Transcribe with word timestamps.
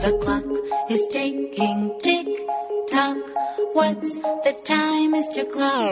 The 0.00 0.16
clock 0.22 0.44
is 0.90 1.06
ticking, 1.08 1.98
tick 2.00 2.26
tock. 2.90 3.16
What's 3.72 4.18
the 4.18 4.56
time, 4.64 5.12
Mr. 5.12 5.50
Clock? 5.50 5.90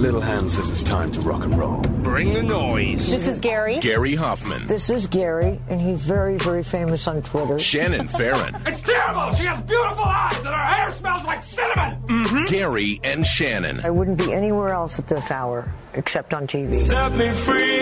Little 0.00 0.20
Hand 0.20 0.50
says 0.50 0.68
it's 0.70 0.82
time 0.82 1.12
to 1.12 1.20
rock 1.20 1.44
and 1.44 1.56
roll. 1.56 1.80
Bring 2.02 2.32
the 2.32 2.42
noise. 2.42 3.08
This 3.10 3.26
is 3.26 3.38
Gary. 3.38 3.78
Gary 3.80 4.14
Hoffman. 4.14 4.66
This 4.66 4.90
is 4.90 5.06
Gary, 5.06 5.60
and 5.68 5.80
he's 5.80 6.00
very, 6.00 6.38
very 6.38 6.62
famous 6.62 7.06
on 7.06 7.22
Twitter. 7.22 7.58
Shannon 7.58 8.08
Farren. 8.18 8.56
It's 8.66 8.82
terrible. 8.82 9.34
She 9.36 9.44
has 9.44 9.60
beautiful 9.62 10.04
eyes 10.04 10.36
and 10.38 10.46
her 10.46 10.52
hair 10.56 10.90
smells 10.90 11.24
like 11.24 11.44
cinnamon. 11.44 12.02
Mm-hmm. 12.06 12.44
Gary 12.46 13.00
and 13.04 13.26
Shannon. 13.26 13.80
I 13.84 13.90
wouldn't 13.90 14.18
be 14.18 14.32
anywhere 14.32 14.70
else 14.70 14.98
at 14.98 15.06
this 15.06 15.30
hour 15.30 15.72
except 15.94 16.34
on 16.34 16.46
TV. 16.46 16.74
Set 16.74 17.12
me 17.12 17.30
free 17.32 17.80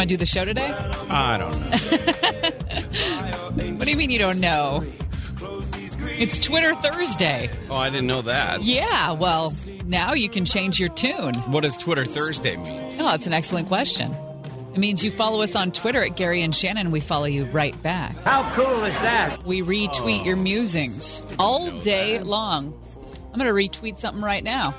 want 0.00 0.08
to 0.08 0.14
do 0.14 0.18
the 0.18 0.26
show 0.26 0.46
today? 0.46 0.72
I 1.10 1.36
don't 1.36 1.60
know. 1.60 1.76
What 3.80 3.84
do 3.84 3.90
you 3.90 3.96
mean 3.96 4.10
you 4.10 4.18
don't 4.18 4.40
know? 4.40 4.84
It's 6.18 6.38
Twitter 6.38 6.74
Thursday. 6.76 7.50
Oh, 7.68 7.76
I 7.76 7.90
didn't 7.90 8.06
know 8.06 8.22
that. 8.22 8.62
Yeah, 8.62 9.12
well, 9.12 9.54
now 9.84 10.12
you 10.14 10.28
can 10.30 10.44
change 10.44 10.78
your 10.78 10.88
tune. 10.90 11.34
What 11.50 11.62
does 11.62 11.76
Twitter 11.76 12.06
Thursday 12.06 12.56
mean? 12.56 13.00
Oh, 13.00 13.04
that's 13.06 13.26
an 13.26 13.32
excellent 13.34 13.68
question. 13.68 14.14
It 14.72 14.78
means 14.78 15.02
you 15.04 15.10
follow 15.10 15.42
us 15.42 15.54
on 15.56 15.72
Twitter 15.72 16.02
at 16.02 16.16
Gary 16.16 16.42
and 16.42 16.54
Shannon, 16.54 16.90
we 16.90 17.00
follow 17.00 17.26
you 17.26 17.44
right 17.46 17.80
back. 17.82 18.16
How 18.24 18.50
cool 18.54 18.84
is 18.84 18.94
that? 19.00 19.44
We 19.44 19.62
retweet 19.62 20.20
oh. 20.20 20.24
your 20.24 20.36
musings 20.36 21.22
all 21.38 21.70
day 21.80 22.20
long. 22.20 22.72
I'm 23.32 23.38
going 23.38 23.46
to 23.46 23.78
retweet 23.78 23.98
something 23.98 24.22
right 24.22 24.44
now. 24.44 24.74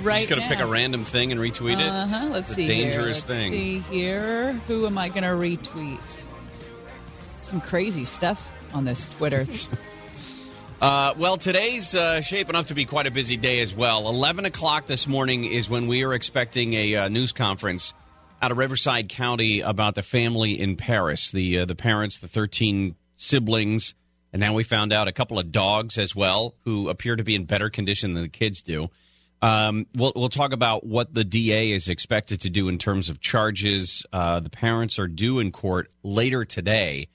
Right 0.00 0.18
Just 0.18 0.28
gonna 0.28 0.42
now. 0.42 0.48
pick 0.48 0.60
a 0.60 0.66
random 0.66 1.04
thing 1.04 1.32
and 1.32 1.40
retweet 1.40 1.80
it. 1.80 1.88
Uh 1.88 2.06
huh. 2.06 2.28
Let's 2.30 2.48
The 2.48 2.54
see. 2.54 2.66
dangerous 2.68 2.96
here. 2.96 3.06
Let's 3.06 3.22
thing. 3.24 3.52
See 3.52 3.78
here. 3.80 4.52
Who 4.66 4.86
am 4.86 4.98
I 4.98 5.08
going 5.08 5.22
to 5.22 5.28
retweet? 5.30 6.00
Some 7.40 7.60
crazy 7.60 8.04
stuff 8.04 8.50
on 8.74 8.84
this 8.84 9.06
Twitter. 9.16 9.46
Uh, 10.80 11.12
well, 11.18 11.36
today's 11.36 11.92
uh, 11.96 12.20
shaping 12.20 12.54
up 12.54 12.66
to 12.66 12.74
be 12.74 12.84
quite 12.84 13.08
a 13.08 13.10
busy 13.10 13.36
day 13.36 13.58
as 13.58 13.74
well. 13.74 14.08
11 14.08 14.44
o'clock 14.44 14.86
this 14.86 15.08
morning 15.08 15.44
is 15.44 15.68
when 15.68 15.88
we 15.88 16.04
are 16.04 16.14
expecting 16.14 16.74
a 16.74 16.94
uh, 16.94 17.08
news 17.08 17.32
conference 17.32 17.92
out 18.40 18.52
of 18.52 18.58
Riverside 18.58 19.08
County 19.08 19.58
about 19.60 19.96
the 19.96 20.04
family 20.04 20.60
in 20.60 20.76
Perris. 20.76 21.32
The 21.32 21.58
uh, 21.58 21.64
the 21.64 21.74
parents, 21.74 22.18
the 22.18 22.28
13 22.28 22.94
siblings, 23.16 23.94
and 24.32 24.38
now 24.38 24.54
we 24.54 24.62
found 24.62 24.92
out 24.92 25.08
a 25.08 25.12
couple 25.12 25.40
of 25.40 25.50
dogs 25.50 25.98
as 25.98 26.14
well 26.14 26.54
who 26.64 26.88
appear 26.90 27.16
to 27.16 27.24
be 27.24 27.34
in 27.34 27.44
better 27.44 27.70
condition 27.70 28.14
than 28.14 28.22
the 28.22 28.28
kids 28.28 28.62
do. 28.62 28.88
Um, 29.40 29.86
we'll, 29.94 30.12
we'll 30.16 30.28
talk 30.28 30.52
about 30.52 30.84
what 30.84 31.14
the 31.14 31.24
DA 31.24 31.72
is 31.72 31.88
expected 31.88 32.40
to 32.42 32.50
do 32.50 32.68
in 32.68 32.78
terms 32.78 33.08
of 33.08 33.20
charges. 33.20 34.04
Uh, 34.12 34.40
the 34.40 34.50
parents 34.50 34.98
are 34.98 35.06
due 35.06 35.38
in 35.38 35.52
court 35.52 35.90
later 36.02 36.44
today. 36.44 37.08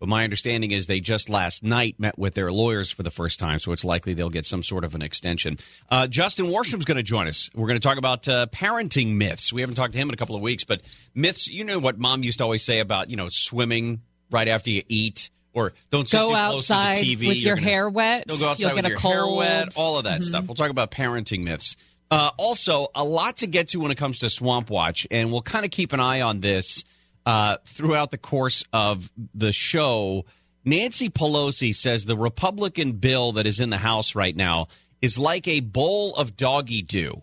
But 0.00 0.08
my 0.08 0.24
understanding 0.24 0.70
is 0.70 0.86
they 0.86 1.00
just 1.00 1.28
last 1.28 1.62
night 1.62 1.96
met 1.98 2.18
with 2.18 2.32
their 2.32 2.50
lawyers 2.50 2.90
for 2.90 3.02
the 3.02 3.10
first 3.10 3.38
time, 3.38 3.58
so 3.58 3.70
it's 3.72 3.84
likely 3.84 4.14
they'll 4.14 4.30
get 4.30 4.46
some 4.46 4.62
sort 4.62 4.82
of 4.82 4.94
an 4.94 5.02
extension. 5.02 5.58
Uh, 5.90 6.06
Justin 6.06 6.50
Worsham's 6.50 6.86
going 6.86 6.96
to 6.96 7.02
join 7.02 7.28
us. 7.28 7.50
We're 7.54 7.66
going 7.66 7.78
to 7.78 7.86
talk 7.86 7.98
about 7.98 8.26
uh, 8.26 8.46
parenting 8.46 9.16
myths. 9.16 9.52
We 9.52 9.60
haven't 9.60 9.76
talked 9.76 9.92
to 9.92 9.98
him 9.98 10.08
in 10.08 10.14
a 10.14 10.16
couple 10.16 10.36
of 10.36 10.40
weeks, 10.40 10.64
but 10.64 10.80
myths. 11.14 11.48
You 11.48 11.64
know 11.64 11.78
what 11.78 11.98
mom 11.98 12.22
used 12.22 12.38
to 12.38 12.44
always 12.44 12.64
say 12.64 12.80
about 12.80 13.10
you 13.10 13.16
know 13.16 13.28
swimming 13.28 14.00
right 14.30 14.48
after 14.48 14.70
you 14.70 14.82
eat, 14.88 15.28
or 15.52 15.72
don't 15.90 16.08
sit 16.08 16.16
Go 16.18 16.26
too 16.28 16.32
close 16.34 16.66
to 16.68 16.72
outside 16.74 16.96
the 16.98 17.16
TV 17.16 17.28
with 17.28 17.36
your 17.38 17.56
gonna- 17.56 17.66
hair 17.68 17.88
wet. 17.90 18.26
Don't 18.26 18.38
go 18.40 18.48
outside 18.50 18.68
You'll 18.68 18.76
with 18.76 18.84
get 18.84 18.88
your 18.90 18.98
a 18.98 19.00
hair 19.00 19.20
cold. 19.22 19.38
wet. 19.38 19.76
All 19.76 19.98
of 19.98 20.04
that 20.04 20.22
stuff. 20.24 20.46
We'll 20.46 20.54
talk 20.54 20.70
about 20.70 20.90
parenting 20.90 21.42
myths. 21.42 21.76
Uh, 22.10 22.30
also, 22.36 22.88
a 22.94 23.04
lot 23.04 23.36
to 23.38 23.46
get 23.46 23.68
to 23.68 23.78
when 23.78 23.90
it 23.92 23.96
comes 23.96 24.18
to 24.20 24.28
Swamp 24.30 24.68
Watch, 24.70 25.06
and 25.10 25.30
we'll 25.30 25.42
kind 25.42 25.64
of 25.64 25.70
keep 25.70 25.92
an 25.92 26.00
eye 26.00 26.22
on 26.22 26.40
this 26.40 26.84
uh, 27.24 27.58
throughout 27.66 28.10
the 28.10 28.18
course 28.18 28.64
of 28.72 29.10
the 29.34 29.52
show. 29.52 30.24
Nancy 30.64 31.08
Pelosi 31.08 31.74
says 31.74 32.04
the 32.04 32.16
Republican 32.16 32.92
bill 32.92 33.32
that 33.32 33.46
is 33.46 33.60
in 33.60 33.70
the 33.70 33.78
House 33.78 34.14
right 34.14 34.34
now 34.34 34.66
is 35.00 35.18
like 35.18 35.46
a 35.48 35.60
bowl 35.60 36.14
of 36.16 36.36
doggy 36.36 36.82
do. 36.82 37.22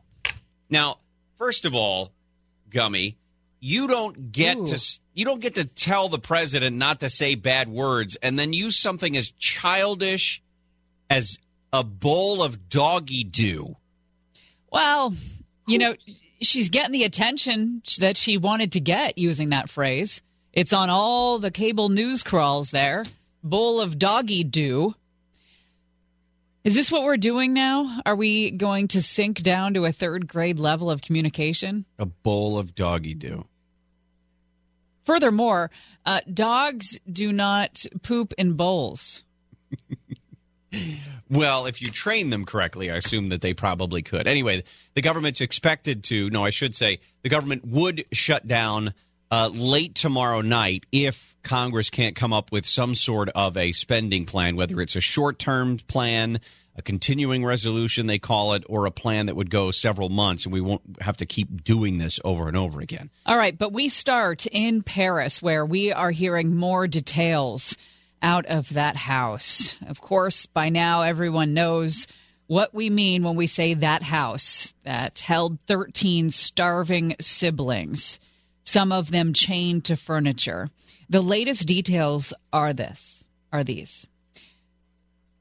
Now, 0.69 0.97
first 1.35 1.65
of 1.65 1.75
all, 1.75 2.11
Gummy, 2.69 3.17
you 3.59 3.87
don't 3.87 4.31
get 4.31 4.57
Ooh. 4.57 4.65
to 4.67 4.99
you 5.13 5.25
don't 5.25 5.41
get 5.41 5.55
to 5.55 5.65
tell 5.65 6.09
the 6.09 6.19
president 6.19 6.75
not 6.75 6.99
to 6.99 7.09
say 7.09 7.35
bad 7.35 7.67
words 7.69 8.15
and 8.21 8.37
then 8.37 8.53
use 8.53 8.77
something 8.77 9.17
as 9.17 9.31
childish 9.31 10.41
as 11.09 11.37
a 11.73 11.83
bowl 11.83 12.43
of 12.43 12.69
doggy 12.69 13.23
do. 13.23 13.75
Well, 14.71 15.13
you 15.67 15.77
know, 15.77 15.95
she's 16.41 16.69
getting 16.69 16.91
the 16.91 17.03
attention 17.03 17.81
that 17.99 18.17
she 18.17 18.37
wanted 18.37 18.73
to 18.73 18.79
get 18.79 19.17
using 19.17 19.49
that 19.49 19.69
phrase. 19.69 20.21
It's 20.53 20.73
on 20.73 20.89
all 20.89 21.39
the 21.39 21.51
cable 21.51 21.89
news 21.89 22.23
crawls 22.23 22.71
there. 22.71 23.05
Bowl 23.43 23.79
of 23.79 23.97
doggy 23.97 24.43
do. 24.43 24.95
Is 26.63 26.75
this 26.75 26.91
what 26.91 27.03
we're 27.03 27.17
doing 27.17 27.53
now? 27.53 28.01
Are 28.05 28.15
we 28.15 28.51
going 28.51 28.89
to 28.89 29.01
sink 29.01 29.41
down 29.41 29.73
to 29.75 29.85
a 29.85 29.91
third 29.91 30.27
grade 30.27 30.59
level 30.59 30.91
of 30.91 31.01
communication? 31.01 31.85
A 31.97 32.05
bowl 32.05 32.57
of 32.57 32.75
doggy 32.75 33.13
do. 33.13 33.45
Furthermore, 35.05 35.71
uh, 36.05 36.19
dogs 36.31 36.99
do 37.09 37.31
not 37.31 37.85
poop 38.01 38.33
in 38.37 38.53
bowls. 38.53 39.23
Well, 41.29 41.65
if 41.65 41.81
you 41.81 41.91
train 41.91 42.29
them 42.29 42.45
correctly, 42.45 42.89
I 42.89 42.95
assume 42.95 43.29
that 43.29 43.41
they 43.41 43.53
probably 43.53 44.01
could. 44.01 44.27
Anyway, 44.27 44.63
the 44.93 45.01
government's 45.01 45.41
expected 45.41 46.05
to, 46.05 46.29
no, 46.29 46.45
I 46.45 46.51
should 46.51 46.75
say, 46.75 46.99
the 47.21 47.29
government 47.29 47.65
would 47.65 48.05
shut 48.13 48.47
down 48.47 48.93
uh, 49.29 49.49
late 49.53 49.95
tomorrow 49.95 50.41
night 50.41 50.85
if 50.91 51.35
Congress 51.47 51.89
can't 51.89 52.15
come 52.15 52.33
up 52.33 52.51
with 52.51 52.65
some 52.65 52.93
sort 52.93 53.29
of 53.29 53.55
a 53.55 53.71
spending 53.71 54.25
plan, 54.25 54.57
whether 54.57 54.81
it's 54.81 54.97
a 54.97 55.01
short 55.01 55.39
term 55.39 55.77
plan, 55.87 56.41
a 56.75 56.81
continuing 56.81 57.45
resolution, 57.45 58.05
they 58.05 58.19
call 58.19 58.53
it, 58.53 58.63
or 58.67 58.85
a 58.85 58.91
plan 58.91 59.27
that 59.27 59.35
would 59.35 59.49
go 59.49 59.71
several 59.71 60.09
months, 60.09 60.43
and 60.43 60.53
we 60.53 60.61
won't 60.61 60.81
have 60.99 61.17
to 61.17 61.25
keep 61.25 61.63
doing 61.63 61.97
this 61.97 62.19
over 62.25 62.47
and 62.49 62.57
over 62.57 62.81
again. 62.81 63.09
All 63.25 63.37
right, 63.37 63.57
but 63.57 63.71
we 63.71 63.87
start 63.87 64.45
in 64.45 64.83
Perris 64.83 65.41
where 65.41 65.65
we 65.65 65.93
are 65.93 66.11
hearing 66.11 66.55
more 66.55 66.85
details 66.85 67.77
out 68.21 68.45
of 68.47 68.73
that 68.73 68.97
house. 68.97 69.77
Of 69.87 70.01
course, 70.01 70.47
by 70.47 70.69
now 70.69 71.03
everyone 71.03 71.53
knows 71.53 72.07
what 72.47 72.73
we 72.73 72.89
mean 72.89 73.23
when 73.23 73.35
we 73.35 73.47
say 73.47 73.73
that 73.73 74.03
house 74.03 74.73
that 74.83 75.19
held 75.19 75.59
13 75.67 76.29
starving 76.29 77.15
siblings, 77.21 78.19
some 78.63 78.91
of 78.91 79.11
them 79.11 79.33
chained 79.33 79.85
to 79.85 79.95
furniture. 79.95 80.69
The 81.09 81.21
latest 81.21 81.67
details 81.67 82.33
are 82.51 82.73
this, 82.73 83.23
are 83.51 83.63
these. 83.63 84.07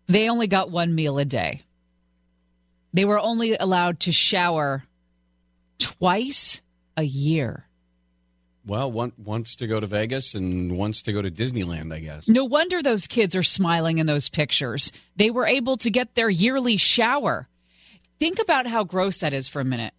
They 0.06 0.28
only 0.28 0.47
got 0.47 0.71
one 0.71 0.94
meal 0.94 1.19
a 1.19 1.25
day. 1.25 1.62
They 2.93 3.04
were 3.04 3.19
only 3.19 3.56
allowed 3.56 4.00
to 4.00 4.12
shower 4.12 4.84
twice 5.78 6.62
a 6.97 7.03
year. 7.03 7.66
Well, 8.65 8.91
one 8.91 9.12
wants 9.16 9.56
to 9.56 9.66
go 9.66 9.78
to 9.78 9.87
Vegas 9.87 10.34
and 10.34 10.77
wants 10.77 11.03
to 11.03 11.12
go 11.12 11.22
to 11.22 11.31
Disneyland, 11.31 11.93
I 11.93 12.00
guess. 12.00 12.28
No 12.28 12.44
wonder 12.44 12.83
those 12.83 13.06
kids 13.06 13.37
are 13.37 13.44
smiling 13.44 13.98
in 13.98 14.06
those 14.06 14.28
pictures. 14.28 14.91
They 15.15 15.31
were 15.31 15.47
able 15.47 15.77
to 15.78 15.91
get 15.91 16.15
their 16.15 16.28
yearly 16.28 16.77
shower. 16.77 17.48
Think 18.19 18.41
about 18.41 18.66
how 18.66 18.83
gross 18.83 19.19
that 19.19 19.33
is 19.33 19.47
for 19.47 19.60
a 19.60 19.65
minute, 19.65 19.95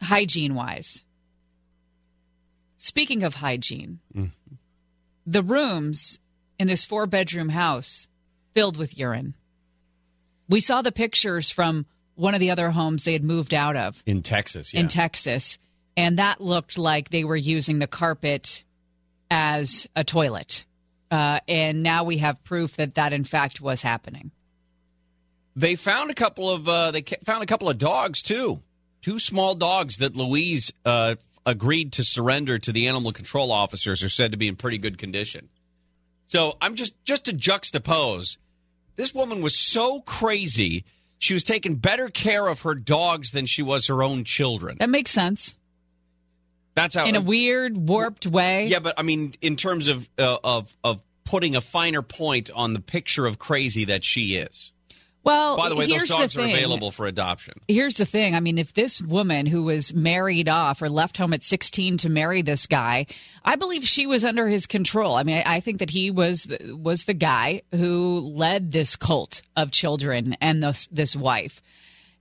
hygiene 0.00 0.54
wise. 0.54 1.04
Speaking 2.84 3.22
of 3.22 3.36
hygiene, 3.36 3.98
the 5.26 5.40
rooms 5.40 6.18
in 6.58 6.66
this 6.66 6.84
four 6.84 7.06
bedroom 7.06 7.48
house 7.48 8.08
filled 8.52 8.76
with 8.76 8.98
urine. 8.98 9.32
We 10.50 10.60
saw 10.60 10.82
the 10.82 10.92
pictures 10.92 11.48
from 11.48 11.86
one 12.14 12.34
of 12.34 12.40
the 12.40 12.50
other 12.50 12.70
homes 12.70 13.04
they 13.04 13.14
had 13.14 13.24
moved 13.24 13.54
out 13.54 13.74
of 13.74 14.02
In 14.04 14.22
Texas, 14.22 14.74
yeah. 14.74 14.80
in 14.80 14.88
Texas, 14.88 15.56
and 15.96 16.18
that 16.18 16.42
looked 16.42 16.76
like 16.76 17.08
they 17.08 17.24
were 17.24 17.34
using 17.36 17.78
the 17.78 17.86
carpet 17.86 18.64
as 19.30 19.88
a 19.96 20.04
toilet. 20.04 20.66
Uh, 21.10 21.40
and 21.48 21.82
now 21.82 22.04
we 22.04 22.18
have 22.18 22.44
proof 22.44 22.76
that 22.76 22.96
that 22.96 23.14
in 23.14 23.24
fact 23.24 23.62
was 23.62 23.80
happening. 23.80 24.30
They 25.56 25.76
found 25.76 26.10
a 26.10 26.14
couple 26.14 26.50
of 26.50 26.68
uh, 26.68 26.90
they 26.90 27.00
found 27.24 27.42
a 27.42 27.46
couple 27.46 27.70
of 27.70 27.78
dogs 27.78 28.20
too. 28.20 28.60
Two 29.00 29.18
small 29.18 29.54
dogs 29.54 29.96
that 29.98 30.14
Louise 30.14 30.70
uh, 30.84 31.14
agreed 31.46 31.92
to 31.92 32.04
surrender 32.04 32.58
to 32.58 32.72
the 32.72 32.88
animal 32.88 33.12
control 33.12 33.52
officers 33.52 34.02
are 34.02 34.08
said 34.08 34.30
to 34.32 34.36
be 34.36 34.48
in 34.48 34.56
pretty 34.56 34.78
good 34.78 34.98
condition. 34.98 35.48
So 36.26 36.56
I'm 36.60 36.74
just 36.74 36.94
just 37.04 37.26
to 37.26 37.32
juxtapose, 37.32 38.38
this 38.96 39.14
woman 39.14 39.42
was 39.42 39.58
so 39.58 40.00
crazy. 40.00 40.84
she 41.18 41.34
was 41.34 41.44
taking 41.44 41.76
better 41.76 42.08
care 42.08 42.48
of 42.48 42.62
her 42.62 42.74
dogs 42.74 43.30
than 43.30 43.46
she 43.46 43.62
was 43.62 43.86
her 43.86 44.02
own 44.02 44.24
children. 44.24 44.76
That 44.78 44.90
makes 44.90 45.10
sense 45.10 45.56
That's 46.74 46.94
how 46.94 47.06
in 47.06 47.16
a 47.16 47.20
weird, 47.20 47.76
warped 47.76 48.26
way. 48.26 48.66
Yeah, 48.66 48.80
but 48.80 48.94
I 48.98 49.02
mean, 49.02 49.34
in 49.40 49.56
terms 49.56 49.88
of 49.88 50.08
uh, 50.18 50.38
of 50.42 50.74
of 50.82 51.00
putting 51.24 51.56
a 51.56 51.60
finer 51.60 52.02
point 52.02 52.50
on 52.54 52.74
the 52.74 52.80
picture 52.80 53.26
of 53.26 53.38
crazy 53.38 53.86
that 53.86 54.04
she 54.04 54.36
is. 54.36 54.72
Well, 55.24 55.56
By 55.56 55.70
the 55.70 55.74
way, 55.74 55.86
those 55.86 56.08
dogs 56.08 56.34
the 56.34 56.42
are 56.42 56.44
available 56.44 56.90
for 56.90 57.06
adoption. 57.06 57.54
Here's 57.66 57.96
the 57.96 58.04
thing. 58.04 58.34
I 58.34 58.40
mean, 58.40 58.58
if 58.58 58.74
this 58.74 59.00
woman 59.00 59.46
who 59.46 59.62
was 59.62 59.94
married 59.94 60.50
off 60.50 60.82
or 60.82 60.90
left 60.90 61.16
home 61.16 61.32
at 61.32 61.42
16 61.42 61.98
to 61.98 62.10
marry 62.10 62.42
this 62.42 62.66
guy, 62.66 63.06
I 63.42 63.56
believe 63.56 63.88
she 63.88 64.06
was 64.06 64.24
under 64.24 64.46
his 64.46 64.66
control. 64.66 65.16
I 65.16 65.22
mean, 65.22 65.38
I, 65.38 65.56
I 65.56 65.60
think 65.60 65.78
that 65.78 65.88
he 65.88 66.10
was 66.10 66.44
the, 66.44 66.78
was 66.78 67.04
the 67.04 67.14
guy 67.14 67.62
who 67.72 68.20
led 68.20 68.70
this 68.70 68.96
cult 68.96 69.40
of 69.56 69.70
children 69.70 70.36
and 70.42 70.62
this 70.62 70.86
this 70.88 71.16
wife. 71.16 71.62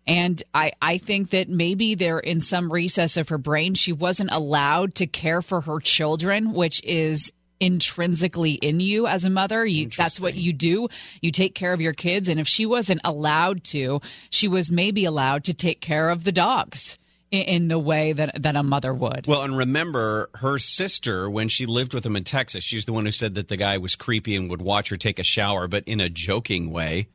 And 0.05 0.41
I, 0.53 0.73
I 0.81 0.97
think 0.97 1.29
that 1.29 1.49
maybe 1.49 1.95
there 1.95 2.19
in 2.19 2.41
some 2.41 2.71
recess 2.71 3.17
of 3.17 3.29
her 3.29 3.37
brain, 3.37 3.73
she 3.73 3.93
wasn't 3.93 4.31
allowed 4.31 4.95
to 4.95 5.07
care 5.07 5.41
for 5.41 5.61
her 5.61 5.79
children, 5.79 6.53
which 6.53 6.83
is 6.83 7.31
intrinsically 7.63 8.51
in 8.51 8.81
you 8.81 9.07
as 9.07 9.23
a 9.23 9.29
mother. 9.29 9.65
You, 9.65 9.87
that's 9.87 10.19
what 10.19 10.35
you 10.35 10.51
do. 10.51 10.89
You 11.21 11.31
take 11.31 11.55
care 11.55 11.71
of 11.71 11.79
your 11.79 11.93
kids. 11.93 12.27
And 12.27 12.39
if 12.39 12.47
she 12.47 12.65
wasn't 12.65 12.99
allowed 13.05 13.63
to, 13.65 14.01
she 14.29 14.49
was 14.49 14.69
maybe 14.69 15.05
allowed 15.05 15.45
to 15.45 15.53
take 15.53 15.79
care 15.79 16.09
of 16.09 16.25
the 16.25 16.33
dogs 16.33 16.97
in, 17.31 17.69
the 17.69 17.79
way 17.79 18.13
that, 18.13 18.43
that 18.43 18.57
a 18.57 18.63
mother 18.63 18.93
would. 18.93 19.25
Well, 19.25 19.43
and 19.43 19.57
remember 19.57 20.29
her 20.35 20.59
sister 20.59 21.29
when 21.29 21.47
she 21.47 21.65
lived 21.65 21.93
with 21.93 22.05
him 22.05 22.17
in 22.17 22.25
Texas. 22.25 22.65
She's 22.65 22.85
the 22.85 22.93
one 22.93 23.05
who 23.05 23.11
said 23.11 23.35
that 23.35 23.47
the 23.47 23.57
guy 23.57 23.77
was 23.77 23.95
creepy 23.95 24.35
and 24.35 24.49
would 24.49 24.61
watch 24.61 24.89
her 24.89 24.97
take 24.97 25.17
a 25.17 25.23
shower, 25.23 25.67
but 25.69 25.85
in 25.85 26.01
a 26.01 26.09
joking 26.09 26.69
way. 26.69 27.07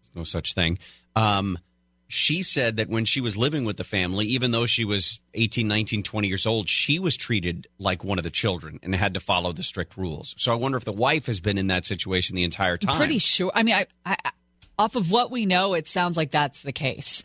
There's 0.00 0.14
no 0.14 0.24
such 0.24 0.54
thing. 0.54 0.78
Um, 1.16 1.58
she 2.14 2.42
said 2.42 2.76
that 2.76 2.90
when 2.90 3.06
she 3.06 3.22
was 3.22 3.38
living 3.38 3.64
with 3.64 3.78
the 3.78 3.84
family, 3.84 4.26
even 4.26 4.50
though 4.50 4.66
she 4.66 4.84
was 4.84 5.18
18, 5.32 5.66
19, 5.66 6.02
20 6.02 6.28
years 6.28 6.44
old, 6.44 6.68
she 6.68 6.98
was 6.98 7.16
treated 7.16 7.66
like 7.78 8.04
one 8.04 8.18
of 8.18 8.22
the 8.22 8.28
children 8.30 8.78
and 8.82 8.94
had 8.94 9.14
to 9.14 9.20
follow 9.20 9.50
the 9.54 9.62
strict 9.62 9.96
rules. 9.96 10.34
So 10.36 10.52
I 10.52 10.56
wonder 10.56 10.76
if 10.76 10.84
the 10.84 10.92
wife 10.92 11.24
has 11.24 11.40
been 11.40 11.56
in 11.56 11.68
that 11.68 11.86
situation 11.86 12.36
the 12.36 12.44
entire 12.44 12.76
time. 12.76 12.98
Pretty 12.98 13.16
sure. 13.16 13.50
I 13.54 13.62
mean, 13.62 13.74
I, 13.76 13.86
I, 14.04 14.16
I- 14.26 14.30
off 14.78 14.94
of 14.94 15.10
what 15.10 15.30
we 15.30 15.46
know, 15.46 15.72
it 15.72 15.88
sounds 15.88 16.18
like 16.18 16.30
that's 16.32 16.62
the 16.62 16.72
case. 16.72 17.24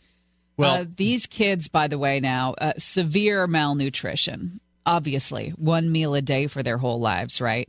Well- 0.56 0.76
uh, 0.76 0.86
these 0.96 1.26
kids, 1.26 1.68
by 1.68 1.90
the 1.90 1.98
way, 1.98 2.22
now 2.22 2.54
uh, 2.58 2.74
severe 2.78 3.46
malnutrition. 3.46 4.62
Obviously, 4.86 5.50
one 5.58 5.92
meal 5.92 6.16
a 6.16 6.22
day 6.22 6.48
for 6.48 6.64
their 6.64 6.78
whole 6.78 7.02
lives, 7.02 7.42
right? 7.42 7.68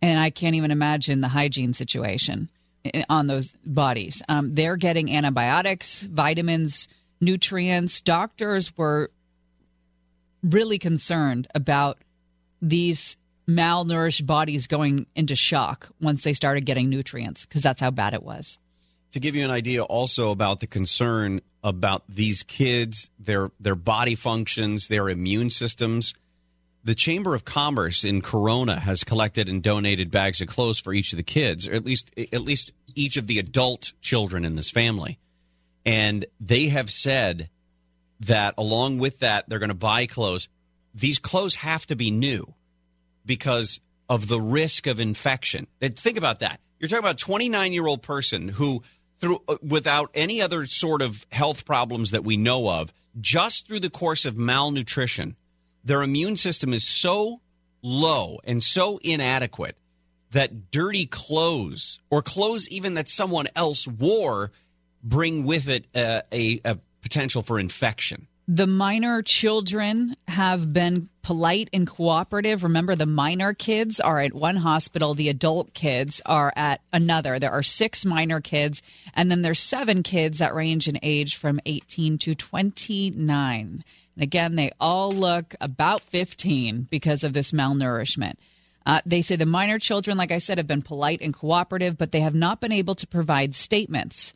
And 0.00 0.20
I 0.20 0.30
can't 0.30 0.54
even 0.54 0.70
imagine 0.70 1.20
the 1.20 1.26
hygiene 1.28 1.74
situation 1.74 2.48
i- 2.48 2.61
on 3.08 3.26
those 3.26 3.54
bodies. 3.64 4.22
Um, 4.28 4.54
they're 4.54 4.76
getting 4.76 5.14
antibiotics, 5.14 6.02
vitamins, 6.02 6.88
nutrients. 7.20 8.00
Doctors 8.00 8.76
were 8.76 9.10
really 10.42 10.78
concerned 10.78 11.48
about 11.54 11.98
these 12.60 13.16
malnourished 13.48 14.26
bodies 14.26 14.66
going 14.66 15.06
into 15.14 15.34
shock 15.36 15.88
once 16.00 16.24
they 16.24 16.32
started 16.32 16.64
getting 16.64 16.88
nutrients 16.88 17.44
because 17.46 17.62
that's 17.62 17.80
how 17.80 17.90
bad 17.90 18.14
it 18.14 18.22
was. 18.22 18.58
to 19.12 19.20
give 19.20 19.34
you 19.34 19.44
an 19.44 19.50
idea 19.50 19.82
also 19.82 20.30
about 20.30 20.60
the 20.60 20.66
concern 20.66 21.40
about 21.64 22.02
these 22.08 22.42
kids, 22.42 23.10
their 23.18 23.50
their 23.60 23.74
body 23.74 24.14
functions, 24.14 24.88
their 24.88 25.08
immune 25.08 25.50
systems. 25.50 26.14
The 26.84 26.94
Chamber 26.94 27.34
of 27.34 27.44
Commerce 27.44 28.04
in 28.04 28.22
Corona 28.22 28.78
has 28.78 29.04
collected 29.04 29.48
and 29.48 29.62
donated 29.62 30.10
bags 30.10 30.40
of 30.40 30.48
clothes 30.48 30.80
for 30.80 30.92
each 30.92 31.12
of 31.12 31.16
the 31.16 31.22
kids, 31.22 31.68
or 31.68 31.74
at 31.74 31.84
least 31.84 32.10
at 32.16 32.42
least 32.42 32.72
each 32.94 33.16
of 33.16 33.26
the 33.26 33.38
adult 33.38 33.92
children 34.00 34.44
in 34.44 34.56
this 34.56 34.70
family. 34.70 35.18
And 35.86 36.26
they 36.40 36.68
have 36.68 36.90
said 36.90 37.50
that 38.20 38.54
along 38.58 38.98
with 38.98 39.20
that 39.20 39.48
they're 39.48 39.58
going 39.58 39.68
to 39.68 39.74
buy 39.74 40.06
clothes. 40.06 40.48
These 40.94 41.18
clothes 41.18 41.56
have 41.56 41.86
to 41.86 41.96
be 41.96 42.10
new 42.10 42.54
because 43.24 43.80
of 44.08 44.28
the 44.28 44.40
risk 44.40 44.86
of 44.86 45.00
infection. 45.00 45.66
Think 45.80 46.18
about 46.18 46.40
that. 46.40 46.60
You're 46.78 46.88
talking 46.88 47.04
about 47.04 47.14
a 47.14 47.24
29 47.24 47.72
year 47.72 47.86
old 47.86 48.02
person 48.02 48.48
who, 48.48 48.82
through 49.20 49.40
uh, 49.48 49.56
without 49.62 50.10
any 50.14 50.42
other 50.42 50.66
sort 50.66 51.00
of 51.00 51.24
health 51.30 51.64
problems 51.64 52.10
that 52.10 52.24
we 52.24 52.36
know 52.36 52.68
of, 52.68 52.92
just 53.20 53.68
through 53.68 53.80
the 53.80 53.90
course 53.90 54.24
of 54.24 54.36
malnutrition, 54.36 55.36
their 55.84 56.02
immune 56.02 56.36
system 56.36 56.72
is 56.72 56.84
so 56.84 57.40
low 57.82 58.38
and 58.44 58.62
so 58.62 58.98
inadequate 58.98 59.76
that 60.30 60.70
dirty 60.70 61.06
clothes 61.06 61.98
or 62.10 62.22
clothes 62.22 62.68
even 62.68 62.94
that 62.94 63.08
someone 63.08 63.46
else 63.54 63.86
wore 63.86 64.50
bring 65.02 65.44
with 65.44 65.68
it 65.68 65.86
uh, 65.94 66.22
a, 66.32 66.60
a 66.64 66.78
potential 67.02 67.42
for 67.42 67.58
infection. 67.58 68.26
The 68.48 68.66
minor 68.66 69.22
children 69.22 70.16
have 70.26 70.72
been 70.72 71.08
polite 71.22 71.70
and 71.72 71.86
cooperative. 71.86 72.64
Remember, 72.64 72.96
the 72.96 73.06
minor 73.06 73.54
kids 73.54 74.00
are 74.00 74.18
at 74.18 74.34
one 74.34 74.56
hospital, 74.56 75.14
the 75.14 75.28
adult 75.28 75.74
kids 75.74 76.20
are 76.26 76.52
at 76.56 76.80
another. 76.92 77.38
There 77.38 77.52
are 77.52 77.62
six 77.62 78.04
minor 78.04 78.40
kids, 78.40 78.82
and 79.14 79.30
then 79.30 79.42
there's 79.42 79.60
seven 79.60 80.02
kids 80.02 80.38
that 80.38 80.54
range 80.54 80.88
in 80.88 80.98
age 81.02 81.36
from 81.36 81.60
18 81.66 82.18
to 82.18 82.34
29. 82.34 83.84
And 84.16 84.22
again, 84.22 84.56
they 84.56 84.72
all 84.80 85.12
look 85.12 85.54
about 85.60 86.02
15 86.02 86.88
because 86.90 87.24
of 87.24 87.32
this 87.32 87.52
malnourishment. 87.52 88.34
Uh, 88.84 89.00
they 89.06 89.22
say 89.22 89.36
the 89.36 89.46
minor 89.46 89.78
children, 89.78 90.16
like 90.16 90.32
I 90.32 90.38
said, 90.38 90.58
have 90.58 90.66
been 90.66 90.82
polite 90.82 91.20
and 91.22 91.32
cooperative, 91.32 91.96
but 91.96 92.12
they 92.12 92.20
have 92.20 92.34
not 92.34 92.60
been 92.60 92.72
able 92.72 92.94
to 92.96 93.06
provide 93.06 93.54
statements. 93.54 94.34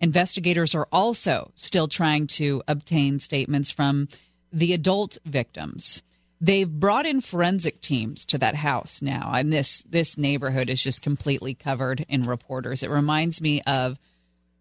Investigators 0.00 0.74
are 0.74 0.88
also 0.92 1.50
still 1.56 1.88
trying 1.88 2.28
to 2.28 2.62
obtain 2.68 3.18
statements 3.18 3.70
from 3.70 4.08
the 4.52 4.72
adult 4.72 5.18
victims. 5.24 6.02
They've 6.40 6.70
brought 6.70 7.06
in 7.06 7.20
forensic 7.20 7.80
teams 7.80 8.24
to 8.26 8.38
that 8.38 8.54
house 8.54 9.02
now, 9.02 9.32
and 9.34 9.52
this 9.52 9.82
this 9.90 10.16
neighborhood 10.16 10.70
is 10.70 10.80
just 10.80 11.02
completely 11.02 11.54
covered 11.54 12.06
in 12.08 12.22
reporters. 12.22 12.84
It 12.84 12.90
reminds 12.90 13.40
me 13.40 13.60
of 13.62 13.98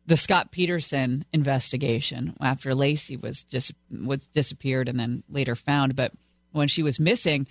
the 0.08 0.18
Scott 0.18 0.52
Peterson 0.52 1.26
investigation 1.34 2.36
after 2.40 2.72
Laci 2.72 3.22
was 3.22 3.44
just 3.44 3.74
was 3.92 4.20
disappeared 4.34 4.88
and 4.88 5.00
then 5.00 5.24
later 5.30 5.56
found. 5.56 5.96
But 5.96 6.14
when 6.54 6.70
she 6.70 6.82
was 6.82 7.00
missing, 7.00 7.48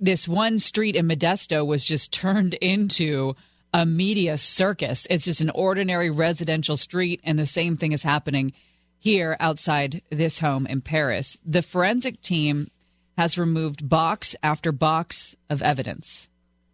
this 0.00 0.28
one 0.28 0.58
street 0.58 0.96
in 0.96 1.08
Modesto 1.08 1.66
was 1.66 1.84
just 1.84 2.12
turned 2.12 2.54
into 2.54 3.34
a 3.72 3.84
media 3.84 4.36
circus. 4.36 5.06
It's 5.10 5.24
just 5.24 5.40
an 5.40 5.50
ordinary 5.50 6.10
residential 6.10 6.76
street, 6.76 7.20
and 7.24 7.38
the 7.38 7.46
same 7.46 7.74
thing 7.74 7.92
is 7.92 8.02
happening 8.02 8.52
here 8.98 9.36
outside 9.40 10.02
this 10.10 10.38
home 10.38 10.66
in 10.66 10.80
Perris. 10.80 11.36
The 11.44 11.62
forensic 11.62 12.20
team 12.20 12.70
has 13.16 13.38
removed 13.38 13.88
box 13.88 14.36
after 14.42 14.72
box 14.72 15.34
of 15.50 15.62
evidence 15.62 16.28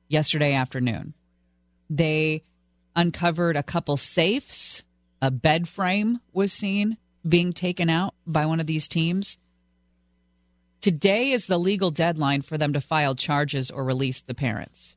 yesterday 0.09 0.54
afternoon. 0.54 1.14
They 1.88 2.43
uncovered 2.95 3.57
a 3.57 3.62
couple 3.62 3.97
safes, 3.97 4.85
a 5.23 5.31
bed 5.31 5.69
frame 5.69 6.19
was 6.33 6.53
seen 6.53 6.97
being 7.29 7.53
taken 7.53 7.91
out 7.91 8.15
by 8.27 8.47
one 8.47 8.61
of 8.61 8.67
these 8.67 8.89
teams. 8.89 9.39
Today 10.81 11.33
is 11.33 11.47
the 11.47 11.59
legal 11.59 11.91
deadline 11.91 12.41
for 12.43 12.57
them 12.57 12.73
to 12.73 12.81
file 12.81 13.15
charges 13.15 13.71
or 13.71 13.85
release 13.85 14.23
the 14.23 14.35
parents. 14.35 14.97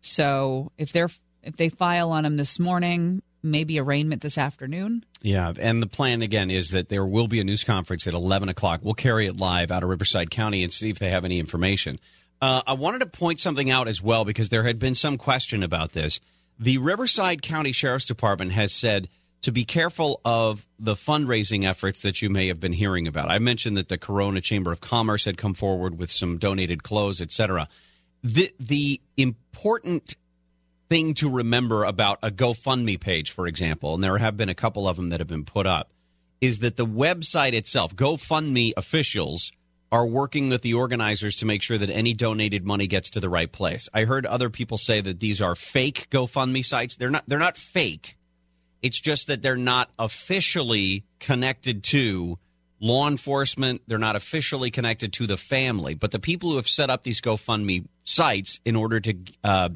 So 0.00 0.70
if 0.78 0.92
they're 0.92 1.10
if 1.42 1.56
they 1.56 1.68
file 1.68 2.12
on 2.12 2.24
them 2.24 2.36
this 2.36 2.58
morning, 2.60 3.22
maybe 3.42 3.80
arraignment 3.80 4.22
this 4.22 4.38
afternoon. 4.38 5.04
Yeah, 5.22 5.52
and 5.58 5.82
the 5.82 5.86
plan 5.86 6.22
again 6.22 6.50
is 6.50 6.70
that 6.70 6.88
there 6.88 7.04
will 7.04 7.28
be 7.28 7.40
a 7.40 7.44
news 7.44 7.64
conference 7.64 8.06
at 8.06 8.14
11 8.14 8.48
o'clock. 8.48 8.80
We'll 8.82 8.94
carry 8.94 9.26
it 9.26 9.38
live 9.38 9.70
out 9.70 9.82
of 9.82 9.88
Riverside 9.88 10.30
County 10.30 10.62
and 10.62 10.72
see 10.72 10.90
if 10.90 10.98
they 10.98 11.10
have 11.10 11.24
any 11.24 11.38
information. 11.38 11.98
Uh, 12.42 12.62
I 12.66 12.74
wanted 12.74 13.00
to 13.00 13.06
point 13.06 13.40
something 13.40 13.70
out 13.70 13.88
as 13.88 14.02
well 14.02 14.24
because 14.24 14.48
there 14.48 14.64
had 14.64 14.78
been 14.78 14.94
some 14.94 15.18
question 15.18 15.62
about 15.62 15.92
this. 15.92 16.20
The 16.60 16.76
Riverside 16.76 17.40
County 17.40 17.72
Sheriff's 17.72 18.04
Department 18.04 18.52
has 18.52 18.70
said 18.70 19.08
to 19.40 19.50
be 19.50 19.64
careful 19.64 20.20
of 20.26 20.66
the 20.78 20.94
fundraising 20.94 21.66
efforts 21.66 22.02
that 22.02 22.20
you 22.20 22.28
may 22.28 22.48
have 22.48 22.60
been 22.60 22.74
hearing 22.74 23.08
about. 23.08 23.32
I 23.32 23.38
mentioned 23.38 23.78
that 23.78 23.88
the 23.88 23.96
Corona 23.96 24.42
Chamber 24.42 24.70
of 24.70 24.82
Commerce 24.82 25.24
had 25.24 25.38
come 25.38 25.54
forward 25.54 25.98
with 25.98 26.10
some 26.10 26.36
donated 26.36 26.82
clothes, 26.82 27.22
etc. 27.22 27.66
The 28.22 28.52
the 28.60 29.00
important 29.16 30.16
thing 30.90 31.14
to 31.14 31.30
remember 31.30 31.84
about 31.84 32.18
a 32.22 32.30
GoFundMe 32.30 33.00
page, 33.00 33.30
for 33.30 33.46
example, 33.46 33.94
and 33.94 34.04
there 34.04 34.18
have 34.18 34.36
been 34.36 34.50
a 34.50 34.54
couple 34.54 34.86
of 34.86 34.96
them 34.96 35.08
that 35.08 35.20
have 35.20 35.28
been 35.28 35.46
put 35.46 35.66
up, 35.66 35.90
is 36.42 36.58
that 36.58 36.76
the 36.76 36.84
website 36.84 37.54
itself, 37.54 37.96
GoFundMe 37.96 38.74
officials, 38.76 39.50
are 39.92 40.06
working 40.06 40.48
with 40.48 40.62
the 40.62 40.74
organizers 40.74 41.36
to 41.36 41.46
make 41.46 41.62
sure 41.62 41.78
that 41.78 41.90
any 41.90 42.14
donated 42.14 42.64
money 42.64 42.86
gets 42.86 43.10
to 43.10 43.20
the 43.20 43.28
right 43.28 43.50
place. 43.50 43.88
I 43.92 44.04
heard 44.04 44.24
other 44.24 44.50
people 44.50 44.78
say 44.78 45.00
that 45.00 45.18
these 45.18 45.42
are 45.42 45.54
fake 45.54 46.08
GoFundMe 46.10 46.64
sites. 46.64 46.96
They're 46.96 47.10
not. 47.10 47.24
They're 47.26 47.38
not 47.38 47.56
fake. 47.56 48.16
It's 48.82 49.00
just 49.00 49.26
that 49.26 49.42
they're 49.42 49.56
not 49.56 49.90
officially 49.98 51.04
connected 51.18 51.82
to 51.84 52.38
law 52.80 53.08
enforcement. 53.08 53.82
They're 53.86 53.98
not 53.98 54.16
officially 54.16 54.70
connected 54.70 55.12
to 55.14 55.26
the 55.26 55.36
family. 55.36 55.94
But 55.94 56.12
the 56.12 56.18
people 56.18 56.50
who 56.50 56.56
have 56.56 56.68
set 56.68 56.88
up 56.88 57.02
these 57.02 57.20
GoFundMe 57.20 57.86
sites 58.04 58.60
in 58.64 58.76
order 58.76 59.00
to 59.00 59.14
uh, 59.44 59.68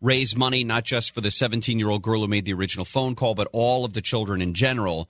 raise 0.00 0.36
money 0.36 0.64
not 0.64 0.84
just 0.84 1.14
for 1.14 1.20
the 1.20 1.30
17 1.30 1.78
year 1.78 1.88
old 1.88 2.02
girl 2.02 2.20
who 2.20 2.28
made 2.28 2.44
the 2.44 2.52
original 2.52 2.84
phone 2.84 3.14
call, 3.14 3.34
but 3.34 3.48
all 3.52 3.84
of 3.84 3.94
the 3.94 4.02
children 4.02 4.42
in 4.42 4.54
general. 4.54 5.08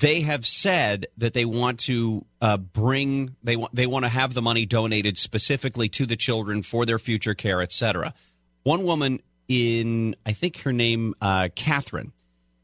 They 0.00 0.22
have 0.22 0.44
said 0.44 1.06
that 1.18 1.34
they 1.34 1.44
want 1.44 1.78
to 1.80 2.24
uh, 2.40 2.56
bring 2.56 3.36
they 3.44 3.54
want 3.54 3.72
they 3.76 3.86
want 3.86 4.04
to 4.04 4.08
have 4.08 4.34
the 4.34 4.42
money 4.42 4.66
donated 4.66 5.16
specifically 5.16 5.88
to 5.90 6.04
the 6.04 6.16
children 6.16 6.64
for 6.64 6.84
their 6.84 6.98
future 6.98 7.34
care, 7.34 7.62
etc. 7.62 8.12
One 8.64 8.82
woman 8.82 9.22
in 9.46 10.16
I 10.26 10.32
think 10.32 10.62
her 10.62 10.72
name 10.72 11.14
uh, 11.20 11.48
Catherine. 11.54 12.12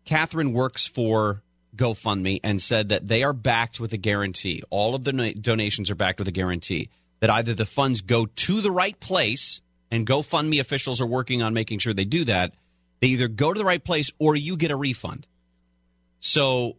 Catherine 0.05 0.53
works 0.53 0.87
for 0.89 1.41
GoFundMe 1.77 2.41
and 2.43 2.61
said 2.61 2.89
that 2.89 3.07
they 3.07 3.23
are 3.23 3.33
backed 3.33 3.79
with 3.79 3.93
a 3.93 3.97
guarantee. 3.97 4.65
All 4.69 4.97
of 4.97 5.05
the 5.05 5.13
na- 5.13 5.31
donations 5.41 5.89
are 5.89 5.95
backed 5.95 6.19
with 6.19 6.27
a 6.27 6.33
guarantee 6.33 6.91
that 7.21 7.31
either 7.31 7.55
the 7.55 7.65
funds 7.65 8.01
go 8.01 8.27
to 8.27 8.61
the 8.61 8.73
right 8.73 8.99
place, 8.99 9.61
and 9.93 10.05
GoFundMe 10.05 10.59
officials 10.59 11.01
are 11.01 11.07
working 11.07 11.45
on 11.45 11.55
making 11.55 11.79
sure 11.79 11.95
they 11.95 12.05
do 12.05 12.25
that. 12.25 12.55
They 12.99 13.09
either 13.09 13.29
go 13.29 13.53
to 13.53 13.59
the 13.59 13.65
right 13.65 13.85
place 13.85 14.11
or 14.19 14.35
you 14.35 14.57
get 14.57 14.73
a 14.73 14.77
refund. 14.77 15.29
So 16.19 16.77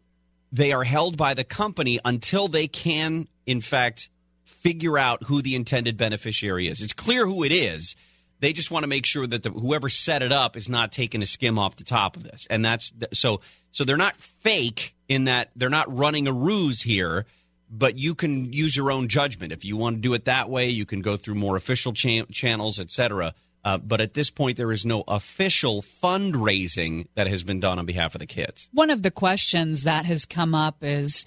they 0.52 0.74
are 0.74 0.84
held 0.84 1.18
by 1.18 1.34
the 1.34 1.44
company 1.44 2.00
until 2.04 2.48
they 2.48 2.68
can, 2.68 3.28
in 3.46 3.62
fact, 3.62 4.10
figure 4.44 4.98
out 4.98 5.24
who 5.24 5.42
the 5.42 5.56
intended 5.56 5.98
beneficiary 5.98 6.68
is. 6.68 6.82
It's 6.82 6.94
clear 6.94 7.26
who 7.26 7.44
it 7.44 7.52
is. 7.52 7.96
They 8.40 8.54
just 8.54 8.72
want 8.72 8.84
to 8.84 8.88
make 8.88 9.06
sure 9.06 9.26
that 9.26 9.44
the, 9.44 9.52
whoever 9.52 9.88
set 9.88 10.24
it 10.24 10.32
up 10.32 10.58
is 10.58 10.68
not 10.68 10.92
taking 10.92 11.22
a 11.22 11.26
skim 11.26 11.60
off 11.60 11.76
the 11.76 11.84
top 11.84 12.18
of 12.18 12.24
this, 12.24 12.48
and 12.50 12.66
that's 12.66 12.92
so. 13.14 13.42
So 13.74 13.86
they're 13.86 13.98
not 13.98 14.18
fake 14.18 14.96
in 15.08 15.26
that 15.26 15.52
they're 15.56 15.70
not 15.70 15.96
running 15.96 16.28
a 16.28 16.34
ruse 16.34 16.82
here, 16.82 17.26
but 17.70 17.98
you 17.98 18.16
can 18.16 18.52
use 18.52 18.76
your 18.76 18.92
own 18.92 19.08
judgment 19.08 19.54
if 19.54 19.64
you 19.64 19.78
want 19.78 19.98
to 19.98 20.02
do 20.02 20.14
it 20.14 20.26
that 20.26 20.50
way. 20.50 20.70
You 20.70 20.86
can 20.86 21.02
go 21.02 21.16
through 21.16 21.36
more 21.36 21.56
official 21.56 21.94
cha- 21.94 22.26
channels, 22.32 22.80
etc. 22.80 23.34
Uh, 23.64 23.78
but 23.78 24.02
at 24.02 24.14
this 24.14 24.30
point, 24.30 24.58
there 24.58 24.72
is 24.72 24.86
no 24.86 25.04
official 25.08 25.82
fundraising 25.82 27.08
that 27.16 27.28
has 27.28 27.44
been 27.44 27.60
done 27.60 27.78
on 27.78 27.86
behalf 27.86 28.16
of 28.16 28.20
the 28.20 28.26
kids. 28.26 28.68
One 28.74 28.90
of 28.90 29.04
the 29.04 29.12
questions 29.12 29.84
that 29.84 30.06
has 30.06 30.26
come 30.26 30.56
up 30.56 30.78
is 30.82 31.26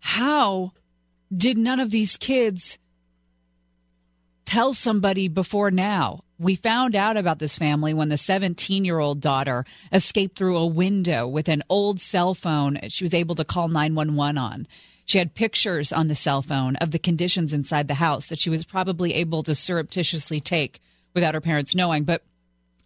how 0.00 0.72
did 1.34 1.56
none 1.56 1.78
of 1.78 1.90
these 1.90 2.16
kids 2.16 2.78
tell 4.44 4.74
somebody 4.74 5.28
before 5.28 5.70
now? 5.70 6.24
We 6.38 6.56
found 6.56 6.96
out 6.96 7.16
about 7.16 7.38
this 7.38 7.56
family 7.56 7.94
when 7.94 8.08
the 8.08 8.16
17 8.16 8.84
year 8.84 8.98
old 8.98 9.20
daughter 9.20 9.64
escaped 9.92 10.36
through 10.36 10.58
a 10.58 10.66
window 10.66 11.28
with 11.28 11.48
an 11.48 11.62
old 11.68 12.00
cell 12.00 12.34
phone 12.34 12.80
she 12.88 13.04
was 13.04 13.14
able 13.14 13.36
to 13.36 13.44
call 13.44 13.68
911 13.68 14.36
on. 14.36 14.66
She 15.04 15.18
had 15.18 15.34
pictures 15.34 15.92
on 15.92 16.08
the 16.08 16.16
cell 16.16 16.42
phone 16.42 16.74
of 16.76 16.90
the 16.90 16.98
conditions 16.98 17.52
inside 17.52 17.86
the 17.86 17.94
house 17.94 18.28
that 18.28 18.40
she 18.40 18.50
was 18.50 18.64
probably 18.64 19.14
able 19.14 19.44
to 19.44 19.54
surreptitiously 19.54 20.40
take 20.40 20.80
without 21.14 21.34
her 21.34 21.40
parents 21.40 21.74
knowing. 21.74 22.04
But 22.04 22.22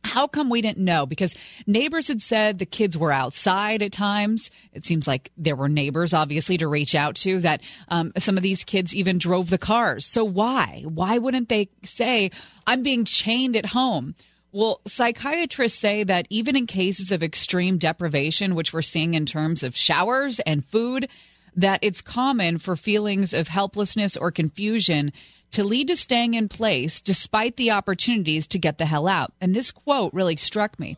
how 0.06 0.26
come 0.26 0.48
we 0.48 0.62
didn't 0.62 0.84
know? 0.84 1.04
Because 1.04 1.34
neighbors 1.66 2.08
had 2.08 2.22
said 2.22 2.58
the 2.58 2.66
kids 2.66 2.96
were 2.96 3.12
outside 3.12 3.82
at 3.82 3.92
times. 3.92 4.50
It 4.72 4.84
seems 4.84 5.06
like 5.06 5.30
there 5.36 5.56
were 5.56 5.68
neighbors, 5.68 6.14
obviously, 6.14 6.58
to 6.58 6.68
reach 6.68 6.94
out 6.94 7.16
to. 7.16 7.40
That 7.40 7.60
um, 7.88 8.12
some 8.16 8.36
of 8.36 8.42
these 8.42 8.64
kids 8.64 8.94
even 8.94 9.18
drove 9.18 9.50
the 9.50 9.58
cars. 9.58 10.06
So 10.06 10.24
why? 10.24 10.84
Why 10.86 11.18
wouldn't 11.18 11.48
they 11.48 11.68
say, 11.84 12.30
"I'm 12.66 12.82
being 12.82 13.04
chained 13.04 13.56
at 13.56 13.66
home"? 13.66 14.14
Well, 14.52 14.80
psychiatrists 14.86 15.78
say 15.78 16.04
that 16.04 16.26
even 16.30 16.56
in 16.56 16.66
cases 16.66 17.12
of 17.12 17.22
extreme 17.22 17.76
deprivation, 17.76 18.54
which 18.54 18.72
we're 18.72 18.82
seeing 18.82 19.14
in 19.14 19.26
terms 19.26 19.64
of 19.64 19.76
showers 19.76 20.40
and 20.40 20.64
food, 20.64 21.08
that 21.56 21.80
it's 21.82 22.00
common 22.00 22.58
for 22.58 22.76
feelings 22.76 23.34
of 23.34 23.48
helplessness 23.48 24.16
or 24.16 24.30
confusion 24.30 25.12
to 25.52 25.64
lead 25.64 25.88
to 25.88 25.96
staying 25.96 26.34
in 26.34 26.48
place 26.48 27.00
despite 27.00 27.56
the 27.56 27.70
opportunities 27.70 28.46
to 28.48 28.58
get 28.58 28.78
the 28.78 28.86
hell 28.86 29.08
out. 29.08 29.32
And 29.40 29.54
this 29.54 29.70
quote 29.70 30.12
really 30.14 30.36
struck 30.36 30.78
me. 30.78 30.96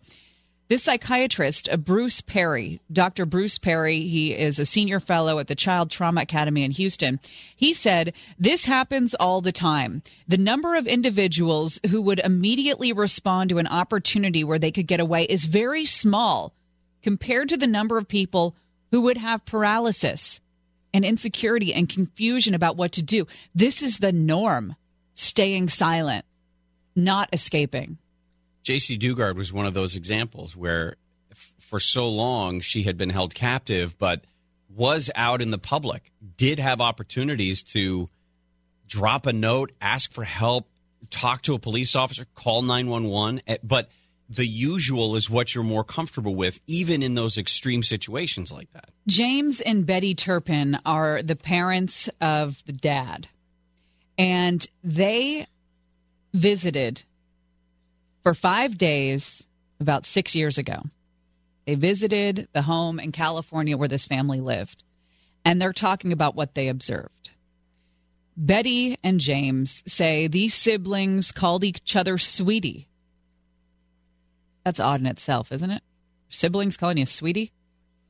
This 0.69 0.83
psychiatrist, 0.83 1.71
uh, 1.71 1.78
Bruce 1.78 2.21
Perry, 2.21 2.83
Dr. 2.93 3.25
Bruce 3.25 3.57
Perry, 3.57 4.00
he 4.00 4.35
is 4.35 4.59
a 4.59 4.67
senior 4.67 5.00
fellow 5.00 5.38
at 5.38 5.47
the 5.47 5.55
Child 5.55 5.90
Trauma 5.90 6.21
Academy 6.21 6.62
in 6.62 6.73
Houston. 6.73 7.21
He 7.57 7.73
said, 7.73 8.12
This 8.38 8.67
happens 8.67 9.14
all 9.14 9.40
the 9.40 9.50
time. 9.50 10.02
The 10.28 10.37
number 10.37 10.76
of 10.76 10.87
individuals 10.87 11.81
who 11.88 12.02
would 12.02 12.19
immediately 12.19 12.93
respond 12.93 13.49
to 13.49 13.59
an 13.59 13.67
opportunity 13.67 14.45
where 14.45 14.59
they 14.59 14.71
could 14.71 14.87
get 14.87 15.00
away 15.00 15.25
is 15.25 15.47
very 15.47 15.87
small 15.87 16.52
compared 17.02 17.49
to 17.49 17.57
the 17.57 17.67
number 17.67 17.97
of 17.97 18.07
people 18.07 18.55
who 18.90 19.00
would 19.02 19.17
have 19.17 19.47
paralysis 19.47 20.38
and 20.95 21.04
insecurity 21.04 21.75
and 21.75 21.88
confusion 21.88 22.54
about 22.54 22.76
what 22.76 22.92
to 22.92 23.02
do. 23.02 23.26
This 23.54 23.83
is 23.83 23.99
the 23.99 24.12
norm 24.12 24.75
staying 25.14 25.68
silent, 25.68 26.25
not 26.97 27.28
escaping. 27.33 27.99
Jaycee 28.64 28.99
Dugard 28.99 29.37
was 29.37 29.52
one 29.52 29.66
of 29.66 29.75
those 29.75 29.97
examples 29.97 30.57
where 30.57 30.97
f- 31.30 31.52
for 31.59 31.80
so 31.80 32.09
long 32.09 32.61
she 32.61 32.83
had 32.83 32.97
been 32.97 33.11
held 33.11 33.35
captive, 33.35 33.97
but 33.99 34.25
was 34.68 35.11
out 35.14 35.40
in 35.40 35.50
the 35.50 35.59
public, 35.59 36.12
did 36.37 36.59
have 36.59 36.80
opportunities 36.80 37.62
to 37.62 38.09
drop 38.87 39.26
a 39.26 39.33
note, 39.33 39.73
ask 39.80 40.12
for 40.12 40.25
help, 40.25 40.68
talk 41.11 41.42
to 41.42 41.54
a 41.54 41.59
police 41.59 41.97
officer, 41.97 42.26
call 42.35 42.62
911. 42.62 43.40
eh, 43.47 43.57
But 43.62 43.88
the 44.28 44.47
usual 44.47 45.16
is 45.16 45.30
what 45.30 45.54
you're 45.54 45.64
more 45.64 45.85
comfortable 45.85 46.35
with, 46.35 46.61
even 46.66 47.02
in 47.02 47.14
those 47.14 47.38
extreme 47.38 47.82
situations 47.82 48.52
like 48.52 48.70
that. 48.73 48.90
James 49.06 49.61
and 49.61 49.87
Betty 49.87 50.14
Turpin 50.14 50.78
are 50.85 51.23
the 51.23 51.37
parents 51.37 52.11
of 52.20 52.62
the 52.66 52.73
dad, 52.73 53.26
and 54.18 54.66
they 54.85 55.47
visited 56.35 57.02
for 58.23 58.35
five 58.35 58.76
days 58.76 59.47
about 59.80 60.04
six 60.04 60.35
years 60.35 60.58
ago. 60.58 60.82
They 61.66 61.75
visited 61.75 62.49
the 62.52 62.62
home 62.62 62.99
in 62.99 63.12
California 63.12 63.76
where 63.76 63.88
this 63.88 64.06
family 64.06 64.40
lived, 64.40 64.82
and 65.44 65.61
they're 65.61 65.73
talking 65.73 66.12
about 66.12 66.35
what 66.35 66.54
they 66.54 66.68
observed. 66.68 67.30
Betty 68.37 68.97
and 69.02 69.20
James 69.20 69.82
say 69.87 70.28
these 70.28 70.54
siblings 70.54 71.32
called 71.32 71.64
each 71.64 71.97
other 71.97 72.18
sweetie. 72.18 72.88
That's 74.65 74.81
odd 74.81 75.00
in 75.00 75.07
itself, 75.07 75.53
isn't 75.53 75.71
it? 75.71 75.83
Siblings 76.29 76.77
calling 76.77 76.99
you 76.99 77.07
sweetie? 77.07 77.53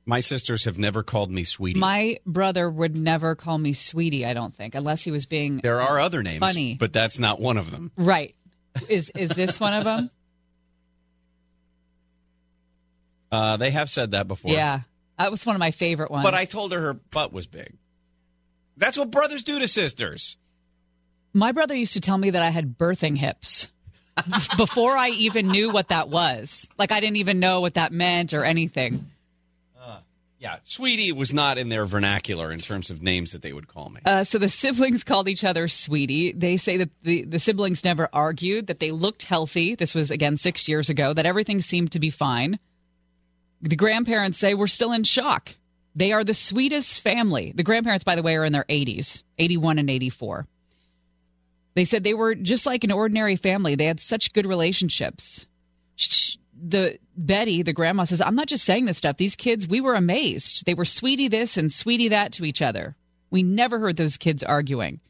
My 0.05 0.21
sisters 0.21 0.65
have 0.65 0.79
never 0.79 1.03
called 1.03 1.31
me 1.31 1.45
sweetie. 1.45 1.79
My 1.79 2.19
brother 2.25 2.71
would 2.71 2.97
never 2.97 3.35
call 3.35 3.59
me 3.59 3.75
sweetie, 3.75 4.25
I 4.25 4.33
don't 4.33 4.55
think, 4.55 4.75
unless 4.75 5.03
he 5.03 5.11
was 5.11 5.27
being 5.27 5.59
there 5.63 5.83
are 5.83 6.01
other 6.01 6.23
names, 6.23 6.41
Funny. 6.41 6.75
but 6.75 6.93
that's 6.93 7.19
not 7.19 7.41
one 7.41 7.59
of 7.59 7.71
them. 7.71 7.93
right. 7.97 8.35
Is 8.89 9.11
is 9.11 9.31
this 9.31 9.59
one 9.61 9.75
of 9.75 9.85
them? 9.85 10.11
Uh, 13.31 13.59
they 13.59 13.71
have 13.71 13.91
said 13.91 14.13
that 14.13 14.27
before. 14.27 14.53
Yeah. 14.53 14.81
That 15.19 15.31
was 15.31 15.45
one 15.45 15.55
of 15.55 15.61
my 15.61 15.71
favorite 15.71 16.11
ones. 16.11 16.25
But 16.25 16.35
I 16.35 16.47
told 16.47 16.73
her 16.73 16.81
her 16.81 16.95
butt 16.95 17.33
was 17.33 17.47
big. 17.47 17.75
That's 18.79 18.97
what 18.97 19.11
brothers 19.11 19.43
do 19.43 19.59
to 19.59 19.69
sisters. 19.69 20.37
My 21.35 21.53
brother 21.53 21.75
used 21.75 21.93
to 21.95 22.01
tell 22.01 22.17
me 22.17 22.31
that 22.31 22.43
I 22.43 22.51
had 22.51 22.79
birthing 22.79 23.19
hips 23.19 23.71
before 24.57 24.97
I 24.97 25.11
even 25.11 25.49
knew 25.49 25.71
what 25.71 25.89
that 25.89 26.09
was. 26.09 26.69
Like 26.79 26.93
I 26.93 27.01
didn't 27.01 27.17
even 27.17 27.41
know 27.41 27.61
what 27.61 27.75
that 27.75 27.93
meant 27.93 28.35
or 28.35 28.45
anything. 28.45 29.07
Yeah, 30.41 30.59
sweetie 30.63 31.11
was 31.11 31.35
not 31.35 31.59
in 31.59 31.69
their 31.69 31.85
vernacular 31.85 32.53
in 32.53 32.61
terms 32.61 32.91
of 32.91 33.03
names 33.03 33.33
that 33.33 33.43
they 33.43 33.53
would 33.53 33.67
call 33.67 33.89
me. 33.89 34.01
Uh, 34.05 34.23
so 34.23 34.39
the 34.39 34.49
siblings 34.49 35.03
called 35.03 35.29
each 35.29 35.43
other 35.43 35.67
sweetie. 35.67 36.33
They 36.33 36.57
say 36.57 36.77
that 36.77 36.91
the, 37.03 37.25
the 37.25 37.41
siblings 37.41 37.85
never 37.85 38.09
argued, 38.13 38.69
that 38.69 38.79
they 38.79 38.93
looked 38.93 39.25
healthy. 39.25 39.75
This 39.75 39.97
was, 39.97 40.13
again, 40.13 40.37
six 40.37 40.69
years 40.69 40.91
ago, 40.91 41.13
that 41.13 41.27
everything 41.27 41.61
seemed 41.61 41.93
to 41.93 41.99
be 41.99 42.11
fine. 42.11 42.61
The 43.63 43.75
grandparents 43.75 44.39
say 44.39 44.55
we're 44.55 44.69
still 44.69 44.93
in 44.93 45.03
shock. 45.03 45.51
They 45.97 46.13
are 46.13 46.23
the 46.23 46.35
sweetest 46.35 47.01
family. 47.01 47.53
The 47.53 47.65
grandparents, 47.65 48.05
by 48.05 48.15
the 48.15 48.23
way, 48.23 48.37
are 48.37 48.45
in 48.45 48.53
their 48.53 48.65
80s, 48.69 49.25
81 49.39 49.81
and 49.81 49.91
84. 49.91 50.47
They 51.75 51.85
said 51.85 52.03
they 52.03 52.15
were 52.15 52.35
just 52.35 52.67
like 52.67 52.85
an 52.85 52.93
ordinary 52.93 53.37
family. 53.37 53.77
They 53.77 53.87
had 53.87 54.01
such 54.01 54.33
good 54.33 54.47
relationships. 54.47 55.47
Sh- 55.97 56.37
The 56.61 56.99
Betty, 57.17 57.63
the 57.63 57.73
grandma 57.73 58.05
says, 58.05 58.21
"I'm 58.21 58.35
not 58.35 58.49
just 58.49 58.65
saying 58.65 58.87
this 58.87 58.99
stuff. 58.99 59.17
These 59.17 59.37
kids, 59.37 59.69
we 59.69 59.81
were 59.81 59.95
amazed. 59.95 60.65
They 60.67 60.75
were 60.75 60.85
sweetie 60.85 61.29
this 61.29 61.57
and 61.57 61.73
sweetie 61.73 62.09
that 62.09 62.33
to 62.33 62.45
each 62.45 62.63
other. 62.63 62.97
We 63.31 63.43
never 63.43 63.79
heard 63.79 63.97
those 63.97 64.17
kids 64.17 64.43
arguing. 64.43 65.01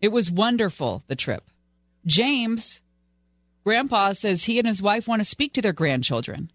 It 0.00 0.08
was 0.08 0.30
wonderful, 0.30 1.02
the 1.06 1.16
trip. 1.16 1.44
James, 2.04 2.80
grandpa 3.64 4.12
says 4.12 4.44
he 4.44 4.58
and 4.58 4.66
his 4.66 4.82
wife 4.82 5.08
want 5.08 5.20
to 5.20 5.24
speak 5.24 5.54
to 5.54 5.62
their 5.62 5.72
grandchildren, 5.72 6.50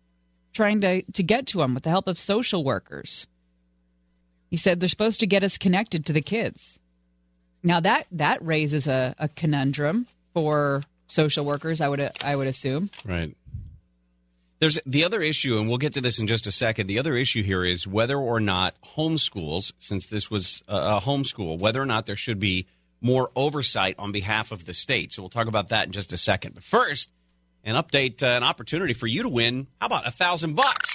trying 0.54 0.82
to, 0.82 1.02
to 1.14 1.24
get 1.24 1.48
to 1.48 1.58
them 1.60 1.74
with 1.74 1.84
the 1.84 1.90
help 1.90 2.08
of 2.08 2.20
social 2.20 2.64
workers. 2.64 3.28
He 4.52 4.58
said 4.58 4.80
they're 4.80 4.90
supposed 4.90 5.22
to 5.22 5.28
get 5.28 5.44
us 5.44 5.58
connected 5.58 6.06
to 6.08 6.14
the 6.14 6.22
kids. 6.22 6.78
Now 7.64 7.80
that 7.80 8.06
that 8.12 8.46
raises 8.46 8.88
a, 8.88 9.16
a 9.18 9.30
conundrum 9.30 10.08
for 10.34 10.84
social 11.08 11.46
workers, 11.46 11.82
I 11.82 11.88
would 11.88 12.12
I 12.24 12.36
would 12.36 12.48
assume. 12.48 12.90
Right. 13.06 13.36
There's 14.60 14.78
the 14.86 15.06
other 15.06 15.22
issue, 15.22 15.58
and 15.58 15.68
we'll 15.68 15.80
get 15.80 15.94
to 15.94 16.02
this 16.02 16.20
in 16.20 16.28
just 16.28 16.46
a 16.46 16.52
second. 16.52 16.86
The 16.86 17.00
other 17.00 17.16
issue 17.16 17.42
here 17.42 17.66
is 17.66 17.88
whether 17.88 18.16
or 18.16 18.40
not 18.40 18.76
homeschools, 18.96 19.74
since 19.80 20.06
this 20.06 20.30
was 20.30 20.62
a 20.68 21.00
homeschool, 21.00 21.58
whether 21.58 21.82
or 21.82 21.88
not 21.88 22.06
there 22.06 22.16
should 22.16 22.40
be 22.40 22.68
more 23.02 23.32
oversight 23.36 23.96
on 23.98 24.12
behalf 24.12 24.52
of 24.52 24.66
the 24.66 24.76
state. 24.76 25.14
So 25.14 25.24
we'll 25.24 25.30
talk 25.30 25.48
about 25.48 25.70
that 25.70 25.88
in 25.88 25.92
just 25.92 26.14
a 26.14 26.18
second. 26.18 26.54
But 26.54 26.64
first, 26.64 27.10
an 27.64 27.74
update, 27.74 28.22
uh, 28.22 28.28
an 28.28 28.44
opportunity 28.44 28.94
for 28.94 29.08
you 29.08 29.24
to 29.24 29.30
win. 29.30 29.66
How 29.80 29.88
about 29.88 30.06
a 30.06 30.12
thousand 30.12 30.56
bucks? 30.56 30.94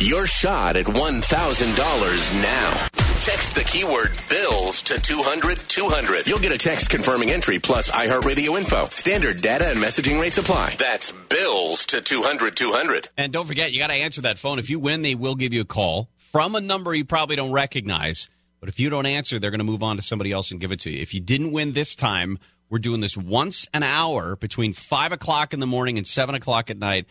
Your 0.00 0.26
shot 0.26 0.76
at 0.76 0.86
$1,000 0.86 2.42
now. 2.42 2.88
Text 3.20 3.54
the 3.54 3.64
keyword 3.64 4.12
bills 4.30 4.80
to 4.82 4.98
200 5.00 5.58
200. 5.58 6.26
You'll 6.26 6.38
get 6.38 6.52
a 6.52 6.58
text 6.58 6.88
confirming 6.88 7.30
entry 7.30 7.58
plus 7.58 7.90
iHeartRadio 7.90 8.58
info. 8.58 8.86
Standard 8.86 9.42
data 9.42 9.68
and 9.68 9.78
messaging 9.78 10.20
rates 10.20 10.38
apply. 10.38 10.74
That's 10.78 11.12
bills 11.12 11.84
to 11.86 12.00
200 12.00 12.56
200. 12.56 13.10
And 13.18 13.32
don't 13.32 13.46
forget, 13.46 13.72
you 13.72 13.78
got 13.78 13.88
to 13.88 13.94
answer 13.94 14.22
that 14.22 14.38
phone. 14.38 14.58
If 14.58 14.70
you 14.70 14.78
win, 14.78 15.02
they 15.02 15.14
will 15.14 15.34
give 15.34 15.52
you 15.52 15.60
a 15.60 15.66
call 15.66 16.08
from 16.32 16.54
a 16.54 16.60
number 16.60 16.94
you 16.94 17.04
probably 17.04 17.36
don't 17.36 17.52
recognize. 17.52 18.28
But 18.58 18.68
if 18.68 18.80
you 18.80 18.90
don't 18.90 19.06
answer, 19.06 19.38
they're 19.38 19.50
going 19.50 19.58
to 19.58 19.64
move 19.64 19.82
on 19.82 19.96
to 19.96 20.02
somebody 20.02 20.32
else 20.32 20.50
and 20.50 20.60
give 20.60 20.72
it 20.72 20.80
to 20.80 20.90
you. 20.90 21.00
If 21.00 21.14
you 21.14 21.20
didn't 21.20 21.52
win 21.52 21.72
this 21.72 21.94
time, 21.94 22.38
we're 22.70 22.78
doing 22.78 23.00
this 23.00 23.16
once 23.16 23.68
an 23.74 23.82
hour 23.82 24.36
between 24.36 24.72
5 24.72 25.12
o'clock 25.12 25.52
in 25.52 25.60
the 25.60 25.66
morning 25.66 25.98
and 25.98 26.06
7 26.06 26.34
o'clock 26.34 26.70
at 26.70 26.78
night, 26.78 27.06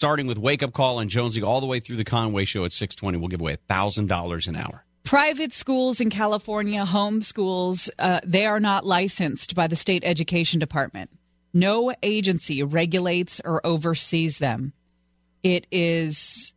starting 0.00 0.26
with 0.26 0.38
Wake 0.38 0.62
Up 0.62 0.72
Call 0.72 0.98
and 0.98 1.10
Jonesy 1.10 1.42
all 1.42 1.60
the 1.60 1.66
way 1.66 1.78
through 1.78 1.96
the 1.96 2.06
Conway 2.06 2.46
Show 2.46 2.64
at 2.64 2.72
620. 2.72 3.18
We'll 3.18 3.28
give 3.28 3.42
away 3.42 3.58
$1,000 3.68 4.48
an 4.48 4.56
hour. 4.56 4.82
Private 5.04 5.52
schools 5.52 6.00
in 6.00 6.08
California, 6.08 6.86
home 6.86 7.20
schools, 7.20 7.90
uh, 7.98 8.20
they 8.24 8.46
are 8.46 8.60
not 8.60 8.86
licensed 8.86 9.54
by 9.54 9.66
the 9.66 9.76
state 9.76 10.02
education 10.06 10.58
department. 10.58 11.10
No 11.52 11.92
agency 12.02 12.62
regulates 12.62 13.42
or 13.44 13.60
oversees 13.66 14.38
them. 14.38 14.72
It 15.42 15.66
is 15.70 16.54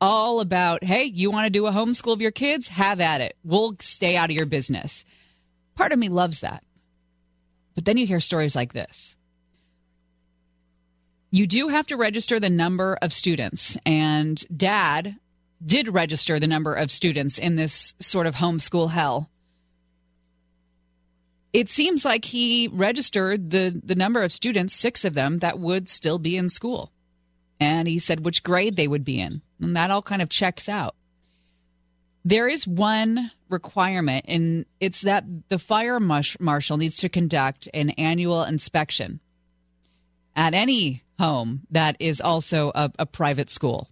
all 0.00 0.40
about, 0.40 0.82
hey, 0.82 1.04
you 1.04 1.30
want 1.30 1.44
to 1.44 1.50
do 1.50 1.66
a 1.66 1.70
homeschool 1.70 2.14
of 2.14 2.20
your 2.20 2.32
kids? 2.32 2.66
Have 2.66 3.00
at 3.00 3.20
it. 3.20 3.36
We'll 3.44 3.76
stay 3.78 4.16
out 4.16 4.30
of 4.30 4.36
your 4.36 4.46
business. 4.46 5.04
Part 5.76 5.92
of 5.92 6.00
me 6.00 6.08
loves 6.08 6.40
that. 6.40 6.64
But 7.76 7.84
then 7.84 7.96
you 7.96 8.08
hear 8.08 8.18
stories 8.18 8.56
like 8.56 8.72
this. 8.72 9.14
You 11.30 11.46
do 11.46 11.68
have 11.68 11.88
to 11.88 11.96
register 11.96 12.38
the 12.38 12.50
number 12.50 12.96
of 13.02 13.12
students, 13.12 13.76
and 13.84 14.42
dad 14.56 15.16
did 15.64 15.88
register 15.88 16.38
the 16.38 16.46
number 16.46 16.74
of 16.74 16.90
students 16.90 17.38
in 17.38 17.56
this 17.56 17.94
sort 17.98 18.26
of 18.26 18.36
homeschool 18.36 18.90
hell. 18.90 19.28
It 21.52 21.68
seems 21.68 22.04
like 22.04 22.24
he 22.24 22.68
registered 22.68 23.50
the, 23.50 23.80
the 23.82 23.94
number 23.94 24.22
of 24.22 24.32
students, 24.32 24.74
six 24.74 25.04
of 25.04 25.14
them, 25.14 25.38
that 25.38 25.58
would 25.58 25.88
still 25.88 26.18
be 26.18 26.36
in 26.36 26.48
school. 26.48 26.92
And 27.58 27.88
he 27.88 27.98
said 27.98 28.24
which 28.24 28.42
grade 28.42 28.76
they 28.76 28.86
would 28.86 29.04
be 29.04 29.18
in. 29.18 29.40
And 29.60 29.74
that 29.76 29.90
all 29.90 30.02
kind 30.02 30.20
of 30.20 30.28
checks 30.28 30.68
out. 30.68 30.94
There 32.24 32.48
is 32.48 32.66
one 32.66 33.30
requirement, 33.48 34.26
and 34.28 34.66
it's 34.80 35.02
that 35.02 35.24
the 35.48 35.58
fire 35.58 35.98
marshal 35.98 36.76
needs 36.76 36.98
to 36.98 37.08
conduct 37.08 37.68
an 37.72 37.90
annual 37.90 38.42
inspection 38.42 39.20
at 40.36 40.54
any 40.54 41.02
home 41.18 41.62
that 41.70 41.96
is 41.98 42.20
also 42.20 42.70
a, 42.74 42.92
a 42.98 43.06
private 43.06 43.50
school. 43.50 43.90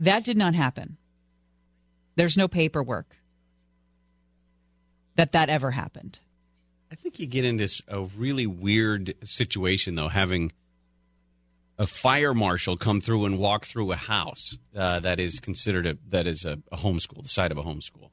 That 0.00 0.24
did 0.24 0.36
not 0.36 0.54
happen. 0.54 0.98
There's 2.16 2.36
no 2.36 2.46
paperwork 2.46 3.16
that 5.16 5.32
that 5.32 5.48
ever 5.48 5.70
happened. 5.70 6.18
I 6.92 6.96
think 6.96 7.18
you 7.18 7.26
get 7.26 7.44
into 7.44 7.68
a 7.88 8.02
really 8.16 8.46
weird 8.46 9.14
situation, 9.24 9.94
though, 9.94 10.08
having 10.08 10.52
a 11.78 11.86
fire 11.86 12.34
marshal 12.34 12.76
come 12.76 13.00
through 13.00 13.24
and 13.24 13.38
walk 13.38 13.64
through 13.64 13.90
a 13.90 13.96
house 13.96 14.56
uh, 14.76 15.00
that 15.00 15.18
is 15.18 15.40
considered 15.40 15.86
a 15.86 15.98
that 16.08 16.26
is 16.26 16.44
a, 16.44 16.58
a 16.70 16.76
homeschool, 16.76 17.22
the 17.22 17.28
site 17.28 17.50
of 17.50 17.58
a 17.58 17.62
homeschool. 17.62 18.10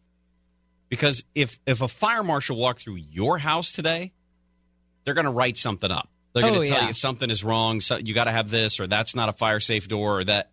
Because 0.90 1.24
if 1.36 1.60
if 1.68 1.82
a 1.82 1.88
fire 1.88 2.24
marshal 2.24 2.58
walked 2.58 2.82
through 2.82 2.96
your 2.96 3.38
house 3.38 3.72
today, 3.72 4.14
they're 5.04 5.14
going 5.14 5.26
to 5.26 5.32
write 5.32 5.58
something 5.58 5.92
up. 5.92 6.10
They're 6.34 6.44
going 6.44 6.54
to 6.54 6.60
Oh, 6.62 6.64
tell 6.64 6.82
yeah. 6.82 6.88
you 6.88 6.94
something 6.94 7.30
is 7.30 7.44
wrong. 7.44 7.82
So 7.82 7.98
you 7.98 8.14
got 8.14 8.26
to 8.26 8.32
have 8.32 8.50
this, 8.50 8.80
or 8.80 8.88
that's 8.88 9.16
not 9.16 9.30
a 9.30 9.34
fire 9.34 9.60
safe 9.60 9.88
door, 9.88 10.20
or 10.20 10.24
that. 10.26 10.52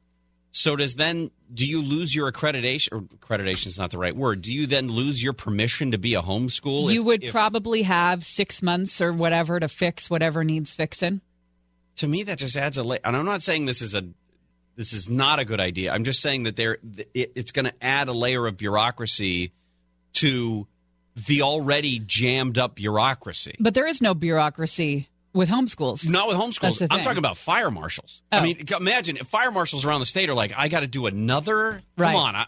So 0.50 0.75
does 0.76 0.94
then 0.94 1.30
do 1.52 1.66
you 1.66 1.82
lose 1.82 2.14
your 2.14 2.32
accreditation? 2.32 2.88
Or 2.92 3.00
accreditation 3.03 3.66
is 3.68 3.79
not 3.79 3.90
the 3.90 3.98
right 3.98 4.16
word. 4.16 4.42
Do 4.42 4.53
you 4.53 4.66
then 4.66 4.88
lose 4.88 5.22
your 5.22 5.35
permission 5.35 5.90
to 5.92 5.98
be 5.98 6.14
a 6.14 6.22
homeschool? 6.22 6.92
you 6.92 7.00
if- 7.00 7.07
would 7.07 7.24
if- 7.24 7.33
probably 7.33 7.83
have 7.83 8.24
six 8.24 8.62
months 8.62 9.00
or 9.00 9.12
whatever 9.12 9.61
to 9.61 9.68
fix 9.68 10.09
whatever 10.11 10.42
needs 10.44 10.72
fixing. 10.72 11.20
to 11.96 12.09
me 12.09 12.22
that 12.24 12.38
just 12.38 12.57
adds 12.57 12.76
a 12.79 12.83
layer 12.83 13.00
and 13.05 13.16
i'm 13.16 13.24
not 13.26 13.42
saying 13.42 13.66
this 13.66 13.83
is 13.83 13.92
a 13.94 14.05
this 14.76 14.92
is 14.92 15.09
not 15.09 15.38
a 15.40 15.44
good 15.44 15.59
idea 15.59 15.92
i'm 15.92 16.05
just 16.05 16.20
saying 16.20 16.44
that 16.44 16.55
there 16.55 16.79
it, 17.12 17.33
it's 17.35 17.50
going 17.50 17.64
to 17.64 17.74
add 17.85 18.07
a 18.07 18.12
layer 18.12 18.46
of 18.46 18.57
bureaucracy 18.57 19.53
to 20.12 20.66
the 21.26 21.42
already 21.42 21.98
jammed 21.98 22.57
up 22.57 22.76
bureaucracy 22.76 23.57
But 23.59 23.74
there 23.74 23.87
is 23.88 24.00
no 24.00 24.14
bureaucracy 24.14 25.09
with 25.35 25.49
homeschools. 25.49 26.09
not 26.09 26.27
with 26.29 26.37
homeschools 26.37 26.87
i'm 26.91 27.03
talking 27.03 27.19
about 27.19 27.37
fire 27.37 27.71
marshals 27.71 28.23
Oh. 28.33 28.38
i 28.38 28.43
mean 28.43 28.64
imagine 28.79 29.17
if 29.19 29.27
fire 29.27 29.51
marshals 29.51 29.85
around 29.85 30.01
the 30.01 30.07
state 30.07 30.29
are 30.29 30.35
like 30.35 30.53
i 30.57 30.69
got 30.69 30.81
to 30.81 30.87
do 30.87 31.07
another 31.07 31.83
Right. 31.97 32.12
come 32.12 32.17
on 32.17 32.37
I, 32.37 32.47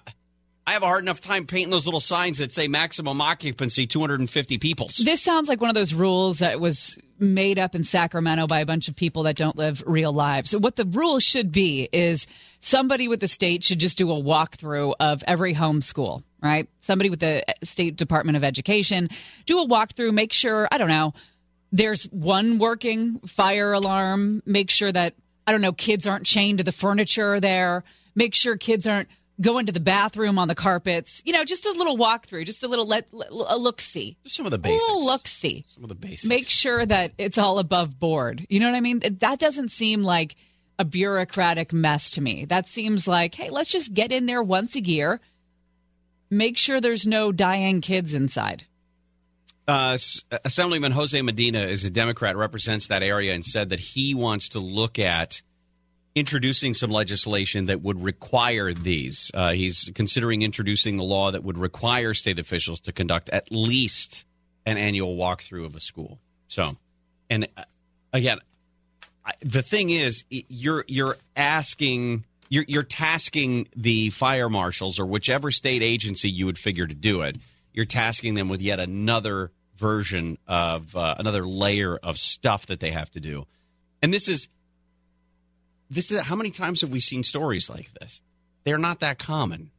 I 0.66 0.74
have 0.74 0.82
a 0.84 0.86
hard 0.86 1.02
enough 1.02 1.20
time 1.20 1.46
painting 1.46 1.70
those 1.70 1.86
little 1.86 2.00
signs 2.00 2.38
that 2.38 2.52
say 2.52 2.68
maximum 2.68 3.20
occupancy 3.20 3.88
250 3.88 4.58
people. 4.58 4.88
This 5.02 5.20
sounds 5.20 5.48
like 5.48 5.60
one 5.60 5.68
of 5.68 5.74
those 5.74 5.92
rules 5.94 6.38
that 6.40 6.60
was 6.60 6.96
made 7.18 7.58
up 7.58 7.74
in 7.74 7.82
Sacramento 7.82 8.46
by 8.46 8.60
a 8.60 8.66
bunch 8.66 8.86
of 8.86 8.94
people 8.94 9.24
that 9.24 9.34
don't 9.34 9.56
live 9.56 9.82
real 9.84 10.12
lives. 10.12 10.54
What 10.54 10.76
the 10.76 10.84
rule 10.84 11.18
should 11.18 11.50
be 11.50 11.88
is 11.92 12.28
somebody 12.60 13.08
with 13.08 13.18
the 13.18 13.26
state 13.26 13.64
should 13.64 13.80
just 13.80 13.98
do 13.98 14.12
a 14.12 14.22
walkthrough 14.22 14.94
of 15.00 15.24
every 15.26 15.54
homeschool, 15.56 16.22
right? 16.40 16.68
Somebody 16.80 17.10
with 17.10 17.20
the 17.20 17.48
eh, 17.50 17.54
State 17.64 17.96
Department 17.96 18.36
of 18.36 18.44
Education 18.44 19.08
do 19.46 19.60
a 19.62 19.66
walkthrough, 19.66 20.12
make 20.12 20.32
sure, 20.32 20.68
I 20.70 20.78
don't 20.78 20.88
know, 20.88 21.14
there's 21.72 22.04
one 22.04 22.58
working 22.58 23.20
fire 23.20 23.72
alarm, 23.72 24.42
make 24.46 24.70
sure 24.70 24.90
that, 24.90 25.14
I 25.46 25.52
don't 25.52 25.60
know, 25.60 25.72
kids 25.72 26.06
aren't 26.06 26.26
chained 26.26 26.58
to 26.58 26.64
the 26.64 26.72
furniture 26.72 27.40
there, 27.40 27.84
make 28.14 28.34
sure 28.34 28.56
kids 28.56 28.86
aren't 28.86 29.08
going 29.40 29.66
to 29.66 29.72
the 29.72 29.80
bathroom 29.80 30.38
on 30.38 30.48
the 30.48 30.54
carpets. 30.54 31.22
You 31.24 31.32
know, 31.32 31.44
just 31.44 31.64
a 31.64 31.72
little 31.72 31.96
walkthrough, 31.96 32.44
just 32.44 32.62
a 32.62 32.68
little 32.68 32.86
let, 32.86 33.06
a 33.12 33.56
look 33.56 33.80
see. 33.80 34.18
Just 34.24 34.36
some 34.36 34.46
of 34.46 34.52
the 34.52 34.58
A 34.58 34.60
basics 34.60 34.88
little 34.88 35.04
look 35.04 35.26
see. 35.26 35.64
some 35.68 35.82
of 35.82 35.88
the 35.88 35.94
basics 35.94 36.26
Make 36.26 36.50
sure 36.50 36.84
that 36.84 37.12
it's 37.16 37.38
all 37.38 37.58
above 37.58 37.98
board. 37.98 38.46
You 38.50 38.60
know 38.60 38.70
what 38.70 38.76
I 38.76 38.80
mean? 38.80 39.00
That 39.20 39.38
doesn't 39.38 39.70
seem 39.70 40.02
like 40.02 40.36
a 40.78 40.84
bureaucratic 40.84 41.72
mess 41.72 42.10
to 42.12 42.20
me. 42.20 42.46
That 42.46 42.68
seems 42.68 43.06
like, 43.06 43.34
hey, 43.34 43.50
let's 43.50 43.70
just 43.70 43.94
get 43.94 44.12
in 44.12 44.26
there 44.26 44.42
once 44.42 44.76
a 44.76 44.82
year, 44.82 45.20
make 46.30 46.56
sure 46.56 46.80
there's 46.80 47.06
no 47.06 47.32
dying 47.32 47.80
kids 47.80 48.14
inside. 48.14 48.64
Uh, 49.68 49.96
Assemblyman 50.44 50.92
Jose 50.92 51.20
Medina 51.22 51.60
is 51.60 51.84
a 51.84 51.90
Democrat, 51.90 52.36
represents 52.36 52.88
that 52.88 53.02
area, 53.02 53.34
and 53.34 53.44
said 53.44 53.68
that 53.68 53.78
he 53.80 54.14
wants 54.14 54.50
to 54.50 54.58
look 54.58 54.98
at 54.98 55.42
introducing 56.16 56.74
some 56.74 56.90
legislation 56.90 57.66
that 57.66 57.80
would 57.80 58.02
require 58.02 58.74
these. 58.74 59.30
Uh, 59.32 59.52
he's 59.52 59.90
considering 59.94 60.42
introducing 60.42 60.96
the 60.96 61.04
law 61.04 61.30
that 61.30 61.44
would 61.44 61.56
require 61.56 62.14
state 62.14 62.38
officials 62.40 62.80
to 62.80 62.92
conduct 62.92 63.28
at 63.28 63.46
least 63.52 64.24
an 64.66 64.76
annual 64.76 65.16
walkthrough 65.16 65.64
of 65.64 65.76
a 65.76 65.80
school. 65.80 66.18
So, 66.48 66.76
and 67.28 67.46
uh, 67.56 67.62
again, 68.12 68.38
I- 69.24 69.34
the 69.40 69.62
thing 69.62 69.90
is, 69.90 70.24
you're 70.30 70.84
you're 70.88 71.16
asking. 71.36 72.24
You're, 72.52 72.64
you're 72.66 72.82
tasking 72.82 73.68
the 73.76 74.10
fire 74.10 74.48
marshals 74.48 74.98
or 74.98 75.06
whichever 75.06 75.52
state 75.52 75.84
agency 75.84 76.28
you 76.28 76.46
would 76.46 76.58
figure 76.58 76.84
to 76.84 76.94
do 76.94 77.20
it. 77.20 77.38
You're 77.72 77.86
tasking 77.86 78.34
them 78.34 78.48
with 78.48 78.60
yet 78.60 78.80
another 78.80 79.52
version 79.76 80.38
of 80.46 80.94
uh, 80.96 81.14
another 81.18 81.46
layer 81.46 81.96
of 81.96 82.18
stuff 82.18 82.66
that 82.66 82.80
they 82.80 82.90
have 82.90 83.10
to 83.12 83.20
do. 83.20 83.46
And 84.02 84.12
this 84.12 84.28
is 84.28 84.48
this 85.90 86.12
is 86.12 86.20
how 86.20 86.36
many 86.36 86.50
times 86.50 86.82
have 86.82 86.90
we 86.90 87.00
seen 87.00 87.22
stories 87.22 87.68
like 87.68 87.92
this? 88.00 88.22
They're 88.64 88.78
not 88.78 89.00
that 89.00 89.18
common. 89.18 89.70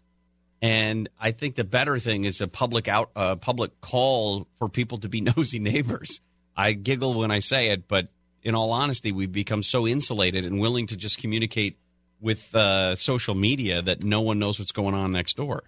And 0.62 1.10
I 1.19 1.32
think 1.32 1.56
the 1.56 1.63
better 1.63 1.97
thing 1.99 2.25
is 2.25 2.41
a 2.41 2.47
public 2.47 2.88
out, 2.88 3.12
uh, 3.15 3.36
public 3.38 3.80
call 3.82 4.47
for 4.60 4.69
people 4.69 4.99
to 4.99 5.10
be 5.10 5.21
nosy 5.38 5.60
neighbors. 5.60 6.19
I 6.56 6.73
giggle 6.73 7.13
when 7.15 7.32
I 7.32 7.39
say 7.39 7.69
it, 7.69 7.88
but 7.88 8.10
in 8.43 8.56
all 8.56 8.71
honesty, 8.71 9.12
we've 9.12 9.32
become 9.32 9.63
so 9.63 9.88
insulated 9.88 10.45
and 10.45 10.60
willing 10.60 10.88
to 10.88 10.97
just 10.97 11.19
communicate 11.19 11.77
with 12.19 12.54
uh, 12.54 12.95
social 12.95 13.34
media 13.34 13.82
that 13.82 14.04
no 14.04 14.21
one 14.21 14.38
knows 14.38 14.60
what's 14.60 14.71
going 14.71 14.93
on 14.93 15.12
next 15.12 15.38
door. 15.38 15.63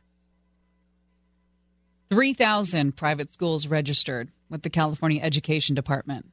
3,000 2.14 2.96
private 2.96 3.32
schools 3.32 3.68
registered 3.68 4.30
with 4.50 4.62
the 4.62 4.70
California 4.70 5.22
Education 5.22 5.76
Department. 5.76 6.26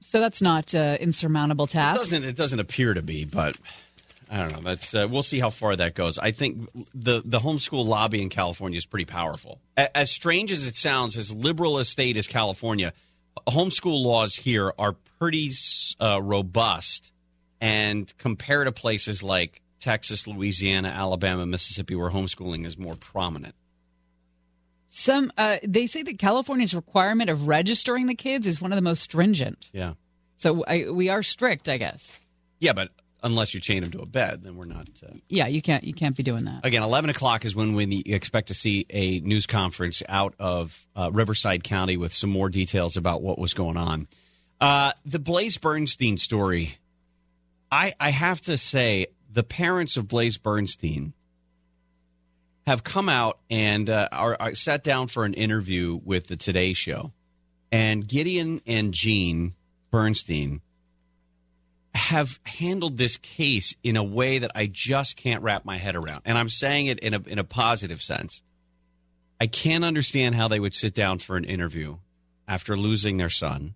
So 0.00 0.20
that's 0.20 0.40
not 0.40 0.72
an 0.74 0.96
insurmountable 0.96 1.64
It 1.66 1.70
task. 1.70 2.00
doesn't 2.00 2.24
it 2.24 2.36
doesn't 2.36 2.60
appear 2.60 2.94
to 2.94 3.02
be, 3.02 3.24
but 3.24 3.56
I 4.30 4.38
don't 4.40 4.52
know. 4.52 4.60
That's 4.62 4.94
uh, 4.94 5.06
we'll 5.10 5.22
see 5.22 5.40
how 5.40 5.50
far 5.50 5.76
that 5.76 5.94
goes. 5.94 6.18
I 6.18 6.30
think 6.30 6.68
the 6.94 7.20
the 7.24 7.38
homeschool 7.40 7.84
lobby 7.84 8.22
in 8.22 8.28
California 8.30 8.78
is 8.78 8.86
pretty 8.86 9.04
powerful. 9.04 9.60
A- 9.76 9.94
As 9.96 10.10
strange 10.10 10.52
as 10.52 10.66
it 10.66 10.76
sounds, 10.76 11.16
as 11.18 11.34
liberal 11.34 11.78
a 11.78 11.84
state 11.84 12.16
as 12.16 12.26
California, 12.26 12.92
homeschool 13.48 14.02
laws 14.02 14.36
here 14.36 14.72
are 14.78 14.94
pretty 15.18 15.50
uh, 16.00 16.22
robust, 16.22 17.12
and 17.60 18.10
compared 18.16 18.68
to 18.68 18.72
places 18.72 19.22
like 19.22 19.60
Texas, 19.80 20.26
Louisiana, 20.26 20.88
Alabama, 20.88 21.46
Mississippi, 21.46 21.94
where 21.94 22.10
homeschooling 22.10 22.66
is 22.66 22.78
more 22.78 22.96
prominent. 22.96 23.54
Some 24.86 25.32
uh, 25.38 25.58
they 25.62 25.86
say 25.86 26.02
that 26.02 26.18
California's 26.18 26.74
requirement 26.74 27.30
of 27.30 27.46
registering 27.46 28.06
the 28.06 28.14
kids 28.14 28.46
is 28.46 28.60
one 28.60 28.72
of 28.72 28.76
the 28.76 28.82
most 28.82 29.02
stringent. 29.02 29.68
Yeah. 29.72 29.94
So 30.36 30.64
I, 30.64 30.86
we 30.90 31.08
are 31.10 31.22
strict, 31.22 31.68
I 31.68 31.78
guess. 31.78 32.18
Yeah, 32.58 32.72
but 32.72 32.90
unless 33.22 33.54
you 33.54 33.60
chain 33.60 33.82
them 33.82 33.92
to 33.92 34.00
a 34.00 34.06
bed, 34.06 34.42
then 34.42 34.56
we're 34.56 34.64
not. 34.64 34.88
Uh... 35.02 35.14
Yeah, 35.28 35.46
you 35.46 35.62
can't 35.62 35.84
you 35.84 35.94
can't 35.94 36.16
be 36.16 36.22
doing 36.22 36.44
that. 36.44 36.64
Again, 36.64 36.82
11 36.82 37.10
o'clock 37.10 37.44
is 37.44 37.54
when 37.54 37.74
we 37.74 38.02
expect 38.06 38.48
to 38.48 38.54
see 38.54 38.86
a 38.90 39.20
news 39.20 39.46
conference 39.46 40.02
out 40.08 40.34
of 40.38 40.86
uh, 40.96 41.10
Riverside 41.12 41.62
County 41.62 41.96
with 41.96 42.12
some 42.12 42.30
more 42.30 42.48
details 42.48 42.96
about 42.96 43.22
what 43.22 43.38
was 43.38 43.54
going 43.54 43.76
on. 43.76 44.08
Uh, 44.60 44.92
the 45.06 45.18
Blaze 45.18 45.56
Bernstein 45.56 46.18
story, 46.18 46.76
I, 47.70 47.94
I 47.98 48.10
have 48.10 48.40
to 48.42 48.58
say, 48.58 49.06
the 49.32 49.42
parents 49.42 49.96
of 49.96 50.08
Blaze 50.08 50.38
Bernstein 50.38 51.12
have 52.66 52.84
come 52.84 53.08
out 53.08 53.38
and 53.50 53.88
uh, 53.88 54.08
are, 54.12 54.36
are 54.38 54.54
sat 54.54 54.84
down 54.84 55.08
for 55.08 55.24
an 55.24 55.34
interview 55.34 55.98
with 56.04 56.26
the 56.26 56.36
Today 56.36 56.72
Show. 56.72 57.12
And 57.72 58.06
Gideon 58.06 58.60
and 58.66 58.92
Jeanne 58.92 59.54
Bernstein 59.90 60.60
have 61.94 62.38
handled 62.44 62.96
this 62.96 63.16
case 63.16 63.74
in 63.82 63.96
a 63.96 64.04
way 64.04 64.38
that 64.38 64.52
I 64.54 64.68
just 64.70 65.16
can't 65.16 65.42
wrap 65.42 65.64
my 65.64 65.76
head 65.76 65.96
around. 65.96 66.22
And 66.24 66.36
I'm 66.36 66.48
saying 66.48 66.86
it 66.86 67.00
in 67.00 67.14
a, 67.14 67.20
in 67.26 67.38
a 67.38 67.44
positive 67.44 68.02
sense. 68.02 68.42
I 69.40 69.46
can't 69.46 69.84
understand 69.84 70.34
how 70.34 70.48
they 70.48 70.60
would 70.60 70.74
sit 70.74 70.94
down 70.94 71.18
for 71.18 71.36
an 71.36 71.44
interview 71.44 71.96
after 72.46 72.76
losing 72.76 73.16
their 73.16 73.30
son. 73.30 73.74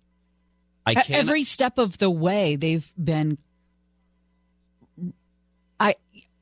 I 0.85 0.93
can't. 0.93 1.19
Every 1.19 1.43
step 1.43 1.77
of 1.77 1.97
the 1.97 2.09
way, 2.09 2.55
they've 2.55 2.89
been. 3.01 3.37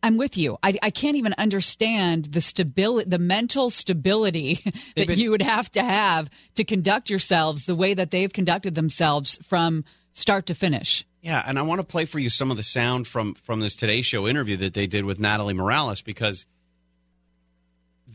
I'm 0.03 0.17
with 0.17 0.37
you. 0.37 0.57
I, 0.61 0.77
I 0.83 0.89
can't 0.89 1.15
even 1.15 1.33
understand 1.37 2.25
the 2.25 2.41
stability, 2.41 3.09
the 3.09 3.17
mental 3.17 3.69
stability 3.69 4.59
that 4.97 5.07
been- 5.07 5.17
you 5.17 5.31
would 5.31 5.41
have 5.41 5.71
to 5.71 5.81
have 5.81 6.29
to 6.55 6.65
conduct 6.65 7.09
yourselves 7.09 7.65
the 7.65 7.75
way 7.75 7.93
that 7.93 8.11
they've 8.11 8.31
conducted 8.31 8.75
themselves 8.75 9.39
from 9.47 9.85
start 10.11 10.47
to 10.47 10.53
finish. 10.53 11.05
Yeah, 11.21 11.41
and 11.45 11.57
I 11.57 11.61
want 11.61 11.79
to 11.79 11.87
play 11.87 12.03
for 12.03 12.19
you 12.19 12.29
some 12.29 12.51
of 12.51 12.57
the 12.57 12.63
sound 12.63 13.07
from 13.07 13.33
from 13.35 13.61
this 13.61 13.77
Today 13.77 14.01
Show 14.01 14.27
interview 14.27 14.57
that 14.57 14.73
they 14.73 14.87
did 14.87 15.05
with 15.05 15.21
Natalie 15.21 15.53
Morales 15.53 16.01
because 16.01 16.45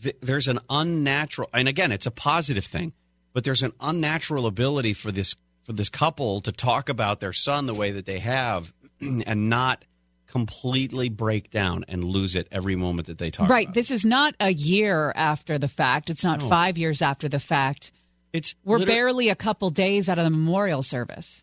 th- 0.03 0.16
there's 0.20 0.46
an 0.46 0.59
unnatural, 0.68 1.48
and 1.55 1.68
again, 1.68 1.90
it's 1.90 2.05
a 2.05 2.11
positive 2.11 2.66
thing, 2.66 2.92
but 3.33 3.44
there's 3.44 3.62
an 3.62 3.72
unnatural 3.81 4.46
ability 4.46 4.92
for 4.92 5.11
this 5.11 5.37
for 5.64 5.72
this 5.72 5.88
couple 5.88 6.42
to 6.42 6.53
talk 6.53 6.90
about 6.90 7.20
their 7.20 7.33
son 7.33 7.64
the 7.64 7.72
way 7.74 7.92
that 7.92 8.05
they 8.05 8.18
have, 8.18 8.74
and 9.01 9.48
not 9.48 9.87
completely 10.28 11.08
break 11.08 11.50
down 11.50 11.84
and 11.88 12.04
lose 12.04 12.36
it 12.36 12.46
every 12.52 12.76
moment 12.76 13.08
that 13.08 13.18
they 13.18 13.30
talk. 13.30 13.48
right. 13.48 13.68
it. 13.68 13.74
This 13.74 13.90
is 13.90 14.04
not 14.04 14.34
a 14.38 14.52
year 14.52 15.12
after 15.16 15.58
the 15.58 15.68
fact. 15.68 16.10
It's 16.10 16.22
not 16.22 16.40
No. 16.40 16.48
five 16.48 16.78
years 16.78 17.02
after 17.02 17.28
the 17.28 17.40
fact. 17.40 17.90
It's 18.32 18.54
We're 18.64 18.78
liter- 18.78 18.92
barely 18.92 19.28
a 19.30 19.34
couple 19.34 19.70
days 19.70 20.08
out 20.08 20.18
of 20.18 20.24
the 20.24 20.30
memorial 20.30 20.82
service. 20.82 21.42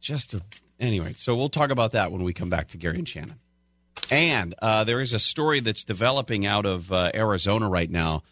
just 0.00 0.34
a, 0.34 0.42
anyway. 0.80 1.12
So 1.14 1.34
we'll 1.36 1.48
talk 1.48 1.70
about 1.70 1.92
that 1.92 2.10
when 2.12 2.22
we 2.24 2.32
come 2.32 2.50
back 2.50 2.68
to 2.68 2.76
Gary 2.76 2.98
and 2.98 3.08
Shannon. 3.08 3.36
And 4.10 4.54
uh, 4.60 4.84
there 4.84 5.00
is 5.00 5.14
a 5.14 5.18
story 5.18 5.60
that's 5.60 5.84
developing 5.84 6.46
out 6.46 6.66
of 6.66 6.90
uh, 6.92 7.10
Arizona 7.14 7.68
right 7.68 7.90
now. 7.90 8.22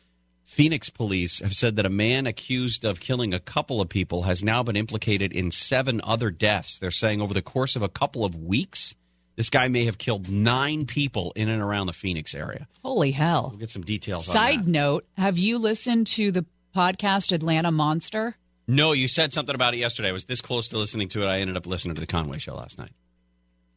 Phoenix 0.45 0.91
police 0.91 1.41
have 1.41 1.55
said 1.55 1.77
that 1.77 1.87
a 1.87 1.91
man 1.91 2.27
accused 2.27 2.85
of 2.85 3.01
killing 3.01 3.35
a 3.35 3.41
couple 3.41 3.81
of 3.81 3.89
people 3.89 4.23
has 4.23 4.45
now 4.45 4.63
been 4.63 4.77
implicated 4.77 5.33
in 5.33 5.51
seven 5.51 6.01
other 6.05 6.31
deaths. 6.31 6.79
They're 6.79 6.93
saying 6.93 7.21
over 7.21 7.35
the 7.35 7.43
course 7.43 7.75
of 7.75 7.83
a 7.83 7.89
couple 7.89 8.25
of 8.25 8.35
weeks, 8.37 8.95
this 9.37 9.51
guy 9.51 9.69
may 9.69 9.85
have 9.85 9.99
killed 9.99 10.31
nine 10.31 10.87
people 10.87 11.33
in 11.37 11.49
and 11.49 11.63
around 11.63 11.87
the 11.87 11.93
Phoenix 11.93 12.35
area. 12.35 12.67
Holy 12.83 13.13
hell. 13.13 13.49
We'll 13.51 13.61
get 13.61 13.71
some 13.71 13.83
details 13.83 14.29
on 14.29 14.33
Side 14.33 14.67
note, 14.67 15.05
have 15.17 15.39
you 15.39 15.59
listened 15.59 16.07
to 16.09 16.33
the 16.33 16.45
podcast 16.75 17.33
Atlanta 17.33 17.71
Monster? 17.71 18.35
No, 18.67 18.93
you 18.93 19.07
said 19.07 19.33
something 19.33 19.55
about 19.55 19.75
it 19.75 19.79
yesterday. 19.79 20.09
I 20.09 20.13
was 20.13 20.25
this 20.25 20.41
close 20.41 20.69
to 20.69 20.79
listening 20.79 21.09
to 21.09 21.23
it. 21.23 21.27
I 21.27 21.41
ended 21.41 21.57
up 21.57 21.67
listening 21.67 21.95
to 21.95 22.01
the 22.01 22.07
Conway 22.07 22.39
show 22.39 22.55
last 22.57 22.79
night. 22.79 22.91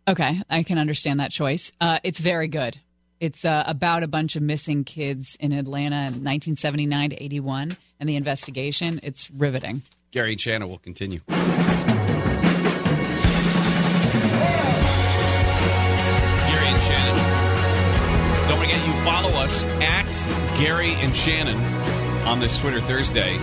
Okay, 0.07 0.41
I 0.49 0.63
can 0.63 0.79
understand 0.79 1.19
that 1.19 1.31
choice. 1.31 1.71
Uh, 1.79 1.99
it's 2.03 2.19
very 2.19 2.47
good. 2.47 2.77
It's 3.19 3.45
uh, 3.45 3.63
about 3.67 4.01
a 4.01 4.07
bunch 4.07 4.35
of 4.35 4.41
missing 4.41 4.83
kids 4.85 5.37
in 5.39 5.51
Atlanta 5.51 5.97
in 5.97 6.23
1979 6.23 7.11
to 7.11 7.23
81 7.23 7.77
and 7.99 8.09
the 8.09 8.15
investigation. 8.15 8.99
It's 9.03 9.29
riveting. 9.29 9.83
Gary 10.11 10.31
and 10.31 10.41
Shannon 10.41 10.69
will 10.69 10.79
continue. 10.79 11.19
Follow 19.03 19.29
us 19.39 19.65
at 19.81 20.05
Gary 20.59 20.93
and 20.95 21.15
Shannon 21.15 21.57
on 22.27 22.39
this 22.39 22.59
Twitter 22.59 22.81
Thursday. 22.81 23.37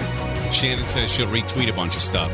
Shannon 0.53 0.87
says 0.87 1.11
she'll 1.11 1.29
retweet 1.29 1.69
a 1.69 1.73
bunch 1.73 1.97
of 1.97 2.03
stuff. 2.03 2.31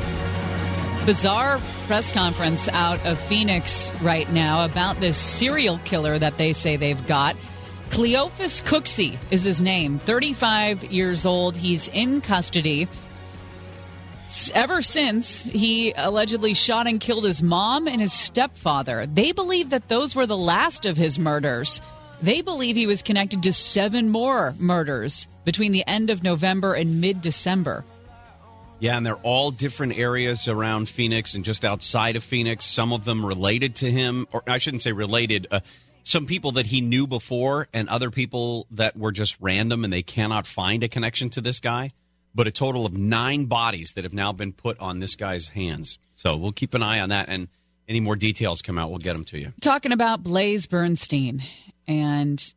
Bizarre 1.06 1.60
press 1.86 2.12
conference 2.12 2.68
out 2.68 3.04
of 3.04 3.18
Phoenix 3.18 3.92
right 4.02 4.30
now 4.32 4.64
about 4.64 5.00
this 5.00 5.18
serial 5.18 5.78
killer 5.84 6.18
that 6.18 6.38
they 6.38 6.52
say 6.52 6.76
they've 6.76 7.06
got. 7.06 7.36
Cleophas 7.90 8.62
Cooksey 8.62 9.18
is 9.30 9.44
his 9.44 9.60
name, 9.60 9.98
35 9.98 10.84
years 10.84 11.26
old. 11.26 11.56
He's 11.56 11.88
in 11.88 12.20
custody. 12.20 12.88
Ever 14.54 14.80
since 14.80 15.42
he 15.42 15.92
allegedly 15.94 16.54
shot 16.54 16.86
and 16.86 16.98
killed 16.98 17.24
his 17.24 17.42
mom 17.42 17.86
and 17.86 18.00
his 18.00 18.12
stepfather, 18.12 19.04
they 19.04 19.32
believe 19.32 19.70
that 19.70 19.88
those 19.88 20.14
were 20.14 20.26
the 20.26 20.38
last 20.38 20.86
of 20.86 20.96
his 20.96 21.18
murders. 21.18 21.82
They 22.22 22.40
believe 22.40 22.76
he 22.76 22.86
was 22.86 23.02
connected 23.02 23.42
to 23.42 23.52
seven 23.52 24.08
more 24.08 24.54
murders 24.58 25.28
between 25.44 25.72
the 25.72 25.84
end 25.86 26.08
of 26.08 26.22
November 26.22 26.72
and 26.72 27.00
mid 27.00 27.20
December. 27.20 27.84
Yeah, 28.78 28.96
and 28.96 29.04
they're 29.04 29.14
all 29.16 29.50
different 29.50 29.98
areas 29.98 30.48
around 30.48 30.88
Phoenix 30.88 31.34
and 31.34 31.44
just 31.44 31.64
outside 31.64 32.16
of 32.16 32.24
Phoenix. 32.24 32.64
Some 32.64 32.92
of 32.92 33.04
them 33.04 33.24
related 33.24 33.76
to 33.76 33.90
him, 33.90 34.26
or 34.32 34.42
I 34.46 34.58
shouldn't 34.58 34.82
say 34.82 34.92
related. 34.92 35.48
Uh, 35.50 35.60
some 36.04 36.26
people 36.26 36.52
that 36.52 36.66
he 36.66 36.80
knew 36.80 37.06
before, 37.06 37.68
and 37.72 37.88
other 37.88 38.10
people 38.10 38.66
that 38.72 38.96
were 38.96 39.12
just 39.12 39.36
random 39.40 39.84
and 39.84 39.92
they 39.92 40.02
cannot 40.02 40.46
find 40.46 40.82
a 40.82 40.88
connection 40.88 41.30
to 41.30 41.40
this 41.40 41.60
guy. 41.60 41.92
But 42.34 42.46
a 42.46 42.50
total 42.50 42.86
of 42.86 42.96
nine 42.96 43.44
bodies 43.44 43.92
that 43.92 44.04
have 44.04 44.14
now 44.14 44.32
been 44.32 44.52
put 44.52 44.78
on 44.80 45.00
this 45.00 45.16
guy's 45.16 45.48
hands. 45.48 45.98
So 46.16 46.36
we'll 46.36 46.52
keep 46.52 46.74
an 46.74 46.82
eye 46.82 47.00
on 47.00 47.10
that, 47.10 47.28
and 47.28 47.48
any 47.88 48.00
more 48.00 48.16
details 48.16 48.62
come 48.62 48.78
out, 48.78 48.90
we'll 48.90 48.98
get 48.98 49.12
them 49.12 49.24
to 49.26 49.38
you. 49.38 49.52
talking 49.60 49.92
about 49.92 50.22
Blaze 50.22 50.66
Bernstein. 50.66 51.42
And 51.86 52.52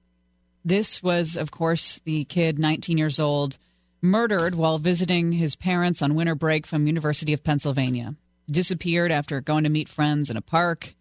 this 0.64 1.02
was, 1.02 1.36
of 1.36 1.52
course, 1.52 2.00
the 2.06 2.26
kid, 2.26 2.60
19 2.60 2.98
years 2.98 3.20
old, 3.20 3.58
murdered 4.02 4.56
while 4.56 4.80
visiting 4.80 5.32
his 5.32 5.56
parents 5.56 6.02
on 6.02 6.16
winter 6.16 6.36
break 6.36 6.66
from 6.66 6.88
University 6.88 7.34
of 7.34 7.44
Pennsylvania. 7.44 8.16
Disappeared 8.50 9.12
after 9.12 9.42
going 9.42 9.64
to 9.64 9.70
meet 9.70 9.90
friends 9.90 10.30
in 10.30 10.38
a 10.38 10.42
park. 10.42 10.94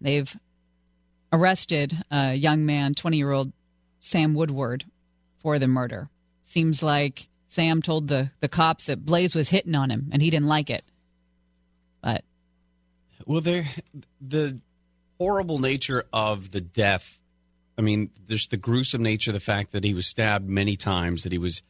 They've 0.00 0.34
arrested 1.32 1.96
a 2.10 2.34
young 2.34 2.66
man, 2.66 2.94
20 2.94 3.16
year 3.16 3.30
old 3.30 3.52
Sam 4.00 4.34
Woodward, 4.34 4.84
for 5.38 5.58
the 5.58 5.68
murder. 5.68 6.08
Seems 6.42 6.82
like 6.82 7.28
Sam 7.46 7.82
told 7.82 8.08
the, 8.08 8.30
the 8.40 8.48
cops 8.48 8.86
that 8.86 9.04
Blaze 9.04 9.34
was 9.34 9.48
hitting 9.48 9.74
on 9.74 9.90
him 9.90 10.10
and 10.12 10.20
he 10.20 10.30
didn't 10.30 10.48
like 10.48 10.70
it. 10.70 10.84
But 12.02 12.24
Well, 13.26 13.40
the 13.40 14.60
horrible 15.18 15.58
nature 15.58 16.04
of 16.12 16.50
the 16.50 16.60
death. 16.60 17.18
I 17.80 17.82
mean, 17.82 18.10
there's 18.26 18.46
the 18.46 18.58
gruesome 18.58 19.02
nature, 19.02 19.30
of 19.30 19.34
the 19.34 19.40
fact 19.40 19.72
that 19.72 19.84
he 19.84 19.94
was 19.94 20.06
stabbed 20.06 20.46
many 20.46 20.76
times, 20.76 21.22
that 21.22 21.32
he 21.32 21.38
was 21.38 21.62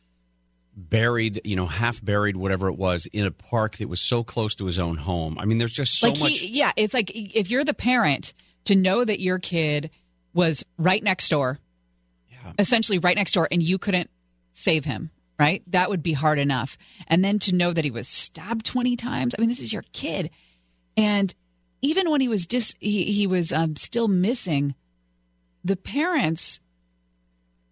buried, 0.76 1.40
you 1.44 1.54
know, 1.54 1.66
half 1.66 2.04
buried, 2.04 2.36
whatever 2.36 2.66
it 2.66 2.76
was, 2.76 3.06
in 3.06 3.26
a 3.26 3.30
park 3.30 3.76
that 3.76 3.88
was 3.88 4.00
so 4.00 4.24
close 4.24 4.56
to 4.56 4.66
his 4.66 4.76
own 4.76 4.96
home. 4.96 5.38
I 5.38 5.44
mean, 5.44 5.58
there's 5.58 5.72
just 5.72 6.00
so 6.00 6.08
like 6.08 6.18
much. 6.18 6.32
he, 6.32 6.48
yeah, 6.48 6.72
it's 6.74 6.92
like 6.92 7.12
if 7.14 7.48
you're 7.48 7.62
the 7.62 7.74
parent 7.74 8.34
to 8.64 8.74
know 8.74 9.04
that 9.04 9.20
your 9.20 9.38
kid 9.38 9.92
was 10.34 10.64
right 10.78 11.00
next 11.00 11.28
door, 11.28 11.60
yeah. 12.28 12.54
essentially 12.58 12.98
right 12.98 13.16
next 13.16 13.30
door, 13.30 13.46
and 13.48 13.62
you 13.62 13.78
couldn't 13.78 14.10
save 14.50 14.84
him, 14.84 15.10
right? 15.38 15.62
That 15.68 15.90
would 15.90 16.02
be 16.02 16.12
hard 16.12 16.40
enough. 16.40 16.76
And 17.06 17.24
then 17.24 17.38
to 17.40 17.54
know 17.54 17.72
that 17.72 17.84
he 17.84 17.92
was 17.92 18.08
stabbed 18.08 18.66
20 18.66 18.96
times. 18.96 19.36
I 19.38 19.40
mean, 19.40 19.48
this 19.48 19.62
is 19.62 19.72
your 19.72 19.84
kid. 19.92 20.30
And 20.96 21.32
even 21.82 22.10
when 22.10 22.20
he 22.20 22.26
was 22.26 22.48
dis, 22.48 22.74
he, 22.80 23.12
he 23.12 23.28
was 23.28 23.52
um, 23.52 23.76
still 23.76 24.08
missing, 24.08 24.74
the 25.64 25.76
parents 25.76 26.60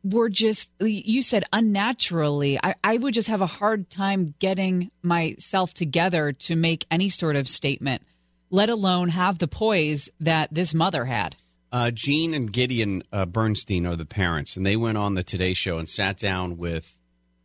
were 0.04 0.28
just 0.28 0.70
you 0.80 1.22
said 1.22 1.44
unnaturally 1.52 2.58
I, 2.62 2.74
I 2.84 2.96
would 2.96 3.14
just 3.14 3.28
have 3.28 3.40
a 3.40 3.46
hard 3.46 3.90
time 3.90 4.34
getting 4.38 4.90
myself 5.02 5.74
together 5.74 6.32
to 6.32 6.56
make 6.56 6.86
any 6.90 7.08
sort 7.08 7.36
of 7.36 7.48
statement 7.48 8.02
let 8.50 8.70
alone 8.70 9.08
have 9.08 9.38
the 9.38 9.48
poise 9.48 10.08
that 10.20 10.52
this 10.52 10.72
mother 10.72 11.04
had 11.04 11.36
Uh, 11.70 11.90
Jeanne 11.90 12.32
and 12.34 12.50
Gideon 12.50 13.02
uh, 13.12 13.26
Bernstein 13.26 13.86
are 13.86 13.96
the 13.96 14.06
parents, 14.06 14.56
and 14.56 14.64
they 14.64 14.76
went 14.76 14.96
on 14.96 15.14
the 15.14 15.22
Today 15.22 15.52
Show 15.52 15.76
and 15.78 15.86
sat 15.86 16.16
down 16.18 16.56
with 16.56 16.96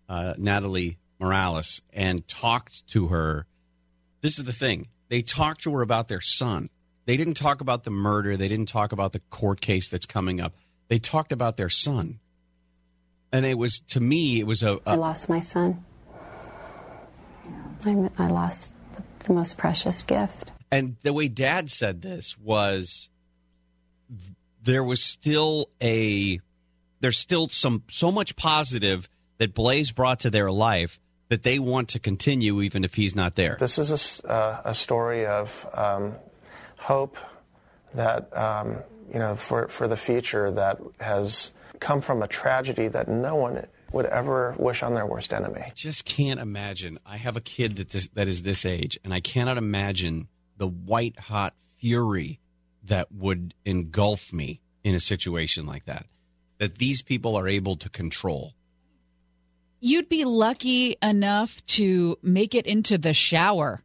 uh, 0.08 0.36
Natalie 0.38 0.98
Morales 1.20 1.82
and 1.92 2.26
talked 2.28 2.88
to 2.92 3.08
her. 3.08 3.46
This 4.22 4.40
is 4.40 4.46
the 4.46 4.54
thing: 4.54 4.88
they 5.10 5.22
talked 5.24 5.64
to 5.64 5.74
her 5.76 5.82
about 5.82 6.08
their 6.08 6.22
son. 6.22 6.70
They 7.06 7.18
didn't 7.18 7.34
talk 7.36 7.62
about 7.62 7.84
the 7.84 7.92
murder. 7.92 8.38
They 8.38 8.48
didn't 8.48 8.68
talk 8.70 8.92
about 8.92 9.12
the 9.14 9.20
court 9.30 9.60
case 9.62 9.90
that's 9.90 10.06
coming 10.06 10.40
up. 10.40 10.54
They 10.88 11.00
talked 11.00 11.32
about 11.32 11.58
their 11.58 11.70
son. 11.70 12.20
And 13.32 13.46
it 13.46 13.58
was 13.58 13.80
to 13.90 14.00
me, 14.00 14.40
it 14.40 14.48
was 14.48 14.64
a, 14.64 14.80
I 14.86 14.94
a 14.94 14.98
lost 14.98 15.28
my 15.28 15.40
son. 15.40 15.84
I, 17.86 18.10
I 18.18 18.28
lost 18.28 18.72
the, 18.96 19.04
the 19.26 19.34
most 19.34 19.58
precious 19.58 20.04
gift. 20.04 20.52
and 20.72 20.96
the 21.04 21.12
way 21.14 21.28
Dad 21.28 21.70
said 21.70 22.02
this 22.02 22.38
was 22.38 23.10
there 24.62 24.84
was 24.84 25.04
still 25.04 25.70
a 25.82 26.40
there's 27.02 27.18
still 27.18 27.50
some 27.50 27.84
so 27.90 28.12
much 28.12 28.36
positive 28.38 29.10
that 29.40 29.54
Blaze 29.54 29.92
brought 29.92 30.22
to 30.22 30.30
their 30.30 30.52
life 30.52 31.00
that 31.30 31.44
they 31.44 31.60
want 31.60 31.90
to 31.90 32.00
continue 32.00 32.62
even 32.62 32.84
if 32.86 32.94
he's 32.94 33.16
not 33.16 33.36
there. 33.36 33.58
This 33.60 33.78
is 33.78 33.92
a 33.92 33.96
s- 33.96 34.24
uh, 34.24 34.62
a, 34.64 34.74
story 34.74 35.26
of 35.26 35.68
um, 35.74 36.14
hope 36.84 37.18
that, 37.94 38.36
um, 38.38 38.78
you 39.12 39.18
know, 39.18 39.36
for, 39.38 39.70
for 39.70 39.88
the 39.88 39.96
future 39.96 40.52
that 40.52 40.80
has 41.00 41.52
come 41.80 42.02
from 42.02 42.22
a 42.22 42.28
tragedy 42.28 42.90
that 42.90 43.08
no 43.08 43.36
one 43.36 43.66
would 43.94 44.06
ever 44.08 44.54
wish 44.58 44.84
on 44.84 44.94
their 44.94 45.06
worst 45.06 45.32
enemy. 45.32 45.72
just 45.76 46.04
can't 46.04 46.42
imagine. 46.42 46.98
I 47.06 47.18
have 47.18 47.38
a 47.38 47.42
kid 47.42 47.78
that 47.78 47.90
this, 47.92 48.10
that 48.10 48.28
is 48.28 48.42
this 48.42 48.66
age, 48.66 49.00
and 49.04 49.14
I 49.14 49.22
cannot 49.22 49.58
imagine 49.58 50.28
the 50.58 50.68
white 50.68 51.18
hot 51.18 51.54
fury 51.78 52.42
that 52.86 53.10
would 53.12 53.54
engulf 53.64 54.34
me 54.34 54.62
in 54.84 54.94
a 54.94 55.00
situation 55.00 55.66
like 55.66 55.86
that. 55.86 56.06
That 56.58 56.80
these 56.80 57.02
people 57.02 57.38
are 57.38 57.48
able 57.48 57.78
to 57.78 57.90
control. 57.90 58.56
You'd 59.80 60.10
be 60.10 60.26
lucky 60.26 60.98
enough 61.02 61.64
to 61.78 62.18
make 62.22 62.56
it 62.56 62.66
into 62.66 62.98
the 62.98 63.14
shower 63.14 63.84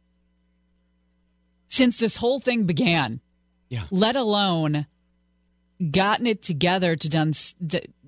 since 1.69 1.97
this 1.97 2.15
whole 2.15 2.39
thing 2.39 2.65
began. 2.65 3.21
Yeah. 3.69 3.83
Let 3.91 4.15
alone 4.15 4.87
gotten 5.91 6.27
it 6.27 6.41
together 6.41 6.95
to 6.95 7.09
done 7.09 7.33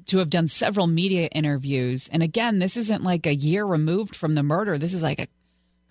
to 0.07 0.17
have 0.17 0.29
done 0.29 0.47
several 0.47 0.87
media 0.87 1.27
interviews. 1.27 2.09
And 2.11 2.21
again, 2.23 2.59
this 2.59 2.75
isn't 2.75 3.03
like 3.03 3.27
a 3.27 3.35
year 3.35 3.63
removed 3.63 4.15
from 4.15 4.33
the 4.33 4.43
murder. 4.43 4.77
This 4.77 4.93
is 4.93 5.03
like 5.03 5.19
a 5.19 5.27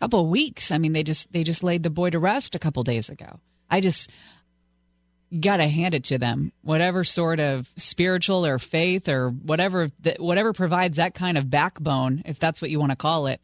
couple 0.00 0.20
of 0.20 0.28
weeks. 0.28 0.72
I 0.72 0.78
mean, 0.78 0.92
they 0.92 1.04
just 1.04 1.32
they 1.32 1.44
just 1.44 1.62
laid 1.62 1.82
the 1.82 1.90
boy 1.90 2.10
to 2.10 2.18
rest 2.18 2.54
a 2.54 2.58
couple 2.58 2.82
days 2.82 3.08
ago. 3.08 3.38
I 3.70 3.80
just 3.80 4.10
got 5.38 5.58
to 5.58 5.68
hand 5.68 5.94
it 5.94 6.04
to 6.04 6.18
them. 6.18 6.52
Whatever 6.62 7.04
sort 7.04 7.38
of 7.38 7.70
spiritual 7.76 8.44
or 8.44 8.58
faith 8.58 9.08
or 9.08 9.30
whatever 9.30 9.88
whatever 10.18 10.52
provides 10.52 10.96
that 10.96 11.14
kind 11.14 11.38
of 11.38 11.48
backbone, 11.48 12.22
if 12.26 12.40
that's 12.40 12.60
what 12.60 12.70
you 12.70 12.80
want 12.80 12.90
to 12.90 12.96
call 12.96 13.28
it, 13.28 13.40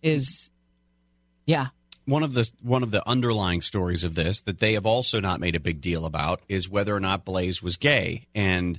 is 0.00 0.50
yeah. 1.44 1.68
One 2.06 2.22
of 2.22 2.34
the 2.34 2.50
one 2.62 2.82
of 2.82 2.90
the 2.90 3.06
underlying 3.08 3.62
stories 3.62 4.04
of 4.04 4.14
this 4.14 4.42
that 4.42 4.58
they 4.58 4.74
have 4.74 4.84
also 4.84 5.20
not 5.20 5.40
made 5.40 5.54
a 5.54 5.60
big 5.60 5.80
deal 5.80 6.04
about 6.04 6.42
is 6.48 6.68
whether 6.68 6.94
or 6.94 7.00
not 7.00 7.24
Blaze 7.24 7.62
was 7.62 7.76
gay. 7.76 8.26
And 8.34 8.78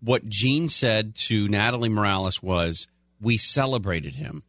what 0.00 0.28
Jeanne 0.28 0.68
said 0.68 1.14
to 1.26 1.46
Natalie 1.48 1.88
Morales 1.88 2.42
was, 2.42 2.88
"We 3.20 3.36
celebrated 3.36 4.16
him. 4.16 4.42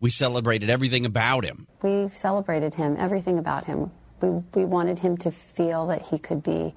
We 0.00 0.10
celebrated 0.10 0.70
everything 0.70 1.04
about 1.04 1.44
him." 1.44 1.66
We 1.82 2.08
celebrated 2.10 2.74
him, 2.74 2.96
everything 2.98 3.38
about 3.38 3.64
him. 3.64 3.90
We, 4.20 4.30
we 4.54 4.64
wanted 4.64 5.00
him 5.00 5.16
to 5.18 5.30
feel 5.30 5.88
that 5.88 6.02
he 6.02 6.18
could 6.18 6.42
be 6.42 6.74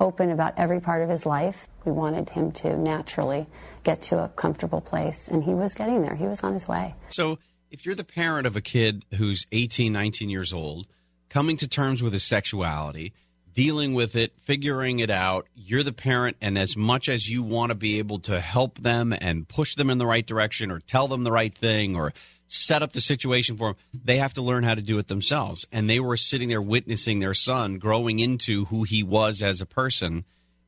open 0.00 0.30
about 0.30 0.54
every 0.56 0.80
part 0.80 1.02
of 1.02 1.08
his 1.08 1.24
life. 1.26 1.68
We 1.84 1.92
wanted 1.92 2.30
him 2.30 2.50
to 2.52 2.76
naturally 2.76 3.46
get 3.84 4.02
to 4.02 4.24
a 4.24 4.28
comfortable 4.28 4.80
place, 4.80 5.28
and 5.28 5.44
he 5.44 5.54
was 5.54 5.74
getting 5.74 6.02
there. 6.02 6.14
He 6.16 6.26
was 6.26 6.42
on 6.42 6.54
his 6.54 6.66
way. 6.66 6.94
So, 7.08 7.38
if 7.72 7.86
you're 7.86 7.94
the 7.94 8.04
parent 8.04 8.46
of 8.46 8.54
a 8.54 8.60
kid 8.60 9.04
who's 9.16 9.46
18, 9.50 9.92
19 9.92 10.28
years 10.28 10.52
old, 10.52 10.86
coming 11.30 11.56
to 11.56 11.66
terms 11.66 12.02
with 12.02 12.12
his 12.12 12.22
sexuality, 12.22 13.14
dealing 13.54 13.94
with 13.94 14.14
it, 14.14 14.34
figuring 14.42 14.98
it 14.98 15.08
out, 15.08 15.48
you're 15.56 15.82
the 15.82 15.92
parent, 15.92 16.36
and 16.42 16.58
as 16.58 16.76
much 16.76 17.08
as 17.08 17.28
you 17.28 17.42
want 17.42 17.70
to 17.70 17.74
be 17.74 17.98
able 17.98 18.18
to 18.18 18.40
help 18.40 18.78
them 18.78 19.14
and 19.18 19.48
push 19.48 19.74
them 19.74 19.88
in 19.88 19.96
the 19.96 20.06
right 20.06 20.26
direction 20.26 20.70
or 20.70 20.80
tell 20.80 21.08
them 21.08 21.24
the 21.24 21.32
right 21.32 21.54
thing 21.54 21.96
or 21.96 22.12
set 22.46 22.82
up 22.82 22.92
the 22.92 23.00
situation 23.00 23.56
for 23.56 23.68
them, 23.68 23.76
they 24.04 24.18
have 24.18 24.34
to 24.34 24.42
learn 24.42 24.64
how 24.64 24.74
to 24.74 24.82
do 24.82 24.98
it 24.98 25.08
themselves. 25.08 25.66
And 25.72 25.88
they 25.88 25.98
were 25.98 26.18
sitting 26.18 26.50
there 26.50 26.60
witnessing 26.60 27.20
their 27.20 27.34
son 27.34 27.78
growing 27.78 28.18
into 28.18 28.66
who 28.66 28.82
he 28.82 29.02
was 29.02 29.42
as 29.42 29.62
a 29.62 29.66
person, 29.66 30.26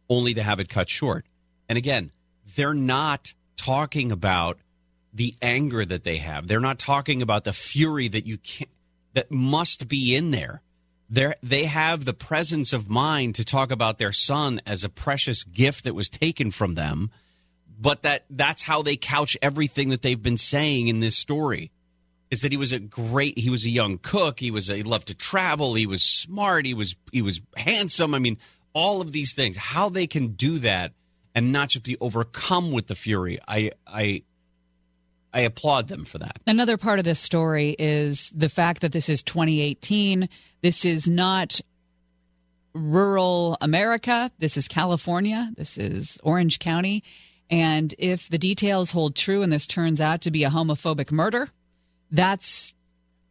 only 0.08 0.32
to 0.32 0.42
have 0.42 0.58
it 0.58 0.70
cut 0.70 0.88
short. 0.88 1.26
And 1.68 1.76
again, 1.76 2.12
they're 2.56 2.72
not 2.72 3.34
talking 3.56 4.10
about 4.10 4.58
the 5.14 5.34
anger 5.40 5.84
that 5.84 6.04
they 6.04 6.18
have. 6.18 6.48
They're 6.48 6.60
not 6.60 6.78
talking 6.78 7.22
about 7.22 7.44
the 7.44 7.52
fury 7.52 8.08
that 8.08 8.26
you 8.26 8.36
can't 8.38 8.70
that 9.14 9.30
must 9.30 9.88
be 9.88 10.14
in 10.14 10.32
there. 10.32 10.60
They 11.08 11.34
they 11.42 11.64
have 11.64 12.04
the 12.04 12.12
presence 12.12 12.72
of 12.72 12.90
mind 12.90 13.36
to 13.36 13.44
talk 13.44 13.70
about 13.70 13.98
their 13.98 14.12
son 14.12 14.60
as 14.66 14.82
a 14.82 14.88
precious 14.88 15.44
gift 15.44 15.84
that 15.84 15.94
was 15.94 16.08
taken 16.08 16.50
from 16.50 16.74
them, 16.74 17.10
but 17.80 18.02
that 18.02 18.24
that's 18.28 18.64
how 18.64 18.82
they 18.82 18.96
couch 18.96 19.36
everything 19.40 19.90
that 19.90 20.02
they've 20.02 20.22
been 20.22 20.36
saying 20.36 20.88
in 20.88 21.00
this 21.00 21.16
story. 21.16 21.70
Is 22.30 22.40
that 22.40 22.50
he 22.50 22.58
was 22.58 22.72
a 22.72 22.80
great 22.80 23.38
he 23.38 23.50
was 23.50 23.64
a 23.64 23.70
young 23.70 23.98
cook, 23.98 24.40
he 24.40 24.50
was 24.50 24.68
a, 24.68 24.76
he 24.76 24.82
loved 24.82 25.06
to 25.06 25.14
travel, 25.14 25.74
he 25.74 25.86
was 25.86 26.02
smart, 26.02 26.66
he 26.66 26.74
was 26.74 26.96
he 27.12 27.22
was 27.22 27.40
handsome. 27.56 28.14
I 28.14 28.18
mean, 28.18 28.38
all 28.72 29.00
of 29.00 29.12
these 29.12 29.34
things. 29.34 29.56
How 29.56 29.88
they 29.88 30.08
can 30.08 30.28
do 30.28 30.58
that 30.60 30.92
and 31.34 31.52
not 31.52 31.68
just 31.68 31.84
be 31.84 31.96
overcome 32.00 32.72
with 32.72 32.88
the 32.88 32.96
fury. 32.96 33.38
I 33.46 33.70
I 33.86 34.24
I 35.34 35.40
applaud 35.40 35.88
them 35.88 36.04
for 36.04 36.18
that. 36.18 36.40
Another 36.46 36.76
part 36.76 37.00
of 37.00 37.04
this 37.04 37.18
story 37.18 37.74
is 37.76 38.30
the 38.34 38.48
fact 38.48 38.82
that 38.82 38.92
this 38.92 39.08
is 39.08 39.22
2018. 39.24 40.28
This 40.62 40.84
is 40.84 41.08
not 41.08 41.60
rural 42.72 43.58
America. 43.60 44.30
This 44.38 44.56
is 44.56 44.68
California. 44.68 45.50
This 45.56 45.76
is 45.76 46.18
Orange 46.22 46.60
County. 46.60 47.02
And 47.50 47.92
if 47.98 48.28
the 48.28 48.38
details 48.38 48.92
hold 48.92 49.16
true 49.16 49.42
and 49.42 49.52
this 49.52 49.66
turns 49.66 50.00
out 50.00 50.22
to 50.22 50.30
be 50.30 50.44
a 50.44 50.50
homophobic 50.50 51.10
murder, 51.10 51.48
that's 52.12 52.74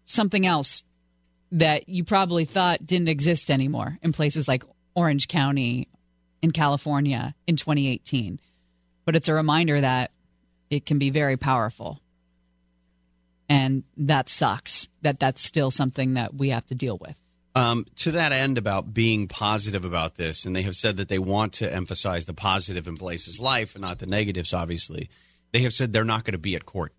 something 0.06 0.46
else 0.46 0.84
that 1.54 1.88
you 1.88 2.04
probably 2.04 2.46
thought 2.46 2.86
didn't 2.86 3.10
exist 3.10 3.50
anymore 3.50 3.98
in 4.02 4.12
places 4.12 4.48
like 4.48 4.63
Orange 4.94 5.28
County 5.28 5.88
in 6.42 6.52
California 6.52 7.34
in 7.48 7.56
2018. 7.56 8.39
But 9.06 9.16
it's 9.16 9.30
a 9.30 9.34
reminder 9.34 9.80
that 9.80 10.12
it 10.69 10.86
can 10.86 10.99
be 10.99 11.10
very 11.10 11.38
powerful. 11.38 12.02
And 13.49 13.84
that 13.97 14.30
sucks 14.30 14.88
that 15.02 15.19
that's 15.19 15.43
still 15.43 15.69
something 15.69 16.15
that 16.15 16.34
we 16.34 16.49
have 16.49 16.65
to 16.67 16.76
deal 16.76 16.97
with. 16.97 17.15
Um, 17.56 17.86
to 17.97 18.12
that 18.13 18.32
end, 18.32 18.58
about 18.58 18.93
being 18.93 19.28
positive 19.28 19.86
about 19.86 20.15
this, 20.15 20.45
and 20.45 20.56
they 20.56 20.63
have 20.63 20.76
said 20.76 20.97
that 20.97 21.08
they 21.08 21.19
want 21.19 21.54
to 21.54 21.71
emphasize 21.71 22.26
the 22.26 22.34
positive 22.34 22.88
in 22.88 22.95
Blaze's 22.95 23.39
life 23.39 23.76
and 23.76 23.84
not 23.84 23.99
the 23.99 24.08
negatives, 24.08 24.54
obviously. 24.54 25.10
They 25.52 25.60
have 25.60 25.73
said 25.73 25.93
they're 25.93 26.04
not 26.04 26.23
going 26.23 26.32
to 26.32 26.39
be 26.39 26.56
at 26.56 26.65
court. 26.65 26.93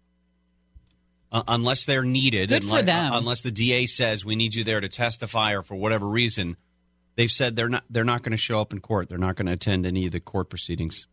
Uh, 1.33 1.43
unless 1.49 1.87
they're 1.87 2.05
needed, 2.05 2.51
Good 2.51 2.63
for 2.63 2.69
unless, 2.69 2.87
them. 2.87 3.13
unless 3.13 3.41
the 3.41 3.51
DA 3.51 3.87
says 3.87 4.25
we 4.25 4.37
need 4.37 4.55
you 4.55 4.63
there 4.63 4.81
to 4.81 4.89
testify 4.89 5.55
or 5.55 5.63
for 5.63 5.75
whatever 5.75 6.07
reason, 6.07 6.57
they've 7.17 7.31
said 7.31 7.57
they're 7.57 7.69
not 7.69 7.83
they're 7.91 8.05
not 8.05 8.23
going 8.23 8.31
to 8.31 8.39
show 8.39 8.61
up 8.61 8.73
in 8.73 8.79
court. 8.79 9.09
They're 9.09 9.19
not 9.19 9.35
going 9.35 9.47
to 9.47 9.55
attend 9.55 9.87
any 9.87 10.07
of 10.07 10.13
the 10.13 10.21
court 10.21 10.51
proceedings. 10.51 11.09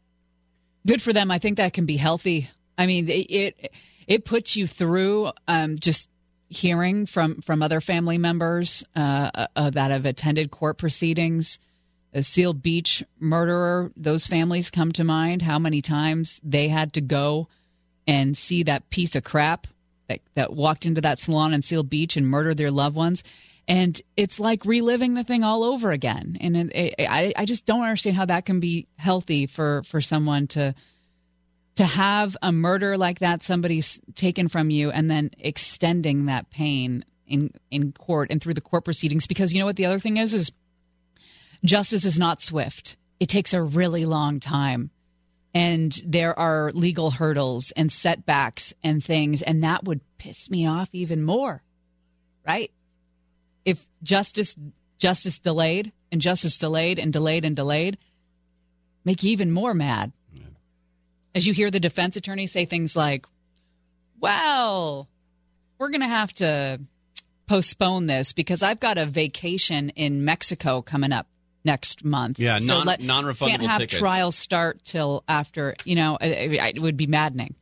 Good 0.86 1.02
for 1.02 1.14
them. 1.14 1.32
I 1.32 1.40
think 1.40 1.58
that 1.58 1.74
can 1.74 1.86
be 1.86 1.98
healthy. 1.98 2.50
I 2.78 2.86
mean, 2.88 3.10
it 3.10 3.30
it, 3.30 3.72
it 4.08 4.26
puts 4.26 4.56
you 4.56 4.68
through 4.68 5.32
um, 5.48 5.78
just 5.80 6.10
hearing 6.50 7.06
from 7.06 7.42
from 7.42 7.62
other 7.62 7.82
family 7.82 8.18
members 8.18 8.84
uh, 8.96 9.48
uh, 9.56 9.70
that 9.70 9.92
have 9.92 10.06
attended 10.06 10.52
court 10.52 10.78
proceedings. 10.78 11.60
Seal 12.20 12.52
Beach 12.52 13.06
murderer, 13.20 13.90
those 13.96 14.28
families 14.28 14.70
come 14.70 14.92
to 14.94 15.06
mind. 15.06 15.42
How 15.42 15.60
many 15.60 15.82
times 15.82 16.42
they 16.44 16.68
had 16.68 16.94
to 16.94 17.02
go 17.02 17.48
and 18.06 18.36
see 18.36 18.64
that 18.64 18.90
piece 18.90 19.16
of 19.16 19.24
crap 19.24 19.68
that, 20.08 20.20
that 20.36 20.54
walked 20.54 20.86
into 20.86 21.02
that 21.02 21.20
salon 21.20 21.54
in 21.54 21.62
Seal 21.62 21.84
Beach 21.84 22.18
and 22.18 22.28
murdered 22.28 22.58
their 22.58 22.72
loved 22.72 22.96
ones. 22.96 23.24
And 23.72 24.02
it's 24.18 24.38
like 24.38 24.66
reliving 24.66 25.14
the 25.14 25.24
thing 25.24 25.46
all 25.46 25.64
over 25.64 25.92
again. 25.92 26.38
And 26.42 26.58
it, 26.58 26.72
it, 26.76 27.08
I, 27.08 27.32
I 27.38 27.46
just 27.46 27.66
don't 27.66 27.84
understand 27.84 28.18
how 28.18 28.26
that 28.26 28.46
can 28.46 28.60
be 28.60 28.90
healthy 28.98 29.48
for, 29.48 29.84
for 29.84 30.02
someone 30.02 30.48
to 30.48 30.76
to 31.76 31.86
have 31.86 32.36
a 32.42 32.52
murder 32.52 32.98
like 32.98 33.20
that, 33.20 33.44
somebody's 33.44 33.98
taken 34.14 34.50
from 34.50 34.70
you, 34.72 34.92
and 34.92 35.10
then 35.10 35.32
extending 35.40 36.26
that 36.26 36.50
pain 36.50 37.06
in 37.26 37.50
in 37.72 37.94
court 37.94 38.30
and 38.30 38.42
through 38.42 38.56
the 38.56 38.60
court 38.60 38.84
proceedings. 38.84 39.26
Because 39.26 39.54
you 39.54 39.60
know 39.60 39.66
what 39.68 39.78
the 39.78 39.86
other 39.86 40.00
thing 40.00 40.18
is 40.18 40.34
is 40.34 40.52
justice 41.64 42.04
is 42.04 42.20
not 42.20 42.42
swift. 42.42 42.98
It 43.22 43.30
takes 43.30 43.54
a 43.54 43.64
really 43.64 44.06
long 44.06 44.42
time. 44.42 44.92
And 45.54 45.98
there 46.06 46.38
are 46.38 46.72
legal 46.74 47.10
hurdles 47.10 47.72
and 47.72 47.90
setbacks 47.90 48.74
and 48.84 49.02
things, 49.02 49.42
and 49.42 49.64
that 49.64 49.86
would 49.86 50.02
piss 50.18 50.50
me 50.50 50.68
off 50.68 50.90
even 50.92 51.24
more. 51.24 51.62
Right? 52.46 52.70
If 53.66 53.86
justice 54.04 54.56
justice 54.98 55.40
delayed 55.40 55.92
and 56.12 56.22
justice 56.22 56.58
delayed 56.58 57.00
and 57.00 57.12
delayed 57.14 57.46
and 57.46 57.56
delayed, 57.56 57.98
make 59.06 59.24
you 59.24 59.32
even 59.32 59.52
more 59.52 59.74
mad. 59.74 60.12
As 61.34 61.48
you 61.48 61.54
hear 61.54 61.72
the 61.72 61.80
defense 61.80 62.18
attorney 62.18 62.48
say 62.48 62.66
things 62.66 62.96
like, 62.96 63.26
Well, 64.20 65.08
we're 65.78 65.90
gonna 65.90 66.08
have 66.08 66.34
to 66.36 66.80
postpone 67.48 68.06
this 68.08 68.34
because 68.34 68.64
I've 68.64 68.80
got 68.80 68.98
a 68.98 69.06
vacation 69.06 69.90
in 69.90 70.24
Mexico 70.26 70.82
coming 70.82 71.12
up 71.12 71.28
next 71.64 72.04
month. 72.04 72.40
Yeah, 72.40 72.60
So 72.60 72.76
non- 72.78 72.88
let- 72.88 73.02
non-refundable 73.02 73.48
Can't 73.50 73.62
have 73.64 73.80
tickets. 73.82 74.00
trials 74.00 74.36
start 74.36 74.84
till 74.84 75.24
after. 75.28 75.76
You 75.86 75.96
know, 75.96 76.18
it, 76.20 76.76
it 76.76 76.82
would 76.82 76.98
be 76.98 77.08
maddening. 77.08 77.56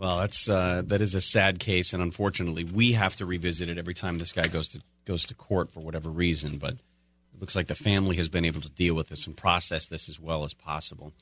Well, 0.00 0.20
that's 0.20 0.48
uh, 0.48 0.80
that 0.86 1.02
is 1.02 1.14
a 1.14 1.20
sad 1.20 1.58
case, 1.58 1.92
and 1.92 2.02
unfortunately, 2.02 2.64
we 2.64 2.92
have 2.92 3.16
to 3.16 3.26
revisit 3.26 3.68
it 3.68 3.76
every 3.76 3.92
time 3.92 4.16
this 4.16 4.32
guy 4.32 4.46
goes 4.46 4.70
to 4.70 4.80
goes 5.04 5.26
to 5.26 5.34
court 5.34 5.70
for 5.70 5.80
whatever 5.80 6.08
reason. 6.08 6.56
But 6.56 6.72
it 6.72 7.38
looks 7.38 7.54
like 7.54 7.66
the 7.66 7.74
family 7.74 8.16
has 8.16 8.30
been 8.30 8.46
able 8.46 8.62
to 8.62 8.70
deal 8.70 8.94
with 8.94 9.10
this 9.10 9.26
and 9.26 9.36
process 9.36 9.86
this 9.86 10.08
as 10.08 10.18
well 10.18 10.42
as 10.42 10.54
possible. 10.54 11.12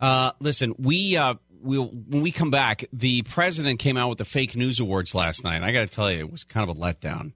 Uh, 0.00 0.32
listen, 0.40 0.74
we 0.78 1.18
uh, 1.18 1.34
we'll, 1.60 1.84
when 1.84 2.22
we 2.22 2.32
come 2.32 2.50
back, 2.50 2.86
the 2.94 3.20
president 3.24 3.78
came 3.78 3.98
out 3.98 4.08
with 4.08 4.18
the 4.18 4.24
fake 4.24 4.56
news 4.56 4.80
awards 4.80 5.14
last 5.14 5.44
night. 5.44 5.62
I 5.62 5.70
got 5.70 5.80
to 5.80 5.86
tell 5.86 6.10
you, 6.10 6.20
it 6.20 6.32
was 6.32 6.44
kind 6.44 6.66
of 6.68 6.74
a 6.74 6.80
letdown. 6.80 7.32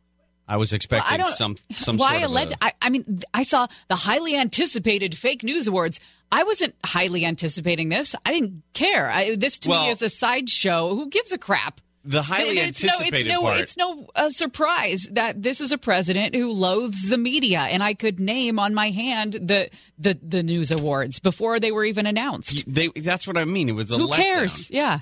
I 0.49 0.57
was 0.57 0.73
expecting 0.73 1.21
I 1.21 1.25
some 1.25 1.57
some 1.73 1.99
why 1.99 2.13
sort 2.13 2.23
a 2.23 2.25
of 2.25 2.31
led- 2.31 2.53
a, 2.53 2.65
I, 2.65 2.73
I 2.81 2.89
mean, 2.89 3.21
I 3.35 3.43
saw 3.43 3.67
the 3.89 3.97
highly 3.97 4.35
anticipated 4.37 5.15
fake 5.15 5.43
news 5.43 5.69
awards. 5.69 6.01
I 6.31 6.45
wasn't 6.45 6.75
highly 6.85 7.25
anticipating 7.25 7.89
this. 7.89 8.15
I 8.25 8.33
didn't 8.33 8.63
care. 8.75 9.11
I, 9.11 9.37
this 9.37 9.59
to 9.61 9.71
Well- 9.71 9.85
me 9.85 9.91
is 9.91 10.03
a 10.03 10.11
sideshow. 10.11 10.95
Who 10.95 11.09
gives 11.09 11.33
a 11.33 11.39
crap? 11.39 11.81
the 12.05 12.23
highly 12.23 12.59
it's 12.59 12.83
no, 12.83 12.91
anticipated 12.91 13.19
it's 13.19 13.27
no, 13.29 13.41
part. 13.43 13.59
it's 13.61 13.77
no 13.77 14.09
uh, 14.15 14.31
surprise 14.31 15.09
that 15.13 15.43
this 15.43 15.61
is 15.61 15.73
a 15.73 15.79
president 15.79 16.35
who 16.35 16.53
loathes 16.53 17.11
the 17.11 17.19
media, 17.19 17.59
and 17.59 17.83
I 17.83 17.93
could 17.93 18.19
name 18.19 18.59
on 18.59 18.73
my 18.73 18.89
hand 18.91 19.35
the 19.35 19.69
the 19.99 20.19
the 20.23 20.43
news 20.43 20.71
awards 20.71 21.19
before 21.19 21.61
they 21.61 21.71
were 21.71 21.85
even 21.85 22.07
announced. 22.07 22.65
they, 22.73 22.89
that's 22.89 23.27
what 23.27 23.37
I 23.37 23.45
mean. 23.45 23.69
It 23.69 23.73
was 23.73 23.93
a 23.93 23.99
Who 23.99 24.09
letdown. 24.09 24.15
cares? 24.17 24.71
Yeah. 24.71 25.01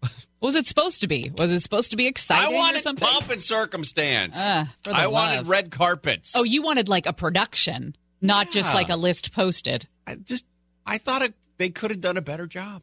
What 0.00 0.10
was 0.48 0.56
it 0.56 0.66
supposed 0.66 1.02
to 1.02 1.06
be? 1.06 1.30
Was 1.36 1.52
it 1.52 1.60
supposed 1.60 1.90
to 1.90 1.96
be 1.96 2.06
exciting 2.06 2.54
I 2.54 2.56
or 2.56 2.58
wanted 2.58 2.82
something? 2.82 3.06
pomp 3.06 3.30
and 3.30 3.42
circumstance. 3.42 4.36
The 4.38 4.66
I 4.86 5.06
wanted 5.08 5.46
red 5.46 5.70
carpets. 5.70 6.32
Oh, 6.34 6.42
you 6.42 6.62
wanted 6.62 6.88
like 6.88 7.04
a 7.06 7.12
production, 7.12 7.94
not 8.22 8.50
just 8.50 8.74
like 8.74 8.88
a 8.88 8.96
list 8.96 9.32
posted. 9.32 9.86
I 10.06 10.14
just 10.16 10.46
I 10.90 10.98
thought 10.98 11.22
it, 11.22 11.34
they 11.56 11.70
could 11.70 11.90
have 11.92 12.00
done 12.00 12.16
a 12.16 12.20
better 12.20 12.46
job. 12.46 12.82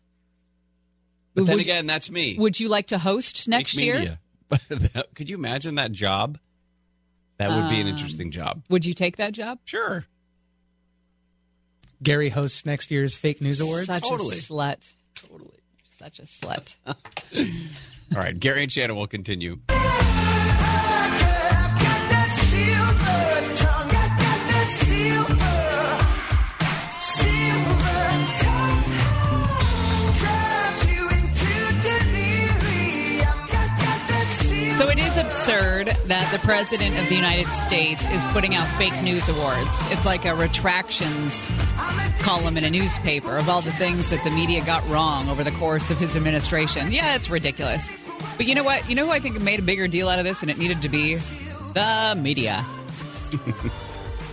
But 1.36 1.46
then 1.46 1.58
Would- 1.58 1.62
again, 1.66 1.86
that's 1.88 2.10
me. 2.10 2.36
Would 2.40 2.60
you 2.60 2.70
like 2.70 2.88
to 2.88 2.98
host 2.98 3.48
next 3.48 3.76
Big 3.76 3.84
year? 3.86 4.00
media. 4.00 4.20
could 5.14 5.30
you 5.30 5.36
imagine 5.36 5.76
that 5.76 5.92
job? 5.92 6.40
That 7.38 7.52
would 7.52 7.70
be 7.70 7.76
an 7.82 7.88
Um, 7.88 7.90
interesting 7.90 8.32
job. 8.32 8.64
Would 8.70 8.86
you 8.86 8.94
take 8.94 9.18
that 9.18 9.34
job? 9.34 9.60
Sure. 9.66 10.06
Gary 12.02 12.30
hosts 12.30 12.66
next 12.66 12.90
year's 12.92 13.16
fake 13.16 13.42
news 13.42 13.60
awards. 13.60 13.86
Such 13.88 14.04
Totally. 14.04 14.36
a 14.38 14.40
slut. 14.40 14.92
Totally. 15.16 15.60
Such 15.84 16.20
a 16.20 16.24
slut. 16.24 16.76
All 16.88 18.22
right, 18.22 18.40
Gary 18.40 18.64
and 18.64 18.72
Shannon 18.72 18.96
will 18.96 19.08
continue. 19.08 19.60
That 36.08 36.32
the 36.32 36.40
president 36.40 36.98
of 37.00 37.08
the 37.10 37.16
United 37.16 37.48
States 37.48 38.10
is 38.10 38.24
putting 38.26 38.56
out 38.56 38.68
fake 38.78 39.02
news 39.04 39.28
awards. 39.30 39.70
It's 39.92 40.06
like 40.06 40.26
a 40.26 40.36
retractions 40.36 41.48
column 42.20 42.58
in 42.58 42.64
a 42.64 42.70
newspaper 42.70 43.38
of 43.38 43.50
all 43.50 43.62
the 43.62 43.72
things 43.72 44.10
that 44.10 44.24
the 44.24 44.32
media 44.32 44.64
got 44.66 44.88
wrong 44.90 45.30
over 45.30 45.44
the 45.44 45.52
course 45.52 45.90
of 45.90 45.98
his 45.98 46.16
administration. 46.16 46.92
Yeah, 46.92 47.16
it's 47.16 47.30
ridiculous. 47.30 47.90
But 48.38 48.48
you 48.48 48.56
know 48.56 48.64
what? 48.64 48.88
You 48.90 48.96
know 48.96 49.06
who 49.06 49.12
I 49.12 49.20
think 49.20 49.40
made 49.42 49.60
a 49.60 49.64
bigger 49.64 49.88
deal 49.88 50.10
out 50.10 50.20
of 50.20 50.26
this 50.26 50.42
and 50.42 50.50
it 50.50 50.58
needed 50.58 50.82
to 50.82 50.90
be? 50.90 51.16
The 51.74 52.18
media. 52.18 52.66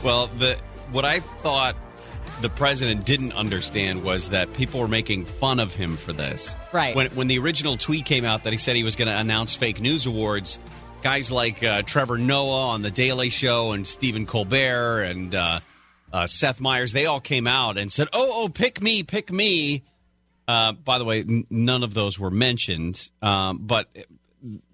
Well, 0.04 0.26
the 0.26 0.58
what 0.92 1.06
I 1.06 1.20
thought 1.20 1.76
the 2.42 2.50
president 2.50 3.06
didn't 3.06 3.32
understand 3.32 4.04
was 4.04 4.28
that 4.30 4.52
people 4.52 4.80
were 4.80 4.88
making 4.88 5.24
fun 5.24 5.58
of 5.58 5.72
him 5.72 5.96
for 5.96 6.12
this. 6.12 6.54
Right. 6.74 6.94
When 6.94 7.06
when 7.12 7.26
the 7.26 7.38
original 7.38 7.78
tweet 7.78 8.04
came 8.04 8.26
out 8.26 8.44
that 8.44 8.52
he 8.52 8.58
said 8.58 8.76
he 8.76 8.84
was 8.84 8.96
going 8.96 9.08
to 9.08 9.18
announce 9.18 9.54
fake 9.54 9.80
news 9.80 10.04
awards, 10.04 10.58
guys 11.04 11.30
like 11.30 11.62
uh, 11.62 11.82
Trevor 11.82 12.16
Noah 12.16 12.68
on 12.68 12.80
the 12.80 12.90
Daily 12.90 13.28
Show 13.28 13.72
and 13.72 13.86
Stephen 13.86 14.24
Colbert 14.24 15.02
and 15.02 15.34
uh, 15.34 15.60
uh, 16.10 16.26
Seth 16.26 16.62
Meyers, 16.62 16.94
they 16.94 17.04
all 17.04 17.20
came 17.20 17.46
out 17.46 17.76
and 17.76 17.92
said, 17.92 18.08
"Oh, 18.14 18.44
oh, 18.44 18.48
pick 18.48 18.80
me, 18.82 19.02
pick 19.02 19.30
me." 19.30 19.82
Uh, 20.48 20.72
by 20.72 20.98
the 20.98 21.04
way, 21.04 21.20
n- 21.20 21.46
none 21.50 21.82
of 21.82 21.92
those 21.92 22.18
were 22.18 22.30
mentioned, 22.30 23.10
um, 23.20 23.58
but 23.58 23.88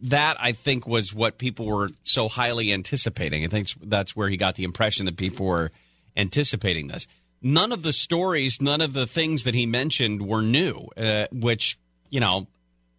that 0.02 0.36
I 0.40 0.52
think 0.52 0.86
was 0.86 1.12
what 1.12 1.36
people 1.36 1.66
were 1.66 1.90
so 2.04 2.28
highly 2.28 2.72
anticipating. 2.72 3.44
I 3.44 3.48
think 3.48 3.66
that's 3.82 4.14
where 4.14 4.28
he 4.28 4.36
got 4.36 4.54
the 4.54 4.64
impression 4.64 5.06
that 5.06 5.16
people 5.16 5.46
were 5.46 5.72
anticipating 6.16 6.86
this. 6.86 7.08
None 7.42 7.72
of 7.72 7.82
the 7.82 7.92
stories, 7.92 8.62
none 8.62 8.80
of 8.80 8.92
the 8.92 9.06
things 9.06 9.42
that 9.44 9.54
he 9.54 9.66
mentioned 9.66 10.22
were 10.22 10.42
new, 10.42 10.90
uh, 10.96 11.26
which, 11.32 11.76
you 12.08 12.20
know, 12.20 12.46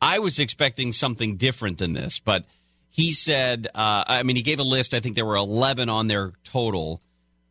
I 0.02 0.20
was 0.20 0.38
expecting 0.38 0.92
something 0.92 1.38
different 1.38 1.78
than 1.78 1.94
this, 1.94 2.20
but 2.20 2.44
he 2.92 3.14
said, 3.14 3.68
uh, 3.74 4.04
I 4.06 4.24
mean, 4.24 4.36
he 4.36 4.42
gave 4.42 4.60
a 4.60 4.64
list. 4.64 4.94
I 4.94 5.00
think 5.00 5.16
there 5.16 5.26
were 5.26 5.38
11 5.38 5.90
on 5.90 6.08
there 6.08 6.34
total. 6.44 7.02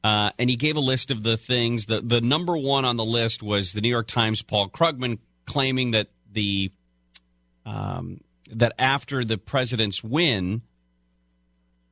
Uh, 0.05 0.31
and 0.38 0.48
he 0.48 0.57
gave 0.57 0.76
a 0.76 0.81
list 0.81 1.11
of 1.11 1.22
the 1.22 1.37
things. 1.37 1.87
The, 1.87 2.00
the 2.00 2.20
number 2.20 2.57
one 2.57 2.85
on 2.85 2.96
the 2.96 3.05
list 3.05 3.42
was 3.42 3.72
the 3.72 3.81
New 3.81 3.88
York 3.88 4.07
Times' 4.07 4.42
Paul 4.42 4.68
Krugman 4.68 5.18
claiming 5.46 5.92
that 5.92 6.09
the 6.31 6.70
um, 7.66 8.20
that 8.50 8.72
after 8.79 9.24
the 9.24 9.38
president's 9.38 10.03
win, 10.03 10.62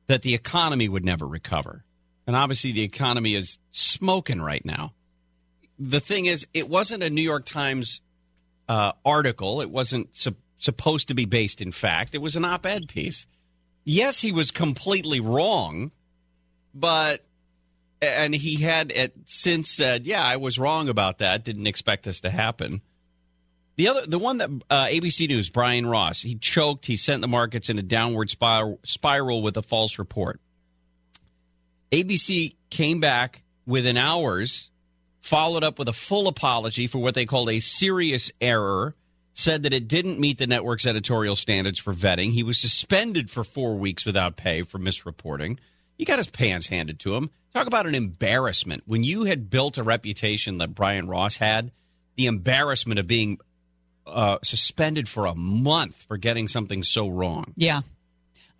that 0.07 0.23
the 0.23 0.33
economy 0.33 0.89
would 0.89 1.05
never 1.05 1.27
recover. 1.27 1.83
And 2.25 2.35
obviously, 2.35 2.71
the 2.71 2.83
economy 2.83 3.35
is 3.35 3.59
smoking 3.71 4.41
right 4.41 4.65
now. 4.65 4.93
The 5.77 5.99
thing 5.99 6.25
is, 6.25 6.47
it 6.53 6.67
wasn't 6.67 7.03
a 7.03 7.09
New 7.09 7.21
York 7.21 7.45
Times 7.45 8.01
uh, 8.67 8.91
article. 9.05 9.61
It 9.61 9.69
wasn't 9.69 10.15
sup- 10.15 10.35
supposed 10.57 11.07
to 11.07 11.13
be 11.13 11.25
based 11.25 11.61
in 11.61 11.71
fact. 11.71 12.13
It 12.15 12.21
was 12.21 12.35
an 12.35 12.45
op 12.45 12.65
ed 12.65 12.87
piece. 12.87 13.25
Yes, 13.91 14.21
he 14.21 14.31
was 14.31 14.51
completely 14.51 15.19
wrong, 15.19 15.91
but. 16.73 17.25
And 18.01 18.33
he 18.33 18.55
had 18.55 18.93
at, 18.93 19.11
since 19.25 19.69
said, 19.69 20.05
"Yeah, 20.05 20.23
I 20.23 20.37
was 20.37 20.57
wrong 20.57 20.87
about 20.87 21.17
that. 21.17 21.43
Didn't 21.43 21.67
expect 21.67 22.05
this 22.05 22.21
to 22.21 22.29
happen." 22.29 22.81
The 23.75 23.87
other, 23.87 24.05
the 24.05 24.19
one 24.19 24.37
that 24.37 24.49
uh, 24.69 24.85
ABC 24.85 25.27
News, 25.27 25.49
Brian 25.49 25.85
Ross, 25.85 26.21
he 26.21 26.35
choked. 26.35 26.85
He 26.85 26.95
sent 26.95 27.21
the 27.21 27.27
markets 27.27 27.69
in 27.69 27.77
a 27.79 27.81
downward 27.81 28.29
spiral, 28.29 28.79
spiral 28.83 29.41
with 29.41 29.57
a 29.57 29.61
false 29.61 29.97
report. 29.99 30.39
ABC 31.91 32.55
came 32.69 32.99
back 32.99 33.41
within 33.65 33.97
hours, 33.97 34.69
followed 35.21 35.63
up 35.63 35.79
with 35.79 35.89
a 35.89 35.93
full 35.93 36.27
apology 36.27 36.87
for 36.87 36.99
what 36.99 37.15
they 37.15 37.25
called 37.25 37.49
a 37.49 37.59
serious 37.59 38.31
error. 38.39 38.95
Said 39.39 39.63
that 39.63 39.71
it 39.71 39.87
didn't 39.87 40.19
meet 40.19 40.37
the 40.37 40.47
network's 40.47 40.85
editorial 40.85 41.37
standards 41.37 41.79
for 41.79 41.93
vetting. 41.93 42.33
He 42.33 42.43
was 42.43 42.57
suspended 42.57 43.31
for 43.31 43.45
four 43.45 43.77
weeks 43.77 44.05
without 44.05 44.35
pay 44.35 44.63
for 44.63 44.79
misreporting. 44.79 45.59
He 45.97 46.03
got 46.03 46.17
his 46.17 46.27
pants 46.27 46.67
handed 46.67 46.99
to 46.99 47.15
him. 47.15 47.29
Talk 47.53 47.65
about 47.65 47.85
an 47.85 47.95
embarrassment. 47.95 48.83
When 48.85 49.05
you 49.05 49.23
had 49.23 49.49
built 49.49 49.77
a 49.77 49.83
reputation 49.83 50.57
that 50.57 50.75
Brian 50.75 51.07
Ross 51.07 51.37
had, 51.37 51.71
the 52.17 52.25
embarrassment 52.25 52.99
of 52.99 53.07
being 53.07 53.39
uh, 54.05 54.39
suspended 54.43 55.07
for 55.07 55.25
a 55.25 55.35
month 55.35 55.95
for 56.09 56.17
getting 56.17 56.49
something 56.49 56.83
so 56.83 57.07
wrong. 57.07 57.53
Yeah. 57.55 57.79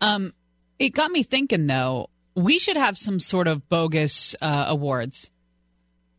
Um, 0.00 0.32
it 0.78 0.94
got 0.94 1.10
me 1.10 1.24
thinking, 1.24 1.66
though, 1.66 2.08
we 2.34 2.58
should 2.58 2.78
have 2.78 2.96
some 2.96 3.20
sort 3.20 3.48
of 3.48 3.68
bogus 3.68 4.34
uh, 4.40 4.64
awards. 4.68 5.30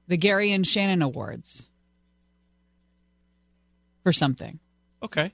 The 0.07 0.17
Gary 0.17 0.51
and 0.51 0.67
Shannon 0.67 1.01
Awards. 1.01 1.65
For 4.03 4.11
something. 4.13 4.59
Okay. 5.03 5.31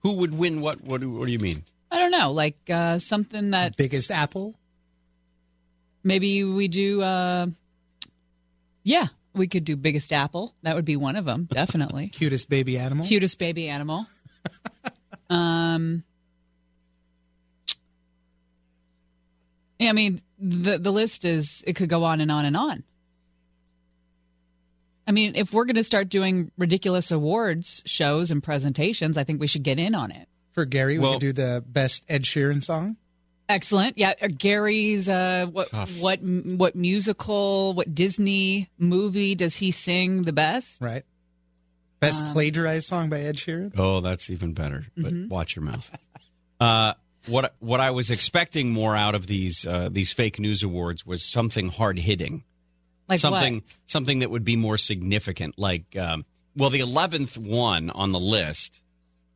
Who 0.00 0.14
would 0.14 0.36
win 0.36 0.60
what? 0.60 0.80
What 0.82 1.00
do, 1.00 1.10
what 1.10 1.26
do 1.26 1.32
you 1.32 1.38
mean? 1.38 1.64
I 1.90 1.98
don't 1.98 2.10
know, 2.12 2.32
like 2.32 2.56
uh, 2.68 2.98
something 2.98 3.50
that 3.50 3.76
Biggest 3.76 4.10
apple? 4.10 4.54
maybe 6.02 6.44
we 6.44 6.68
do. 6.68 7.02
Uh, 7.02 7.46
yeah, 8.82 9.08
we 9.34 9.46
could 9.46 9.64
do 9.64 9.76
Biggest 9.76 10.12
Apple. 10.12 10.54
That 10.62 10.74
would 10.74 10.84
be 10.84 10.96
one 10.96 11.16
of 11.16 11.24
them, 11.24 11.48
definitely. 11.50 12.08
Cutest 12.14 12.48
baby 12.48 12.78
animal? 12.78 13.06
Cutest 13.06 13.38
baby 13.38 13.68
animal. 13.68 14.06
um, 15.30 16.04
yeah, 19.78 19.90
I 19.90 19.92
mean 19.92 20.22
the 20.38 20.78
the 20.78 20.92
list 20.92 21.24
is 21.24 21.62
it 21.66 21.74
could 21.74 21.88
go 21.88 22.04
on 22.04 22.20
and 22.20 22.30
on 22.30 22.44
and 22.44 22.56
on. 22.56 22.84
I 25.10 25.12
mean, 25.12 25.32
if 25.34 25.52
we're 25.52 25.64
going 25.64 25.74
to 25.74 25.82
start 25.82 26.08
doing 26.08 26.52
ridiculous 26.56 27.10
awards 27.10 27.82
shows 27.84 28.30
and 28.30 28.40
presentations, 28.40 29.18
I 29.18 29.24
think 29.24 29.40
we 29.40 29.48
should 29.48 29.64
get 29.64 29.76
in 29.80 29.92
on 29.96 30.12
it. 30.12 30.28
For 30.52 30.64
Gary, 30.64 31.00
we 31.00 31.10
could 31.10 31.18
do 31.20 31.32
the 31.32 31.64
best 31.66 32.04
Ed 32.08 32.22
Sheeran 32.22 32.62
song. 32.62 32.96
Excellent. 33.48 33.98
Yeah, 33.98 34.12
uh, 34.22 34.28
Gary's 34.28 35.08
uh, 35.08 35.46
what 35.50 35.68
Tough. 35.70 35.98
what 36.00 36.20
what 36.22 36.76
musical, 36.76 37.74
what 37.74 37.92
Disney 37.92 38.70
movie 38.78 39.34
does 39.34 39.56
he 39.56 39.72
sing 39.72 40.22
the 40.22 40.32
best? 40.32 40.78
Right. 40.80 41.02
Best 41.98 42.22
Um, 42.22 42.32
plagiarized 42.32 42.86
song 42.86 43.10
by 43.10 43.18
Ed 43.22 43.34
Sheeran. 43.34 43.72
Oh, 43.76 43.98
that's 44.00 44.30
even 44.30 44.52
better. 44.52 44.86
But 44.96 45.12
Mhm. 45.12 45.28
watch 45.28 45.56
your 45.56 45.64
mouth. 45.64 45.90
Uh, 46.60 46.92
what 47.26 47.54
what 47.58 47.80
I 47.80 47.90
was 47.90 48.10
expecting 48.10 48.70
more 48.70 48.94
out 48.94 49.14
of 49.16 49.26
these 49.26 49.66
uh, 49.66 49.88
these 49.90 50.12
fake 50.12 50.38
news 50.38 50.62
awards 50.62 51.04
was 51.06 51.24
something 51.24 51.70
hard 51.70 51.98
hitting, 51.98 52.44
Like 53.10 53.20
something 53.20 53.54
what? 53.56 53.64
something 53.86 54.20
that 54.20 54.30
would 54.30 54.44
be 54.44 54.56
more 54.56 54.78
significant. 54.78 55.58
Like, 55.58 55.96
um, 55.96 56.24
well, 56.56 56.70
the 56.70 56.80
eleventh 56.80 57.36
one 57.36 57.90
on 57.90 58.12
the 58.12 58.20
list 58.20 58.80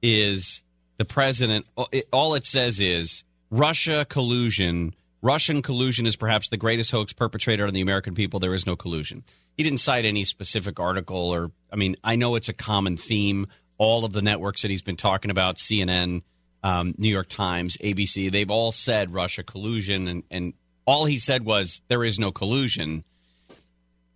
is 0.03 0.63
the 0.97 1.05
president. 1.05 1.67
All 2.13 2.35
it 2.35 2.45
says 2.45 2.81
is 2.81 3.25
Russia 3.51 4.07
collusion. 4.09 4.95
Russian 5.23 5.63
collusion 5.63 6.07
is 6.07 6.17
perhaps 6.17 6.51
the 6.51 6.57
greatest 6.57 6.91
hoax 6.91 7.13
perpetrated 7.13 7.67
on 7.67 7.73
the 7.73 7.81
American 7.81 8.15
people. 8.15 8.41
There 8.41 8.55
is 8.55 8.67
no 8.67 8.77
collusion. 8.77 9.25
He 9.57 9.63
didn't 9.63 9.79
cite 9.79 10.05
any 10.05 10.25
specific 10.25 10.79
article 10.79 11.31
or, 11.31 11.51
I 11.73 11.77
mean, 11.77 11.97
I 12.05 12.17
know 12.17 12.35
it's 12.35 12.51
a 12.51 12.53
common 12.53 12.97
theme. 12.97 13.47
All 13.79 14.05
of 14.05 14.13
the 14.13 14.21
networks 14.23 14.63
that 14.63 14.71
he's 14.71 14.83
been 14.83 14.97
talking 14.97 15.31
about, 15.31 15.57
CNN, 15.57 16.23
um, 16.63 16.95
New 16.99 17.09
York 17.09 17.29
Times, 17.29 17.77
ABC, 17.79 18.31
they've 18.31 18.51
all 18.51 18.73
said 18.73 19.13
Russia 19.13 19.43
collusion, 19.43 20.09
and, 20.09 20.23
and 20.31 20.55
all 20.87 21.05
he 21.05 21.19
said 21.19 21.45
was 21.45 21.83
there 21.89 22.05
is 22.05 22.19
no 22.19 22.33
collusion. 22.33 23.05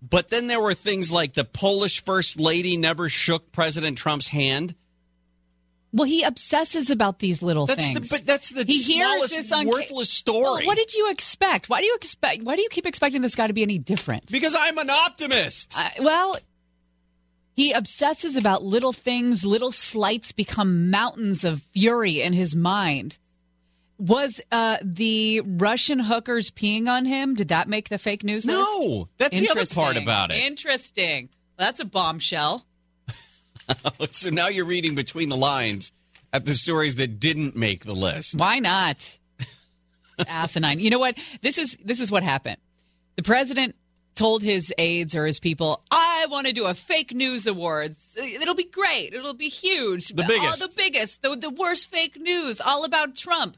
But 0.00 0.28
then 0.28 0.46
there 0.46 0.60
were 0.60 0.74
things 0.74 1.10
like 1.10 1.34
the 1.34 1.44
Polish 1.44 2.04
first 2.04 2.38
lady 2.38 2.76
never 2.76 3.08
shook 3.08 3.50
President 3.52 3.98
Trump's 3.98 4.28
hand. 4.28 4.74
Well, 5.92 6.06
he 6.06 6.22
obsesses 6.22 6.90
about 6.90 7.18
these 7.18 7.42
little 7.42 7.66
That's 7.66 7.86
the- 7.86 7.94
things. 7.94 8.10
but 8.10 8.26
that's 8.26 8.50
the 8.50 8.64
he 8.64 8.82
hears 8.82 9.08
smallest, 9.08 9.34
this 9.34 9.52
on 9.52 9.66
worthless 9.66 10.10
story. 10.10 10.42
Well, 10.42 10.66
what 10.66 10.76
did 10.76 10.92
you 10.94 11.10
expect? 11.10 11.68
Why 11.70 11.80
do 11.80 11.86
you 11.86 11.94
expect? 11.94 12.42
Why 12.42 12.56
do 12.56 12.62
you 12.62 12.68
keep 12.68 12.86
expecting 12.86 13.22
this 13.22 13.34
guy 13.34 13.46
to 13.46 13.54
be 13.54 13.62
any 13.62 13.78
different? 13.78 14.30
Because 14.30 14.54
I'm 14.54 14.76
an 14.78 14.90
optimist. 14.90 15.72
Uh, 15.76 15.88
well, 16.00 16.36
he 17.56 17.72
obsesses 17.72 18.36
about 18.36 18.62
little 18.62 18.92
things. 18.92 19.44
Little 19.46 19.72
slights 19.72 20.30
become 20.30 20.90
mountains 20.90 21.42
of 21.44 21.62
fury 21.74 22.20
in 22.20 22.34
his 22.34 22.54
mind. 22.54 23.16
Was 23.98 24.40
uh, 24.52 24.78
the 24.82 25.40
Russian 25.40 25.98
hookers 25.98 26.50
peeing 26.52 26.88
on 26.88 27.04
him? 27.04 27.34
Did 27.34 27.48
that 27.48 27.68
make 27.68 27.88
the 27.88 27.98
fake 27.98 28.22
news 28.22 28.46
list? 28.46 28.56
No, 28.56 29.08
that's 29.18 29.38
the 29.38 29.50
other 29.50 29.66
part 29.66 29.96
about 29.96 30.30
it. 30.30 30.36
Interesting. 30.36 31.30
Well, 31.58 31.66
that's 31.66 31.80
a 31.80 31.84
bombshell. 31.84 32.64
so 34.12 34.30
now 34.30 34.48
you're 34.48 34.64
reading 34.64 34.94
between 34.94 35.28
the 35.28 35.36
lines 35.36 35.92
at 36.32 36.44
the 36.44 36.54
stories 36.54 36.96
that 36.96 37.18
didn't 37.18 37.56
make 37.56 37.84
the 37.84 37.94
list. 37.94 38.36
Why 38.36 38.60
not? 38.60 39.18
Asinine. 40.28 40.78
You 40.78 40.90
know 40.90 40.98
what? 40.98 41.16
This 41.42 41.58
is 41.58 41.76
this 41.84 42.00
is 42.00 42.10
what 42.10 42.22
happened. 42.22 42.58
The 43.16 43.22
president 43.22 43.74
told 44.14 44.42
his 44.42 44.72
aides 44.78 45.16
or 45.16 45.26
his 45.26 45.40
people, 45.40 45.82
"I 45.90 46.26
want 46.30 46.46
to 46.46 46.52
do 46.52 46.66
a 46.66 46.74
fake 46.74 47.12
news 47.12 47.46
awards. 47.46 48.14
It'll 48.16 48.54
be 48.54 48.64
great. 48.64 49.12
It'll 49.14 49.34
be 49.34 49.48
huge. 49.48 50.08
The 50.08 50.24
biggest. 50.24 50.62
Oh, 50.62 50.66
the 50.66 50.72
biggest. 50.76 51.22
The, 51.22 51.36
the 51.36 51.50
worst 51.50 51.90
fake 51.90 52.16
news. 52.16 52.60
All 52.60 52.84
about 52.84 53.16
Trump." 53.16 53.56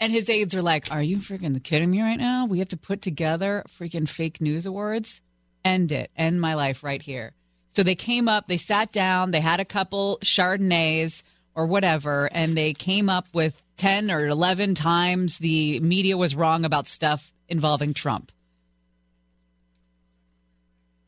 And 0.00 0.12
his 0.12 0.28
aides 0.28 0.54
are 0.54 0.62
like, 0.62 0.90
"Are 0.90 1.02
you 1.02 1.18
freaking 1.18 1.62
kidding 1.62 1.90
me 1.90 2.02
right 2.02 2.18
now? 2.18 2.46
We 2.46 2.58
have 2.58 2.68
to 2.68 2.76
put 2.76 3.02
together 3.02 3.64
freaking 3.78 4.08
fake 4.08 4.40
news 4.40 4.66
awards. 4.66 5.20
End 5.64 5.92
it. 5.92 6.10
End 6.16 6.40
my 6.40 6.54
life 6.54 6.82
right 6.82 7.02
here." 7.02 7.32
So 7.68 7.82
they 7.82 7.94
came 7.94 8.28
up, 8.28 8.48
they 8.48 8.58
sat 8.58 8.92
down, 8.92 9.30
they 9.30 9.40
had 9.40 9.60
a 9.60 9.64
couple 9.64 10.18
Chardonnays 10.22 11.22
or 11.54 11.66
whatever, 11.66 12.26
and 12.26 12.56
they 12.56 12.74
came 12.74 13.08
up 13.08 13.26
with 13.32 13.62
10 13.76 14.10
or 14.10 14.26
11 14.26 14.74
times 14.74 15.38
the 15.38 15.80
media 15.80 16.16
was 16.16 16.34
wrong 16.34 16.64
about 16.64 16.86
stuff 16.86 17.32
involving 17.48 17.94
Trump. 17.94 18.30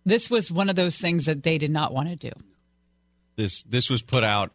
This 0.07 0.31
was 0.31 0.51
one 0.51 0.69
of 0.69 0.77
those 0.77 0.99
things 0.99 1.27
that 1.27 1.43
they 1.43 1.59
did 1.59 1.71
not 1.71 1.93
want 1.93 2.09
to 2.09 2.17
do. 2.17 2.33
This 3.37 3.63
this 3.63 3.91
was 3.91 4.03
put 4.03 4.23
out 4.23 4.53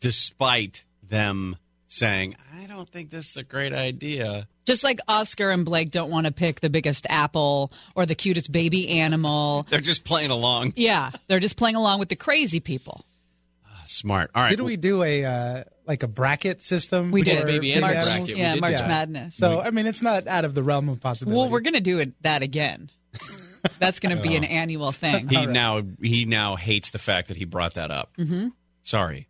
despite 0.00 0.84
them 1.02 1.56
saying, 1.88 2.36
"I 2.54 2.66
don't 2.66 2.88
think 2.88 3.10
this 3.10 3.30
is 3.30 3.36
a 3.36 3.42
great 3.42 3.72
idea." 3.72 4.48
Just 4.64 4.82
like 4.82 4.98
Oscar 5.06 5.50
and 5.50 5.64
Blake 5.64 5.90
don't 5.90 6.10
want 6.10 6.26
to 6.26 6.32
pick 6.32 6.60
the 6.60 6.70
biggest 6.70 7.06
apple 7.08 7.72
or 7.94 8.04
the 8.06 8.14
cutest 8.14 8.50
baby 8.50 9.00
animal. 9.00 9.66
They're 9.70 9.80
just 9.80 10.04
playing 10.04 10.30
along. 10.30 10.72
Yeah, 10.76 11.10
they're 11.28 11.40
just 11.40 11.56
playing 11.56 11.76
along 11.76 12.00
with 12.00 12.08
the 12.08 12.16
crazy 12.16 12.60
people. 12.60 13.04
Smart. 13.86 14.30
All 14.34 14.42
right. 14.42 14.50
Didn't 14.50 14.64
we 14.64 14.76
do 14.76 15.02
a 15.02 15.24
uh, 15.24 15.64
like 15.86 16.02
a 16.02 16.08
bracket 16.08 16.64
system? 16.64 17.12
We 17.12 17.22
did. 17.22 17.46
Baby 17.46 17.72
animal 17.74 17.90
animals? 17.90 18.06
bracket. 18.08 18.34
We 18.34 18.40
Yeah, 18.40 18.52
did 18.54 18.60
March 18.60 18.72
that. 18.74 18.88
Madness. 18.88 19.36
So 19.36 19.60
I 19.60 19.70
mean, 19.70 19.86
it's 19.86 20.02
not 20.02 20.26
out 20.26 20.44
of 20.44 20.54
the 20.54 20.62
realm 20.62 20.88
of 20.88 21.00
possibility. 21.00 21.38
well, 21.38 21.48
we're 21.48 21.60
going 21.60 21.74
to 21.74 21.80
do 21.80 22.00
it 22.00 22.20
that 22.22 22.42
again. 22.42 22.90
That's 23.78 24.00
going 24.00 24.16
to 24.16 24.22
be 24.22 24.36
an 24.36 24.44
annual 24.44 24.92
thing. 24.92 25.28
He 25.28 25.46
now 25.46 25.82
he 26.02 26.24
now 26.24 26.56
hates 26.56 26.90
the 26.90 26.98
fact 26.98 27.28
that 27.28 27.36
he 27.36 27.44
brought 27.44 27.74
that 27.74 27.90
up. 27.90 28.12
Mm-hmm. 28.18 28.48
Sorry. 28.82 29.28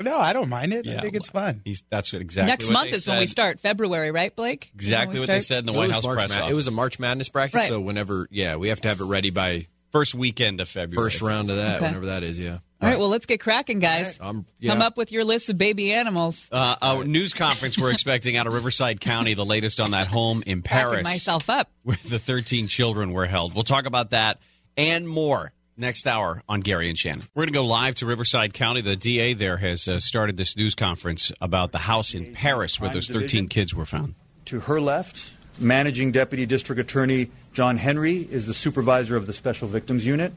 No, 0.00 0.18
I 0.18 0.32
don't 0.32 0.48
mind 0.48 0.72
it. 0.72 0.86
Yeah, 0.86 0.98
I 0.98 1.00
think 1.00 1.14
it's 1.14 1.28
fun. 1.28 1.60
He's 1.64 1.82
that's 1.90 2.12
what 2.12 2.22
exactly 2.22 2.50
Next 2.50 2.66
what 2.66 2.72
month 2.74 2.90
they 2.90 2.96
is 2.98 3.06
when 3.08 3.18
we 3.18 3.26
start. 3.26 3.58
February, 3.60 4.10
right, 4.12 4.34
Blake? 4.34 4.70
Exactly 4.74 5.18
what 5.18 5.28
we 5.28 5.34
they 5.34 5.40
said 5.40 5.60
in 5.60 5.66
the 5.66 5.72
It 5.72 5.76
White 5.76 5.90
House 5.90 6.04
March 6.04 6.18
press 6.20 6.30
Mad- 6.30 6.40
office. 6.42 6.52
It 6.52 6.54
was 6.54 6.68
a 6.68 6.70
March 6.72 6.98
Madness 7.00 7.28
bracket, 7.30 7.54
Right. 7.54 7.68
so 7.68 7.80
whenever, 7.80 8.28
yeah, 8.30 8.56
we 8.56 8.68
have 8.68 8.80
to 8.82 8.88
have 8.88 9.00
it 9.00 9.04
ready 9.04 9.30
by 9.30 9.66
first 9.90 10.14
weekend 10.14 10.60
of 10.60 10.68
February. 10.68 11.10
first 11.10 11.20
round 11.22 11.50
of 11.50 11.56
that, 11.56 11.76
Okay. 11.76 11.86
whenever 11.86 12.06
that 12.06 12.22
is. 12.22 12.38
Yeah. 12.38 12.58
All 12.80 12.88
right, 12.88 12.96
well, 12.96 13.08
let's 13.08 13.26
get 13.26 13.40
cracking, 13.40 13.80
guys. 13.80 14.18
Um, 14.20 14.46
yeah. 14.60 14.72
Come 14.72 14.82
up 14.82 14.96
with 14.96 15.10
your 15.10 15.24
list 15.24 15.50
of 15.50 15.58
baby 15.58 15.92
animals. 15.92 16.46
Uh, 16.52 16.76
a 16.80 17.04
news 17.04 17.34
conference 17.34 17.76
we're 17.76 17.90
expecting 17.90 18.36
out 18.36 18.46
of 18.46 18.52
Riverside 18.52 19.00
County, 19.00 19.34
the 19.34 19.44
latest 19.44 19.80
on 19.80 19.90
that 19.90 20.06
home 20.06 20.44
in 20.46 20.60
Backing 20.60 20.98
Perris, 21.00 21.02
myself 21.02 21.50
up. 21.50 21.68
where 21.82 21.98
the 22.04 22.20
13 22.20 22.68
children 22.68 23.12
were 23.12 23.26
held. 23.26 23.52
We'll 23.52 23.64
talk 23.64 23.86
about 23.86 24.10
that 24.10 24.38
and 24.76 25.08
more 25.08 25.52
next 25.78 26.06
hour 26.06 26.42
on 26.48 26.60
Gary 26.60 26.88
and 26.88 26.98
Shannon. 26.98 27.24
We're 27.34 27.42
going 27.42 27.52
to 27.52 27.58
go 27.58 27.64
live 27.64 27.94
to 27.96 28.06
Riverside 28.06 28.52
County. 28.52 28.80
The 28.80 28.96
DA 28.96 29.34
there 29.34 29.56
has 29.56 29.88
uh, 29.88 30.00
started 30.00 30.36
this 30.36 30.56
news 30.56 30.74
conference 30.74 31.32
about 31.40 31.72
the 31.72 31.78
house 31.78 32.14
in 32.14 32.34
Perris 32.34 32.80
where 32.80 32.90
those 32.90 33.08
13 33.08 33.48
kids 33.48 33.74
were 33.74 33.86
found. 33.86 34.14
To 34.46 34.60
her 34.60 34.80
left, 34.80 35.30
Managing 35.58 36.12
Deputy 36.12 36.46
District 36.46 36.80
Attorney 36.80 37.30
John 37.52 37.76
Henry 37.76 38.18
is 38.18 38.46
the 38.46 38.54
supervisor 38.54 39.16
of 39.16 39.26
the 39.26 39.32
Special 39.32 39.68
Victims 39.68 40.06
Unit. 40.06 40.32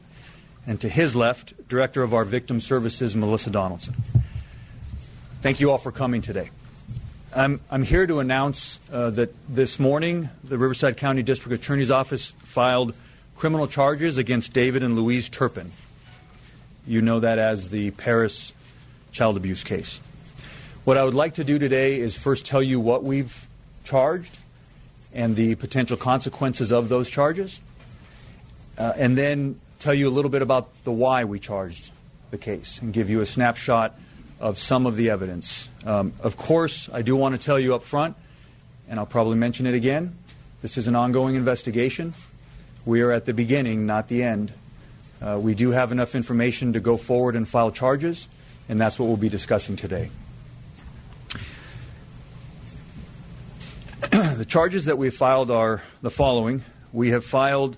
And 0.66 0.80
to 0.80 0.88
his 0.88 1.16
left, 1.16 1.68
Director 1.68 2.02
of 2.02 2.14
our 2.14 2.24
Victim 2.24 2.60
Services, 2.60 3.16
Melissa 3.16 3.50
Donaldson. 3.50 3.94
Thank 5.40 5.60
you 5.60 5.70
all 5.70 5.78
for 5.78 5.90
coming 5.90 6.22
today. 6.22 6.50
I'm, 7.34 7.60
I'm 7.70 7.82
here 7.82 8.06
to 8.06 8.20
announce 8.20 8.78
uh, 8.92 9.10
that 9.10 9.34
this 9.48 9.80
morning 9.80 10.28
the 10.44 10.58
Riverside 10.58 10.96
County 10.98 11.22
District 11.22 11.60
Attorney's 11.60 11.90
Office 11.90 12.32
filed 12.38 12.94
criminal 13.36 13.66
charges 13.66 14.18
against 14.18 14.52
David 14.52 14.82
and 14.82 14.96
Louise 14.96 15.28
Turpin. 15.28 15.72
You 16.86 17.02
know 17.02 17.20
that 17.20 17.38
as 17.38 17.68
the 17.68 17.90
Perris 17.92 18.52
child 19.12 19.36
abuse 19.36 19.64
case. 19.64 20.00
What 20.84 20.98
I 20.98 21.04
would 21.04 21.14
like 21.14 21.34
to 21.34 21.44
do 21.44 21.58
today 21.58 22.00
is 22.00 22.16
first 22.16 22.44
tell 22.44 22.62
you 22.62 22.80
what 22.80 23.04
we've 23.04 23.46
charged 23.84 24.38
and 25.12 25.36
the 25.36 25.54
potential 25.56 25.96
consequences 25.96 26.72
of 26.72 26.88
those 26.88 27.10
charges, 27.10 27.60
uh, 28.78 28.92
and 28.96 29.16
then 29.16 29.60
tell 29.78 29.94
you 29.94 30.08
a 30.08 30.10
little 30.10 30.30
bit 30.30 30.42
about 30.42 30.70
the 30.84 30.92
why 30.92 31.24
we 31.24 31.38
charged 31.38 31.90
the 32.30 32.38
case 32.38 32.80
and 32.80 32.92
give 32.92 33.10
you 33.10 33.20
a 33.20 33.26
snapshot 33.26 33.98
of 34.40 34.58
some 34.58 34.86
of 34.86 34.96
the 34.96 35.10
evidence. 35.10 35.68
Um, 35.84 36.14
of 36.22 36.36
course, 36.36 36.88
I 36.92 37.02
do 37.02 37.14
want 37.14 37.38
to 37.38 37.44
tell 37.44 37.60
you 37.60 37.74
up 37.74 37.84
front, 37.84 38.16
and 38.88 38.98
I'll 38.98 39.06
probably 39.06 39.36
mention 39.36 39.66
it 39.66 39.74
again 39.74 40.16
this 40.62 40.78
is 40.78 40.86
an 40.86 40.94
ongoing 40.94 41.34
investigation. 41.34 42.14
We 42.84 43.02
are 43.02 43.12
at 43.12 43.26
the 43.26 43.34
beginning, 43.34 43.86
not 43.86 44.08
the 44.08 44.24
end. 44.24 44.52
Uh, 45.20 45.38
we 45.40 45.54
do 45.54 45.70
have 45.70 45.92
enough 45.92 46.16
information 46.16 46.72
to 46.72 46.80
go 46.80 46.96
forward 46.96 47.36
and 47.36 47.48
file 47.48 47.70
charges, 47.70 48.28
and 48.68 48.80
that's 48.80 48.98
what 48.98 49.06
we'll 49.06 49.16
be 49.16 49.28
discussing 49.28 49.76
today. 49.76 50.10
the 54.10 54.44
charges 54.44 54.86
that 54.86 54.98
we 54.98 55.06
have 55.06 55.14
filed 55.14 55.48
are 55.48 55.80
the 56.02 56.10
following. 56.10 56.64
We 56.92 57.10
have 57.10 57.24
filed 57.24 57.76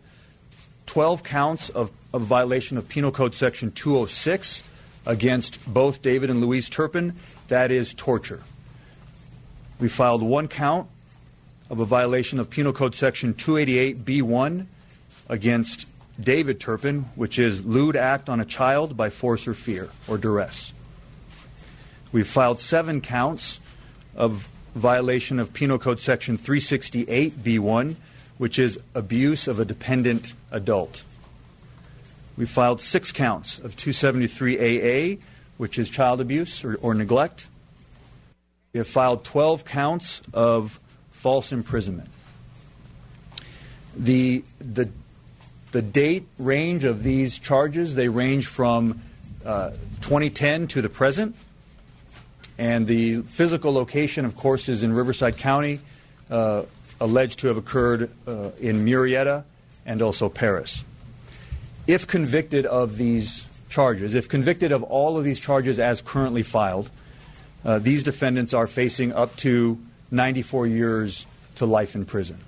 12 0.86 1.22
counts 1.22 1.68
of, 1.68 1.92
of 2.14 2.22
violation 2.22 2.78
of 2.78 2.88
Penal 2.88 3.12
Code 3.12 3.34
Section 3.34 3.72
206 3.72 4.62
against 5.04 5.64
both 5.66 6.00
David 6.00 6.30
and 6.30 6.40
Louise 6.40 6.70
Turpin. 6.70 7.14
That 7.48 7.70
is 7.70 7.92
torture. 7.92 8.40
We 9.78 9.88
filed 9.88 10.22
one 10.22 10.48
count 10.48 10.88
of 11.68 11.78
a 11.78 11.84
violation 11.84 12.40
of 12.40 12.48
Penal 12.48 12.72
Code 12.72 12.94
Section 12.94 13.34
288B1 13.34 14.66
against 15.28 15.86
David 16.20 16.60
Turpin, 16.60 17.06
which 17.14 17.38
is 17.38 17.64
lewd 17.64 17.96
act 17.96 18.28
on 18.28 18.40
a 18.40 18.44
child 18.44 18.96
by 18.96 19.10
force 19.10 19.48
or 19.48 19.54
fear 19.54 19.90
or 20.06 20.18
duress. 20.18 20.72
We've 22.12 22.26
filed 22.26 22.60
seven 22.60 23.00
counts 23.00 23.58
of 24.14 24.48
violation 24.74 25.38
of 25.38 25.52
Penal 25.52 25.78
Code 25.78 26.00
Section 26.00 26.38
368B1, 26.38 27.96
which 28.38 28.58
is 28.58 28.78
abuse 28.94 29.48
of 29.48 29.58
a 29.58 29.64
dependent 29.64 30.34
adult. 30.50 31.04
We 32.36 32.46
filed 32.46 32.80
six 32.80 33.12
counts 33.12 33.58
of 33.58 33.76
273AA, 33.76 35.18
which 35.56 35.78
is 35.78 35.88
child 35.88 36.20
abuse 36.20 36.64
or, 36.64 36.76
or 36.82 36.94
neglect. 36.94 37.48
We 38.72 38.78
have 38.78 38.88
filed 38.88 39.24
12 39.24 39.64
counts 39.64 40.20
of 40.32 40.80
false 41.12 41.52
imprisonment. 41.52 42.10
The, 43.96 44.42
the, 44.58 44.90
the 45.74 45.82
date 45.82 46.28
range 46.38 46.84
of 46.84 47.02
these 47.02 47.36
charges, 47.36 47.96
they 47.96 48.08
range 48.08 48.46
from 48.46 49.02
uh, 49.44 49.70
2010 50.02 50.68
to 50.68 50.80
the 50.80 50.88
present. 50.88 51.34
And 52.56 52.86
the 52.86 53.22
physical 53.22 53.72
location, 53.72 54.24
of 54.24 54.36
course, 54.36 54.68
is 54.68 54.84
in 54.84 54.92
Riverside 54.92 55.36
County, 55.36 55.80
uh, 56.30 56.62
alleged 57.00 57.40
to 57.40 57.48
have 57.48 57.56
occurred 57.56 58.08
uh, 58.24 58.50
in 58.60 58.84
Murrieta 58.84 59.42
and 59.84 60.00
also 60.00 60.28
Perris. 60.28 60.84
If 61.88 62.06
convicted 62.06 62.66
of 62.66 62.96
these 62.96 63.44
charges, 63.68 64.14
if 64.14 64.28
convicted 64.28 64.70
of 64.70 64.84
all 64.84 65.18
of 65.18 65.24
these 65.24 65.40
charges 65.40 65.80
as 65.80 66.00
currently 66.00 66.44
filed, 66.44 66.88
uh, 67.64 67.80
these 67.80 68.04
defendants 68.04 68.54
are 68.54 68.68
facing 68.68 69.12
up 69.12 69.34
to 69.38 69.76
94 70.12 70.68
years 70.68 71.26
to 71.56 71.66
life 71.66 71.96
in 71.96 72.04
prison. 72.04 72.38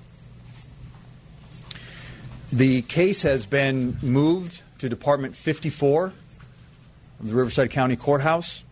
The 2.53 2.83
case 2.83 3.23
has 3.23 3.45
been 3.45 3.97
moved 4.03 4.63
to 4.79 4.89
Department 4.89 5.35
54 5.35 6.07
of 6.07 6.13
the 7.29 7.35
Riverside 7.35 7.71
County 7.71 7.97
Courthouse, 7.97 8.63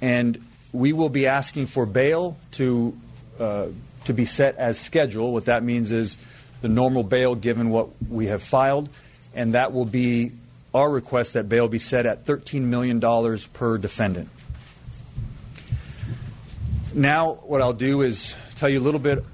and 0.00 0.44
we 0.72 0.92
will 0.92 1.08
be 1.08 1.26
asking 1.26 1.66
for 1.66 1.86
bail 1.86 2.36
to 2.52 2.98
uh, 3.38 3.66
to 4.04 4.12
be 4.12 4.24
set 4.24 4.56
as 4.56 4.80
scheduled. 4.80 5.32
What 5.32 5.44
that 5.44 5.62
means 5.62 5.92
is 5.92 6.18
the 6.60 6.68
normal 6.68 7.04
bail 7.04 7.36
given 7.36 7.70
what 7.70 7.88
we 8.08 8.26
have 8.26 8.42
filed, 8.42 8.88
and 9.32 9.54
that 9.54 9.72
will 9.72 9.84
be 9.84 10.32
our 10.74 10.90
request 10.90 11.34
that 11.34 11.48
bail 11.48 11.68
be 11.68 11.78
set 11.78 12.04
at 12.04 12.24
$13 12.24 12.62
million 12.62 13.00
per 13.52 13.78
defendant. 13.78 14.28
Now, 16.94 17.34
what 17.44 17.62
I'll 17.62 17.72
do 17.72 18.02
is 18.02 18.34
tell 18.56 18.68
you 18.68 18.80
a 18.80 18.82
little 18.82 19.00
bit 19.00 19.24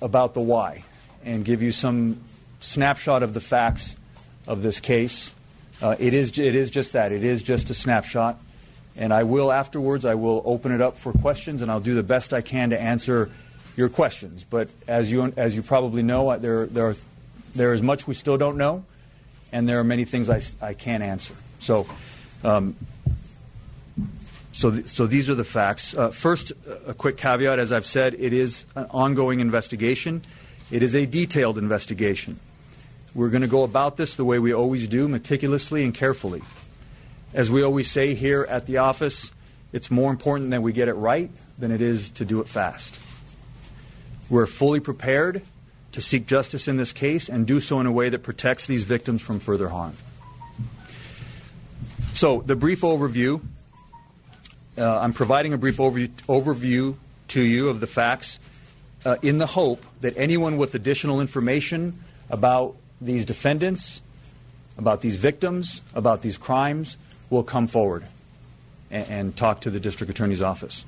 about 0.00 0.34
the 0.34 0.40
why 0.40 0.84
and 1.24 1.44
give 1.44 1.62
you 1.62 1.72
some 1.72 2.20
snapshot 2.60 3.22
of 3.22 3.34
the 3.34 3.40
facts 3.40 3.96
of 4.46 4.62
this 4.62 4.80
case. 4.80 5.32
Uh, 5.82 5.96
it, 5.98 6.14
is, 6.14 6.38
it 6.38 6.54
is 6.54 6.70
just 6.70 6.92
that. 6.92 7.12
It 7.12 7.24
is 7.24 7.42
just 7.42 7.70
a 7.70 7.74
snapshot. 7.74 8.38
And 8.96 9.12
I 9.12 9.22
will 9.22 9.50
afterwards, 9.50 10.04
I 10.04 10.14
will 10.14 10.42
open 10.44 10.72
it 10.72 10.82
up 10.82 10.98
for 10.98 11.12
questions, 11.12 11.62
and 11.62 11.70
I'll 11.70 11.80
do 11.80 11.94
the 11.94 12.02
best 12.02 12.34
I 12.34 12.42
can 12.42 12.70
to 12.70 12.80
answer 12.80 13.30
your 13.76 13.88
questions. 13.88 14.44
But 14.48 14.68
as 14.86 15.10
you, 15.10 15.32
as 15.36 15.56
you 15.56 15.62
probably 15.62 16.02
know, 16.02 16.36
there, 16.36 16.66
there, 16.66 16.88
are, 16.88 16.96
there 17.54 17.72
is 17.72 17.82
much 17.82 18.06
we 18.06 18.14
still 18.14 18.36
don't 18.36 18.56
know, 18.56 18.84
and 19.52 19.68
there 19.68 19.78
are 19.78 19.84
many 19.84 20.04
things 20.04 20.28
I, 20.28 20.42
I 20.60 20.74
can't 20.74 21.02
answer. 21.02 21.34
So, 21.60 21.86
um, 22.44 22.76
so, 24.52 24.70
th- 24.70 24.88
so 24.88 25.06
these 25.06 25.30
are 25.30 25.34
the 25.34 25.44
facts. 25.44 25.96
Uh, 25.96 26.10
first, 26.10 26.52
a 26.86 26.92
quick 26.92 27.16
caveat 27.16 27.58
as 27.58 27.72
I've 27.72 27.86
said, 27.86 28.14
it 28.18 28.32
is 28.32 28.66
an 28.74 28.86
ongoing 28.90 29.40
investigation, 29.40 30.22
it 30.70 30.82
is 30.82 30.94
a 30.94 31.06
detailed 31.06 31.56
investigation. 31.56 32.38
We're 33.14 33.28
going 33.28 33.42
to 33.42 33.48
go 33.48 33.62
about 33.62 33.96
this 33.96 34.16
the 34.16 34.24
way 34.24 34.38
we 34.38 34.54
always 34.54 34.86
do, 34.88 35.08
meticulously 35.08 35.84
and 35.84 35.94
carefully. 35.94 36.42
As 37.34 37.50
we 37.50 37.62
always 37.62 37.90
say 37.90 38.14
here 38.14 38.46
at 38.48 38.66
the 38.66 38.78
office, 38.78 39.32
it's 39.72 39.90
more 39.90 40.10
important 40.10 40.50
that 40.50 40.62
we 40.62 40.72
get 40.72 40.88
it 40.88 40.94
right 40.94 41.30
than 41.58 41.70
it 41.70 41.82
is 41.82 42.10
to 42.12 42.24
do 42.24 42.40
it 42.40 42.48
fast. 42.48 43.00
We're 44.28 44.46
fully 44.46 44.80
prepared 44.80 45.42
to 45.92 46.00
seek 46.00 46.26
justice 46.26 46.68
in 46.68 46.76
this 46.76 46.92
case 46.92 47.28
and 47.28 47.46
do 47.46 47.60
so 47.60 47.80
in 47.80 47.86
a 47.86 47.92
way 47.92 48.08
that 48.08 48.22
protects 48.22 48.66
these 48.66 48.84
victims 48.84 49.22
from 49.22 49.40
further 49.40 49.68
harm. 49.68 49.94
So, 52.12 52.42
the 52.42 52.56
brief 52.56 52.82
overview 52.82 53.40
uh, 54.78 54.98
I'm 55.00 55.12
providing 55.12 55.52
a 55.52 55.58
brief 55.58 55.76
overview, 55.76 56.08
overview 56.28 56.94
to 57.28 57.42
you 57.42 57.68
of 57.68 57.80
the 57.80 57.86
facts 57.86 58.38
uh, 59.04 59.16
in 59.20 59.38
the 59.38 59.46
hope 59.46 59.84
that 60.00 60.16
anyone 60.16 60.56
with 60.56 60.74
additional 60.74 61.20
information 61.20 61.98
about 62.30 62.76
these 63.00 63.24
defendants, 63.24 64.02
about 64.76 65.00
these 65.00 65.16
victims, 65.16 65.80
about 65.94 66.22
these 66.22 66.38
crimes 66.38 66.96
will 67.28 67.42
come 67.42 67.66
forward 67.66 68.04
and, 68.90 69.08
and 69.08 69.36
talk 69.36 69.60
to 69.62 69.70
the 69.70 69.80
district 69.80 70.10
attorney's 70.10 70.42
office. 70.42 70.84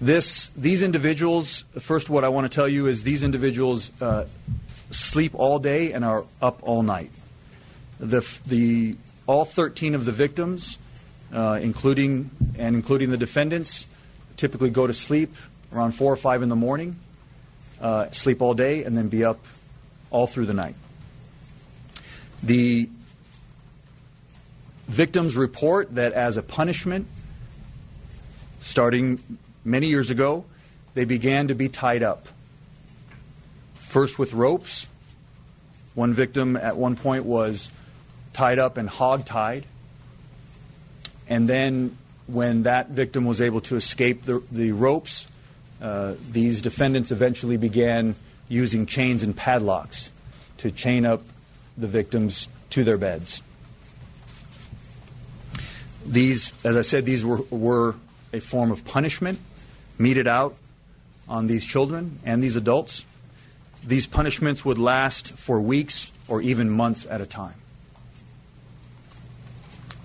This, 0.00 0.50
these 0.56 0.82
individuals, 0.82 1.64
first, 1.78 2.10
what 2.10 2.24
I 2.24 2.28
want 2.28 2.50
to 2.50 2.54
tell 2.54 2.68
you 2.68 2.86
is 2.86 3.02
these 3.02 3.22
individuals 3.22 3.92
uh, 4.02 4.26
sleep 4.90 5.32
all 5.34 5.58
day 5.58 5.92
and 5.92 6.04
are 6.04 6.24
up 6.42 6.62
all 6.62 6.82
night. 6.82 7.10
The, 8.00 8.20
the, 8.46 8.96
all 9.26 9.44
13 9.44 9.94
of 9.94 10.04
the 10.04 10.12
victims, 10.12 10.78
uh, 11.32 11.58
including 11.62 12.30
and 12.58 12.74
including 12.76 13.10
the 13.10 13.16
defendants, 13.16 13.86
typically 14.36 14.70
go 14.70 14.86
to 14.86 14.94
sleep 14.94 15.34
around 15.72 15.92
four 15.92 16.12
or 16.12 16.16
five 16.16 16.42
in 16.42 16.48
the 16.48 16.56
morning, 16.56 16.96
uh, 17.80 18.10
sleep 18.10 18.42
all 18.42 18.54
day, 18.54 18.84
and 18.84 18.96
then 18.96 19.08
be 19.08 19.24
up 19.24 19.38
all 20.14 20.28
through 20.28 20.46
the 20.46 20.54
night. 20.54 20.76
The 22.40 22.88
victims 24.86 25.36
report 25.36 25.96
that 25.96 26.12
as 26.12 26.36
a 26.36 26.42
punishment, 26.42 27.08
starting 28.60 29.18
many 29.64 29.88
years 29.88 30.10
ago, 30.10 30.44
they 30.94 31.04
began 31.04 31.48
to 31.48 31.56
be 31.56 31.68
tied 31.68 32.04
up. 32.04 32.28
First 33.74 34.16
with 34.16 34.32
ropes. 34.34 34.86
One 35.94 36.12
victim 36.12 36.56
at 36.56 36.76
one 36.76 36.94
point 36.94 37.24
was 37.24 37.72
tied 38.34 38.60
up 38.60 38.76
and 38.76 38.88
hog-tied. 38.88 39.66
And 41.26 41.48
then 41.48 41.98
when 42.28 42.62
that 42.62 42.90
victim 42.90 43.24
was 43.24 43.42
able 43.42 43.62
to 43.62 43.74
escape 43.74 44.22
the, 44.22 44.44
the 44.52 44.70
ropes, 44.70 45.26
uh, 45.82 46.14
these 46.30 46.62
defendants 46.62 47.10
eventually 47.10 47.56
began 47.56 48.14
using 48.48 48.86
chains 48.86 49.22
and 49.22 49.36
padlocks 49.36 50.12
to 50.58 50.70
chain 50.70 51.06
up 51.06 51.22
the 51.76 51.86
victims 51.86 52.48
to 52.70 52.84
their 52.84 52.98
beds. 52.98 53.42
These, 56.06 56.52
as 56.64 56.76
I 56.76 56.82
said, 56.82 57.04
these 57.06 57.24
were, 57.24 57.42
were 57.50 57.96
a 58.32 58.40
form 58.40 58.70
of 58.70 58.84
punishment 58.84 59.40
meted 59.98 60.26
out 60.26 60.54
on 61.28 61.46
these 61.46 61.64
children 61.64 62.18
and 62.24 62.42
these 62.42 62.56
adults. 62.56 63.04
These 63.82 64.06
punishments 64.06 64.64
would 64.64 64.78
last 64.78 65.32
for 65.32 65.60
weeks 65.60 66.12
or 66.28 66.42
even 66.42 66.70
months 66.70 67.06
at 67.08 67.20
a 67.20 67.26
time. 67.26 67.54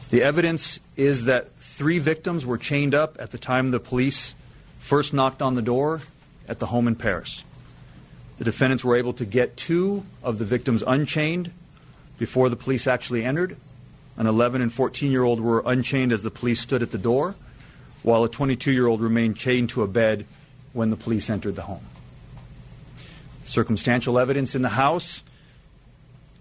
The 0.09 0.23
evidence 0.23 0.79
is 0.95 1.25
that 1.25 1.53
three 1.59 1.99
victims 1.99 2.45
were 2.45 2.57
chained 2.57 2.95
up 2.95 3.17
at 3.19 3.31
the 3.31 3.37
time 3.37 3.71
the 3.71 3.79
police 3.79 4.33
first 4.79 5.13
knocked 5.13 5.41
on 5.41 5.53
the 5.53 5.61
door 5.61 6.01
at 6.47 6.59
the 6.59 6.65
home 6.67 6.87
in 6.87 6.95
Perris. 6.95 7.43
The 8.39 8.45
defendants 8.45 8.85
were 8.85 8.95
able 8.95 9.11
to 9.13 9.25
get 9.25 9.57
two 9.57 10.05
of 10.23 10.39
the 10.39 10.45
victims 10.45 10.81
unchained 10.87 11.51
before 12.17 12.47
the 12.47 12.55
police 12.55 12.87
actually 12.87 13.25
entered. 13.25 13.57
An 14.15 14.27
11 14.27 14.61
and 14.61 14.71
14 14.71 15.11
year 15.11 15.23
old 15.23 15.41
were 15.41 15.61
unchained 15.65 16.13
as 16.13 16.23
the 16.23 16.31
police 16.31 16.61
stood 16.61 16.81
at 16.81 16.91
the 16.91 16.97
door, 16.97 17.35
while 18.01 18.23
a 18.23 18.29
22 18.29 18.71
year 18.71 18.87
old 18.87 19.01
remained 19.01 19.35
chained 19.35 19.69
to 19.71 19.83
a 19.83 19.87
bed 19.87 20.25
when 20.71 20.89
the 20.89 20.95
police 20.95 21.29
entered 21.29 21.57
the 21.57 21.63
home. 21.63 21.85
Circumstantial 23.43 24.17
evidence 24.17 24.55
in 24.55 24.61
the 24.61 24.69
house 24.69 25.21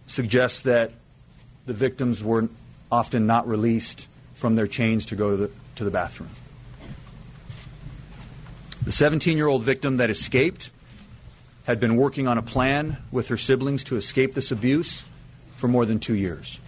suggests 0.06 0.60
that 0.60 0.92
the 1.66 1.74
victims 1.74 2.22
were 2.22 2.48
often 2.92 3.26
not 3.26 3.48
released 3.48 4.06
from 4.34 4.54
their 4.54 4.68
chains 4.68 5.04
to 5.06 5.16
go 5.16 5.30
to 5.30 5.36
the, 5.36 5.50
to 5.74 5.82
the 5.82 5.90
bathroom. 5.90 6.30
The 8.84 8.92
17 8.92 9.36
year 9.36 9.48
old 9.48 9.64
victim 9.64 9.96
that 9.96 10.10
escaped 10.10 10.70
had 11.68 11.78
been 11.78 11.96
working 11.96 12.26
on 12.26 12.38
a 12.38 12.42
plan 12.42 12.96
with 13.12 13.28
her 13.28 13.36
siblings 13.36 13.84
to 13.84 13.96
escape 13.96 14.32
this 14.32 14.50
abuse 14.50 15.04
for 15.54 15.68
more 15.68 15.84
than 15.84 16.00
two 16.00 16.14
years. 16.14 16.58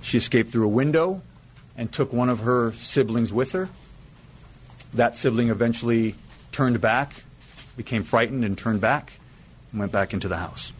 She 0.00 0.18
escaped 0.18 0.50
through 0.50 0.64
a 0.64 0.68
window 0.68 1.22
and 1.76 1.92
took 1.92 2.12
one 2.12 2.28
of 2.28 2.40
her 2.40 2.72
siblings 2.72 3.32
with 3.32 3.52
her. 3.52 3.68
That 4.94 5.16
sibling 5.16 5.48
eventually 5.48 6.16
turned 6.50 6.80
back, 6.80 7.22
became 7.76 8.02
frightened, 8.02 8.44
and 8.44 8.58
turned 8.58 8.80
back, 8.80 9.20
and 9.70 9.78
went 9.78 9.92
back 9.92 10.12
into 10.12 10.26
the 10.26 10.38
house. 10.38 10.72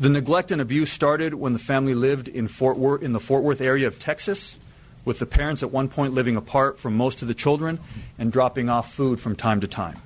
The 0.00 0.08
neglect 0.08 0.50
and 0.50 0.60
abuse 0.62 0.90
started 0.90 1.34
when 1.34 1.52
the 1.52 1.58
family 1.58 1.94
lived 1.94 2.28
in, 2.28 2.48
Fort 2.48 2.78
Worth, 2.78 3.02
in 3.02 3.12
the 3.12 3.20
Fort 3.20 3.42
Worth 3.42 3.60
area 3.60 3.86
of 3.86 3.98
Texas, 3.98 4.56
with 5.04 5.18
the 5.18 5.26
parents 5.26 5.62
at 5.62 5.70
one 5.70 5.88
point 5.88 6.14
living 6.14 6.36
apart 6.36 6.78
from 6.78 6.96
most 6.96 7.20
of 7.20 7.28
the 7.28 7.34
children 7.34 7.78
and 8.18 8.32
dropping 8.32 8.70
off 8.70 8.90
food 8.90 9.20
from 9.20 9.36
time 9.36 9.60
to 9.60 9.66
time. 9.66 10.00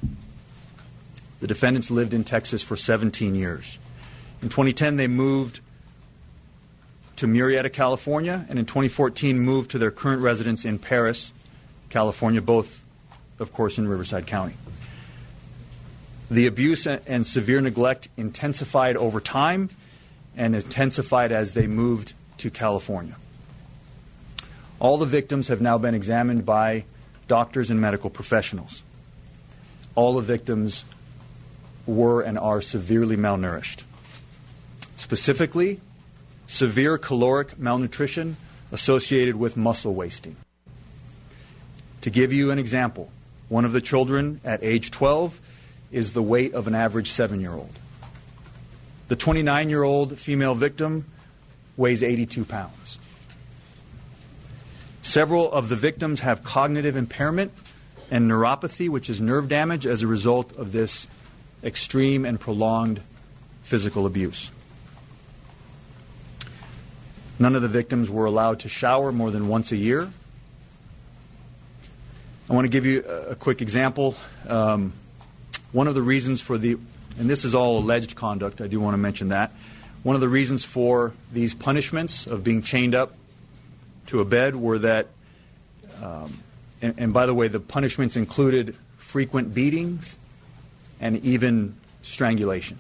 The 1.43 1.49
defendants 1.49 1.91
lived 1.91 2.15
in 2.15 2.23
Texas 2.23 2.63
for 2.63 2.77
17 2.77 3.35
years. 3.35 3.77
In 4.43 4.49
2010, 4.49 4.97
they 4.97 5.09
moved 5.09 5.59
to 7.17 7.27
Murrieta, 7.27 7.73
California, 7.73 8.47
and 8.49 8.61
in 8.61 8.65
2014 8.65 9.41
moved 9.41 9.73
to 9.73 9.79
their 9.79 9.91
current 9.91 10.23
residence 10.23 10.65
in 10.65 10.79
Perris, 10.79 11.33
California, 11.91 12.41
both, 12.41 12.85
of 13.41 13.53
course, 13.53 13.77
in 13.77 13.89
Riverside 13.89 14.25
County. 14.25 14.55
The 16.31 16.47
abuse 16.47 16.87
and 16.87 17.27
severe 17.27 17.61
neglect 17.61 18.09
intensified 18.17 18.97
over 18.97 19.19
time 19.19 19.69
and 20.37 20.55
intensified 20.55 21.33
as 21.33 21.55
they 21.55 21.67
moved 21.67 22.13
to 22.39 22.51
California. 22.51 23.17
All 24.79 24.97
the 24.97 25.07
victims 25.07 25.49
have 25.49 25.61
now 25.61 25.77
been 25.77 25.97
examined 25.97 26.47
by 26.47 26.85
doctors 27.27 27.69
and 27.69 27.81
medical 27.81 28.11
professionals. 28.11 28.85
All 29.97 30.15
the 30.15 30.21
victims 30.21 30.85
were 31.87 32.21
and 32.21 32.39
are 32.39 32.61
severely 32.61 33.17
malnourished. 33.17 33.83
Specifically, 34.97 35.81
severe 36.47 36.99
caloric 36.99 37.59
malnutrition 37.59 38.37
associated 38.71 39.37
with 39.37 39.57
muscle 39.57 39.95
wasting. 39.95 40.37
To 42.03 42.11
give 42.11 42.33
you 42.33 42.51
an 42.51 42.59
example, 42.59 43.11
one 43.49 43.65
of 43.65 43.73
the 43.73 43.81
children 43.81 44.41
at 44.45 44.63
age 44.63 44.91
12 44.91 45.41
is 45.91 46.13
the 46.13 46.23
weight 46.23 46.55
of 46.55 46.67
an 46.67 46.75
average 46.75 47.11
seven 47.11 47.41
year 47.41 47.53
old. 47.53 47.79
The 49.09 49.17
29 49.17 49.69
year 49.69 49.83
old 49.83 50.19
female 50.19 50.55
victim 50.55 51.05
weighs 51.77 52.03
82 52.03 52.45
pounds. 52.45 52.99
Several 55.03 55.53
of 55.53 55.69
the 55.69 55.77
victims 55.77 56.21
have 56.21 56.43
cognitive 56.43 56.97
impairment 56.97 57.53
and 58.11 58.31
neuropathy, 58.31 58.89
which 58.89 59.11
is 59.11 59.21
nerve 59.21 59.49
damage 59.49 59.87
as 59.87 60.03
a 60.03 60.07
result 60.07 60.57
of 60.57 60.73
this 60.73 61.07
extreme 61.63 62.25
and 62.25 62.39
prolonged 62.39 63.01
physical 63.63 64.07
abuse. 64.07 64.51
None 67.39 67.57
of 67.57 67.63
the 67.63 67.69
victims 67.69 68.11
were 68.11 68.27
allowed 68.27 68.61
to 68.61 68.69
shower 68.69 69.11
more 69.13 69.31
than 69.31 69.49
once 69.49 69.73
a 69.73 69.77
year. 69.77 70.11
I 72.51 72.55
want 72.55 72.67
to 72.67 72.69
give 72.69 72.85
you 72.85 73.03
a, 73.03 73.35
quick 73.35 73.63
example. 73.63 74.15
Um, 74.47 74.93
one 75.73 75.89
of 75.89 75.95
the 75.95 76.03
reasons 76.03 76.43
for 76.43 76.59
the, 76.59 76.77
and 77.19 77.31
this 77.31 77.45
is 77.45 77.55
all 77.55 77.79
alleged 77.79 78.15
conduct, 78.15 78.61
I 78.61 78.67
do 78.67 78.79
want 78.79 78.95
to 78.95 78.99
mention 78.99 79.31
that. 79.31 79.53
One 80.03 80.17
of 80.17 80.21
the 80.21 80.29
reasons 80.29 80.65
for 80.65 81.15
these 81.33 81.55
punishments 81.55 82.27
of 82.27 82.45
being 82.45 82.63
chained 82.63 82.95
up 82.95 83.15
to 84.07 84.21
a 84.21 84.25
bed 84.25 84.55
were 84.57 84.79
that, 84.81 85.07
um, 86.03 86.39
and, 86.83 86.95
and 86.99 87.15
by 87.15 87.27
the 87.27 87.35
way, 87.35 87.49
the 87.49 87.61
punishments 87.61 88.17
included 88.17 88.77
frequent 88.99 89.55
beatings 89.55 90.17
and 91.03 91.23
even 91.25 91.75
strangulation. 92.01 92.79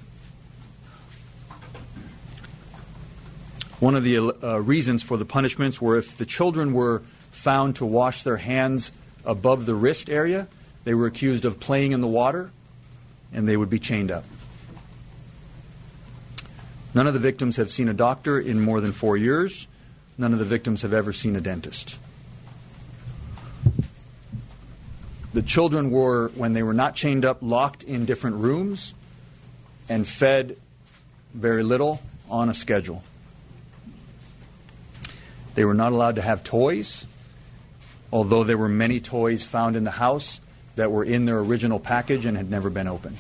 One 3.81 3.97
of 3.97 4.05
the 4.05 4.19
uh, 4.19 4.61
reasons 4.61 5.03
for 5.03 5.17
the 5.17 5.25
punishments 5.25 5.83
were 5.83 5.99
if 5.99 6.17
the 6.17 6.25
children 6.25 6.73
were 6.73 7.03
found 7.33 7.77
to 7.77 7.85
wash 7.85 8.23
their 8.23 8.37
hands 8.37 8.93
above 9.25 9.67
the 9.67 9.75
wrist 9.75 10.09
area, 10.09 10.47
they 10.85 10.95
were 10.95 11.07
accused 11.07 11.45
of 11.45 11.59
playing 11.59 11.91
in 11.91 12.01
the 12.01 12.07
water 12.07 12.53
and 13.33 13.49
they 13.49 13.57
would 13.57 13.71
be 13.71 13.81
chained 13.81 14.13
up. 14.13 14.25
None 16.95 17.09
of 17.09 17.15
the 17.15 17.21
victims 17.21 17.57
have 17.57 17.71
seen 17.71 17.89
a 17.89 17.95
doctor 17.95 18.39
in 18.39 18.61
more 18.61 18.81
than 18.81 18.93
four 18.93 19.17
years. 19.17 19.67
None 20.17 20.33
of 20.33 20.39
the 20.39 20.45
victims 20.45 20.83
have 20.83 20.93
ever 20.93 21.13
seen 21.13 21.35
a 21.35 21.41
dentist. 21.41 21.99
The 25.33 25.43
children 25.43 25.91
were, 25.91 26.29
when 26.35 26.53
they 26.53 26.63
were 26.63 26.75
not 26.75 26.95
chained 26.95 27.25
up, 27.25 27.39
locked 27.41 27.83
in 27.83 28.05
different 28.05 28.37
rooms 28.37 28.95
and 29.89 30.07
fed 30.07 30.57
very 31.33 31.63
little 31.63 32.03
on 32.29 32.49
a 32.49 32.55
schedule. 32.55 33.03
They 35.55 35.65
were 35.65 35.75
not 35.75 35.93
allowed 35.93 36.17
to 36.17 36.23
have 36.23 36.45
toys, 36.45 37.07
although 38.13 38.45
there 38.45 38.59
were 38.59 38.69
many 38.69 39.01
toys 39.01 39.43
found 39.43 39.77
in 39.77 39.85
the 39.85 39.91
house 39.91 40.41
that 40.77 40.91
were 40.91 41.05
in 41.05 41.25
their 41.25 41.39
original 41.39 41.79
package 41.79 42.27
and 42.27 42.37
had 42.37 42.51
never 42.51 42.71
been 42.71 42.89
opened. 42.89 43.19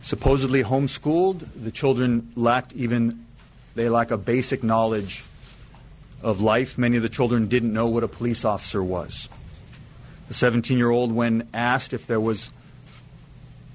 Supposedly 0.00 0.64
homeschooled, 0.64 1.46
the 1.54 1.70
children 1.70 2.32
lacked 2.34 2.72
even, 2.72 3.24
they 3.76 3.88
lack 3.88 4.10
a 4.10 4.16
basic 4.16 4.62
knowledge 4.64 5.24
of 6.22 6.40
life. 6.40 6.76
Many 6.76 6.96
of 6.96 7.02
the 7.02 7.08
children 7.08 7.46
didn't 7.46 7.72
know 7.72 7.86
what 7.86 8.02
a 8.02 8.08
police 8.08 8.44
officer 8.44 8.82
was. 8.82 9.28
The 10.32 10.38
17 10.38 10.78
year 10.78 10.88
old, 10.88 11.12
when 11.12 11.46
asked 11.52 11.92
if 11.92 12.06
there 12.06 12.18
was 12.18 12.48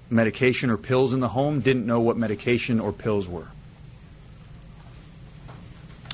medication 0.09 0.71
or 0.71 0.77
pills 0.77 1.13
in 1.13 1.19
the 1.19 1.27
home, 1.27 1.59
didn't 1.59 1.85
know 1.85 1.99
what 1.99 2.17
medication 2.17 2.79
or 2.79 2.91
pills 2.91 3.29
were. 3.29 3.45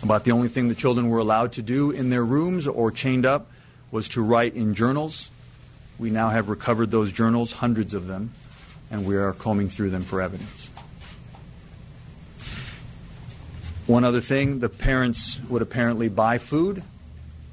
About 0.04 0.26
the 0.26 0.32
only 0.32 0.50
thing 0.50 0.68
the 0.68 0.76
children 0.76 1.08
were 1.08 1.20
allowed 1.20 1.54
to 1.54 1.62
do 1.62 1.92
in 1.92 2.10
their 2.10 2.26
rooms 2.26 2.68
or 2.68 2.92
chained 2.92 3.26
up 3.26 3.50
was 3.90 4.10
to 4.10 4.22
write 4.22 4.54
in 4.54 4.74
journals. 4.74 5.32
We 5.98 6.10
now 6.10 6.28
have 6.28 6.50
recovered 6.50 6.92
those 6.92 7.14
journals, 7.14 7.54
hundreds 7.54 7.94
of 7.94 8.08
them, 8.08 8.32
and 8.92 9.06
we 9.06 9.16
are 9.16 9.32
combing 9.32 9.70
through 9.70 9.92
them 9.92 10.02
for 10.02 10.22
evidence. 10.22 10.70
One 13.88 14.04
other 14.04 14.20
thing 14.20 14.60
the 14.60 14.68
parents 14.68 15.40
would 15.48 15.62
apparently 15.62 16.10
buy 16.10 16.38
food 16.38 16.84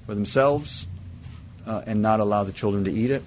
for 0.06 0.16
themselves 0.16 0.88
uh, 1.70 1.84
and 1.86 2.02
not 2.02 2.18
allow 2.18 2.42
the 2.42 2.52
children 2.52 2.84
to 2.84 2.92
eat 2.92 3.12
it. 3.12 3.22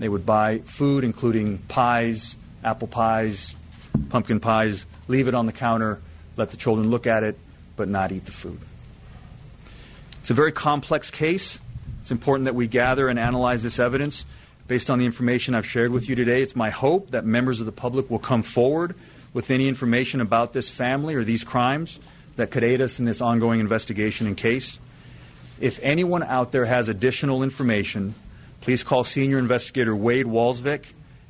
They 0.00 0.08
would 0.08 0.26
buy 0.26 0.58
food, 0.58 1.04
including 1.04 1.58
pies, 1.58 2.36
apple 2.64 2.88
pies, 2.88 3.54
pumpkin 4.08 4.40
pies, 4.40 4.84
leave 5.06 5.28
it 5.28 5.34
on 5.34 5.46
the 5.46 5.52
counter, 5.52 6.00
let 6.36 6.50
the 6.50 6.56
children 6.56 6.90
look 6.90 7.06
at 7.06 7.22
it, 7.22 7.38
but 7.76 7.88
not 7.88 8.10
eat 8.10 8.26
the 8.26 8.32
food. 8.32 8.58
It's 10.20 10.30
a 10.30 10.34
very 10.34 10.50
complex 10.50 11.10
case. 11.10 11.60
It's 12.00 12.10
important 12.10 12.46
that 12.46 12.56
we 12.56 12.66
gather 12.66 13.08
and 13.08 13.18
analyze 13.18 13.62
this 13.62 13.78
evidence. 13.78 14.26
Based 14.66 14.90
on 14.90 14.98
the 14.98 15.06
information 15.06 15.54
I've 15.54 15.66
shared 15.66 15.92
with 15.92 16.08
you 16.08 16.16
today, 16.16 16.42
it's 16.42 16.56
my 16.56 16.70
hope 16.70 17.12
that 17.12 17.24
members 17.24 17.60
of 17.60 17.66
the 17.66 17.72
public 17.72 18.10
will 18.10 18.18
come 18.18 18.42
forward 18.42 18.96
with 19.32 19.50
any 19.52 19.68
information 19.68 20.20
about 20.20 20.52
this 20.52 20.68
family 20.68 21.14
or 21.14 21.22
these 21.22 21.44
crimes 21.44 22.00
that 22.36 22.50
could 22.50 22.64
aid 22.64 22.80
us 22.80 22.98
in 22.98 23.04
this 23.04 23.20
ongoing 23.20 23.60
investigation 23.60 24.26
and 24.26 24.36
case. 24.36 24.80
If 25.60 25.80
anyone 25.82 26.22
out 26.22 26.52
there 26.52 26.66
has 26.66 26.88
additional 26.88 27.42
information, 27.42 28.14
please 28.60 28.84
call 28.84 29.02
Senior 29.02 29.38
Investigator 29.38 29.94
Wade 29.94 30.26
Walsvik 30.26 30.84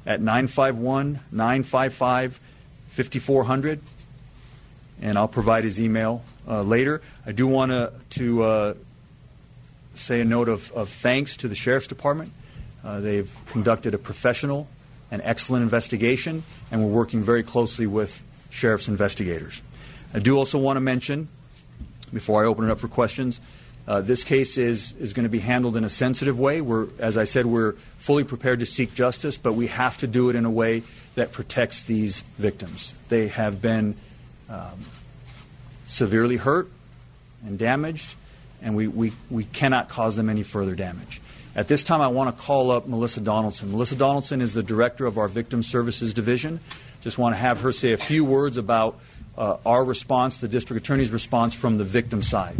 at 0.04 0.20
951 0.20 1.20
955 1.32 2.40
5400, 2.88 3.80
and 5.00 5.16
I'll 5.16 5.28
provide 5.28 5.64
his 5.64 5.80
email 5.80 6.22
uh, 6.46 6.62
later. 6.62 7.00
I 7.24 7.32
do 7.32 7.46
want 7.46 7.70
to, 7.72 7.92
to 8.10 8.42
uh, 8.42 8.74
say 9.94 10.20
a 10.20 10.24
note 10.24 10.48
of, 10.48 10.70
of 10.72 10.88
thanks 10.88 11.38
to 11.38 11.48
the 11.48 11.54
Sheriff's 11.54 11.86
Department. 11.86 12.32
Uh, 12.84 13.00
they've 13.00 13.34
conducted 13.48 13.94
a 13.94 13.98
professional 13.98 14.68
and 15.10 15.22
excellent 15.24 15.62
investigation, 15.62 16.42
and 16.70 16.82
we're 16.84 16.90
working 16.90 17.22
very 17.22 17.42
closely 17.42 17.86
with 17.86 18.22
sheriff's 18.50 18.88
investigators. 18.88 19.62
I 20.12 20.18
do 20.18 20.36
also 20.36 20.58
want 20.58 20.76
to 20.76 20.80
mention, 20.80 21.28
before 22.12 22.42
I 22.42 22.46
open 22.46 22.64
it 22.64 22.70
up 22.70 22.78
for 22.78 22.88
questions, 22.88 23.40
uh, 23.88 24.02
this 24.02 24.22
case 24.22 24.58
is, 24.58 24.92
is 25.00 25.14
going 25.14 25.24
to 25.24 25.30
be 25.30 25.38
handled 25.38 25.74
in 25.74 25.82
a 25.82 25.88
sensitive 25.88 26.38
way. 26.38 26.60
We're, 26.60 26.88
as 26.98 27.16
I 27.16 27.24
said, 27.24 27.46
we're 27.46 27.72
fully 27.96 28.22
prepared 28.22 28.60
to 28.60 28.66
seek 28.66 28.94
justice, 28.94 29.38
but 29.38 29.54
we 29.54 29.68
have 29.68 29.96
to 29.98 30.06
do 30.06 30.28
it 30.28 30.36
in 30.36 30.44
a 30.44 30.50
way 30.50 30.82
that 31.14 31.32
protects 31.32 31.84
these 31.84 32.20
victims. 32.36 32.94
They 33.08 33.28
have 33.28 33.62
been 33.62 33.96
um, 34.50 34.78
severely 35.86 36.36
hurt 36.36 36.68
and 37.42 37.58
damaged, 37.58 38.14
and 38.60 38.76
we, 38.76 38.88
we, 38.88 39.12
we 39.30 39.44
cannot 39.44 39.88
cause 39.88 40.16
them 40.16 40.28
any 40.28 40.42
further 40.42 40.74
damage. 40.74 41.22
At 41.56 41.68
this 41.68 41.82
time, 41.82 42.02
I 42.02 42.08
want 42.08 42.36
to 42.36 42.42
call 42.42 42.70
up 42.70 42.86
Melissa 42.86 43.22
Donaldson. 43.22 43.72
Melissa 43.72 43.96
Donaldson 43.96 44.42
is 44.42 44.52
the 44.52 44.62
director 44.62 45.06
of 45.06 45.16
our 45.16 45.28
Victim 45.28 45.62
Services 45.62 46.12
Division. 46.12 46.60
Just 47.00 47.16
want 47.16 47.34
to 47.34 47.38
have 47.38 47.62
her 47.62 47.72
say 47.72 47.92
a 47.92 47.96
few 47.96 48.22
words 48.22 48.58
about 48.58 49.00
uh, 49.38 49.56
our 49.64 49.82
response, 49.82 50.38
the 50.38 50.48
district 50.48 50.84
attorney's 50.84 51.10
response 51.10 51.54
from 51.54 51.78
the 51.78 51.84
victim 51.84 52.22
side. 52.22 52.54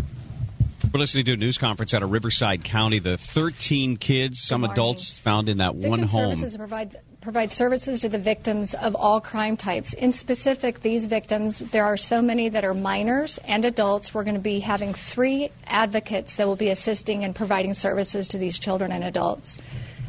We're 0.93 1.01
listening 1.01 1.27
to 1.27 1.33
a 1.35 1.37
news 1.37 1.59
conference 1.59 1.93
out 1.93 2.03
of 2.03 2.11
Riverside 2.11 2.65
County. 2.65 2.99
The 2.99 3.19
13 3.19 3.99
kids, 3.99 4.41
some 4.41 4.65
adults 4.65 5.19
found 5.19 5.51
in 5.51 5.59
that 5.59 5.75
Victim 5.75 5.91
one 5.91 6.03
home. 6.03 6.35
Services 6.35 6.57
provide 6.57 6.97
provide 7.21 7.53
services 7.53 8.01
to 8.01 8.09
the 8.09 8.19
victims 8.19 8.73
of 8.75 8.95
all 8.95 9.21
crime 9.21 9.57
types. 9.57 9.93
In 9.93 10.13
specific, 10.13 10.81
these 10.81 11.05
victims, 11.05 11.59
there 11.59 11.85
are 11.85 11.99
so 11.99 12.23
many 12.23 12.49
that 12.49 12.65
are 12.65 12.73
minors 12.73 13.39
and 13.45 13.67
adults. 13.67 14.15
We're 14.15 14.25
going 14.25 14.37
to 14.37 14.41
be 14.41 14.61
having 14.61 14.95
three 14.95 15.51
advocates 15.67 16.37
that 16.37 16.47
will 16.47 16.57
be 16.57 16.71
assisting 16.71 17.23
and 17.23 17.35
providing 17.35 17.75
services 17.75 18.29
to 18.29 18.39
these 18.39 18.59
children 18.59 18.91
and 18.91 19.05
adults. 19.05 19.59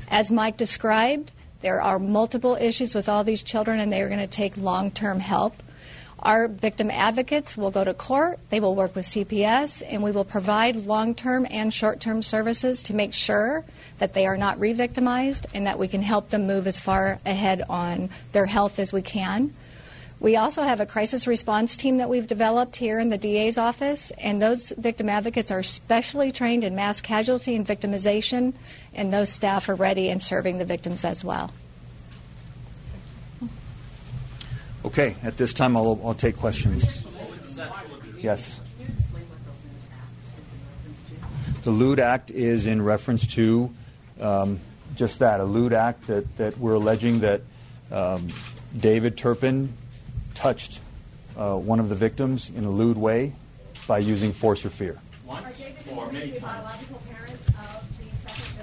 As 0.10 0.32
Mike 0.32 0.56
described, 0.56 1.32
there 1.62 1.82
are 1.82 2.00
multiple 2.00 2.56
issues 2.56 2.96
with 2.96 3.10
all 3.10 3.26
these 3.26 3.44
children, 3.44 3.82
and 3.82 3.92
they 3.92 4.02
are 4.02 4.08
going 4.08 4.20
to 4.22 4.28
take 4.28 4.56
long 4.56 4.92
term 4.92 5.20
help. 5.20 5.62
Our 6.22 6.50
victim 6.50 6.92
advocates 6.92 7.56
will 7.56 7.72
go 7.72 7.86
to 7.86 7.94
court, 7.94 8.40
they 8.50 8.60
will 8.60 8.76
work 8.76 8.94
with 8.94 9.06
CPS, 9.06 9.82
and 9.88 10.04
we 10.04 10.12
will 10.12 10.26
provide 10.26 10.76
long 10.76 11.16
term 11.16 11.48
and 11.50 11.74
short 11.74 12.02
term 12.02 12.22
services 12.22 12.84
to 12.84 12.94
make 12.94 13.14
sure 13.14 13.64
that 14.00 14.14
they 14.14 14.26
are 14.26 14.36
not 14.36 14.60
re 14.60 14.74
victimized 14.74 15.48
and 15.54 15.66
that 15.66 15.80
we 15.80 15.88
can 15.88 16.02
help 16.02 16.30
them 16.30 16.46
move 16.46 16.68
as 16.68 16.80
far 16.80 17.20
ahead 17.26 17.64
on 17.70 18.10
their 18.34 18.48
health 18.48 18.80
as 18.80 18.92
we 18.92 19.02
can. 19.02 19.54
We 20.20 20.36
also 20.36 20.64
have 20.64 20.82
a 20.82 20.86
crisis 20.86 21.26
response 21.26 21.78
team 21.78 22.00
that 22.00 22.10
we've 22.10 22.28
developed 22.28 22.76
here 22.76 23.00
in 23.00 23.10
the 23.10 23.18
DA's 23.18 23.58
office, 23.58 24.12
and 24.18 24.42
those 24.42 24.74
victim 24.78 25.08
advocates 25.08 25.52
are 25.52 25.64
specially 25.64 26.34
trained 26.34 26.66
in 26.66 26.76
mass 26.76 27.00
casualty 27.00 27.56
and 27.56 27.66
victimization, 27.66 28.54
and 28.94 29.14
those 29.14 29.30
staff 29.30 29.70
are 29.70 29.76
ready 29.76 30.10
and 30.10 30.22
serving 30.22 30.58
the 30.58 30.66
victims 30.66 31.06
as 31.06 31.24
well. 31.24 31.54
Okay, 34.86 35.16
at 35.24 35.38
this 35.38 35.54
time, 35.54 35.76
I'll, 35.76 36.00
I'll 36.04 36.14
take 36.14 36.38
questions. 36.38 37.06
Yes. 38.18 38.60
The 41.64 41.72
lewd 41.72 42.00
act 42.00 42.32
is 42.32 42.66
in 42.66 42.82
reference 42.82 43.28
to 43.36 43.70
um, 44.22 44.60
just 44.96 45.20
that 45.20 45.40
a 45.40 45.44
lewd 45.44 45.74
act 45.74 46.08
that, 46.08 46.38
that 46.38 46.58
we're 46.58 46.74
alleging 46.74 47.20
that 47.20 47.42
um, 47.92 48.28
David 48.78 49.18
Turpin 49.18 49.74
touched 50.34 50.80
uh, 51.38 51.56
one 51.56 51.80
of 51.80 51.90
the 51.90 51.96
victims 51.96 52.50
in 52.50 52.64
a 52.64 52.70
lewd 52.70 52.98
way 52.98 53.34
by 53.88 54.00
using 54.00 54.32
force 54.32 54.66
or 54.66 54.70
fear. 54.70 54.98
Are 55.30 55.42
David 55.42 55.76
and 55.88 56.14
Lucy 56.14 56.32
the 56.32 56.40
biological 56.40 57.02
parents 57.10 57.48
of 57.50 57.84
the 57.98 58.30
second 58.30 58.60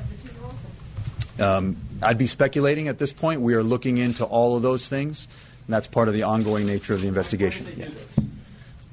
of 1.39 1.41
Um, 1.41 1.77
I'd 2.03 2.19
be 2.19 2.27
speculating 2.27 2.89
at 2.89 2.99
this 2.99 3.12
point. 3.12 3.41
We 3.41 3.55
are 3.55 3.62
looking 3.62 3.99
into 3.99 4.25
all 4.25 4.57
of 4.57 4.62
those 4.62 4.89
things, 4.89 5.29
and 5.67 5.75
that's 5.75 5.87
part 5.87 6.09
of 6.09 6.14
the 6.14 6.23
ongoing 6.23 6.67
nature 6.67 6.95
of 6.95 7.01
the 7.01 7.09
investigation. 7.09 7.67
Yeah. 7.77 7.89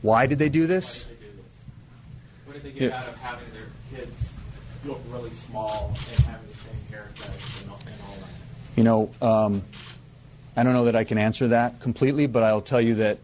Why 0.01 0.25
did 0.25 0.39
they 0.39 0.49
do 0.49 0.67
this? 0.67 1.05
What 2.45 2.53
did 2.55 2.63
they 2.63 2.71
get 2.71 2.89
Yeah. 2.89 2.99
out 2.99 3.07
of 3.07 3.15
having 3.17 3.45
their 3.53 3.99
kids 3.99 4.29
look 4.85 5.01
really 5.09 5.31
small 5.31 5.95
and 6.15 6.25
having 6.25 6.47
the 6.47 6.57
same 6.57 6.75
haircut 6.89 7.29
and 7.61 7.71
all, 7.71 7.77
that? 7.77 8.27
You 8.75 8.83
know, 8.83 9.09
um, 9.21 9.63
I 10.55 10.63
don't 10.63 10.73
know 10.73 10.85
that 10.85 10.95
I 10.95 11.03
can 11.03 11.17
answer 11.17 11.47
that 11.49 11.79
completely, 11.79 12.27
but 12.27 12.43
I'll 12.43 12.61
tell 12.61 12.81
you 12.81 12.95
that 12.95 13.19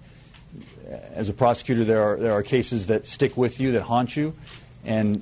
uh, 0.90 0.96
as 1.14 1.30
a 1.30 1.34
prosecutor, 1.34 1.84
there 1.84 2.02
are 2.02 2.18
there 2.18 2.32
are 2.32 2.44
cases 2.44 2.88
that 2.88 3.06
stick 3.06 3.36
with 3.38 3.60
you, 3.60 3.72
that 3.74 3.84
haunt 3.84 4.16
you, 4.16 4.34
and 4.86 5.22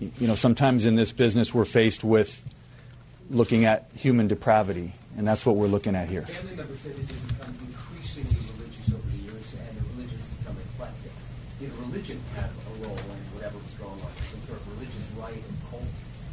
you 0.00 0.26
know 0.26 0.34
sometimes 0.34 0.86
in 0.86 0.96
this 0.96 1.12
business 1.12 1.52
we're 1.52 1.64
faced 1.66 2.04
with 2.04 2.42
looking 3.30 3.64
at 3.66 3.90
human 3.94 4.26
depravity, 4.28 4.92
and 5.18 5.26
that's 5.26 5.44
what 5.44 5.56
we're 5.56 5.66
looking 5.66 5.96
at 5.96 6.08
here. 6.08 6.22
Family 6.22 6.54
members 6.54 6.78
say 6.78 6.90
that 6.90 7.06
they 7.08 7.34
become 7.34 7.54
increasingly 7.66 8.38
religious 8.54 8.94
over 8.94 9.10
the 9.10 9.16
years, 9.18 9.52
and 9.58 9.76
the 9.76 9.82
religions 9.96 10.24
become 10.38 10.56
eclectic. 10.72 11.10
Did 11.58 11.74
religion 11.74 12.20
have 12.36 12.50
a 12.50 12.86
role 12.86 12.96
in 12.96 13.18
whatever 13.34 13.58
was 13.58 13.74
going 13.74 13.98
on? 13.98 14.12
Some 14.30 14.40
sort 14.46 14.60
of 14.60 14.78
religious 14.78 15.10
right 15.18 15.34
and 15.34 15.58
cult? 15.68 15.82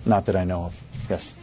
Not 0.06 0.26
that 0.28 0.36
I 0.36 0.44
know 0.44 0.66
of. 0.66 0.82
Yes. 1.10 1.34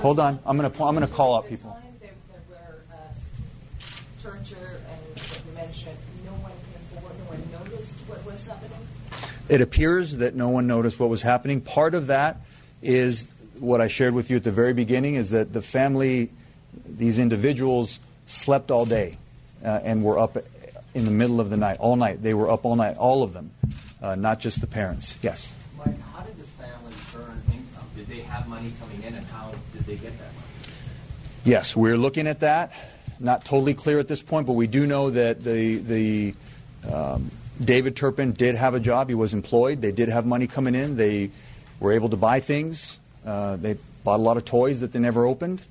Hold 0.00 0.18
on. 0.18 0.40
I'm 0.44 0.56
gonna 0.56 0.72
I'm 0.82 0.94
gonna 0.94 1.06
call 1.06 1.36
out 1.36 1.48
people. 1.48 1.78
There, 2.00 2.10
there 2.32 2.42
were 2.50 2.82
uh, 2.90 4.20
torture 4.20 4.80
and 4.90 5.22
you 5.46 5.54
mentioned. 5.54 5.96
No 6.26 6.32
one 6.42 6.50
came 6.50 7.00
forward. 7.00 7.16
No 7.16 7.30
one 7.30 7.64
noticed 7.64 7.92
what 8.08 8.24
was 8.26 8.44
happening. 8.44 8.78
It 9.48 9.60
appears 9.60 10.16
that 10.16 10.34
no 10.34 10.48
one 10.48 10.66
noticed 10.66 10.98
what 10.98 11.08
was 11.08 11.22
happening. 11.22 11.60
Part 11.60 11.94
of 11.94 12.08
that 12.08 12.40
is 12.82 13.28
what 13.58 13.80
I 13.80 13.88
shared 13.88 14.14
with 14.14 14.30
you 14.30 14.36
at 14.36 14.44
the 14.44 14.52
very 14.52 14.72
beginning 14.72 15.14
is 15.14 15.30
that 15.30 15.52
the 15.52 15.62
family, 15.62 16.30
these 16.86 17.18
individuals, 17.18 18.00
slept 18.26 18.70
all 18.70 18.86
day 18.86 19.18
uh, 19.64 19.80
and 19.82 20.04
were 20.04 20.18
up 20.18 20.36
in 20.94 21.04
the 21.04 21.10
middle 21.10 21.40
of 21.40 21.50
the 21.50 21.56
night, 21.56 21.78
all 21.80 21.96
night. 21.96 22.22
They 22.22 22.34
were 22.34 22.50
up 22.50 22.64
all 22.64 22.76
night, 22.76 22.96
all 22.96 23.22
of 23.22 23.32
them, 23.32 23.50
uh, 24.00 24.14
not 24.14 24.40
just 24.40 24.60
the 24.60 24.66
parents. 24.66 25.16
Yes. 25.22 25.52
Mike, 25.78 26.00
how 26.00 26.22
did 26.22 26.38
the 26.38 26.44
family 26.44 26.92
earn 27.16 27.42
income? 27.48 27.86
Did 27.96 28.06
they 28.06 28.20
have 28.20 28.48
money 28.48 28.72
coming 28.80 29.02
in, 29.02 29.14
and 29.14 29.26
how 29.26 29.52
did 29.72 29.84
they 29.86 29.96
get 29.96 30.16
that 30.18 30.34
money? 30.34 30.74
Yes, 31.44 31.76
we're 31.76 31.98
looking 31.98 32.26
at 32.26 32.40
that. 32.40 32.72
Not 33.20 33.44
totally 33.44 33.74
clear 33.74 33.98
at 33.98 34.08
this 34.08 34.22
point, 34.22 34.46
but 34.46 34.54
we 34.54 34.66
do 34.66 34.86
know 34.86 35.10
that 35.10 35.44
the 35.44 35.76
the 35.76 36.34
um, 36.92 37.30
David 37.60 37.96
Turpin 37.96 38.32
did 38.32 38.56
have 38.56 38.74
a 38.74 38.80
job. 38.80 39.08
He 39.08 39.14
was 39.14 39.34
employed. 39.34 39.80
They 39.80 39.92
did 39.92 40.08
have 40.08 40.26
money 40.26 40.46
coming 40.46 40.74
in. 40.74 40.96
They 40.96 41.30
were 41.80 41.92
able 41.92 42.08
to 42.08 42.16
buy 42.16 42.40
things. 42.40 42.98
Uh, 43.24 43.56
they 43.56 43.76
bought 44.04 44.20
a 44.20 44.22
lot 44.22 44.36
of 44.36 44.44
toys 44.44 44.80
that 44.80 44.92
they 44.92 44.98
never 44.98 45.24
opened. 45.26 45.62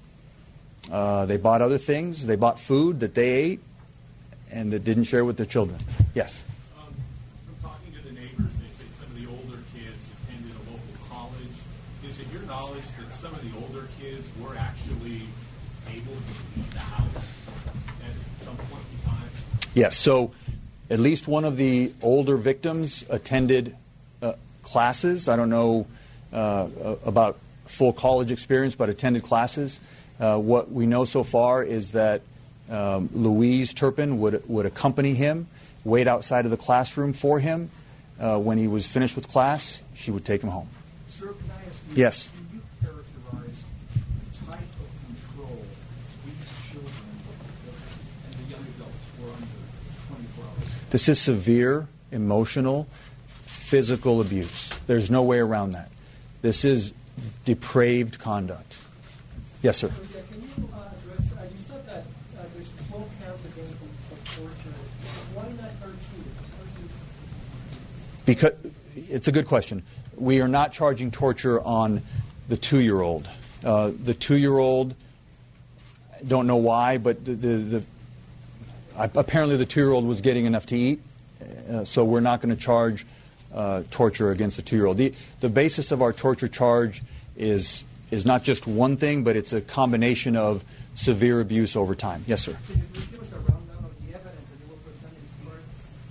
Uh, 0.91 1.26
they 1.26 1.38
bought 1.38 1.62
other 1.62 1.78
things. 1.78 2.26
They 2.26 2.36
bought 2.36 2.60
food 2.60 2.99
that 3.01 3.16
they 3.16 3.30
ate 3.30 3.60
and 4.51 4.72
that 4.72 4.84
didn't 4.84 5.06
share 5.06 5.26
with 5.26 5.38
their 5.38 5.45
children. 5.45 5.80
Yes. 6.14 6.43
Um, 6.78 6.93
From 7.45 7.72
talking 7.72 7.93
to 7.93 8.01
the 8.01 8.14
neighbors, 8.14 8.51
they 8.60 8.84
say 8.84 8.89
some 8.99 9.08
of 9.08 9.16
the 9.16 9.28
older 9.28 9.64
kids 9.74 10.01
attended 10.24 10.51
a 10.51 10.72
local 10.72 10.93
college. 11.10 11.56
Is 12.08 12.20
it 12.20 12.28
your 12.34 12.43
knowledge 12.43 12.84
that 12.99 13.14
some 13.14 13.34
of 13.34 13.41
the 13.41 13.58
older 13.66 13.88
kids 13.99 14.28
were 14.41 14.56
actually 14.58 15.22
able 15.89 16.14
to 16.14 16.34
leave 16.56 16.72
the 16.72 16.80
house 16.80 17.16
at 18.04 18.43
some 18.43 18.58
point 18.58 18.84
in 18.93 19.10
time? 19.10 19.30
Yes. 19.74 19.97
So, 19.97 20.32
at 20.89 20.99
least 20.99 21.28
one 21.28 21.45
of 21.45 21.58
the 21.58 21.93
older 22.01 22.38
victims 22.38 23.06
attended 23.10 23.76
uh, 24.22 24.34
classes. 24.62 25.30
I 25.30 25.36
don't 25.36 25.49
know 25.49 25.88
uh, 26.32 26.68
about 27.06 27.38
full 27.74 27.92
college 27.92 28.32
experience, 28.32 28.76
but 28.76 28.90
attended 28.90 29.24
classes. 29.24 29.80
Uh, 30.20 30.38
what 30.38 30.72
we 30.72 30.86
know 30.86 31.06
so 31.06 31.24
far 31.24 31.64
is 31.64 31.92
that 31.92 32.22
um, 32.70 33.10
Louise 33.14 33.74
Turpin 33.74 34.20
would 34.20 34.48
would 34.48 34.66
accompany 34.66 35.16
him, 35.16 35.48
wait 35.84 36.08
outside 36.08 36.46
of 36.46 36.52
the 36.52 36.58
classroom 36.58 37.14
for 37.14 37.40
him. 37.40 37.70
Uh, 38.20 38.38
when 38.38 38.58
he 38.58 38.68
was 38.68 38.86
finished 38.86 39.16
with 39.16 39.28
class, 39.28 39.82
she 39.96 40.12
would 40.12 40.24
take 40.24 40.42
him 40.42 40.50
home. 40.50 40.70
Sir, 41.10 41.28
can 41.28 41.36
I 41.50 41.56
ask 41.56 41.80
you? 41.90 41.96
Yes. 41.96 42.30
Can 42.30 42.60
you 42.60 42.62
characterize 42.80 43.64
the 44.40 44.52
type 44.52 44.60
of 44.60 45.36
control 45.36 45.66
these 46.24 46.72
children 46.72 46.94
and 48.28 48.34
the 48.34 48.52
young 48.52 48.66
adults 48.78 49.10
were 49.20 49.30
under 49.34 49.48
24 50.08 50.46
hours? 50.46 50.90
This 50.92 51.10
is 51.10 51.20
severe 51.20 51.88
emotional, 52.12 52.88
physical 53.46 54.22
abuse. 54.22 54.70
There's 54.86 55.10
no 55.10 55.24
way 55.24 55.40
around 55.40 55.72
that. 55.72 55.90
This 56.44 56.64
is 56.64 56.94
depraved 57.45 58.20
conduct. 58.20 58.78
Yes, 59.61 59.78
sir. 59.78 59.89
So, 59.89 59.95
yeah, 59.95 60.22
can 60.32 60.41
you 60.41 60.70
uh, 60.74 60.78
uh, 60.78 61.43
you 61.43 61.57
said 61.68 61.86
that 61.88 62.03
uh, 62.38 62.43
there's 62.53 62.70
12 62.89 63.09
counts 63.24 63.45
against 63.45 63.80
them 63.80 63.89
for 64.09 64.36
torture. 64.36 64.78
Why 65.34 65.43
not 65.43 65.72
13? 65.72 65.97
13 66.76 66.89
Because 68.26 68.53
it's 69.09 69.28
a 69.28 69.32
good 69.32 69.47
question. 69.47 69.84
We 70.16 70.41
are 70.41 70.47
not 70.47 70.72
charging 70.72 71.11
torture 71.11 71.61
on 71.61 72.01
the 72.49 72.57
two-year-old. 72.57 73.30
Uh, 73.64 73.91
the 74.03 74.14
two-year-old, 74.14 74.95
don't 76.28 76.47
know 76.47 76.57
why, 76.57 76.97
but 76.97 77.24
the, 77.24 77.34
the, 77.34 77.57
the 77.57 77.84
apparently 78.95 79.57
the 79.57 79.66
two-year-old 79.66 80.05
was 80.05 80.22
getting 80.22 80.45
enough 80.45 80.66
to 80.68 80.78
eat, 80.78 81.01
uh, 81.70 81.84
so 81.84 82.03
we're 82.03 82.20
not 82.20 82.41
going 82.41 82.55
to 82.55 82.61
charge 82.61 83.05
uh, 83.54 83.84
torture 83.91 84.32
against 84.32 84.58
the 84.58 84.64
two-year-old. 84.64 84.97
The, 84.97 85.14
the 85.39 85.49
basis 85.49 85.91
of 85.91 86.01
our 86.01 86.14
torture 86.14 86.47
charge 86.47 87.04
is 87.38 87.84
is 88.12 88.26
not 88.26 88.43
just 88.43 88.68
one 88.68 88.95
thing, 88.95 89.24
but 89.24 89.36
it's 89.36 89.54
a 89.54 89.62
combination 89.62 90.38
of 90.38 90.64
severe 90.93 91.41
abuse 91.41 91.76
over 91.76 91.95
time. 91.95 92.24
Yes, 92.28 92.43
sir. 92.43 92.56
Can 92.68 92.78
you 92.78 92.84
give 92.93 93.20
us 93.20 93.32
a 93.34 93.39
rundown 93.39 93.89
of 93.89 93.93
the 94.06 94.14
evidence 94.14 94.45
that 94.54 94.60
you 94.62 94.70
will 94.70 94.78
present 94.86 95.18
in 95.18 95.45
court? 95.45 95.62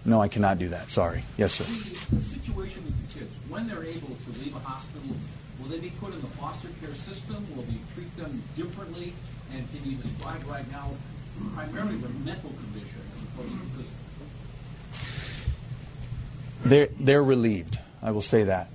No, 0.05 0.21
I 0.21 0.27
cannot 0.27 0.59
do 0.59 0.69
that. 0.71 0.91
Sorry. 0.91 1.23
Yes, 1.39 1.55
sir. 1.55 1.63
The 1.63 2.19
situation 2.19 2.83
with 2.83 2.99
the 3.07 3.19
kids, 3.21 3.31
when 3.49 3.69
they're 3.69 3.87
able 3.87 4.19
to 4.19 4.31
leave 4.43 4.51
a 4.57 4.59
hospital, 4.59 5.15
will 5.61 5.69
they 5.71 5.79
be 5.79 5.91
put 6.01 6.13
in 6.13 6.21
the 6.21 6.33
foster 6.43 6.69
care 6.83 6.95
system? 6.95 7.47
Will 7.55 7.63
we 7.71 7.79
treat 7.95 8.11
them 8.17 8.43
differently? 8.57 9.13
And 9.55 9.63
can 9.71 9.89
you 9.89 9.97
describe 9.99 10.43
right 10.49 10.69
now 10.73 10.91
primarily 11.55 11.97
the 12.03 12.09
mental 12.27 12.51
condition 12.51 12.99
as 13.15 13.23
opposed 13.31 13.55
to 13.55 13.67
physical? 13.79 14.02
They're, 16.65 16.89
they're 16.99 17.23
relieved. 17.23 17.79
I 18.03 18.11
will 18.13 18.23
say 18.23 18.45
that. 18.45 18.69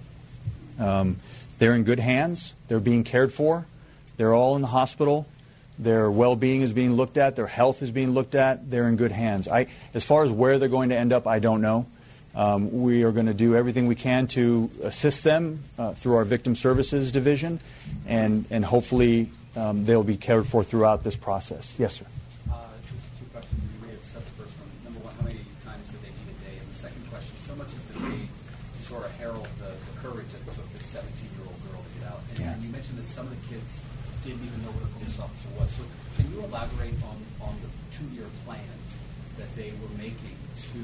Um, 0.80 1.18
they're 1.60 1.74
in 1.74 1.84
good 1.84 2.00
hands. 2.00 2.54
They're 2.68 2.80
being 2.80 3.04
cared 3.04 3.32
for. 3.32 3.66
They're 4.18 4.34
all 4.34 4.56
in 4.56 4.62
the 4.62 4.68
hospital. 4.68 5.28
Their 5.80 6.10
well-being 6.10 6.62
is 6.62 6.74
being 6.74 6.94
looked 6.94 7.18
at. 7.18 7.36
Their 7.36 7.48
health 7.48 7.82
is 7.82 7.92
being 7.92 8.12
looked 8.12 8.36
at. 8.36 8.70
They're 8.70 8.88
in 8.88 8.96
good 8.96 9.12
hands. 9.12 9.48
I, 9.48 9.68
as 9.94 10.04
far 10.04 10.24
as 10.24 10.32
where 10.32 10.60
they're 10.60 10.70
going 10.70 10.90
to 10.90 10.98
end 10.98 11.14
up, 11.14 11.28
I 11.28 11.40
don't 11.40 11.62
know. 11.62 11.86
Um, 12.36 12.84
we 12.84 13.04
are 13.04 13.12
going 13.12 13.26
to 13.26 13.34
do 13.34 13.56
everything 13.56 13.88
we 13.88 13.96
can 13.96 14.28
to 14.28 14.70
assist 14.84 15.24
them 15.24 15.64
uh, 15.78 15.94
through 15.94 16.16
our 16.16 16.24
victim 16.24 16.56
services 16.56 17.12
division, 17.12 17.60
and, 18.06 18.46
and 18.52 18.64
hopefully 18.64 19.32
um, 19.56 19.86
they'll 19.86 20.04
be 20.04 20.18
cared 20.18 20.46
for 20.46 20.64
throughout 20.64 21.04
this 21.04 21.16
process. 21.16 21.76
Yes, 21.80 21.96
sir. 21.96 22.06
Elaborate 36.50 36.94
on, 37.04 37.18
on 37.48 37.56
the 37.62 37.70
two-year 37.96 38.26
plan 38.46 38.60
that 39.38 39.54
they 39.56 39.72
were 39.82 39.94
making 39.98 40.36
to, 40.58 40.80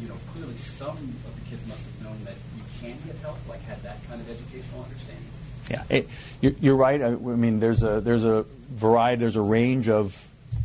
you 0.00 0.08
know, 0.08 0.16
clearly 0.32 0.56
some 0.56 0.96
of 1.26 1.34
the 1.36 1.50
kids 1.50 1.66
must 1.68 1.84
have 1.86 2.02
known 2.02 2.18
that 2.24 2.34
you 2.56 2.62
can 2.80 2.96
get 3.06 3.16
help, 3.22 3.38
like 3.48 3.62
had 3.64 3.82
that 3.82 3.98
kind 4.08 4.20
of 4.20 4.28
educational 4.28 4.82
understanding? 4.82 5.24
Yeah, 5.70 5.84
it, 5.88 6.08
you're, 6.40 6.54
you're 6.60 6.76
right. 6.76 7.00
I, 7.00 7.06
I 7.06 7.10
mean, 7.10 7.60
there's 7.60 7.82
a 7.82 8.00
there's 8.00 8.24
a 8.24 8.44
variety, 8.70 9.20
there's 9.20 9.36
a 9.36 9.42
range 9.42 9.88
of 9.88 10.20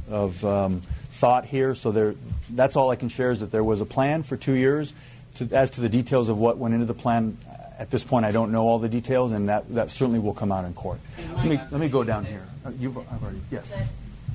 of 0.10 0.44
um, 0.44 0.82
thought 1.12 1.46
here. 1.46 1.76
So 1.76 1.92
there, 1.92 2.16
that's 2.50 2.76
all 2.76 2.90
I 2.90 2.96
can 2.96 3.10
share 3.10 3.32
is 3.32 3.42
that 3.42 3.52
there 3.52 3.64
was 3.64 3.80
a 3.80 3.86
plan 3.86 4.24
for 4.24 4.38
two 4.38 4.54
years. 4.54 4.94
To, 5.36 5.56
as 5.56 5.70
to 5.72 5.82
the 5.82 5.90
details 5.90 6.30
of 6.30 6.40
what 6.40 6.58
went 6.58 6.74
into 6.74 6.88
the 6.88 6.96
plan, 6.96 7.38
at 7.78 7.92
this 7.92 8.04
point, 8.04 8.26
I 8.26 8.32
don't 8.32 8.52
know 8.52 8.68
all 8.68 8.80
the 8.80 8.90
details, 8.90 9.32
and 9.32 9.50
that, 9.50 9.70
that 9.76 9.92
certainly 9.92 10.18
will 10.18 10.34
come 10.34 10.52
out 10.52 10.66
in 10.66 10.74
court. 10.74 11.00
Let 11.36 11.46
me 11.46 11.60
let 11.70 11.80
me 11.80 11.90
go 11.90 12.04
down 12.04 12.26
here. 12.26 12.44
Uh, 12.68 12.72
You've 12.80 12.98
I've 12.98 13.24
already 13.24 13.40
yes. 13.50 13.72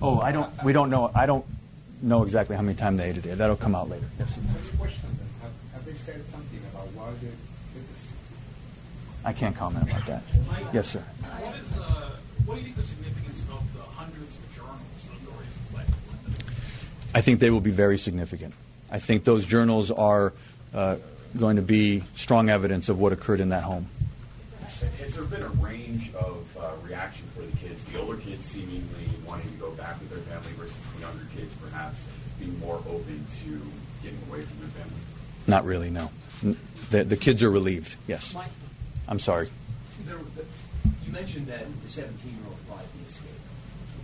Oh, 0.01 0.19
I 0.21 0.33
don't. 0.33 0.51
We 0.65 0.73
don't 0.73 0.89
know. 0.89 1.11
I 1.15 1.27
don't 1.27 1.45
know 2.01 2.23
exactly 2.23 2.57
how 2.57 2.63
many 2.63 2.77
times 2.77 2.99
they 2.99 3.11
ate 3.11 3.19
a 3.19 3.21
day. 3.21 3.35
That'll 3.35 3.57
come 3.57 3.75
out 3.75 3.91
later. 3.91 4.07
Yes. 4.19 4.35
Have 4.35 4.45
you 4.45 4.79
questioned 4.79 5.19
them? 5.19 5.29
Have, 5.43 5.51
have 5.75 5.85
they 5.85 5.95
said 5.95 6.23
something 6.31 6.61
about 6.73 6.89
why 6.95 7.11
they 7.21 7.27
did 7.27 7.37
this? 7.95 8.13
I 9.25 9.33
can't 9.33 9.55
comment 9.55 9.91
about 9.91 10.07
that. 10.07 10.23
Yes, 10.73 10.89
sir. 10.89 11.01
What 11.01 11.57
is, 11.57 11.79
uh, 11.79 12.11
what 12.47 12.55
do 12.55 12.61
you 12.61 12.65
think 12.67 12.77
the 12.77 12.83
significance 12.83 13.43
of 13.43 13.63
the 13.75 13.83
hundreds 13.83 14.37
of 14.37 14.55
journals 14.55 14.81
that 15.05 15.17
authorities 15.17 15.53
have 15.53 15.71
collected? 15.71 17.15
I 17.15 17.21
think 17.21 17.41
they 17.41 17.51
will 17.51 17.61
be 17.61 17.71
very 17.71 17.99
significant. 17.99 18.55
I 18.91 18.99
think 18.99 19.25
those 19.25 19.45
journals 19.45 19.91
are 19.91 20.33
uh, 20.75 20.97
going 21.39 21.57
to 21.57 21.63
be 21.63 22.05
strong 22.15 22.49
evidence 22.49 22.89
of 22.89 22.99
what 22.99 23.13
occurred 23.13 23.41
in 23.41 23.51
that 23.51 23.65
home. 23.65 23.89
Has 24.99 25.15
there 25.15 25.25
been 25.25 25.43
a 25.43 25.49
range 25.63 26.13
of 26.15 26.45
uh, 26.59 26.73
reaction 26.83 27.27
for 27.32 27.32
the 27.93 28.01
older 28.01 28.17
kids 28.17 28.45
seemingly 28.47 29.09
wanting 29.27 29.51
to 29.51 29.59
go 29.59 29.71
back 29.73 30.01
with 30.01 30.11
their 30.11 30.19
family 30.21 30.53
versus 30.57 30.77
the 30.95 31.01
younger 31.01 31.27
kids 31.37 31.53
perhaps 31.63 32.07
being 32.39 32.59
more 32.59 32.77
open 32.89 33.25
to 33.45 33.61
getting 34.03 34.19
away 34.29 34.41
from 34.41 34.59
their 34.61 34.69
family? 34.71 35.01
Not 35.47 35.65
really, 35.65 35.91
no. 35.91 36.11
The, 36.91 37.05
the 37.05 37.17
kids 37.17 37.43
are 37.43 37.51
relieved, 37.51 37.97
yes. 38.07 38.35
Mike, 38.35 38.47
I'm 39.09 39.19
sorry. 39.19 39.49
there, 40.07 40.17
you 41.05 41.13
mentioned 41.13 41.47
that 41.49 41.65
the 41.83 41.89
17-year-old 41.89 42.57
tried 42.67 42.87
the 42.99 43.09
escape. 43.09 43.29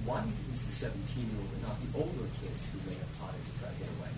Why 0.04 0.22
was 0.22 0.62
the 0.62 0.86
17-year-old 0.86 1.50
and 1.52 1.62
not 1.62 1.76
the 1.80 1.98
older 1.98 2.28
kids 2.40 2.64
who 2.72 2.90
may 2.90 2.96
have 2.96 3.18
plotted 3.18 3.40
to 3.40 3.52
try 3.60 3.68
to 3.70 3.78
get 3.78 3.88
away? 3.98 4.08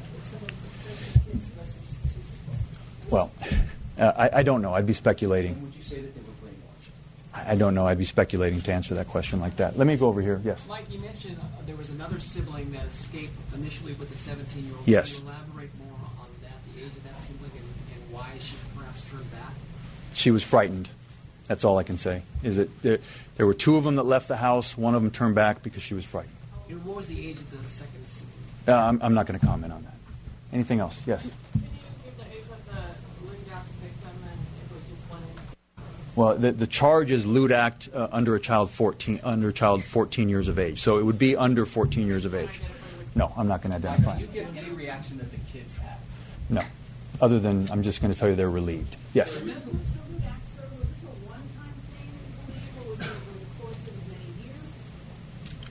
Well, 3.10 3.30
uh, 3.98 4.12
I, 4.16 4.40
I 4.40 4.42
don't 4.42 4.62
know. 4.62 4.74
I'd 4.74 4.86
be 4.86 4.92
speculating. 4.92 5.60
Would 5.62 5.74
you 5.74 5.82
say 5.82 6.00
that 6.00 6.14
they 6.14 6.20
were 6.20 6.26
brainwashed? 6.26 6.29
I 7.32 7.54
don't 7.54 7.74
know. 7.74 7.86
I'd 7.86 7.98
be 7.98 8.04
speculating 8.04 8.60
to 8.62 8.72
answer 8.72 8.94
that 8.94 9.06
question 9.06 9.40
like 9.40 9.56
that. 9.56 9.78
Let 9.78 9.86
me 9.86 9.96
go 9.96 10.08
over 10.08 10.20
here. 10.20 10.40
Yes. 10.44 10.64
Mike, 10.68 10.90
you 10.90 10.98
mentioned 10.98 11.38
uh, 11.40 11.62
there 11.64 11.76
was 11.76 11.90
another 11.90 12.18
sibling 12.18 12.72
that 12.72 12.86
escaped 12.86 13.32
initially 13.54 13.92
with 13.94 14.10
the 14.10 14.30
17-year-old. 14.30 14.86
Yes. 14.86 15.14
Can 15.14 15.24
you 15.24 15.30
elaborate 15.30 15.70
more 15.78 15.98
on 16.18 16.26
that, 16.42 16.52
the 16.74 16.80
age 16.82 16.88
of 16.88 17.04
that 17.04 17.20
sibling, 17.20 17.52
and, 17.52 17.62
and 17.94 18.12
why 18.12 18.26
she 18.40 18.56
perhaps 18.76 19.02
turned 19.08 19.30
back? 19.30 19.52
She 20.12 20.32
was 20.32 20.42
frightened. 20.42 20.88
That's 21.46 21.64
all 21.64 21.78
I 21.78 21.84
can 21.84 21.98
say. 21.98 22.22
Is 22.42 22.56
that 22.56 22.82
there, 22.82 22.98
there 23.36 23.46
were 23.46 23.54
two 23.54 23.76
of 23.76 23.84
them 23.84 23.94
that 23.96 24.06
left 24.06 24.26
the 24.26 24.36
house. 24.36 24.76
One 24.76 24.94
of 24.96 25.02
them 25.02 25.10
turned 25.10 25.36
back 25.36 25.62
because 25.62 25.82
she 25.82 25.94
was 25.94 26.04
frightened. 26.04 26.34
And 26.68 26.84
what 26.84 26.96
was 26.96 27.06
the 27.08 27.28
age 27.28 27.36
of 27.36 27.50
the 27.50 27.68
second 27.68 28.06
sibling? 28.06 28.32
Uh, 28.66 28.74
I'm, 28.74 29.00
I'm 29.02 29.14
not 29.14 29.26
going 29.26 29.38
to 29.38 29.46
comment 29.46 29.72
on 29.72 29.84
that. 29.84 29.94
Anything 30.52 30.80
else? 30.80 31.00
Yes. 31.06 31.30
Well, 36.16 36.36
the, 36.36 36.52
the 36.52 36.66
charge 36.66 37.10
is 37.10 37.24
lewd 37.24 37.52
act 37.52 37.88
uh, 37.94 38.08
under 38.10 38.34
a 38.34 38.40
child 38.40 38.70
14 38.70 39.20
under 39.22 39.48
a 39.48 39.52
child 39.52 39.84
14 39.84 40.28
years 40.28 40.48
of 40.48 40.58
age. 40.58 40.80
So 40.80 40.98
it 40.98 41.04
would 41.04 41.18
be 41.18 41.36
under 41.36 41.64
14 41.64 42.06
years 42.06 42.24
of 42.24 42.34
age. 42.34 42.60
No, 43.14 43.32
I'm 43.36 43.48
not 43.48 43.62
going 43.62 43.70
to 43.70 43.88
identify. 43.88 44.18
Did 44.18 44.28
you 44.28 44.42
get 44.42 44.56
any 44.56 44.70
reaction 44.70 45.18
that 45.18 45.30
the 45.30 45.38
kids 45.52 45.78
had? 45.78 45.98
No. 46.48 46.62
Other 47.20 47.38
than 47.38 47.70
I'm 47.70 47.82
just 47.82 48.00
going 48.00 48.12
to 48.12 48.18
tell 48.18 48.28
you 48.28 48.34
they're 48.34 48.50
relieved. 48.50 48.96
Yes. 49.14 49.42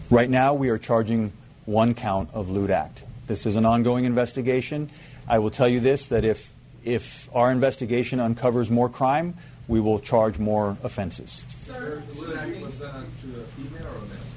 Right 0.10 0.30
now, 0.30 0.56
we 0.56 0.70
are 0.70 0.78
charging 0.78 1.34
one 1.66 1.94
count 1.94 2.30
of 2.34 2.50
lewd 2.50 2.72
act. 2.72 3.04
This 3.28 3.46
is 3.46 3.56
an 3.56 3.66
ongoing 3.66 4.06
investigation. 4.06 4.90
I 5.28 5.38
will 5.38 5.52
tell 5.52 5.68
you 5.68 5.80
this: 5.80 6.08
that 6.08 6.26
if 6.26 6.50
if 6.84 7.30
our 7.34 7.52
investigation 7.52 8.20
uncovers 8.20 8.72
more 8.72 8.90
crime, 8.90 9.36
we 9.70 9.80
will 9.80 10.00
charge 10.00 10.40
more 10.40 10.76
offenses. 10.84 11.44
Sir, 11.66 12.02
the 12.12 12.22
lewd 12.22 12.38
act 12.38 12.50
was 12.60 12.74
done 12.74 13.06
to 13.22 13.28
a 13.40 13.44
female 13.54 13.86
or 13.86 13.98
a 13.98 14.02
male? 14.02 14.28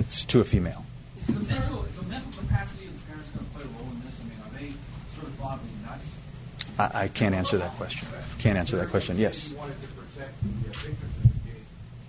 It's 0.00 0.24
to 0.26 0.40
a 0.40 0.44
female. 0.44 0.84
Is 1.20 1.26
the 1.28 1.54
mental, 1.54 1.84
is 1.84 1.96
the 1.96 2.02
mental 2.06 2.32
capacity 2.32 2.86
of 2.86 2.92
the 2.92 3.06
parents 3.06 3.30
going 3.30 3.46
to 3.46 3.52
play 3.54 3.62
a 3.62 3.66
role 3.78 3.88
in 3.94 4.02
this? 4.02 4.18
I 4.18 4.24
mean, 4.26 4.38
are 4.42 4.52
they 4.58 4.74
sort 5.14 5.28
of 5.28 5.38
bodily 5.38 5.70
nuts? 5.86 6.10
I, 6.78 7.04
I 7.04 7.08
can't 7.08 7.34
answer 7.34 7.56
that 7.58 7.70
question. 7.78 8.08
Can't 8.40 8.58
answer 8.58 8.76
that 8.76 8.90
question. 8.90 9.16
Yes. 9.16 9.50
You 9.50 9.56
wanted 9.56 9.80
to 9.80 9.88
protect 9.94 10.34
the 10.42 10.50
uh, 10.50 10.72
victims 10.74 11.14
in 11.22 11.30
this 11.30 11.38
case. 11.46 11.68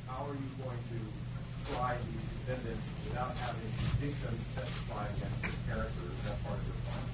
How 0.10 0.26
are 0.26 0.34
you 0.34 0.50
going 0.66 0.82
to 0.82 0.98
try 1.78 1.94
these 2.10 2.26
defendants 2.42 2.90
without 3.06 3.38
having 3.38 3.70
victims 4.02 4.42
testify 4.58 5.06
against 5.14 5.42
their 5.46 5.76
parents, 5.78 5.94
or 6.02 6.10
is 6.10 6.22
that 6.26 6.42
part 6.42 6.58
of 6.58 6.66
your 6.66 6.80
plan? 6.90 7.06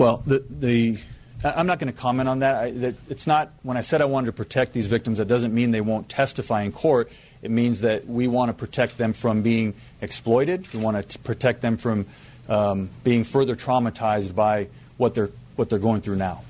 Well, 0.00 0.22
the, 0.24 0.42
the 0.48 0.96
I- 0.96 1.11
I'm 1.44 1.66
not 1.66 1.80
going 1.80 1.92
to 1.92 1.98
comment 1.98 2.28
on 2.28 2.38
that. 2.40 2.56
I, 2.56 2.70
that. 2.70 2.94
It's 3.08 3.26
not 3.26 3.50
when 3.62 3.76
I 3.76 3.80
said 3.80 4.00
I 4.00 4.04
wanted 4.04 4.26
to 4.26 4.32
protect 4.32 4.72
these 4.72 4.86
victims. 4.86 5.18
That 5.18 5.26
doesn't 5.26 5.52
mean 5.52 5.72
they 5.72 5.80
won't 5.80 6.08
testify 6.08 6.62
in 6.62 6.70
court. 6.70 7.10
It 7.42 7.50
means 7.50 7.80
that 7.80 8.06
we 8.06 8.28
want 8.28 8.50
to 8.50 8.54
protect 8.54 8.96
them 8.96 9.12
from 9.12 9.42
being 9.42 9.74
exploited. 10.00 10.72
We 10.72 10.78
want 10.78 11.08
to 11.08 11.18
protect 11.18 11.60
them 11.60 11.76
from 11.78 12.06
um, 12.48 12.90
being 13.02 13.24
further 13.24 13.56
traumatized 13.56 14.34
by 14.34 14.68
what 14.98 15.14
they're 15.14 15.30
what 15.56 15.68
they're 15.68 15.78
going 15.80 16.00
through 16.00 16.16
now. 16.16 16.42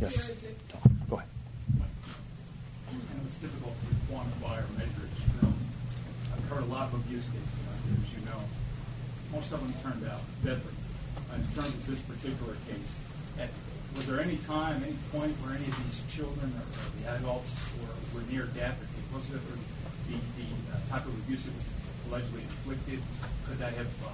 Yes. 0.00 0.30
Go 1.08 1.16
ahead. 1.16 1.28
It's 3.28 3.36
difficult 3.36 3.74
to 3.78 4.12
quantify 4.12 4.58
or 4.58 4.66
measure 4.76 5.06
extreme. 5.12 5.54
I've 6.34 6.48
covered 6.48 6.64
a 6.64 6.72
lot 6.72 6.88
of 6.88 6.94
abuse 6.94 7.26
cases 7.26 7.62
as 7.92 8.14
you 8.14 8.24
know. 8.24 8.40
Most 9.32 9.52
of 9.52 9.60
them 9.60 9.72
turned 9.82 10.10
out 10.10 10.20
deadly. 10.44 10.72
In 11.36 11.44
terms 11.54 11.74
of 11.74 11.86
this 11.86 12.00
particular 12.00 12.54
case, 12.68 12.91
was 14.02 14.10
there 14.10 14.20
any 14.20 14.36
time, 14.38 14.82
any 14.82 14.96
point 15.12 15.30
where 15.38 15.54
any 15.54 15.66
of 15.66 15.76
these 15.86 16.02
children 16.12 16.52
or, 16.58 16.66
the 16.98 17.08
adults 17.14 17.54
were, 17.78 18.18
were 18.18 18.26
near 18.26 18.46
death? 18.46 18.76
If 18.82 18.90
it 18.98 19.14
was 19.14 19.30
it 19.30 19.40
the, 20.08 20.18
the 20.42 20.48
uh, 20.74 20.76
type 20.90 21.06
of 21.06 21.14
abuse 21.14 21.44
that 21.44 21.54
was 21.54 21.68
allegedly 22.08 22.42
inflicted, 22.42 22.98
could 23.46 23.58
that 23.58 23.74
have 23.74 23.86
uh, 24.04 24.10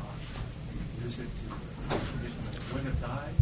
it 1.01 1.17
to 1.17 1.25
a 1.25 1.99
condition 2.13 2.37
that 2.45 2.57
it 2.57 2.75
wouldn't 2.75 2.95
have 2.95 3.01
died? 3.01 3.33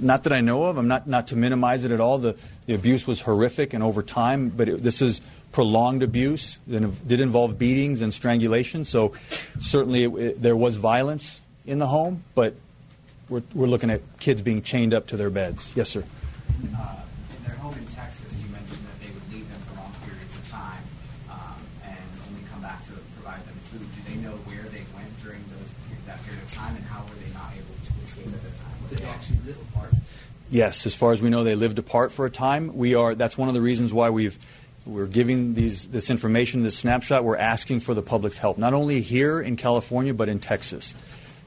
Not 0.00 0.22
that 0.24 0.32
I 0.32 0.40
know 0.40 0.64
of. 0.64 0.76
I'm 0.76 0.86
not 0.86 1.08
not 1.08 1.26
to 1.28 1.36
minimize 1.36 1.82
it 1.82 1.90
at 1.90 2.00
all. 2.00 2.18
The 2.18 2.36
the 2.66 2.74
abuse 2.74 3.06
was 3.06 3.22
horrific 3.22 3.74
and 3.74 3.82
over 3.82 4.02
time, 4.02 4.50
but 4.50 4.68
it, 4.68 4.82
this 4.82 5.02
is 5.02 5.20
prolonged 5.50 6.04
abuse. 6.04 6.58
It 6.70 7.08
did 7.08 7.20
involve 7.20 7.58
beatings 7.58 8.00
and 8.00 8.14
strangulation. 8.14 8.84
So 8.84 9.12
certainly 9.58 10.04
it, 10.04 10.42
there 10.42 10.56
was 10.56 10.76
violence 10.76 11.40
in 11.64 11.78
the 11.78 11.86
home, 11.88 12.22
but 12.34 12.54
we're 13.28 13.42
we're 13.54 13.66
looking 13.66 13.90
at 13.90 14.00
kids 14.20 14.42
being 14.42 14.62
chained 14.62 14.94
up 14.94 15.06
to 15.08 15.16
their 15.16 15.30
beds. 15.30 15.70
Yes, 15.74 15.90
sir. 15.90 16.00
uh, 16.00 16.96
in 17.36 17.44
their 17.44 17.56
home 17.56 17.74
in 17.74 17.86
Texas, 17.86 18.32
you 18.38 18.48
mentioned 18.50 18.78
that 18.86 19.00
they 19.00 19.10
would 19.12 19.32
leave 19.32 19.48
them 19.50 19.60
for 19.66 19.80
long 19.80 19.92
periods 20.06 20.36
of 20.36 20.48
time 20.50 20.82
um, 21.30 21.58
and 21.84 22.06
only 22.28 22.44
come 22.50 22.62
back 22.62 22.84
to 22.86 22.92
provide 23.18 23.44
them 23.46 23.58
food. 23.70 23.86
Do 23.94 24.00
they 24.10 24.16
know 24.22 24.36
where 24.46 24.62
they 24.70 24.84
went 24.94 25.10
during 25.22 25.42
those, 25.50 25.70
that 26.06 26.22
period 26.24 26.42
of 26.42 26.52
time, 26.52 26.76
and 26.76 26.84
how 26.84 27.02
were 27.02 27.18
they 27.18 27.32
not 27.34 27.50
able 27.56 27.74
to 27.74 27.92
escape 28.02 28.26
at 28.26 28.42
the 28.42 28.54
time? 28.58 28.74
Were 28.82 28.88
they 28.94 29.02
they 29.02 29.10
actually 29.10 29.38
live 29.46 29.58
apart? 29.72 29.94
Yes, 30.48 30.86
as 30.86 30.94
far 30.94 31.10
as 31.10 31.20
we 31.20 31.28
know, 31.28 31.42
they 31.42 31.56
lived 31.56 31.78
apart 31.78 32.12
for 32.12 32.26
a 32.26 32.30
time. 32.30 32.76
We 32.76 32.94
are. 32.94 33.14
That's 33.14 33.36
one 33.36 33.48
of 33.48 33.54
the 33.54 33.60
reasons 33.60 33.92
why 33.92 34.10
we've 34.10 34.38
we're 34.86 35.06
giving 35.06 35.54
these 35.54 35.88
this 35.88 36.10
information, 36.10 36.62
this 36.62 36.78
snapshot. 36.78 37.24
We're 37.24 37.36
asking 37.36 37.80
for 37.80 37.94
the 37.94 38.02
public's 38.02 38.38
help, 38.38 38.56
not 38.56 38.72
only 38.72 39.00
here 39.00 39.40
in 39.40 39.56
California 39.56 40.14
but 40.14 40.28
in 40.28 40.38
Texas. 40.38 40.94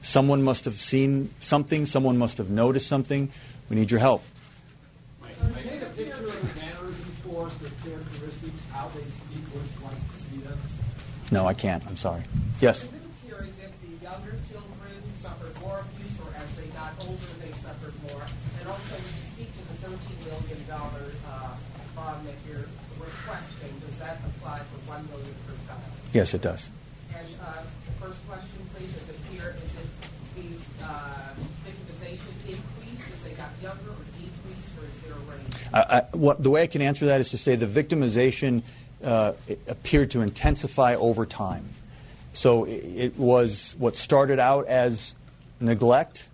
Someone 0.02 0.42
must 0.42 0.64
have 0.64 0.76
seen 0.76 1.30
something. 1.40 1.86
Someone 1.86 2.16
must 2.16 2.38
have 2.38 2.50
noticed 2.50 2.86
something. 2.88 3.30
We 3.68 3.76
need 3.76 3.90
your 3.90 4.00
help. 4.00 4.22
Paint 5.54 5.82
a 5.82 5.86
picture 5.96 6.28
of 6.28 6.54
the 6.54 6.60
mannerisms 6.60 7.16
for 7.24 7.46
us, 7.46 7.54
their 7.56 7.70
characteristics, 7.84 8.60
how 8.72 8.88
they 8.92 9.04
speak, 9.08 9.44
what 9.52 9.64
it's 9.64 9.80
like 9.84 9.96
to 9.96 10.16
see 10.20 10.36
them. 10.44 10.58
No, 11.32 11.46
I 11.46 11.54
can't. 11.54 11.86
I'm 11.86 11.96
sorry. 11.96 12.22
Yes. 12.60 12.84
Is 12.84 12.92
it 12.92 13.00
curious 13.24 13.56
if 13.60 13.72
the 13.80 13.92
younger 14.04 14.36
children 14.52 15.00
suffered 15.16 15.54
more 15.62 15.80
abuse, 15.80 16.16
or 16.20 16.28
as 16.36 16.50
they 16.56 16.68
got 16.76 16.92
older, 17.00 17.32
they 17.40 17.52
suffered 17.56 17.94
more? 18.10 18.24
And 18.60 18.68
also, 18.68 19.00
when 19.00 19.14
you 19.16 19.24
speak 19.32 19.48
to 19.48 19.62
the 19.64 19.76
thirteen 19.80 20.18
million 20.28 20.60
dollar 20.68 21.08
uh, 21.24 21.56
bond 21.96 22.26
that 22.28 22.36
you're 22.44 22.68
requesting, 23.00 23.72
does 23.80 23.96
that 24.02 24.20
apply 24.20 24.60
for 24.68 24.78
one 24.90 25.06
million 25.08 25.32
per 25.48 25.56
child? 25.64 25.80
Yes, 26.12 26.34
it 26.34 26.42
does. 26.42 26.68
And 27.16 27.28
uh, 27.40 27.64
the 27.64 27.94
first 27.96 28.20
question, 28.28 28.60
please, 28.76 28.92
is 28.92 29.08
it 29.08 29.20
here, 29.32 29.56
is 29.56 29.72
it 29.72 29.88
the 30.36 30.48
uh, 30.84 31.32
victimization 31.64 32.34
increased 32.44 33.08
as 33.08 33.22
they 33.22 33.32
got 33.38 33.50
younger, 33.62 33.94
or 33.94 34.04
decreased, 34.18 34.72
or 34.76 34.84
is 34.84 34.98
there 35.06 35.14
a 35.14 35.24
range? 35.30 35.59
I, 35.72 35.80
I, 35.80 36.00
what, 36.12 36.42
the 36.42 36.50
way 36.50 36.62
I 36.62 36.66
can 36.66 36.82
answer 36.82 37.06
that 37.06 37.20
is 37.20 37.30
to 37.30 37.38
say 37.38 37.56
the 37.56 37.66
victimization 37.66 38.62
uh, 39.04 39.32
appeared 39.66 40.10
to 40.12 40.20
intensify 40.20 40.94
over 40.94 41.26
time. 41.26 41.68
So 42.32 42.64
it, 42.64 42.84
it 42.84 43.18
was 43.18 43.74
what 43.78 43.96
started 43.96 44.38
out 44.38 44.66
as 44.66 45.14
neglect 45.60 46.28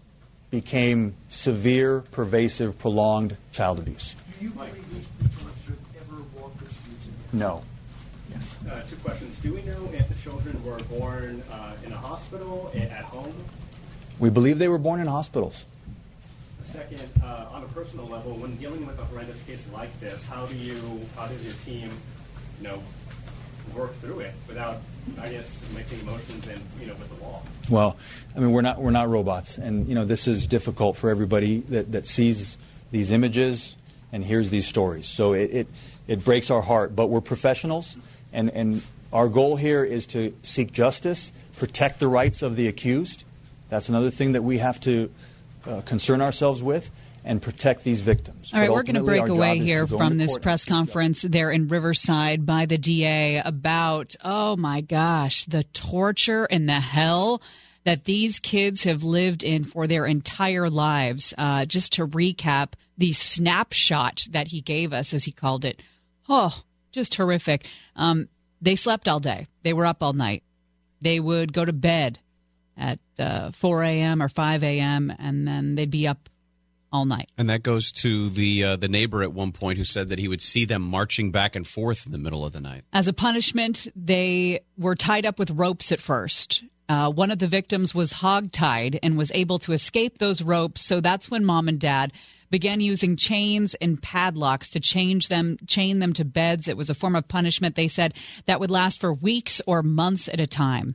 became 0.51 1.15
severe, 1.29 2.01
pervasive, 2.13 2.79
prolonged 2.79 3.37
child 3.53 3.79
abuse. 3.79 4.15
Do 4.39 4.45
you 4.45 4.51
believe 4.51 4.95
these 4.95 5.07
people 5.21 5.51
should 5.65 5.79
ever 5.97 6.23
walk 6.35 6.57
the 6.59 6.67
streets 6.67 7.05
again? 7.05 7.39
No. 7.39 7.63
Uh, 8.69 8.83
two 8.83 8.97
questions. 8.97 9.39
Do 9.41 9.55
we 9.55 9.63
know 9.63 9.89
if 9.93 10.09
the 10.09 10.15
children 10.23 10.63
were 10.65 10.79
born 10.85 11.43
uh, 11.53 11.73
in 11.85 11.93
a 11.93 11.97
hospital, 11.97 12.73
at 12.75 12.91
home? 12.91 13.33
We 14.19 14.29
believe 14.29 14.59
they 14.59 14.69
were 14.69 14.79
born 14.79 15.01
in 15.01 15.07
hospitals. 15.07 15.65
Second, 16.77 17.09
uh, 17.25 17.47
on 17.53 17.63
a 17.63 17.69
personal 17.69 18.07
level, 18.07 18.35
when 18.35 18.55
dealing 18.57 18.87
with 18.87 18.99
a 18.99 19.05
horrendous 19.07 19.41
case 19.45 19.67
like 19.73 19.99
this, 19.99 20.29
how 20.29 20.45
do 20.45 20.55
you, 20.59 21.01
how 21.17 21.27
does 21.27 21.43
your 21.43 21.55
team, 21.65 21.91
you 22.61 22.69
know, 22.69 22.83
work 23.75 23.95
through 24.01 24.21
it 24.21 24.35
without, 24.47 24.83
I 25.19 25.31
guess, 25.31 25.59
mixing 25.75 26.01
emotions 26.01 26.47
and, 26.47 26.61
you 26.79 26.87
know, 26.87 26.93
with 26.97 27.09
the 27.17 27.25
law? 27.25 27.41
Well, 27.71 27.97
I 28.37 28.41
mean, 28.41 28.53
we're 28.53 28.61
not 28.61 28.79
we're 28.79 28.91
not 28.91 29.09
robots, 29.09 29.57
and 29.57 29.89
you 29.89 29.95
know 29.95 30.05
this 30.05 30.29
is 30.29 30.47
difficult 30.47 30.99
for 30.99 31.09
everybody 31.09 31.61
that, 31.61 31.93
that 31.93 32.07
sees 32.07 32.59
these 32.91 33.11
images 33.11 33.75
and 34.13 34.23
hears 34.23 34.51
these 34.51 34.67
stories. 34.67 35.07
So 35.07 35.33
it, 35.33 35.51
it 35.55 35.69
it 36.07 36.25
breaks 36.27 36.51
our 36.51 36.61
heart, 36.61 36.95
but 36.95 37.07
we're 37.07 37.23
professionals, 37.23 37.97
and 38.35 38.51
and 38.51 38.83
our 39.15 39.31
goal 39.31 39.57
here 39.57 39.83
is 39.83 40.07
to 40.09 40.37
seek 40.43 40.75
justice, 40.75 41.33
protect 41.57 42.01
the 42.01 42.09
rights 42.09 42.43
of 42.43 42.55
the 42.55 42.69
accused. 42.69 43.25
That's 43.71 43.89
another 43.89 44.11
thing 44.11 44.33
that 44.33 44.45
we 44.45 44.59
have 44.59 44.79
to 44.81 45.11
uh, 45.67 45.81
concern 45.83 46.21
ourselves 46.21 46.63
with, 46.63 46.91
and 47.25 47.43
protect 47.43 47.83
these 47.83 48.01
victims. 48.01 48.53
All 48.55 48.61
right, 48.61 48.71
we're 48.71 48.85
going 48.85 48.95
to 48.95 49.03
break 49.03 49.29
away 49.29 49.55
job 49.55 49.57
is 49.57 49.61
to 49.61 49.65
here 49.65 49.87
from 49.87 50.17
this 50.17 50.39
press 50.39 50.65
conference 50.65 51.23
there 51.23 51.51
in 51.51 51.69
Riverside 51.69 52.47
by 52.47 52.67
the 52.67 52.79
DA 52.79 53.39
about, 53.39 54.15
oh 54.25 54.57
my 54.57 54.81
gosh, 54.81 55.45
the 55.45 55.65
torture 55.65 56.45
and 56.45 56.69
the 56.69 56.81
hell 56.81 57.43
that 57.85 58.05
these 58.05 58.39
kids 58.39 58.85
have 58.85 59.03
lived 59.03 59.43
in 59.43 59.65
for 59.65 59.87
their 59.87 60.07
entire 60.07 60.71
lives. 60.71 61.35
Uh, 61.37 61.65
just 61.65 61.95
to 61.95 62.07
recap 62.07 62.73
the 62.97 63.13
snapshot 63.13 64.27
that 64.31 64.49
he 64.49 64.61
gave 64.61 64.93
us, 64.93 65.13
as 65.13 65.25
he 65.25 65.33
called 65.33 65.65
it. 65.65 65.83
Oh, 66.29 66.63
just 66.93 67.15
horrific. 67.15 67.67
Um, 67.95 68.29
they 68.61 68.75
slept 68.75 69.09
all 69.09 69.21
day, 69.21 69.49
they 69.63 69.73
were 69.73 69.87
up 69.87 70.03
all 70.03 70.13
night. 70.13 70.43
They 71.01 71.21
would 71.21 71.53
go 71.53 71.65
to 71.65 71.73
bed 71.73 72.21
at 72.77 72.99
uh, 73.19 73.51
4 73.53 73.83
a.m. 73.85 74.23
or 74.23 74.29
5 74.29 74.63
a.m., 74.63 75.13
and 75.19 75.47
then 75.47 75.75
they'd 75.75 75.91
be 75.91 76.07
up 76.07 76.29
all 76.93 77.05
night. 77.05 77.31
And 77.37 77.51
that 77.51 77.63
goes 77.63 77.93
to 77.93 78.31
the 78.31 78.65
uh, 78.65 78.77
the 78.77 78.89
neighbor 78.89 79.23
at 79.23 79.33
one 79.33 79.53
point 79.53 79.79
who 79.79 79.85
said 79.85 80.09
that 80.09 80.19
he 80.19 80.29
would 80.29 80.41
see 80.41 80.65
them 80.65 80.83
marching 80.83 81.31
back 81.31 81.57
and 81.57 81.67
forth 81.67 82.07
in 82.07 82.13
the 82.13 82.19
middle 82.19 82.45
of 82.45 82.53
the 82.53 82.61
night. 82.61 82.85
As 82.93 83.09
a 83.09 83.13
punishment, 83.13 83.89
they 83.97 84.61
were 84.79 84.95
tied 84.95 85.27
up 85.27 85.39
with 85.39 85.51
ropes 85.51 85.93
at 85.93 86.01
first. 86.01 86.63
Uh, 86.89 87.11
one 87.11 87.33
of 87.33 87.41
the 87.41 87.49
victims 87.49 87.95
was 87.95 88.13
hogtied 88.13 88.99
and 89.03 89.19
was 89.19 89.33
able 89.33 89.59
to 89.59 89.73
escape 89.73 90.19
those 90.19 90.41
ropes. 90.41 90.83
So 90.83 91.01
that's 91.01 91.31
when 91.31 91.45
mom 91.45 91.69
and 91.69 91.81
dad 91.81 92.13
began 92.49 92.81
using 92.81 93.17
chains 93.17 93.75
and 93.75 94.01
padlocks 94.01 94.71
to 94.71 94.81
change 94.81 95.29
them, 95.29 95.59
chain 95.67 95.99
them 95.99 96.13
to 96.13 96.25
beds. 96.25 96.69
It 96.69 96.77
was 96.77 96.89
a 96.89 96.95
form 96.95 97.17
of 97.17 97.27
punishment. 97.27 97.75
They 97.75 97.89
said 97.89 98.15
that 98.47 98.61
would 98.61 98.71
last 98.71 99.01
for 99.01 99.13
weeks 99.13 99.61
or 99.67 99.83
months 99.83 100.29
at 100.29 100.39
a 100.39 100.47
time. 100.47 100.95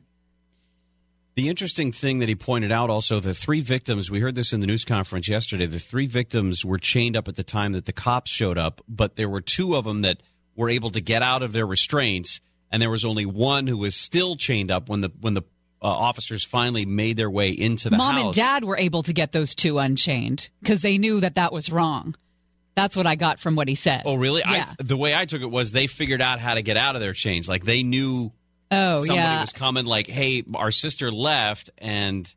The 1.41 1.49
interesting 1.49 1.91
thing 1.91 2.19
that 2.19 2.29
he 2.29 2.35
pointed 2.35 2.71
out 2.71 2.91
also 2.91 3.19
the 3.19 3.33
three 3.33 3.61
victims, 3.61 4.11
we 4.11 4.19
heard 4.19 4.35
this 4.35 4.53
in 4.53 4.59
the 4.59 4.67
news 4.67 4.85
conference 4.85 5.27
yesterday, 5.27 5.65
the 5.65 5.79
three 5.79 6.05
victims 6.05 6.63
were 6.63 6.77
chained 6.77 7.17
up 7.17 7.27
at 7.27 7.35
the 7.35 7.43
time 7.43 7.71
that 7.71 7.87
the 7.87 7.93
cops 7.93 8.29
showed 8.29 8.59
up, 8.59 8.81
but 8.87 9.15
there 9.15 9.27
were 9.27 9.41
two 9.41 9.75
of 9.75 9.83
them 9.83 10.01
that 10.01 10.21
were 10.55 10.69
able 10.69 10.91
to 10.91 11.01
get 11.01 11.23
out 11.23 11.41
of 11.41 11.51
their 11.51 11.65
restraints 11.65 12.41
and 12.71 12.79
there 12.79 12.91
was 12.91 13.05
only 13.05 13.25
one 13.25 13.65
who 13.65 13.77
was 13.77 13.95
still 13.95 14.35
chained 14.35 14.69
up 14.69 14.87
when 14.87 15.01
the 15.01 15.09
when 15.19 15.33
the 15.33 15.41
uh, 15.81 15.87
officers 15.87 16.43
finally 16.43 16.85
made 16.85 17.17
their 17.17 17.29
way 17.29 17.49
into 17.49 17.89
the 17.89 17.97
Mom 17.97 18.13
house. 18.13 18.23
and 18.25 18.35
dad 18.35 18.63
were 18.63 18.77
able 18.77 19.01
to 19.01 19.11
get 19.11 19.31
those 19.31 19.55
two 19.55 19.79
unchained 19.79 20.47
because 20.61 20.83
they 20.83 20.99
knew 20.99 21.21
that 21.21 21.35
that 21.35 21.51
was 21.51 21.71
wrong. 21.71 22.15
That's 22.75 22.95
what 22.95 23.07
I 23.07 23.15
got 23.15 23.39
from 23.39 23.55
what 23.55 23.67
he 23.67 23.73
said. 23.73 24.03
Oh, 24.05 24.15
really? 24.15 24.41
Yeah. 24.41 24.73
I, 24.79 24.83
the 24.83 24.95
way 24.95 25.15
I 25.15 25.25
took 25.25 25.41
it 25.41 25.49
was 25.49 25.71
they 25.71 25.87
figured 25.87 26.21
out 26.21 26.39
how 26.39 26.53
to 26.53 26.61
get 26.61 26.77
out 26.77 26.95
of 26.95 27.01
their 27.01 27.13
chains. 27.13 27.49
Like 27.49 27.65
they 27.65 27.81
knew 27.81 28.31
oh, 28.71 28.95
yeah. 28.95 28.99
somebody 28.99 29.19
yeah. 29.19 29.41
was 29.41 29.53
coming. 29.53 29.85
Like, 29.85 30.07
hey, 30.07 30.43
our 30.55 30.71
sister 30.71 31.11
left, 31.11 31.69
and 31.77 32.33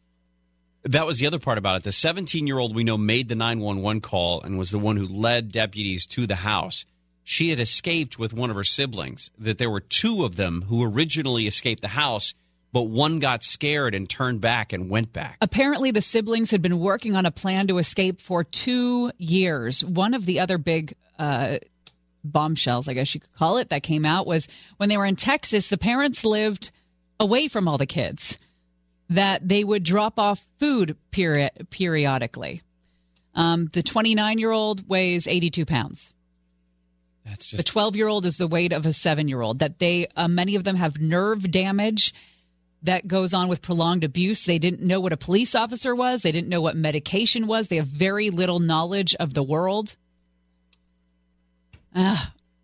that 0.84 1.06
was 1.06 1.18
the 1.18 1.26
other 1.26 1.38
part 1.38 1.58
about 1.58 1.78
it. 1.78 1.82
The 1.84 1.92
17 1.92 2.46
year 2.46 2.58
old 2.58 2.74
we 2.74 2.84
know 2.84 2.98
made 2.98 3.28
the 3.28 3.34
911 3.34 4.00
call 4.00 4.42
and 4.42 4.58
was 4.58 4.70
the 4.70 4.78
one 4.78 4.96
who 4.96 5.06
led 5.06 5.52
deputies 5.52 6.06
to 6.06 6.26
the 6.26 6.36
house. 6.36 6.84
She 7.22 7.48
had 7.48 7.58
escaped 7.58 8.18
with 8.18 8.34
one 8.34 8.50
of 8.50 8.56
her 8.56 8.64
siblings. 8.64 9.30
That 9.38 9.56
there 9.58 9.70
were 9.70 9.80
two 9.80 10.24
of 10.24 10.36
them 10.36 10.62
who 10.68 10.84
originally 10.84 11.46
escaped 11.46 11.80
the 11.80 11.88
house, 11.88 12.34
but 12.70 12.82
one 12.82 13.18
got 13.18 13.42
scared 13.42 13.94
and 13.94 14.08
turned 14.08 14.42
back 14.42 14.74
and 14.74 14.90
went 14.90 15.12
back. 15.12 15.38
Apparently, 15.40 15.90
the 15.90 16.02
siblings 16.02 16.50
had 16.50 16.60
been 16.60 16.78
working 16.80 17.16
on 17.16 17.24
a 17.24 17.30
plan 17.30 17.68
to 17.68 17.78
escape 17.78 18.20
for 18.20 18.44
two 18.44 19.10
years. 19.16 19.82
One 19.82 20.12
of 20.12 20.26
the 20.26 20.40
other 20.40 20.58
big 20.58 20.96
uh, 21.18 21.58
bombshells, 22.24 22.88
I 22.88 22.94
guess 22.94 23.14
you 23.14 23.20
could 23.20 23.34
call 23.34 23.58
it, 23.58 23.68
that 23.70 23.82
came 23.82 24.04
out 24.04 24.26
was 24.26 24.48
when 24.78 24.88
they 24.88 24.96
were 24.96 25.04
in 25.04 25.16
Texas, 25.16 25.68
the 25.68 25.78
parents 25.78 26.24
lived 26.24 26.72
away 27.20 27.48
from 27.48 27.68
all 27.68 27.78
the 27.78 27.86
kids, 27.86 28.38
that 29.10 29.46
they 29.46 29.62
would 29.62 29.82
drop 29.82 30.18
off 30.18 30.44
food 30.58 30.96
period, 31.10 31.68
periodically. 31.70 32.62
Um, 33.34 33.68
the 33.72 33.82
29 33.82 34.38
year 34.38 34.50
old 34.50 34.88
weighs 34.88 35.26
82 35.26 35.66
pounds. 35.66 36.12
That's 37.24 37.46
just... 37.46 37.56
the 37.56 37.62
12 37.62 37.96
year 37.96 38.08
old 38.08 38.26
is 38.26 38.36
the 38.36 38.46
weight 38.46 38.72
of 38.72 38.86
a 38.86 38.92
seven 38.92 39.28
year 39.28 39.40
old. 39.40 39.58
That 39.58 39.78
they, 39.78 40.06
uh, 40.16 40.28
many 40.28 40.54
of 40.54 40.64
them 40.64 40.76
have 40.76 41.00
nerve 41.00 41.50
damage 41.50 42.14
that 42.82 43.08
goes 43.08 43.32
on 43.32 43.48
with 43.48 43.62
prolonged 43.62 44.04
abuse. 44.04 44.44
They 44.44 44.58
didn't 44.58 44.82
know 44.82 45.00
what 45.00 45.12
a 45.12 45.16
police 45.16 45.54
officer 45.54 45.94
was. 45.94 46.22
They 46.22 46.32
didn't 46.32 46.50
know 46.50 46.60
what 46.60 46.76
medication 46.76 47.46
was. 47.46 47.68
They 47.68 47.76
have 47.76 47.86
very 47.86 48.30
little 48.30 48.60
knowledge 48.60 49.14
of 49.16 49.34
the 49.34 49.42
world. 49.42 49.96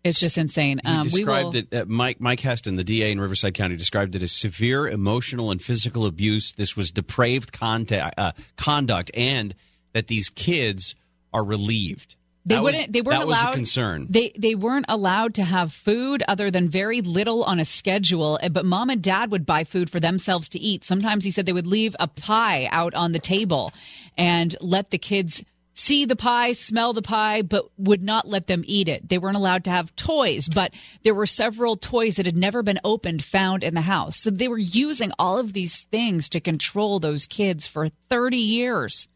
It's 0.03 0.19
just 0.19 0.37
insane. 0.39 0.81
Um, 0.83 1.07
we 1.13 1.23
will. 1.23 1.51
described 1.51 1.55
it. 1.55 1.73
Uh, 1.73 1.85
Mike 1.87 2.19
Mike 2.19 2.39
Hestrin, 2.39 2.75
the 2.75 2.83
DA 2.83 3.11
in 3.11 3.19
Riverside 3.19 3.53
County, 3.53 3.75
described 3.75 4.15
it 4.15 4.23
as 4.23 4.31
severe 4.31 4.87
emotional 4.87 5.51
and 5.51 5.61
physical 5.61 6.05
abuse. 6.07 6.53
This 6.53 6.75
was 6.75 6.89
depraved 6.91 7.51
contact, 7.51 8.17
uh, 8.17 8.31
conduct, 8.57 9.11
and 9.13 9.53
that 9.93 10.07
these 10.07 10.29
kids 10.29 10.95
are 11.33 11.43
relieved. 11.43 12.15
They 12.43 12.55
That 12.55 12.63
wouldn't. 12.63 12.91
They 12.93 13.01
weren't 13.01 13.19
that 13.19 13.25
allowed. 13.27 13.45
was 13.49 13.53
a 13.53 13.57
concern. 13.57 14.07
They 14.09 14.33
they 14.35 14.55
weren't 14.55 14.87
allowed 14.89 15.35
to 15.35 15.43
have 15.43 15.71
food 15.71 16.23
other 16.27 16.49
than 16.49 16.67
very 16.69 17.01
little 17.01 17.43
on 17.43 17.59
a 17.59 17.65
schedule. 17.65 18.39
eh, 18.41 18.49
But 18.49 18.65
mom 18.65 18.89
and 18.89 19.03
dad 19.03 19.29
would 19.31 19.45
buy 19.45 19.63
food 19.65 19.91
for 19.91 19.99
themselves 19.99 20.49
to 20.49 20.59
eat. 20.59 20.83
Sometimes 20.83 21.23
he 21.23 21.29
said 21.29 21.45
they 21.45 21.53
would 21.53 21.67
leave 21.67 21.95
a 21.99 22.07
pie 22.07 22.67
out 22.71 22.95
on 22.95 23.11
the 23.11 23.19
table 23.19 23.71
and 24.17 24.55
let 24.61 24.89
the 24.89 24.97
kids 24.97 25.43
see 25.73 26.05
the 26.05 26.15
pie, 26.15 26.51
smell 26.53 26.93
the 26.93 27.01
pie, 27.01 27.41
but 27.41 27.65
would 27.77 28.03
not 28.03 28.27
let 28.27 28.47
them 28.47 28.63
eat 28.65 28.89
it. 28.89 29.07
They 29.07 29.17
weren't 29.17 29.37
allowed 29.37 29.63
to 29.65 29.69
have 29.71 29.95
toys, 29.95 30.49
but 30.49 30.73
there 31.03 31.13
were 31.15 31.25
several 31.25 31.75
toys 31.77 32.17
that 32.17 32.25
had 32.25 32.35
never 32.35 32.61
been 32.61 32.79
opened 32.83 33.23
found 33.23 33.63
in 33.63 33.73
the 33.73 33.81
house. 33.81 34.17
So 34.17 34.29
they 34.29 34.47
were 34.49 34.57
using 34.57 35.11
all 35.17 35.37
of 35.37 35.53
these 35.53 35.81
things 35.91 36.29
to 36.29 36.39
control 36.41 36.99
those 36.99 37.25
kids 37.25 37.67
for 37.67 37.89
30 38.09 38.37
years. 38.37 39.07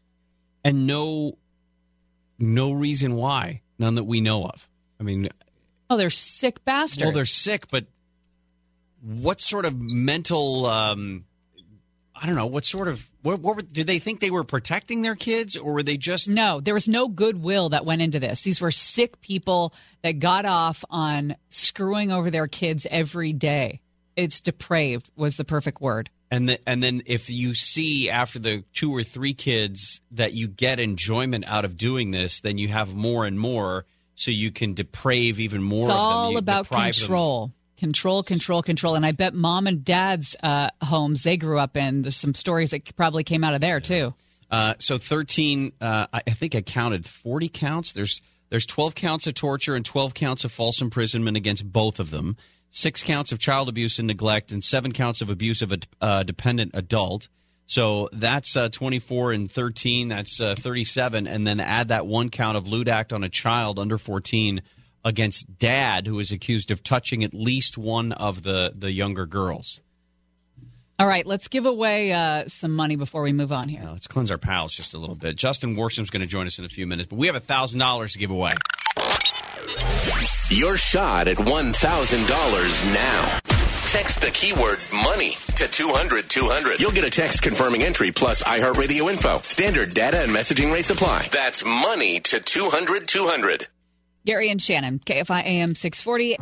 and 0.64 0.86
no, 0.86 1.36
no 2.38 2.72
reason 2.72 3.16
why. 3.16 3.60
None 3.78 3.94
that 3.96 4.04
we 4.04 4.20
know 4.20 4.44
of. 4.46 4.66
I 4.98 5.02
mean, 5.02 5.28
Oh, 5.90 5.96
they're 5.96 6.10
sick 6.10 6.64
bastards. 6.64 7.04
well, 7.04 7.12
they're 7.12 7.24
sick, 7.26 7.68
but 7.70 7.84
what 9.02 9.40
sort 9.40 9.64
of 9.66 9.80
mental? 9.80 10.66
Um, 10.66 11.26
I 12.20 12.26
don't 12.26 12.34
know. 12.34 12.46
What 12.46 12.64
sort 12.64 12.88
of? 12.88 13.08
What, 13.22 13.40
what 13.40 13.56
were, 13.56 13.62
did 13.62 13.86
they 13.86 13.98
think 13.98 14.20
they 14.20 14.30
were 14.30 14.44
protecting 14.44 15.02
their 15.02 15.16
kids, 15.16 15.56
or 15.56 15.74
were 15.74 15.82
they 15.82 15.96
just? 15.96 16.28
No, 16.28 16.60
there 16.60 16.74
was 16.74 16.88
no 16.88 17.08
goodwill 17.08 17.70
that 17.70 17.84
went 17.84 18.00
into 18.00 18.18
this. 18.18 18.40
These 18.42 18.60
were 18.60 18.70
sick 18.70 19.20
people 19.20 19.74
that 20.02 20.18
got 20.18 20.46
off 20.46 20.84
on 20.88 21.36
screwing 21.50 22.10
over 22.12 22.30
their 22.30 22.46
kids 22.46 22.86
every 22.90 23.32
day. 23.32 23.80
It's 24.16 24.40
depraved 24.40 25.10
was 25.14 25.36
the 25.36 25.44
perfect 25.44 25.80
word. 25.80 26.10
And 26.30 26.48
the, 26.48 26.68
and 26.68 26.82
then 26.82 27.02
if 27.06 27.30
you 27.30 27.54
see 27.54 28.10
after 28.10 28.38
the 28.38 28.64
two 28.72 28.94
or 28.94 29.02
three 29.02 29.34
kids 29.34 30.00
that 30.12 30.32
you 30.32 30.48
get 30.48 30.80
enjoyment 30.80 31.44
out 31.46 31.64
of 31.64 31.76
doing 31.76 32.10
this, 32.10 32.40
then 32.40 32.58
you 32.58 32.68
have 32.68 32.94
more 32.94 33.26
and 33.26 33.38
more, 33.38 33.84
so 34.14 34.30
you 34.30 34.50
can 34.50 34.74
deprave 34.74 35.38
even 35.38 35.62
more. 35.62 35.84
It's 35.84 35.90
all 35.90 36.36
about 36.36 36.68
control 36.68 37.48
them. 37.48 37.54
Control. 37.76 38.22
Control, 38.22 38.62
control. 38.62 38.94
And 38.94 39.04
I 39.04 39.12
bet 39.12 39.34
mom 39.34 39.66
and 39.66 39.84
dad's 39.84 40.36
uh, 40.42 40.68
homes 40.82 41.22
they 41.22 41.36
grew 41.36 41.58
up 41.58 41.76
in, 41.76 42.02
there's 42.02 42.16
some 42.16 42.34
stories 42.34 42.70
that 42.70 42.94
probably 42.96 43.24
came 43.24 43.44
out 43.44 43.54
of 43.54 43.60
there 43.60 43.80
too. 43.80 44.14
Uh, 44.50 44.74
so 44.78 44.96
thirteen, 44.96 45.72
uh, 45.80 46.06
I 46.12 46.20
think 46.30 46.54
I 46.54 46.62
counted 46.62 47.04
forty 47.04 47.48
counts. 47.48 47.92
There's 47.92 48.22
there's 48.48 48.66
twelve 48.66 48.94
counts 48.94 49.26
of 49.26 49.34
torture 49.34 49.74
and 49.74 49.84
twelve 49.84 50.14
counts 50.14 50.44
of 50.44 50.52
false 50.52 50.80
imprisonment 50.80 51.36
against 51.36 51.70
both 51.70 51.98
of 51.98 52.10
them. 52.10 52.36
Six 52.70 53.02
counts 53.02 53.32
of 53.32 53.38
child 53.38 53.68
abuse 53.68 53.98
and 53.98 54.06
neglect, 54.06 54.52
and 54.52 54.62
seven 54.62 54.92
counts 54.92 55.20
of 55.20 55.30
abuse 55.30 55.62
of 55.62 55.72
a 55.72 55.78
uh, 56.00 56.22
dependent 56.22 56.72
adult. 56.74 57.28
So 57.66 58.08
that's 58.12 58.56
uh, 58.56 58.68
24 58.68 59.32
and 59.32 59.50
13. 59.50 60.08
That's 60.08 60.40
uh, 60.40 60.54
37. 60.56 61.26
And 61.26 61.44
then 61.44 61.58
add 61.58 61.88
that 61.88 62.06
one 62.06 62.28
count 62.30 62.56
of 62.56 62.68
lewd 62.68 62.88
act 62.88 63.12
on 63.12 63.24
a 63.24 63.28
child 63.28 63.80
under 63.80 63.98
14 63.98 64.62
against 65.06 65.56
dad, 65.56 66.04
who 66.06 66.18
is 66.18 66.32
accused 66.32 66.72
of 66.72 66.82
touching 66.82 67.22
at 67.22 67.32
least 67.32 67.78
one 67.78 68.10
of 68.10 68.42
the, 68.42 68.72
the 68.76 68.90
younger 68.90 69.24
girls. 69.24 69.80
All 70.98 71.06
right, 71.06 71.24
let's 71.24 71.46
give 71.46 71.64
away 71.64 72.12
uh, 72.12 72.48
some 72.48 72.74
money 72.74 72.96
before 72.96 73.22
we 73.22 73.32
move 73.32 73.52
on 73.52 73.68
here. 73.68 73.82
Now, 73.82 73.92
let's 73.92 74.08
cleanse 74.08 74.32
our 74.32 74.38
pals 74.38 74.74
just 74.74 74.94
a 74.94 74.98
little 74.98 75.14
bit. 75.14 75.36
Justin 75.36 75.76
Worsham's 75.76 76.10
going 76.10 76.22
to 76.22 76.26
join 76.26 76.46
us 76.46 76.58
in 76.58 76.64
a 76.64 76.68
few 76.68 76.88
minutes, 76.88 77.08
but 77.08 77.16
we 77.16 77.28
have 77.28 77.36
a 77.36 77.40
$1,000 77.40 78.12
to 78.12 78.18
give 78.18 78.30
away. 78.30 78.54
Your 80.50 80.76
shot 80.76 81.28
at 81.28 81.36
$1,000 81.36 82.94
now. 82.94 83.38
Text 83.86 84.20
the 84.20 84.30
keyword 84.32 84.78
money 84.92 85.36
to 85.54 85.68
200 85.68 86.28
200. 86.28 86.80
You'll 86.80 86.90
get 86.90 87.04
a 87.04 87.10
text 87.10 87.42
confirming 87.42 87.84
entry 87.84 88.10
plus 88.10 88.42
iHeartRadio 88.42 89.08
info. 89.10 89.38
Standard 89.38 89.94
data 89.94 90.20
and 90.20 90.32
messaging 90.32 90.72
rates 90.72 90.90
apply. 90.90 91.28
That's 91.30 91.64
money 91.64 92.18
to 92.20 92.40
200 92.40 93.06
200. 93.06 93.68
Gary 94.26 94.50
and 94.50 94.60
Shannon, 94.60 94.98
KFI 94.98 95.44
AM 95.44 95.76
640. 95.76 96.36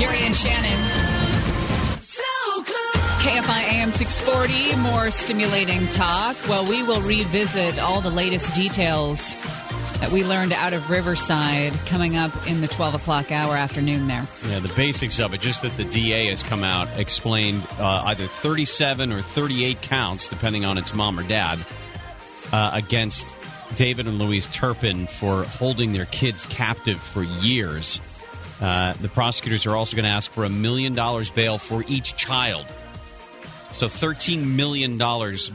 Gary 0.00 0.26
and 0.26 0.34
Shannon. 0.34 0.90
KFI 3.20 3.74
AM 3.74 3.92
640, 3.92 4.76
more 4.80 5.12
stimulating 5.12 5.86
talk. 5.88 6.36
Well, 6.48 6.66
we 6.66 6.82
will 6.82 7.02
revisit 7.02 7.78
all 7.78 8.00
the 8.00 8.10
latest 8.10 8.56
details 8.56 9.32
that 10.00 10.10
we 10.10 10.24
learned 10.24 10.52
out 10.52 10.72
of 10.72 10.90
Riverside 10.90 11.72
coming 11.86 12.16
up 12.16 12.32
in 12.46 12.62
the 12.62 12.68
12 12.68 12.94
o'clock 12.94 13.30
hour 13.30 13.54
afternoon 13.54 14.06
there. 14.08 14.26
Yeah, 14.48 14.58
the 14.60 14.72
basics 14.74 15.20
of 15.20 15.34
it, 15.34 15.40
just 15.40 15.62
that 15.62 15.76
the 15.76 15.84
DA 15.84 16.26
has 16.26 16.42
come 16.42 16.64
out, 16.64 16.98
explained 16.98 17.66
uh, 17.78 18.04
either 18.06 18.26
37 18.26 19.12
or 19.12 19.20
38 19.20 19.82
counts, 19.82 20.28
depending 20.28 20.64
on 20.64 20.78
its 20.78 20.94
mom 20.94 21.18
or 21.18 21.22
dad, 21.22 21.58
uh, 22.52 22.70
against 22.72 23.34
David 23.76 24.06
and 24.06 24.18
Louise 24.18 24.46
Turpin 24.46 25.06
for 25.06 25.44
holding 25.44 25.92
their 25.92 26.06
kids 26.06 26.46
captive 26.46 26.98
for 26.98 27.22
years. 27.22 28.00
Uh, 28.60 28.94
the 28.94 29.08
prosecutors 29.08 29.66
are 29.66 29.76
also 29.76 29.96
going 29.96 30.04
to 30.04 30.10
ask 30.10 30.30
for 30.30 30.44
a 30.44 30.50
million 30.50 30.94
dollars 30.94 31.30
bail 31.30 31.58
for 31.58 31.84
each 31.88 32.16
child. 32.16 32.66
So 33.80 33.86
$13 33.86 34.44
million 34.44 34.98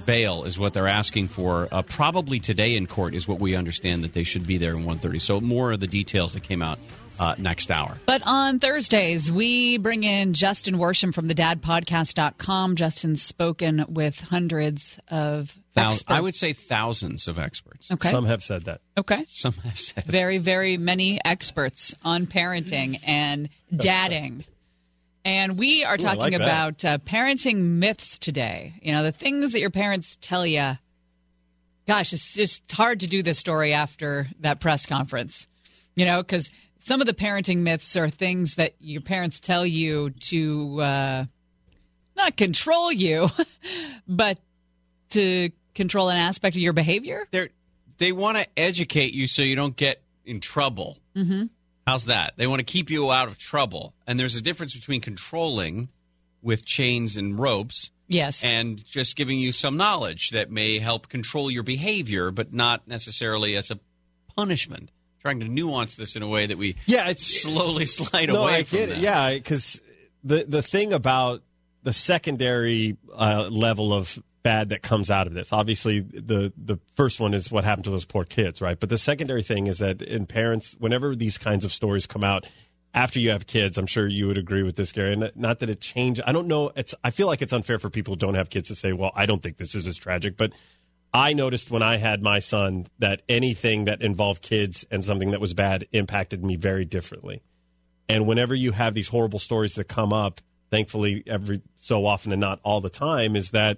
bail 0.08 0.46
is 0.46 0.58
what 0.58 0.74
they're 0.74 0.88
asking 0.88 1.28
for. 1.28 1.68
Uh, 1.72 1.84
probably 1.84 2.40
today 2.40 2.76
in 2.76 2.88
court 2.88 3.14
is 3.14 3.28
what 3.28 3.40
we 3.40 3.56
understand 3.56 4.04
that 4.04 4.14
they 4.14 4.24
should 4.24 4.48
be 4.48 4.58
there 4.58 4.72
in 4.72 4.84
1.30. 4.84 5.22
So 5.22 5.40
more 5.40 5.74
of 5.74 5.80
the 5.80 5.86
details 5.86 6.34
that 6.34 6.42
came 6.42 6.64
out 6.64 6.80
uh, 7.20 7.36
next 7.38 7.70
hour. 7.70 7.96
But 8.08 8.24
on 8.26 8.58
Thursdays, 8.58 9.32
we 9.32 9.78
bring 9.78 10.02
in 10.02 10.34
Justin 10.34 10.78
Worsham 10.78 11.14
from 11.14 11.28
the 11.28 11.36
dadpodcast.com. 11.36 12.78
Justin's 12.78 13.22
spoken 13.22 13.86
with 13.90 14.20
hundreds 14.20 15.00
of 15.08 15.56
Thou- 15.76 15.84
experts. 15.84 16.06
I 16.08 16.20
would 16.20 16.34
say 16.34 16.54
thousands 16.54 17.28
of 17.28 17.38
experts. 17.38 17.92
Okay. 17.92 18.10
Some 18.10 18.26
have 18.26 18.44
said 18.44 18.64
that. 18.64 18.82
Okay. 18.98 19.24
Some 19.28 19.54
have 19.54 19.80
said. 19.80 20.04
Very, 20.06 20.40
very 20.40 20.78
many 20.78 21.24
experts 21.24 21.94
on 22.04 22.26
parenting 22.26 23.02
and 23.06 23.50
dadding. 23.72 24.46
And 25.26 25.58
we 25.58 25.84
are 25.84 25.96
Ooh, 25.96 25.98
talking 25.98 26.20
like 26.20 26.34
about 26.34 26.86
uh, 26.86 27.00
parenting 27.00 27.58
myths 27.58 28.20
today. 28.20 28.76
You 28.82 28.94
know, 28.94 29.04
the 29.04 29.12
things 29.12 29.54
that 29.54 29.60
your 29.60 29.72
parents 29.72 30.18
tell 30.22 30.46
you. 30.46 30.78
Gosh, 31.88 32.14
it's 32.14 32.34
just 32.34 32.72
hard 32.72 33.02
to 33.02 33.08
do 33.08 33.22
this 33.22 33.38
story 33.38 33.74
after 33.74 34.28
that 34.40 34.60
press 34.60 34.86
conference, 34.86 35.48
you 35.96 36.06
know, 36.06 36.22
because 36.22 36.50
some 36.80 37.02
of 37.02 37.08
the 37.08 37.14
parenting 37.14 37.60
myths 37.60 37.96
are 37.96 38.10
things 38.10 38.56
that 38.56 38.74
your 38.80 39.02
parents 39.02 39.40
tell 39.40 39.66
you 39.66 40.12
to 40.12 40.82
uh, 40.82 41.26
not 42.16 42.38
control 42.38 42.92
you, 42.92 43.28
but 44.08 44.40
to 45.10 45.50
control 45.74 46.10
an 46.10 46.18
aspect 46.18 46.56
of 46.56 46.62
your 46.62 46.74
behavior. 46.74 47.28
They're, 47.32 47.50
they 47.98 48.12
want 48.12 48.38
to 48.38 48.48
educate 48.58 49.14
you 49.14 49.28
so 49.28 49.42
you 49.42 49.56
don't 49.56 49.76
get 49.76 50.02
in 50.26 50.40
trouble. 50.40 50.98
Mm-hmm. 51.16 51.46
How's 51.88 52.06
that? 52.06 52.34
They 52.36 52.48
want 52.48 52.60
to 52.60 52.64
keep 52.64 52.90
you 52.90 53.12
out 53.12 53.28
of 53.28 53.38
trouble. 53.38 53.94
And 54.08 54.20
there's 54.20 54.36
a 54.36 54.42
difference 54.42 54.74
between 54.74 55.02
controlling 55.02 55.90
with 56.42 56.66
chains 56.66 57.16
and 57.18 57.38
ropes 57.38 57.92
Yes. 58.08 58.44
and 58.44 58.84
just 58.86 59.16
giving 59.16 59.40
you 59.40 59.52
some 59.52 59.78
knowledge 59.78 60.30
that 60.32 60.52
may 60.52 60.80
help 60.80 61.10
control 61.10 61.50
your 61.50 61.64
behavior, 61.64 62.32
but 62.32 62.54
not 62.54 62.88
necessarily 62.88 63.56
as 63.56 63.72
a 63.72 63.80
punishment. 64.36 64.92
Trying 65.22 65.40
to 65.40 65.48
nuance 65.48 65.96
this 65.96 66.16
in 66.16 66.22
a 66.22 66.28
way 66.28 66.46
that 66.46 66.58
we 66.58 66.76
Yeah, 66.86 67.10
it's 67.10 67.42
slowly 67.42 67.86
slide 67.88 68.30
no, 68.30 68.44
away 68.44 68.56
I 68.58 68.64
from 68.64 68.78
get 68.80 68.90
that. 68.90 68.98
it. 68.98 69.02
Yeah, 69.02 69.34
because 69.34 69.82
the 70.24 70.44
the 70.48 70.62
thing 70.62 70.94
about 70.94 71.42
the 71.84 71.94
secondary 71.94 72.98
uh, 73.14 73.48
level 73.52 73.92
of 73.94 74.20
bad 74.46 74.70
that 74.70 74.84
comes 74.84 75.10
out 75.10 75.26
of 75.26 75.34
this, 75.34 75.52
obviously, 75.52 76.02
the 76.02 76.54
the 76.56 76.78
first 76.94 77.20
one 77.20 77.34
is 77.34 77.52
what 77.52 77.64
happened 77.64 77.86
to 77.86 77.90
those 77.90 78.06
poor 78.06 78.24
kids, 78.24 78.62
right? 78.62 78.80
But 78.80 78.90
the 78.90 78.98
secondary 79.00 79.42
thing 79.42 79.66
is 79.66 79.80
that 79.80 80.04
in 80.04 80.28
parents, 80.28 80.76
whenever 80.78 81.16
these 81.16 81.40
kinds 81.40 81.66
of 81.66 81.74
stories 81.74 82.06
come 82.06 82.24
out. 82.24 82.46
After 82.94 83.20
you 83.20 83.32
have 83.32 83.46
kids, 83.46 83.78
I'm 83.78 83.88
sure 83.88 84.08
you 84.08 84.26
would 84.28 84.38
agree 84.38 84.64
with 84.64 84.78
this, 84.78 84.94
Gary. 84.94 85.12
And 85.12 85.30
not 85.36 85.60
that 85.60 85.70
it 85.70 85.82
changed. 85.82 86.22
I 86.26 86.32
don't 86.32 86.48
know. 86.48 86.72
It's. 86.78 86.96
I 87.04 87.12
feel 87.12 87.28
like 87.28 87.42
it's 87.42 87.52
unfair 87.52 87.78
for 87.78 87.90
people 87.90 88.14
who 88.14 88.18
don't 88.18 88.36
have 88.36 88.50
kids 88.50 88.70
to 88.70 88.76
say, 88.76 88.94
"Well, 88.94 89.12
I 89.14 89.26
don't 89.26 89.44
think 89.44 89.58
this 89.58 89.76
is 89.76 89.86
as 89.86 89.98
tragic." 89.98 90.38
But 90.38 90.54
I 91.14 91.34
noticed 91.34 91.70
when 91.72 91.84
I 91.84 91.98
had 91.98 92.24
my 92.24 92.40
son 92.40 92.88
that 93.00 93.22
anything 93.28 93.84
that 93.86 94.02
involved 94.02 94.42
kids 94.42 94.86
and 94.90 95.04
something 95.04 95.32
that 95.32 95.42
was 95.42 95.54
bad 95.54 95.88
impacted 95.92 96.42
me 96.42 96.56
very 96.56 96.86
differently. 96.86 97.42
And 98.08 98.26
whenever 98.26 98.56
you 98.56 98.72
have 98.72 98.94
these 98.94 99.10
horrible 99.10 99.40
stories 99.40 99.76
that 99.76 99.90
come 99.90 100.14
up, 100.14 100.40
thankfully, 100.72 101.22
every 101.28 101.62
so 101.76 102.06
often 102.06 102.32
and 102.32 102.40
not 102.40 102.62
all 102.64 102.80
the 102.80 102.90
time, 102.90 103.36
is 103.36 103.52
that 103.52 103.78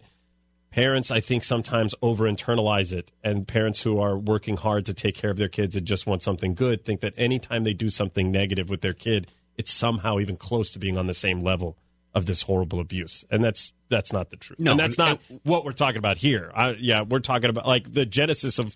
parents, 0.77 1.09
I 1.09 1.21
think, 1.21 1.43
sometimes 1.43 1.95
over 2.03 2.25
internalize 2.25 2.93
it. 2.93 3.11
And 3.23 3.47
parents 3.47 3.81
who 3.81 3.99
are 3.99 4.15
working 4.15 4.57
hard 4.57 4.85
to 4.85 4.93
take 4.93 5.15
care 5.15 5.31
of 5.31 5.37
their 5.37 5.47
kids 5.47 5.75
and 5.75 5.87
just 5.87 6.05
want 6.05 6.21
something 6.21 6.53
good 6.53 6.85
think 6.85 7.01
that 7.01 7.15
anytime 7.17 7.63
they 7.63 7.73
do 7.73 7.89
something 7.89 8.31
negative 8.31 8.69
with 8.69 8.81
their 8.81 8.93
kid, 8.93 9.25
it's 9.57 9.73
somehow 9.73 10.19
even 10.19 10.37
close 10.37 10.71
to 10.73 10.79
being 10.79 10.95
on 10.95 11.07
the 11.07 11.15
same 11.15 11.39
level 11.39 11.79
of 12.13 12.27
this 12.27 12.43
horrible 12.43 12.79
abuse. 12.79 13.25
And 13.31 13.43
that's 13.43 13.73
that's 13.89 14.13
not 14.13 14.29
the 14.29 14.37
truth. 14.37 14.59
No, 14.59 14.71
and 14.71 14.79
that's 14.79 14.99
not 14.99 15.19
what 15.41 15.65
we're 15.65 15.71
talking 15.71 15.97
about 15.97 16.17
here. 16.17 16.51
I, 16.53 16.77
yeah, 16.79 17.01
we're 17.01 17.19
talking 17.21 17.49
about 17.49 17.65
like 17.65 17.91
the 17.91 18.05
genesis 18.05 18.59
of 18.59 18.75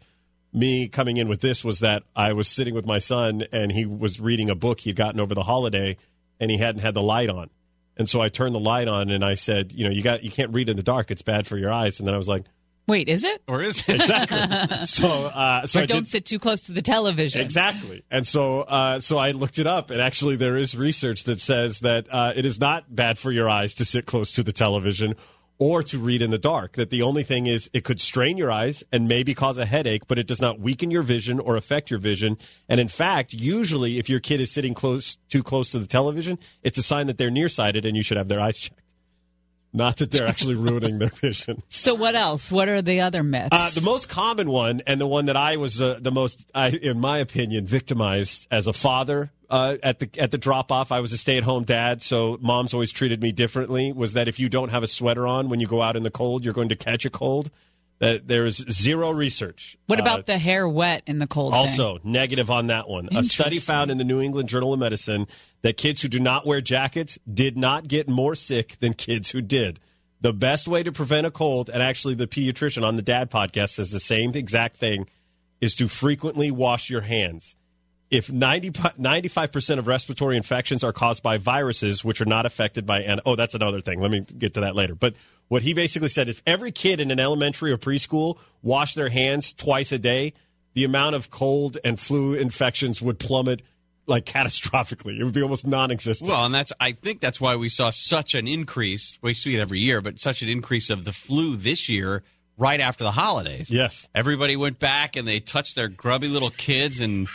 me 0.52 0.88
coming 0.88 1.18
in 1.18 1.28
with 1.28 1.42
this 1.42 1.64
was 1.64 1.82
that 1.82 2.02
I 2.16 2.34
was 2.34 2.48
sitting 2.48 2.74
with 2.74 2.88
my 2.88 2.98
son 2.98 3.44
and 3.54 3.72
he 3.72 3.86
was 3.86 4.20
reading 4.20 4.50
a 4.50 4.56
book 4.56 4.80
he'd 4.80 4.96
gotten 4.96 5.20
over 5.20 5.36
the 5.36 5.44
holiday 5.44 5.98
and 6.40 6.50
he 6.50 6.58
hadn't 6.58 6.82
had 6.82 6.96
the 6.96 7.04
light 7.04 7.30
on. 7.30 7.52
And 7.98 8.10
so 8.10 8.22
I 8.22 8.30
turned 8.30 8.56
the 8.56 8.60
light 8.60 8.88
on 8.88 9.10
and 9.10 9.24
I 9.24 9.36
said, 9.36 9.74
you 9.74 9.84
know, 9.84 9.92
you 9.92 10.02
got 10.02 10.24
you 10.24 10.32
can't 10.32 10.54
read 10.54 10.70
in 10.70 10.78
the 10.78 10.84
dark. 10.84 11.12
It's 11.12 11.22
bad 11.22 11.46
for 11.46 11.58
your 11.58 11.72
eyes. 11.72 12.00
And 12.00 12.08
then 12.08 12.16
I 12.16 12.18
was 12.18 12.28
like, 12.28 12.46
Wait, 12.88 13.08
is 13.08 13.24
it? 13.24 13.42
Or 13.48 13.62
is 13.62 13.84
it? 13.88 14.02
exactly. 14.02 14.38
so 14.86 15.08
uh, 15.26 15.66
so 15.66 15.80
or 15.80 15.84
I 15.84 15.86
don't 15.86 16.00
did, 16.00 16.08
sit 16.08 16.26
too 16.26 16.40
close 16.40 16.62
to 16.62 16.72
the 16.72 16.82
television. 16.82 17.42
Exactly. 17.42 18.04
And 18.10 18.28
so, 18.28 18.62
uh, 18.62 19.00
so 19.00 19.18
I 19.18 19.32
looked 19.32 19.60
it 19.60 19.68
up, 19.68 19.92
and 19.92 20.02
actually, 20.02 20.36
there 20.36 20.58
is 20.58 20.76
research 20.76 21.24
that 21.26 21.40
says 21.40 21.80
that 21.82 22.08
uh, 22.12 22.34
it 22.36 22.44
is 22.44 22.60
not 22.60 22.94
bad 22.94 23.18
for 23.18 23.32
your 23.32 23.50
eyes 23.50 23.76
to 23.76 23.86
sit 23.86 24.06
close 24.06 24.34
to 24.34 24.44
the 24.44 24.52
television 24.52 25.16
or 25.62 25.84
to 25.84 26.00
read 26.00 26.24
in 26.24 26.32
the 26.32 26.40
dark. 26.40 26.74
That 26.74 26.90
the 26.90 27.04
only 27.04 27.22
thing 27.22 27.46
is 27.46 27.70
it 27.72 27.84
could 27.84 28.02
strain 28.02 28.36
your 28.36 28.52
eyes 28.52 28.84
and 28.92 29.08
maybe 29.08 29.36
cause 29.36 29.60
a 29.60 29.66
headache, 29.66 30.08
but 30.08 30.18
it 30.18 30.26
does 30.26 30.42
not 30.42 30.60
weaken 30.60 30.90
your 30.90 31.04
vision 31.04 31.40
or 31.40 31.56
affect 31.56 31.92
your 31.92 32.00
vision. 32.00 32.40
And 32.68 32.80
in 32.80 32.88
fact, 32.88 33.32
usually, 33.32 34.00
if 34.00 34.10
your 34.10 34.20
kid 34.20 34.42
is 34.42 34.52
sitting 34.52 34.74
close 34.74 35.18
too 35.30 35.44
close 35.44 35.72
to 35.74 35.80
the 35.80 35.86
television, 35.86 36.40
it's 36.64 36.80
a 36.80 36.84
sign 36.84 37.06
that 37.06 37.20
they're 37.20 37.30
nearsighted, 37.30 37.86
and 37.86 37.96
you 37.96 38.02
should 38.02 38.18
have 38.18 38.28
their 38.28 38.40
eyes 38.40 38.58
checked. 38.58 38.82
Not 39.72 39.98
that 39.98 40.10
they're 40.10 40.28
actually 40.28 40.56
ruining 40.68 40.98
their 40.98 41.10
vision. 41.10 41.62
So 41.70 41.94
what 41.94 42.16
else? 42.16 42.52
What 42.52 42.68
are 42.68 42.82
the 42.82 43.02
other 43.02 43.22
myths? 43.22 43.50
Uh, 43.52 43.70
the 43.74 43.86
most 43.86 44.10
common 44.10 44.50
one, 44.50 44.82
and 44.88 45.00
the 45.00 45.08
one 45.08 45.28
that 45.28 45.38
I 45.38 45.58
was 45.58 45.80
uh, 45.80 46.00
the 46.02 46.12
most, 46.12 46.44
I, 46.56 46.70
in 46.70 47.00
my 47.00 47.20
opinion, 47.20 47.68
victimized 47.68 48.48
as 48.50 48.66
a 48.66 48.74
father 48.74 49.32
uh, 49.52 49.78
at 49.84 50.00
the 50.00 50.10
at 50.18 50.32
the 50.32 50.38
drop 50.40 50.72
off. 50.72 50.92
I 50.92 51.00
was 51.02 51.14
a 51.14 51.18
stay 51.18 51.38
at 51.38 51.44
home 51.44 51.64
dad, 51.66 52.02
so 52.02 52.40
moms 52.42 52.74
always 52.74 52.92
treated 52.92 53.22
me 53.22 53.32
differently. 53.32 53.92
Was 53.92 54.14
that 54.14 54.28
if 54.28 54.40
you 54.40 54.50
don't 54.50 54.70
have 54.70 54.82
a 54.82 54.88
sweater 54.88 55.28
on 55.28 55.50
when 55.50 55.60
you 55.60 55.68
go 55.68 55.82
out 55.84 55.96
in 55.96 56.02
the 56.04 56.10
cold, 56.10 56.44
you're 56.44 56.54
going 56.54 56.70
to 56.70 56.76
catch 56.76 57.06
a 57.06 57.10
cold? 57.12 57.52
That 58.00 58.28
there 58.28 58.48
is 58.48 58.56
zero 58.68 59.12
research. 59.12 59.78
what 59.86 60.00
Uh, 60.00 60.02
about 60.02 60.26
the 60.26 60.40
hair 60.40 60.68
wet 60.68 61.04
in 61.06 61.20
the 61.20 61.28
cold? 61.28 61.54
also, 61.54 62.00
negative 62.04 62.50
on 62.50 62.66
that 62.68 62.90
one. 62.90 63.08
A 63.16 63.24
study 63.24 63.60
found 63.60 63.92
in 63.92 64.00
the 64.00 64.04
New 64.04 64.20
England 64.22 64.50
Journal 64.50 64.74
of 64.74 64.80
Medicine 64.80 65.28
that 65.62 65.78
kids 65.78 66.02
who 66.02 66.08
do 66.08 66.20
not 66.20 66.44
wear 66.48 66.62
jackets 66.62 67.20
did 67.32 67.56
not 67.60 67.88
get 67.88 68.10
more 68.10 68.34
sick 68.34 68.80
than 68.80 68.94
kids 68.96 69.30
who 69.30 69.42
did. 69.42 69.80
The 70.20 70.34
best 70.34 70.68
way 70.68 70.82
to 70.82 70.92
prevent 70.92 71.28
a 71.28 71.32
cold, 71.32 71.70
and 71.70 71.84
actually 71.84 72.16
the 72.16 72.26
pediatrician 72.26 72.84
on 72.84 72.96
the 72.96 73.02
Dad 73.04 73.30
podcast 73.30 73.70
says 73.76 73.92
the 73.92 74.00
same 74.00 74.34
exact 74.34 74.78
thing, 74.78 75.08
is 75.60 75.76
to 75.76 75.88
frequently 75.88 76.50
wash 76.50 76.90
your 76.90 77.02
hands. 77.02 77.56
If 78.12 78.30
90, 78.30 78.72
95% 78.72 79.80
of 79.80 79.88
respiratory 79.88 80.36
infections 80.36 80.84
are 80.84 80.92
caused 80.92 81.24
by 81.24 81.38
viruses, 81.38 82.04
which 82.04 82.20
are 82.20 82.26
not 82.26 82.46
affected 82.46 82.86
by, 82.86 83.04
an, 83.04 83.22
oh, 83.26 83.38
that's 83.38 83.56
another 83.56 83.80
thing. 83.80 84.02
Let 84.02 84.12
me 84.12 84.20
get 84.20 84.54
to 84.56 84.60
that 84.62 84.76
later. 84.76 84.96
But 84.96 85.16
what 85.48 85.62
he 85.62 85.74
basically 85.74 86.10
said 86.10 86.28
is 86.28 86.42
every 86.46 86.72
kid 86.72 87.00
in 87.00 87.10
an 87.10 87.22
elementary 87.22 87.72
or 87.72 87.78
preschool 87.78 88.38
wash 88.62 88.96
their 88.96 89.08
hands 89.08 89.54
twice 89.54 89.94
a 89.94 89.98
day, 90.00 90.34
the 90.74 90.84
amount 90.84 91.16
of 91.16 91.30
cold 91.30 91.78
and 91.86 91.98
flu 91.98 92.34
infections 92.34 93.02
would 93.02 93.18
plummet 93.18 93.62
like 94.08 94.26
catastrophically. 94.26 95.18
It 95.18 95.24
would 95.24 95.34
be 95.34 95.42
almost 95.42 95.66
non 95.66 95.90
existent. 95.90 96.30
Well, 96.30 96.46
and 96.46 96.54
that's 96.54 96.74
I 96.80 96.92
think 96.92 97.22
that's 97.22 97.40
why 97.40 97.56
we 97.56 97.70
saw 97.70 97.92
such 97.92 98.36
an 98.36 98.48
increase. 98.48 99.18
We 99.22 99.34
see 99.34 99.56
it 99.56 99.62
every 99.62 99.80
year, 99.80 100.02
but 100.02 100.20
such 100.20 100.42
an 100.42 100.50
increase 100.50 100.90
of 100.90 101.06
the 101.06 101.14
flu 101.14 101.56
this 101.56 101.88
year 101.88 102.24
right 102.62 102.80
after 102.80 103.04
the 103.04 103.12
holidays. 103.12 103.72
Yes. 103.72 104.08
Everybody 104.14 104.56
went 104.56 104.78
back 104.78 105.16
and 105.16 105.28
they 105.28 105.40
touched 105.40 105.76
their 105.76 105.88
grubby 105.88 106.28
little 106.28 106.52
kids 106.52 107.00
and 107.00 107.28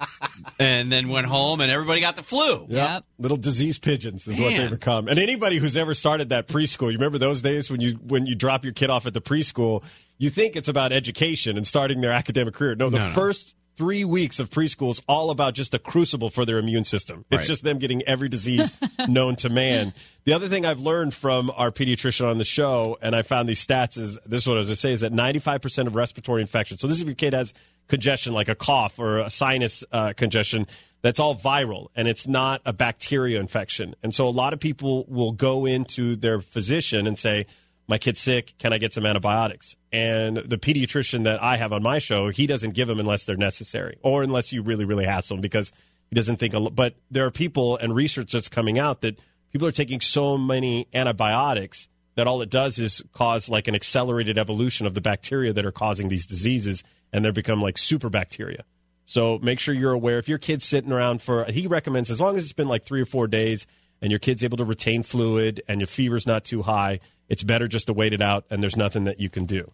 and 0.58 0.90
then 0.90 1.08
went 1.08 1.26
home 1.26 1.60
and 1.60 1.70
everybody 1.70 2.00
got 2.00 2.16
the 2.16 2.22
flu. 2.22 2.64
Yep. 2.68 3.04
Little 3.18 3.36
disease 3.36 3.78
pigeons 3.78 4.26
is 4.28 4.40
what 4.40 4.50
they 4.50 4.58
Man. 4.58 4.70
become. 4.70 5.08
And 5.08 5.18
anybody 5.18 5.56
who's 5.58 5.76
ever 5.76 5.94
started 5.94 6.28
that 6.28 6.46
preschool, 6.46 6.86
you 6.92 6.98
remember 6.98 7.18
those 7.18 7.42
days 7.42 7.70
when 7.70 7.80
you 7.80 7.94
when 8.06 8.24
you 8.26 8.34
drop 8.34 8.64
your 8.64 8.72
kid 8.72 8.88
off 8.88 9.06
at 9.06 9.14
the 9.14 9.20
preschool, 9.20 9.82
you 10.16 10.30
think 10.30 10.54
it's 10.56 10.68
about 10.68 10.92
education 10.92 11.56
and 11.56 11.66
starting 11.66 12.00
their 12.00 12.12
academic 12.12 12.54
career. 12.54 12.74
No, 12.76 12.88
the 12.88 12.98
No, 12.98 13.08
no. 13.08 13.14
first 13.14 13.54
three 13.78 14.04
weeks 14.04 14.40
of 14.40 14.50
preschool 14.50 14.90
is 14.90 15.00
all 15.08 15.30
about 15.30 15.54
just 15.54 15.72
a 15.72 15.78
crucible 15.78 16.30
for 16.30 16.44
their 16.44 16.58
immune 16.58 16.82
system. 16.82 17.24
It's 17.30 17.42
Right. 17.42 17.46
just 17.46 17.62
them 17.62 17.78
getting 17.78 18.02
every 18.02 18.28
disease 18.28 18.74
known 19.08 19.36
to 19.36 19.48
man. 19.48 19.94
The 20.24 20.32
other 20.32 20.48
thing 20.48 20.66
I've 20.66 20.80
learned 20.80 21.14
from 21.14 21.50
our 21.56 21.70
pediatrician 21.70 22.28
on 22.28 22.38
the 22.38 22.44
show, 22.44 22.98
and 23.00 23.14
I 23.14 23.22
found 23.22 23.48
these 23.48 23.64
stats 23.64 23.96
is 23.96 24.18
this 24.26 24.42
is 24.42 24.48
what 24.48 24.56
I 24.56 24.58
was 24.58 24.66
going 24.68 24.74
to 24.74 24.80
say 24.80 24.92
is 24.92 25.00
that 25.02 25.12
95% 25.12 25.86
of 25.86 25.94
respiratory 25.94 26.40
infections. 26.42 26.80
So 26.80 26.88
this 26.88 26.96
is 26.96 27.02
if 27.02 27.08
your 27.08 27.14
kid 27.14 27.34
has 27.34 27.54
congestion 27.86 28.32
like 28.32 28.48
a 28.48 28.56
cough 28.56 28.98
or 28.98 29.20
a 29.20 29.30
sinus 29.30 29.84
uh, 29.92 30.12
congestion, 30.16 30.66
that's 31.00 31.20
all 31.20 31.36
viral 31.36 31.86
and 31.94 32.08
it's 32.08 32.26
not 32.26 32.60
a 32.66 32.72
bacteria 32.72 33.38
infection. 33.38 33.94
And 34.02 34.12
so 34.12 34.26
a 34.26 34.30
lot 34.30 34.52
of 34.52 34.58
people 34.58 35.04
will 35.08 35.30
go 35.32 35.64
into 35.66 36.16
their 36.16 36.40
physician 36.40 37.06
and 37.06 37.16
say, 37.16 37.46
My 37.88 37.96
kid's 37.96 38.20
sick. 38.20 38.54
Can 38.58 38.72
I 38.74 38.78
get 38.78 38.92
some 38.92 39.06
antibiotics? 39.06 39.74
And 39.90 40.36
the 40.36 40.58
pediatrician 40.58 41.24
that 41.24 41.42
I 41.42 41.56
have 41.56 41.72
on 41.72 41.82
my 41.82 41.98
show, 41.98 42.28
he 42.28 42.46
doesn't 42.46 42.74
give 42.74 42.86
them 42.86 43.00
unless 43.00 43.24
they're 43.24 43.36
necessary 43.36 43.98
or 44.02 44.22
unless 44.22 44.52
you 44.52 44.62
really, 44.62 44.84
really 44.84 45.06
hassle 45.06 45.36
them 45.36 45.40
because 45.40 45.72
he 46.10 46.14
doesn't 46.14 46.36
think. 46.36 46.52
A, 46.52 46.60
but 46.60 46.96
there 47.10 47.24
are 47.24 47.30
people 47.30 47.78
and 47.78 47.94
research 47.94 48.32
that's 48.32 48.50
coming 48.50 48.78
out 48.78 49.00
that 49.00 49.18
people 49.52 49.66
are 49.66 49.72
taking 49.72 50.00
so 50.00 50.36
many 50.36 50.86
antibiotics 50.92 51.88
that 52.16 52.26
all 52.26 52.42
it 52.42 52.50
does 52.50 52.78
is 52.78 53.02
cause 53.12 53.48
like 53.48 53.68
an 53.68 53.74
accelerated 53.74 54.36
evolution 54.36 54.86
of 54.86 54.94
the 54.94 55.00
bacteria 55.00 55.52
that 55.52 55.64
are 55.64 55.72
causing 55.72 56.08
these 56.08 56.26
diseases, 56.26 56.82
and 57.12 57.24
they 57.24 57.30
become 57.30 57.62
like 57.62 57.78
super 57.78 58.10
bacteria. 58.10 58.64
So 59.04 59.38
make 59.38 59.60
sure 59.60 59.72
you're 59.72 59.92
aware. 59.92 60.18
If 60.18 60.28
your 60.28 60.36
kid's 60.36 60.66
sitting 60.66 60.92
around 60.92 61.22
for, 61.22 61.44
he 61.44 61.66
recommends 61.66 62.10
as 62.10 62.20
long 62.20 62.36
as 62.36 62.42
it's 62.42 62.52
been 62.52 62.68
like 62.68 62.84
three 62.84 63.00
or 63.00 63.06
four 63.06 63.28
days 63.28 63.66
and 64.00 64.10
your 64.10 64.18
kid's 64.18 64.44
able 64.44 64.56
to 64.58 64.64
retain 64.64 65.02
fluid 65.02 65.62
and 65.68 65.80
your 65.80 65.86
fever's 65.86 66.26
not 66.26 66.44
too 66.44 66.62
high, 66.62 67.00
it's 67.28 67.42
better 67.42 67.68
just 67.68 67.86
to 67.86 67.92
wait 67.92 68.12
it 68.12 68.22
out 68.22 68.44
and 68.50 68.62
there's 68.62 68.76
nothing 68.76 69.04
that 69.04 69.20
you 69.20 69.28
can 69.30 69.44
do 69.44 69.70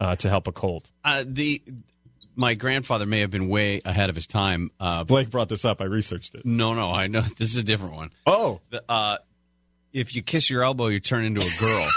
uh, 0.00 0.16
to 0.16 0.28
help 0.28 0.46
a 0.46 0.52
cold. 0.52 0.90
Uh, 1.04 1.24
the 1.26 1.62
my 2.36 2.54
grandfather 2.54 3.06
may 3.06 3.20
have 3.20 3.30
been 3.30 3.48
way 3.48 3.80
ahead 3.84 4.10
of 4.10 4.16
his 4.16 4.26
time. 4.26 4.70
Uh, 4.80 5.04
Blake 5.04 5.30
brought 5.30 5.48
this 5.48 5.64
up. 5.64 5.80
I 5.80 5.84
researched 5.84 6.34
it. 6.34 6.44
No, 6.44 6.74
no, 6.74 6.90
I 6.90 7.06
know 7.06 7.20
this 7.38 7.50
is 7.50 7.56
a 7.56 7.62
different 7.62 7.94
one. 7.94 8.10
Oh, 8.26 8.60
the, 8.70 8.82
uh, 8.88 9.18
if 9.92 10.14
you 10.14 10.22
kiss 10.22 10.50
your 10.50 10.64
elbow, 10.64 10.88
you 10.88 11.00
turn 11.00 11.24
into 11.24 11.40
a 11.40 11.60
girl. 11.60 11.88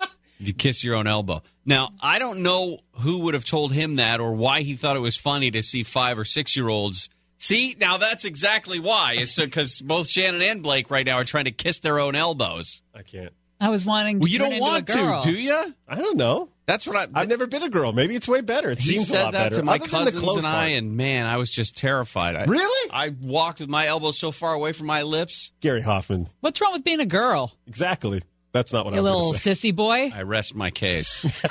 if 0.40 0.46
you 0.48 0.54
kiss 0.54 0.82
your 0.82 0.96
own 0.96 1.06
elbow. 1.06 1.42
Now, 1.64 1.90
I 2.00 2.18
don't 2.18 2.42
know 2.42 2.78
who 3.00 3.18
would 3.20 3.34
have 3.34 3.44
told 3.44 3.72
him 3.72 3.96
that 3.96 4.20
or 4.20 4.32
why 4.32 4.62
he 4.62 4.74
thought 4.74 4.96
it 4.96 5.00
was 5.00 5.16
funny 5.16 5.50
to 5.52 5.62
see 5.62 5.82
five 5.82 6.18
or 6.18 6.24
six 6.24 6.56
year 6.56 6.68
olds. 6.68 7.08
See, 7.42 7.74
now 7.80 7.96
that's 7.96 8.24
exactly 8.24 8.78
why. 8.78 9.14
It's 9.18 9.36
because 9.36 9.80
both 9.80 10.06
Shannon 10.06 10.40
and 10.42 10.62
Blake 10.62 10.92
right 10.92 11.04
now 11.04 11.14
are 11.16 11.24
trying 11.24 11.46
to 11.46 11.50
kiss 11.50 11.80
their 11.80 11.98
own 11.98 12.14
elbows. 12.14 12.80
I 12.94 13.02
can't. 13.02 13.32
I 13.60 13.68
was 13.70 13.84
wanting 13.84 14.20
to 14.20 14.24
Well, 14.24 14.30
you 14.30 14.38
turn 14.38 14.46
don't 14.50 14.52
into 14.58 14.62
want 14.62 14.88
a 14.90 14.92
girl. 14.92 15.22
to, 15.24 15.32
do 15.32 15.36
you? 15.36 15.74
I 15.88 15.94
don't 15.96 16.16
know. 16.16 16.50
That's 16.66 16.86
what 16.86 16.96
I. 16.96 17.20
I've 17.20 17.28
never 17.28 17.48
been 17.48 17.64
a 17.64 17.68
girl. 17.68 17.92
Maybe 17.92 18.14
it's 18.14 18.28
way 18.28 18.42
better. 18.42 18.70
It 18.70 18.78
he 18.78 18.90
seems 18.96 19.08
said 19.08 19.22
a 19.22 19.24
lot 19.24 19.32
that 19.32 19.42
better. 19.50 19.56
to 19.56 19.62
my 19.64 19.72
Other 19.74 19.78
than 19.80 19.90
the 19.90 19.96
cousins 20.04 20.22
clothes 20.22 20.36
and 20.38 20.46
I, 20.46 20.50
part. 20.52 20.70
and 20.72 20.96
man, 20.96 21.26
I 21.26 21.36
was 21.38 21.50
just 21.50 21.76
terrified. 21.76 22.36
I, 22.36 22.44
Really? 22.44 22.90
I 22.92 23.08
walked 23.20 23.58
with 23.58 23.68
my 23.68 23.88
elbow 23.88 24.12
so 24.12 24.30
far 24.30 24.52
away 24.52 24.72
from 24.72 24.86
my 24.86 25.02
lips. 25.02 25.50
Gary 25.60 25.82
Hoffman. 25.82 26.28
What's 26.40 26.60
wrong 26.60 26.72
with 26.72 26.84
being 26.84 27.00
a 27.00 27.06
girl? 27.06 27.52
Exactly. 27.66 28.22
That's 28.52 28.72
not 28.72 28.84
what 28.84 28.94
You 28.94 28.98
I 28.98 29.02
was 29.02 29.08
saying. 29.08 29.16
little 29.16 29.32
going 29.32 29.40
to 29.40 29.54
say. 29.56 29.70
sissy 29.70 29.74
boy. 29.74 30.10
I 30.14 30.22
rest 30.22 30.54
my 30.54 30.70
case. 30.70 31.24
what 31.24 31.44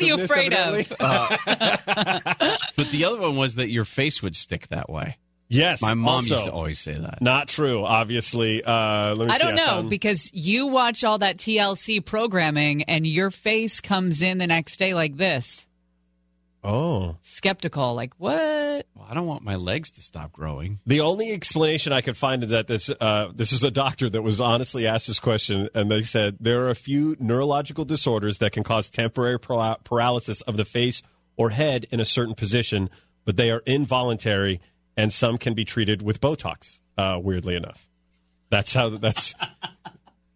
are 0.00 0.04
you 0.04 0.22
afraid 0.22 0.52
of? 0.52 0.88
but 0.98 2.90
the 2.90 3.04
other 3.06 3.20
one 3.20 3.36
was 3.36 3.56
that 3.56 3.70
your 3.70 3.84
face 3.84 4.22
would 4.22 4.36
stick 4.36 4.68
that 4.68 4.88
way. 4.88 5.18
Yes. 5.48 5.82
My 5.82 5.94
mom 5.94 6.14
also, 6.16 6.34
used 6.36 6.46
to 6.46 6.52
always 6.52 6.78
say 6.78 6.94
that. 6.94 7.20
Not 7.20 7.48
true, 7.48 7.84
obviously. 7.84 8.62
Uh, 8.62 9.16
let 9.16 9.26
me 9.26 9.34
I 9.34 9.38
see. 9.38 9.44
don't 9.44 9.56
know 9.56 9.66
found- 9.66 9.90
because 9.90 10.30
you 10.32 10.68
watch 10.68 11.02
all 11.02 11.18
that 11.18 11.38
TLC 11.38 12.04
programming 12.04 12.84
and 12.84 13.04
your 13.04 13.32
face 13.32 13.80
comes 13.80 14.22
in 14.22 14.38
the 14.38 14.46
next 14.46 14.76
day 14.78 14.94
like 14.94 15.16
this, 15.16 15.66
Oh. 16.62 17.16
skeptical. 17.22 17.94
Like 17.94 18.12
what? 18.18 18.86
Well, 18.94 19.06
I 19.08 19.14
don't 19.14 19.26
want 19.26 19.42
my 19.42 19.56
legs 19.56 19.90
to 19.92 20.02
stop 20.02 20.32
growing. 20.32 20.78
The 20.86 21.00
only 21.00 21.32
explanation 21.32 21.92
I 21.92 22.00
could 22.00 22.16
find 22.16 22.44
is 22.44 22.50
that 22.50 22.66
this 22.66 22.90
uh, 23.00 23.30
this 23.34 23.52
is 23.52 23.64
a 23.64 23.70
doctor 23.70 24.10
that 24.10 24.22
was 24.22 24.40
honestly 24.40 24.86
asked 24.86 25.06
this 25.06 25.20
question, 25.20 25.68
and 25.74 25.90
they 25.90 26.02
said 26.02 26.36
there 26.40 26.62
are 26.64 26.70
a 26.70 26.74
few 26.74 27.16
neurological 27.18 27.84
disorders 27.84 28.38
that 28.38 28.52
can 28.52 28.62
cause 28.62 28.90
temporary 28.90 29.38
para- 29.38 29.78
paralysis 29.84 30.40
of 30.42 30.56
the 30.56 30.64
face 30.64 31.02
or 31.36 31.50
head 31.50 31.86
in 31.90 32.00
a 32.00 32.04
certain 32.04 32.34
position, 32.34 32.90
but 33.24 33.36
they 33.36 33.50
are 33.50 33.62
involuntary, 33.64 34.60
and 34.96 35.12
some 35.12 35.38
can 35.38 35.54
be 35.54 35.64
treated 35.64 36.02
with 36.02 36.20
Botox. 36.20 36.80
Uh, 36.98 37.18
weirdly 37.22 37.56
enough, 37.56 37.88
that's 38.50 38.74
how 38.74 38.90
that's. 38.90 39.34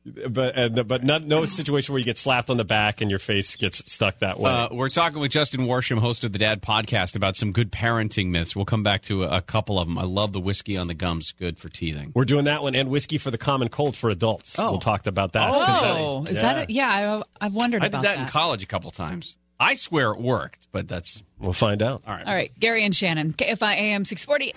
But 0.06 0.54
and, 0.54 0.86
but 0.86 1.02
not, 1.02 1.22
no 1.24 1.46
situation 1.46 1.94
where 1.94 1.98
you 1.98 2.04
get 2.04 2.18
slapped 2.18 2.50
on 2.50 2.58
the 2.58 2.64
back 2.64 3.00
and 3.00 3.08
your 3.08 3.18
face 3.18 3.56
gets 3.56 3.90
stuck 3.90 4.18
that 4.18 4.38
way. 4.38 4.50
Uh, 4.50 4.68
we're 4.70 4.90
talking 4.90 5.18
with 5.18 5.30
Justin 5.30 5.62
Worsham, 5.62 5.98
host 5.98 6.24
of 6.24 6.32
the 6.34 6.38
Dad 6.38 6.60
Podcast, 6.60 7.16
about 7.16 7.36
some 7.36 7.52
good 7.52 7.72
parenting 7.72 8.26
myths. 8.28 8.54
We'll 8.54 8.66
come 8.66 8.82
back 8.82 9.00
to 9.04 9.24
a, 9.24 9.38
a 9.38 9.40
couple 9.40 9.78
of 9.78 9.88
them. 9.88 9.96
I 9.98 10.02
love 10.02 10.34
the 10.34 10.40
whiskey 10.40 10.76
on 10.76 10.88
the 10.88 10.94
gums, 10.94 11.32
good 11.32 11.58
for 11.58 11.70
teething. 11.70 12.12
We're 12.14 12.26
doing 12.26 12.44
that 12.44 12.62
one 12.62 12.74
and 12.74 12.90
whiskey 12.90 13.16
for 13.16 13.30
the 13.30 13.38
common 13.38 13.70
cold 13.70 13.96
for 13.96 14.10
adults. 14.10 14.58
Oh. 14.58 14.72
We'll 14.72 14.78
talk 14.80 15.06
about 15.06 15.32
that- 15.32 15.48
Oh, 15.50 16.24
is 16.28 16.42
that? 16.42 16.68
A, 16.68 16.72
yeah, 16.72 17.22
I, 17.40 17.46
I've 17.46 17.54
wondered 17.54 17.82
I 17.82 17.86
did 17.86 17.94
about 17.94 18.02
that, 18.02 18.18
in 18.18 18.26
college 18.26 18.62
a 18.62 18.66
couple 18.66 18.90
times. 18.90 19.38
I 19.58 19.74
swear 19.74 20.10
it 20.12 20.20
worked, 20.20 20.66
but 20.70 20.86
that's 20.86 21.22
We'll 21.38 21.52
find 21.54 21.80
out. 21.80 22.02
all 22.06 22.12
right. 22.12 22.26
All 22.26 22.34
right, 22.34 22.52
Gary 22.60 22.84
and 22.84 22.94
Shannon, 22.94 23.32
KFI 23.32 23.74
AM 23.76 24.04
six 24.04 24.22
forty. 24.24 24.52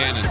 Shannon. 0.00 0.24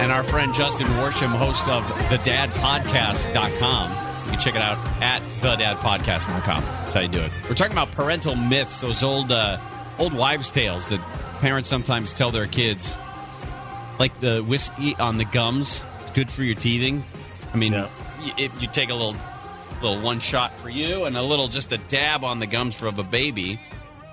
And 0.00 0.12
our 0.12 0.22
friend 0.24 0.54
Justin 0.54 0.86
Worsham, 0.98 1.28
host 1.28 1.66
of 1.68 1.86
the 1.88 2.16
thedadpodcast.com. 2.16 3.90
You 4.26 4.30
can 4.32 4.40
check 4.40 4.54
it 4.56 4.62
out 4.62 4.78
at 5.02 5.22
thedadpodcast.com. 5.40 6.62
That's 6.62 6.94
how 6.94 7.00
you 7.00 7.08
do 7.08 7.20
it. 7.20 7.32
We're 7.48 7.54
talking 7.54 7.72
about 7.72 7.92
parental 7.92 8.34
myths, 8.34 8.80
those 8.80 9.02
old 9.02 9.30
uh, 9.32 9.58
old 9.98 10.12
wives' 10.12 10.50
tales 10.50 10.88
that 10.88 11.00
parents 11.40 11.68
sometimes 11.68 12.12
tell 12.12 12.30
their 12.30 12.46
kids. 12.46 12.96
Like 13.98 14.18
the 14.20 14.40
whiskey 14.42 14.94
on 14.96 15.16
the 15.16 15.24
gums, 15.24 15.84
it's 16.02 16.10
good 16.10 16.30
for 16.30 16.42
your 16.42 16.54
teething. 16.54 17.02
I 17.52 17.56
mean, 17.56 17.72
y- 17.72 17.88
if 18.36 18.60
you 18.60 18.68
take 18.68 18.90
a 18.90 18.94
little 18.94 19.16
little 19.82 20.00
one 20.00 20.20
shot 20.20 20.58
for 20.60 20.68
you 20.70 21.04
and 21.04 21.16
a 21.16 21.22
little 21.22 21.48
just 21.48 21.72
a 21.72 21.78
dab 21.78 22.24
on 22.24 22.38
the 22.38 22.46
gums 22.46 22.74
for 22.74 22.86
of 22.86 22.98
a 22.98 23.02
baby. 23.04 23.60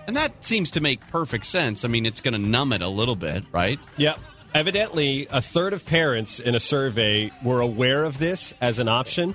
And 0.07 0.15
that 0.15 0.45
seems 0.45 0.71
to 0.71 0.81
make 0.81 1.07
perfect 1.07 1.45
sense. 1.45 1.85
I 1.85 1.88
mean, 1.88 2.05
it's 2.05 2.21
going 2.21 2.34
to 2.34 2.39
numb 2.39 2.73
it 2.73 2.81
a 2.81 2.88
little 2.88 3.15
bit, 3.15 3.43
right? 3.51 3.80
Yep. 3.97 4.19
Evidently, 4.53 5.27
a 5.31 5.41
third 5.41 5.73
of 5.73 5.85
parents 5.85 6.39
in 6.39 6.53
a 6.55 6.59
survey 6.59 7.31
were 7.43 7.61
aware 7.61 8.03
of 8.03 8.19
this 8.19 8.53
as 8.61 8.80
an 8.80 8.88
option, 8.88 9.34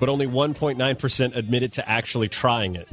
but 0.00 0.08
only 0.08 0.26
1.9% 0.26 1.36
admitted 1.36 1.72
to 1.74 1.88
actually 1.88 2.28
trying 2.28 2.74
it. 2.74 2.88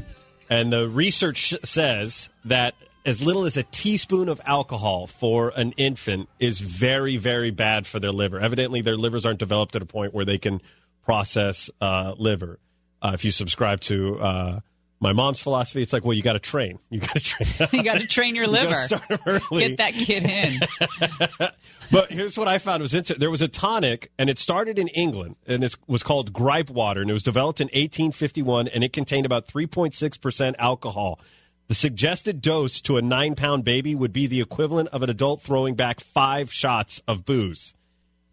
And 0.49 0.73
the 0.73 0.89
research 0.89 1.53
says 1.63 2.29
that 2.45 2.75
as 3.05 3.21
little 3.21 3.45
as 3.45 3.55
a 3.55 3.63
teaspoon 3.63 4.27
of 4.27 4.41
alcohol 4.45 5.07
for 5.07 5.53
an 5.55 5.71
infant 5.77 6.27
is 6.39 6.59
very, 6.59 7.17
very 7.17 7.51
bad 7.51 7.87
for 7.87 7.99
their 7.99 8.11
liver. 8.11 8.39
Evidently, 8.39 8.81
their 8.81 8.97
livers 8.97 9.25
aren't 9.25 9.39
developed 9.39 9.75
at 9.75 9.81
a 9.81 9.85
point 9.85 10.13
where 10.13 10.25
they 10.25 10.37
can 10.37 10.61
process 11.03 11.71
uh, 11.79 12.13
liver. 12.17 12.59
Uh, 13.01 13.11
if 13.13 13.25
you 13.25 13.31
subscribe 13.31 13.79
to 13.79 14.19
uh, 14.19 14.59
my 15.01 15.11
mom's 15.13 15.41
philosophy, 15.41 15.81
it's 15.81 15.91
like, 15.91 16.05
well, 16.05 16.13
you 16.13 16.21
got 16.21 16.33
to 16.33 16.39
train. 16.39 16.79
You 16.89 16.99
got 16.99 17.15
to 17.15 17.19
train. 17.19 17.69
you 17.73 17.83
got 17.83 17.99
to 17.99 18.07
train 18.07 18.35
your 18.35 18.45
You 18.45 18.51
liver. 18.51 18.87
early. 19.25 19.67
Get 19.67 19.77
that 19.77 19.93
kid 19.93 20.23
in. 20.23 21.49
But 21.91 22.09
here's 22.09 22.37
what 22.37 22.47
I 22.47 22.57
found 22.57 22.81
was 22.81 22.93
interesting. 22.93 23.19
There 23.19 23.29
was 23.29 23.41
a 23.41 23.49
tonic, 23.49 24.11
and 24.17 24.29
it 24.29 24.39
started 24.39 24.79
in 24.79 24.87
England, 24.89 25.35
and 25.45 25.61
it 25.61 25.75
was 25.87 26.03
called 26.03 26.31
Gripe 26.31 26.69
Water, 26.69 27.01
and 27.01 27.09
it 27.09 27.13
was 27.13 27.23
developed 27.23 27.59
in 27.59 27.65
1851, 27.65 28.69
and 28.69 28.81
it 28.81 28.93
contained 28.93 29.25
about 29.25 29.45
3.6% 29.45 30.55
alcohol. 30.57 31.19
The 31.67 31.75
suggested 31.75 32.41
dose 32.41 32.79
to 32.81 32.95
a 32.95 33.01
nine 33.01 33.35
pound 33.35 33.65
baby 33.65 33.93
would 33.93 34.13
be 34.13 34.25
the 34.25 34.39
equivalent 34.39 34.87
of 34.89 35.03
an 35.03 35.09
adult 35.09 35.41
throwing 35.41 35.75
back 35.75 35.99
five 35.99 36.53
shots 36.53 37.01
of 37.09 37.25
booze. 37.25 37.73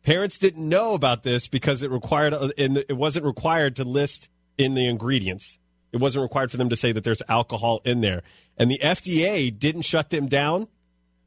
Parents 0.05 0.39
didn't 0.39 0.69
know 0.69 0.95
about 0.95 1.25
this 1.25 1.49
because 1.49 1.83
it 1.83 1.91
required, 1.91 2.35
uh, 2.35 2.51
in 2.57 2.75
the, 2.75 2.89
it 2.89 2.97
wasn't 2.97 3.27
required 3.27 3.75
to 3.77 3.85
list 3.85 4.29
in 4.57 4.75
the 4.75 4.87
ingredients. 4.87 5.58
It 5.93 5.99
wasn't 5.99 6.23
required 6.23 6.51
for 6.51 6.57
them 6.57 6.69
to 6.69 6.77
say 6.77 6.93
that 6.93 7.05
there's 7.05 7.23
alcohol 7.29 7.81
in 7.85 8.01
there. 8.01 8.23
And 8.57 8.71
the 8.71 8.79
FDA 8.79 9.57
didn't 9.57 9.83
shut 9.83 10.11
them 10.11 10.27
down. 10.27 10.69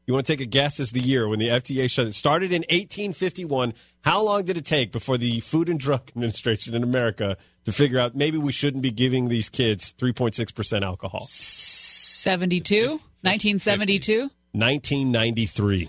You 0.06 0.14
want 0.14 0.26
to 0.26 0.34
take 0.34 0.42
a 0.42 0.46
guess 0.46 0.80
as 0.80 0.92
the 0.92 1.00
year 1.00 1.28
when 1.28 1.40
the 1.40 1.48
FDA 1.48 1.90
shut 1.90 2.08
it? 2.08 2.16
Started 2.16 2.52
in 2.52 2.62
1851. 2.64 3.74
How 4.02 4.24
long 4.24 4.44
did 4.44 4.58
it 4.58 4.66
take 4.66 4.92
before 4.92 5.18
the 5.18 5.40
Food 5.40 5.70
and 5.70 5.80
Drug 5.80 6.02
Administration 6.16 6.74
in 6.74 6.84
America 6.84 7.38
to 7.66 7.72
figure 7.72 8.00
out 8.00 8.16
maybe 8.16 8.38
we 8.38 8.52
shouldn't 8.52 8.84
be 8.84 8.92
giving 8.92 9.30
these 9.30 9.50
kids 9.50 9.94
3.6% 9.98 10.82
alcohol? 10.82 11.26
72? 11.28 13.00
1972? 13.22 14.30
1993. 14.54 15.88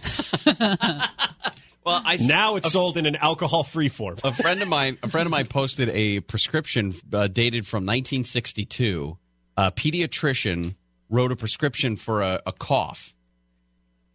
Well, 1.85 2.01
I 2.05 2.17
now 2.17 2.57
it's 2.57 2.71
sold 2.71 2.97
in 2.97 3.07
an 3.07 3.17
alcohol-free 3.17 3.89
form. 3.89 4.17
a 4.23 4.33
friend 4.33 4.63
of 4.63 4.69
mine, 4.69 4.99
a 5.03 5.09
friend 5.09 5.27
of 5.27 5.31
mine 5.31 5.47
posted 5.47 5.89
a 5.89 6.21
prescription 6.21 6.95
uh, 7.13 7.27
dated 7.27 7.67
from 7.67 7.83
1962. 7.85 9.19
A 9.57 9.73
pediatrician 9.73 10.77
wrote 11.11 11.33
a 11.33 11.37
prescription 11.37 11.97
for 11.97 12.23
a, 12.23 12.41
a 12.47 12.53
cough. 12.53 13.15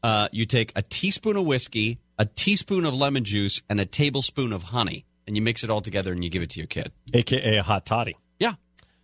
Uh, 0.01 0.29
you 0.31 0.45
take 0.45 0.71
a 0.75 0.81
teaspoon 0.81 1.35
of 1.35 1.45
whiskey, 1.45 1.99
a 2.17 2.25
teaspoon 2.25 2.85
of 2.85 2.93
lemon 2.93 3.23
juice, 3.23 3.61
and 3.69 3.79
a 3.79 3.85
tablespoon 3.85 4.53
of 4.53 4.63
honey, 4.63 5.05
and 5.25 5.35
you 5.35 5.41
mix 5.41 5.63
it 5.63 5.69
all 5.69 5.81
together 5.81 6.11
and 6.11 6.23
you 6.23 6.29
give 6.29 6.41
it 6.41 6.51
to 6.51 6.59
your 6.59 6.67
kid. 6.67 6.91
AKA 7.13 7.57
a 7.57 7.63
hot 7.63 7.85
toddy. 7.85 8.15
Yeah. 8.39 8.53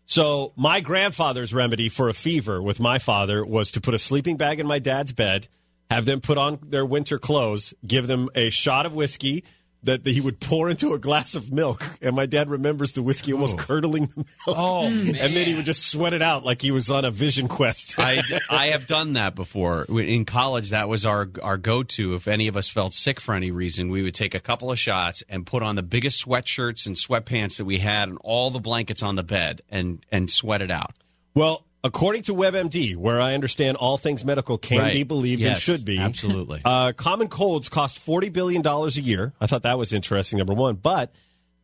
So 0.06 0.53
my 0.56 0.81
grandfather's 0.81 1.53
remedy 1.53 1.90
for 1.90 2.10
a 2.10 2.14
fever 2.14 2.61
with 2.61 2.80
my 2.80 2.99
father 2.99 3.45
was 3.45 3.72
to 3.72 3.81
put 3.81 3.94
a 3.94 3.99
sleeping 3.99 4.38
bag 4.38 4.60
in 4.60 4.68
my 4.68 4.80
dad's 4.80 5.11
bed, 5.11 5.48
have 5.89 6.05
them 6.05 6.22
put 6.22 6.38
on 6.38 6.60
their 6.64 6.85
winter 6.85 7.19
clothes, 7.19 7.73
give 7.85 8.07
them 8.07 8.30
a 8.35 8.49
shot 8.49 8.85
of 8.85 8.93
whiskey 8.93 9.43
that 9.84 10.05
he 10.05 10.22
would 10.22 10.39
pour 10.39 10.69
into 10.69 10.93
a 10.93 10.99
glass 10.99 11.35
of 11.35 11.51
milk. 11.51 11.84
And 12.01 12.15
my 12.15 12.26
dad 12.26 12.49
remembers 12.49 12.93
the 12.93 13.03
whiskey 13.03 13.34
almost 13.34 13.57
curdling 13.57 14.05
the 14.07 14.18
milk. 14.18 14.27
Oh, 14.47 14.84
And 14.88 15.35
then 15.35 15.45
he 15.45 15.55
would 15.55 15.65
just 15.65 15.88
sweat 15.88 16.14
it 16.14 16.22
out 16.22 16.45
like 16.45 16.61
he 16.61 16.72
was 16.72 16.89
on 16.89 17.05
a 17.05 17.11
vision 17.11 17.47
quest. 17.47 17.99
I, 17.99 18.22
I 18.49 18.68
have 18.68 18.88
done 18.88 19.14
that 19.14 19.35
before. 19.35 19.85
In 19.89 20.26
college, 20.26 20.69
that 20.69 20.88
was 20.88 21.05
our 21.05 21.30
our 21.41 21.57
go 21.57 21.84
to. 21.84 22.15
If 22.15 22.27
any 22.27 22.47
of 22.47 22.57
us 22.57 22.69
felt 22.69 22.93
sick 22.93 23.19
for 23.19 23.35
any 23.35 23.51
reason, 23.51 23.89
we 23.89 24.01
would 24.01 24.15
take 24.15 24.35
a 24.35 24.39
couple 24.39 24.72
of 24.72 24.80
shots 24.80 25.23
and 25.27 25.45
put 25.45 25.64
on 25.64 25.76
the 25.76 25.84
biggest 25.84 26.26
sweatshirts 26.26 26.88
and 26.88 26.95
sweatpants 26.95 27.57
that 27.57 27.65
we 27.65 27.80
had 27.80 28.07
and 28.07 28.18
all 28.23 28.49
the 28.49 28.60
blankets 28.60 29.03
on 29.03 29.15
the 29.15 29.23
bed 29.23 29.61
and 29.69 30.05
and 30.11 30.31
sweat 30.31 30.61
it 30.61 30.72
out. 30.72 30.93
Well, 31.35 31.65
according 31.84 32.23
to 32.23 32.34
WebMD, 32.34 32.95
where 32.95 33.19
I 33.22 33.34
understand 33.34 33.77
all 33.77 33.97
things 33.97 34.23
medical 34.26 34.57
can 34.57 34.80
Right. 34.80 34.93
be 34.93 35.03
believed 35.03 35.43
and 35.43 35.57
should 35.57 35.84
be, 35.85 35.97
absolutely. 35.99 36.61
Uh, 36.64 36.93
common 36.93 37.27
colds 37.27 37.69
cost 37.69 37.99
forty 37.99 38.30
billion 38.30 38.61
dollars 38.61 38.97
a 38.97 39.01
year. 39.01 39.34
I 39.41 39.47
thought 39.47 39.64
that 39.64 39.77
was 39.77 39.93
interesting. 39.93 40.38
Number 40.38 40.53
one, 40.53 40.76
but 40.76 41.11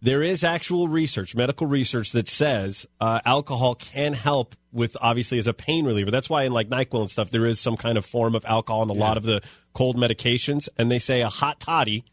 there 0.02 0.24
is 0.24 0.44
actual 0.46 0.88
research, 0.88 1.36
medical 1.36 1.68
research 1.68 2.14
that 2.14 2.28
says 2.28 2.86
uh, 3.02 3.20
alcohol 3.26 3.76
can 3.76 4.14
help 4.14 4.56
with 4.72 4.96
obviously 5.02 5.38
as 5.40 5.48
a 5.48 5.54
pain 5.54 5.86
reliever. 5.86 6.10
That's 6.12 6.30
why 6.30 6.44
in 6.44 6.54
like 6.54 6.70
Nyquil 6.70 7.02
and 7.02 7.10
stuff, 7.12 7.30
there 7.32 7.46
is 7.46 7.60
some 7.60 7.76
kind 7.76 7.98
of 7.98 8.06
form 8.06 8.34
of 8.36 8.46
alcohol 8.46 8.84
in 8.84 8.90
a 8.90 8.94
lot 8.94 9.18
of 9.18 9.24
the 9.24 9.41
cold 9.74 9.98
medications, 9.98 10.70
and 10.78 10.90
they 10.91 11.00
say 11.00 11.22
a 11.22 11.30
hot 11.30 11.60
toddy 11.60 12.06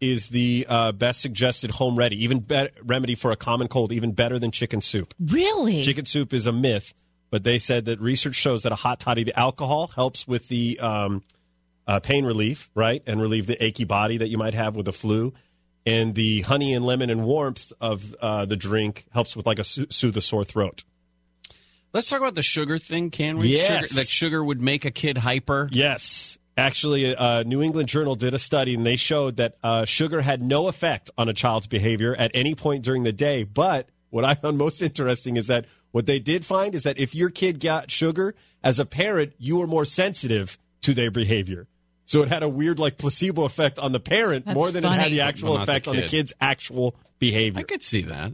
is 0.00 0.30
the 0.30 0.66
uh, 0.68 0.90
best 0.92 1.20
suggested 1.20 1.70
home 1.70 1.96
ready, 1.96 2.22
even 2.24 2.40
be- 2.40 2.68
remedy 2.82 3.14
for 3.14 3.30
a 3.30 3.36
common 3.36 3.68
cold, 3.68 3.92
even 3.92 4.10
better 4.12 4.36
than 4.38 4.50
chicken 4.50 4.80
soup. 4.82 5.14
Really? 5.20 5.84
Chicken 5.84 6.04
soup 6.06 6.34
is 6.34 6.46
a 6.48 6.52
myth, 6.52 6.92
but 7.32 7.44
they 7.44 7.58
said 7.58 7.86
that 7.86 7.98
research 7.98 8.34
shows 8.34 8.62
that 8.62 8.72
a 8.72 8.76
hot 8.76 9.00
toddy, 9.00 9.24
the 9.24 9.36
alcohol, 9.36 9.86
helps 9.88 10.28
with 10.28 10.48
the 10.48 10.78
um, 10.80 11.24
uh, 11.86 11.98
pain 11.98 12.26
relief, 12.26 12.68
right, 12.74 13.02
and 13.06 13.22
relieve 13.22 13.46
the 13.46 13.60
achy 13.64 13.84
body 13.84 14.18
that 14.18 14.28
you 14.28 14.36
might 14.36 14.52
have 14.52 14.76
with 14.76 14.84
the 14.84 14.92
flu. 14.92 15.32
And 15.86 16.14
the 16.14 16.42
honey 16.42 16.74
and 16.74 16.84
lemon 16.84 17.08
and 17.08 17.24
warmth 17.24 17.72
of 17.80 18.14
uh, 18.20 18.44
the 18.44 18.54
drink 18.54 19.06
helps 19.12 19.34
with 19.34 19.46
like 19.46 19.58
a 19.58 19.64
soo- 19.64 19.86
soothe 19.88 20.14
a 20.18 20.20
sore 20.20 20.44
throat. 20.44 20.84
Let's 21.94 22.10
talk 22.10 22.20
about 22.20 22.34
the 22.34 22.42
sugar 22.42 22.78
thing, 22.78 23.10
can 23.10 23.38
we? 23.38 23.48
Yes. 23.48 23.88
Sugar, 23.88 24.00
that 24.00 24.08
sugar 24.08 24.44
would 24.44 24.60
make 24.60 24.84
a 24.84 24.90
kid 24.90 25.16
hyper. 25.16 25.70
Yes. 25.72 26.38
Actually, 26.58 27.16
uh, 27.16 27.44
New 27.44 27.62
England 27.62 27.88
Journal 27.88 28.14
did 28.14 28.34
a 28.34 28.38
study 28.38 28.74
and 28.74 28.84
they 28.84 28.96
showed 28.96 29.38
that 29.38 29.56
uh, 29.62 29.86
sugar 29.86 30.20
had 30.20 30.42
no 30.42 30.68
effect 30.68 31.10
on 31.16 31.30
a 31.30 31.32
child's 31.32 31.66
behavior 31.66 32.14
at 32.14 32.30
any 32.34 32.54
point 32.54 32.84
during 32.84 33.04
the 33.04 33.12
day. 33.12 33.44
But 33.44 33.88
what 34.10 34.22
I 34.26 34.34
found 34.34 34.58
most 34.58 34.82
interesting 34.82 35.38
is 35.38 35.46
that 35.46 35.64
what 35.92 36.06
they 36.06 36.18
did 36.18 36.44
find 36.44 36.74
is 36.74 36.82
that 36.82 36.98
if 36.98 37.14
your 37.14 37.30
kid 37.30 37.60
got 37.60 37.90
sugar, 37.90 38.34
as 38.62 38.78
a 38.78 38.84
parent, 38.84 39.34
you 39.38 39.58
were 39.58 39.66
more 39.66 39.84
sensitive 39.84 40.58
to 40.82 40.94
their 40.94 41.10
behavior. 41.10 41.68
So 42.06 42.22
it 42.22 42.28
had 42.28 42.42
a 42.42 42.48
weird, 42.48 42.78
like, 42.78 42.98
placebo 42.98 43.44
effect 43.44 43.78
on 43.78 43.92
the 43.92 44.00
parent 44.00 44.46
That's 44.46 44.54
more 44.54 44.70
than 44.70 44.84
it 44.84 44.88
had 44.88 45.12
the 45.12 45.20
actual 45.20 45.50
Well, 45.50 45.58
not 45.58 45.66
the 45.66 45.72
effect 45.72 45.88
on 45.88 45.96
the 45.96 46.02
kid's 46.02 46.32
actual 46.40 46.96
behavior. 47.18 47.60
I 47.60 47.62
could 47.62 47.82
see 47.82 48.02
that. 48.02 48.32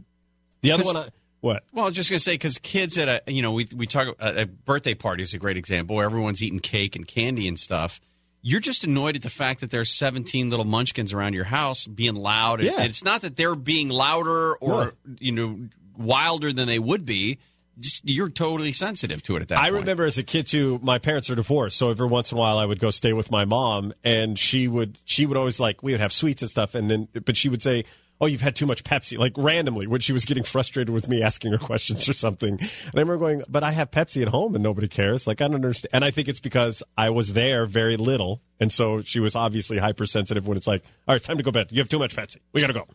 The 0.61 0.71
other 0.71 0.83
one, 0.83 0.97
I, 0.97 1.09
what? 1.41 1.63
Well, 1.71 1.85
I 1.85 1.87
was 1.87 1.95
just 1.95 2.09
gonna 2.09 2.19
say 2.19 2.33
because 2.33 2.57
kids 2.57 2.97
at 2.97 3.23
a 3.27 3.31
you 3.31 3.41
know 3.41 3.53
we 3.53 3.67
we 3.73 3.87
talk 3.87 4.15
at 4.19 4.37
a 4.37 4.45
birthday 4.45 4.93
party 4.93 5.23
is 5.23 5.33
a 5.33 5.37
great 5.37 5.57
example 5.57 5.95
where 5.95 6.05
everyone's 6.05 6.43
eating 6.43 6.59
cake 6.59 6.95
and 6.95 7.07
candy 7.07 7.47
and 7.47 7.57
stuff. 7.57 8.01
You're 8.41 8.59
just 8.59 8.83
annoyed 8.83 9.15
at 9.15 9.21
the 9.21 9.29
fact 9.29 9.61
that 9.61 9.71
there's 9.71 9.97
17 9.97 10.49
little 10.49 10.65
munchkins 10.65 11.13
around 11.13 11.33
your 11.33 11.43
house 11.43 11.85
being 11.85 12.15
loud. 12.15 12.63
Yeah. 12.63 12.73
And 12.75 12.85
it's 12.85 13.03
not 13.03 13.21
that 13.21 13.35
they're 13.35 13.55
being 13.55 13.89
louder 13.89 14.55
or 14.55 14.93
you 15.19 15.31
know 15.31 15.69
wilder 15.97 16.51
than 16.51 16.67
they 16.67 16.79
would 16.79 17.05
be. 17.05 17.39
Just 17.79 18.07
you're 18.07 18.29
totally 18.29 18.73
sensitive 18.73 19.23
to 19.23 19.35
it 19.35 19.41
at 19.41 19.47
that. 19.49 19.59
I 19.59 19.63
point. 19.63 19.81
remember 19.81 20.05
as 20.05 20.17
a 20.17 20.23
kid 20.23 20.47
too. 20.47 20.79
My 20.81 20.99
parents 20.99 21.29
are 21.29 21.35
divorced, 21.35 21.77
so 21.77 21.89
every 21.89 22.07
once 22.07 22.31
in 22.31 22.37
a 22.37 22.41
while 22.41 22.57
I 22.57 22.65
would 22.65 22.79
go 22.79 22.89
stay 22.91 23.13
with 23.13 23.31
my 23.31 23.45
mom, 23.45 23.93
and 24.03 24.37
she 24.37 24.67
would 24.67 24.99
she 25.05 25.25
would 25.25 25.37
always 25.37 25.59
like 25.59 25.81
we 25.81 25.91
would 25.91 26.01
have 26.01 26.13
sweets 26.13 26.41
and 26.41 26.51
stuff, 26.51 26.75
and 26.75 26.89
then 26.89 27.07
but 27.25 27.37
she 27.37 27.47
would 27.49 27.61
say, 27.61 27.85
"Oh, 28.19 28.25
you've 28.25 28.41
had 28.41 28.55
too 28.55 28.65
much 28.65 28.83
Pepsi," 28.83 29.17
like 29.17 29.33
randomly 29.37 29.87
when 29.87 30.01
she 30.01 30.13
was 30.13 30.25
getting 30.25 30.43
frustrated 30.43 30.89
with 30.89 31.07
me 31.07 31.21
asking 31.21 31.51
her 31.51 31.57
questions 31.57 32.09
or 32.09 32.13
something. 32.13 32.59
And 32.59 32.91
I 32.95 32.99
remember 32.99 33.17
going, 33.17 33.43
"But 33.47 33.63
I 33.63 33.71
have 33.71 33.91
Pepsi 33.91 34.21
at 34.21 34.27
home, 34.27 34.55
and 34.55 34.63
nobody 34.63 34.87
cares." 34.87 35.25
Like 35.25 35.41
I 35.41 35.47
don't 35.47 35.55
understand, 35.55 35.91
and 35.93 36.03
I 36.03 36.11
think 36.11 36.27
it's 36.27 36.39
because 36.41 36.83
I 36.97 37.09
was 37.11 37.33
there 37.33 37.65
very 37.65 37.97
little, 37.97 38.41
and 38.59 38.71
so 38.71 39.01
she 39.01 39.19
was 39.19 39.35
obviously 39.35 39.77
hypersensitive 39.77 40.47
when 40.47 40.57
it's 40.57 40.67
like, 40.67 40.83
"All 41.07 41.15
right, 41.15 41.21
time 41.21 41.37
to 41.37 41.43
go 41.43 41.51
bed. 41.51 41.67
You 41.71 41.79
have 41.79 41.89
too 41.89 41.99
much 41.99 42.15
Pepsi. 42.15 42.37
We 42.51 42.61
got 42.61 42.67
to 42.67 42.73
go." 42.73 42.87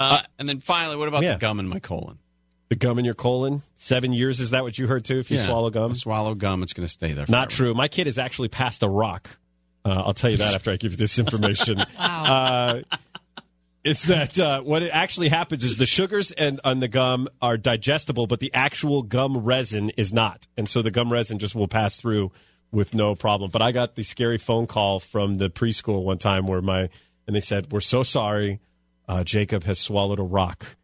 Uh, 0.00 0.20
and 0.38 0.48
then 0.48 0.60
finally, 0.60 0.96
what 0.96 1.08
about 1.08 1.22
yeah. 1.22 1.34
the 1.34 1.38
gum 1.38 1.60
in 1.60 1.68
my 1.68 1.78
colon? 1.78 2.18
The 2.74 2.78
gum 2.86 2.98
in 2.98 3.04
your 3.04 3.14
colon, 3.14 3.62
seven 3.76 4.12
years. 4.12 4.40
Is 4.40 4.50
that 4.50 4.64
what 4.64 4.76
you 4.76 4.88
heard 4.88 5.04
too? 5.04 5.20
If 5.20 5.30
you 5.30 5.36
Yeah. 5.36 5.46
swallow 5.46 5.70
gum, 5.70 5.94
swallow 5.94 6.34
gum, 6.34 6.64
it's 6.64 6.72
going 6.72 6.84
to 6.84 6.92
stay 6.92 7.12
there. 7.12 7.24
Not 7.28 7.48
true. 7.48 7.72
My 7.72 7.86
kid 7.86 8.08
has 8.08 8.18
actually 8.18 8.48
passed 8.48 8.82
a 8.82 8.88
rock. 8.88 9.38
Uh, 9.84 10.02
I'll 10.06 10.12
tell 10.12 10.28
you 10.28 10.38
that 10.38 10.54
after 10.54 10.72
I 10.72 10.76
give 10.76 10.90
you 10.90 10.96
this 10.96 11.16
information. 11.20 11.78
wow. 11.96 12.82
Uh, 12.90 12.96
is 13.84 14.02
that 14.04 14.36
uh, 14.40 14.60
what 14.62 14.82
it 14.82 14.90
actually 14.92 15.28
happens 15.28 15.62
is 15.62 15.76
the 15.78 15.86
sugars 15.86 16.32
and 16.32 16.60
on 16.64 16.80
the 16.80 16.88
gum 16.88 17.28
are 17.40 17.56
digestible, 17.56 18.26
but 18.26 18.40
the 18.40 18.52
actual 18.54 19.02
gum 19.02 19.36
resin 19.38 19.90
is 19.90 20.12
not, 20.12 20.48
and 20.56 20.68
so 20.68 20.82
the 20.82 20.90
gum 20.90 21.12
resin 21.12 21.38
just 21.38 21.54
will 21.54 21.68
pass 21.68 21.94
through 21.96 22.32
with 22.72 22.92
no 22.92 23.14
problem. 23.14 23.52
But 23.52 23.62
I 23.62 23.70
got 23.70 23.94
the 23.94 24.02
scary 24.02 24.38
phone 24.38 24.66
call 24.66 24.98
from 24.98 25.36
the 25.36 25.48
preschool 25.48 26.02
one 26.02 26.18
time 26.18 26.48
where 26.48 26.60
my 26.60 26.88
and 27.28 27.36
they 27.36 27.40
said 27.40 27.70
we're 27.70 27.80
so 27.80 28.02
sorry, 28.02 28.58
uh, 29.06 29.22
Jacob 29.22 29.62
has 29.62 29.78
swallowed 29.78 30.18
a 30.18 30.24
rock. 30.24 30.74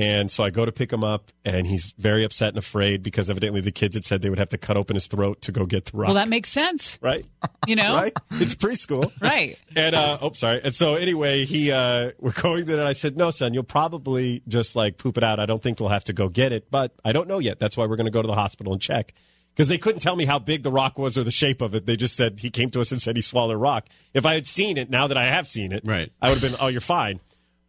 And 0.00 0.30
so 0.30 0.42
I 0.42 0.48
go 0.48 0.64
to 0.64 0.72
pick 0.72 0.90
him 0.90 1.04
up, 1.04 1.30
and 1.44 1.66
he's 1.66 1.92
very 1.98 2.24
upset 2.24 2.48
and 2.50 2.58
afraid 2.58 3.02
because 3.02 3.28
evidently 3.28 3.60
the 3.60 3.70
kids 3.70 3.94
had 3.94 4.06
said 4.06 4.22
they 4.22 4.30
would 4.30 4.38
have 4.38 4.48
to 4.48 4.56
cut 4.56 4.78
open 4.78 4.94
his 4.96 5.06
throat 5.08 5.42
to 5.42 5.52
go 5.52 5.66
get 5.66 5.84
the 5.86 5.98
rock. 5.98 6.06
Well, 6.08 6.14
that 6.14 6.28
makes 6.28 6.48
sense. 6.48 6.98
right? 7.02 7.26
You 7.66 7.76
know? 7.76 7.94
right? 7.94 8.12
It's 8.32 8.54
preschool. 8.54 9.12
Right. 9.20 9.60
And 9.76 9.94
uh 9.94 10.16
oh 10.22 10.32
sorry. 10.32 10.60
And 10.64 10.74
so 10.74 10.94
anyway, 10.94 11.44
he 11.44 11.70
uh 11.70 12.12
we're 12.18 12.32
going 12.32 12.64
there 12.64 12.78
and 12.78 12.88
I 12.88 12.94
said, 12.94 13.18
No, 13.18 13.30
son, 13.30 13.52
you'll 13.52 13.62
probably 13.64 14.42
just 14.48 14.74
like 14.74 14.96
poop 14.96 15.18
it 15.18 15.22
out. 15.24 15.38
I 15.38 15.44
don't 15.46 15.62
think 15.62 15.76
they'll 15.78 15.88
have 15.88 16.04
to 16.04 16.12
go 16.14 16.28
get 16.30 16.52
it, 16.52 16.70
but 16.70 16.94
I 17.04 17.12
don't 17.12 17.28
know 17.28 17.38
yet. 17.38 17.58
That's 17.58 17.76
why 17.76 17.84
we're 17.86 17.96
gonna 17.96 18.10
go 18.10 18.22
to 18.22 18.26
the 18.26 18.34
hospital 18.34 18.72
and 18.72 18.80
check. 18.80 19.12
Because 19.54 19.68
they 19.68 19.76
couldn't 19.78 20.00
tell 20.00 20.16
me 20.16 20.24
how 20.24 20.38
big 20.38 20.62
the 20.62 20.70
rock 20.70 20.98
was 20.98 21.18
or 21.18 21.22
the 21.24 21.30
shape 21.30 21.60
of 21.60 21.74
it. 21.74 21.84
They 21.84 21.96
just 21.96 22.16
said 22.16 22.40
he 22.40 22.48
came 22.50 22.70
to 22.70 22.80
us 22.80 22.92
and 22.92 23.02
said 23.02 23.16
he 23.16 23.22
swallowed 23.22 23.54
a 23.54 23.58
rock. 23.58 23.88
If 24.14 24.24
I 24.24 24.34
had 24.34 24.46
seen 24.46 24.78
it, 24.78 24.88
now 24.88 25.06
that 25.08 25.16
I 25.18 25.24
have 25.24 25.46
seen 25.46 25.72
it, 25.72 25.82
right. 25.84 26.10
I 26.22 26.28
would 26.30 26.38
have 26.38 26.50
been, 26.52 26.58
Oh, 26.60 26.68
you're 26.68 26.80
fine. 26.80 27.20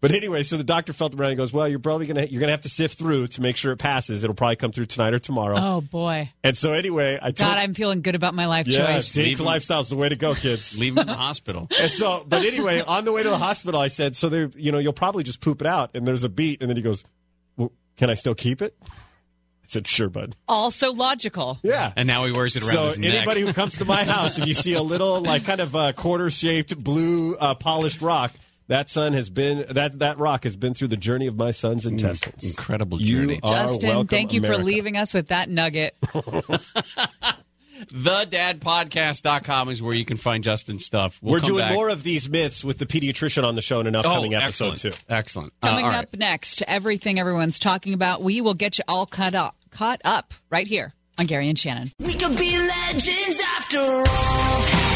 But 0.02 0.10
anyway, 0.10 0.42
so 0.42 0.58
the 0.58 0.64
doctor 0.64 0.94
felt 0.94 1.14
around 1.14 1.30
and 1.30 1.38
goes, 1.38 1.54
Well, 1.54 1.68
you're 1.68 1.78
probably 1.78 2.08
gonna 2.08 2.24
you're 2.26 2.40
gonna 2.40 2.52
have 2.54 2.62
to 2.62 2.70
sift 2.70 2.98
through 2.98 3.28
to 3.28 3.42
make 3.42 3.56
sure 3.56 3.72
it 3.72 3.78
passes. 3.78 4.24
It'll 4.24 4.34
probably 4.36 4.56
come 4.56 4.72
through 4.72 4.86
tonight 4.86 5.14
or 5.14 5.20
tomorrow. 5.20 5.56
Oh 5.60 5.82
boy. 5.82 6.32
And 6.44 6.58
so 6.58 6.72
anyway, 6.74 7.20
I 7.22 7.30
told 7.30 7.52
God, 7.52 7.60
I'm 7.60 7.76
feeling 7.76 8.02
good 8.02 8.16
about 8.16 8.34
my 8.34 8.48
life 8.48 8.66
yeah, 8.68 8.94
choice. 8.94 9.14
date 9.14 9.38
to 9.38 9.44
lifestyle's 9.44 9.90
the 9.90 9.96
way 9.96 10.10
to 10.10 10.16
go, 10.16 10.34
kids. 10.34 10.76
Leave 10.80 10.94
him 10.94 11.00
in 11.00 11.08
the 11.08 11.14
hospital. 11.14 11.68
And 11.80 11.92
so, 11.92 12.26
but 12.28 12.44
anyway, 12.46 12.82
on 12.82 13.06
the 13.06 13.12
way 13.12 13.22
to 13.22 13.30
the 13.30 13.38
hospital, 13.38 13.80
I 13.80 13.88
said, 13.90 14.16
"So 14.16 14.28
there, 14.30 14.50
you 14.56 14.72
know, 14.72 14.80
you'll 14.80 14.92
probably 14.94 15.24
just 15.24 15.40
poop 15.40 15.62
it 15.62 15.68
out." 15.68 15.92
And 15.94 16.06
there's 16.08 16.24
a 16.24 16.30
beat, 16.30 16.62
and 16.62 16.70
then 16.70 16.78
he 16.78 16.82
goes, 16.84 17.04
well, 17.58 17.72
"Can 17.98 18.10
I 18.10 18.16
still 18.16 18.34
keep 18.36 18.62
it?" 18.64 18.76
I 18.84 18.88
said, 19.66 19.88
"Sure, 19.88 20.10
bud." 20.10 20.36
Also 20.48 20.94
logical. 20.94 21.60
Yeah. 21.62 21.94
And 21.96 22.08
now 22.08 22.26
he 22.26 22.32
wears 22.32 22.56
it 22.56 22.64
around 22.64 22.72
So 22.72 22.86
his 22.88 23.00
neck. 23.00 23.14
anybody 23.14 23.42
who 23.42 23.54
comes 23.54 23.78
to 23.78 23.86
my 23.86 24.04
house, 24.04 24.40
if 24.40 24.48
you 24.48 24.56
see 24.56 24.74
a 24.74 24.82
little 24.82 25.22
like 25.22 25.46
kind 25.46 25.60
of 25.62 25.76
uh, 25.76 25.94
quarter-shaped 25.94 26.84
blue 26.84 27.36
uh, 27.36 27.54
polished 27.56 28.02
rock, 28.02 28.32
that 28.68 28.90
son 28.90 29.14
has 29.14 29.30
been 29.30 29.66
that 29.70 30.00
that 30.00 30.18
rock 30.18 30.44
has 30.44 30.56
been 30.56 30.74
through 30.74 30.90
the 30.90 30.98
journey 30.98 31.28
of 31.28 31.38
my 31.38 31.52
son's 31.52 31.86
intestines. 31.86 32.44
Incredible 32.44 32.98
journey. 32.98 33.36
You 33.36 33.40
are 33.44 33.68
Justin, 33.68 33.90
welcome, 33.90 34.08
thank 34.08 34.34
you 34.34 34.42
for 34.42 34.58
leaving 34.58 34.98
us 34.98 35.14
with 35.14 35.30
that 35.30 35.50
nugget. 35.50 35.96
TheDadPodcast.com 37.86 39.70
is 39.70 39.82
where 39.82 39.96
you 39.96 40.06
can 40.06 40.18
find 40.18 40.44
Justin's 40.44 40.86
stuff. 40.86 41.18
We'll 41.22 41.34
We're 41.34 41.40
come 41.40 41.48
doing 41.48 41.64
back. 41.64 41.74
more 41.74 41.90
of 41.90 42.04
these 42.04 42.30
myths 42.30 42.64
with 42.64 42.78
the 42.78 42.86
pediatrician 42.86 43.44
on 43.44 43.56
the 43.56 43.62
show 43.62 43.80
in 43.80 43.88
an 43.88 43.96
upcoming 43.96 44.36
oh, 44.36 44.40
episode 44.40 44.74
excellent. 44.74 44.96
too. 44.96 45.04
Excellent. 45.10 45.54
Uh, 45.62 45.70
Coming 45.70 45.86
all 45.86 45.92
right. 45.92 46.04
up 46.04 46.16
next, 46.16 46.62
everything 46.68 47.20
everyone's 47.20 47.60
talking 47.60 47.94
about. 47.94 48.22
We 48.22 48.42
will 48.42 48.54
get 48.54 48.78
you 48.78 48.84
all 48.88 49.06
caught 49.06 49.36
up, 49.36 49.56
caught 49.72 50.02
up 50.06 50.34
right 50.50 50.68
here 50.68 50.94
on 51.18 51.26
Gary 51.26 51.50
and 51.50 51.58
Shannon. 51.58 51.92
We 52.00 52.14
could 52.14 52.38
be 52.38 52.58
legends 52.58 53.42
after 53.58 53.80
all. 53.80 54.91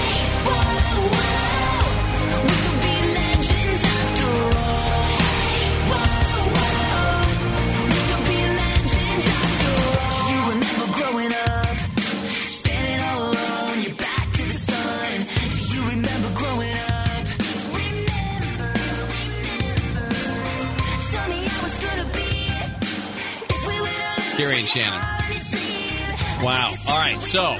And 24.43 24.67
Shannon. 24.67 24.99
Wow. 26.43 26.73
All 26.87 26.93
right. 26.93 27.19
So, 27.21 27.57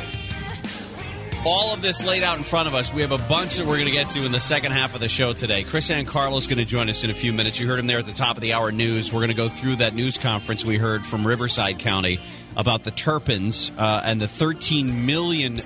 all 1.45 1.73
of 1.73 1.81
this 1.81 2.03
laid 2.03 2.22
out 2.22 2.38
in 2.38 2.43
front 2.43 2.68
of 2.68 2.76
us. 2.76 2.93
We 2.93 3.02
have 3.02 3.11
a 3.11 3.30
bunch 3.30 3.56
that 3.56 3.65
we're 3.65 3.76
going 3.76 3.85
to 3.85 3.91
get 3.91 4.10
to 4.10 4.26
in 4.26 4.31
the 4.31 4.39
second 4.39 4.73
half 4.73 4.93
of 4.93 4.99
the 4.99 5.07
show 5.07 5.31
today. 5.31 5.64
Chris 5.64 5.91
Carlo 6.06 6.35
is 6.38 6.47
going 6.47 6.57
to 6.57 6.65
join 6.65 6.89
us 6.89 7.03
in 7.03 7.10
a 7.10 7.14
few 7.14 7.31
minutes. 7.31 7.60
You 7.60 7.68
heard 7.68 7.80
him 7.80 7.88
there 7.88 7.99
at 7.99 8.06
the 8.06 8.14
top 8.14 8.35
of 8.35 8.41
the 8.41 8.53
hour 8.53 8.72
news. 8.72 9.14
We're 9.14 9.22
going 9.22 9.30
to 9.30 9.35
go 9.35 9.47
through 9.47 9.77
that 9.77 9.95
news 9.95 10.18
conference 10.18 10.65
we 10.65 10.77
heard 10.77 11.06
from 11.06 11.26
Riverside 11.26 11.80
County 11.80 12.19
about 12.57 12.84
the 12.84 12.91
Turpins 12.91 13.72
uh, 13.77 14.02
and 14.03 14.19
the 14.19 14.26
$13 14.26 15.06
million 15.06 15.61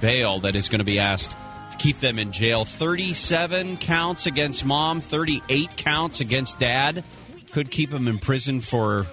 bail 0.00 0.40
that 0.40 0.54
is 0.54 0.68
going 0.68 0.80
to 0.80 0.84
be 0.84 0.98
asked 0.98 1.34
to 1.70 1.76
keep 1.78 1.98
them 2.00 2.18
in 2.18 2.30
jail. 2.30 2.64
37 2.64 3.78
counts 3.78 4.26
against 4.26 4.64
mom, 4.66 5.00
38 5.00 5.76
counts 5.76 6.20
against 6.20 6.58
dad. 6.58 7.04
Could 7.52 7.70
keep 7.70 7.90
them 7.90 8.06
in 8.06 8.18
prison 8.18 8.60
for 8.60 9.06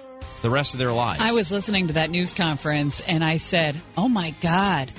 the 0.44 0.50
rest 0.50 0.74
of 0.74 0.78
their 0.78 0.92
lives. 0.92 1.20
I 1.22 1.32
was 1.32 1.50
listening 1.50 1.88
to 1.88 1.94
that 1.94 2.10
news 2.10 2.32
conference 2.34 3.00
and 3.00 3.24
I 3.24 3.38
said, 3.38 3.74
"Oh 3.96 4.08
my 4.08 4.30
god, 4.42 4.92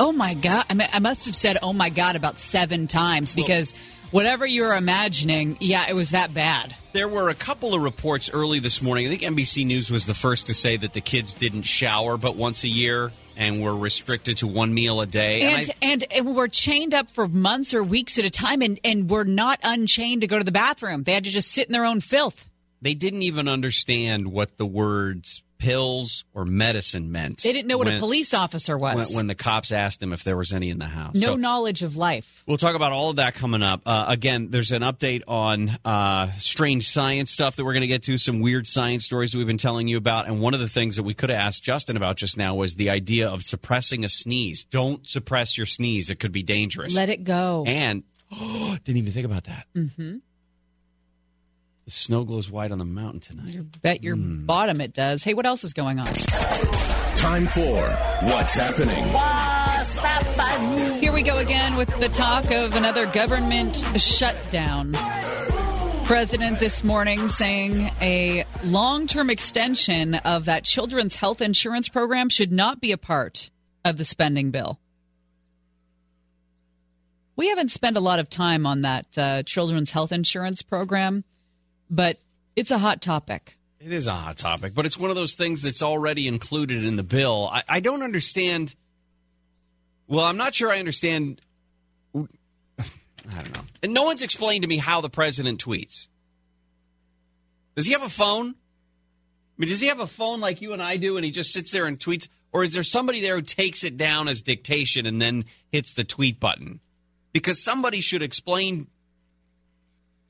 oh 0.00 0.10
my 0.10 0.34
god!" 0.34 0.64
I, 0.70 0.74
mean, 0.74 0.88
I 0.92 0.98
must 0.98 1.26
have 1.26 1.36
said 1.36 1.58
"Oh 1.62 1.72
my 1.74 1.90
god" 1.90 2.16
about 2.16 2.38
seven 2.38 2.86
times 2.86 3.34
because 3.34 3.74
whatever 4.10 4.46
you 4.46 4.62
were 4.62 4.74
imagining, 4.74 5.58
yeah, 5.60 5.84
it 5.88 5.94
was 5.94 6.10
that 6.10 6.32
bad. 6.32 6.74
There 6.94 7.08
were 7.08 7.28
a 7.28 7.34
couple 7.34 7.74
of 7.74 7.82
reports 7.82 8.30
early 8.32 8.58
this 8.58 8.80
morning. 8.80 9.06
I 9.06 9.10
think 9.10 9.22
NBC 9.22 9.66
News 9.66 9.90
was 9.90 10.06
the 10.06 10.14
first 10.14 10.46
to 10.46 10.54
say 10.54 10.76
that 10.78 10.94
the 10.94 11.00
kids 11.00 11.34
didn't 11.34 11.64
shower 11.64 12.16
but 12.16 12.34
once 12.36 12.64
a 12.64 12.68
year 12.68 13.12
and 13.36 13.60
were 13.60 13.76
restricted 13.76 14.38
to 14.38 14.46
one 14.46 14.72
meal 14.72 15.00
a 15.00 15.06
day. 15.06 15.42
And, 15.42 15.70
I- 15.70 15.74
and 15.86 16.04
and 16.10 16.34
were 16.36 16.48
chained 16.48 16.94
up 16.94 17.10
for 17.10 17.28
months 17.28 17.74
or 17.74 17.82
weeks 17.82 18.18
at 18.18 18.24
a 18.24 18.30
time, 18.30 18.62
and 18.62 18.80
and 18.82 19.10
were 19.10 19.24
not 19.24 19.60
unchained 19.62 20.22
to 20.22 20.26
go 20.26 20.38
to 20.38 20.44
the 20.44 20.52
bathroom. 20.52 21.02
They 21.02 21.12
had 21.12 21.24
to 21.24 21.30
just 21.30 21.50
sit 21.50 21.66
in 21.66 21.72
their 21.72 21.84
own 21.84 22.00
filth. 22.00 22.48
They 22.84 22.94
didn't 22.94 23.22
even 23.22 23.48
understand 23.48 24.28
what 24.28 24.56
the 24.58 24.66
words 24.66 25.42
pills 25.56 26.24
or 26.34 26.44
medicine 26.44 27.10
meant. 27.10 27.38
They 27.42 27.52
didn't 27.52 27.68
know 27.68 27.78
what 27.78 27.86
when- 27.86 27.96
a 27.96 28.00
police 28.00 28.34
officer 28.34 28.76
was. 28.76 29.08
when, 29.08 29.16
when 29.16 29.26
the 29.28 29.34
cops 29.34 29.72
asked 29.72 29.98
them 30.00 30.12
if 30.12 30.22
there 30.22 30.36
was 30.36 30.52
any 30.52 30.68
in 30.68 30.78
the 30.78 30.84
house. 30.86 31.14
no 31.14 31.28
So- 31.28 31.36
knowledge 31.36 31.82
of 31.82 31.96
life. 31.96 32.44
We'll 32.46 32.58
talk 32.58 32.74
about 32.74 32.92
all 32.92 33.08
of 33.10 33.16
that 33.16 33.34
coming 33.34 33.62
up. 33.62 33.80
Uh, 33.86 34.04
again, 34.08 34.48
there's 34.50 34.72
an 34.72 34.82
update 34.82 35.22
on 35.26 35.70
uh, 35.84 36.32
strange 36.38 36.88
science 36.90 37.30
stuff 37.30 37.56
that 37.56 37.64
we're 37.64 37.72
going 37.72 37.80
to 37.80 37.86
get 37.86 38.02
to, 38.02 38.18
some 38.18 38.40
weird 38.40 38.66
science 38.66 39.06
stories 39.06 39.32
that 39.32 39.38
we've 39.38 39.46
been 39.46 39.56
telling 39.56 39.88
you 39.88 39.96
about. 39.96 40.26
And 40.26 40.42
one 40.42 40.52
of 40.52 40.60
the 40.60 40.68
things 40.68 40.96
that 40.96 41.04
we 41.04 41.14
could 41.14 41.30
have 41.30 41.40
asked 41.40 41.62
Justin 41.64 41.96
about 41.96 42.16
just 42.16 42.36
now 42.36 42.54
was 42.56 42.74
the 42.74 42.90
idea 42.90 43.30
of 43.30 43.42
suppressing 43.42 44.04
a 44.04 44.08
sneeze. 44.10 44.64
Don't 44.64 45.08
suppress 45.08 45.56
your 45.56 45.66
sneeze, 45.66 46.10
it 46.10 46.20
could 46.20 46.32
be 46.32 46.42
dangerous. 46.42 46.94
Let 46.94 47.08
it 47.08 47.24
go. 47.24 47.64
And 47.66 48.02
didn't 48.30 48.98
even 48.98 49.12
think 49.12 49.24
about 49.24 49.44
that. 49.44 49.66
hmm 49.74 50.16
The 51.84 51.90
snow 51.90 52.24
glows 52.24 52.50
white 52.50 52.72
on 52.72 52.78
the 52.78 52.84
mountain 52.84 53.20
tonight. 53.20 53.80
Bet 53.82 54.02
your 54.02 54.16
Hmm. 54.16 54.46
bottom 54.46 54.80
it 54.80 54.94
does. 54.94 55.22
Hey, 55.22 55.34
what 55.34 55.44
else 55.44 55.64
is 55.64 55.74
going 55.74 55.98
on? 55.98 56.06
Time 57.16 57.46
for 57.46 57.88
What's 58.22 58.54
Happening. 58.54 59.04
Here 61.00 61.12
we 61.12 61.22
go 61.22 61.38
again 61.38 61.76
with 61.76 61.88
the 62.00 62.08
talk 62.08 62.50
of 62.50 62.74
another 62.74 63.06
government 63.06 63.76
shutdown. 64.00 64.92
President 66.04 66.58
this 66.60 66.82
morning 66.84 67.28
saying 67.28 67.90
a 68.00 68.44
long 68.62 69.06
term 69.06 69.28
extension 69.30 70.14
of 70.14 70.46
that 70.46 70.64
children's 70.64 71.14
health 71.14 71.40
insurance 71.42 71.88
program 71.88 72.28
should 72.30 72.52
not 72.52 72.80
be 72.80 72.92
a 72.92 72.98
part 72.98 73.50
of 73.84 73.96
the 73.98 74.04
spending 74.04 74.50
bill. 74.50 74.78
We 77.36 77.48
haven't 77.48 77.70
spent 77.70 77.96
a 77.96 78.00
lot 78.00 78.18
of 78.20 78.28
time 78.30 78.64
on 78.66 78.82
that 78.82 79.06
uh, 79.18 79.42
children's 79.44 79.90
health 79.90 80.12
insurance 80.12 80.62
program, 80.62 81.24
but 81.90 82.18
it's 82.56 82.70
a 82.70 82.78
hot 82.78 83.02
topic. 83.02 83.56
It 83.80 83.92
is 83.92 84.06
a 84.06 84.14
hot 84.14 84.38
topic, 84.38 84.74
but 84.74 84.86
it's 84.86 84.98
one 84.98 85.10
of 85.10 85.16
those 85.16 85.34
things 85.34 85.60
that's 85.60 85.82
already 85.82 86.26
included 86.26 86.84
in 86.84 86.96
the 86.96 87.02
bill. 87.02 87.50
I, 87.52 87.62
I 87.68 87.80
don't 87.80 88.02
understand. 88.02 88.74
Well, 90.06 90.24
I'm 90.24 90.38
not 90.38 90.54
sure 90.54 90.70
I 90.70 90.78
understand. 90.78 91.40
I 92.14 92.22
don't 93.26 93.54
know. 93.54 93.60
And 93.82 93.92
no 93.92 94.04
one's 94.04 94.22
explained 94.22 94.62
to 94.62 94.68
me 94.68 94.78
how 94.78 95.02
the 95.02 95.10
president 95.10 95.62
tweets. 95.62 96.08
Does 97.76 97.86
he 97.86 97.92
have 97.92 98.02
a 98.02 98.08
phone? 98.08 98.48
I 98.48 98.54
mean, 99.58 99.68
does 99.68 99.80
he 99.80 99.88
have 99.88 100.00
a 100.00 100.06
phone 100.06 100.40
like 100.40 100.62
you 100.62 100.72
and 100.72 100.82
I 100.82 100.96
do 100.96 101.16
and 101.16 101.24
he 101.24 101.30
just 101.30 101.52
sits 101.52 101.70
there 101.70 101.86
and 101.86 101.98
tweets? 101.98 102.28
Or 102.52 102.64
is 102.64 102.72
there 102.72 102.82
somebody 102.82 103.20
there 103.20 103.36
who 103.36 103.42
takes 103.42 103.84
it 103.84 103.96
down 103.96 104.28
as 104.28 104.42
dictation 104.42 105.06
and 105.06 105.20
then 105.20 105.44
hits 105.70 105.92
the 105.92 106.04
tweet 106.04 106.40
button? 106.40 106.80
Because 107.32 107.62
somebody 107.62 108.00
should 108.00 108.22
explain. 108.22 108.86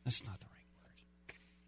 That's 0.05 0.25
not. 0.27 0.44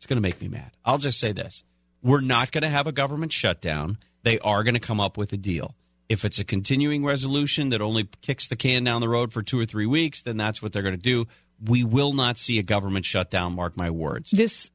It's 0.06 0.08
going 0.08 0.22
to 0.22 0.28
make 0.28 0.40
me 0.40 0.46
mad. 0.46 0.70
I'll 0.84 0.98
just 0.98 1.18
say 1.18 1.32
this 1.32 1.64
we're 2.00 2.20
not 2.20 2.52
going 2.52 2.62
to 2.62 2.68
have 2.68 2.86
a 2.86 2.92
government 2.92 3.32
shutdown. 3.32 3.98
They 4.22 4.38
are 4.38 4.62
going 4.62 4.74
to 4.74 4.80
come 4.80 5.00
up 5.00 5.16
with 5.16 5.32
a 5.32 5.36
deal. 5.36 5.74
If 6.08 6.24
it's 6.24 6.38
a 6.38 6.44
continuing 6.44 7.04
resolution 7.04 7.70
that 7.70 7.80
only 7.80 8.08
kicks 8.22 8.46
the 8.46 8.54
can 8.54 8.84
down 8.84 9.00
the 9.00 9.08
road 9.08 9.32
for 9.32 9.42
two 9.42 9.58
or 9.58 9.66
three 9.66 9.86
weeks, 9.86 10.22
then 10.22 10.36
that's 10.36 10.62
what 10.62 10.72
they're 10.72 10.84
going 10.84 10.94
to 10.94 11.02
do. 11.02 11.26
We 11.60 11.82
will 11.82 12.12
not 12.12 12.38
see 12.38 12.60
a 12.60 12.62
government 12.62 13.04
shutdown, 13.04 13.56
mark 13.56 13.76
my 13.76 13.90
words. 13.90 14.30
This 14.30 14.70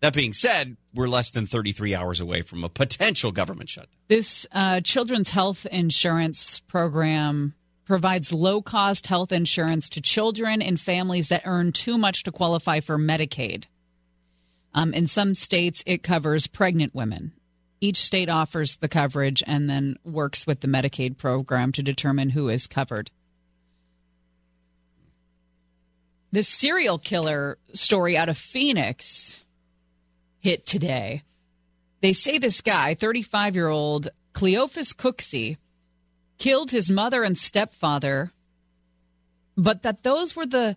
That, 0.00 0.08
that 0.08 0.12
being 0.12 0.34
said, 0.34 0.76
we're 0.92 1.08
less 1.08 1.30
than 1.30 1.46
33 1.46 1.94
hours 1.94 2.20
away 2.20 2.42
from 2.42 2.62
a 2.62 2.68
potential 2.68 3.32
government 3.32 3.70
shutdown. 3.70 3.96
This 4.08 4.46
uh, 4.52 4.82
children's 4.82 5.30
health 5.30 5.64
insurance 5.64 6.60
program 6.68 7.54
provides 7.86 8.30
low 8.30 8.60
cost 8.60 9.06
health 9.06 9.32
insurance 9.32 9.88
to 9.88 10.02
children 10.02 10.60
and 10.60 10.78
families 10.78 11.30
that 11.30 11.44
earn 11.46 11.72
too 11.72 11.96
much 11.96 12.24
to 12.24 12.30
qualify 12.30 12.80
for 12.80 12.98
Medicaid. 12.98 13.64
Um, 14.74 14.94
in 14.94 15.06
some 15.06 15.34
states, 15.34 15.82
it 15.86 16.02
covers 16.02 16.46
pregnant 16.46 16.94
women. 16.94 17.32
Each 17.80 17.96
state 17.96 18.28
offers 18.28 18.76
the 18.76 18.88
coverage 18.88 19.42
and 19.46 19.68
then 19.68 19.96
works 20.04 20.46
with 20.46 20.60
the 20.60 20.68
Medicaid 20.68 21.16
program 21.16 21.72
to 21.72 21.82
determine 21.82 22.30
who 22.30 22.48
is 22.48 22.66
covered. 22.66 23.10
This 26.30 26.48
serial 26.48 26.98
killer 26.98 27.58
story 27.72 28.16
out 28.16 28.28
of 28.28 28.38
Phoenix 28.38 29.42
hit 30.38 30.66
today. 30.66 31.22
They 32.02 32.12
say 32.12 32.38
this 32.38 32.60
guy, 32.60 32.94
35 32.94 33.56
year 33.56 33.68
old 33.68 34.08
Cleophas 34.32 34.92
Cooksey, 34.92 35.56
killed 36.38 36.70
his 36.70 36.90
mother 36.90 37.24
and 37.24 37.36
stepfather, 37.36 38.30
but 39.56 39.82
that 39.82 40.02
those 40.02 40.36
were 40.36 40.46
the 40.46 40.76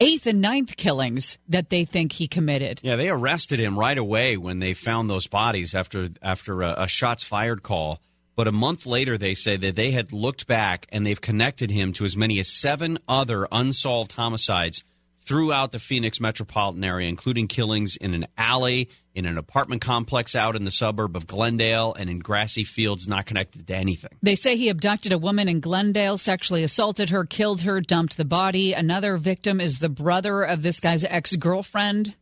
eighth 0.00 0.26
and 0.26 0.40
ninth 0.40 0.76
killings 0.76 1.38
that 1.48 1.70
they 1.70 1.84
think 1.84 2.12
he 2.12 2.26
committed. 2.26 2.80
Yeah, 2.82 2.96
they 2.96 3.08
arrested 3.08 3.60
him 3.60 3.78
right 3.78 3.96
away 3.96 4.36
when 4.36 4.58
they 4.58 4.74
found 4.74 5.08
those 5.08 5.26
bodies 5.26 5.74
after 5.74 6.08
after 6.22 6.62
a, 6.62 6.84
a 6.84 6.88
shots 6.88 7.22
fired 7.22 7.62
call. 7.62 8.00
But 8.36 8.48
a 8.48 8.52
month 8.52 8.86
later, 8.86 9.18
they 9.18 9.34
say 9.34 9.56
that 9.58 9.76
they 9.76 9.90
had 9.90 10.12
looked 10.12 10.46
back 10.46 10.86
and 10.90 11.04
they've 11.04 11.20
connected 11.20 11.70
him 11.70 11.92
to 11.94 12.04
as 12.04 12.16
many 12.16 12.38
as 12.38 12.48
seven 12.48 12.98
other 13.06 13.46
unsolved 13.52 14.12
homicides 14.12 14.82
throughout 15.30 15.70
the 15.70 15.78
Phoenix 15.78 16.20
metropolitan 16.20 16.82
area, 16.82 17.08
including 17.08 17.46
killings 17.46 17.94
in 17.94 18.14
an 18.14 18.26
alley, 18.36 18.88
in 19.14 19.26
an 19.26 19.38
apartment 19.38 19.80
complex 19.80 20.34
out 20.34 20.56
in 20.56 20.64
the 20.64 20.72
suburb 20.72 21.14
of 21.14 21.24
Glendale, 21.28 21.94
and 21.94 22.10
in 22.10 22.18
grassy 22.18 22.64
fields 22.64 23.06
not 23.06 23.26
connected 23.26 23.64
to 23.64 23.76
anything. 23.76 24.10
They 24.24 24.34
say 24.34 24.56
he 24.56 24.70
abducted 24.70 25.12
a 25.12 25.18
woman 25.18 25.48
in 25.48 25.60
Glendale, 25.60 26.18
sexually 26.18 26.64
assaulted 26.64 27.10
her, 27.10 27.24
killed 27.26 27.60
her, 27.60 27.80
dumped 27.80 28.16
the 28.16 28.24
body. 28.24 28.72
Another 28.72 29.18
victim 29.18 29.60
is 29.60 29.78
the 29.78 29.88
brother 29.88 30.42
of 30.42 30.62
this 30.62 30.80
guy's 30.80 31.04
ex 31.04 31.36
girlfriend. 31.36 32.16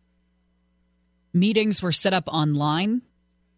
Meetings 1.32 1.80
were 1.80 1.92
set 1.92 2.12
up 2.12 2.24
online 2.26 3.00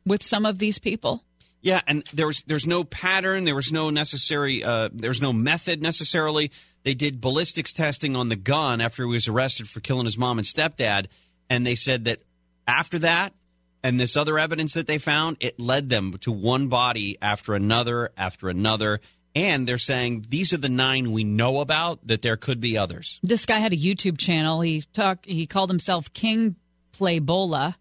with 0.06 0.22
some 0.22 0.46
of 0.46 0.60
these 0.60 0.78
people. 0.78 1.24
Yeah, 1.60 1.80
and 1.88 2.04
there 2.14 2.26
was 2.26 2.44
there's 2.46 2.68
no 2.68 2.84
pattern, 2.84 3.42
there 3.42 3.56
was 3.56 3.72
no 3.72 3.90
necessary, 3.90 4.62
uh, 4.62 4.90
there 4.92 5.10
was 5.10 5.20
no 5.20 5.32
method 5.32 5.82
necessarily. 5.82 6.52
They 6.82 6.94
did 6.94 7.20
ballistics 7.20 7.72
testing 7.72 8.16
on 8.16 8.28
the 8.28 8.36
gun 8.36 8.80
after 8.80 9.04
he 9.04 9.10
was 9.10 9.28
arrested 9.28 9.68
for 9.68 9.80
killing 9.80 10.06
his 10.06 10.16
mom 10.16 10.38
and 10.38 10.46
stepdad, 10.46 11.06
and 11.48 11.66
they 11.66 11.74
said 11.74 12.04
that 12.04 12.22
after 12.66 13.00
that 13.00 13.34
and 13.82 13.98
this 13.98 14.16
other 14.16 14.38
evidence 14.38 14.74
that 14.74 14.86
they 14.86 14.98
found, 14.98 15.36
it 15.40 15.58
led 15.58 15.88
them 15.88 16.16
to 16.20 16.32
one 16.32 16.68
body 16.68 17.18
after 17.20 17.54
another 17.54 18.10
after 18.16 18.48
another. 18.48 19.00
And 19.34 19.66
they're 19.66 19.78
saying 19.78 20.26
these 20.28 20.52
are 20.52 20.58
the 20.58 20.68
nine 20.68 21.12
we 21.12 21.22
know 21.22 21.60
about. 21.60 22.04
That 22.06 22.20
there 22.20 22.36
could 22.36 22.60
be 22.60 22.76
others. 22.76 23.20
This 23.22 23.46
guy 23.46 23.58
had 23.60 23.72
a 23.72 23.76
YouTube 23.76 24.18
channel. 24.18 24.60
He 24.60 24.82
talked. 24.92 25.24
He 25.24 25.46
called 25.46 25.70
himself 25.70 26.12
King 26.12 26.56
Playbola 26.92 27.76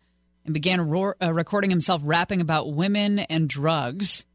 and 0.45 0.53
began 0.53 0.79
roar, 0.79 1.15
uh, 1.21 1.33
recording 1.33 1.71
himself 1.71 2.01
rapping 2.05 2.39
about 2.39 2.71
women 2.71 3.17
and 3.17 3.49
drugs. 3.49 4.25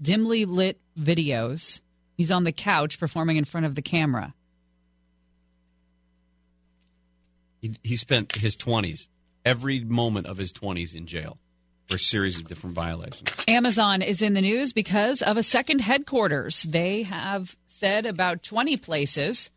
Dimly 0.00 0.46
lit 0.46 0.80
videos. 0.98 1.81
He's 2.16 2.30
on 2.30 2.44
the 2.44 2.52
couch 2.52 2.98
performing 2.98 3.36
in 3.36 3.44
front 3.44 3.66
of 3.66 3.74
the 3.74 3.82
camera. 3.82 4.34
He, 7.60 7.76
he 7.82 7.96
spent 7.96 8.32
his 8.32 8.56
twenties, 8.56 9.08
every 9.44 9.84
moment 9.84 10.26
of 10.26 10.36
his 10.36 10.52
twenties, 10.52 10.94
in 10.94 11.06
jail 11.06 11.38
for 11.88 11.96
a 11.96 11.98
series 11.98 12.38
of 12.38 12.48
different 12.48 12.74
violations. 12.74 13.30
Amazon 13.46 14.02
is 14.02 14.22
in 14.22 14.34
the 14.34 14.40
news 14.40 14.72
because 14.72 15.22
of 15.22 15.36
a 15.36 15.42
second 15.42 15.80
headquarters. 15.80 16.62
They 16.62 17.02
have 17.02 17.56
said 17.66 18.06
about 18.06 18.42
20 18.42 18.76
places 18.78 19.50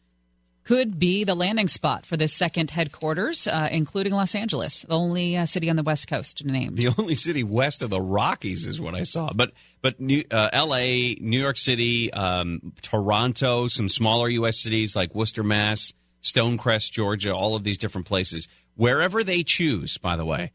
could 0.66 0.98
be 0.98 1.24
the 1.24 1.36
landing 1.36 1.68
spot 1.68 2.06
for 2.06 2.18
this 2.18 2.34
second 2.34 2.72
headquarters, 2.72 3.46
uh, 3.46 3.70
including 3.72 4.14
Los 4.14 4.34
Angeles, 4.34 4.82
the 4.82 4.94
only 4.94 5.38
uh, 5.38 5.46
city 5.46 5.70
on 5.70 5.76
the 5.76 5.84
West 5.84 6.08
Coast 6.08 6.44
named. 6.44 6.76
The 6.76 6.88
only 6.98 7.16
city 7.16 7.44
west 7.44 7.84
of 7.84 7.92
the 7.92 8.02
Rockies 8.02 8.66
is 8.66 8.82
what 8.82 8.96
I 8.96 9.04
saw. 9.04 9.32
But 9.34 9.54
but 9.82 10.00
New, 10.00 10.24
uh, 10.30 10.50
L.A., 10.52 11.16
New 11.22 11.40
York 11.40 11.58
City, 11.58 12.12
um, 12.12 12.74
Toronto, 12.82 13.68
some 13.68 13.90
smaller 13.90 14.28
U.S. 14.30 14.60
cities 14.60 14.96
like 14.96 15.14
Worcester, 15.14 15.44
Mass, 15.44 15.94
Stonecrest, 16.24 16.92
Georgia, 16.92 17.34
all 17.34 17.56
of 17.56 17.64
these 17.64 17.78
different 17.78 18.08
places. 18.08 18.48
Wherever 18.76 19.24
they 19.24 19.44
choose, 19.44 20.00
by 20.00 20.16
the 20.16 20.26
way, 20.26 20.52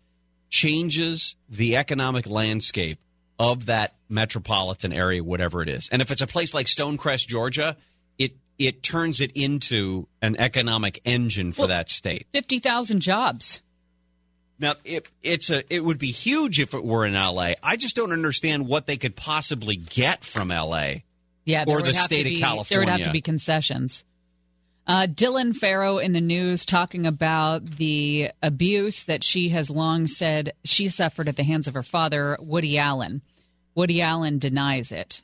changes 0.51 1.37
the 1.49 1.77
economic 1.77 2.27
landscape 2.27 2.99
of 3.39 3.67
that 3.67 3.95
metropolitan 4.09 4.93
area, 4.93 5.23
whatever 5.23 5.63
it 5.63 5.69
is. 5.69 5.89
And 5.91 6.03
if 6.03 6.11
it's 6.11 6.21
a 6.21 6.27
place 6.27 6.53
like 6.53 6.67
Stonecrest, 6.67 7.27
Georgia, 7.29 7.77
it 8.61 8.83
turns 8.83 9.21
it 9.21 9.33
into 9.33 10.07
an 10.21 10.37
economic 10.39 11.01
engine 11.05 11.53
for 11.53 11.63
Well- 11.63 11.69
that 11.69 11.89
state. 11.89 12.27
50,000 12.33 13.01
jobs. 13.01 13.63
Now, 14.59 14.75
it, 14.85 15.09
it's 15.23 15.49
a 15.49 15.65
it 15.75 15.83
would 15.83 15.99
be 15.99 16.11
huge 16.11 16.61
if 16.61 16.75
it 16.75 16.85
were 16.85 17.07
in 17.07 17.15
L.A. 17.15 17.57
I 17.63 17.77
just 17.77 17.97
don't 17.97 18.13
understand 18.13 18.69
what 18.69 18.85
they 18.85 18.99
could 18.99 19.17
possibly 19.17 19.77
get 19.77 20.23
from 20.23 20.51
L.A. 20.51 21.03
Yeah, 21.47 21.65
or 21.67 21.81
the 21.81 21.95
state 21.95 22.25
to 22.25 22.29
of 22.29 22.35
be, 22.35 22.41
California. 22.41 22.67
There 22.69 22.81
would 22.81 22.89
have 22.91 23.07
to 23.07 23.13
be 23.13 23.23
concessions. 23.23 24.05
Uh, 24.87 25.07
Dylan 25.07 25.57
Farrow 25.57 25.97
in 25.97 26.13
the 26.13 26.21
news 26.21 26.67
talking 26.67 27.07
about 27.07 27.65
the 27.65 28.33
abuse 28.43 29.05
that 29.05 29.25
she 29.25 29.49
has 29.49 29.71
long 29.71 30.07
said 30.07 30.53
she 30.65 30.89
suffered 30.89 31.29
at 31.29 31.37
the 31.37 31.45
hands 31.45 31.67
of 31.67 31.75
her 31.75 31.83
father, 31.83 32.37
Woody 32.41 32.77
Allen. 32.77 33.23
Woody 33.75 34.03
Allen 34.03 34.39
denies 34.39 34.93
it. 34.93 35.23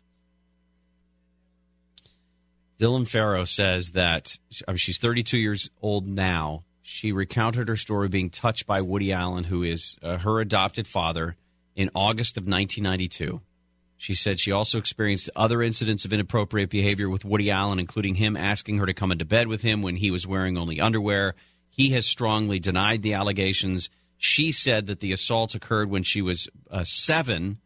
Dylan 2.78 3.08
Farrow 3.08 3.44
says 3.44 3.92
that 3.92 4.36
I 4.68 4.72
mean, 4.72 4.78
she's 4.78 4.98
32 4.98 5.38
years 5.38 5.70
old 5.80 6.06
now. 6.06 6.64
She 6.82 7.12
recounted 7.12 7.68
her 7.68 7.76
story 7.76 8.08
being 8.08 8.30
touched 8.30 8.66
by 8.66 8.82
Woody 8.82 9.12
Allen, 9.12 9.44
who 9.44 9.62
is 9.62 9.98
uh, 10.02 10.18
her 10.18 10.40
adopted 10.40 10.86
father, 10.86 11.36
in 11.74 11.90
August 11.94 12.36
of 12.36 12.42
1992. 12.42 13.40
She 13.96 14.14
said 14.14 14.38
she 14.38 14.52
also 14.52 14.78
experienced 14.78 15.30
other 15.34 15.62
incidents 15.62 16.04
of 16.04 16.12
inappropriate 16.12 16.68
behavior 16.68 17.08
with 17.08 17.24
Woody 17.24 17.50
Allen, 17.50 17.78
including 17.78 18.14
him 18.14 18.36
asking 18.36 18.78
her 18.78 18.86
to 18.86 18.94
come 18.94 19.10
into 19.10 19.24
bed 19.24 19.48
with 19.48 19.62
him 19.62 19.82
when 19.82 19.96
he 19.96 20.10
was 20.10 20.26
wearing 20.26 20.58
only 20.58 20.80
underwear. 20.80 21.34
He 21.70 21.90
has 21.90 22.06
strongly 22.06 22.58
denied 22.58 23.02
the 23.02 23.14
allegations. 23.14 23.88
She 24.18 24.52
said 24.52 24.86
that 24.86 25.00
the 25.00 25.12
assaults 25.12 25.54
occurred 25.54 25.90
when 25.90 26.02
she 26.02 26.20
was 26.20 26.48
uh, 26.70 26.84
seven 26.84 27.58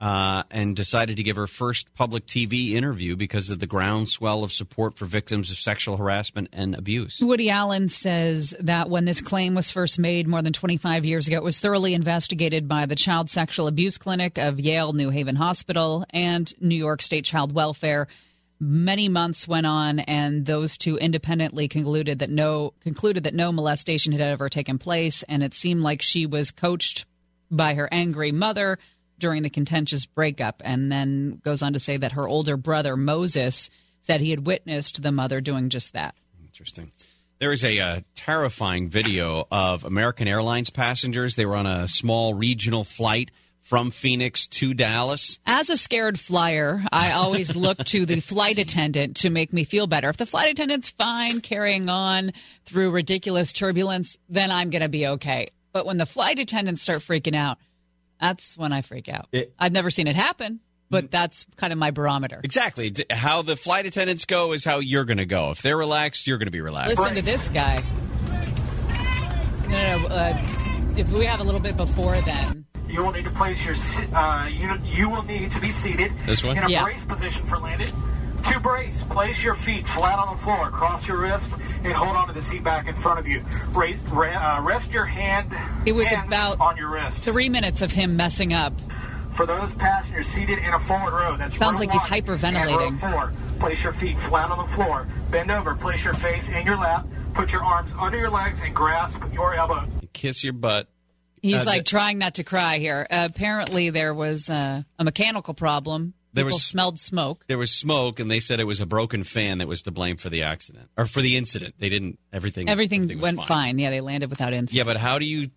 uh, 0.00 0.44
and 0.50 0.76
decided 0.76 1.16
to 1.16 1.22
give 1.22 1.36
her 1.36 1.46
first 1.46 1.92
public 1.94 2.24
TV 2.26 2.72
interview 2.72 3.16
because 3.16 3.50
of 3.50 3.58
the 3.58 3.66
groundswell 3.66 4.44
of 4.44 4.52
support 4.52 4.96
for 4.96 5.06
victims 5.06 5.50
of 5.50 5.56
sexual 5.56 5.96
harassment 5.96 6.48
and 6.52 6.76
abuse. 6.76 7.18
Woody 7.20 7.50
Allen 7.50 7.88
says 7.88 8.54
that 8.60 8.90
when 8.90 9.04
this 9.04 9.20
claim 9.20 9.54
was 9.54 9.70
first 9.70 9.98
made 9.98 10.28
more 10.28 10.42
than 10.42 10.52
25 10.52 11.04
years 11.04 11.26
ago, 11.26 11.36
it 11.36 11.42
was 11.42 11.58
thoroughly 11.58 11.94
investigated 11.94 12.68
by 12.68 12.86
the 12.86 12.94
Child 12.94 13.28
Sexual 13.28 13.66
Abuse 13.66 13.98
Clinic 13.98 14.38
of 14.38 14.60
Yale 14.60 14.92
New 14.92 15.10
Haven 15.10 15.36
Hospital 15.36 16.04
and 16.10 16.52
New 16.60 16.76
York 16.76 17.02
State 17.02 17.24
Child 17.24 17.52
Welfare. 17.52 18.06
Many 18.60 19.08
months 19.08 19.46
went 19.46 19.66
on, 19.66 20.00
and 20.00 20.44
those 20.44 20.78
two 20.78 20.96
independently 20.96 21.68
concluded 21.68 22.20
that 22.20 22.30
no 22.30 22.74
concluded 22.80 23.24
that 23.24 23.34
no 23.34 23.52
molestation 23.52 24.12
had 24.12 24.20
ever 24.20 24.48
taken 24.48 24.78
place, 24.78 25.22
and 25.28 25.44
it 25.44 25.54
seemed 25.54 25.80
like 25.80 26.02
she 26.02 26.26
was 26.26 26.50
coached 26.50 27.04
by 27.50 27.74
her 27.74 27.88
angry 27.92 28.32
mother 28.32 28.78
during 29.18 29.42
the 29.42 29.50
contentious 29.50 30.06
breakup, 30.06 30.62
and 30.64 30.90
then 30.90 31.40
goes 31.44 31.62
on 31.62 31.72
to 31.72 31.80
say 31.80 31.96
that 31.96 32.12
her 32.12 32.28
older 32.28 32.56
brother 32.56 32.96
Moses 32.96 33.70
said 34.00 34.20
he 34.20 34.30
had 34.30 34.46
witnessed 34.46 35.02
the 35.02 35.12
mother 35.12 35.40
doing 35.40 35.68
just 35.68 35.92
that. 35.92 36.14
Interesting. 36.44 36.92
There 37.38 37.52
is 37.52 37.64
a 37.64 37.78
uh, 37.78 38.00
terrifying 38.16 38.88
video 38.88 39.46
of 39.50 39.84
American 39.84 40.26
Airlines 40.26 40.70
passengers. 40.70 41.36
They 41.36 41.46
were 41.46 41.56
on 41.56 41.66
a 41.66 41.86
small 41.86 42.34
regional 42.34 42.84
flight 42.84 43.30
from 43.68 43.90
Phoenix 43.90 44.48
to 44.48 44.72
Dallas. 44.72 45.38
As 45.46 45.68
a 45.68 45.76
scared 45.76 46.18
flyer, 46.18 46.82
I 46.90 47.12
always 47.12 47.54
look 47.56 47.78
to 47.78 48.06
the 48.06 48.20
flight 48.20 48.58
attendant 48.58 49.18
to 49.18 49.30
make 49.30 49.52
me 49.52 49.64
feel 49.64 49.86
better. 49.86 50.08
If 50.08 50.16
the 50.16 50.26
flight 50.26 50.50
attendant's 50.50 50.88
fine 50.88 51.40
carrying 51.40 51.88
on 51.88 52.32
through 52.64 52.90
ridiculous 52.90 53.52
turbulence, 53.52 54.16
then 54.28 54.50
I'm 54.50 54.70
going 54.70 54.82
to 54.82 54.88
be 54.88 55.06
okay. 55.06 55.50
But 55.72 55.86
when 55.86 55.98
the 55.98 56.06
flight 56.06 56.38
attendants 56.38 56.82
start 56.82 57.00
freaking 57.00 57.36
out, 57.36 57.58
that's 58.20 58.56
when 58.56 58.72
I 58.72 58.82
freak 58.82 59.08
out. 59.08 59.28
It- 59.32 59.52
I've 59.58 59.72
never 59.72 59.90
seen 59.90 60.06
it 60.08 60.16
happen, 60.16 60.60
but 60.90 61.10
that's 61.10 61.46
kind 61.56 61.72
of 61.72 61.78
my 61.78 61.90
barometer. 61.90 62.40
Exactly. 62.42 62.94
How 63.10 63.42
the 63.42 63.56
flight 63.56 63.86
attendants 63.86 64.24
go 64.24 64.52
is 64.52 64.64
how 64.64 64.78
you're 64.80 65.04
going 65.04 65.18
to 65.18 65.26
go. 65.26 65.50
If 65.50 65.62
they're 65.62 65.76
relaxed, 65.76 66.26
you're 66.26 66.38
going 66.38 66.46
to 66.46 66.52
be 66.52 66.60
relaxed. 66.60 66.98
Listen 66.98 67.14
to 67.16 67.22
this 67.22 67.48
guy. 67.48 67.82
No, 69.68 69.68
no, 69.68 69.98
no. 69.98 70.06
Uh, 70.08 70.94
if 70.96 71.08
we 71.10 71.26
have 71.26 71.40
a 71.40 71.44
little 71.44 71.60
bit 71.60 71.76
before 71.76 72.20
then. 72.22 72.64
You 72.88 73.04
will 73.04 73.12
need 73.12 73.24
to 73.24 73.30
place 73.30 73.62
your 73.64 73.74
uh, 74.16 74.46
you, 74.46 74.70
you 74.84 75.08
will 75.10 75.22
need 75.24 75.52
to 75.52 75.60
be 75.60 75.70
seated 75.70 76.10
This 76.24 76.42
one? 76.42 76.56
in 76.56 76.64
a 76.64 76.70
Yeah. 76.70 76.84
brace 76.84 77.04
position 77.04 77.44
for 77.44 77.58
landing. 77.58 77.90
To 78.44 78.60
brace, 78.60 79.02
place 79.04 79.42
your 79.44 79.54
feet 79.54 79.86
flat 79.86 80.18
on 80.18 80.34
the 80.36 80.42
floor, 80.42 80.70
cross 80.70 81.06
your 81.06 81.18
wrist, 81.18 81.50
and 81.84 81.92
hold 81.92 82.16
onto 82.16 82.32
the 82.32 82.42
seat 82.42 82.64
back 82.64 82.86
in 82.88 82.94
front 82.94 83.18
of 83.18 83.26
you. 83.26 83.44
Raise, 83.74 84.00
ra- 84.04 84.58
uh, 84.58 84.62
rest 84.62 84.90
your 84.90 85.04
hand. 85.04 85.52
It 85.86 85.92
was 85.92 86.10
about 86.12 86.60
on 86.60 86.76
your 86.76 86.88
wrist. 86.90 87.22
three 87.22 87.48
minutes 87.48 87.82
of 87.82 87.90
him 87.92 88.16
messing 88.16 88.52
up. 88.52 88.72
For 89.34 89.44
those 89.46 89.72
passengers 89.74 90.26
seated 90.26 90.58
in 90.58 90.72
a 90.72 90.80
forward 90.80 91.12
row, 91.12 91.36
that's 91.36 91.56
Sounds 91.56 91.74
row 91.74 91.80
like 91.86 91.90
he's 91.92 92.00
one 92.10 92.12
and 92.20 92.26
hyperventilating. 92.26 93.00
four. 93.00 93.32
Place 93.60 93.84
your 93.84 93.92
feet 93.92 94.18
flat 94.18 94.50
on 94.50 94.58
the 94.58 94.72
floor. 94.72 95.06
Bend 95.30 95.50
over. 95.50 95.74
Place 95.74 96.04
your 96.04 96.14
face 96.14 96.48
in 96.48 96.64
your 96.66 96.76
lap. 96.76 97.06
Put 97.34 97.52
your 97.52 97.62
arms 97.62 97.92
under 97.98 98.18
your 98.18 98.30
legs 98.30 98.60
and 98.62 98.74
grasp 98.74 99.20
your 99.32 99.54
elbow. 99.54 99.86
Kiss 100.12 100.42
your 100.42 100.54
butt. 100.54 100.88
He's 101.40 101.62
Uh, 101.62 101.64
like 101.64 101.84
the- 101.84 101.90
trying 101.90 102.18
not 102.18 102.34
to 102.34 102.44
cry 102.44 102.78
here. 102.78 103.06
Uh, 103.08 103.28
apparently, 103.30 103.90
there 103.90 104.12
was 104.14 104.48
uh, 104.50 104.82
a 104.98 105.04
mechanical 105.04 105.54
problem. 105.54 106.14
There 106.38 106.44
People 106.46 106.56
was- 106.56 106.64
smelled 106.64 106.98
smoke. 106.98 107.44
There 107.48 107.58
was 107.58 107.70
smoke, 107.70 108.20
and 108.20 108.30
they 108.30 108.40
said 108.40 108.60
it 108.60 108.64
was 108.66 108.80
a 108.80 108.86
broken 108.86 109.24
fan 109.24 109.58
that 109.58 109.68
was 109.68 109.82
to 109.82 109.90
blame 109.90 110.16
for 110.16 110.30
the 110.30 110.42
accident 110.44 110.88
or 110.96 111.04
for 111.06 111.20
the 111.20 111.36
incident. 111.36 111.74
They 111.78 111.88
didn't. 111.88 112.18
Everything. 112.32 112.68
Everything, 112.68 113.08
was 113.08 113.16
went 113.18 113.42
fine. 113.44 113.78
Yeah, 113.78 113.90
they 113.90 114.00
landed 114.00 114.30
without 114.30 114.52
incident. 114.52 114.76
Yeah, 114.76 114.84
but 114.84 114.96
how 114.96 115.18
do 115.18 115.24
you? 115.26 115.50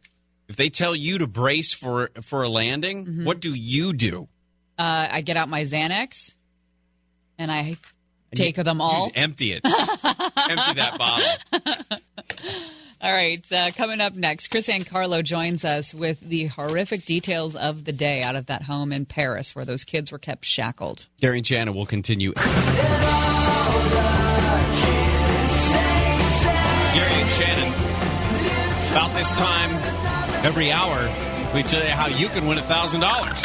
If 0.49 0.55
they 0.57 0.69
tell 0.69 0.95
you 0.95 1.19
to 1.19 1.27
brace 1.27 1.71
for 1.73 2.09
for 2.21 2.43
a 2.43 2.49
landing, 2.49 3.05
Mm-hmm. 3.05 3.25
what 3.25 3.39
do 3.39 3.53
you 3.53 3.93
do? 3.93 4.27
Uh, 4.77 5.07
I 5.11 5.21
get 5.21 5.37
out 5.37 5.47
my 5.49 5.61
Xanax, 5.61 6.33
and 7.37 7.51
I 7.51 7.59
And 7.59 7.77
take 8.35 8.57
you- 8.57 8.63
them 8.63 8.81
all. 8.81 9.09
empty 9.15 9.53
it. 9.53 9.61
empty 9.65 10.73
that 10.75 10.95
bottle. 10.97 11.97
All 13.03 13.11
right, 13.11 13.43
uh, 13.51 13.71
coming 13.71 13.99
up 13.99 14.13
next, 14.13 14.49
Chris 14.51 14.69
and 14.69 14.85
Carlo 14.85 15.23
joins 15.23 15.65
us 15.65 15.91
with 15.91 16.19
the 16.19 16.45
horrific 16.45 17.03
details 17.03 17.55
of 17.55 17.83
the 17.83 17.91
day 17.91 18.21
out 18.21 18.35
of 18.35 18.45
that 18.45 18.61
home 18.61 18.93
in 18.93 19.07
Perris 19.07 19.55
where 19.55 19.65
those 19.65 19.85
kids 19.85 20.11
were 20.11 20.19
kept 20.19 20.45
shackled. 20.45 21.07
Gary 21.19 21.39
and 21.39 21.47
Shannon 21.47 21.73
will 21.73 21.87
continue. 21.87 22.33
Gary 22.33 22.45
and 27.11 27.29
Shannon. 27.31 27.73
About 28.91 29.15
this 29.15 29.31
time 29.31 29.71
every 30.45 30.71
hour, 30.71 30.99
we 31.55 31.63
tell 31.63 31.83
you 31.83 31.89
how 31.89 32.05
you 32.07 32.27
can 32.27 32.45
win 32.45 32.59
thousand 32.59 32.99
dollars. 32.99 33.39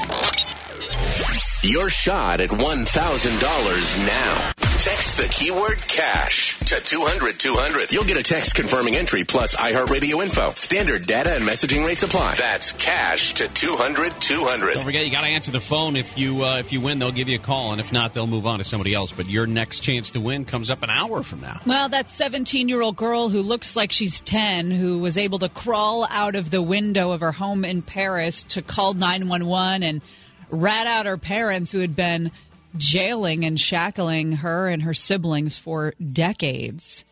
Your 1.62 1.88
shot 1.88 2.40
at 2.40 2.50
$1,000 2.50 4.06
now. 4.06 4.65
Text 4.78 5.16
the 5.16 5.28
keyword 5.30 5.78
cash 5.88 6.58
to 6.58 6.80
200 6.80 7.40
200. 7.40 7.90
You'll 7.90 8.04
get 8.04 8.18
a 8.18 8.22
text 8.22 8.54
confirming 8.54 8.94
entry 8.94 9.24
plus 9.24 9.56
iHeartRadio 9.56 10.22
info. 10.22 10.50
Standard 10.50 11.06
data 11.06 11.34
and 11.34 11.44
messaging 11.44 11.86
rates 11.86 12.02
apply. 12.02 12.34
That's 12.34 12.72
cash 12.72 13.34
to 13.34 13.48
200 13.48 14.20
200. 14.20 14.74
Don't 14.74 14.84
forget, 14.84 15.06
you 15.06 15.10
got 15.10 15.22
to 15.22 15.28
answer 15.28 15.50
the 15.50 15.60
phone. 15.60 15.96
If 15.96 16.18
you 16.18 16.44
uh, 16.44 16.58
if 16.58 16.72
you 16.72 16.82
win, 16.82 16.98
they'll 16.98 17.10
give 17.10 17.28
you 17.28 17.36
a 17.36 17.42
call, 17.42 17.72
and 17.72 17.80
if 17.80 17.90
not, 17.90 18.12
they'll 18.12 18.26
move 18.26 18.46
on 18.46 18.58
to 18.58 18.64
somebody 18.64 18.92
else. 18.92 19.12
But 19.12 19.26
your 19.26 19.46
next 19.46 19.80
chance 19.80 20.10
to 20.10 20.20
win 20.20 20.44
comes 20.44 20.70
up 20.70 20.82
an 20.82 20.90
hour 20.90 21.22
from 21.22 21.40
now. 21.40 21.60
Well, 21.66 21.88
that 21.88 22.10
17 22.10 22.68
year 22.68 22.82
old 22.82 22.96
girl 22.96 23.30
who 23.30 23.40
looks 23.40 23.76
like 23.76 23.92
she's 23.92 24.20
10, 24.20 24.70
who 24.70 24.98
was 24.98 25.16
able 25.16 25.38
to 25.38 25.48
crawl 25.48 26.06
out 26.08 26.36
of 26.36 26.50
the 26.50 26.62
window 26.62 27.12
of 27.12 27.20
her 27.20 27.32
home 27.32 27.64
in 27.64 27.80
Perris 27.80 28.44
to 28.48 28.62
call 28.62 28.92
911 28.92 29.82
and 29.82 30.02
rat 30.50 30.86
out 30.86 31.06
her 31.06 31.16
parents 31.16 31.72
who 31.72 31.80
had 31.80 31.96
been 31.96 32.30
jailing 32.78 33.44
and 33.44 33.58
shackling 33.58 34.32
her 34.32 34.68
and 34.68 34.82
her 34.82 34.94
siblings 34.94 35.56
for 35.56 35.94
decades. 36.12 37.04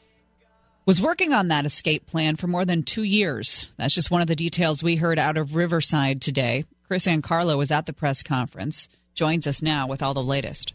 Was 0.86 1.00
working 1.00 1.32
on 1.32 1.48
that 1.48 1.64
escape 1.64 2.06
plan 2.06 2.36
for 2.36 2.46
more 2.46 2.64
than 2.64 2.82
two 2.82 3.04
years. 3.04 3.72
That's 3.78 3.94
just 3.94 4.10
one 4.10 4.20
of 4.20 4.28
the 4.28 4.36
details 4.36 4.82
we 4.82 4.96
heard 4.96 5.18
out 5.18 5.38
of 5.38 5.54
Riverside 5.54 6.20
today. 6.20 6.64
Chris 6.86 7.06
Ancarlo 7.06 7.56
was 7.56 7.70
at 7.70 7.86
the 7.86 7.94
press 7.94 8.22
conference, 8.22 8.88
joins 9.14 9.46
us 9.46 9.62
now 9.62 9.88
with 9.88 10.02
all 10.02 10.12
the 10.12 10.22
latest. 10.22 10.74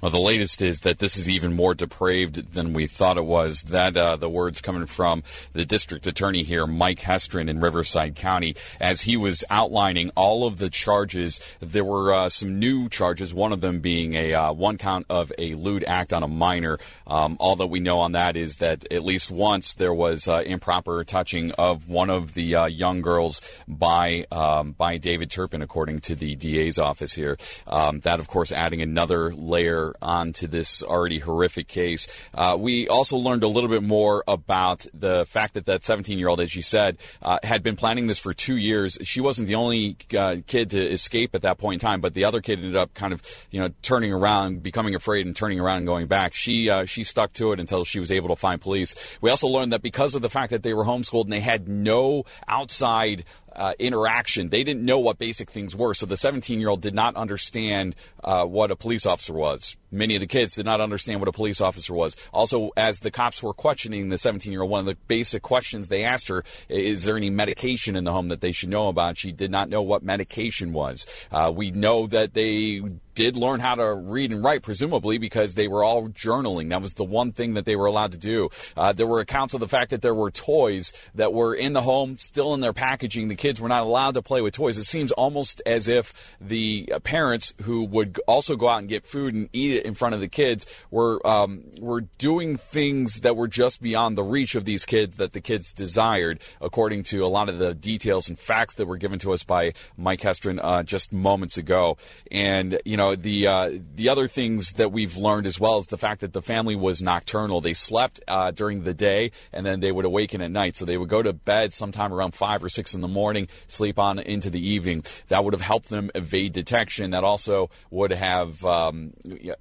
Well, 0.00 0.10
the 0.10 0.18
latest 0.18 0.60
is 0.60 0.80
that 0.80 0.98
this 0.98 1.16
is 1.16 1.28
even 1.28 1.54
more 1.54 1.74
depraved 1.74 2.52
than 2.52 2.72
we 2.72 2.86
thought 2.86 3.16
it 3.16 3.24
was. 3.24 3.62
That 3.62 3.96
uh, 3.96 4.16
the 4.16 4.28
words 4.28 4.60
coming 4.60 4.86
from 4.86 5.22
the 5.52 5.64
district 5.64 6.06
attorney 6.06 6.42
here, 6.42 6.66
Mike 6.66 7.00
Hestrin 7.00 7.48
in 7.48 7.60
Riverside 7.60 8.14
County, 8.14 8.54
as 8.80 9.02
he 9.02 9.16
was 9.16 9.44
outlining 9.50 10.10
all 10.16 10.46
of 10.46 10.58
the 10.58 10.70
charges. 10.70 11.40
There 11.60 11.84
were 11.84 12.12
uh, 12.12 12.28
some 12.28 12.58
new 12.58 12.88
charges. 12.88 13.32
One 13.34 13.52
of 13.52 13.60
them 13.60 13.80
being 13.80 14.14
a 14.14 14.34
uh, 14.34 14.52
one 14.52 14.78
count 14.78 15.06
of 15.08 15.32
a 15.38 15.54
lewd 15.54 15.84
act 15.86 16.12
on 16.12 16.22
a 16.22 16.28
minor. 16.28 16.78
Um, 17.06 17.36
all 17.40 17.56
that 17.56 17.66
we 17.66 17.80
know 17.80 18.00
on 18.00 18.12
that 18.12 18.36
is 18.36 18.56
that 18.56 18.90
at 18.92 19.04
least 19.04 19.30
once 19.30 19.74
there 19.74 19.94
was 19.94 20.28
uh, 20.28 20.42
improper 20.44 21.02
touching 21.04 21.52
of 21.52 21.88
one 21.88 22.10
of 22.10 22.34
the 22.34 22.54
uh, 22.54 22.66
young 22.66 23.00
girls 23.00 23.40
by 23.66 24.26
um, 24.30 24.72
by 24.72 24.98
David 24.98 25.30
Turpin, 25.30 25.62
according 25.62 26.00
to 26.00 26.14
the 26.14 26.36
DA's 26.36 26.78
office 26.78 27.12
here. 27.12 27.36
Um, 27.66 28.00
that, 28.00 28.20
of 28.20 28.28
course, 28.28 28.52
adding 28.52 28.82
another 28.82 29.32
layer 29.34 29.73
further 29.74 29.94
onto 30.00 30.46
this 30.46 30.82
already 30.82 31.18
horrific 31.18 31.68
case. 31.68 32.06
Uh, 32.32 32.56
we 32.58 32.88
also 32.88 33.16
learned 33.16 33.42
a 33.42 33.48
little 33.48 33.70
bit 33.70 33.82
more 33.82 34.22
about 34.28 34.86
the 34.94 35.26
fact 35.26 35.54
that 35.54 35.66
that 35.66 35.84
17 35.84 36.18
year 36.18 36.28
old, 36.28 36.40
as 36.40 36.54
you 36.54 36.62
said, 36.62 36.98
uh, 37.22 37.38
had 37.42 37.62
been 37.62 37.76
planning 37.76 38.06
this 38.06 38.18
for 38.18 38.32
two 38.32 38.56
years. 38.56 38.98
She 39.02 39.20
wasn't 39.20 39.48
the 39.48 39.54
only 39.54 39.96
uh, 40.16 40.36
kid 40.46 40.70
to 40.70 40.92
escape 40.92 41.34
at 41.34 41.42
that 41.42 41.58
point 41.58 41.82
in 41.82 41.86
time, 41.86 42.00
but 42.00 42.14
the 42.14 42.24
other 42.24 42.40
kid 42.40 42.58
ended 42.58 42.76
up 42.76 42.94
kind 42.94 43.12
of, 43.12 43.22
you 43.50 43.60
know, 43.60 43.70
turning 43.82 44.12
around, 44.12 44.62
becoming 44.62 44.94
afraid, 44.94 45.26
and 45.26 45.34
turning 45.34 45.60
around 45.60 45.78
and 45.78 45.86
going 45.86 46.06
back. 46.06 46.34
She 46.34 46.70
uh, 46.70 46.84
she 46.84 47.04
stuck 47.04 47.32
to 47.34 47.52
it 47.52 47.60
until 47.60 47.84
she 47.84 48.00
was 48.00 48.10
able 48.10 48.28
to 48.28 48.36
find 48.36 48.60
police. 48.60 48.94
We 49.20 49.30
also 49.30 49.48
learned 49.48 49.72
that 49.72 49.82
because 49.82 50.14
of 50.14 50.22
the 50.22 50.30
fact 50.30 50.50
that 50.50 50.62
they 50.62 50.74
were 50.74 50.84
homeschooled 50.84 51.24
and 51.24 51.32
they 51.32 51.40
had 51.40 51.68
no 51.68 52.24
outside 52.46 53.24
uh, 53.54 53.74
interaction. 53.78 54.48
They 54.48 54.64
didn't 54.64 54.84
know 54.84 54.98
what 54.98 55.18
basic 55.18 55.50
things 55.50 55.74
were. 55.76 55.94
So 55.94 56.06
the 56.06 56.16
17 56.16 56.60
year 56.60 56.68
old 56.68 56.80
did 56.80 56.94
not 56.94 57.16
understand 57.16 57.94
uh, 58.22 58.44
what 58.44 58.70
a 58.70 58.76
police 58.76 59.06
officer 59.06 59.34
was. 59.34 59.76
Many 59.94 60.16
of 60.16 60.20
the 60.20 60.26
kids 60.26 60.54
did 60.54 60.66
not 60.66 60.80
understand 60.80 61.20
what 61.20 61.28
a 61.28 61.32
police 61.32 61.60
officer 61.60 61.94
was. 61.94 62.16
Also, 62.32 62.70
as 62.76 63.00
the 63.00 63.10
cops 63.10 63.42
were 63.42 63.54
questioning 63.54 64.08
the 64.08 64.18
17 64.18 64.52
year 64.52 64.62
old, 64.62 64.70
one 64.70 64.80
of 64.80 64.86
the 64.86 64.96
basic 65.08 65.42
questions 65.42 65.88
they 65.88 66.04
asked 66.04 66.28
her 66.28 66.44
is 66.68 67.04
there 67.04 67.16
any 67.16 67.30
medication 67.30 67.96
in 67.96 68.04
the 68.04 68.12
home 68.12 68.28
that 68.28 68.40
they 68.40 68.52
should 68.52 68.68
know 68.68 68.88
about? 68.88 69.16
She 69.16 69.32
did 69.32 69.50
not 69.50 69.68
know 69.68 69.82
what 69.82 70.02
medication 70.02 70.72
was. 70.72 71.06
Uh, 71.30 71.52
we 71.54 71.70
know 71.70 72.06
that 72.06 72.34
they 72.34 72.82
did 73.14 73.36
learn 73.36 73.60
how 73.60 73.76
to 73.76 73.94
read 73.94 74.32
and 74.32 74.44
write, 74.44 74.62
presumably 74.62 75.18
because 75.18 75.54
they 75.54 75.68
were 75.68 75.84
all 75.84 76.08
journaling. 76.08 76.70
That 76.70 76.82
was 76.82 76.94
the 76.94 77.04
one 77.04 77.32
thing 77.32 77.54
that 77.54 77.64
they 77.64 77.76
were 77.76 77.86
allowed 77.86 78.12
to 78.12 78.18
do. 78.18 78.50
Uh, 78.76 78.92
there 78.92 79.06
were 79.06 79.20
accounts 79.20 79.54
of 79.54 79.60
the 79.60 79.68
fact 79.68 79.90
that 79.90 80.02
there 80.02 80.14
were 80.14 80.30
toys 80.30 80.92
that 81.14 81.32
were 81.32 81.54
in 81.54 81.72
the 81.72 81.82
home, 81.82 82.18
still 82.18 82.54
in 82.54 82.60
their 82.60 82.72
packaging. 82.72 83.28
The 83.28 83.36
kids 83.36 83.60
were 83.60 83.68
not 83.68 83.82
allowed 83.82 84.14
to 84.14 84.22
play 84.22 84.40
with 84.40 84.54
toys. 84.54 84.78
It 84.78 84.84
seems 84.84 85.12
almost 85.12 85.62
as 85.64 85.88
if 85.88 86.36
the 86.40 86.92
parents 87.04 87.54
who 87.62 87.84
would 87.84 88.20
also 88.26 88.56
go 88.56 88.68
out 88.68 88.80
and 88.80 88.88
get 88.88 89.06
food 89.06 89.34
and 89.34 89.48
eat 89.52 89.76
it 89.76 89.83
in 89.84 89.94
front 89.94 90.14
of 90.14 90.20
the 90.20 90.28
kids 90.28 90.66
were 90.90 91.24
um, 91.26 91.64
were 91.80 92.02
doing 92.18 92.56
things 92.56 93.20
that 93.20 93.36
were 93.36 93.48
just 93.48 93.80
beyond 93.82 94.16
the 94.16 94.22
reach 94.22 94.54
of 94.54 94.64
these 94.64 94.84
kids 94.84 95.16
that 95.16 95.32
the 95.32 95.40
kids 95.40 95.72
desired, 95.72 96.40
according 96.60 97.02
to 97.04 97.24
a 97.24 97.28
lot 97.28 97.48
of 97.48 97.58
the 97.58 97.74
details 97.74 98.28
and 98.28 98.38
facts 98.38 98.74
that 98.76 98.86
were 98.86 98.96
given 98.96 99.18
to 99.18 99.32
us 99.32 99.44
by 99.44 99.72
Mike 99.96 100.20
Hestrin 100.20 100.60
uh, 100.62 100.82
just 100.82 101.12
moments 101.12 101.56
ago. 101.56 101.96
And 102.30 102.80
you 102.84 102.96
know 102.96 103.14
the 103.14 103.46
uh, 103.46 103.70
the 103.94 104.08
other 104.08 104.26
things 104.26 104.74
that 104.74 104.92
we've 104.92 105.16
learned 105.16 105.46
as 105.46 105.60
well 105.60 105.78
is 105.78 105.86
the 105.86 105.98
fact 105.98 106.20
that 106.20 106.32
the 106.32 106.42
family 106.42 106.76
was 106.76 107.02
nocturnal. 107.02 107.60
They 107.60 107.74
slept 107.74 108.20
uh, 108.28 108.50
during 108.50 108.84
the 108.84 108.94
day 108.94 109.32
and 109.52 109.64
then 109.64 109.80
they 109.80 109.92
would 109.92 110.04
awaken 110.04 110.40
at 110.40 110.50
night. 110.50 110.76
So 110.76 110.84
they 110.84 110.96
would 110.96 111.08
go 111.08 111.22
to 111.22 111.32
bed 111.32 111.72
sometime 111.72 112.12
around 112.12 112.34
five 112.34 112.62
or 112.62 112.68
six 112.68 112.94
in 112.94 113.00
the 113.00 113.08
morning, 113.08 113.48
sleep 113.66 113.98
on 113.98 114.18
into 114.18 114.50
the 114.50 114.64
evening. 114.66 115.04
That 115.28 115.44
would 115.44 115.54
have 115.54 115.60
helped 115.60 115.88
them 115.88 116.10
evade 116.14 116.52
detection. 116.52 117.10
That 117.10 117.24
also 117.24 117.70
would 117.90 118.12
have 118.12 118.64
um, 118.64 119.14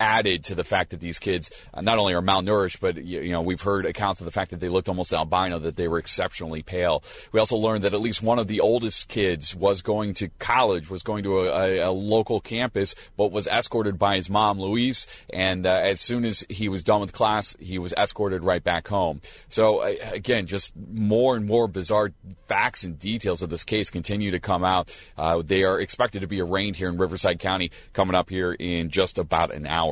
added 0.00 0.44
to 0.44 0.54
the 0.54 0.64
fact 0.64 0.90
that 0.90 1.00
these 1.00 1.18
kids 1.18 1.50
uh, 1.74 1.80
not 1.82 1.98
only 1.98 2.14
are 2.14 2.22
malnourished, 2.22 2.80
but 2.80 2.96
you, 3.04 3.30
know 3.30 3.42
we've 3.42 3.60
heard 3.60 3.86
accounts 3.86 4.20
of 4.20 4.24
the 4.24 4.32
fact 4.32 4.50
that 4.50 4.60
they 4.60 4.68
looked 4.68 4.88
almost 4.88 5.12
albino, 5.12 5.58
that 5.58 5.76
they 5.76 5.86
were 5.86 5.98
exceptionally 5.98 6.62
pale. 6.62 7.02
We 7.32 7.38
also 7.38 7.56
learned 7.56 7.84
that 7.84 7.94
at 7.94 8.00
least 8.00 8.22
one 8.22 8.38
of 8.38 8.48
the 8.48 8.60
oldest 8.60 9.08
kids 9.08 9.54
was 9.54 9.82
going 9.82 10.14
to 10.14 10.28
college, 10.38 10.90
was 10.90 11.02
going 11.02 11.24
to 11.24 11.40
a, 11.40 11.48
a, 11.48 11.78
a 11.88 11.92
local 11.92 12.40
campus, 12.40 12.94
but 13.16 13.30
was 13.30 13.46
escorted 13.46 13.98
by 13.98 14.16
his 14.16 14.30
mom, 14.30 14.58
Louise. 14.58 15.06
And 15.32 15.66
uh, 15.66 15.80
as 15.82 16.00
soon 16.00 16.24
as 16.24 16.44
he 16.48 16.68
was 16.68 16.82
done 16.82 17.00
with 17.00 17.12
class, 17.12 17.56
he 17.60 17.78
was 17.78 17.92
escorted 17.92 18.42
right 18.42 18.62
back 18.62 18.88
home. 18.88 19.20
So 19.48 19.78
uh, 19.78 19.94
again, 20.12 20.46
just 20.46 20.72
more 20.76 21.36
and 21.36 21.46
more 21.46 21.68
bizarre 21.68 22.12
facts 22.48 22.84
and 22.84 22.98
details 22.98 23.42
of 23.42 23.50
this 23.50 23.64
case 23.64 23.90
continue 23.90 24.30
to 24.30 24.40
come 24.40 24.64
out. 24.64 24.96
Uh, 25.16 25.42
they 25.44 25.62
are 25.62 25.78
expected 25.78 26.22
to 26.22 26.26
be 26.26 26.40
arraigned 26.40 26.76
here 26.76 26.88
in 26.88 26.98
Riverside 26.98 27.38
County 27.38 27.70
coming 27.92 28.14
up 28.14 28.30
here 28.30 28.52
in 28.52 28.90
just 28.90 29.18
about 29.18 29.52
an 29.54 29.66
hour. 29.66 29.89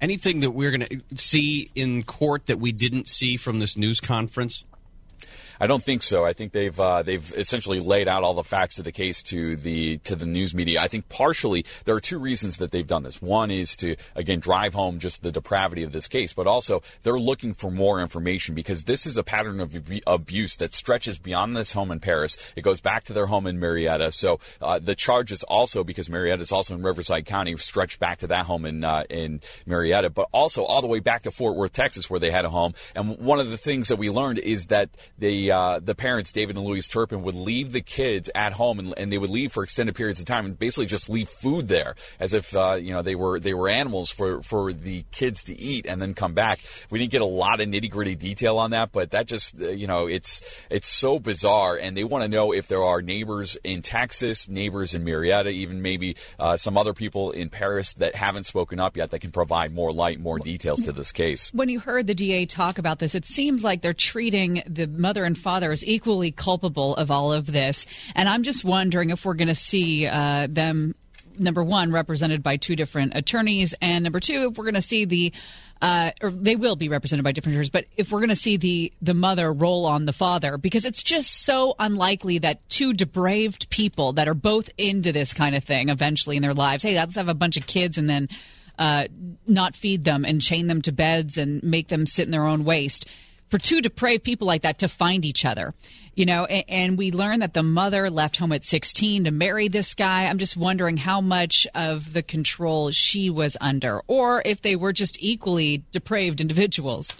Anything 0.00 0.40
that 0.40 0.50
we're 0.50 0.70
going 0.70 1.02
to 1.08 1.16
see 1.16 1.70
in 1.74 2.04
court 2.04 2.46
that 2.46 2.60
we 2.60 2.72
didn't 2.72 3.08
see 3.08 3.36
from 3.36 3.58
this 3.58 3.76
news 3.76 4.00
conference? 4.00 4.64
I 5.60 5.66
don't 5.66 5.82
think 5.82 6.02
so. 6.02 6.24
I 6.24 6.32
think 6.32 6.52
they've 6.52 6.78
uh, 6.78 7.02
they've 7.02 7.32
essentially 7.36 7.80
laid 7.80 8.08
out 8.08 8.22
all 8.22 8.34
the 8.34 8.44
facts 8.44 8.78
of 8.78 8.84
the 8.84 8.92
case 8.92 9.22
to 9.24 9.56
the 9.56 9.98
to 9.98 10.14
the 10.14 10.26
news 10.26 10.54
media. 10.54 10.80
I 10.80 10.88
think 10.88 11.08
partially 11.08 11.64
there 11.84 11.94
are 11.94 12.00
two 12.00 12.18
reasons 12.18 12.58
that 12.58 12.70
they've 12.70 12.86
done 12.86 13.02
this. 13.02 13.20
One 13.20 13.50
is 13.50 13.76
to 13.76 13.96
again 14.14 14.40
drive 14.40 14.74
home 14.74 14.98
just 14.98 15.22
the 15.22 15.32
depravity 15.32 15.82
of 15.82 15.92
this 15.92 16.08
case, 16.08 16.32
but 16.32 16.46
also 16.46 16.82
they're 17.02 17.18
looking 17.18 17.54
for 17.54 17.70
more 17.70 18.00
information 18.00 18.54
because 18.54 18.84
this 18.84 19.06
is 19.06 19.16
a 19.16 19.24
pattern 19.24 19.60
of 19.60 19.76
abuse 20.06 20.56
that 20.56 20.74
stretches 20.74 21.18
beyond 21.18 21.56
this 21.56 21.72
home 21.72 21.90
in 21.90 22.00
Perris. 22.00 22.36
It 22.56 22.62
goes 22.62 22.80
back 22.80 23.04
to 23.04 23.12
their 23.12 23.26
home 23.26 23.46
in 23.46 23.58
Murrieta. 23.58 24.12
So 24.12 24.40
uh, 24.60 24.78
the 24.78 24.94
charges 24.94 25.42
also 25.42 25.84
because 25.84 26.08
Murrieta 26.08 26.40
is 26.40 26.52
also 26.52 26.74
in 26.74 26.82
Riverside 26.82 27.26
County 27.26 27.56
stretch 27.56 27.98
back 27.98 28.18
to 28.18 28.26
that 28.28 28.46
home 28.46 28.64
in 28.64 28.84
uh, 28.84 29.04
in 29.10 29.40
Murrieta, 29.66 30.12
but 30.12 30.28
also 30.32 30.64
all 30.64 30.80
the 30.80 30.86
way 30.86 31.00
back 31.00 31.22
to 31.22 31.30
Fort 31.30 31.56
Worth, 31.56 31.72
Texas, 31.72 32.08
where 32.08 32.20
they 32.20 32.30
had 32.30 32.44
a 32.44 32.50
home. 32.50 32.74
And 32.94 33.18
one 33.18 33.40
of 33.40 33.50
the 33.50 33.56
things 33.56 33.88
that 33.88 33.96
we 33.96 34.10
learned 34.10 34.38
is 34.38 34.66
that 34.66 34.90
they 35.18 35.47
uh, 35.50 35.80
the 35.80 35.94
parents, 35.94 36.32
David 36.32 36.56
and 36.56 36.64
Louise 36.64 36.88
Turpin, 36.88 37.22
would 37.22 37.34
leave 37.34 37.72
the 37.72 37.80
kids 37.80 38.30
at 38.34 38.52
home, 38.52 38.78
and, 38.78 38.94
and, 38.96 39.12
they 39.12 39.18
would 39.18 39.30
leave 39.30 39.52
for 39.52 39.62
extended 39.62 39.94
periods 39.94 40.20
of 40.20 40.26
time, 40.26 40.44
and 40.44 40.58
basically 40.58 40.86
just 40.86 41.08
leave 41.08 41.28
food 41.28 41.68
there, 41.68 41.94
as 42.20 42.34
if 42.34 42.54
uh, 42.54 42.74
you 42.74 42.92
know 42.92 43.02
they 43.02 43.14
were 43.14 43.40
they 43.40 43.54
were 43.54 43.68
animals 43.68 44.10
for 44.10 44.42
for 44.42 44.72
the 44.72 45.04
kids 45.10 45.44
to 45.44 45.58
eat, 45.58 45.86
and 45.86 46.00
then 46.00 46.14
come 46.14 46.34
back. 46.34 46.60
We 46.90 46.98
didn't 46.98 47.12
get 47.12 47.22
a 47.22 47.26
lot 47.26 47.60
of 47.60 47.68
nitty 47.68 47.90
gritty 47.90 48.14
detail 48.14 48.58
on 48.58 48.70
that, 48.70 48.92
but 48.92 49.12
that 49.12 49.26
just 49.26 49.60
uh, 49.60 49.68
you 49.68 49.86
know 49.86 50.06
it's 50.06 50.42
it's 50.70 50.88
so 50.88 51.18
bizarre, 51.18 51.76
and 51.76 51.96
they 51.96 52.04
want 52.04 52.24
to 52.24 52.28
know 52.28 52.52
if 52.52 52.68
there 52.68 52.82
are 52.82 53.00
neighbors 53.00 53.56
in 53.64 53.82
Texas, 53.82 54.48
neighbors 54.48 54.94
in 54.94 55.04
Murrieta, 55.04 55.50
even 55.50 55.82
maybe 55.82 56.16
uh, 56.38 56.56
some 56.56 56.76
other 56.76 56.94
people 56.94 57.30
in 57.30 57.50
Perris 57.50 57.94
that 57.94 58.14
haven't 58.14 58.44
spoken 58.44 58.80
up 58.80 58.96
yet 58.96 59.10
that 59.10 59.20
can 59.20 59.30
provide 59.30 59.72
more 59.72 59.92
light, 59.92 60.20
more 60.20 60.38
details 60.38 60.82
to 60.82 60.92
this 60.92 61.12
case. 61.12 61.52
When 61.54 61.68
you 61.68 61.80
heard 61.80 62.06
the 62.06 62.14
DA 62.14 62.46
talk 62.46 62.78
about 62.78 62.98
this, 62.98 63.14
it 63.14 63.24
seems 63.24 63.62
like 63.62 63.82
they're 63.82 63.94
treating 63.94 64.62
the 64.66 64.86
mother 64.86 65.24
and 65.24 65.37
father 65.38 65.72
is 65.72 65.84
equally 65.84 66.30
culpable 66.30 66.94
of 66.96 67.10
all 67.10 67.32
of 67.32 67.46
this. 67.46 67.86
And 68.14 68.28
I'm 68.28 68.42
just 68.42 68.64
wondering 68.64 69.10
if 69.10 69.24
we're 69.24 69.34
going 69.34 69.48
to 69.48 69.54
see 69.54 70.06
uh, 70.06 70.46
them, 70.50 70.94
number 71.38 71.64
one, 71.64 71.92
represented 71.92 72.42
by 72.42 72.56
two 72.56 72.76
different 72.76 73.14
attorneys, 73.14 73.74
and 73.80 74.04
number 74.04 74.20
two, 74.20 74.48
if 74.50 74.58
we're 74.58 74.64
going 74.64 74.74
to 74.74 74.82
see 74.82 75.04
the 75.04 75.32
uh, 75.80 76.10
or 76.20 76.30
they 76.30 76.56
will 76.56 76.76
be 76.76 76.88
represented 76.88 77.24
by 77.24 77.32
different 77.32 77.54
jurors, 77.54 77.70
but 77.70 77.84
if 77.96 78.10
we're 78.10 78.18
going 78.18 78.30
to 78.30 78.36
see 78.36 78.56
the 78.56 78.92
the 79.00 79.14
mother 79.14 79.52
roll 79.52 79.86
on 79.86 80.06
the 80.06 80.12
father, 80.12 80.58
because 80.58 80.84
it's 80.84 81.02
just 81.02 81.44
so 81.44 81.74
unlikely 81.78 82.38
that 82.38 82.68
two 82.68 82.92
depraved 82.92 83.70
people 83.70 84.14
that 84.14 84.26
are 84.26 84.34
both 84.34 84.70
into 84.76 85.12
this 85.12 85.32
kind 85.34 85.54
of 85.54 85.62
thing 85.62 85.88
eventually 85.88 86.36
in 86.36 86.42
their 86.42 86.54
lives, 86.54 86.82
hey, 86.82 86.94
let's 86.94 87.14
have 87.14 87.28
a 87.28 87.34
bunch 87.34 87.56
of 87.56 87.66
kids 87.66 87.96
and 87.96 88.10
then 88.10 88.28
uh, 88.78 89.04
not 89.46 89.76
feed 89.76 90.04
them 90.04 90.24
and 90.24 90.40
chain 90.40 90.66
them 90.66 90.82
to 90.82 90.92
beds 90.92 91.38
and 91.38 91.62
make 91.62 91.88
them 91.88 92.06
sit 92.06 92.26
in 92.26 92.32
their 92.32 92.46
own 92.46 92.64
waste 92.64 93.06
for 93.48 93.58
two 93.58 93.80
depraved 93.80 94.24
people 94.24 94.46
like 94.46 94.62
that 94.62 94.78
to 94.78 94.88
find 94.88 95.24
each 95.24 95.44
other, 95.44 95.74
you 96.14 96.26
know, 96.26 96.44
and, 96.44 96.64
and, 96.68 96.98
we 96.98 97.12
learn 97.12 97.40
that 97.40 97.54
the 97.54 97.62
mother 97.62 98.10
left 98.10 98.36
home 98.36 98.52
at 98.52 98.64
16 98.64 99.24
to 99.24 99.30
marry 99.30 99.68
this 99.68 99.94
guy. 99.94 100.26
I'm 100.26 100.38
just 100.38 100.56
wondering 100.56 100.96
how 100.96 101.20
much 101.20 101.66
of 101.74 102.12
the 102.12 102.22
control 102.22 102.90
she 102.90 103.30
was 103.30 103.56
under, 103.60 104.02
or 104.06 104.42
if 104.44 104.62
they 104.62 104.76
were 104.76 104.92
just 104.92 105.22
equally 105.22 105.84
depraved 105.92 106.40
individuals. 106.40 107.16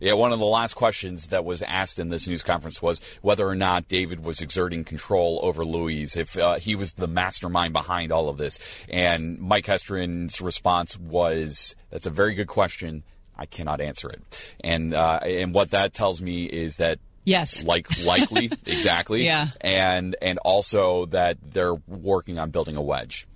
Yeah, 0.00 0.14
one 0.14 0.32
of 0.32 0.38
the 0.38 0.46
last 0.46 0.74
questions 0.74 1.26
that 1.26 1.44
was 1.44 1.60
asked 1.60 1.98
in 1.98 2.08
this 2.08 2.26
news 2.26 2.42
conference 2.42 2.80
was 2.80 3.02
whether 3.20 3.46
or 3.46 3.54
not 3.54 3.86
David 3.86 4.24
was 4.24 4.40
exerting 4.40 4.82
control 4.82 5.38
over 5.42 5.62
Louise, 5.62 6.16
if 6.16 6.38
uh, 6.38 6.54
he 6.54 6.74
was 6.74 6.94
the 6.94 7.06
mastermind 7.06 7.74
behind 7.74 8.10
all 8.10 8.30
of 8.30 8.38
this. 8.38 8.58
And 8.88 9.38
Mike 9.38 9.66
Hestrin's 9.66 10.40
response 10.40 10.98
was, 10.98 11.76
"That's 11.90 12.06
a 12.06 12.10
very 12.10 12.32
good 12.32 12.48
question. 12.48 13.02
I 13.40 13.46
cannot 13.46 13.80
answer 13.80 14.10
it. 14.10 14.22
And 14.62 14.92
uh, 14.94 15.20
and 15.22 15.54
what 15.54 15.70
that 15.70 15.94
tells 15.94 16.20
me 16.20 16.44
is 16.44 16.76
that 16.76 16.98
yes, 17.24 17.64
like 17.64 17.98
likely 18.04 18.52
exactly, 18.66 19.24
yeah, 19.26 19.48
and 19.62 20.14
and 20.20 20.38
also 20.38 21.06
that 21.06 21.38
they're 21.42 21.74
working 21.74 22.38
on 22.38 22.50
building 22.50 22.76
a 22.76 22.82
wedge. 22.82 23.26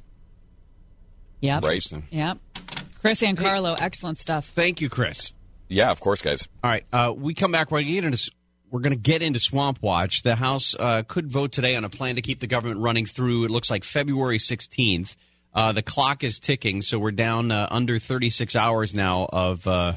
Yeah, 1.40 1.60
right. 1.62 1.85
Yeah, 2.10 2.35
Chris 3.01 3.22
and 3.22 3.36
Carlo, 3.36 3.74
excellent 3.78 4.18
stuff. 4.18 4.51
Thank 4.55 4.81
you, 4.81 4.90
Chris. 4.90 5.32
Yeah, 5.68 5.90
of 5.90 6.01
course, 6.01 6.20
guys. 6.20 6.48
All 6.62 6.70
right, 6.70 6.85
uh, 6.93 7.12
we 7.16 7.32
come 7.35 7.51
back. 7.51 7.70
We're 7.70 7.78
going 7.78 7.86
to 7.86 7.93
get 7.94 8.05
into 8.05 8.31
we're 8.70 8.81
going 8.81 8.93
to 8.93 8.98
get 8.98 9.22
into 9.22 9.40
Swamp 9.40 9.78
Watch. 9.81 10.22
The 10.22 10.36
House 10.36 10.74
uh, 10.78 11.02
could 11.06 11.31
vote 11.31 11.52
today 11.52 11.76
on 11.76 11.85
a 11.85 11.89
plan 11.89 12.16
to 12.16 12.22
keep 12.22 12.40
the 12.40 12.47
government 12.47 12.81
running 12.81 13.06
through. 13.06 13.44
It 13.44 13.51
looks 13.51 13.70
like 13.70 13.85
February 13.85 14.39
sixteenth. 14.39 15.16
Uh, 15.55 15.72
the 15.72 15.82
clock 15.82 16.24
is 16.24 16.39
ticking, 16.39 16.82
so 16.82 16.98
we're 16.98 17.12
down 17.12 17.52
uh, 17.52 17.68
under 17.70 17.98
36 17.98 18.56
hours 18.56 18.94
now 18.94 19.28
of 19.32 19.66
uh, 19.66 19.93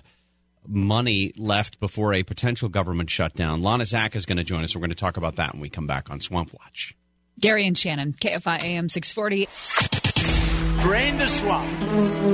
money 0.68 1.34
left 1.38 1.80
before 1.80 2.14
a 2.14 2.24
potential 2.24 2.70
government 2.70 3.10
shutdown. 3.10 3.64
Lana 3.64 3.86
Zak 3.86 4.16
is 4.16 4.26
going 4.26 4.38
to 4.38 4.44
join 4.44 4.64
us. 4.64 4.76
We're 4.76 4.82
going 4.82 4.90
to 4.92 4.96
talk 4.96 5.18
about 5.18 5.38
that 5.38 5.54
when 5.54 5.62
we 5.62 5.70
come 5.70 5.88
back 5.88 6.12
on 6.12 6.20
Swamp 6.20 6.54
Watch. 6.54 6.96
Gary 7.40 7.68
and 7.68 7.78
Shannon, 7.78 8.14
KFI 8.14 8.64
AM 8.64 8.90
640. 8.90 9.48
Drain 10.82 11.18
the 11.18 11.28
swamp. 11.28 11.82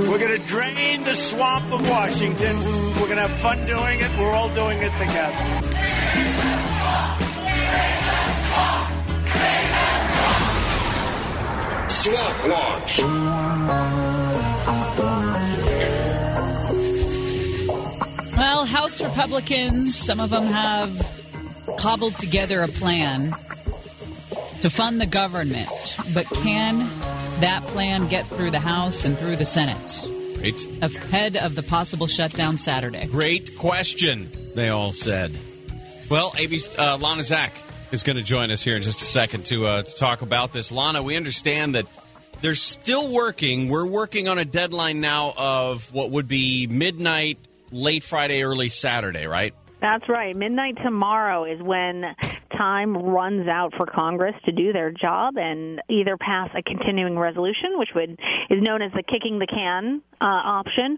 We're 0.10 0.20
going 0.20 0.40
to 0.40 0.45
drain 0.45 1.04
the 1.04 1.16
swamp 1.16 1.72
of 1.72 1.90
Washington. 1.90 2.58
We're 2.58 3.08
going 3.08 3.16
to 3.16 3.28
have 3.28 3.32
fun 3.32 3.66
doing 3.66 4.00
it. 4.02 4.20
We're 4.20 4.34
all 4.34 4.54
doing 4.54 4.80
it 4.80 4.91
together. 4.98 5.93
Swamp. 12.04 12.38
Well, 18.36 18.66
House 18.66 19.00
Republicans, 19.00 19.98
some 19.98 20.20
of 20.20 20.30
them 20.30 20.48
have 20.48 21.16
cobbled 21.78 22.18
together 22.18 22.62
a 22.62 22.68
plan 22.68 23.34
to 24.60 24.70
fund 24.70 25.00
the 25.00 25.06
government. 25.06 25.70
But 26.14 26.26
can 26.26 26.80
that 27.40 27.64
plan 27.68 28.10
get 28.10 28.28
through 28.28 28.52
the 28.52 28.60
House 28.60 29.06
and 29.06 29.18
through 29.18 29.38
the 29.38 29.46
Senate? 29.46 30.06
Great. 30.40 30.68
Ahead 30.82 31.38
of 31.38 31.56
the 31.56 31.64
possible 31.64 32.08
shutdown 32.08 32.58
Saturday. 32.58 33.06
Great 33.06 33.58
question, 33.58 34.30
they 34.56 34.68
all 34.68 34.92
said. 34.92 35.40
Well, 36.10 36.34
AB's 36.38 36.78
uh, 36.78 36.98
Lana 36.98 37.24
Zak 37.24 37.54
is 37.94 38.02
going 38.02 38.15
to 38.15 38.24
join 38.24 38.49
us 38.49 38.64
here 38.64 38.76
in 38.76 38.82
just 38.82 39.02
a 39.02 39.06
second 39.06 39.45
to, 39.45 39.68
uh, 39.68 39.84
to 39.84 39.95
talk 39.95 40.24
about 40.24 40.52
this. 40.52 40.72
Lana, 40.72 41.03
we 41.03 41.15
understand 41.15 41.76
that 41.76 41.86
they're 42.41 42.56
still 42.56 43.14
working. 43.14 43.70
We're 43.70 43.86
working 43.86 44.28
on 44.28 44.40
a 44.40 44.45
deadline 44.45 44.99
now 44.99 45.32
of 45.38 45.94
what 45.94 46.10
would 46.10 46.28
be 46.28 46.65
midnight, 46.65 47.38
late 47.72 48.03
Friday, 48.03 48.41
early 48.41 48.70
Saturday, 48.70 49.28
right? 49.28 49.53
That's 49.84 50.07
right. 50.07 50.34
Midnight 50.34 50.77
tomorrow 50.81 51.43
is 51.43 51.61
when 51.61 52.05
time 52.57 52.95
runs 52.95 53.47
out 53.49 53.73
for 53.76 53.85
Congress 53.85 54.35
to 54.45 54.51
do 54.51 54.72
their 54.72 54.91
job 54.91 55.35
and 55.38 55.81
either 55.89 56.15
pass 56.18 56.49
a 56.55 56.61
continuing 56.61 57.18
resolution, 57.19 57.77
which 57.77 57.89
would 57.93 58.11
is 58.49 58.61
known 58.61 58.81
as 58.81 58.91
the 58.93 59.03
kicking 59.03 59.39
the 59.39 59.47
can 59.47 60.01
uh, 60.22 60.26
option, 60.26 60.97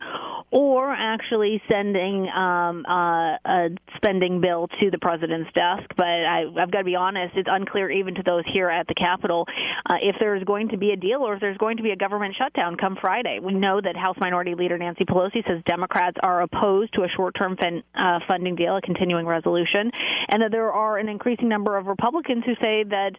or 0.51 0.91
actually 0.93 1.61
sending 1.71 2.29
um, 2.29 2.85
uh, 2.87 3.37
a 3.43 3.69
spending 3.95 4.39
bill 4.39 4.67
to 4.79 4.91
the 4.91 4.99
president's 4.99 5.51
desk. 5.53 5.89
But 5.97 6.05
I, 6.05 6.43
I've 6.61 6.71
got 6.71 6.79
to 6.79 6.83
be 6.83 6.95
honest; 6.95 7.35
it's 7.35 7.49
unclear 7.51 7.89
even 7.89 8.15
to 8.15 8.23
those 8.23 8.43
here 8.53 8.69
at 8.69 8.87
the 8.87 8.93
Capitol 8.93 9.47
uh, 9.89 9.95
if 10.01 10.15
there's 10.19 10.43
going 10.43 10.69
to 10.69 10.77
be 10.77 10.91
a 10.91 10.95
deal 10.95 11.21
or 11.21 11.35
if 11.35 11.41
there's 11.41 11.57
going 11.57 11.77
to 11.77 11.83
be 11.83 11.91
a 11.91 11.95
government 11.95 12.35
shutdown 12.37 12.77
come 12.77 12.97
Friday. 13.01 13.39
We 13.41 13.53
know 13.53 13.81
that 13.81 13.95
House 13.95 14.17
Minority 14.19 14.53
Leader 14.55 14.77
Nancy 14.77 15.05
Pelosi 15.05 15.45
says 15.47 15.61
Democrats 15.65 16.17
are 16.21 16.41
opposed 16.41 16.93
to 16.93 17.01
a 17.01 17.07
short-term 17.15 17.57
fin- 17.59 17.83
uh, 17.95 18.19
funding 18.27 18.55
deal, 18.55 18.74
a 18.77 18.81
continuing 18.81 19.26
resolution, 19.26 19.91
and 20.30 20.41
that 20.41 20.52
there 20.52 20.72
are 20.72 20.97
an 20.97 21.10
increasing 21.10 21.49
number 21.49 21.77
of 21.77 21.88
Republicans 21.88 22.43
who 22.45 22.53
say 22.56 22.84
that 22.84 23.11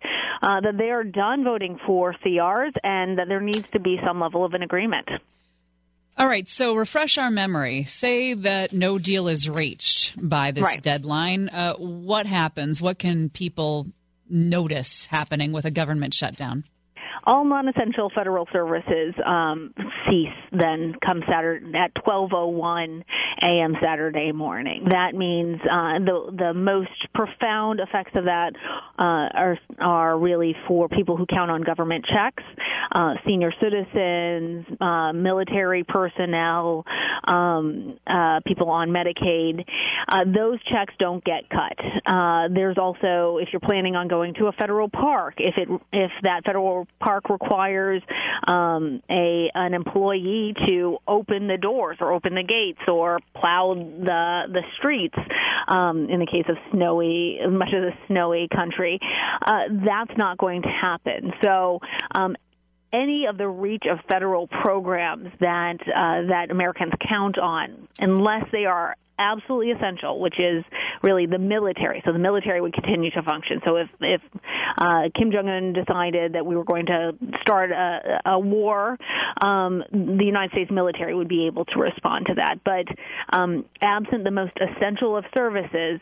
uh, 0.42 0.60
that 0.60 0.76
they 0.78 0.90
are 0.90 1.04
done 1.04 1.44
voting 1.44 1.78
for 1.86 2.14
CRs 2.24 2.72
and 2.84 3.18
that 3.18 3.28
there 3.28 3.40
needs 3.40 3.66
to 3.72 3.80
be 3.80 3.98
some 4.06 4.20
level 4.20 4.44
of 4.44 4.54
an 4.54 4.62
agreement. 4.62 5.08
All 6.18 6.26
right, 6.26 6.48
so 6.48 6.74
refresh 6.74 7.18
our 7.18 7.30
memory. 7.30 7.84
Say 7.84 8.32
that 8.34 8.72
no 8.72 8.98
deal 8.98 9.28
is 9.28 9.50
reached 9.50 10.14
by 10.16 10.50
this 10.50 10.64
Right. 10.64 10.82
deadline. 10.82 11.50
Uh, 11.50 11.74
what 11.76 12.24
happens? 12.26 12.80
What 12.80 12.98
can 12.98 13.28
people 13.28 13.86
notice 14.28 15.04
happening 15.06 15.52
with 15.52 15.66
a 15.66 15.70
government 15.70 16.14
shutdown? 16.14 16.64
All 17.26 17.44
non-essential 17.44 18.10
federal 18.14 18.46
services 18.52 19.14
um, 19.24 19.74
cease 20.08 20.28
then 20.52 20.94
come 21.04 21.22
Saturday 21.28 21.76
at 21.76 21.92
12:01 21.94 23.02
a.m. 23.42 23.74
Saturday 23.82 24.32
morning. 24.32 24.86
That 24.88 25.14
means 25.14 25.60
uh, 25.60 25.98
the 25.98 26.34
the 26.36 26.54
most 26.54 26.90
profound 27.14 27.80
effects 27.80 28.12
of 28.14 28.24
that 28.24 28.52
uh, 28.98 29.02
are 29.02 29.58
are 29.80 30.18
really 30.18 30.54
for 30.68 30.88
people 30.88 31.16
who 31.16 31.26
count 31.26 31.50
on 31.50 31.62
government 31.62 32.06
checks, 32.06 32.42
uh, 32.92 33.14
senior 33.26 33.52
citizens, 33.60 34.66
uh, 34.80 35.12
military 35.12 35.84
personnel, 35.84 36.84
um, 37.24 37.98
uh, 38.06 38.40
people 38.46 38.70
on 38.70 38.90
Medicaid. 38.90 39.64
Uh, 40.08 40.24
those 40.24 40.62
checks 40.64 40.94
don't 40.98 41.24
get 41.24 41.48
cut. 41.50 41.76
Uh, 42.06 42.48
there's 42.54 42.78
also 42.78 43.38
if 43.40 43.48
you're 43.52 43.60
planning 43.60 43.96
on 43.96 44.08
going 44.08 44.34
to 44.34 44.46
a 44.46 44.52
federal 44.52 44.88
park, 44.88 45.34
if 45.38 45.56
it 45.56 45.68
if 45.92 46.10
that 46.22 46.44
federal 46.44 46.86
park 47.00 47.15
requires 47.28 48.02
um, 48.46 49.02
a 49.10 49.50
an 49.54 49.74
employee 49.74 50.54
to 50.66 50.98
open 51.06 51.48
the 51.48 51.56
doors 51.56 51.96
or 52.00 52.12
open 52.12 52.34
the 52.34 52.42
gates 52.42 52.86
or 52.88 53.18
plow 53.34 53.74
the 53.74 54.42
the 54.52 54.62
streets, 54.78 55.16
um, 55.68 56.08
in 56.08 56.20
the 56.20 56.26
case 56.26 56.46
of 56.48 56.56
snowy 56.72 57.38
much 57.48 57.72
of 57.72 57.82
the 57.82 57.92
snowy 58.06 58.48
country, 58.54 58.98
uh, 59.44 59.62
that's 59.84 60.16
not 60.16 60.38
going 60.38 60.62
to 60.62 60.68
happen. 60.68 61.32
So. 61.42 61.80
Um, 62.14 62.36
any 62.92 63.26
of 63.26 63.36
the 63.36 63.48
reach 63.48 63.82
of 63.90 63.98
federal 64.08 64.46
programs 64.46 65.28
that 65.40 65.76
uh, 65.82 66.28
that 66.28 66.50
Americans 66.50 66.92
count 67.06 67.36
on, 67.36 67.88
unless 67.98 68.44
they 68.52 68.64
are 68.64 68.96
absolutely 69.18 69.72
essential, 69.72 70.20
which 70.20 70.38
is 70.38 70.64
really 71.02 71.26
the 71.26 71.38
military. 71.38 72.02
So 72.06 72.12
the 72.12 72.18
military 72.18 72.60
would 72.60 72.74
continue 72.74 73.10
to 73.12 73.22
function. 73.22 73.60
So 73.66 73.76
if 73.76 73.88
if 74.00 74.20
uh, 74.78 75.02
Kim 75.16 75.30
Jong 75.32 75.48
Un 75.48 75.72
decided 75.72 76.34
that 76.34 76.44
we 76.44 76.56
were 76.56 76.64
going 76.64 76.86
to 76.86 77.12
start 77.40 77.70
a, 77.70 78.20
a 78.26 78.38
war, 78.38 78.96
um, 79.40 79.82
the 79.90 80.24
United 80.24 80.50
States 80.52 80.70
military 80.70 81.14
would 81.14 81.28
be 81.28 81.46
able 81.46 81.64
to 81.66 81.78
respond 81.78 82.26
to 82.26 82.34
that. 82.34 82.60
But 82.64 82.86
um, 83.36 83.64
absent 83.80 84.24
the 84.24 84.30
most 84.30 84.52
essential 84.56 85.16
of 85.16 85.24
services, 85.36 86.00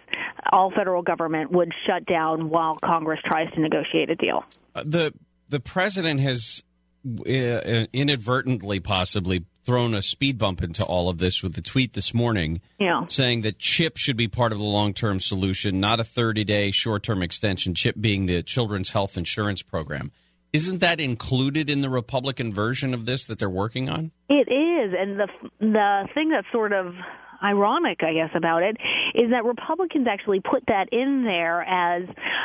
all 0.53 0.71
federal 0.71 1.03
government 1.03 1.53
would 1.53 1.73
shut 1.89 2.07
down 2.07 2.49
while 2.49 2.77
Congress 2.85 3.21
tries 3.25 3.53
to 3.55 3.61
negotiate 3.61 4.11
a 4.11 4.17
deal. 4.17 4.45
Uh, 4.75 4.83
the 4.85 5.15
the 5.49 5.61
president 5.61 6.21
has 6.21 6.63
uh, 7.07 7.87
inadvertently, 7.93 8.81
possibly, 8.81 9.45
thrown 9.65 9.95
a 9.95 10.03
speed 10.03 10.39
bump 10.39 10.63
into 10.63 10.85
all 10.85 11.09
of 11.09 11.19
this 11.19 11.43
with 11.43 11.55
the 11.55 11.63
tweet 11.63 11.93
this 11.95 12.13
morning, 12.15 12.61
Yeah. 12.79 13.07
saying 13.09 13.43
that 13.43 13.59
CHIP 13.59 13.97
should 13.97 14.17
be 14.17 14.29
part 14.29 14.53
of 14.53 14.59
the 14.59 14.65
long 14.65 14.93
term 14.95 15.21
solution, 15.21 15.81
not 15.81 16.01
a 16.01 16.05
thirty 16.05 16.45
day 16.45 16.71
short 16.71 17.03
term 17.03 17.23
extension. 17.23 17.75
CHIP 17.75 17.97
being 18.01 18.27
the 18.27 18.43
Children's 18.43 18.91
Health 18.91 19.17
Insurance 19.17 19.63
Program. 19.63 20.13
Isn't 20.53 20.79
that 20.81 21.01
included 21.01 21.69
in 21.69 21.81
the 21.81 21.91
Republican 21.91 22.55
version 22.55 22.95
of 22.95 23.07
this 23.07 23.25
that 23.25 23.41
they're 23.41 23.51
working 23.51 23.89
on? 23.89 24.13
It 24.29 24.49
is, 24.49 24.95
and 24.97 25.19
the 25.19 25.27
the 25.61 26.09
thing 26.15 26.29
that 26.29 26.45
sort 26.53 26.73
of 26.73 26.95
ironic, 27.43 28.03
I 28.03 28.13
guess, 28.13 28.31
about 28.35 28.63
it 28.63 28.77
is 29.15 29.31
that 29.31 29.45
Republicans 29.45 30.07
actually 30.09 30.41
put 30.41 30.65
that 30.67 30.89
in 30.93 31.25
there 31.25 31.63
as 31.63 32.03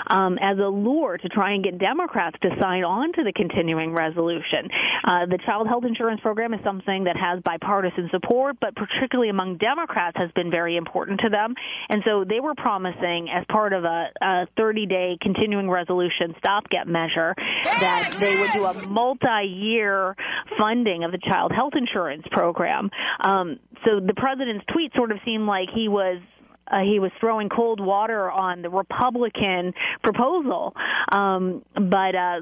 um, 0.07 0.38
as 0.41 0.57
a 0.57 0.68
lure 0.68 1.18
to 1.18 1.30
try 1.30 1.53
and 1.53 1.64
get 1.64 1.78
Democrats 1.78 2.38
to 2.41 2.49
sign 2.61 2.84
on 2.84 3.14
to 3.14 3.24
the 3.24 3.34
continuing 3.34 3.94
resolution. 3.94 4.70
Uh, 5.03 5.26
the 5.26 5.40
child 5.45 5.68
health 5.68 5.86
insurance 5.86 6.22
program 6.22 6.53
is 6.53 6.60
something 6.64 7.03
that 7.03 7.16
has 7.18 7.41
bipartisan 7.44 8.10
support, 8.11 8.57
but 8.60 8.76
particularly 8.76 9.30
among 9.30 9.57
Democrats 9.57 10.18
has 10.18 10.32
been 10.32 10.49
very 10.49 10.78
important 10.78 11.20
to 11.22 11.30
them, 11.30 11.53
and 11.90 12.02
so 12.06 12.24
they 12.24 12.40
were 12.40 12.56
promising 12.56 13.30
as 13.34 13.45
part 13.49 13.74
of 13.74 13.84
a, 13.84 14.10
a 14.22 14.48
30-day 14.57 15.18
continuing 15.22 15.70
resolution 15.70 16.34
stopgap 16.38 16.88
measure 16.88 17.34
that 17.80 18.16
they 18.20 18.40
would 18.40 18.52
do 18.52 18.66
a 18.66 18.88
multi-year 18.88 20.16
funding 20.57 21.03
of 21.03 21.11
the 21.11 21.20
child 21.30 21.52
health 21.52 21.74
insurance 21.76 22.24
program. 22.32 22.90
Um, 23.22 23.60
so 23.86 23.99
the 23.99 24.14
president's 24.14 24.66
tweet 24.72 24.78
sort 24.95 25.11
of 25.11 25.19
seemed 25.26 25.45
like 25.45 25.69
he 25.73 25.88
was 25.88 26.22
uh, 26.68 26.81
he 26.84 26.99
was 26.99 27.11
throwing 27.19 27.49
cold 27.49 27.80
water 27.80 28.30
on 28.30 28.61
the 28.61 28.69
Republican 28.69 29.73
proposal, 30.03 30.76
um, 31.11 31.64
but 31.73 32.15
uh, 32.15 32.41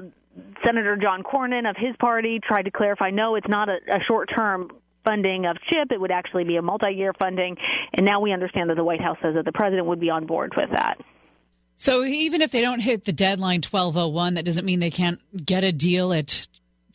Senator 0.64 0.96
John 0.96 1.22
Cornyn 1.22 1.68
of 1.68 1.76
his 1.76 1.96
party 1.98 2.40
tried 2.46 2.62
to 2.62 2.70
clarify, 2.70 3.10
no, 3.10 3.36
it's 3.36 3.48
not 3.48 3.68
a, 3.68 3.78
a 3.90 4.00
short-term 4.06 4.70
funding 5.04 5.46
of 5.46 5.56
CHIP. 5.70 5.92
It 5.92 6.00
would 6.00 6.10
actually 6.10 6.44
be 6.44 6.56
a 6.56 6.62
multi-year 6.62 7.14
funding, 7.18 7.56
and 7.94 8.04
now 8.04 8.20
we 8.20 8.32
understand 8.32 8.70
that 8.70 8.76
the 8.76 8.84
White 8.84 9.00
House 9.00 9.16
says 9.22 9.34
that 9.34 9.44
the 9.44 9.52
president 9.52 9.86
would 9.86 10.00
be 10.00 10.10
on 10.10 10.26
board 10.26 10.52
with 10.56 10.70
that. 10.72 10.98
So 11.76 12.04
even 12.04 12.42
if 12.42 12.50
they 12.50 12.60
don't 12.60 12.80
hit 12.80 13.04
the 13.04 13.12
deadline 13.12 13.62
1201, 13.62 14.34
that 14.34 14.44
doesn't 14.44 14.64
mean 14.64 14.80
they 14.80 14.90
can't 14.90 15.20
get 15.44 15.62
a 15.62 15.70
deal 15.70 16.12
at 16.12 16.46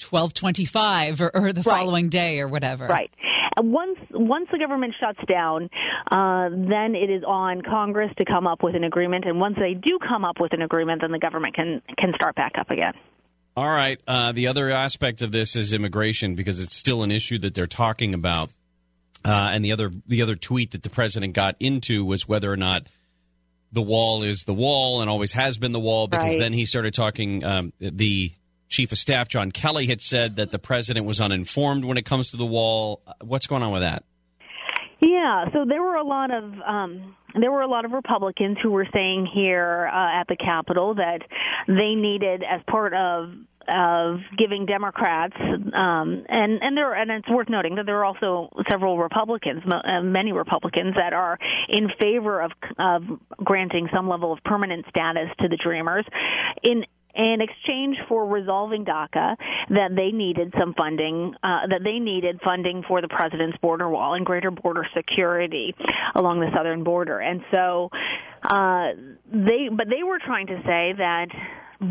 1225 0.10 1.22
or, 1.22 1.32
or 1.34 1.54
the 1.54 1.64
following 1.64 2.10
day 2.10 2.40
or 2.40 2.50
whatever. 2.50 2.88
Right. 2.88 3.10
Once 3.60 4.00
once 4.12 4.48
the 4.52 4.58
government 4.58 4.94
shuts 5.00 5.20
down, 5.28 5.70
uh, 6.12 6.50
then 6.50 6.96
it 6.96 7.10
is 7.10 7.24
on 7.26 7.62
Congress 7.62 8.12
to 8.18 8.26
come 8.26 8.48
up 8.48 8.64
with 8.64 8.76
an 8.76 8.84
agreement. 8.84 9.26
And 9.26 9.40
once 9.40 9.56
they 9.60 9.74
do 9.74 10.00
come 10.00 10.26
up 10.26 10.40
with 10.40 10.54
an 10.54 10.62
agreement, 10.62 11.02
then 11.02 11.12
the 11.12 11.20
government 11.20 11.56
can 11.56 11.82
can 11.98 12.14
start 12.16 12.36
back 12.36 12.54
up 12.60 12.72
again. 12.72 12.94
All 13.56 13.68
right. 13.68 14.02
Uh, 14.08 14.32
the 14.32 14.48
other 14.48 14.72
aspect 14.72 15.22
of 15.22 15.32
this 15.32 15.56
is 15.56 15.74
immigration 15.74 16.34
because 16.36 16.60
it's 16.60 16.76
still 16.76 17.04
an 17.04 17.12
issue 17.12 17.38
that 17.40 17.54
they're 17.54 17.68
talking 17.68 18.14
about. 18.16 18.50
Uh, 19.24 19.52
and 19.54 19.64
the 19.64 19.72
other 19.72 19.92
the 20.08 20.22
other 20.24 20.36
tweet 20.36 20.72
that 20.72 20.84
the 20.84 20.90
president 20.90 21.34
got 21.34 21.56
into 21.60 22.04
was 22.04 22.28
whether 22.28 22.52
or 22.52 22.58
not 22.58 22.88
the 23.72 23.82
wall 23.82 24.24
is 24.24 24.44
the 24.44 24.54
wall 24.54 25.02
and 25.02 25.10
always 25.10 25.32
has 25.34 25.58
been 25.58 25.72
the 25.72 25.80
wall. 25.80 26.08
Because 26.08 26.32
Right. 26.32 26.40
then 26.40 26.54
he 26.54 26.66
started 26.66 26.94
talking. 26.94 27.44
Um, 27.44 27.74
the 27.80 28.32
chief 28.70 28.92
of 28.92 28.98
staff 28.98 29.28
John 29.28 29.52
Kelly 29.52 29.88
had 29.88 30.02
said 30.02 30.38
that 30.38 30.52
the 30.52 30.60
president 30.60 31.06
was 31.06 31.22
uninformed 31.22 31.86
when 31.86 31.98
it 31.98 32.06
comes 32.06 32.32
to 32.32 32.38
the 32.38 32.46
wall. 32.46 33.02
Uh, 33.06 33.14
What's 33.22 33.48
going 33.48 33.64
on 33.64 33.72
with 33.72 33.84
that? 33.84 34.04
Yeah, 35.00 35.46
so 35.54 35.66
there 35.68 35.82
were 35.82 35.96
a 35.96 36.04
lot 36.04 36.32
of 36.32 36.44
um, 36.66 37.16
there 37.40 37.52
were 37.52 37.62
a 37.62 37.68
lot 37.68 37.84
of 37.84 37.92
Republicans 37.92 38.58
who 38.62 38.72
were 38.72 38.88
saying 38.94 39.28
here 39.34 39.90
uh, 39.92 40.22
at 40.22 40.28
the 40.28 40.38
Capitol 40.38 40.96
that 40.96 41.20
they 41.68 41.96
needed, 41.96 42.44
as 42.44 42.62
part 42.68 42.94
of 42.94 43.32
of 43.68 44.20
giving 44.38 44.66
Democrats, 44.66 45.36
um, 45.40 46.26
and 46.28 46.62
and 46.62 46.78
there 46.78 46.94
and 46.94 47.12
it's 47.12 47.30
worth 47.30 47.50
noting 47.50 47.76
that 47.76 47.86
there 47.86 47.98
are 47.98 48.06
also 48.06 48.50
several 48.70 48.98
Republicans, 48.98 49.64
uh, 49.66 50.02
many 50.02 50.32
Republicans 50.32 50.96
that 50.96 51.14
are 51.14 51.38
in 51.70 51.90
favor 52.00 52.42
of 52.42 52.52
of 52.78 53.04
granting 53.38 53.90
some 53.94 54.08
level 54.08 54.32
of 54.32 54.40
permanent 54.44 54.86
status 54.90 55.30
to 55.40 55.48
the 55.48 55.58
Dreamers. 55.58 56.06
In 56.62 56.86
in 57.16 57.38
exchange 57.42 57.98
for 58.08 58.26
resolving 58.26 58.86
DACA, 58.86 59.36
that 59.70 59.96
they 59.96 60.12
needed 60.12 60.54
some 60.60 60.74
funding, 60.74 61.36
uh, 61.44 61.68
that 61.70 61.82
they 61.84 62.00
needed 62.00 62.40
funding 62.44 62.84
for 62.88 63.02
the 63.02 63.08
president's 63.08 63.58
border 63.58 63.90
wall 63.90 64.16
and 64.16 64.26
greater 64.26 64.52
border 64.52 64.86
security 64.96 65.76
along 66.16 66.40
the 66.40 66.50
southern 66.56 66.84
border. 66.84 67.20
And 67.20 67.42
so, 67.52 67.90
uh, 68.44 68.88
they, 69.32 69.70
but 69.72 69.88
they 69.90 70.04
were 70.04 70.20
trying 70.20 70.48
to 70.48 70.58
say 70.66 70.94
that 70.98 71.28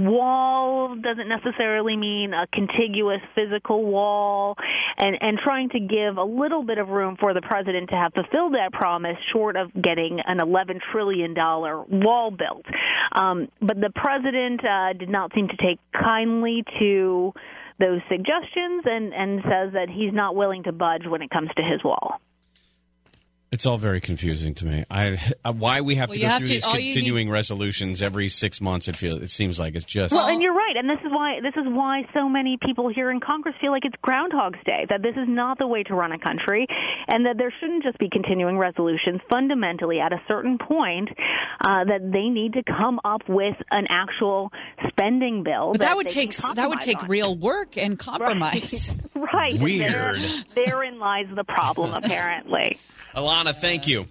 wall 0.01 0.97
doesn't 0.97 1.29
necessarily 1.29 1.97
mean 1.97 2.33
a 2.33 2.47
contiguous 2.47 3.21
physical 3.35 3.85
wall. 3.85 4.57
And 4.99 5.17
and 5.21 5.39
trying 5.39 5.71
to 5.71 5.81
give 5.81 6.17
a 6.17 6.25
little 6.25 6.65
bit 6.65 6.79
of 6.79 6.89
room 6.89 7.17
for 7.19 7.35
the 7.35 7.43
president 7.43 7.91
to 7.91 7.97
have 7.97 8.13
fulfilled 8.15 8.55
that 8.55 8.73
promise 8.73 9.17
short 9.33 9.57
of 9.57 9.71
getting 9.81 10.21
an 10.25 10.41
11 10.41 10.81
trillion 10.93 11.35
dollar 11.35 11.83
wall 11.83 12.31
built. 12.31 12.67
Um 13.13 13.49
but 13.61 13.81
the 13.81 13.91
president 13.95 14.65
uh 14.65 14.93
did 14.93 15.09
not 15.09 15.33
seem 15.35 15.49
to 15.49 15.57
take 15.57 15.79
kindly 15.93 16.65
to 16.79 17.33
those 17.79 18.01
suggestions 18.09 18.85
and 18.85 19.13
and 19.13 19.41
says 19.43 19.73
that 19.75 19.89
he's 19.89 20.13
not 20.13 20.37
willing 20.37 20.63
to 20.65 20.73
budge 20.73 21.07
when 21.07 21.23
it 21.23 21.31
comes 21.31 21.51
to 21.57 21.63
his 21.63 21.83
wall 21.85 22.21
It's 23.53 23.67
all 23.67 23.77
very 23.77 24.01
confusing 24.01 24.55
to 24.55 24.65
me. 24.67 24.85
I 24.91 25.19
uh, 25.45 25.53
why 25.53 25.83
we 25.83 25.97
have 25.97 26.09
Well, 26.09 26.15
to 26.15 26.21
go 26.21 26.27
have 26.27 26.39
through 26.39 26.47
to- 26.49 26.53
these 26.55 26.65
all 26.65 26.75
you 26.75 26.81
need- 26.87 26.93
continuing 26.95 27.29
resolutions 27.31 28.01
every 28.01 28.31
six 28.31 28.61
months. 28.63 28.89
It 28.89 28.97
feels 28.97 29.21
it 29.21 29.31
seems 29.31 29.61
like 29.61 29.75
it's 29.75 29.85
just 29.85 30.15
Well, 30.15 30.27
and 30.27 30.41
you're 30.41 30.55
right, 30.55 30.75
and 30.77 30.89
this 30.89 30.99
is 31.05 31.13
why 31.13 31.41
this 31.43 31.53
is 31.57 31.65
why 31.69 32.03
so 32.15 32.29
many 32.31 32.57
people 32.65 32.89
here 32.89 33.11
in 33.11 33.21
Congress 33.21 33.55
feel 33.61 33.71
like 33.71 33.85
it's 33.85 33.95
Groundhog's 34.01 34.59
Day. 34.65 34.87
That 34.89 35.03
this 35.03 35.13
is 35.17 35.29
not 35.29 35.59
the 35.59 35.67
way 35.67 35.83
to 35.83 35.95
run 35.95 36.13
a 36.13 36.19
country, 36.19 36.67
and 37.09 37.27
that 37.27 37.37
there 37.37 37.53
shouldn't 37.61 37.83
just 37.83 37.99
be 37.99 38.09
continuing 38.11 38.57
resolutions. 38.57 39.21
Fundamentally, 39.31 40.01
at 40.01 40.13
a 40.15 40.21
certain 40.29 40.57
point, 40.57 41.11
uh, 41.61 41.85
that 41.85 42.11
they 42.11 42.29
need 42.31 42.55
to 42.55 42.63
come 42.63 43.01
up 43.05 43.21
with 43.29 43.57
an 43.71 43.87
actual 43.91 44.51
spending 44.89 45.43
bill. 45.43 45.73
But 45.73 45.83
that 45.83 45.97
would 45.97 46.09
take 46.09 46.35
that 46.55 46.71
would 46.71 46.81
take 46.81 47.03
on. 47.03 47.09
real 47.09 47.37
work 47.37 47.77
and 47.77 47.99
compromise. 48.09 48.91
right. 49.15 49.53
and 49.53 49.61
there- 49.81 50.13
Weird. 50.19 50.45
therein 50.55 50.99
lies 50.99 51.27
the 51.37 51.45
problem, 51.45 51.93
apparently. 51.93 52.79
Alana. 53.43 53.55
Thank 53.55 53.87
you. 53.87 54.07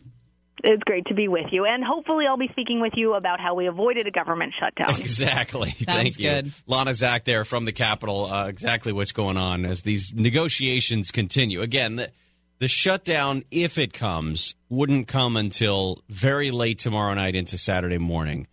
It's 0.63 0.83
great 0.83 1.05
to 1.07 1.15
be 1.15 1.27
with 1.27 1.47
you, 1.51 1.65
and 1.65 1.83
hopefully, 1.83 2.25
I'll 2.27 2.37
be 2.37 2.49
speaking 2.51 2.81
with 2.81 2.93
you 2.95 3.15
about 3.15 3.39
how 3.39 3.55
we 3.55 3.65
avoided 3.65 4.05
a 4.05 4.11
government 4.11 4.53
shutdown. 4.59 4.95
Exactly. 5.01 5.71
Thank 5.71 6.19
you. 6.19 6.29
good. 6.29 6.53
Lana 6.67 6.93
Zak 6.93 7.25
there 7.25 7.43
from 7.45 7.65
the 7.65 7.71
Capitol. 7.71 8.25
Uh, 8.25 8.45
exactly 8.45 8.93
what's 8.93 9.11
going 9.11 9.37
on 9.37 9.65
as 9.65 9.81
these 9.81 10.13
negotiations 10.13 11.09
continue. 11.09 11.61
Again, 11.61 11.95
the, 11.95 12.11
the 12.59 12.67
shutdown, 12.67 13.43
if 13.49 13.79
it 13.79 13.91
comes, 13.91 14.53
wouldn't 14.69 15.07
come 15.07 15.35
until 15.35 16.03
very 16.09 16.51
late 16.51 16.77
tomorrow 16.77 17.15
night 17.15 17.35
into 17.35 17.57
Saturday 17.57 17.97
morning. 17.97 18.45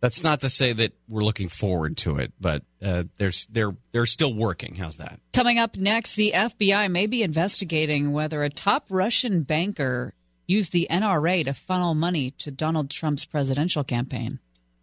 That's 0.00 0.22
not 0.22 0.42
to 0.42 0.50
say 0.50 0.74
that 0.74 0.92
we're 1.08 1.24
looking 1.24 1.48
forward 1.48 1.96
to 1.98 2.16
it, 2.16 2.34
but 2.38 2.62
uh, 2.82 3.04
there's 3.16 3.46
they're 3.50 3.74
they're 3.90 4.04
still 4.04 4.34
working. 4.34 4.74
How's 4.74 4.96
that? 4.96 5.18
Coming 5.32 5.58
up 5.58 5.78
next, 5.78 6.14
the 6.16 6.32
FBI 6.36 6.90
may 6.90 7.06
be 7.06 7.22
investigating 7.22 8.12
whether 8.12 8.42
a 8.42 8.50
top 8.50 8.84
Russian 8.90 9.44
banker 9.44 10.12
used 10.46 10.72
the 10.72 10.88
NRA 10.90 11.44
to 11.44 11.54
funnel 11.54 11.94
money 11.94 12.32
to 12.38 12.50
Donald 12.50 12.90
Trump's 12.90 13.24
presidential 13.24 13.84
campaign. 13.84 14.38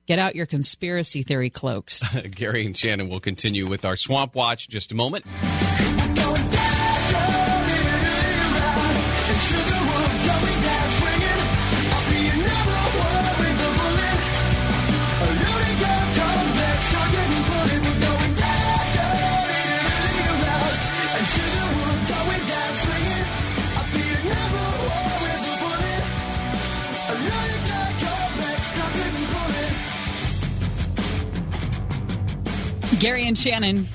Get 0.07 0.19
out 0.19 0.35
your 0.35 0.45
conspiracy 0.45 1.23
theory 1.23 1.49
cloaks. 1.49 2.03
Gary 2.35 2.65
and 2.65 2.75
Shannon 2.75 3.09
will 3.09 3.19
continue 3.19 3.67
with 3.67 3.85
our 3.85 3.95
Swamp 3.95 4.35
Watch 4.35 4.67
just 4.67 4.91
a 4.91 4.95
moment. 4.95 5.25
Gary 33.01 33.27
and 33.27 33.35
Shannon, 33.35 33.85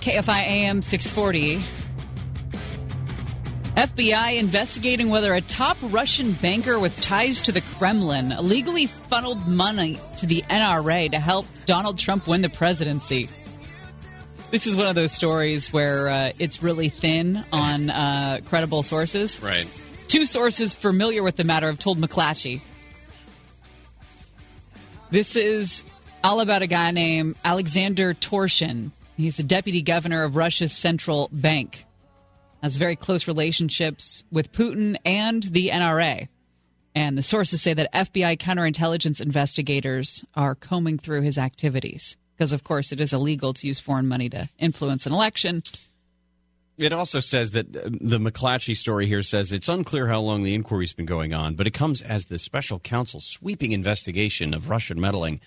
KFI 0.00 0.46
AM 0.46 0.80
640. 0.80 1.58
FBI 3.76 4.38
investigating 4.38 5.10
whether 5.10 5.34
a 5.34 5.42
top 5.42 5.76
Russian 5.82 6.32
banker 6.32 6.78
with 6.78 6.98
ties 6.98 7.42
to 7.42 7.52
the 7.52 7.60
Kremlin 7.60 8.32
illegally 8.32 8.86
funneled 8.86 9.46
money 9.46 10.00
to 10.16 10.24
the 10.24 10.40
NRA 10.48 11.10
to 11.10 11.20
help 11.20 11.44
Donald 11.66 11.98
Trump 11.98 12.26
win 12.26 12.40
the 12.40 12.48
presidency. 12.48 13.28
This 14.50 14.66
is 14.66 14.74
one 14.74 14.86
of 14.86 14.94
those 14.94 15.12
stories 15.12 15.70
where 15.70 16.08
uh, 16.08 16.30
it's 16.38 16.62
really 16.62 16.88
thin 16.88 17.44
on 17.52 17.90
uh, 17.90 18.38
credible 18.46 18.82
sources. 18.82 19.42
Right. 19.42 19.68
Two 20.08 20.24
sources 20.24 20.74
familiar 20.74 21.22
with 21.22 21.36
the 21.36 21.44
matter 21.44 21.66
have 21.66 21.78
told 21.78 21.98
McClatchy. 21.98 22.62
This 25.10 25.36
is 25.36 25.84
all 26.24 26.40
about 26.40 26.62
a 26.62 26.66
guy 26.66 26.90
named 26.90 27.36
Alexander 27.44 28.14
Torshin. 28.14 28.90
He's 29.16 29.36
the 29.36 29.42
deputy 29.42 29.82
governor 29.82 30.24
of 30.24 30.36
Russia's 30.36 30.72
central 30.72 31.28
bank. 31.30 31.84
Has 32.62 32.76
very 32.78 32.96
close 32.96 33.28
relationships 33.28 34.24
with 34.32 34.50
Putin 34.50 34.96
and 35.04 35.42
the 35.42 35.68
NRA. 35.68 36.28
And 36.94 37.18
the 37.18 37.22
sources 37.22 37.60
say 37.60 37.74
that 37.74 37.92
FBI 37.92 38.38
counterintelligence 38.38 39.20
investigators 39.20 40.24
are 40.34 40.54
combing 40.54 40.98
through 40.98 41.20
his 41.22 41.36
activities. 41.36 42.16
Because, 42.34 42.52
of 42.52 42.64
course, 42.64 42.90
it 42.90 43.00
is 43.00 43.12
illegal 43.12 43.52
to 43.52 43.66
use 43.66 43.78
foreign 43.78 44.08
money 44.08 44.30
to 44.30 44.48
influence 44.58 45.04
an 45.06 45.12
election. 45.12 45.62
It 46.78 46.94
also 46.94 47.20
says 47.20 47.50
that 47.50 47.76
uh, 47.76 47.82
the 47.84 48.18
McClatchy 48.18 48.76
story 48.76 49.06
here 49.06 49.22
says 49.22 49.52
it's 49.52 49.68
unclear 49.68 50.08
how 50.08 50.20
long 50.20 50.42
the 50.42 50.54
inquiry's 50.54 50.94
been 50.94 51.06
going 51.06 51.34
on, 51.34 51.54
but 51.54 51.66
it 51.66 51.72
comes 51.72 52.00
as 52.00 52.24
the 52.24 52.38
special 52.38 52.80
counsel's 52.80 53.26
sweeping 53.26 53.72
investigation 53.72 54.54
of 54.54 54.70
Russian 54.70 54.98
meddling 54.98 55.40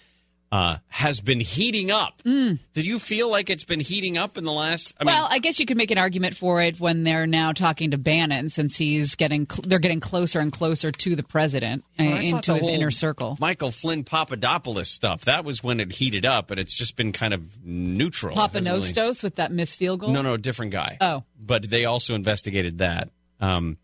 uh, 0.51 0.77
has 0.87 1.19
been 1.21 1.39
heating 1.39 1.91
up. 1.91 2.21
Mm. 2.23 2.59
Do 2.73 2.81
you 2.81 2.99
feel 2.99 3.29
like 3.29 3.49
it's 3.49 3.63
been 3.63 3.79
heating 3.79 4.17
up 4.17 4.37
in 4.37 4.43
the 4.43 4.51
last? 4.51 4.93
I 4.99 5.03
mean, 5.03 5.15
well, 5.15 5.27
I 5.29 5.39
guess 5.39 5.59
you 5.59 5.65
could 5.65 5.77
make 5.77 5.91
an 5.91 5.97
argument 5.97 6.37
for 6.37 6.61
it 6.61 6.79
when 6.79 7.03
they're 7.03 7.27
now 7.27 7.51
talking 7.51 7.91
to 7.91 7.97
Bannon, 7.97 8.49
since 8.49 8.77
he's 8.77 9.15
getting 9.15 9.45
cl- 9.49 9.67
they're 9.67 9.79
getting 9.79 9.99
closer 9.99 10.39
and 10.39 10.51
closer 10.51 10.91
to 10.91 11.15
the 11.15 11.23
president 11.23 11.83
uh, 11.99 12.03
into 12.03 12.53
his 12.55 12.67
inner 12.67 12.91
circle. 12.91 13.37
Michael 13.39 13.71
Flynn 13.71 14.03
Papadopoulos 14.03 14.89
stuff 14.89 15.25
that 15.25 15.43
was 15.43 15.63
when 15.63 15.79
it 15.79 15.91
heated 15.91 16.25
up, 16.25 16.51
and 16.51 16.59
it's 16.59 16.73
just 16.73 16.95
been 16.95 17.11
kind 17.11 17.33
of 17.33 17.41
neutral. 17.63 18.35
Hasn't 18.35 18.65
really- 18.65 19.23
with 19.23 19.35
that 19.35 19.51
missed 19.51 19.77
field 19.77 19.99
goal. 19.99 20.11
No, 20.11 20.21
no, 20.21 20.37
different 20.37 20.71
guy. 20.71 20.97
Oh. 21.01 21.23
But 21.39 21.69
they 21.69 21.85
also 21.85 22.15
investigated 22.15 22.79
that. 22.79 23.09
Um, 23.39 23.77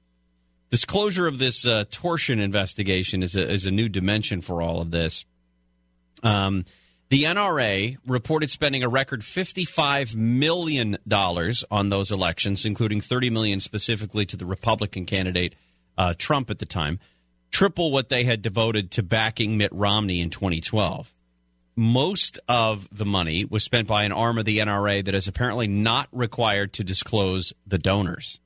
disclosure 0.70 1.28
of 1.28 1.38
this 1.38 1.66
uh, 1.66 1.86
Torshin 1.86 2.40
investigation 2.40 3.24
is 3.24 3.36
a, 3.36 3.52
is 3.52 3.66
a 3.66 3.72
new 3.72 3.90
dimension 3.90 4.42
for 4.42 4.62
all 4.62 4.82
of 4.82 4.92
this. 4.92 5.26
Um, 6.24 6.66
the 7.10 7.24
NRA 7.24 7.98
reported 8.08 8.50
spending 8.50 8.82
a 8.82 8.90
record 8.90 9.22
$55 9.22 10.16
million 10.16 10.98
on 11.70 11.90
those 11.90 12.12
elections, 12.12 12.66
including 12.66 13.02
30 13.02 13.30
million 13.30 13.60
specifically 13.60 14.26
to 14.26 14.38
the 14.38 14.46
Republican 14.46 15.06
candidate 15.06 15.54
uh, 15.98 16.16
Trump 16.18 16.50
at 16.50 16.58
the 16.58 16.66
time, 16.66 17.00
triple 17.52 17.92
what 17.92 18.10
they 18.10 18.24
had 18.24 18.42
devoted 18.42 18.90
to 18.92 19.04
backing 19.04 19.58
Mitt 19.58 19.72
Romney 19.72 20.22
in 20.22 20.32
2012 20.32 21.14
most 21.76 22.40
of 22.48 22.88
the 22.92 23.06
money 23.06 23.46
was 23.46 23.64
spent 23.64 23.88
by 23.88 24.04
an 24.04 24.12
arm 24.12 24.38
of 24.38 24.46
the 24.46 24.60
NRA 24.60 25.04
that 25.06 25.16
is 25.16 25.28
apparently 25.28 25.68
not 25.68 26.08
required 26.12 26.74
to 26.74 26.84
disclose 26.84 27.54
the 27.66 27.78
donors. 27.78 28.40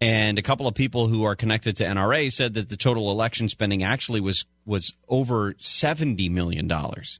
And 0.00 0.38
a 0.38 0.42
couple 0.42 0.66
of 0.66 0.74
people 0.74 1.06
who 1.06 1.24
are 1.24 1.34
connected 1.34 1.76
to 1.76 1.86
NRA 1.86 2.30
said 2.30 2.54
that 2.54 2.68
the 2.68 2.76
total 2.76 3.10
election 3.10 3.48
spending 3.48 3.82
actually 3.82 4.20
was 4.20 4.44
was 4.66 4.92
over 5.08 5.54
seventy 5.58 6.28
million 6.28 6.68
dollars. 6.68 7.18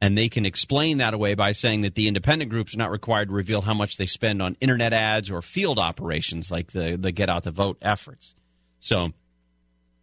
And 0.00 0.18
they 0.18 0.28
can 0.28 0.44
explain 0.44 0.98
that 0.98 1.14
away 1.14 1.34
by 1.34 1.52
saying 1.52 1.80
that 1.80 1.94
the 1.94 2.08
independent 2.08 2.50
groups 2.50 2.74
are 2.74 2.78
not 2.78 2.90
required 2.90 3.28
to 3.28 3.34
reveal 3.34 3.62
how 3.62 3.72
much 3.72 3.96
they 3.96 4.04
spend 4.04 4.42
on 4.42 4.56
internet 4.60 4.92
ads 4.92 5.30
or 5.30 5.40
field 5.40 5.78
operations 5.78 6.50
like 6.50 6.72
the, 6.72 6.96
the 6.96 7.10
get 7.10 7.30
out 7.30 7.44
the 7.44 7.50
vote 7.50 7.78
efforts. 7.80 8.34
So 8.80 9.12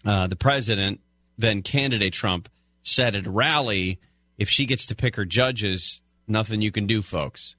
uh, 0.04 0.26
the 0.26 0.36
president, 0.36 1.02
then 1.38 1.62
candidate 1.62 2.14
Trump, 2.14 2.50
said 2.82 3.16
at 3.16 3.28
a 3.28 3.32
rally, 3.32 4.00
if 4.40 4.50
she 4.50 4.66
gets 4.66 4.88
to 4.88 4.96
pick 4.96 5.18
her 5.18 5.26
judges, 5.26 6.02
nothing 6.28 6.62
you 6.62 6.72
can 6.72 6.88
do, 6.88 7.04
folks. 7.04 7.56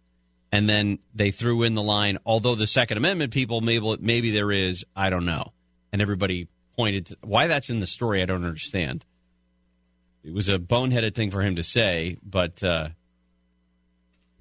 And 0.53 0.69
then 0.69 0.99
they 1.15 1.31
threw 1.31 1.63
in 1.63 1.75
the 1.75 1.83
line, 1.83 2.19
although 2.27 2.55
the 2.55 2.67
Second 2.67 2.99
Amendment 2.99 3.33
people, 3.33 3.63
maybe, 3.63 3.97
maybe 3.99 4.31
there 4.31 4.53
is, 4.53 4.85
I 4.95 5.09
don't 5.09 5.25
know. 5.25 5.53
And 5.93 6.03
everybody 6.03 6.49
pointed 6.77 7.07
to 7.07 7.17
why 7.23 7.47
that's 7.47 7.71
in 7.71 7.81
the 7.81 7.87
story, 7.87 8.23
I 8.23 8.27
don't 8.27 8.45
understand. 8.45 9.05
It 10.23 10.35
was 10.35 10.49
a 10.49 10.59
boneheaded 10.59 11.15
thing 11.15 11.31
for 11.31 11.41
him 11.41 11.57
to 11.57 11.63
say, 11.63 12.19
but 12.23 12.63
uh, 12.63 12.91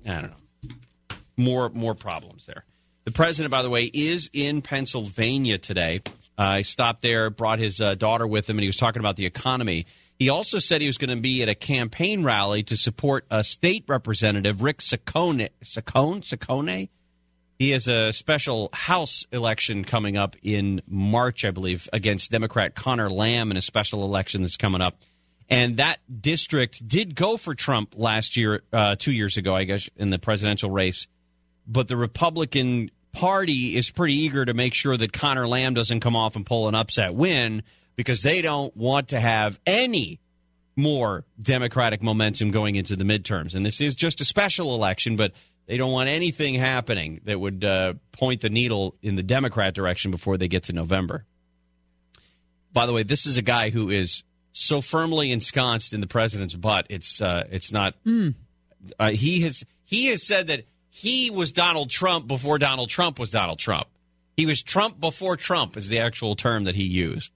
I 0.05 0.21
don't 0.21 0.31
know. 0.31 1.17
More 1.37 1.69
more 1.69 1.95
problems 1.95 2.45
there. 2.45 2.65
The 3.05 3.11
president, 3.11 3.51
by 3.51 3.63
the 3.63 3.69
way, 3.69 3.85
is 3.85 4.29
in 4.31 4.61
Pennsylvania 4.61 5.57
today. 5.57 6.01
Uh, 6.37 6.41
I 6.41 6.61
stopped 6.61 7.01
there, 7.01 7.29
brought 7.29 7.57
his 7.59 7.81
uh, 7.81 7.95
daughter 7.95 8.27
with 8.27 8.47
him, 8.49 8.57
and 8.57 8.63
he 8.63 8.67
was 8.67 8.77
talking 8.77 8.99
about 8.99 9.15
the 9.15 9.25
economy. 9.25 9.87
He 10.21 10.29
also 10.29 10.59
said 10.59 10.81
he 10.81 10.87
was 10.87 10.99
going 10.99 11.09
to 11.09 11.19
be 11.19 11.41
at 11.41 11.49
a 11.49 11.55
campaign 11.55 12.23
rally 12.23 12.61
to 12.65 12.77
support 12.77 13.25
a 13.31 13.43
state 13.43 13.85
representative, 13.87 14.61
Rick 14.61 14.77
Saccone. 14.77 15.49
Saccone? 15.63 16.21
Saccone? 16.21 16.89
He 17.57 17.71
has 17.71 17.87
a 17.87 18.11
special 18.11 18.69
House 18.71 19.25
election 19.31 19.83
coming 19.83 20.17
up 20.17 20.35
in 20.43 20.83
March, 20.87 21.43
I 21.43 21.49
believe, 21.49 21.89
against 21.91 22.29
Democrat 22.29 22.75
Conor 22.75 23.09
Lamb 23.09 23.49
in 23.49 23.57
a 23.57 23.61
special 23.61 24.03
election 24.03 24.43
that's 24.43 24.57
coming 24.57 24.79
up. 24.79 24.99
And 25.49 25.77
that 25.77 25.97
district 26.21 26.87
did 26.87 27.15
go 27.15 27.35
for 27.35 27.55
Trump 27.55 27.95
last 27.97 28.37
year, 28.37 28.61
uh, 28.71 28.97
two 28.99 29.13
years 29.13 29.37
ago, 29.37 29.55
I 29.55 29.63
guess, 29.63 29.89
in 29.97 30.11
the 30.11 30.19
presidential 30.19 30.69
race. 30.69 31.07
But 31.65 31.87
the 31.87 31.97
Republican 31.97 32.91
Party 33.11 33.75
is 33.75 33.89
pretty 33.89 34.17
eager 34.17 34.45
to 34.45 34.53
make 34.53 34.75
sure 34.75 34.95
that 34.95 35.13
Conor 35.13 35.47
Lamb 35.47 35.73
doesn't 35.73 36.01
come 36.01 36.15
off 36.15 36.35
and 36.35 36.45
pull 36.45 36.67
an 36.67 36.75
upset 36.75 37.15
win 37.15 37.63
because 38.01 38.23
they 38.23 38.41
don't 38.41 38.75
want 38.75 39.09
to 39.09 39.19
have 39.19 39.59
any 39.67 40.19
more 40.75 41.23
Democratic 41.39 42.01
momentum 42.01 42.49
going 42.49 42.73
into 42.73 42.95
the 42.95 43.03
midterms. 43.03 43.53
And 43.53 43.63
this 43.63 43.79
is 43.79 43.93
just 43.93 44.21
a 44.21 44.25
special 44.25 44.73
election, 44.73 45.17
but 45.17 45.33
they 45.67 45.77
don't 45.77 45.91
want 45.91 46.09
anything 46.09 46.55
happening 46.55 47.21
that 47.25 47.39
would 47.39 47.63
uh, 47.63 47.93
point 48.11 48.41
the 48.41 48.49
needle 48.49 48.95
in 49.03 49.13
the 49.13 49.21
Democrat 49.21 49.75
direction 49.75 50.09
before 50.09 50.37
they 50.37 50.47
get 50.47 50.63
to 50.63 50.73
November. 50.73 51.25
By 52.73 52.87
the 52.87 52.93
way, 52.93 53.03
this 53.03 53.27
is 53.27 53.37
a 53.37 53.43
guy 53.43 53.69
who 53.69 53.91
is 53.91 54.23
so 54.51 54.81
firmly 54.81 55.31
ensconced 55.31 55.93
in 55.93 56.01
the 56.01 56.07
president's 56.07 56.55
butt. 56.55 56.87
It's 56.89 57.21
uh, 57.21 57.45
it's 57.51 57.71
not. 57.71 57.93
Uh, 58.99 59.11
he 59.11 59.41
has 59.41 59.63
he 59.85 60.07
has 60.07 60.25
said 60.25 60.47
that 60.47 60.63
he 60.89 61.29
was 61.29 61.51
Donald 61.51 61.91
Trump 61.91 62.27
before 62.27 62.57
Donald 62.57 62.89
Trump 62.89 63.19
was 63.19 63.29
Donald 63.29 63.59
Trump. 63.59 63.87
He 64.35 64.47
was 64.47 64.63
Trump 64.63 64.99
before 64.99 65.37
Trump 65.37 65.77
is 65.77 65.87
the 65.87 65.99
actual 65.99 66.35
term 66.35 66.63
that 66.63 66.73
he 66.73 66.85
used. 66.85 67.31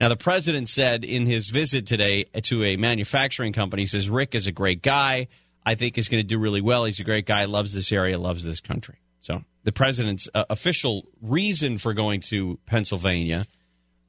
Now, 0.00 0.08
the 0.08 0.16
president 0.16 0.70
said 0.70 1.04
in 1.04 1.26
his 1.26 1.50
visit 1.50 1.86
today 1.86 2.24
to 2.24 2.64
a 2.64 2.76
manufacturing 2.76 3.52
company, 3.52 3.82
he 3.82 3.86
says, 3.86 4.08
Rick 4.08 4.34
is 4.34 4.46
a 4.46 4.52
great 4.52 4.80
guy. 4.80 5.28
I 5.64 5.74
think 5.74 5.96
he's 5.96 6.08
going 6.08 6.22
to 6.22 6.26
do 6.26 6.38
really 6.38 6.62
well. 6.62 6.84
He's 6.84 7.00
a 7.00 7.04
great 7.04 7.26
guy, 7.26 7.44
loves 7.44 7.74
this 7.74 7.92
area, 7.92 8.18
loves 8.18 8.42
this 8.42 8.60
country. 8.60 8.96
So, 9.20 9.44
the 9.64 9.72
president's 9.72 10.26
uh, 10.34 10.44
official 10.48 11.06
reason 11.20 11.76
for 11.76 11.92
going 11.92 12.22
to 12.28 12.58
Pennsylvania 12.64 13.46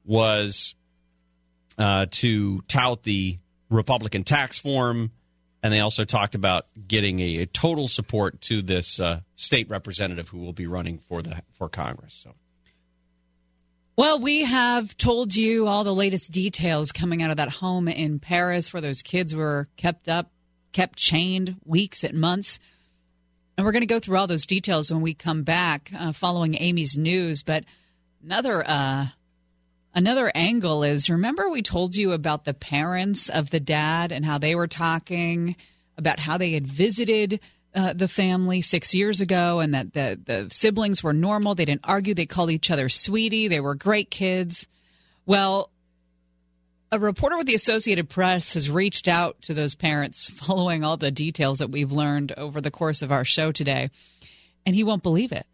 was 0.06 0.74
uh, 1.76 2.06
to 2.10 2.62
tout 2.68 3.02
the 3.02 3.36
Republican 3.68 4.24
tax 4.24 4.58
form, 4.58 5.10
and 5.62 5.74
they 5.74 5.80
also 5.80 6.04
talked 6.04 6.34
about 6.34 6.68
getting 6.88 7.20
a, 7.20 7.42
a 7.42 7.46
total 7.46 7.86
support 7.86 8.40
to 8.42 8.62
this 8.62 8.98
uh, 8.98 9.20
state 9.34 9.68
representative 9.68 10.30
who 10.30 10.38
will 10.38 10.54
be 10.54 10.66
running 10.66 11.00
for 11.00 11.20
the 11.20 11.42
for 11.52 11.68
Congress. 11.68 12.14
So. 12.14 12.34
Well, 13.94 14.20
we 14.20 14.44
have 14.44 14.96
told 14.96 15.36
you 15.36 15.66
all 15.66 15.84
the 15.84 15.94
latest 15.94 16.32
details 16.32 16.92
coming 16.92 17.22
out 17.22 17.30
of 17.30 17.36
that 17.36 17.50
home 17.50 17.88
in 17.88 18.20
Perris 18.20 18.72
where 18.72 18.80
those 18.80 19.02
kids 19.02 19.34
were 19.34 19.68
kept 19.76 20.08
up, 20.08 20.30
kept 20.72 20.98
chained 20.98 21.56
weeks 21.66 22.02
and 22.02 22.18
months. 22.18 22.58
And 23.56 23.66
we're 23.66 23.72
going 23.72 23.82
to 23.82 23.86
go 23.86 24.00
through 24.00 24.16
all 24.16 24.26
those 24.26 24.46
details 24.46 24.90
when 24.90 25.02
we 25.02 25.12
come 25.12 25.42
back 25.42 25.90
uh, 25.94 26.12
following 26.12 26.56
Amy's 26.58 26.96
news. 26.96 27.42
But 27.42 27.64
another 28.24 28.66
uh, 28.66 29.08
another 29.94 30.32
angle 30.34 30.84
is 30.84 31.10
remember 31.10 31.50
we 31.50 31.60
told 31.60 31.94
you 31.94 32.12
about 32.12 32.46
the 32.46 32.54
parents 32.54 33.28
of 33.28 33.50
the 33.50 33.60
dad 33.60 34.10
and 34.10 34.24
how 34.24 34.38
they 34.38 34.54
were 34.54 34.68
talking 34.68 35.54
about 35.98 36.18
how 36.18 36.38
they 36.38 36.52
had 36.52 36.66
visited 36.66 37.40
uh, 37.74 37.92
the 37.92 38.08
family 38.08 38.60
six 38.60 38.94
years 38.94 39.20
ago 39.20 39.60
and 39.60 39.74
that 39.74 39.92
the, 39.92 40.20
the 40.24 40.48
siblings 40.50 41.02
were 41.02 41.12
normal. 41.12 41.54
They 41.54 41.64
didn't 41.64 41.84
argue. 41.84 42.14
They 42.14 42.26
called 42.26 42.50
each 42.50 42.70
other 42.70 42.88
sweetie. 42.88 43.48
They 43.48 43.60
were 43.60 43.74
great 43.74 44.10
kids. 44.10 44.66
Well, 45.24 45.70
a 46.90 46.98
reporter 46.98 47.38
with 47.38 47.46
the 47.46 47.54
Associated 47.54 48.10
Press 48.10 48.52
has 48.54 48.70
reached 48.70 49.08
out 49.08 49.40
to 49.42 49.54
those 49.54 49.74
parents 49.74 50.30
following 50.30 50.84
all 50.84 50.96
the 50.96 51.10
details 51.10 51.58
that 51.58 51.70
we've 51.70 51.92
learned 51.92 52.32
over 52.36 52.60
the 52.60 52.70
course 52.70 53.02
of 53.02 53.10
our 53.10 53.24
show 53.24 53.50
today, 53.50 53.90
and 54.66 54.74
he 54.74 54.84
won't 54.84 55.02
believe 55.02 55.32
it. 55.32 55.46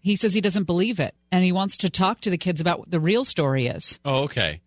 He 0.00 0.16
says 0.16 0.34
he 0.34 0.40
doesn't 0.40 0.64
believe 0.64 1.00
it, 1.00 1.14
and 1.30 1.44
he 1.44 1.52
wants 1.52 1.78
to 1.78 1.90
talk 1.90 2.20
to 2.22 2.30
the 2.30 2.38
kids 2.38 2.60
about 2.60 2.78
what 2.78 2.90
the 2.90 3.00
real 3.00 3.24
story 3.24 3.66
is. 3.66 3.98
Oh, 4.04 4.24
okay. 4.24 4.60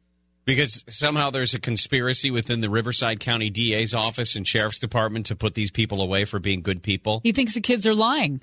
Because 0.47 0.85
somehow 0.87 1.29
there's 1.29 1.55
a 1.55 1.59
conspiracy 1.59 2.31
within 2.31 2.61
the 2.61 2.69
Riverside 2.69 3.19
County 3.19 3.49
DA's 3.49 3.93
office 3.93 4.37
and 4.37 4.47
Sheriff's 4.47 4.79
Department 4.79 5.25
to 5.25 5.35
put 5.35 5.53
these 5.53 5.71
people 5.71 6.01
away 6.01 6.23
for 6.23 6.39
being 6.39 6.61
good 6.61 6.81
people. 6.81 7.19
He 7.21 7.33
thinks 7.33 7.53
the 7.53 7.59
kids 7.59 7.85
are 7.85 7.93
lying. 7.93 8.41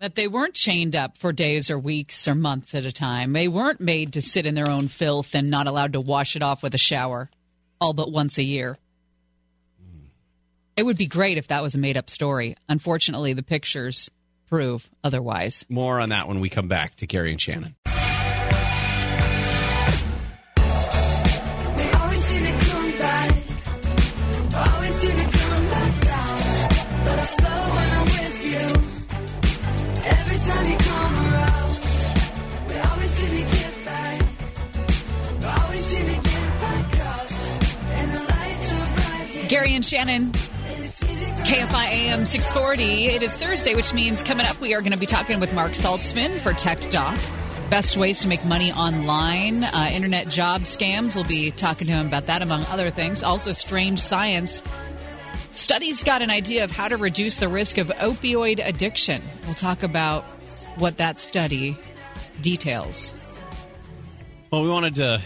That 0.00 0.16
they 0.16 0.26
weren't 0.26 0.54
chained 0.54 0.96
up 0.96 1.18
for 1.18 1.32
days 1.32 1.70
or 1.70 1.78
weeks 1.78 2.26
or 2.26 2.34
months 2.34 2.74
at 2.74 2.84
a 2.84 2.90
time. 2.90 3.32
They 3.32 3.46
weren't 3.46 3.80
made 3.80 4.14
to 4.14 4.20
sit 4.20 4.44
in 4.44 4.56
their 4.56 4.68
own 4.68 4.88
filth 4.88 5.36
and 5.36 5.50
not 5.50 5.68
allowed 5.68 5.92
to 5.92 6.00
wash 6.00 6.34
it 6.34 6.42
off 6.42 6.64
with 6.64 6.74
a 6.74 6.78
shower 6.78 7.30
all 7.80 7.92
but 7.92 8.10
once 8.10 8.38
a 8.38 8.42
year. 8.42 8.76
It 10.76 10.82
would 10.82 10.98
be 10.98 11.06
great 11.06 11.38
if 11.38 11.46
that 11.48 11.62
was 11.62 11.76
a 11.76 11.78
made 11.78 11.96
up 11.96 12.10
story. 12.10 12.56
Unfortunately, 12.68 13.34
the 13.34 13.44
pictures 13.44 14.10
prove 14.48 14.88
otherwise. 15.04 15.64
More 15.68 16.00
on 16.00 16.08
that 16.08 16.26
when 16.26 16.40
we 16.40 16.48
come 16.48 16.66
back 16.66 16.96
to 16.96 17.06
Gary 17.06 17.30
and 17.30 17.40
Shannon. 17.40 17.76
Gary 39.58 39.74
and 39.74 39.84
Shannon, 39.84 40.30
KFI 40.30 41.86
AM 41.86 42.26
640. 42.26 43.06
It 43.06 43.24
is 43.24 43.34
Thursday, 43.34 43.74
which 43.74 43.92
means 43.92 44.22
coming 44.22 44.46
up 44.46 44.60
we 44.60 44.72
are 44.72 44.80
going 44.82 44.92
to 44.92 44.98
be 44.98 45.04
talking 45.04 45.40
with 45.40 45.52
Marc 45.52 45.72
Saltzman 45.72 46.30
for 46.38 46.52
Tech 46.52 46.78
Doc. 46.90 47.18
Best 47.68 47.96
ways 47.96 48.20
to 48.20 48.28
make 48.28 48.44
money 48.44 48.72
online, 48.72 49.64
uh, 49.64 49.88
internet 49.90 50.28
job 50.28 50.60
scams. 50.60 51.16
We'll 51.16 51.24
be 51.24 51.50
talking 51.50 51.88
to 51.88 51.92
him 51.92 52.06
about 52.06 52.26
that, 52.26 52.40
among 52.40 52.66
other 52.66 52.90
things. 52.90 53.24
Also, 53.24 53.50
strange 53.50 53.98
science. 53.98 54.62
Studies 55.50 56.04
got 56.04 56.22
an 56.22 56.30
idea 56.30 56.62
of 56.62 56.70
how 56.70 56.86
to 56.86 56.96
reduce 56.96 57.38
the 57.38 57.48
risk 57.48 57.78
of 57.78 57.88
opioid 57.88 58.64
addiction. 58.64 59.20
We'll 59.44 59.54
talk 59.54 59.82
about 59.82 60.22
what 60.76 60.98
that 60.98 61.20
study 61.20 61.76
details. 62.40 63.12
Well, 64.52 64.62
we 64.62 64.68
wanted 64.68 64.94
to 64.94 65.20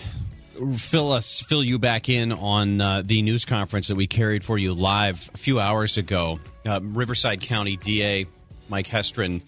fill 0.76 1.12
us, 1.12 1.40
fill 1.40 1.64
you 1.64 1.78
back 1.78 2.08
in 2.08 2.32
on 2.32 2.80
uh, 2.80 3.02
the 3.04 3.22
news 3.22 3.44
conference 3.44 3.88
that 3.88 3.96
we 3.96 4.06
carried 4.06 4.44
for 4.44 4.58
you 4.58 4.74
live 4.74 5.30
a 5.34 5.38
few 5.38 5.60
hours 5.60 5.96
ago. 5.96 6.38
Uh, 6.66 6.80
Riverside 6.82 7.40
County 7.40 7.76
DA 7.76 8.26
Mike 8.68 8.86
Hestrin 8.86 9.42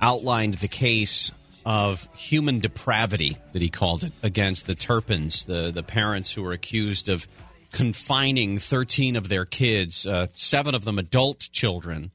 outlined 0.00 0.54
the 0.54 0.68
case 0.68 1.32
of 1.64 2.08
human 2.14 2.60
depravity 2.60 3.38
that 3.52 3.62
he 3.62 3.68
called 3.68 4.04
it 4.04 4.12
against 4.22 4.66
the 4.66 4.74
Turpins, 4.74 5.46
the 5.46 5.70
the 5.70 5.82
parents 5.82 6.30
who 6.30 6.42
were 6.42 6.52
accused 6.52 7.08
of 7.08 7.26
confining 7.72 8.58
13 8.58 9.16
of 9.16 9.28
their 9.28 9.44
kids, 9.44 10.06
uh, 10.06 10.28
seven 10.34 10.74
of 10.74 10.84
them 10.84 10.98
adult 10.98 11.48
children, 11.52 12.10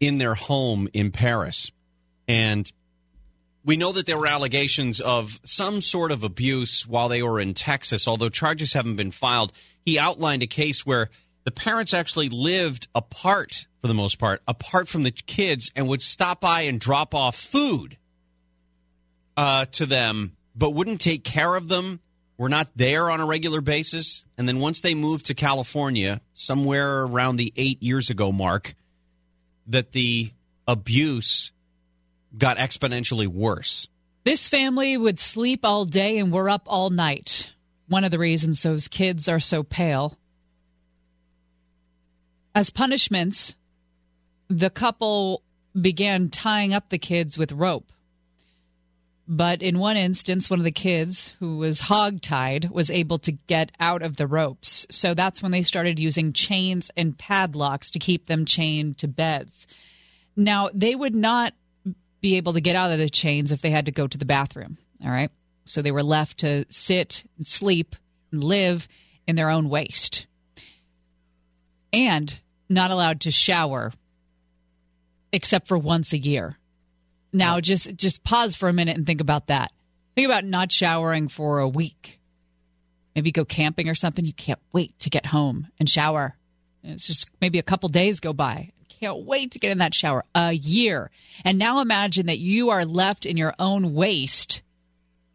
in 0.00 0.18
their 0.18 0.34
home 0.34 0.88
in 0.92 1.12
Perris, 1.12 1.70
and 2.26 2.70
we 3.68 3.76
know 3.76 3.92
that 3.92 4.06
there 4.06 4.16
were 4.16 4.26
allegations 4.26 4.98
of 4.98 5.38
some 5.44 5.82
sort 5.82 6.10
of 6.10 6.24
abuse 6.24 6.86
while 6.86 7.10
they 7.10 7.22
were 7.22 7.38
in 7.38 7.52
Texas, 7.52 8.08
although 8.08 8.30
charges 8.30 8.72
haven't 8.72 8.96
been 8.96 9.10
filed. 9.10 9.52
He 9.84 9.98
outlined 9.98 10.42
a 10.42 10.46
case 10.46 10.86
where 10.86 11.10
the 11.44 11.50
parents 11.50 11.92
actually 11.92 12.30
lived 12.30 12.88
apart, 12.94 13.66
for 13.82 13.88
the 13.88 13.92
most 13.92 14.18
part, 14.18 14.40
apart 14.48 14.88
from 14.88 15.02
the 15.02 15.10
kids 15.10 15.70
and 15.76 15.86
would 15.86 16.00
stop 16.00 16.40
by 16.40 16.62
and 16.62 16.80
drop 16.80 17.14
off 17.14 17.36
food 17.36 17.98
uh, 19.36 19.66
to 19.72 19.84
them, 19.84 20.34
but 20.56 20.70
wouldn't 20.70 21.02
take 21.02 21.22
care 21.22 21.54
of 21.54 21.68
them, 21.68 22.00
were 22.38 22.48
not 22.48 22.68
there 22.74 23.10
on 23.10 23.20
a 23.20 23.26
regular 23.26 23.60
basis. 23.60 24.24
And 24.38 24.48
then 24.48 24.60
once 24.60 24.80
they 24.80 24.94
moved 24.94 25.26
to 25.26 25.34
California, 25.34 26.22
somewhere 26.32 27.02
around 27.02 27.36
the 27.36 27.52
eight 27.54 27.82
years 27.82 28.08
ago 28.08 28.32
mark, 28.32 28.74
that 29.66 29.92
the 29.92 30.32
abuse 30.66 31.52
got 32.36 32.58
exponentially 32.58 33.26
worse. 33.26 33.88
This 34.24 34.48
family 34.48 34.96
would 34.96 35.18
sleep 35.18 35.60
all 35.64 35.84
day 35.84 36.18
and 36.18 36.32
were 36.32 36.50
up 36.50 36.62
all 36.66 36.90
night. 36.90 37.52
One 37.86 38.04
of 38.04 38.10
the 38.10 38.18
reasons 38.18 38.62
those 38.62 38.88
kids 38.88 39.28
are 39.28 39.40
so 39.40 39.62
pale. 39.62 40.18
As 42.54 42.70
punishments, 42.70 43.54
the 44.48 44.70
couple 44.70 45.42
began 45.80 46.28
tying 46.28 46.74
up 46.74 46.88
the 46.88 46.98
kids 46.98 47.38
with 47.38 47.52
rope. 47.52 47.92
But 49.30 49.62
in 49.62 49.78
one 49.78 49.98
instance, 49.98 50.48
one 50.48 50.58
of 50.58 50.64
the 50.64 50.70
kids 50.72 51.34
who 51.38 51.58
was 51.58 51.82
hogtied 51.82 52.70
was 52.70 52.90
able 52.90 53.18
to 53.18 53.32
get 53.32 53.72
out 53.78 54.00
of 54.00 54.16
the 54.16 54.26
ropes. 54.26 54.86
So 54.90 55.12
that's 55.12 55.42
when 55.42 55.52
they 55.52 55.62
started 55.62 55.98
using 55.98 56.32
chains 56.32 56.90
and 56.96 57.16
padlocks 57.16 57.90
to 57.90 57.98
keep 57.98 58.26
them 58.26 58.46
chained 58.46 58.96
to 58.98 59.08
beds. 59.08 59.66
Now, 60.34 60.70
they 60.72 60.94
would 60.94 61.14
not 61.14 61.52
be 62.20 62.36
able 62.36 62.54
to 62.54 62.60
get 62.60 62.76
out 62.76 62.90
of 62.90 62.98
the 62.98 63.08
chains 63.08 63.52
if 63.52 63.62
they 63.62 63.70
had 63.70 63.86
to 63.86 63.92
go 63.92 64.06
to 64.06 64.18
the 64.18 64.24
bathroom. 64.24 64.76
All 65.04 65.10
right. 65.10 65.30
So 65.64 65.82
they 65.82 65.92
were 65.92 66.02
left 66.02 66.38
to 66.38 66.64
sit 66.68 67.24
and 67.36 67.46
sleep 67.46 67.94
and 68.32 68.42
live 68.42 68.88
in 69.26 69.36
their 69.36 69.50
own 69.50 69.68
waste. 69.68 70.26
And 71.92 72.38
not 72.68 72.90
allowed 72.90 73.22
to 73.22 73.30
shower 73.30 73.92
except 75.32 75.68
for 75.68 75.78
once 75.78 76.12
a 76.12 76.18
year. 76.18 76.56
Now 77.32 77.60
just 77.60 77.94
just 77.96 78.24
pause 78.24 78.54
for 78.54 78.68
a 78.68 78.72
minute 78.72 78.96
and 78.96 79.06
think 79.06 79.20
about 79.20 79.48
that. 79.48 79.72
Think 80.14 80.26
about 80.26 80.44
not 80.44 80.72
showering 80.72 81.28
for 81.28 81.60
a 81.60 81.68
week. 81.68 82.18
Maybe 83.14 83.30
go 83.30 83.44
camping 83.44 83.88
or 83.88 83.94
something. 83.94 84.24
You 84.24 84.32
can't 84.32 84.60
wait 84.72 84.98
to 85.00 85.10
get 85.10 85.26
home 85.26 85.68
and 85.78 85.88
shower. 85.88 86.36
It's 86.82 87.06
just 87.06 87.30
maybe 87.40 87.58
a 87.58 87.62
couple 87.62 87.88
days 87.88 88.20
go 88.20 88.32
by. 88.32 88.72
Can't 89.00 89.24
wait 89.24 89.52
to 89.52 89.58
get 89.58 89.70
in 89.70 89.78
that 89.78 89.94
shower. 89.94 90.24
A 90.34 90.52
year. 90.52 91.10
And 91.44 91.58
now 91.58 91.80
imagine 91.80 92.26
that 92.26 92.38
you 92.38 92.70
are 92.70 92.84
left 92.84 93.26
in 93.26 93.36
your 93.36 93.54
own 93.58 93.94
waste 93.94 94.62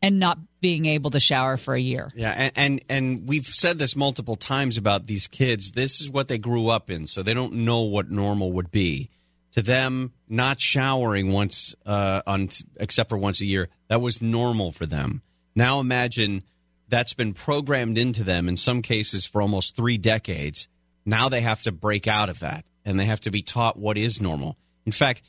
and 0.02 0.19
not 0.19 0.38
being 0.60 0.85
able 0.85 1.10
to 1.11 1.19
shower 1.19 1.56
for 1.56 1.73
a 1.73 1.80
year. 1.80 2.10
Yeah, 2.14 2.31
and, 2.31 2.52
and 2.56 2.81
and 2.90 3.27
we've 3.27 3.45
said 3.45 3.80
this 3.80 3.95
multiple 3.95 4.35
times 4.35 4.77
about 4.77 5.07
these 5.07 5.27
kids. 5.27 5.72
This 5.72 6.02
is 6.02 6.10
what 6.10 6.27
they 6.27 6.38
grew 6.38 6.69
up 6.69 6.90
in, 6.90 7.07
so 7.07 7.23
they 7.23 7.34
don't 7.34 7.53
know 7.53 7.81
what 7.81 8.11
normal 8.11 8.52
would 8.53 8.69
be. 8.69 9.10
To 9.53 9.61
them, 9.61 10.11
not 10.27 10.60
showering 10.60 11.31
once, 11.31 11.76
uh, 11.85 12.22
on 12.26 12.49
except 12.77 13.10
for 13.10 13.18
once 13.18 13.40
a 13.40 13.45
year, 13.45 13.69
that 13.88 14.02
was 14.02 14.22
normal 14.22 14.72
for 14.72 14.85
them. 14.85 15.22
Now 15.56 15.80
imagine 15.80 16.44
that's 16.90 17.14
been 17.14 17.34
programmed 17.34 17.98
into 17.98 18.23
them 18.23 18.49
in 18.49 18.57
some 18.57 18.81
cases 18.81 19.26
for 19.26 19.41
almost 19.41 19.76
three 19.76 19.98
decades. 19.98 20.68
Now 21.06 21.30
they 21.30 21.41
have 21.41 21.61
to 21.64 21.72
break 21.72 22.07
out 22.07 22.30
of 22.30 22.40
that, 22.40 22.65
and 22.85 22.99
they 22.99 23.05
have 23.05 23.22
to 23.22 23.31
be 23.31 23.41
taught 23.41 23.77
what 23.77 23.97
is 23.97 24.22
normal. 24.22 24.57
In 24.85 24.91
fact, 24.91 25.22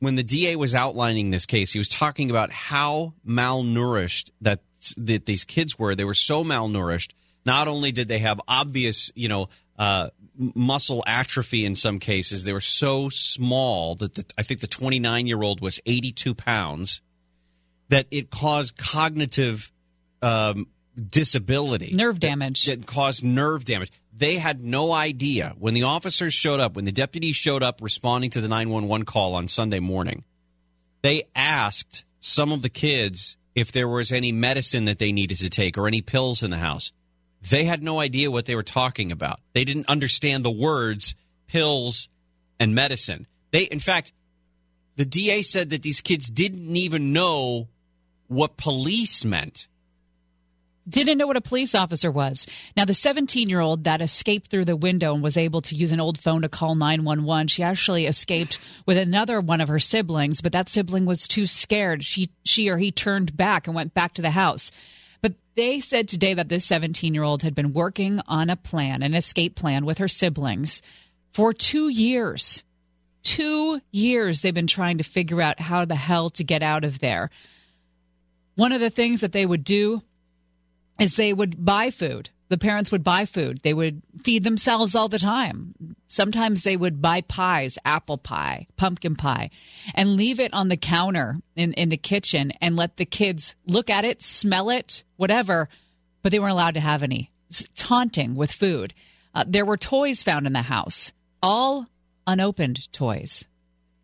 when 0.00 0.14
the 0.14 0.22
DA 0.22 0.56
was 0.56 0.74
outlining 0.74 1.30
this 1.30 1.46
case, 1.46 1.72
he 1.72 1.78
was 1.78 1.88
talking 1.88 2.30
about 2.30 2.50
how 2.52 3.14
malnourished 3.26 4.30
that 4.40 4.60
that 4.96 5.26
these 5.26 5.44
kids 5.44 5.78
were. 5.78 5.94
They 5.94 6.04
were 6.04 6.14
so 6.14 6.44
malnourished. 6.44 7.10
Not 7.44 7.66
only 7.66 7.92
did 7.92 8.08
they 8.08 8.20
have 8.20 8.40
obvious, 8.46 9.10
you 9.14 9.28
know, 9.28 9.48
uh, 9.78 10.10
muscle 10.36 11.02
atrophy 11.06 11.64
in 11.64 11.74
some 11.74 11.98
cases, 11.98 12.44
they 12.44 12.52
were 12.52 12.60
so 12.60 13.08
small 13.08 13.96
that 13.96 14.14
the, 14.14 14.24
I 14.36 14.42
think 14.42 14.60
the 14.60 14.66
29 14.66 15.26
year 15.26 15.42
old 15.42 15.60
was 15.60 15.80
82 15.84 16.34
pounds. 16.34 17.00
That 17.88 18.06
it 18.10 18.30
caused 18.30 18.76
cognitive 18.76 19.72
um, 20.20 20.66
disability, 20.94 21.92
nerve 21.94 22.20
damage. 22.20 22.68
It 22.68 22.86
caused 22.86 23.24
nerve 23.24 23.64
damage. 23.64 23.90
They 24.18 24.38
had 24.38 24.64
no 24.64 24.92
idea 24.92 25.54
when 25.58 25.74
the 25.74 25.84
officers 25.84 26.34
showed 26.34 26.58
up, 26.58 26.74
when 26.74 26.84
the 26.84 26.92
deputies 26.92 27.36
showed 27.36 27.62
up 27.62 27.80
responding 27.80 28.30
to 28.30 28.40
the 28.40 28.48
911 28.48 29.06
call 29.06 29.36
on 29.36 29.46
Sunday 29.46 29.78
morning. 29.78 30.24
They 31.02 31.28
asked 31.36 32.04
some 32.18 32.50
of 32.50 32.62
the 32.62 32.68
kids 32.68 33.36
if 33.54 33.70
there 33.70 33.88
was 33.88 34.10
any 34.10 34.32
medicine 34.32 34.86
that 34.86 34.98
they 34.98 35.12
needed 35.12 35.38
to 35.38 35.50
take 35.50 35.78
or 35.78 35.86
any 35.86 36.02
pills 36.02 36.42
in 36.42 36.50
the 36.50 36.58
house. 36.58 36.90
They 37.48 37.62
had 37.62 37.80
no 37.80 38.00
idea 38.00 38.28
what 38.28 38.46
they 38.46 38.56
were 38.56 38.64
talking 38.64 39.12
about. 39.12 39.38
They 39.52 39.64
didn't 39.64 39.88
understand 39.88 40.44
the 40.44 40.50
words 40.50 41.14
pills 41.46 42.08
and 42.58 42.74
medicine. 42.74 43.28
They, 43.52 43.62
in 43.62 43.78
fact, 43.78 44.12
the 44.96 45.04
DA 45.04 45.42
said 45.42 45.70
that 45.70 45.82
these 45.82 46.00
kids 46.00 46.28
didn't 46.28 46.74
even 46.74 47.12
know 47.12 47.68
what 48.26 48.56
police 48.56 49.24
meant. 49.24 49.68
Didn't 50.88 51.18
know 51.18 51.26
what 51.26 51.36
a 51.36 51.42
police 51.42 51.74
officer 51.74 52.10
was. 52.10 52.46
Now, 52.76 52.84
the 52.84 52.94
17 52.94 53.48
year 53.48 53.60
old 53.60 53.84
that 53.84 54.00
escaped 54.00 54.50
through 54.50 54.64
the 54.64 54.76
window 54.76 55.14
and 55.14 55.22
was 55.22 55.36
able 55.36 55.60
to 55.62 55.74
use 55.74 55.92
an 55.92 56.00
old 56.00 56.18
phone 56.18 56.42
to 56.42 56.48
call 56.48 56.74
911, 56.74 57.48
she 57.48 57.62
actually 57.62 58.06
escaped 58.06 58.58
with 58.86 58.96
another 58.96 59.40
one 59.40 59.60
of 59.60 59.68
her 59.68 59.78
siblings, 59.78 60.40
but 60.40 60.52
that 60.52 60.68
sibling 60.68 61.06
was 61.06 61.28
too 61.28 61.46
scared. 61.46 62.04
She, 62.04 62.30
she 62.44 62.68
or 62.68 62.78
he 62.78 62.90
turned 62.90 63.36
back 63.36 63.66
and 63.66 63.76
went 63.76 63.94
back 63.94 64.14
to 64.14 64.22
the 64.22 64.30
house. 64.30 64.70
But 65.20 65.34
they 65.56 65.80
said 65.80 66.08
today 66.08 66.34
that 66.34 66.48
this 66.48 66.64
17 66.64 67.14
year 67.14 67.24
old 67.24 67.42
had 67.42 67.54
been 67.54 67.72
working 67.72 68.20
on 68.26 68.50
a 68.50 68.56
plan, 68.56 69.02
an 69.02 69.14
escape 69.14 69.56
plan 69.56 69.84
with 69.84 69.98
her 69.98 70.08
siblings 70.08 70.82
for 71.32 71.52
two 71.52 71.88
years. 71.88 72.62
Two 73.22 73.80
years 73.90 74.40
they've 74.40 74.54
been 74.54 74.66
trying 74.66 74.98
to 74.98 75.04
figure 75.04 75.42
out 75.42 75.60
how 75.60 75.84
the 75.84 75.96
hell 75.96 76.30
to 76.30 76.44
get 76.44 76.62
out 76.62 76.84
of 76.84 77.00
there. 77.00 77.30
One 78.54 78.72
of 78.72 78.80
the 78.80 78.90
things 78.90 79.20
that 79.20 79.32
they 79.32 79.44
would 79.44 79.64
do 79.64 80.02
is 80.98 81.16
they 81.16 81.32
would 81.32 81.64
buy 81.64 81.90
food. 81.90 82.30
The 82.48 82.58
parents 82.58 82.90
would 82.90 83.04
buy 83.04 83.26
food. 83.26 83.60
They 83.62 83.74
would 83.74 84.02
feed 84.22 84.42
themselves 84.42 84.94
all 84.94 85.08
the 85.08 85.18
time. 85.18 85.74
Sometimes 86.06 86.62
they 86.62 86.76
would 86.76 87.02
buy 87.02 87.20
pies, 87.20 87.78
apple 87.84 88.16
pie, 88.16 88.66
pumpkin 88.76 89.16
pie, 89.16 89.50
and 89.94 90.16
leave 90.16 90.40
it 90.40 90.54
on 90.54 90.68
the 90.68 90.78
counter 90.78 91.40
in, 91.56 91.74
in 91.74 91.90
the 91.90 91.98
kitchen 91.98 92.52
and 92.62 92.74
let 92.74 92.96
the 92.96 93.04
kids 93.04 93.54
look 93.66 93.90
at 93.90 94.06
it, 94.06 94.22
smell 94.22 94.70
it, 94.70 95.04
whatever, 95.16 95.68
but 96.22 96.32
they 96.32 96.38
weren't 96.38 96.52
allowed 96.52 96.74
to 96.74 96.80
have 96.80 97.02
any. 97.02 97.30
It's 97.48 97.66
taunting 97.76 98.34
with 98.34 98.50
food. 98.50 98.94
Uh, 99.34 99.44
there 99.46 99.66
were 99.66 99.76
toys 99.76 100.22
found 100.22 100.46
in 100.46 100.54
the 100.54 100.62
house, 100.62 101.12
all 101.42 101.86
unopened 102.26 102.90
toys. 102.92 103.44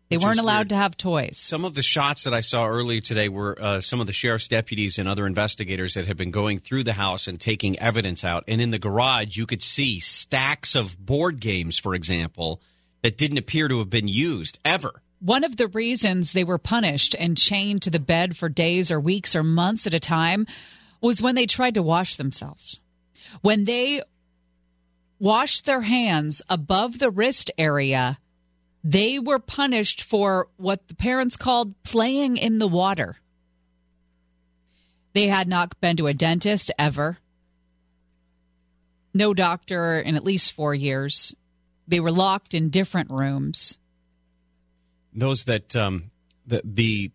They 0.09 0.17
weren't 0.17 0.39
allowed 0.39 0.57
weird. 0.57 0.69
to 0.69 0.75
have 0.75 0.97
toys. 0.97 1.37
Some 1.37 1.65
of 1.65 1.73
the 1.73 1.81
shots 1.81 2.25
that 2.25 2.33
I 2.33 2.41
saw 2.41 2.67
earlier 2.67 3.01
today 3.01 3.27
were 3.27 3.57
uh, 3.59 3.81
some 3.81 3.99
of 3.99 4.07
the 4.07 4.13
sheriff's 4.13 4.47
deputies 4.47 4.99
and 4.99 5.09
other 5.09 5.25
investigators 5.25 5.95
that 5.95 6.05
had 6.05 6.15
been 6.15 6.31
going 6.31 6.59
through 6.59 6.83
the 6.83 6.93
house 6.93 7.27
and 7.27 7.39
taking 7.39 7.79
evidence 7.79 8.23
out. 8.23 8.43
And 8.47 8.61
in 8.61 8.69
the 8.69 8.77
garage, 8.77 9.35
you 9.35 9.47
could 9.47 9.63
see 9.63 9.99
stacks 9.99 10.75
of 10.75 11.03
board 11.03 11.39
games, 11.39 11.79
for 11.79 11.95
example, 11.95 12.61
that 13.01 13.17
didn't 13.17 13.39
appear 13.39 13.67
to 13.67 13.79
have 13.79 13.89
been 13.89 14.07
used 14.07 14.59
ever. 14.63 15.01
One 15.19 15.43
of 15.43 15.57
the 15.57 15.67
reasons 15.67 16.33
they 16.33 16.43
were 16.43 16.59
punished 16.59 17.15
and 17.17 17.35
chained 17.35 17.81
to 17.83 17.89
the 17.89 17.99
bed 17.99 18.37
for 18.37 18.47
days 18.47 18.91
or 18.91 18.99
weeks 18.99 19.35
or 19.35 19.43
months 19.43 19.87
at 19.87 19.93
a 19.95 19.99
time 19.99 20.45
was 21.01 21.21
when 21.21 21.33
they 21.33 21.47
tried 21.47 21.75
to 21.75 21.83
wash 21.83 22.15
themselves. 22.15 22.79
When 23.41 23.63
they 23.63 24.03
washed 25.19 25.65
their 25.65 25.81
hands 25.81 26.43
above 26.47 26.99
the 26.99 27.09
wrist 27.09 27.49
area, 27.57 28.19
they 28.85 29.17
were 29.17 29.39
punished 29.39 30.03
for 30.03 30.47
what 30.57 30.87
the 30.87 30.93
parents 30.93 31.35
called 31.35 31.73
playing 31.81 32.37
in 32.37 32.59
the 32.59 32.67
water. 32.67 33.17
They 35.13 35.27
had 35.27 35.47
not 35.47 35.81
been 35.81 35.97
to 35.97 36.05
a 36.05 36.13
dentist 36.13 36.71
ever. 36.77 37.17
No 39.11 39.33
doctor 39.33 39.99
in 39.99 40.15
at 40.15 40.23
least 40.23 40.53
four 40.53 40.75
years. 40.75 41.33
They 41.87 41.99
were 41.99 42.11
locked 42.11 42.53
in 42.53 42.69
different 42.69 43.09
rooms. 43.09 43.79
Those 45.13 45.45
that 45.45 45.75
um, 45.75 46.11
the 46.45 46.61
the 46.63 47.11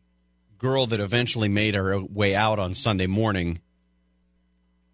girl 0.58 0.86
that 0.86 0.98
eventually 0.98 1.48
made 1.48 1.74
her 1.74 2.00
way 2.00 2.34
out 2.34 2.58
on 2.58 2.74
Sunday 2.74 3.06
morning 3.06 3.60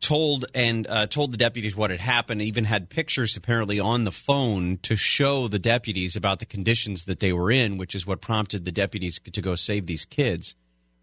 told 0.00 0.46
and 0.54 0.86
uh, 0.86 1.06
told 1.06 1.32
the 1.32 1.36
deputies 1.36 1.76
what 1.76 1.90
had 1.90 2.00
happened. 2.00 2.42
Even 2.42 2.64
had 2.64 2.88
pictures 2.88 3.36
apparently 3.36 3.80
on 3.80 4.04
the 4.04 4.12
phone 4.12 4.78
to 4.82 4.96
show 4.96 5.48
the 5.48 5.58
deputies 5.58 6.16
about 6.16 6.38
the 6.38 6.46
conditions 6.46 7.04
that 7.04 7.20
they 7.20 7.32
were 7.32 7.50
in, 7.50 7.78
which 7.78 7.94
is 7.94 8.06
what 8.06 8.20
prompted 8.20 8.64
the 8.64 8.72
deputies 8.72 9.20
to 9.32 9.42
go 9.42 9.54
save 9.54 9.86
these 9.86 10.04
kids. 10.04 10.54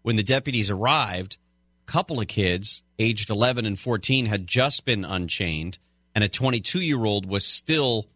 When 0.02 0.16
the 0.16 0.22
deputies 0.22 0.70
arrived, 0.70 1.38
a 1.86 1.92
couple 1.92 2.20
of 2.20 2.28
kids, 2.28 2.82
aged 2.98 3.30
11 3.30 3.66
and 3.66 3.78
14, 3.78 4.26
had 4.26 4.46
just 4.46 4.84
been 4.84 5.04
unchained, 5.04 5.78
and 6.14 6.22
a 6.22 6.28
22 6.28 6.80
year 6.80 7.04
old 7.04 7.26
was 7.26 7.44
still 7.44 8.06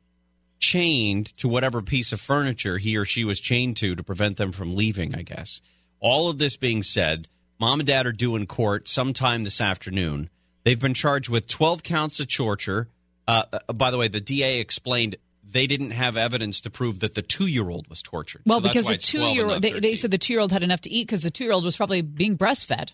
chained 0.59 1.37
to 1.39 1.49
whatever 1.49 1.83
piece 1.83 2.13
of 2.13 2.21
furniture 2.21 2.79
he 2.79 2.97
or 2.97 3.05
she 3.05 3.25
was 3.25 3.41
chained 3.41 3.77
to 3.77 3.95
to 3.95 4.03
prevent 4.03 4.37
them 4.37 4.53
from 4.53 4.75
leaving, 4.75 5.15
I 5.15 5.23
guess. 5.23 5.61
All 6.01 6.29
of 6.29 6.39
this 6.39 6.57
being 6.57 6.83
said, 6.83 7.29
mom 7.59 7.81
and 7.81 7.87
dad 7.87 8.07
are 8.07 8.13
due 8.13 8.37
in 8.37 8.47
court 8.47 8.89
sometime 8.89 9.45
this 9.45 9.61
afternoon. 9.61 10.31
They've 10.69 10.79
been 10.79 10.93
charged 10.93 11.31
with 11.31 11.47
12 11.47 11.83
counts 11.83 12.21
of 12.21 12.29
torture. 12.29 12.91
Uh, 13.27 13.45
uh, 13.51 13.73
by 13.73 13.91
the 13.91 13.97
way, 13.97 14.09
the 14.09 14.21
DA 14.21 14.61
explained 14.61 15.17
they 15.43 15.67
didn't 15.67 15.93
have 15.93 16.19
evidence 16.19 16.61
to 16.61 16.71
prove 16.71 16.99
that 16.99 17.15
the 17.15 17.23
two 17.23 17.47
year 17.47 17.71
old 17.71 17.89
was 17.89 18.03
tortured. 18.03 18.43
Well, 18.45 18.59
So 18.59 18.69
because 18.69 18.87
the 18.87 18.99
two-year-old, 18.99 19.63
they, 19.63 19.81
they 19.81 19.95
said 19.95 20.11
the 20.11 20.19
two 20.19 20.35
year 20.35 20.41
old 20.41 20.53
had 20.53 20.63
enough 20.63 20.83
to 20.83 20.91
eat 20.91 21.07
because 21.07 21.23
the 21.23 21.31
two 21.31 21.45
year 21.45 21.55
old 21.55 21.65
was 21.65 21.75
probably 21.75 22.03
being 22.03 22.37
breastfed. 22.37 22.91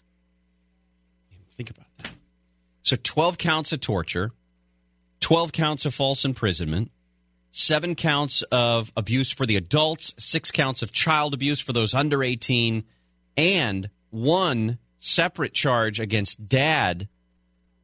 Think 1.57 1.71
about 1.71 1.87
that. 1.99 2.13
So 2.85 2.95
12 2.95 3.39
counts 3.39 3.73
of 3.73 3.81
torture, 3.81 4.31
12 5.19 5.51
counts 5.51 5.85
of 5.85 5.97
false 5.97 6.25
imprisonment, 6.25 6.93
seven 7.51 7.97
counts 7.97 8.43
of 8.53 8.93
abuse 8.97 9.33
for 9.33 9.47
the 9.47 9.57
adults, 9.57 10.15
six 10.17 10.53
counts 10.53 10.83
of 10.83 10.93
child 10.93 11.35
abuse 11.35 11.59
for 11.59 11.73
those 11.73 11.93
under 11.93 12.23
18, 12.23 12.85
and 13.37 13.91
one 14.11 14.79
separate 15.01 15.55
charge 15.55 15.99
against 15.99 16.47
dad 16.47 17.09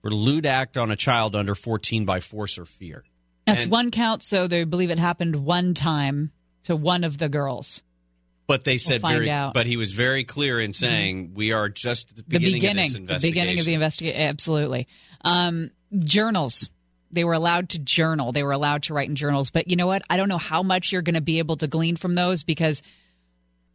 for 0.02 0.10
lewd 0.10 0.46
act 0.46 0.76
on 0.76 0.90
a 0.90 0.96
child 0.96 1.36
under 1.36 1.54
14 1.54 2.04
by 2.04 2.20
force 2.20 2.58
or 2.58 2.64
fear. 2.64 3.04
That's 3.46 3.64
And- 3.64 3.72
one 3.72 3.90
count, 3.90 4.22
so 4.22 4.48
they 4.48 4.64
believe 4.64 4.90
it 4.90 4.98
happened 4.98 5.36
one 5.36 5.74
time 5.74 6.30
to 6.64 6.76
one 6.76 7.04
of 7.04 7.18
the 7.18 7.28
girls. 7.28 7.82
But 8.46 8.64
they 8.64 8.78
said 8.78 9.00
find 9.00 9.14
very, 9.14 9.30
out. 9.30 9.50
Mm-hmm. 9.50 9.58
but 9.60 9.66
he 9.66 9.76
was 9.76 9.92
very 9.92 10.24
clear 10.24 10.60
in 10.60 10.72
saying 10.72 11.32
we 11.34 11.52
are 11.52 11.68
just 11.68 12.10
at 12.10 12.16
the 12.16 12.22
The 12.22 12.28
beginning, 12.38 12.52
beginning, 12.54 12.84
of 13.02 13.06
this 13.06 13.22
the 13.22 13.28
beginning 13.28 13.58
of 13.60 13.64
the 13.64 13.74
investigation." 13.74 14.16
investigation. 14.16 14.28
Absolutely. 14.28 14.88
Um, 15.22 15.70
journals. 15.98 16.68
They 17.12 17.24
were 17.24 17.32
allowed 17.32 17.70
to 17.70 17.78
journal. 17.78 18.32
They 18.32 18.42
were 18.42 18.52
allowed 18.52 18.84
to 18.84 18.94
write 18.94 19.08
in 19.08 19.14
journals. 19.16 19.50
But 19.50 19.68
you 19.68 19.76
know 19.76 19.86
what? 19.86 20.02
I 20.10 20.16
don't 20.16 20.28
know 20.28 20.38
how 20.38 20.62
much 20.62 20.90
you're 20.92 21.02
going 21.02 21.14
to 21.14 21.20
be 21.20 21.38
able 21.38 21.56
to 21.58 21.66
glean 21.68 21.96
from 21.96 22.14
those 22.14 22.42
because 22.42 22.82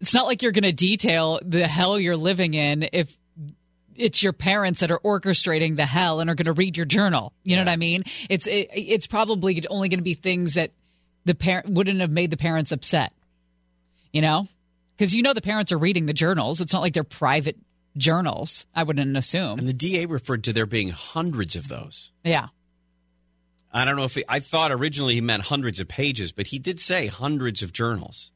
it's 0.01 0.13
not 0.13 0.25
like 0.25 0.41
you're 0.41 0.51
going 0.51 0.63
to 0.63 0.73
detail 0.73 1.39
the 1.43 1.67
hell 1.67 1.97
you're 1.99 2.17
living 2.17 2.53
in 2.53 2.87
if 2.91 3.17
it's 3.95 4.21
your 4.21 4.33
parents 4.33 4.81
that 4.81 4.91
are 4.91 4.99
orchestrating 4.99 5.75
the 5.75 5.85
hell 5.85 6.19
and 6.19 6.29
are 6.29 6.35
going 6.35 6.45
to 6.45 6.53
read 6.53 6.77
your 6.77 6.85
journal. 6.85 7.33
You 7.43 7.55
know 7.55 7.63
what 7.63 7.69
I 7.69 7.75
mean? 7.77 8.03
It's 8.29 8.47
it, 8.47 8.69
it's 8.73 9.07
probably 9.07 9.65
only 9.69 9.89
going 9.89 9.99
to 9.99 10.03
be 10.03 10.13
things 10.13 10.55
that 10.55 10.71
the 11.25 11.35
parent 11.35 11.69
wouldn't 11.69 12.01
have 12.01 12.11
made 12.11 12.31
the 12.31 12.37
parents 12.37 12.71
upset. 12.71 13.13
You 14.11 14.21
know, 14.21 14.47
because 14.97 15.13
you 15.13 15.23
know 15.23 15.33
the 15.33 15.41
parents 15.41 15.71
are 15.71 15.77
reading 15.77 16.05
the 16.05 16.13
journals. 16.13 16.61
It's 16.61 16.71
not 16.71 16.81
like 16.81 16.93
they're 16.93 17.03
private 17.03 17.57
journals. 17.97 18.65
I 18.73 18.83
wouldn't 18.83 19.17
assume. 19.17 19.59
And 19.59 19.67
the 19.67 19.73
DA 19.73 20.05
referred 20.05 20.45
to 20.45 20.53
there 20.53 20.65
being 20.65 20.89
hundreds 20.89 21.55
of 21.55 21.67
those. 21.67 22.11
Yeah. 22.23 22.47
I 23.73 23.83
don't 23.83 23.97
know 23.97 24.05
if 24.05 24.15
he, 24.15 24.23
I 24.29 24.39
thought 24.39 24.71
originally 24.71 25.15
he 25.15 25.21
meant 25.21 25.43
hundreds 25.43 25.81
of 25.81 25.89
pages, 25.89 26.31
but 26.31 26.47
he 26.47 26.59
did 26.59 26.79
say 26.79 27.07
hundreds 27.07 27.61
of 27.61 27.73
journals 27.73 28.31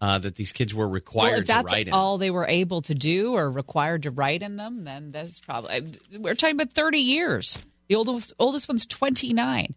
uh, 0.00 0.18
that 0.18 0.36
these 0.36 0.52
kids 0.52 0.74
were 0.74 0.88
required 0.88 1.30
well, 1.30 1.40
if 1.40 1.46
that's 1.46 1.72
to 1.72 1.76
write 1.76 1.88
in. 1.88 1.92
all 1.92 2.18
they 2.18 2.30
were 2.30 2.46
able 2.46 2.82
to 2.82 2.94
do 2.94 3.34
or 3.34 3.50
required 3.50 4.04
to 4.04 4.10
write 4.10 4.42
in 4.42 4.56
them, 4.56 4.84
then 4.84 5.10
that's 5.10 5.40
probably 5.40 5.98
we're 6.16 6.34
talking 6.34 6.56
about 6.56 6.72
thirty 6.72 6.98
years. 6.98 7.58
The 7.88 7.96
oldest 7.96 8.32
oldest 8.38 8.68
one's 8.68 8.86
twenty 8.86 9.32
nine. 9.32 9.74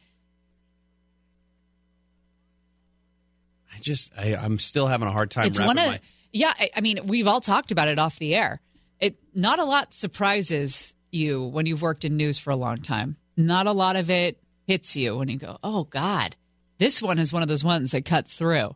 I 3.74 3.80
just 3.80 4.12
I, 4.16 4.36
I'm 4.36 4.60
still 4.60 4.88
having 4.88 5.08
a 5.08 5.12
hard 5.12 5.32
time. 5.32 5.48
It's 5.48 5.60
one 5.60 5.78
of 5.78 5.88
my, 5.88 6.00
yeah. 6.32 6.54
I, 6.58 6.70
I 6.76 6.82
mean, 6.82 7.08
we've 7.08 7.28
all 7.28 7.42
talked 7.42 7.72
about 7.72 7.88
it 7.88 7.98
off 7.98 8.20
the 8.20 8.36
air. 8.36 8.62
It 9.00 9.16
not 9.34 9.58
a 9.58 9.66
lot 9.66 9.94
surprises 9.94 10.94
you 11.10 11.44
when 11.44 11.66
you've 11.66 11.82
worked 11.82 12.06
in 12.06 12.16
news 12.16 12.38
for 12.38 12.52
a 12.52 12.56
long 12.56 12.82
time. 12.82 13.18
Not 13.38 13.66
a 13.66 13.72
lot 13.72 13.96
of 13.96 14.12
it 14.12 14.38
hits 14.68 14.96
you 14.96 15.18
when 15.18 15.30
you 15.30 15.40
go, 15.40 15.58
"Oh 15.64 15.84
God, 15.84 16.36
this 16.78 17.02
one 17.02 17.18
is 17.18 17.34
one 17.34 17.42
of 17.42 17.50
those 17.50 17.64
ones 17.64 17.92
that 17.92 18.06
cuts 18.06 18.36
through." 18.36 18.76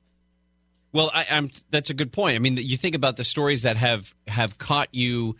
Well, 0.95 1.11
I, 1.13 1.25
I'm. 1.29 1.51
That's 1.71 1.89
a 1.89 1.93
good 1.93 2.13
point. 2.13 2.37
I 2.37 2.39
mean, 2.39 2.55
you 2.55 2.77
think 2.77 2.95
about 2.95 3.17
the 3.17 3.25
stories 3.25 3.63
that 3.63 3.75
have 3.75 4.15
have 4.27 4.57
caught 4.57 4.93
you 4.93 5.35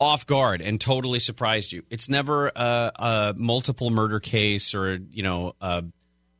off 0.00 0.26
guard 0.26 0.60
and 0.60 0.80
totally 0.80 1.20
surprised 1.20 1.70
you. 1.70 1.84
It's 1.88 2.08
never 2.08 2.48
a, 2.48 2.92
a 2.96 3.34
multiple 3.36 3.90
murder 3.90 4.18
case 4.18 4.74
or 4.74 4.96
you 4.96 5.22
know 5.22 5.54
uh, 5.60 5.82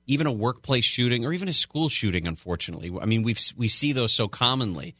even 0.08 0.26
a 0.26 0.32
workplace 0.32 0.84
shooting 0.84 1.24
or 1.24 1.32
even 1.32 1.46
a 1.46 1.52
school 1.52 1.88
shooting. 1.88 2.26
Unfortunately, 2.26 2.92
I 3.00 3.04
mean 3.04 3.22
we 3.22 3.36
we 3.56 3.68
see 3.68 3.92
those 3.92 4.12
so 4.12 4.26
commonly. 4.26 4.96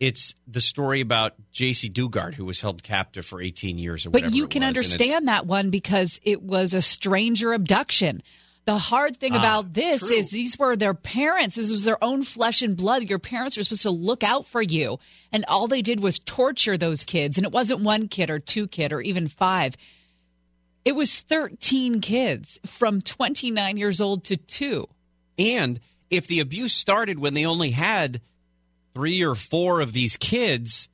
It's 0.00 0.34
the 0.46 0.62
story 0.62 1.02
about 1.02 1.34
Jaycee 1.52 1.92
Dugard, 1.92 2.32
who 2.32 2.46
was 2.46 2.62
held 2.62 2.82
captive 2.82 3.26
for 3.26 3.42
18 3.42 3.76
years 3.76 4.06
or 4.06 4.10
whatever. 4.10 4.30
But 4.30 4.36
you 4.36 4.46
can 4.46 4.64
understand 4.64 5.28
that 5.28 5.44
one 5.44 5.68
because 5.68 6.20
it 6.22 6.40
was 6.40 6.72
a 6.72 6.80
stranger 6.80 7.52
abduction. 7.52 8.22
The 8.68 8.76
hard 8.76 9.16
thing 9.16 9.32
Ah, 9.32 9.38
about 9.38 9.72
this 9.72 10.06
true. 10.06 10.18
is 10.18 10.28
these 10.28 10.58
were 10.58 10.76
their 10.76 10.92
parents. 10.92 11.54
This 11.56 11.72
was 11.72 11.84
their 11.84 12.04
own 12.04 12.22
flesh 12.22 12.60
and 12.60 12.76
blood. 12.76 13.02
Your 13.08 13.18
parents 13.18 13.56
were 13.56 13.62
supposed 13.62 13.80
to 13.84 13.90
look 13.90 14.22
out 14.22 14.44
for 14.44 14.60
you. 14.60 14.98
And 15.32 15.46
all 15.48 15.68
they 15.68 15.80
did 15.80 16.00
was 16.00 16.18
torture 16.18 16.76
those 16.76 17.04
kids. 17.04 17.38
And 17.38 17.46
it 17.46 17.50
wasn't 17.50 17.80
one 17.80 18.08
kid 18.08 18.28
or 18.28 18.38
two 18.38 18.68
kid 18.68 18.92
or 18.92 19.00
even 19.00 19.26
five. 19.26 19.74
It 20.84 20.92
was 20.92 21.18
13 21.18 22.02
kids 22.02 22.60
from 22.66 23.00
29 23.00 23.78
years 23.78 24.02
old 24.02 24.24
to 24.24 24.36
two. 24.36 24.86
And 25.38 25.80
if 26.10 26.26
the 26.26 26.40
abuse 26.40 26.74
started 26.74 27.18
when 27.18 27.32
they 27.32 27.46
only 27.46 27.70
had 27.70 28.20
three 28.94 29.22
or 29.24 29.34
four 29.34 29.80
of 29.80 29.94
these 29.94 30.18
kids, 30.18 30.90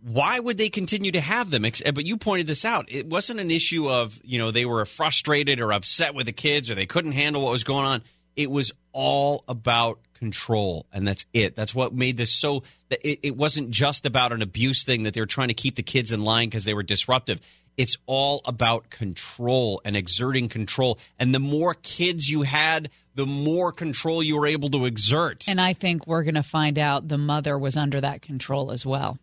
why 0.00 0.38
would 0.38 0.58
they 0.58 0.68
continue 0.68 1.12
to 1.12 1.20
have 1.20 1.50
them? 1.50 1.62
But 1.62 2.06
you 2.06 2.16
pointed 2.16 2.46
this 2.46 2.64
out. 2.64 2.86
It 2.90 3.06
wasn't 3.06 3.40
an 3.40 3.50
issue 3.50 3.90
of, 3.90 4.18
you 4.22 4.38
know, 4.38 4.50
they 4.50 4.64
were 4.64 4.84
frustrated 4.84 5.60
or 5.60 5.72
upset 5.72 6.14
with 6.14 6.26
the 6.26 6.32
kids 6.32 6.70
or 6.70 6.74
they 6.74 6.86
couldn't 6.86 7.12
handle 7.12 7.42
what 7.42 7.52
was 7.52 7.64
going 7.64 7.84
on. 7.84 8.02
It 8.36 8.50
was 8.50 8.72
all 8.92 9.44
about 9.48 9.98
control. 10.14 10.86
And 10.92 11.06
that's 11.06 11.26
it. 11.32 11.54
That's 11.54 11.74
what 11.74 11.92
made 11.92 12.16
this 12.16 12.32
so 12.32 12.62
it, 12.90 13.20
it 13.22 13.36
wasn't 13.36 13.70
just 13.70 14.06
about 14.06 14.32
an 14.32 14.42
abuse 14.42 14.84
thing 14.84 15.04
that 15.04 15.14
they 15.14 15.20
were 15.20 15.26
trying 15.26 15.48
to 15.48 15.54
keep 15.54 15.76
the 15.76 15.82
kids 15.82 16.12
in 16.12 16.22
line 16.24 16.48
because 16.48 16.64
they 16.64 16.74
were 16.74 16.82
disruptive. 16.82 17.40
It's 17.76 17.96
all 18.06 18.40
about 18.44 18.90
control 18.90 19.80
and 19.84 19.96
exerting 19.96 20.48
control. 20.48 20.98
And 21.18 21.32
the 21.32 21.38
more 21.38 21.74
kids 21.74 22.28
you 22.28 22.42
had, 22.42 22.90
the 23.14 23.26
more 23.26 23.70
control 23.70 24.22
you 24.22 24.36
were 24.36 24.46
able 24.46 24.70
to 24.70 24.84
exert. 24.84 25.44
And 25.48 25.60
I 25.60 25.74
think 25.74 26.06
we're 26.06 26.24
going 26.24 26.34
to 26.34 26.42
find 26.42 26.78
out 26.78 27.06
the 27.06 27.18
mother 27.18 27.56
was 27.56 27.76
under 27.76 28.00
that 28.00 28.20
control 28.20 28.72
as 28.72 28.84
well. 28.84 29.18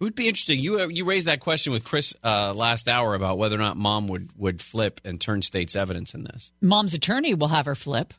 It 0.00 0.04
would 0.04 0.14
be 0.14 0.28
interesting. 0.28 0.60
You 0.60 0.80
uh, 0.80 0.88
you 0.88 1.04
raised 1.04 1.26
that 1.26 1.40
question 1.40 1.72
with 1.72 1.84
Chris 1.84 2.14
uh, 2.22 2.54
last 2.54 2.88
hour 2.88 3.14
about 3.14 3.36
whether 3.36 3.56
or 3.56 3.58
not 3.58 3.76
mom 3.76 4.06
would, 4.08 4.30
would 4.36 4.62
flip 4.62 5.00
and 5.04 5.20
turn 5.20 5.42
state's 5.42 5.74
evidence 5.74 6.14
in 6.14 6.22
this. 6.22 6.52
Mom's 6.60 6.94
attorney 6.94 7.34
will 7.34 7.48
have 7.48 7.66
her 7.66 7.74
flip. 7.74 8.14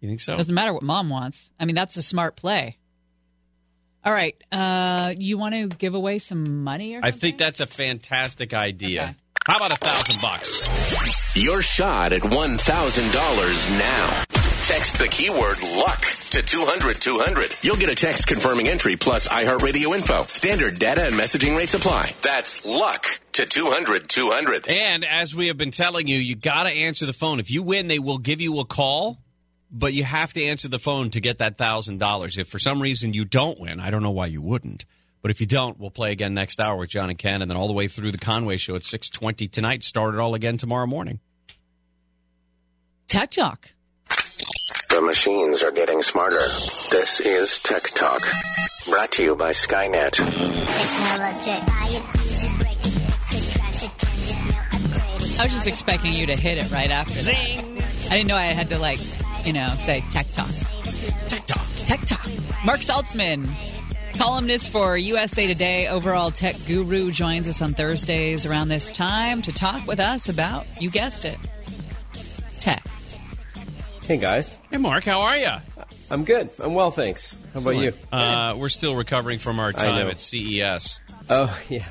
You 0.00 0.08
think 0.08 0.20
so? 0.20 0.36
Doesn't 0.36 0.54
matter 0.54 0.72
what 0.72 0.82
mom 0.82 1.10
wants. 1.10 1.50
I 1.60 1.66
mean, 1.66 1.74
that's 1.74 1.96
a 1.98 2.02
smart 2.02 2.36
play. 2.36 2.78
All 4.04 4.12
right. 4.12 4.34
Uh, 4.50 5.14
you 5.16 5.38
want 5.38 5.54
to 5.54 5.68
give 5.68 5.94
away 5.94 6.18
some 6.18 6.64
money 6.64 6.96
or 6.96 7.00
I 7.02 7.12
think 7.12 7.38
that's 7.38 7.60
a 7.60 7.66
fantastic 7.66 8.52
idea. 8.52 9.14
How 9.46 9.56
about 9.56 9.72
a 9.72 9.76
thousand 9.76 10.20
bucks? 10.20 11.36
Your 11.36 11.62
shot 11.62 12.12
at 12.12 12.22
$1,000 12.22 13.78
now. 13.78 14.41
Text 14.72 14.96
the 14.96 15.06
keyword 15.06 15.62
luck 15.76 16.00
to 16.30 16.40
200 16.40 16.98
200. 16.98 17.56
You'll 17.62 17.76
get 17.76 17.90
a 17.90 17.94
text 17.94 18.26
confirming 18.26 18.68
entry 18.68 18.96
plus 18.96 19.28
iHeartRadio 19.28 19.94
info. 19.94 20.22
Standard 20.22 20.78
data 20.78 21.04
and 21.04 21.14
messaging 21.14 21.54
rates 21.54 21.74
apply. 21.74 22.14
That's 22.22 22.64
luck 22.64 23.04
to 23.32 23.44
200 23.44 24.08
200. 24.08 24.70
And 24.70 25.04
as 25.04 25.36
we 25.36 25.48
have 25.48 25.58
been 25.58 25.72
telling 25.72 26.08
you, 26.08 26.16
you 26.16 26.36
got 26.36 26.62
to 26.62 26.70
answer 26.70 27.04
the 27.04 27.12
phone. 27.12 27.38
If 27.38 27.50
you 27.50 27.62
win, 27.62 27.86
they 27.86 27.98
will 27.98 28.16
give 28.16 28.40
you 28.40 28.60
a 28.60 28.64
call, 28.64 29.18
but 29.70 29.92
you 29.92 30.04
have 30.04 30.32
to 30.32 30.42
answer 30.42 30.68
the 30.68 30.78
phone 30.78 31.10
to 31.10 31.20
get 31.20 31.40
that 31.40 31.58
thousand 31.58 31.98
dollars. 31.98 32.38
If 32.38 32.48
for 32.48 32.58
some 32.58 32.80
reason 32.80 33.12
you 33.12 33.26
don't 33.26 33.60
win, 33.60 33.78
I 33.78 33.90
don't 33.90 34.02
know 34.02 34.10
why 34.10 34.26
you 34.26 34.40
wouldn't. 34.40 34.86
But 35.20 35.30
if 35.30 35.42
you 35.42 35.46
don't, 35.46 35.78
we'll 35.78 35.90
play 35.90 36.12
again 36.12 36.32
next 36.32 36.60
hour 36.60 36.76
with 36.76 36.88
John 36.88 37.10
and 37.10 37.18
Ken, 37.18 37.42
and 37.42 37.50
then 37.50 37.58
all 37.58 37.66
the 37.66 37.74
way 37.74 37.88
through 37.88 38.10
the 38.10 38.16
Conway 38.16 38.56
Show 38.56 38.74
at 38.74 38.84
six 38.84 39.10
twenty 39.10 39.48
tonight. 39.48 39.82
Start 39.82 40.14
it 40.14 40.18
all 40.18 40.34
again 40.34 40.56
tomorrow 40.56 40.86
morning. 40.86 41.20
Tech 43.06 43.32
Talk. 43.32 43.68
The 45.02 45.06
machines 45.06 45.64
are 45.64 45.72
getting 45.72 46.00
smarter. 46.00 46.46
This 46.92 47.18
is 47.18 47.58
Tech 47.58 47.82
Talk. 47.90 48.22
Brought 48.88 49.10
to 49.10 49.24
you 49.24 49.34
by 49.34 49.50
Skynet. 49.50 50.20
I 55.40 55.42
was 55.42 55.52
just 55.52 55.66
expecting 55.66 56.14
you 56.14 56.26
to 56.26 56.36
hit 56.36 56.58
it 56.58 56.70
right 56.70 56.92
after 56.92 57.20
that. 57.20 57.34
I 58.12 58.14
didn't 58.14 58.28
know 58.28 58.36
I 58.36 58.52
had 58.52 58.68
to 58.68 58.78
like, 58.78 59.00
you 59.44 59.52
know, 59.52 59.66
say 59.74 60.04
tech 60.12 60.30
talk. 60.30 60.52
Tech 61.26 61.46
talk. 61.46 61.66
Tech 61.84 62.00
talk. 62.02 62.30
Marc 62.64 62.82
Saltzman, 62.82 63.48
columnist 64.16 64.70
for 64.70 64.96
USA 64.96 65.48
Today, 65.48 65.88
overall 65.88 66.30
tech 66.30 66.54
guru, 66.68 67.10
joins 67.10 67.48
us 67.48 67.60
on 67.60 67.74
Thursdays 67.74 68.46
around 68.46 68.68
this 68.68 68.92
time 68.92 69.42
to 69.42 69.52
talk 69.52 69.84
with 69.84 69.98
us 69.98 70.28
about, 70.28 70.64
you 70.80 70.90
guessed 70.90 71.24
it, 71.24 71.38
tech. 72.60 72.84
Hey 74.02 74.16
guys. 74.18 74.54
Hey 74.70 74.76
Marc, 74.78 75.04
how 75.04 75.22
are 75.22 75.36
you? 75.38 75.50
I'm 76.10 76.24
good. 76.24 76.50
I'm 76.62 76.74
well, 76.74 76.90
thanks. 76.90 77.36
How 77.54 77.60
about 77.60 77.76
you? 77.76 77.92
Uh, 78.10 78.54
we're 78.58 78.68
still 78.68 78.94
recovering 78.96 79.38
from 79.38 79.60
our 79.60 79.68
I 79.68 79.72
time 79.72 80.08
at 80.08 80.20
CES. 80.20 81.00
Oh 81.30 81.56
yeah. 81.68 81.86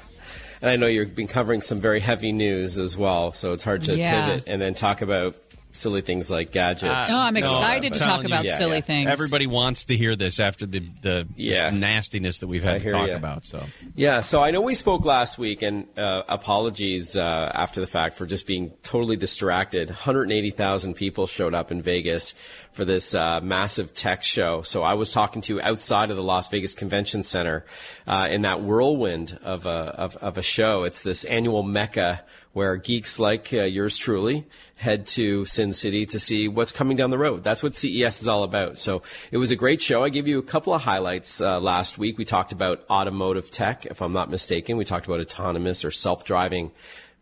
And 0.62 0.70
I 0.70 0.76
know 0.76 0.86
you've 0.88 1.16
been 1.16 1.28
covering 1.28 1.62
some 1.62 1.80
very 1.80 2.00
heavy 2.00 2.32
news 2.32 2.78
as 2.78 2.96
well, 2.96 3.32
so 3.32 3.54
it's 3.54 3.64
hard 3.64 3.82
to 3.84 3.96
Yeah. 3.98 4.28
pivot 4.28 4.44
and 4.48 4.62
then 4.62 4.74
talk 4.76 5.02
about 5.02 5.36
silly 5.74 6.02
things 6.02 6.30
like 6.30 6.52
gadgets. 6.52 7.10
No, 7.10 7.20
I'm 7.20 7.38
excited 7.38 7.94
to 7.94 8.00
talk 8.00 8.24
about 8.26 8.44
Yeah, 8.46 8.58
silly 8.58 8.76
yeah. 8.78 8.82
things. 8.82 9.10
Everybody 9.10 9.48
wants 9.48 9.86
to 9.86 9.96
hear 9.98 10.16
this 10.16 10.40
after 10.40 10.66
the 10.66 10.84
the 11.02 11.28
Yeah. 11.36 11.70
nastiness 11.70 12.40
that 12.40 12.48
we've 12.48 12.64
had 12.64 12.76
I 12.76 12.80
to 12.80 12.90
talk 12.90 13.08
ya. 13.10 13.16
about. 13.16 13.46
So 13.46 13.64
Yeah, 13.96 14.22
so 14.22 14.42
I 14.42 14.52
know 14.52 14.62
we 14.62 14.76
spoke 14.76 15.06
last 15.06 15.38
week, 15.38 15.62
and 15.62 15.86
uh, 15.98 16.24
apologies 16.30 17.16
uh, 17.18 17.52
after 17.54 17.82
the 17.82 17.88
fact 17.88 18.16
for 18.16 18.26
just 18.26 18.46
being 18.48 18.72
totally 18.84 19.16
distracted. 19.18 19.90
180,000 19.90 20.94
people 20.94 21.28
showed 21.28 21.54
up 21.54 21.72
in 21.72 21.82
Vegas 21.82 22.34
for 22.74 22.86
this 22.86 23.14
uh, 23.16 23.42
massive 23.42 23.94
tech 23.94 24.24
show. 24.24 24.62
So 24.62 24.82
I 24.84 24.94
was 24.94 25.12
talking 25.12 25.42
to 25.44 25.56
you 25.56 25.62
outside 25.62 26.10
of 26.10 26.16
the 26.16 26.24
Las 26.24 26.48
Vegas 26.50 26.74
Convention 26.74 27.24
Center 27.24 27.66
uh, 28.08 28.28
in 28.32 28.44
that 28.44 28.62
whirlwind 28.62 29.38
of 29.44 29.66
a, 29.66 29.70
of, 29.70 30.16
of 30.18 30.38
a 30.38 30.42
show. 30.42 30.84
It's 30.84 31.02
this 31.02 31.26
annual 31.26 31.64
mecca 31.64 32.24
where 32.54 32.76
geeks 32.76 33.20
like 33.20 33.54
uh, 33.54 33.64
yours 33.64 33.98
truly 33.98 34.46
head 34.76 35.06
to 35.06 35.46
Sin 35.46 35.74
City 35.74 36.06
to 36.08 36.18
see 36.18 36.48
what's 36.48 36.72
coming 36.72 36.98
down 36.98 37.12
the 37.12 37.18
road. 37.18 37.44
That's 37.44 37.62
what 37.62 37.76
CES 37.76 38.22
is 38.22 38.28
all 38.28 38.44
about. 38.44 38.80
So 38.80 39.04
it 39.32 39.38
was 39.38 39.52
a 39.52 39.56
great 39.56 39.82
show. 39.82 40.04
I 40.04 40.10
gave 40.10 40.28
you 40.28 40.40
a 40.40 40.44
couple 40.44 40.74
of 40.74 40.82
highlights 40.82 41.40
uh, 41.40 41.60
last 41.60 42.00
week. 42.00 42.18
We 42.18 42.26
talked 42.26 42.52
about 42.52 42.84
automotive 42.90 43.52
tech, 43.52 43.86
if 43.86 44.02
I'm 44.02 44.14
not 44.14 44.32
mistaken. 44.32 44.78
We 44.78 44.86
talked 44.86 45.06
about 45.06 45.20
autonomous 45.20 45.86
or 45.86 45.92
self-driving 45.92 46.72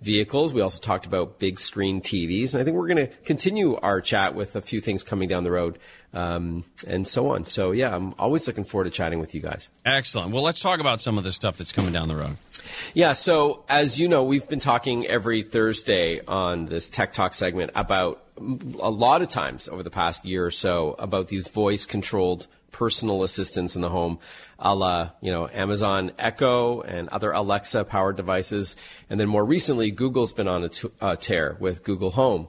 vehicles. 0.02 0.54
We 0.54 0.62
also 0.62 0.82
talked 0.82 1.06
about 1.06 1.40
big 1.40 1.60
screen 1.60 2.02
TVs. 2.02 2.54
And 2.54 2.62
I 2.62 2.64
think 2.64 2.78
we're 2.78 2.88
going 2.88 3.08
to 3.08 3.14
continue 3.26 3.76
our 3.76 4.00
chat 4.00 4.36
with 4.36 4.56
a 4.56 4.62
few 4.62 4.80
things 4.80 5.04
coming 5.04 5.28
down 5.28 5.44
the 5.44 5.52
road 5.52 5.78
um, 6.14 6.64
and 6.88 7.08
so 7.08 7.30
on. 7.30 7.46
So 7.46 7.72
yeah, 7.72 7.96
I'm 7.96 8.14
always 8.18 8.48
looking 8.48 8.64
forward 8.64 8.86
to 8.86 8.90
chatting 8.90 9.20
with 9.20 9.36
you 9.36 9.42
guys. 9.42 9.70
excellent. 9.86 10.32
Well, 10.32 10.44
let's 10.44 10.60
talk 10.60 10.80
about 10.80 11.02
some 11.02 11.18
of 11.18 11.24
the 11.24 11.32
stuff 11.32 11.58
that's 11.58 11.72
coming 11.72 11.94
down 11.94 12.08
the 12.08 12.16
road. 12.16 12.38
Yeah, 12.94 13.14
so 13.14 13.64
as 13.70 14.00
you 14.00 14.08
know, 14.08 14.24
we've 14.24 14.48
been 14.48 14.60
talking 14.60 15.08
every 15.08 15.44
Thursday 15.44 16.22
on 16.28 16.66
this 16.66 16.90
Tech 16.90 17.14
Talk 17.14 17.34
segment 17.34 17.72
about 17.76 18.24
a 18.38 18.90
lot 18.90 19.22
of 19.22 19.30
times 19.30 19.68
over 19.68 19.84
the 19.84 19.90
past 19.90 20.26
year 20.26 20.46
or 20.46 20.52
so 20.52 20.96
about 20.98 21.28
these 21.28 21.48
voice 21.48 21.86
controlled 21.86 22.48
personal 22.72 23.24
assistants 23.24 23.76
in 23.76 23.82
the 23.82 23.90
home, 23.90 24.20
a 24.58 24.74
la, 24.74 25.12
you 25.22 25.32
know, 25.32 25.50
Amazon 25.52 26.12
Echo 26.18 26.82
and 26.82 27.10
other 27.10 27.32
Alexa 27.32 27.84
powered 27.84 28.16
devices. 28.16 28.76
And 29.10 29.20
then 29.20 29.28
more 29.28 29.44
recently, 29.44 29.92
Google's 29.92 30.32
been 30.32 30.48
on 30.48 30.64
a 30.64 30.70
t- 30.70 30.90
uh, 31.02 31.16
tear 31.18 31.58
with 31.60 31.84
Google 31.84 32.12
Home. 32.12 32.48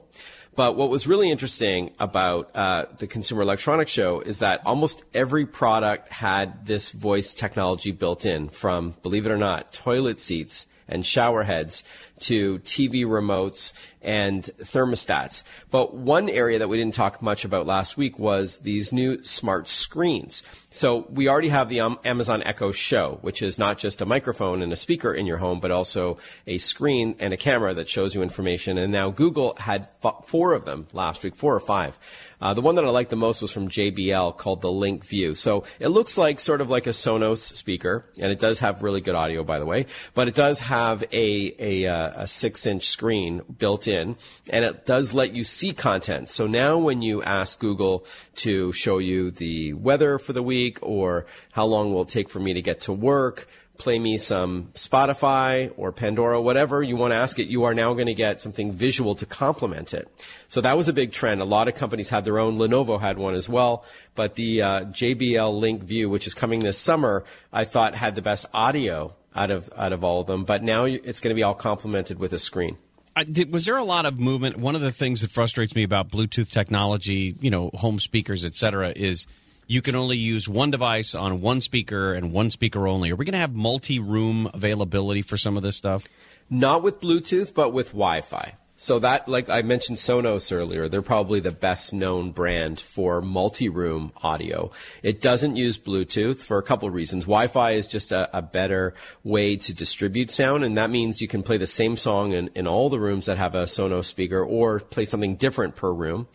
But 0.55 0.75
what 0.75 0.89
was 0.89 1.07
really 1.07 1.31
interesting 1.31 1.91
about 1.97 2.51
uh, 2.55 2.85
the 2.97 3.07
Consumer 3.07 3.41
Electronics 3.41 3.91
Show 3.91 4.19
is 4.19 4.39
that 4.39 4.65
almost 4.65 5.03
every 5.13 5.45
product 5.45 6.09
had 6.09 6.65
this 6.65 6.91
voice 6.91 7.33
technology 7.33 7.91
built 7.91 8.25
in, 8.25 8.49
from, 8.49 8.95
believe 9.01 9.25
it 9.25 9.31
or 9.31 9.37
not, 9.37 9.71
toilet 9.71 10.19
seats 10.19 10.67
and 10.89 11.05
shower 11.05 11.43
heads 11.43 11.83
to 12.21 12.59
TV 12.59 13.05
remotes 13.05 13.73
and 14.01 14.43
thermostats. 14.59 15.43
But 15.69 15.93
one 15.93 16.29
area 16.29 16.59
that 16.59 16.69
we 16.69 16.77
didn't 16.77 16.95
talk 16.95 17.21
much 17.21 17.45
about 17.45 17.67
last 17.67 17.97
week 17.97 18.17
was 18.17 18.57
these 18.57 18.91
new 18.91 19.23
smart 19.23 19.67
screens. 19.67 20.43
So 20.71 21.05
we 21.09 21.27
already 21.27 21.49
have 21.49 21.69
the 21.69 21.79
Amazon 21.79 22.41
Echo 22.43 22.71
Show, 22.71 23.19
which 23.21 23.41
is 23.41 23.59
not 23.59 23.77
just 23.77 24.01
a 24.01 24.05
microphone 24.05 24.61
and 24.61 24.73
a 24.73 24.77
speaker 24.77 25.13
in 25.13 25.25
your 25.25 25.37
home, 25.37 25.59
but 25.59 25.69
also 25.69 26.17
a 26.47 26.57
screen 26.57 27.15
and 27.19 27.33
a 27.33 27.37
camera 27.37 27.73
that 27.73 27.89
shows 27.89 28.15
you 28.15 28.23
information. 28.23 28.77
And 28.77 28.91
now 28.91 29.11
Google 29.11 29.55
had 29.59 29.87
four 30.25 30.53
of 30.53 30.65
them 30.65 30.87
last 30.93 31.23
week, 31.23 31.35
four 31.35 31.53
or 31.53 31.59
five. 31.59 31.97
Uh, 32.41 32.55
the 32.55 32.61
one 32.61 32.75
that 32.75 32.85
I 32.85 32.89
liked 32.89 33.11
the 33.11 33.15
most 33.15 33.41
was 33.41 33.51
from 33.51 33.67
JBL 33.67 34.35
called 34.37 34.61
the 34.61 34.71
Link 34.71 35.05
View. 35.05 35.35
So 35.35 35.63
it 35.79 35.89
looks 35.89 36.17
like 36.17 36.39
sort 36.39 36.61
of 36.61 36.69
like 36.71 36.87
a 36.87 36.91
Sonos 36.91 37.55
speaker, 37.55 38.05
and 38.19 38.31
it 38.31 38.39
does 38.39 38.61
have 38.61 38.81
really 38.81 39.01
good 39.01 39.13
audio, 39.13 39.43
by 39.43 39.59
the 39.59 39.65
way. 39.65 39.85
But 40.15 40.27
it 40.27 40.33
does 40.33 40.59
have 40.61 41.03
a 41.11 41.55
a, 41.59 41.85
uh, 41.85 42.10
a 42.15 42.27
six-inch 42.27 42.87
screen 42.87 43.41
built 43.57 43.87
in, 43.87 44.15
and 44.49 44.65
it 44.65 44.85
does 44.85 45.13
let 45.13 45.33
you 45.33 45.43
see 45.43 45.73
content. 45.73 46.29
So 46.29 46.47
now, 46.47 46.77
when 46.77 47.01
you 47.01 47.23
ask 47.23 47.59
Google 47.59 48.05
to 48.37 48.71
show 48.73 48.97
you 48.97 49.31
the 49.31 49.73
weather 49.73 50.19
for 50.19 50.33
the 50.33 50.43
week, 50.43 50.79
or 50.81 51.25
how 51.51 51.65
long 51.65 51.93
will 51.93 52.03
it 52.03 52.09
take 52.09 52.29
for 52.29 52.39
me 52.39 52.53
to 52.53 52.61
get 52.61 52.81
to 52.81 52.93
work, 52.93 53.47
play 53.81 53.97
me 53.97 54.15
some 54.15 54.65
Spotify 54.75 55.73
or 55.75 55.91
Pandora, 55.91 56.39
whatever 56.39 56.83
you 56.83 56.95
want 56.95 57.13
to 57.13 57.15
ask 57.15 57.39
it, 57.39 57.47
you 57.47 57.63
are 57.63 57.73
now 57.73 57.95
going 57.95 58.05
to 58.05 58.13
get 58.13 58.39
something 58.39 58.71
visual 58.71 59.15
to 59.15 59.25
complement 59.25 59.95
it. 59.95 60.07
So 60.49 60.61
that 60.61 60.77
was 60.77 60.87
a 60.87 60.93
big 60.93 61.11
trend. 61.11 61.41
A 61.41 61.45
lot 61.45 61.67
of 61.67 61.73
companies 61.73 62.07
had 62.07 62.23
their 62.23 62.37
own. 62.37 62.59
Lenovo 62.59 63.01
had 63.01 63.17
one 63.17 63.33
as 63.33 63.49
well. 63.49 63.83
But 64.13 64.35
the 64.35 64.61
uh, 64.61 64.81
JBL 64.85 65.59
Link 65.59 65.81
View, 65.81 66.11
which 66.11 66.27
is 66.27 66.35
coming 66.35 66.59
this 66.59 66.77
summer, 66.77 67.25
I 67.51 67.65
thought 67.65 67.95
had 67.95 68.13
the 68.13 68.21
best 68.21 68.45
audio 68.53 69.15
out 69.35 69.51
of 69.51 69.69
out 69.75 69.93
of 69.93 70.03
all 70.03 70.21
of 70.21 70.27
them. 70.27 70.43
But 70.43 70.63
now 70.63 70.85
it's 70.85 71.19
going 71.19 71.29
to 71.29 71.35
be 71.35 71.43
all 71.43 71.53
complemented 71.55 72.19
with 72.19 72.33
a 72.33 72.39
screen. 72.39 72.77
I, 73.15 73.25
did, 73.25 73.51
was 73.51 73.65
there 73.65 73.77
a 73.77 73.83
lot 73.83 74.05
of 74.05 74.19
movement? 74.19 74.57
One 74.57 74.75
of 74.75 74.81
the 74.81 74.91
things 74.91 75.19
that 75.21 75.31
frustrates 75.31 75.75
me 75.75 75.83
about 75.83 76.09
Bluetooth 76.09 76.49
technology, 76.49 77.35
you 77.41 77.49
know, 77.49 77.69
home 77.73 77.99
speakers, 77.99 78.45
et 78.45 78.55
cetera, 78.55 78.93
is 78.95 79.27
you 79.67 79.81
can 79.81 79.95
only 79.95 80.17
use 80.17 80.47
one 80.47 80.71
device 80.71 81.13
on 81.13 81.41
one 81.41 81.59
speaker 81.59 82.13
and 82.13 82.31
one 82.31 82.49
speaker 82.49 82.87
only. 82.87 83.11
Are 83.11 83.15
we 83.15 83.25
going 83.25 83.33
to 83.33 83.39
have 83.39 83.53
multi-room 83.53 84.49
availability 84.53 85.21
for 85.21 85.37
some 85.37 85.57
of 85.57 85.63
this 85.63 85.75
stuff? 85.75 86.05
Not 86.49 86.83
with 86.83 87.01
Bluetooth, 87.01 87.53
but 87.53 87.73
with 87.73 87.87
Wi-Fi. 87.87 88.55
So 88.81 88.97
that, 88.97 89.27
like 89.27 89.47
I 89.47 89.61
mentioned 89.61 89.99
Sonos 89.99 90.51
earlier, 90.51 90.89
they're 90.89 91.03
probably 91.03 91.39
the 91.39 91.51
best 91.51 91.93
known 91.93 92.31
brand 92.31 92.79
for 92.79 93.21
multi-room 93.21 94.11
audio. 94.23 94.71
It 95.03 95.21
doesn't 95.21 95.55
use 95.55 95.77
Bluetooth 95.77 96.37
for 96.37 96.57
a 96.57 96.63
couple 96.63 96.87
of 96.87 96.95
reasons. 96.95 97.25
Wi-Fi 97.25 97.73
is 97.73 97.85
just 97.85 98.11
a, 98.11 98.35
a 98.35 98.41
better 98.41 98.95
way 99.23 99.55
to 99.55 99.75
distribute 99.75 100.31
sound, 100.31 100.63
and 100.63 100.79
that 100.79 100.89
means 100.89 101.21
you 101.21 101.27
can 101.27 101.43
play 101.43 101.57
the 101.57 101.67
same 101.67 101.95
song 101.95 102.31
in, 102.31 102.49
in 102.55 102.65
all 102.65 102.89
the 102.89 102.99
rooms 102.99 103.27
that 103.27 103.37
have 103.37 103.53
a 103.53 103.65
Sonos 103.65 104.05
speaker 104.05 104.43
or 104.43 104.79
play 104.79 105.05
something 105.05 105.35
different 105.35 105.75
per 105.75 105.93
room. 105.93 106.25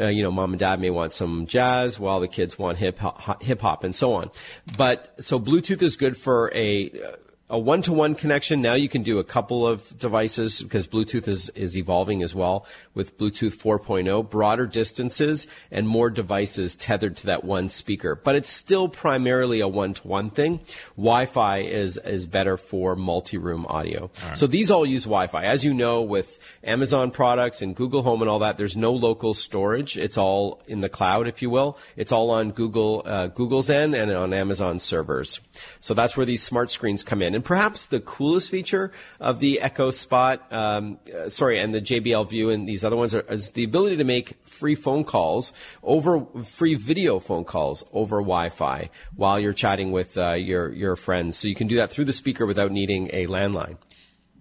Uh, 0.00 0.06
you 0.06 0.22
know, 0.22 0.30
mom 0.30 0.54
and 0.54 0.60
dad 0.60 0.80
may 0.80 0.88
want 0.88 1.12
some 1.12 1.46
jazz 1.46 2.00
while 2.00 2.20
the 2.20 2.28
kids 2.28 2.58
want 2.58 2.78
hip 2.78 2.98
hop, 2.98 3.42
hip 3.42 3.60
hop 3.60 3.84
and 3.84 3.94
so 3.94 4.14
on. 4.14 4.30
But 4.78 5.22
so 5.22 5.38
Bluetooth 5.38 5.82
is 5.82 5.98
good 5.98 6.16
for 6.16 6.50
a 6.54 6.90
a 7.50 7.58
one-to-one 7.58 8.14
connection. 8.14 8.62
Now 8.62 8.74
you 8.74 8.88
can 8.88 9.02
do 9.02 9.18
a 9.18 9.24
couple 9.24 9.66
of 9.66 9.98
devices 9.98 10.62
because 10.62 10.86
Bluetooth 10.86 11.26
is, 11.26 11.48
is 11.50 11.76
evolving 11.76 12.22
as 12.22 12.34
well 12.34 12.64
with 12.94 13.18
Bluetooth 13.18 13.56
4.0, 13.56 14.30
broader 14.30 14.66
distances 14.66 15.48
and 15.70 15.86
more 15.86 16.10
devices 16.10 16.76
tethered 16.76 17.16
to 17.18 17.26
that 17.26 17.44
one 17.44 17.68
speaker. 17.68 18.14
But 18.14 18.36
it's 18.36 18.50
still 18.50 18.88
primarily 18.88 19.60
a 19.60 19.68
one-to-one 19.68 20.30
thing. 20.30 20.60
Wi-Fi 20.96 21.58
is, 21.58 21.98
is 21.98 22.28
better 22.28 22.56
for 22.56 22.94
multi-room 22.94 23.66
audio. 23.68 24.10
right. 24.24 24.38
So 24.38 24.46
these 24.46 24.70
all 24.70 24.86
use 24.86 25.04
Wi-Fi. 25.04 25.44
As 25.44 25.64
you 25.64 25.74
know, 25.74 26.02
with 26.02 26.38
Amazon 26.62 27.10
products 27.10 27.62
and 27.62 27.74
Google 27.74 28.02
Home 28.02 28.22
and 28.22 28.30
all 28.30 28.38
that, 28.38 28.58
there's 28.58 28.76
no 28.76 28.92
local 28.92 29.34
storage. 29.34 29.98
It's 29.98 30.16
all 30.16 30.62
in 30.68 30.80
the 30.80 30.88
cloud, 30.88 31.26
if 31.26 31.42
you 31.42 31.50
will. 31.50 31.78
It's 31.96 32.12
all 32.12 32.30
on 32.30 32.52
Google, 32.52 33.02
uh, 33.04 33.26
Google's 33.26 33.68
end 33.68 33.94
and 33.94 34.10
on 34.12 34.32
Amazon 34.32 34.78
servers. 34.78 35.40
So 35.80 35.94
that's 35.94 36.16
where 36.16 36.26
these 36.26 36.42
smart 36.42 36.70
screens 36.70 37.02
come 37.02 37.22
in. 37.22 37.34
And 37.34 37.44
perhaps 37.44 37.86
the 37.86 38.00
coolest 38.00 38.50
feature 38.50 38.92
of 39.18 39.40
the 39.40 39.60
Echo 39.60 39.90
Spot, 39.90 40.44
um, 40.52 40.98
uh, 41.14 41.28
sorry, 41.28 41.58
and 41.58 41.74
the 41.74 41.80
JBL 41.80 42.28
View 42.28 42.50
and 42.50 42.68
these 42.68 42.84
other 42.84 42.96
ones 42.96 43.14
are, 43.14 43.24
is 43.28 43.50
the 43.50 43.64
ability 43.64 43.96
to 43.96 44.04
make 44.04 44.36
free 44.46 44.74
phone 44.74 45.04
calls 45.04 45.52
over, 45.82 46.24
free 46.44 46.74
video 46.74 47.18
phone 47.18 47.44
calls 47.44 47.84
over 47.92 48.16
Wi-Fi 48.16 48.90
while 49.16 49.40
you're 49.40 49.52
chatting 49.52 49.92
with 49.92 50.16
uh, 50.16 50.32
your 50.32 50.72
your 50.72 50.96
friends. 50.96 51.36
So 51.36 51.48
you 51.48 51.54
can 51.54 51.66
do 51.66 51.76
that 51.76 51.90
through 51.90 52.04
the 52.06 52.12
speaker 52.12 52.46
without 52.46 52.70
needing 52.70 53.10
a 53.12 53.26
landline. 53.26 53.76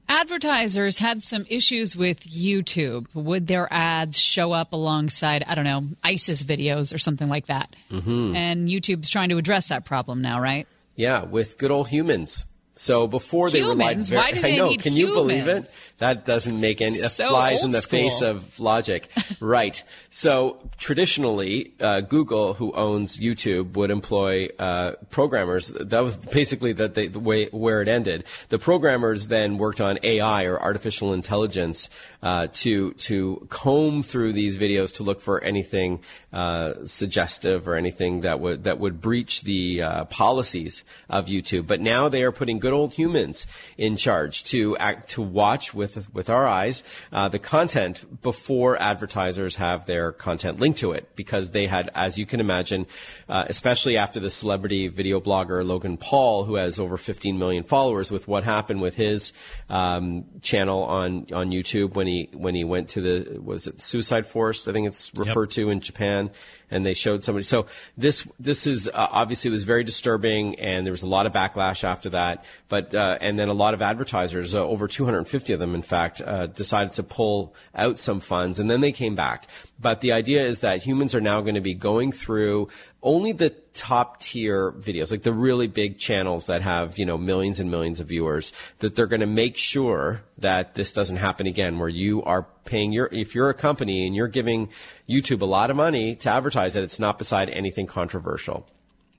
Advertisers 0.09 0.97
had 0.97 1.21
some 1.21 1.45
issues 1.47 1.95
with 1.95 2.21
YouTube. 2.21 3.05
Would 3.13 3.45
their 3.45 3.71
ads 3.71 4.17
show 4.17 4.51
up 4.51 4.73
alongside, 4.73 5.43
I 5.47 5.53
don't 5.53 5.65
know, 5.65 5.83
ISIS 6.03 6.43
videos 6.43 6.95
or 6.95 6.97
something 6.97 7.29
like 7.29 7.45
that? 7.45 7.75
Mm-hmm. 7.91 8.35
And 8.35 8.67
YouTube's 8.67 9.11
trying 9.11 9.29
to 9.29 9.37
address 9.37 9.67
that 9.67 9.85
problem 9.85 10.23
now, 10.23 10.41
right? 10.41 10.67
Yeah, 10.99 11.23
with 11.23 11.57
good 11.57 11.71
old 11.71 11.87
humans. 11.87 12.45
So 12.79 13.07
before 13.07 13.49
they 13.49 13.61
relied 13.61 13.89
Humans? 13.89 14.07
very, 14.07 14.21
Why 14.21 14.31
do 14.31 14.41
I 14.47 14.55
know. 14.55 14.73
Can 14.77 14.93
you 14.93 15.07
believe 15.07 15.49
it? 15.49 15.69
That 15.97 16.25
doesn't 16.25 16.61
make 16.61 16.79
any. 16.79 16.97
That 16.97 17.09
So 17.09 17.27
flies 17.27 17.61
in 17.65 17.71
the 17.71 17.81
face 17.81 18.21
of 18.21 18.57
logic, 18.57 19.09
right? 19.41 19.83
So 20.11 20.57
traditionally, 20.77 21.73
uh, 21.81 21.99
Google, 21.99 22.53
who 22.53 22.71
owns 22.71 23.17
YouTube, 23.17 23.73
would 23.73 23.91
employ 23.91 24.47
uh, 24.57 24.93
programmers. 25.09 25.67
That 25.67 25.99
was 25.99 26.15
basically 26.15 26.71
that 26.73 26.95
they, 26.95 27.07
the 27.07 27.19
way 27.19 27.47
where 27.47 27.81
it 27.81 27.89
ended. 27.89 28.23
The 28.47 28.59
programmers 28.59 29.27
then 29.27 29.57
worked 29.57 29.81
on 29.81 29.99
AI 30.01 30.45
or 30.45 30.57
artificial 30.57 31.11
intelligence 31.11 31.89
uh, 32.23 32.47
to 32.53 32.93
to 32.93 33.45
comb 33.49 34.01
through 34.01 34.31
these 34.31 34.57
videos 34.57 34.95
to 34.95 35.03
look 35.03 35.19
for 35.19 35.43
anything 35.43 35.99
uh, 36.31 36.75
suggestive 36.85 37.67
or 37.67 37.75
anything 37.75 38.21
that 38.21 38.39
would 38.39 38.63
that 38.63 38.79
would 38.79 39.01
breach 39.01 39.41
the 39.41 39.81
uh, 39.81 40.05
policies 40.05 40.85
of 41.09 41.25
YouTube. 41.25 41.67
But 41.67 41.81
now 41.81 42.07
they 42.07 42.23
are 42.23 42.31
putting 42.31 42.59
good 42.59 42.68
old 42.73 42.93
humans 42.93 43.47
in 43.77 43.97
charge 43.97 44.43
to 44.45 44.77
act 44.77 45.09
to 45.11 45.21
watch 45.21 45.73
with 45.73 46.13
with 46.13 46.29
our 46.29 46.47
eyes 46.47 46.83
uh, 47.11 47.29
the 47.29 47.39
content 47.39 48.21
before 48.21 48.81
advertisers 48.81 49.55
have 49.55 49.85
their 49.85 50.11
content 50.11 50.59
linked 50.59 50.79
to 50.79 50.91
it 50.91 51.09
because 51.15 51.51
they 51.51 51.67
had, 51.67 51.89
as 51.95 52.17
you 52.17 52.25
can 52.25 52.39
imagine, 52.39 52.85
uh, 53.27 53.45
especially 53.47 53.97
after 53.97 54.19
the 54.19 54.29
celebrity 54.29 54.87
video 54.87 55.19
blogger 55.19 55.65
Logan 55.65 55.97
Paul, 55.97 56.43
who 56.43 56.55
has 56.55 56.79
over 56.79 56.97
15 56.97 57.37
million 57.37 57.63
followers, 57.63 58.11
with 58.11 58.27
what 58.27 58.43
happened 58.43 58.81
with 58.81 58.95
his 58.95 59.33
um, 59.69 60.25
channel 60.41 60.83
on 60.83 61.27
on 61.33 61.51
YouTube 61.51 61.95
when 61.95 62.07
he 62.07 62.29
when 62.33 62.55
he 62.55 62.63
went 62.63 62.89
to 62.89 63.01
the 63.01 63.39
was 63.39 63.67
it 63.67 63.81
Suicide 63.81 64.25
Forest? 64.25 64.67
I 64.67 64.73
think 64.73 64.87
it's 64.87 65.11
referred 65.15 65.51
to 65.51 65.69
in 65.69 65.79
Japan, 65.79 66.31
and 66.71 66.85
they 66.85 66.93
showed 66.93 67.23
somebody. 67.23 67.43
So 67.43 67.65
this 67.97 68.27
this 68.39 68.67
is 68.67 68.87
uh, 68.87 69.07
obviously 69.11 69.51
was 69.51 69.63
very 69.63 69.83
disturbing, 69.83 70.59
and 70.59 70.85
there 70.85 70.91
was 70.91 71.03
a 71.03 71.07
lot 71.07 71.25
of 71.25 71.33
backlash 71.33 71.83
after 71.83 72.09
that. 72.11 72.45
But 72.67 72.93
uh, 72.93 73.17
and 73.21 73.37
then 73.37 73.49
a 73.49 73.53
lot 73.53 73.73
of 73.73 73.81
advertisers, 73.81 74.55
uh, 74.55 74.65
over 74.65 74.87
250 74.87 75.53
of 75.53 75.59
them, 75.59 75.75
in 75.75 75.81
fact, 75.81 76.21
uh, 76.23 76.47
decided 76.47 76.93
to 76.93 77.03
pull 77.03 77.53
out 77.75 77.99
some 77.99 78.19
funds, 78.19 78.59
and 78.59 78.69
then 78.69 78.81
they 78.81 78.91
came 78.91 79.15
back. 79.15 79.47
But 79.79 80.01
the 80.01 80.11
idea 80.11 80.43
is 80.43 80.59
that 80.59 80.83
humans 80.83 81.15
are 81.15 81.21
now 81.21 81.41
going 81.41 81.55
to 81.55 81.61
be 81.61 81.73
going 81.73 82.11
through 82.11 82.69
only 83.01 83.31
the 83.31 83.49
top 83.79 84.19
tier 84.19 84.73
videos, 84.73 85.09
like 85.09 85.23
the 85.23 85.31
really 85.31 85.67
big 85.67 85.97
channels 85.97 86.47
that 86.47 86.61
have, 86.61 86.99
you 86.99 87.05
know, 87.05 87.17
millions 87.17 87.61
and 87.61 87.71
millions 87.71 88.01
of 88.01 88.07
viewers, 88.09 88.51
that 88.79 88.93
they're 88.93 89.07
going 89.07 89.21
to 89.21 89.25
make 89.25 89.55
sure 89.55 90.21
that 90.37 90.75
this 90.75 90.91
doesn't 90.91 91.15
happen 91.15 91.47
again, 91.47 91.79
where 91.79 91.87
you 91.87 92.21
are 92.23 92.45
paying 92.65 92.91
your, 92.91 93.07
if 93.13 93.33
you're 93.33 93.49
a 93.49 93.53
company 93.53 94.05
and 94.05 94.13
you're 94.17 94.27
giving 94.27 94.67
YouTube 95.07 95.41
a 95.41 95.45
lot 95.45 95.69
of 95.69 95.77
money 95.77 96.15
to 96.15 96.29
advertise 96.29 96.73
that 96.73 96.83
it's 96.83 96.99
not 96.99 97.17
beside 97.17 97.49
anything 97.49 97.87
controversial. 97.87 98.67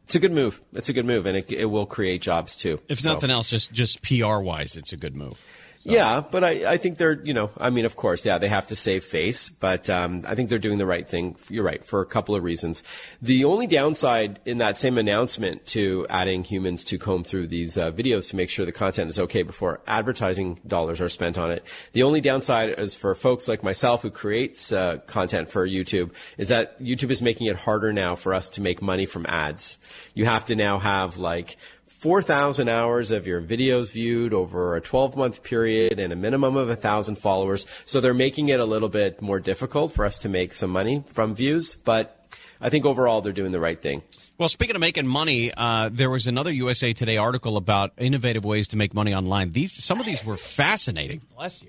It's 0.05 0.15
a 0.15 0.21
good 0.21 0.33
move. 0.33 0.61
It's 0.75 0.91
a 0.91 0.93
good 0.93 1.07
move, 1.07 1.25
and 1.25 1.37
it, 1.39 1.51
it 1.53 1.65
will 1.67 1.87
create 1.87 2.21
jobs 2.21 2.55
too. 2.55 2.81
If 2.89 3.01
So- 3.01 3.15
nothing 3.15 3.31
else, 3.31 3.49
just 3.49 3.73
just 3.73 4.03
PR 4.03 4.41
wise, 4.41 4.77
it's 4.77 4.93
a 4.93 4.97
good 4.97 5.17
move. 5.17 5.35
Yeah, 5.83 6.21
but 6.21 6.45
I, 6.45 6.73
I 6.73 6.77
think 6.77 6.99
they're, 6.99 7.19
you 7.25 7.33
know, 7.33 7.51
I 7.57 7.71
mean, 7.71 7.87
of 7.87 7.97
course, 7.97 8.27
yeah, 8.27 8.37
they 8.37 8.49
have 8.49 8.67
to 8.67 8.77
save 8.77 9.03
face, 9.03 9.49
but 9.49 9.89
um, 9.89 10.25
I 10.27 10.35
think 10.35 10.51
they're 10.51 10.59
doing 10.59 10.77
the 10.77 10.87
right 10.87 11.09
thing. 11.09 11.37
You're 11.49 11.65
right, 11.65 11.85
for 11.85 12.03
a 12.03 12.07
couple 12.07 12.35
of 12.35 12.45
reasons. 12.45 12.83
The 13.23 13.47
only 13.47 13.67
downside 13.67 14.41
in 14.45 14.59
that 14.59 14.77
same 14.77 14.99
announcement 14.99 15.65
to 15.69 16.07
adding 16.11 16.45
humans 16.45 16.85
to 16.85 16.99
comb 16.99 17.25
through 17.25 17.47
these 17.47 17.79
uh, 17.79 17.93
videos 17.93 18.29
to 18.29 18.37
make 18.37 18.51
sure 18.51 18.67
the 18.67 18.73
content 18.73 19.09
is 19.09 19.19
okay 19.19 19.43
before 19.43 19.81
advertising 19.87 20.61
dollars 20.67 21.01
are 21.01 21.09
spent 21.09 21.39
on 21.39 21.51
it. 21.51 21.65
The 21.93 22.03
only 22.03 22.21
downside 22.21 22.79
is 22.79 22.95
for 22.95 23.15
folks 23.15 23.49
like 23.49 23.63
myself 23.63 24.03
who 24.03 24.11
creates 24.11 24.73
uh, 24.73 24.99
content 25.07 25.51
for 25.51 25.67
YouTube 25.67 26.11
is 26.37 26.49
that 26.49 26.79
YouTube 26.79 27.11
is 27.11 27.23
making 27.23 27.47
it 27.47 27.57
harder 27.57 27.91
now 27.91 28.17
for 28.17 28.35
us 28.35 28.51
to 28.51 28.61
make 28.61 28.83
money 28.83 29.07
from 29.07 29.25
ads. 29.27 29.79
You 30.15 30.27
have 30.27 30.45
to 30.47 30.57
now 30.57 30.79
have 30.79 31.17
like 31.17 31.57
4,000 32.01 32.71
hours 32.71 33.11
of 33.11 33.27
your 33.27 33.43
videos 33.43 33.93
viewed 33.93 34.33
over 34.33 34.75
a 34.75 34.81
12 34.81 35.19
month 35.19 35.43
period 35.43 35.99
and 35.99 36.15
a 36.15 36.17
minimum 36.17 36.57
of 36.57 36.69
1,000 36.69 37.17
followers. 37.17 37.67
So 37.85 38.01
they're 38.01 38.15
making 38.15 38.49
it 38.49 38.59
a 38.59 38.65
little 38.65 38.89
bit 38.89 39.21
more 39.21 39.39
difficult 39.39 39.93
for 39.93 40.07
us 40.07 40.17
to 40.21 40.31
make 40.31 40.55
some 40.55 40.71
money 40.71 41.05
from 41.09 41.35
views, 41.35 41.75
but 41.75 42.27
I 42.59 42.71
think 42.71 42.87
overall 42.87 43.21
they're 43.21 43.35
doing 43.35 43.53
the 43.53 43.61
right 43.61 43.79
thing. 43.79 44.03
Well, 44.41 44.49
speaking 44.49 44.75
of 44.75 44.81
making 44.81 45.07
money, 45.07 45.53
uh, 45.55 45.91
there 45.93 46.09
was 46.09 46.27
another 46.27 46.51
USA 46.51 46.95
Today 46.95 47.19
article 47.19 47.59
about 47.59 47.93
innovative 47.99 48.43
ways 48.43 48.69
to 48.69 48.79
make 48.79 48.95
money 48.95 49.13
online. 49.13 49.53
These 49.53 49.85
some 49.85 50.01
of 50.01 50.07
these 50.07 50.25
were 50.25 50.39
fascinating. 50.39 51.21
Bless 51.37 51.63
you. 51.63 51.69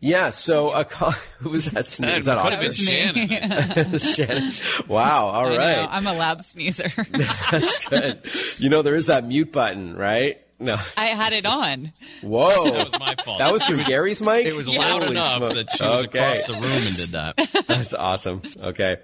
Yeah, 0.00 0.30
so 0.30 0.72
a 0.72 0.84
co- 0.96 1.12
who 1.38 1.50
was 1.50 1.66
that? 1.66 1.88
Sneeze? 1.88 2.16
Was 2.16 2.24
that 2.24 2.38
Could 2.40 2.54
have 2.54 2.64
Oscar? 2.64 2.84
been 2.84 3.28
Shannon. 3.28 3.98
Shannon. 4.00 4.52
Wow. 4.88 5.28
All 5.28 5.46
right. 5.46 5.60
I 5.60 5.74
know. 5.74 5.88
I'm 5.92 6.06
a 6.08 6.12
loud 6.14 6.44
sneezer. 6.44 6.90
That's 7.52 7.86
good. 7.86 8.20
You 8.58 8.68
know, 8.68 8.82
there 8.82 8.96
is 8.96 9.06
that 9.06 9.24
mute 9.24 9.52
button, 9.52 9.94
right? 9.94 10.40
No. 10.60 10.76
I 10.96 11.10
had 11.10 11.32
it 11.32 11.46
on. 11.46 11.92
Whoa. 12.20 12.70
That 12.70 12.90
was 12.90 12.98
my 13.00 13.14
fault. 13.24 13.38
That 13.38 13.52
was 13.52 13.64
from 13.64 13.78
Gary's 13.84 14.20
mic? 14.20 14.44
It 14.44 14.56
was 14.56 14.68
loud 14.68 15.02
Holy 15.04 15.12
enough 15.16 15.36
smoke. 15.36 15.54
that 15.54 15.70
she 15.72 15.84
was 15.84 16.04
Okay. 16.06 16.18
across 16.18 16.46
the 16.46 16.54
room 16.54 16.64
and 16.64 16.96
did 16.96 17.08
that. 17.10 17.64
That's 17.68 17.94
awesome. 17.94 18.42
Okay. 18.60 18.96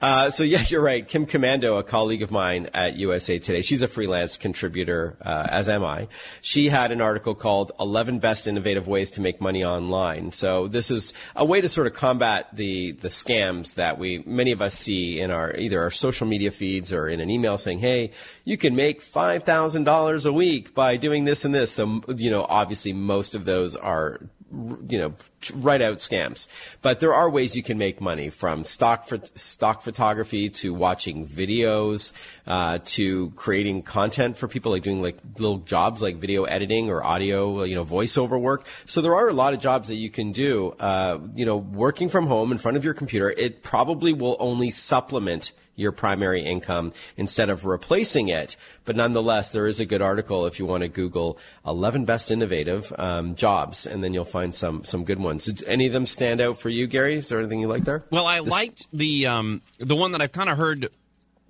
Uh, 0.00 0.30
so 0.30 0.42
yeah, 0.44 0.62
you're 0.68 0.80
right. 0.82 1.06
Kim 1.06 1.24
Komando, 1.26 1.78
a 1.78 1.82
colleague 1.84 2.22
of 2.22 2.30
mine 2.30 2.68
at 2.74 2.96
USA 2.96 3.38
Today, 3.38 3.60
she's 3.62 3.82
a 3.82 3.88
freelance 3.88 4.36
contributor, 4.36 5.16
uh, 5.22 5.46
as 5.50 5.68
am 5.68 5.84
I. 5.84 6.08
She 6.42 6.68
had 6.68 6.90
an 6.92 7.00
article 7.00 7.34
called 7.34 7.70
11 7.78 8.18
Best 8.20 8.46
Innovative 8.48 8.86
Ways 8.88 9.10
to 9.10 9.20
Make 9.20 9.40
Money 9.40 9.64
Online. 9.64 10.30
So 10.32 10.66
this 10.68 10.90
is 10.90 11.12
a 11.36 11.44
way 11.44 11.60
to 11.60 11.68
sort 11.68 11.86
of 11.88 11.94
combat 11.94 12.48
the, 12.54 12.92
the 12.92 13.08
scams 13.08 13.76
that 13.76 13.98
we, 13.98 14.22
many 14.26 14.50
of 14.52 14.62
us 14.62 14.74
see 14.74 15.20
in 15.20 15.30
our, 15.30 15.54
either 15.56 15.80
our 15.82 15.90
social 15.90 16.26
media 16.26 16.50
feeds 16.50 16.92
or 16.92 17.08
in 17.08 17.20
an 17.20 17.30
email 17.30 17.56
saying, 17.58 17.78
hey, 17.80 18.10
you 18.44 18.56
can 18.56 18.74
make 18.76 19.00
$5,000 19.02 20.26
a 20.26 20.32
week 20.32 20.72
by 20.74 20.87
doing 20.96 21.24
this 21.24 21.44
and 21.44 21.54
this. 21.54 21.72
So, 21.72 22.02
you 22.08 22.30
know, 22.30 22.46
obviously 22.48 22.92
most 22.92 23.34
of 23.34 23.44
those 23.44 23.76
are 23.76 24.20
you 24.50 24.98
know, 24.98 25.14
right 25.54 25.82
out 25.82 25.98
scams. 25.98 26.46
But 26.80 27.00
there 27.00 27.12
are 27.12 27.28
ways 27.28 27.54
you 27.54 27.62
can 27.62 27.76
make 27.76 28.00
money 28.00 28.30
from 28.30 28.64
stock 28.64 29.06
phot- 29.06 29.36
stock 29.38 29.82
photography 29.82 30.48
to 30.50 30.72
watching 30.72 31.26
videos 31.26 32.12
uh, 32.46 32.78
to 32.84 33.30
creating 33.30 33.82
content 33.82 34.38
for 34.38 34.48
people 34.48 34.72
like 34.72 34.82
doing 34.82 35.02
like 35.02 35.18
little 35.38 35.58
jobs 35.58 36.00
like 36.00 36.16
video 36.16 36.44
editing 36.44 36.88
or 36.88 37.04
audio, 37.04 37.62
you 37.64 37.74
know, 37.74 37.84
voiceover 37.84 38.40
work. 38.40 38.66
So 38.86 39.00
there 39.00 39.14
are 39.14 39.28
a 39.28 39.34
lot 39.34 39.52
of 39.52 39.60
jobs 39.60 39.88
that 39.88 39.96
you 39.96 40.10
can 40.10 40.32
do. 40.32 40.74
Uh, 40.80 41.18
you 41.34 41.44
know, 41.44 41.56
working 41.56 42.08
from 42.08 42.26
home 42.26 42.50
in 42.50 42.58
front 42.58 42.76
of 42.76 42.84
your 42.84 42.94
computer, 42.94 43.30
it 43.30 43.62
probably 43.62 44.12
will 44.12 44.36
only 44.40 44.70
supplement 44.70 45.52
your 45.78 45.92
primary 45.92 46.42
income 46.44 46.92
instead 47.16 47.48
of 47.48 47.64
replacing 47.64 48.28
it. 48.28 48.56
But 48.84 48.96
nonetheless, 48.96 49.50
there 49.52 49.66
is 49.66 49.80
a 49.80 49.86
good 49.86 50.02
article 50.02 50.44
if 50.46 50.58
you 50.58 50.66
want 50.66 50.82
to 50.82 50.88
Google 50.88 51.38
11 51.66 52.04
best 52.04 52.30
innovative 52.30 52.92
um, 52.98 53.34
jobs, 53.34 53.86
and 53.86 54.02
then 54.04 54.12
you'll 54.12 54.24
find 54.24 54.54
some 54.54 54.84
some 54.84 55.04
good 55.04 55.18
ones. 55.20 55.44
Did 55.46 55.64
any 55.66 55.86
of 55.86 55.92
them 55.92 56.04
stand 56.06 56.40
out 56.40 56.58
for 56.58 56.68
you, 56.68 56.86
Gary? 56.86 57.16
Is 57.16 57.28
there 57.28 57.38
anything 57.38 57.60
you 57.60 57.68
like 57.68 57.84
there? 57.84 58.04
Well, 58.10 58.26
I 58.26 58.40
This- 58.40 58.48
liked 58.52 58.86
the 58.92 59.26
um, 59.26 59.62
the 59.78 59.96
one 59.96 60.12
that 60.12 60.20
I've 60.20 60.32
kind 60.32 60.50
of 60.50 60.58
heard 60.58 60.88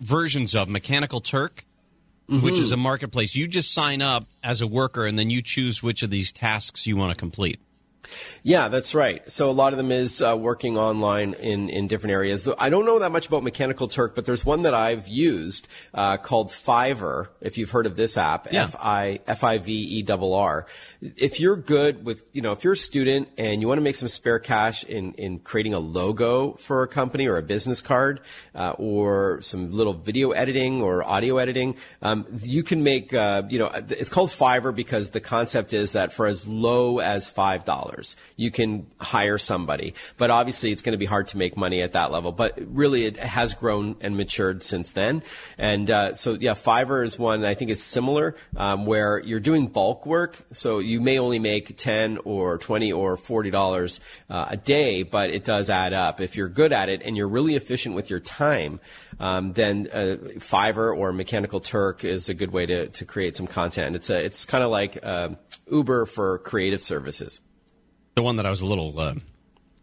versions 0.01 0.55
of, 0.55 0.69
Mechanical 0.69 1.21
Turk, 1.21 1.65
Mm-hmm. 2.31 2.45
which 2.45 2.59
is 2.59 2.73
a 2.73 2.77
marketplace. 2.77 3.35
You 3.35 3.49
just 3.49 3.73
sign 3.73 4.03
up 4.03 4.27
as 4.45 4.61
a 4.61 4.67
worker, 4.67 5.07
and 5.07 5.19
then 5.19 5.31
you 5.31 5.41
choose 5.41 5.83
which 5.83 6.03
of 6.03 6.11
these 6.11 6.31
tasks 6.31 6.87
you 6.87 6.95
want 6.95 7.11
to 7.11 7.17
complete. 7.19 7.59
Yeah, 8.43 8.69
that's 8.69 8.95
right. 8.95 9.29
So 9.31 9.51
a 9.51 9.53
lot 9.53 9.73
of 9.73 9.77
them 9.77 9.91
is 9.93 10.23
uh, 10.23 10.37
working 10.37 10.77
online 10.79 11.35
in, 11.35 11.69
in 11.69 11.89
different 11.89 12.13
areas. 12.13 12.49
I 12.59 12.71
don't 12.71 12.87
know 12.87 12.99
that 13.01 13.13
much 13.13 13.27
about 13.29 13.43
Mechanical 13.43 13.89
Turk, 13.89 14.15
but 14.15 14.27
there's 14.27 14.45
one 14.45 14.63
that 14.63 14.75
I've 14.75 15.09
used 15.09 15.69
uh, 15.95 16.17
called 16.17 16.49
Fiverr. 16.51 17.29
If 17.41 17.59
you've 17.59 17.71
heard 17.71 17.87
of 17.87 17.97
this 17.97 18.17
app, 18.17 18.53
Yeah. 18.53 18.65
F 18.65 18.77
I 18.79 19.21
F 19.27 19.45
I 19.45 19.59
V 19.59 20.01
E 20.01 20.05
R 20.11 20.19
R. 20.35 20.67
If 21.01 21.41
you're 21.41 21.57
good 21.57 22.05
with, 22.05 22.23
you 22.33 22.43
know, 22.43 22.53
if 22.53 22.65
you're 22.65 22.73
a 22.75 22.77
student 22.77 23.29
and 23.37 23.61
you 23.61 23.69
want 23.69 23.79
to 23.79 23.83
make 23.83 23.97
some 23.97 24.09
spare 24.09 24.39
cash 24.39 24.85
in 24.85 25.13
in 25.15 25.39
creating 25.41 25.75
a 25.75 25.79
logo 25.79 26.53
for 26.55 26.83
a 26.83 26.89
company 26.89 27.27
or 27.27 27.37
a 27.37 27.43
business 27.43 27.81
card, 27.81 28.21
uh, 28.55 28.75
or 28.79 29.41
some 29.43 29.73
little 29.73 29.93
video 29.95 30.31
editing 30.31 30.83
or 30.83 31.03
audio 31.03 31.39
editing, 31.39 31.77
um, 32.03 32.27
you 32.43 32.63
can 32.63 32.83
make, 32.83 33.13
uh, 33.15 33.43
you 33.49 33.59
know, 33.59 33.71
it's 33.91 34.11
called 34.11 34.31
Fiverr 34.31 34.75
because 34.75 35.11
the 35.11 35.21
concept 35.21 35.73
is 35.73 35.93
that 35.93 36.13
for 36.13 36.27
as 36.27 36.47
low 36.47 36.99
as 36.99 37.29
five 37.31 37.65
dollars, 37.65 37.98
you 38.37 38.51
can 38.51 38.87
hire 39.01 39.39
somebody. 39.39 39.95
But 40.17 40.31
obviously, 40.31 40.73
it's 40.73 40.83
going 40.83 40.93
to 40.93 40.99
be 40.99 41.07
hard 41.07 41.27
to 41.29 41.39
make 41.39 41.57
money 41.57 41.83
at 41.83 41.93
that 41.93 42.11
level. 42.11 42.33
But 42.33 42.59
really, 42.67 43.05
it 43.05 43.17
has 43.17 43.55
grown 43.55 43.97
and 44.01 44.17
matured 44.17 44.63
since 44.63 44.93
then. 44.93 45.23
And 45.57 45.91
uh, 45.91 46.15
so, 46.15 46.35
yeah, 46.35 46.55
Fiverr 46.55 47.05
is 47.05 47.19
one 47.19 47.45
I 47.45 47.55
think 47.55 47.71
is 47.71 47.83
similar, 47.83 48.35
um, 48.57 48.87
where 48.87 49.19
you're 49.21 49.41
doing 49.41 49.67
bulk 49.67 50.07
work. 50.07 50.37
So 50.53 50.79
you 50.79 51.01
may 51.01 51.19
only 51.19 51.39
make 51.39 51.77
ten 51.77 52.19
or 52.25 52.59
twenty 52.59 52.93
or 52.93 53.17
forty 53.17 53.51
dollars 53.51 54.01
uh, 54.31 54.47
a 54.51 54.57
day, 54.57 55.03
but 55.03 55.31
it 55.31 55.45
does 55.45 55.71
add 55.71 55.93
up. 55.93 56.21
If 56.21 56.37
you're 56.37 56.49
good 56.49 56.73
at 56.73 56.89
it 56.89 57.03
and 57.05 57.17
you're 57.17 57.29
really 57.29 57.55
efficient 57.55 57.95
with 57.95 58.11
your 58.11 58.21
time, 58.21 58.81
um, 59.21 59.53
then 59.53 59.89
uh, 59.93 60.17
Fiverr 60.39 60.97
or 60.97 61.13
Mechanical 61.13 61.61
Turk 61.61 62.05
is 62.05 62.29
a 62.29 62.35
good 62.35 62.53
way 62.53 62.67
to, 62.67 62.89
to 62.89 63.05
create 63.05 63.37
some 63.37 63.47
content. 63.47 63.97
It's 63.97 64.11
a, 64.11 64.25
it's 64.25 64.45
kind 64.45 64.63
of 64.63 64.71
like 64.71 64.99
uh, 65.03 65.31
Uber 65.71 66.07
for 66.07 66.39
creative 66.39 66.83
services. 66.83 67.41
The 68.19 68.23
one 68.25 68.35
that 68.39 68.47
I 68.47 68.51
was 68.51 68.63
a 68.63 68.67
little 68.67 68.99
uh, 68.99 69.15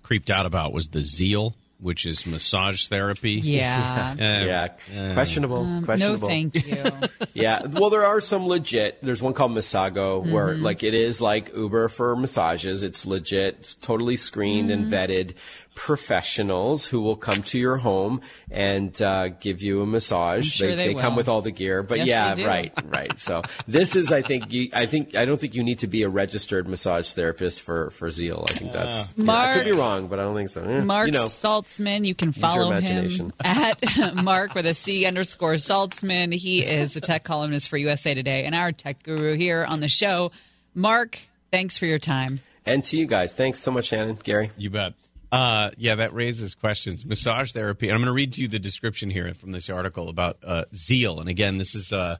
creeped 0.04 0.30
out 0.30 0.46
about 0.46 0.74
was 0.74 0.90
the 0.90 1.00
Zeel, 1.00 1.54
which 1.80 2.06
is 2.06 2.26
massage 2.28 2.88
therapy. 2.90 3.36
Yeah. 3.36 3.94
Uh, 4.16 4.46
yeah, 4.46 5.14
questionable. 5.14 5.62
Um, 5.62 5.80
no, 5.80 5.86
questionable. 5.86 6.28
thank 6.28 6.56
you. 6.68 6.84
yeah. 7.34 7.66
Well, 7.66 7.90
there 7.90 8.06
are 8.06 8.20
some 8.20 8.46
legit. 8.46 8.98
There's 9.02 9.22
one 9.22 9.34
called 9.34 9.52
Masago 9.54 10.30
where 10.30 10.48
Mhm. 10.56 10.62
like 10.64 10.84
it 10.84 10.94
is 10.94 11.22
like 11.22 11.54
Uber 11.56 11.88
for 11.88 12.14
massages. 12.18 12.84
It's 12.84 13.06
legit, 13.06 13.78
totally 13.82 14.18
screened 14.18 14.70
and 14.70 14.88
Mhm. 14.88 14.90
vetted 14.90 15.34
professionals 15.76 16.88
who 16.88 17.02
will 17.02 17.18
come 17.18 17.44
to 17.44 17.60
your 17.60 17.78
home 17.78 18.22
and 18.50 19.00
uh, 19.02 19.28
give 19.28 19.62
you 19.62 19.82
a 19.82 19.86
massage. 19.86 20.62
I'm 20.62 20.68
sure 20.70 20.76
they 20.76 20.94
come 20.96 21.16
with 21.16 21.28
all 21.28 21.42
the 21.42 21.52
gear. 21.52 21.84
But 21.84 22.00
Yes, 22.00 22.08
yeah, 22.08 22.34
they 22.36 22.42
do. 22.44 22.48
right, 22.48 22.74
right. 22.86 23.20
So 23.20 23.44
this 23.68 23.96
is, 23.96 24.12
I 24.12 24.22
think, 24.22 24.52
you, 24.52 24.70
I 24.74 24.86
think, 24.86 25.16
I 25.16 25.26
don't 25.26 25.40
think 25.40 25.54
you 25.54 25.64
need 25.64 25.80
to 25.80 25.88
be 25.88 26.04
a 26.04 26.10
registered 26.10 26.68
massage 26.68 27.12
therapist 27.12 27.62
for 27.62 27.92
for 27.92 28.08
Zeel. 28.08 28.50
I 28.50 28.54
think 28.54 28.74
that's. 28.74 29.14
yeah, 29.18 29.32
I 29.32 29.54
could 29.54 29.66
be 29.66 29.74
wrong, 29.74 30.08
but 30.08 30.20
I 30.20 30.24
don't 30.24 30.36
think 30.36 30.50
so. 30.50 30.64
Eh, 30.64 30.82
Marc 30.82 31.08
you 31.08 31.12
know. 31.14 31.26
Saltzman. 31.26 32.06
You 32.06 32.16
can 32.16 32.30
Use 32.30 32.38
your 32.38 32.42
follow 32.42 32.72
him 32.72 33.34
at 33.44 34.16
Marc 34.16 34.56
with 34.56 34.66
a 34.66 34.74
C 34.74 35.06
underscore 35.06 35.54
Saltzman. 35.54 36.34
He 36.34 36.64
is 36.66 36.96
a 36.96 37.02
tech 37.02 37.24
columnist 37.24 37.70
for 37.70 37.78
USA 37.78 38.14
Today 38.14 38.46
and 38.46 38.56
our 38.56 38.72
tech 38.72 39.04
guru 39.04 39.36
here 39.36 39.66
on 39.66 39.82
the 39.82 39.90
show. 39.90 40.32
Marc, 40.74 41.20
thanks 41.52 41.78
for 41.78 41.86
your 41.86 42.00
time. 42.00 42.40
And 42.66 42.84
to 42.86 42.98
you 42.98 43.06
guys, 43.06 43.36
thanks 43.36 43.60
so 43.60 43.72
much, 43.72 43.86
Shannon, 43.86 44.18
Gary. 44.24 44.50
You 44.58 44.70
bet. 44.72 44.94
Uh, 45.36 45.72
yeah, 45.78 45.96
that 45.96 46.14
raises 46.14 46.56
questions. 46.56 47.06
Massage 47.06 47.52
therapy. 47.52 47.90
I'm 47.90 47.98
going 47.98 48.06
to 48.06 48.14
read 48.14 48.34
to 48.34 48.42
you 48.42 48.48
the 48.48 48.60
description 48.60 49.10
here 49.10 49.34
from 49.34 49.52
this 49.52 49.70
article 49.70 50.08
about 50.08 50.38
uh, 50.46 50.64
Zeel. 50.74 51.20
And 51.20 51.28
again, 51.28 51.58
this 51.58 51.76
is, 51.76 51.92
uh, 51.92 52.16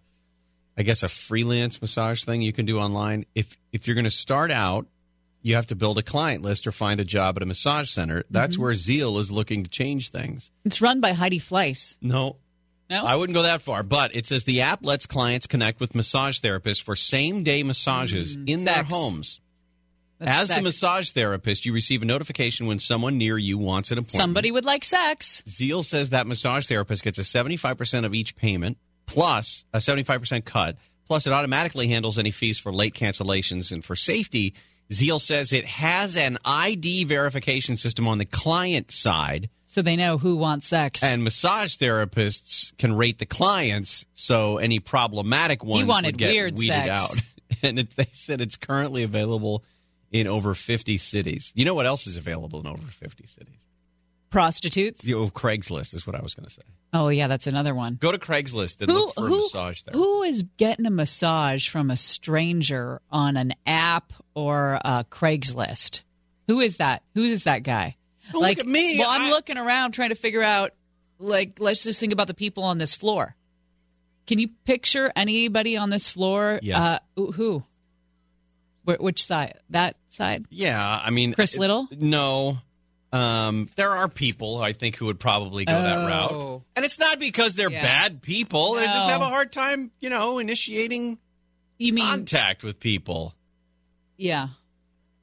I 0.78 0.84
guess, 0.84 1.02
a 1.02 1.08
freelance 1.08 1.82
massage 1.82 2.26
thing 2.26 2.42
you 2.42 2.52
can 2.52 2.66
do 2.66 2.78
online. 2.80 3.26
If 3.34 3.58
if 3.72 3.88
you're 3.88 3.96
going 3.96 4.04
to 4.04 4.12
start 4.12 4.52
out, 4.52 4.88
you 5.42 5.56
have 5.56 5.68
to 5.68 5.76
build 5.76 5.98
a 5.98 6.02
client 6.04 6.42
list 6.44 6.68
or 6.68 6.74
find 6.74 7.00
a 7.00 7.06
job 7.06 7.38
at 7.38 7.44
a 7.44 7.46
massage 7.46 7.90
center. 7.90 8.26
That's 8.30 8.58
Mhm. 8.58 8.60
where 8.60 8.74
Zeel 8.74 9.18
is 9.20 9.32
looking 9.32 9.64
to 9.64 9.70
change 9.70 10.10
things. 10.10 10.52
It's 10.66 10.82
run 10.82 11.00
by 11.00 11.14
Heidi 11.14 11.40
Fleiss. 11.40 11.98
No. 12.02 12.36
No? 12.90 13.02
I 13.04 13.16
wouldn't 13.16 13.34
go 13.36 13.44
that 13.44 13.62
far, 13.62 13.82
but 13.82 14.14
it 14.16 14.28
says 14.28 14.44
the 14.44 14.62
app 14.62 14.84
lets 14.84 15.06
clients 15.08 15.48
connect 15.48 15.80
with 15.80 15.96
massage 15.96 16.40
therapists 16.40 16.84
for 16.84 16.96
same 16.96 17.44
day 17.44 17.64
massages 17.64 18.36
in 18.46 18.66
their 18.66 18.84
homes. 18.84 19.40
As 20.20 20.50
the 20.50 20.62
massage 20.62 21.12
therapist, 21.12 21.66
you 21.66 21.74
receive 21.74 22.02
a 22.02 22.06
notification 22.06 22.68
when 22.68 22.80
someone 22.80 23.18
near 23.18 23.38
you 23.38 23.58
wants 23.58 23.92
an 23.92 23.98
appointment. 23.98 24.22
Somebody 24.22 24.52
would 24.52 24.66
like 24.66 24.84
sex. 24.84 25.44
Zeel 25.48 25.84
says 25.84 26.12
that 26.12 26.26
massage 26.26 26.68
therapist 26.68 27.04
gets 27.04 27.20
a 27.20 27.24
75% 27.24 28.06
of 28.06 28.14
each 28.14 28.36
payment 28.36 28.78
plus 29.06 29.66
a 29.74 29.80
75% 29.80 30.46
cut. 30.46 30.78
Plus, 31.08 31.28
it 31.28 31.34
automatically 31.34 31.88
handles 31.88 32.18
any 32.18 32.32
fees 32.32 32.58
for 32.58 32.74
late 32.74 32.96
cancellations. 32.96 33.72
And 33.72 33.84
for 33.84 33.96
safety, 33.96 34.56
Zeel 34.92 35.20
says 35.20 35.54
it 35.54 35.66
has 35.66 36.18
an 36.18 36.38
ID 36.44 37.04
verification 37.06 37.78
system 37.78 38.08
on 38.08 38.18
the 38.18 38.26
client 38.26 38.92
side. 38.92 39.50
So 39.68 39.82
they 39.82 39.98
know 39.98 40.18
who 40.18 40.38
wants 40.38 40.68
sex. 40.68 41.04
And 41.04 41.24
massage 41.24 41.76
therapists 41.76 42.76
can 42.78 42.96
rate 42.96 43.18
the 43.18 43.26
clients, 43.26 44.06
so 44.14 44.58
any 44.58 44.80
problematic 44.80 45.64
ones 45.64 45.86
wanted 45.86 46.14
would 46.14 46.18
get 46.18 46.30
weird 46.30 46.58
weeded 46.58 46.74
sex. 46.74 47.02
out. 47.02 47.22
and 47.62 47.80
it, 47.80 47.96
they 47.96 48.08
said 48.14 48.40
it's 48.40 48.56
currently 48.56 49.04
available 49.04 49.64
in 50.12 50.28
over 50.28 50.54
50 50.54 50.98
cities. 50.98 51.52
You 51.56 51.66
know 51.66 51.74
what 51.74 51.86
else 51.86 52.08
is 52.08 52.16
available 52.18 52.60
in 52.62 52.68
over 52.68 52.86
50 52.88 53.26
cities? 53.26 53.56
Prostitutes. 54.30 55.06
You 55.06 55.16
know, 55.16 55.30
Craigslist 55.30 55.94
is 55.94 56.06
what 56.06 56.16
I 56.16 56.22
was 56.22 56.34
going 56.34 56.46
to 56.46 56.52
say. 56.54 56.62
Oh 56.94 57.08
yeah, 57.10 57.28
that's 57.28 57.48
another 57.48 57.74
one. 57.74 57.98
Go 58.02 58.12
to 58.12 58.18
Craigslist 58.18 58.82
and 58.82 58.90
Who- 58.92 58.98
look 58.98 59.14
for 59.16 59.28
who- 59.28 59.36
a 59.40 59.42
massage 59.44 59.82
there. 59.84 59.94
Who 59.94 60.24
is 60.24 60.44
getting 60.58 60.86
a 60.86 60.90
massage 60.92 61.70
from 61.70 61.90
a 61.90 61.98
stranger 61.98 63.02
on 63.10 63.38
an 63.38 63.54
app 63.66 64.12
or 64.34 64.80
uh, 64.84 65.04
Craigslist? 65.04 66.02
Who 66.48 66.60
is 66.60 66.78
that? 66.78 67.04
Who 67.14 67.24
is 67.24 67.46
that 67.46 67.64
guy? 67.64 67.96
Don't 68.32 68.42
like 68.42 68.58
look 68.58 68.66
at 68.68 68.72
me. 68.72 69.00
Well, 69.00 69.10
I'm 69.10 69.22
I- 69.24 69.30
looking 69.32 69.58
around 69.58 69.92
trying 69.94 70.10
to 70.10 70.16
figure 70.16 70.44
out. 70.44 70.72
Like, 71.18 71.60
let's 71.62 71.84
just 71.84 72.00
think 72.02 72.12
about 72.12 72.28
the 72.28 72.34
people 72.34 72.64
on 72.66 72.78
this 72.78 72.94
floor. 72.94 73.36
Can 74.28 74.38
you 74.40 74.50
picture 74.66 75.14
anybody 75.16 75.78
on 75.78 75.90
this 75.90 76.10
floor? 76.10 76.60
Yes. 76.62 76.78
Uh, 76.78 77.00
who- 77.16 77.32
who? 77.32 77.60
Wh- 77.60 77.64
which 78.86 79.26
side? 79.26 79.60
That 79.70 79.96
side? 80.08 80.46
Yeah, 80.50 80.80
I 80.84 81.10
mean, 81.10 81.34
Chris 81.34 81.54
it- 81.56 81.60
Little? 81.60 81.88
No. 81.92 82.58
Um, 83.12 83.70
there 83.76 83.96
are 83.96 84.10
people 84.10 84.62
I 84.62 84.74
think 84.74 84.98
who 84.98 85.06
would 85.06 85.20
probably 85.20 85.64
go 85.66 85.72
that 85.72 85.98
Oh. 86.00 86.08
route, 86.08 86.62
and 86.76 86.84
it's 86.86 87.00
not 87.00 87.18
because 87.20 87.56
they're 87.56 87.72
Yeah. 87.72 87.82
bad 87.82 88.22
people. 88.22 88.74
They 88.76 88.86
just 88.88 89.10
have 89.10 89.22
a 89.22 89.30
hard 89.30 89.52
time, 89.54 89.92
you 90.02 90.10
know, 90.10 90.38
initiating 90.40 91.18
You 91.78 91.94
mean? 91.94 92.06
contact 92.06 92.64
with 92.64 92.80
people. 92.80 93.34
Yeah. 94.18 94.50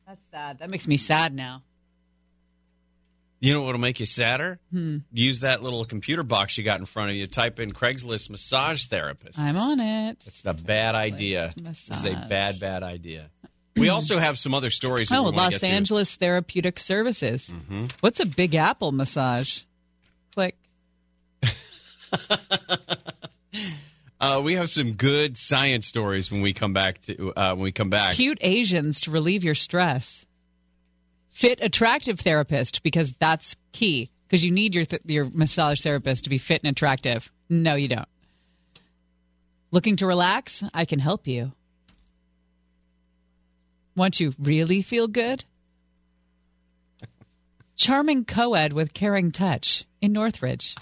That's 0.06 0.20
sad. 0.30 0.58
That 0.60 0.70
makes 0.70 0.86
me 0.88 0.96
sad 0.96 1.34
now. 1.34 1.62
You 3.40 3.52
know 3.52 3.62
what'll 3.62 3.80
make 3.80 3.98
you 3.98 4.06
sadder? 4.06 4.60
Hmm. 4.70 4.98
Use 5.12 5.40
that 5.40 5.62
little 5.64 5.84
computer 5.84 6.22
box 6.22 6.56
you 6.56 6.62
got 6.64 6.78
in 6.78 6.86
front 6.86 7.10
of 7.10 7.16
you. 7.16 7.26
Type 7.26 7.58
in 7.58 7.72
Craigslist 7.72 8.30
massage 8.30 8.86
therapist. 8.86 9.36
I'm 9.38 9.56
on 9.56 9.80
it. 9.80 10.22
It's 10.26 10.44
a 10.46 10.54
bad 10.54 10.94
idea. 10.94 11.52
Massage. 11.60 12.04
It's 12.06 12.06
a 12.06 12.26
bad, 12.28 12.60
bad 12.60 12.82
idea. 12.84 13.30
We 13.76 13.88
also 13.88 14.18
have 14.18 14.38
some 14.38 14.54
other 14.54 14.70
stories. 14.70 15.10
Oh, 15.10 15.22
Los 15.24 15.52
get 15.52 15.60
to. 15.60 15.66
Angeles 15.66 16.14
Therapeutic 16.16 16.78
Services. 16.78 17.50
Mhm. 17.52 17.90
What's 18.00 18.20
a 18.20 18.26
Big 18.26 18.54
Apple 18.54 18.92
massage? 18.92 19.62
Click. 20.34 20.56
Uh, 24.20 24.40
we 24.40 24.54
have 24.54 24.68
some 24.70 24.92
good 24.92 25.36
science 25.36 25.84
stories 25.84 26.30
when 26.30 26.42
we 26.42 26.52
come 26.52 26.72
back 26.72 27.00
to 27.02 27.32
uh, 27.36 27.54
when 27.54 27.64
we 27.64 27.72
come 27.72 27.90
back. 27.90 28.14
Cute 28.14 28.38
Asians 28.40 29.00
to 29.00 29.10
relieve 29.10 29.42
your 29.42 29.56
stress. 29.56 30.24
Fit, 31.32 31.58
attractive 31.60 32.20
therapist 32.20 32.84
because 32.84 33.12
that's 33.18 33.56
key. 33.72 34.12
Because 34.28 34.44
you 34.44 34.52
need 34.52 34.76
your 34.76 34.84
th- 34.84 35.02
your 35.06 35.28
massage 35.28 35.80
therapist 35.82 36.22
to 36.22 36.30
be 36.30 36.38
fit 36.38 36.60
and 36.62 36.70
attractive. 36.70 37.32
No, 37.50 37.74
you 37.74 37.88
don't. 37.88 38.06
Looking 39.72 39.96
to 39.96 40.06
relax? 40.06 40.62
I 40.72 40.84
can 40.84 41.00
help 41.00 41.26
you. 41.26 41.50
Want 43.94 44.14
to 44.14 44.32
really 44.38 44.82
feel 44.82 45.06
good? 45.08 45.44
Charming 47.76 48.24
co-ed 48.24 48.72
with 48.72 48.92
caring 48.94 49.30
touch 49.32 49.84
in 50.00 50.12
Northridge. 50.12 50.76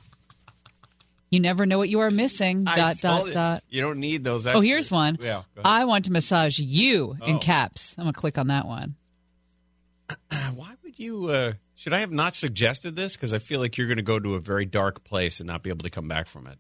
You 1.31 1.41
never 1.41 1.65
know 1.65 1.79
what 1.79 1.89
you 1.89 2.01
are 2.01 2.11
missing. 2.11 2.65
I 2.67 2.75
dot 2.75 2.99
dot 3.01 3.33
dot. 3.33 3.65
You 3.69 3.81
don't 3.83 4.01
need 4.01 4.25
those. 4.25 4.47
Oh, 4.47 4.61
here's 4.61 4.91
one. 4.91 5.17
Yeah. 5.21 5.43
I 5.65 5.85
want 5.85 6.07
to 6.07 6.13
massage 6.13 6.59
you 6.59 7.17
in 7.25 7.37
Oh. 7.37 7.39
caps. 7.39 7.95
I'm 7.97 8.05
gonna 8.05 8.13
click 8.13 8.37
on 8.37 8.49
that 8.49 8.67
one. 8.67 8.97
Why 10.55 10.73
would 10.83 10.99
you? 10.99 11.27
Uh, 11.29 11.53
should 11.77 11.95
I 11.95 12.01
have 12.01 12.11
not 12.11 12.35
suggested 12.35 12.97
this? 12.97 13.15
Because 13.17 13.33
I 13.33 13.39
feel 13.39 13.61
like 13.61 13.79
you're 13.79 13.87
going 13.87 13.97
to 13.97 14.03
go 14.03 14.19
to 14.19 14.35
a 14.35 14.41
very 14.41 14.67
dark 14.67 15.05
place 15.05 15.41
and 15.41 15.47
not 15.47 15.63
be 15.63 15.71
able 15.71 15.85
to 15.85 15.91
come 15.91 16.09
back 16.09 16.27
from 16.27 16.47
it. 16.49 16.59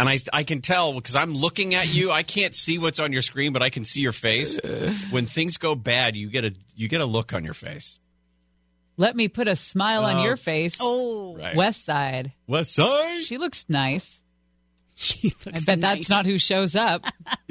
And 0.00 0.08
I, 0.08 0.16
I 0.32 0.42
can 0.44 0.60
tell 0.62 0.92
because 0.94 1.14
I'm 1.14 1.34
looking 1.34 1.74
at 1.74 1.92
you. 1.92 2.10
I 2.10 2.22
can't 2.22 2.54
see 2.54 2.78
what's 2.78 2.98
on 2.98 3.12
your 3.12 3.22
screen, 3.22 3.52
but 3.52 3.62
I 3.62 3.70
can 3.70 3.84
see 3.84 4.00
your 4.00 4.12
face. 4.12 4.58
when 5.10 5.26
things 5.26 5.58
go 5.58 5.74
bad, 5.74 6.16
you 6.16 6.28
get 6.30 6.44
a 6.44 6.52
you 6.74 6.88
get 6.88 7.00
a 7.00 7.04
look 7.06 7.32
on 7.34 7.44
your 7.44 7.54
face. 7.54 7.98
Let 8.96 9.14
me 9.16 9.28
put 9.28 9.46
a 9.48 9.56
smile 9.56 10.04
on 10.04 10.16
Oh. 10.16 10.22
your 10.24 10.36
face. 10.36 10.76
Oh, 10.80 11.36
Right. 11.36 11.54
West 11.56 11.84
Side. 11.84 12.32
West 12.46 12.74
Side. 12.74 13.22
She 13.22 13.38
looks 13.38 13.64
nice. 13.68 14.20
She 14.96 15.28
looks. 15.46 15.46
I 15.46 15.60
bet 15.64 15.80
that's 15.80 16.10
not 16.10 16.26
who 16.26 16.38
shows 16.38 16.76
up. 16.76 17.04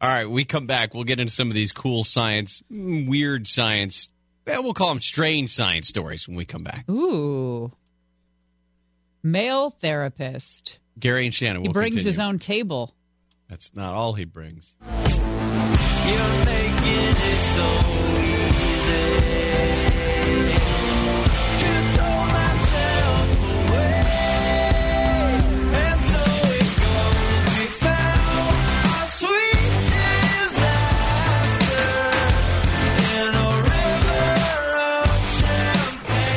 All 0.00 0.08
right, 0.08 0.28
we 0.28 0.44
come 0.44 0.66
back. 0.66 0.92
We'll 0.94 1.04
get 1.04 1.20
into 1.20 1.32
some 1.32 1.46
of 1.48 1.54
these 1.54 1.70
cool 1.70 2.02
science, 2.02 2.62
weird 2.68 3.46
science. 3.46 4.10
eh, 4.48 4.58
We'll 4.58 4.74
call 4.74 4.88
them 4.88 4.98
strange 4.98 5.50
science 5.50 5.86
stories 5.86 6.26
when 6.26 6.36
we 6.36 6.44
come 6.44 6.64
back. 6.64 6.88
Ooh. 6.90 7.70
Male 9.22 9.70
therapist. 9.70 10.78
Gary 10.98 11.26
and 11.26 11.34
Shannon. 11.34 11.62
He 11.62 11.68
will 11.68 11.72
brings 11.72 12.02
his 12.02 12.18
own 12.18 12.38
table. 12.38 12.94
That's 13.48 13.74
not 13.74 13.94
all 13.94 14.14
he 14.14 14.24
brings. 14.24 14.74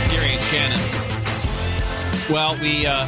Gary 0.09 0.31
and 0.33 0.41
Shannon. 0.43 0.79
Well, 2.29 2.59
we 2.61 2.85
uh, 2.85 3.07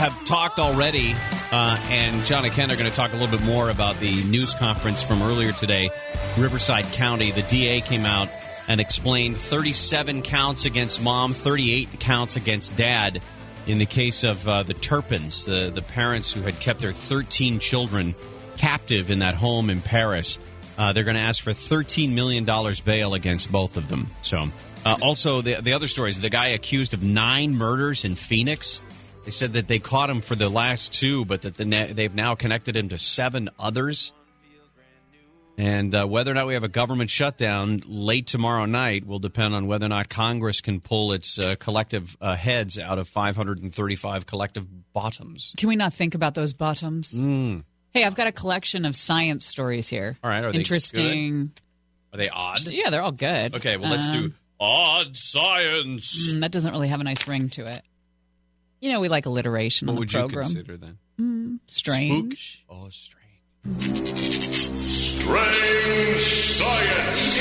have 0.00 0.24
talked 0.24 0.58
already, 0.58 1.14
uh, 1.52 1.78
and 1.90 2.24
John 2.24 2.46
and 2.46 2.54
Ken 2.54 2.70
are 2.70 2.76
going 2.76 2.88
to 2.88 2.96
talk 2.96 3.12
a 3.12 3.16
little 3.16 3.36
bit 3.36 3.44
more 3.44 3.68
about 3.68 4.00
the 4.00 4.24
news 4.24 4.54
conference 4.54 5.02
from 5.02 5.20
earlier 5.20 5.52
today. 5.52 5.90
Riverside 6.38 6.86
County, 6.92 7.32
the 7.32 7.42
DA 7.42 7.82
came 7.82 8.06
out 8.06 8.30
and 8.66 8.80
explained 8.80 9.36
37 9.36 10.22
counts 10.22 10.64
against 10.64 11.02
mom, 11.02 11.34
38 11.34 12.00
counts 12.00 12.36
against 12.36 12.74
dad 12.78 13.20
in 13.66 13.76
the 13.76 13.84
case 13.84 14.24
of 14.24 14.48
uh, 14.48 14.62
the 14.62 14.72
Turpins, 14.72 15.44
the, 15.44 15.70
the 15.70 15.82
parents 15.82 16.32
who 16.32 16.40
had 16.40 16.58
kept 16.60 16.80
their 16.80 16.94
13 16.94 17.58
children 17.58 18.14
captive 18.56 19.10
in 19.10 19.18
that 19.18 19.34
home 19.34 19.68
in 19.68 19.82
Perris. 19.82 20.38
Uh, 20.78 20.94
they're 20.94 21.04
going 21.04 21.16
to 21.16 21.22
ask 21.22 21.44
for 21.44 21.50
$13 21.50 22.12
million 22.14 22.46
bail 22.86 23.12
against 23.12 23.52
both 23.52 23.76
of 23.76 23.88
them. 23.90 24.06
So, 24.22 24.48
uh, 24.86 24.96
also, 25.02 25.42
the, 25.42 25.56
the 25.60 25.74
other 25.74 25.88
stories 25.88 26.18
the 26.18 26.30
guy 26.30 26.48
accused 26.48 26.94
of 26.94 27.02
nine 27.02 27.54
murders 27.54 28.06
in 28.06 28.14
Phoenix. 28.14 28.80
They 29.24 29.30
said 29.30 29.52
that 29.52 29.68
they 29.68 29.78
caught 29.78 30.08
him 30.10 30.20
for 30.22 30.34
the 30.34 30.48
last 30.48 30.94
two, 30.94 31.24
but 31.24 31.42
that 31.42 31.54
the 31.54 31.64
ne- 31.64 31.92
they've 31.92 32.14
now 32.14 32.34
connected 32.34 32.76
him 32.76 32.88
to 32.88 32.98
seven 32.98 33.50
others. 33.58 34.12
And 35.58 35.94
uh, 35.94 36.06
whether 36.06 36.30
or 36.30 36.34
not 36.34 36.46
we 36.46 36.54
have 36.54 36.64
a 36.64 36.68
government 36.68 37.10
shutdown 37.10 37.82
late 37.86 38.26
tomorrow 38.26 38.64
night 38.64 39.06
will 39.06 39.18
depend 39.18 39.54
on 39.54 39.66
whether 39.66 39.84
or 39.84 39.90
not 39.90 40.08
Congress 40.08 40.62
can 40.62 40.80
pull 40.80 41.12
its 41.12 41.38
uh, 41.38 41.54
collective 41.56 42.16
uh, 42.18 42.34
heads 42.34 42.78
out 42.78 42.98
of 42.98 43.08
535 43.08 44.24
collective 44.24 44.66
bottoms. 44.94 45.54
Can 45.58 45.68
we 45.68 45.76
not 45.76 45.92
think 45.92 46.14
about 46.14 46.34
those 46.34 46.54
bottoms? 46.54 47.12
Mm. 47.12 47.64
Hey, 47.90 48.04
I've 48.04 48.14
got 48.14 48.26
a 48.26 48.32
collection 48.32 48.86
of 48.86 48.96
science 48.96 49.44
stories 49.44 49.86
here. 49.86 50.16
All 50.24 50.30
right, 50.30 50.42
are 50.44 50.52
they 50.52 50.58
Interesting. 50.58 51.52
Are 52.14 52.16
they 52.16 52.30
odd? 52.30 52.62
Yeah, 52.62 52.88
they're 52.88 53.02
all 53.02 53.12
good. 53.12 53.54
Okay, 53.56 53.76
well, 53.76 53.90
let's 53.90 54.08
do 54.08 54.18
Um, 54.18 54.34
odd 54.58 55.16
science. 55.16 56.32
mm, 56.32 56.40
that 56.40 56.52
doesn't 56.52 56.72
really 56.72 56.88
have 56.88 57.00
a 57.00 57.04
nice 57.04 57.26
ring 57.28 57.50
to 57.50 57.66
it. 57.66 57.82
You 58.80 58.90
know, 58.90 59.00
we 59.00 59.08
like 59.08 59.26
alliteration 59.26 59.86
What 59.86 59.92
on 59.92 59.96
the 59.96 60.00
would 60.00 60.12
you 60.12 60.28
consider 60.28 60.76
then? 60.78 60.98
Mm, 61.20 61.58
strange. 61.66 62.64
Oh, 62.68 62.88
strange. 62.88 63.20
Strange 64.80 66.20
science. 66.20 67.40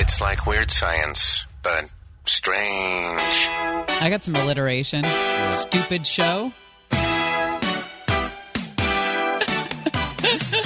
It's 0.00 0.20
like 0.20 0.46
weird 0.46 0.70
science, 0.70 1.46
but 1.62 1.84
strange. 2.24 3.48
I 3.50 4.08
got 4.10 4.24
some 4.24 4.34
alliteration. 4.34 5.04
Stupid 5.48 6.04
show. 6.06 6.52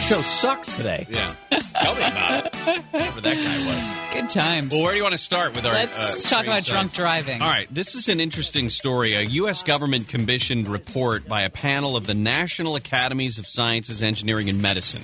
Show 0.06 0.22
sucks 0.22 0.76
today. 0.76 1.04
Yeah. 1.10 1.34
Tell 1.50 1.94
me 1.96 2.02
about 2.02 2.46
it. 2.46 2.54
Whoever 2.54 3.20
that 3.22 3.34
guy 3.34 3.66
was. 3.66 4.14
Good 4.14 4.30
times. 4.30 4.72
Well, 4.72 4.84
where 4.84 4.92
do 4.92 4.98
you 4.98 5.02
want 5.02 5.14
to 5.14 5.18
start 5.18 5.54
with 5.54 5.66
our? 5.66 5.74
Let's 5.74 6.24
uh, 6.24 6.28
talk 6.28 6.44
about 6.44 6.64
science? 6.64 6.68
drunk 6.68 6.92
driving. 6.92 7.42
All 7.42 7.48
right, 7.48 7.66
this 7.74 7.96
is 7.96 8.08
an 8.08 8.20
interesting 8.20 8.70
story. 8.70 9.14
A 9.14 9.22
U.S. 9.22 9.64
government 9.64 10.06
commissioned 10.06 10.68
report 10.68 11.26
by 11.26 11.42
a 11.42 11.50
panel 11.50 11.96
of 11.96 12.06
the 12.06 12.14
National 12.14 12.76
Academies 12.76 13.38
of 13.38 13.48
Sciences, 13.48 14.00
Engineering, 14.00 14.48
and 14.48 14.62
Medicine. 14.62 15.02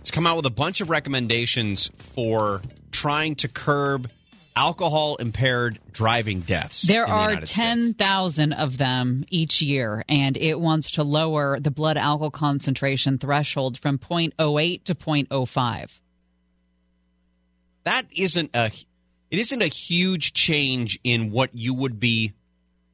It's 0.00 0.12
come 0.12 0.26
out 0.28 0.36
with 0.36 0.46
a 0.46 0.50
bunch 0.50 0.80
of 0.80 0.88
recommendations 0.88 1.90
for 2.14 2.62
trying 2.92 3.34
to 3.36 3.48
curb 3.48 4.08
alcohol 4.56 5.16
impaired 5.16 5.78
driving 5.92 6.40
deaths. 6.40 6.82
There 6.82 7.06
the 7.06 7.12
are 7.12 7.30
United 7.30 7.46
States. 7.46 7.56
10,000 7.56 8.52
of 8.52 8.78
them 8.78 9.24
each 9.28 9.62
year, 9.62 10.04
and 10.08 10.36
it 10.36 10.58
wants 10.58 10.92
to 10.92 11.02
lower 11.02 11.58
the 11.58 11.70
blood 11.70 11.96
alcohol 11.96 12.30
concentration 12.30 13.18
threshold 13.18 13.78
from 13.78 13.98
0.08 13.98 14.84
to 14.84 14.94
0.05. 14.94 16.00
that 17.84 18.06
isn't 18.14 18.50
a 18.54 18.66
it 19.30 19.38
isn't 19.38 19.62
a 19.62 19.66
huge 19.68 20.34
change 20.34 20.98
in 21.02 21.30
what 21.30 21.54
you 21.54 21.72
would 21.72 21.98
be 21.98 22.34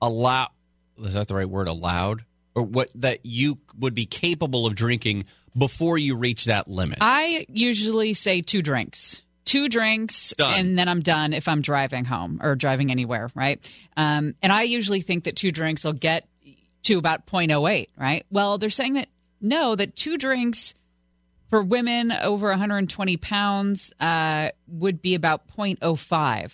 allowed 0.01 0.51
is 1.01 1.15
that 1.15 1.29
the 1.29 1.35
right 1.35 1.49
word 1.49 1.69
allowed 1.69 2.25
or 2.55 2.63
what 2.63 2.89
that 2.97 3.25
you 3.25 3.59
would 3.79 3.95
be 3.95 4.07
capable 4.07 4.67
of 4.67 4.75
drinking 4.75 5.25
before 5.57 5.99
you 5.99 6.17
reach 6.17 6.47
that 6.47 6.69
limit? 6.69 6.99
I 7.01 7.47
usually 7.49 8.15
say 8.15 8.43
two 8.43 8.63
drinks. 8.63 9.23
Two 9.49 9.71
drinks, 9.71 10.35
Done. 10.37 10.61
and 10.61 10.79
then 10.79 10.89
I'm 10.89 11.01
done 11.01 11.33
if 11.33 11.49
I'm 11.49 11.63
driving 11.63 12.05
home 12.05 12.39
or 12.43 12.55
driving 12.55 12.91
anywhere, 12.91 13.31
right? 13.35 13.59
Um, 13.97 14.35
and 14.43 14.53
I 14.53 14.65
usually 14.65 15.01
think 15.01 15.25
that 15.25 15.37
two 15.37 15.51
drinks 15.51 15.85
will 15.85 15.95
get 15.95 16.29
to 16.83 16.99
about 16.99 17.27
0.08, 17.27 17.89
right? 17.97 18.27
Well, 18.31 18.59
they're 18.59 18.69
saying 18.69 18.95
that 18.95 19.09
no, 19.41 19.75
that 19.75 19.97
two 19.97 20.19
drinks 20.19 20.75
for 21.49 21.63
women 21.63 22.13
over 22.13 22.49
120 22.51 23.17
pounds 23.17 23.91
uh, 23.99 24.51
would 24.67 25.01
be 25.01 25.15
about 25.15 25.49
0.05. 25.57 26.53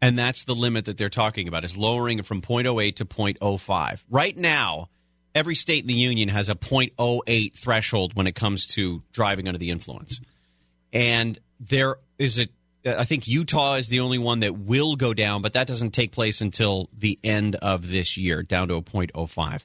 And 0.00 0.16
that's 0.16 0.44
the 0.44 0.54
limit 0.54 0.84
that 0.84 0.98
they're 0.98 1.08
talking 1.08 1.48
about 1.48 1.64
is 1.64 1.76
lowering 1.76 2.20
it 2.20 2.26
from 2.26 2.42
0.08 2.42 2.94
to 2.96 3.06
0.05. 3.06 4.04
Right 4.08 4.36
now, 4.36 4.88
every 5.34 5.56
state 5.56 5.80
in 5.80 5.88
the 5.88 5.94
union 5.94 6.28
has 6.28 6.48
a 6.48 6.54
0.08 6.54 7.54
threshold 7.54 8.14
when 8.14 8.28
it 8.28 8.36
comes 8.36 8.66
to 8.68 9.02
driving 9.10 9.48
under 9.48 9.58
the 9.58 9.70
influence. 9.70 10.20
And 10.92 11.36
there 11.58 11.96
is 12.18 12.38
it? 12.38 12.50
I 12.84 13.04
think 13.04 13.26
Utah 13.26 13.74
is 13.74 13.88
the 13.88 14.00
only 14.00 14.18
one 14.18 14.40
that 14.40 14.56
will 14.56 14.94
go 14.94 15.12
down, 15.12 15.42
but 15.42 15.54
that 15.54 15.66
doesn't 15.66 15.90
take 15.90 16.12
place 16.12 16.40
until 16.40 16.88
the 16.96 17.18
end 17.24 17.56
of 17.56 17.88
this 17.88 18.16
year, 18.16 18.42
down 18.44 18.68
to 18.68 18.74
a 18.74 18.82
0.05. 18.82 19.62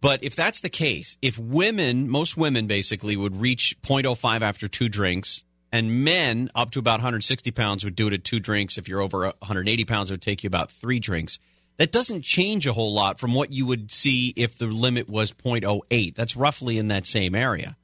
But 0.00 0.22
if 0.22 0.36
that's 0.36 0.60
the 0.60 0.68
case, 0.68 1.16
if 1.22 1.38
women, 1.38 2.08
most 2.08 2.36
women 2.36 2.66
basically 2.66 3.16
would 3.16 3.40
reach 3.40 3.76
0.05 3.82 4.42
after 4.42 4.68
two 4.68 4.88
drinks, 4.88 5.44
and 5.72 6.04
men 6.04 6.50
up 6.54 6.72
to 6.72 6.78
about 6.78 6.98
160 6.98 7.50
pounds 7.52 7.84
would 7.84 7.96
do 7.96 8.08
it 8.08 8.12
at 8.12 8.24
two 8.24 8.40
drinks. 8.40 8.78
If 8.78 8.88
you're 8.88 9.00
over 9.00 9.26
180 9.26 9.84
pounds, 9.84 10.10
it 10.10 10.14
would 10.14 10.22
take 10.22 10.44
you 10.44 10.48
about 10.48 10.70
three 10.70 11.00
drinks. 11.00 11.38
That 11.78 11.90
doesn't 11.90 12.22
change 12.22 12.66
a 12.66 12.72
whole 12.72 12.92
lot 12.92 13.18
from 13.18 13.32
what 13.32 13.52
you 13.52 13.66
would 13.66 13.90
see 13.90 14.32
if 14.36 14.58
the 14.58 14.66
limit 14.66 15.08
was 15.08 15.32
0.08. 15.32 16.14
That's 16.14 16.36
roughly 16.36 16.78
in 16.78 16.88
that 16.88 17.06
same 17.06 17.34
area. 17.34 17.76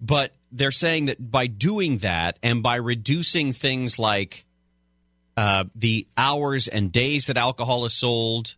But 0.00 0.32
they're 0.52 0.70
saying 0.70 1.06
that 1.06 1.30
by 1.30 1.46
doing 1.46 1.98
that 1.98 2.38
and 2.42 2.62
by 2.62 2.76
reducing 2.76 3.52
things 3.52 3.98
like 3.98 4.44
uh, 5.36 5.64
the 5.74 6.06
hours 6.16 6.68
and 6.68 6.90
days 6.90 7.26
that 7.26 7.36
alcohol 7.36 7.84
is 7.84 7.94
sold, 7.94 8.56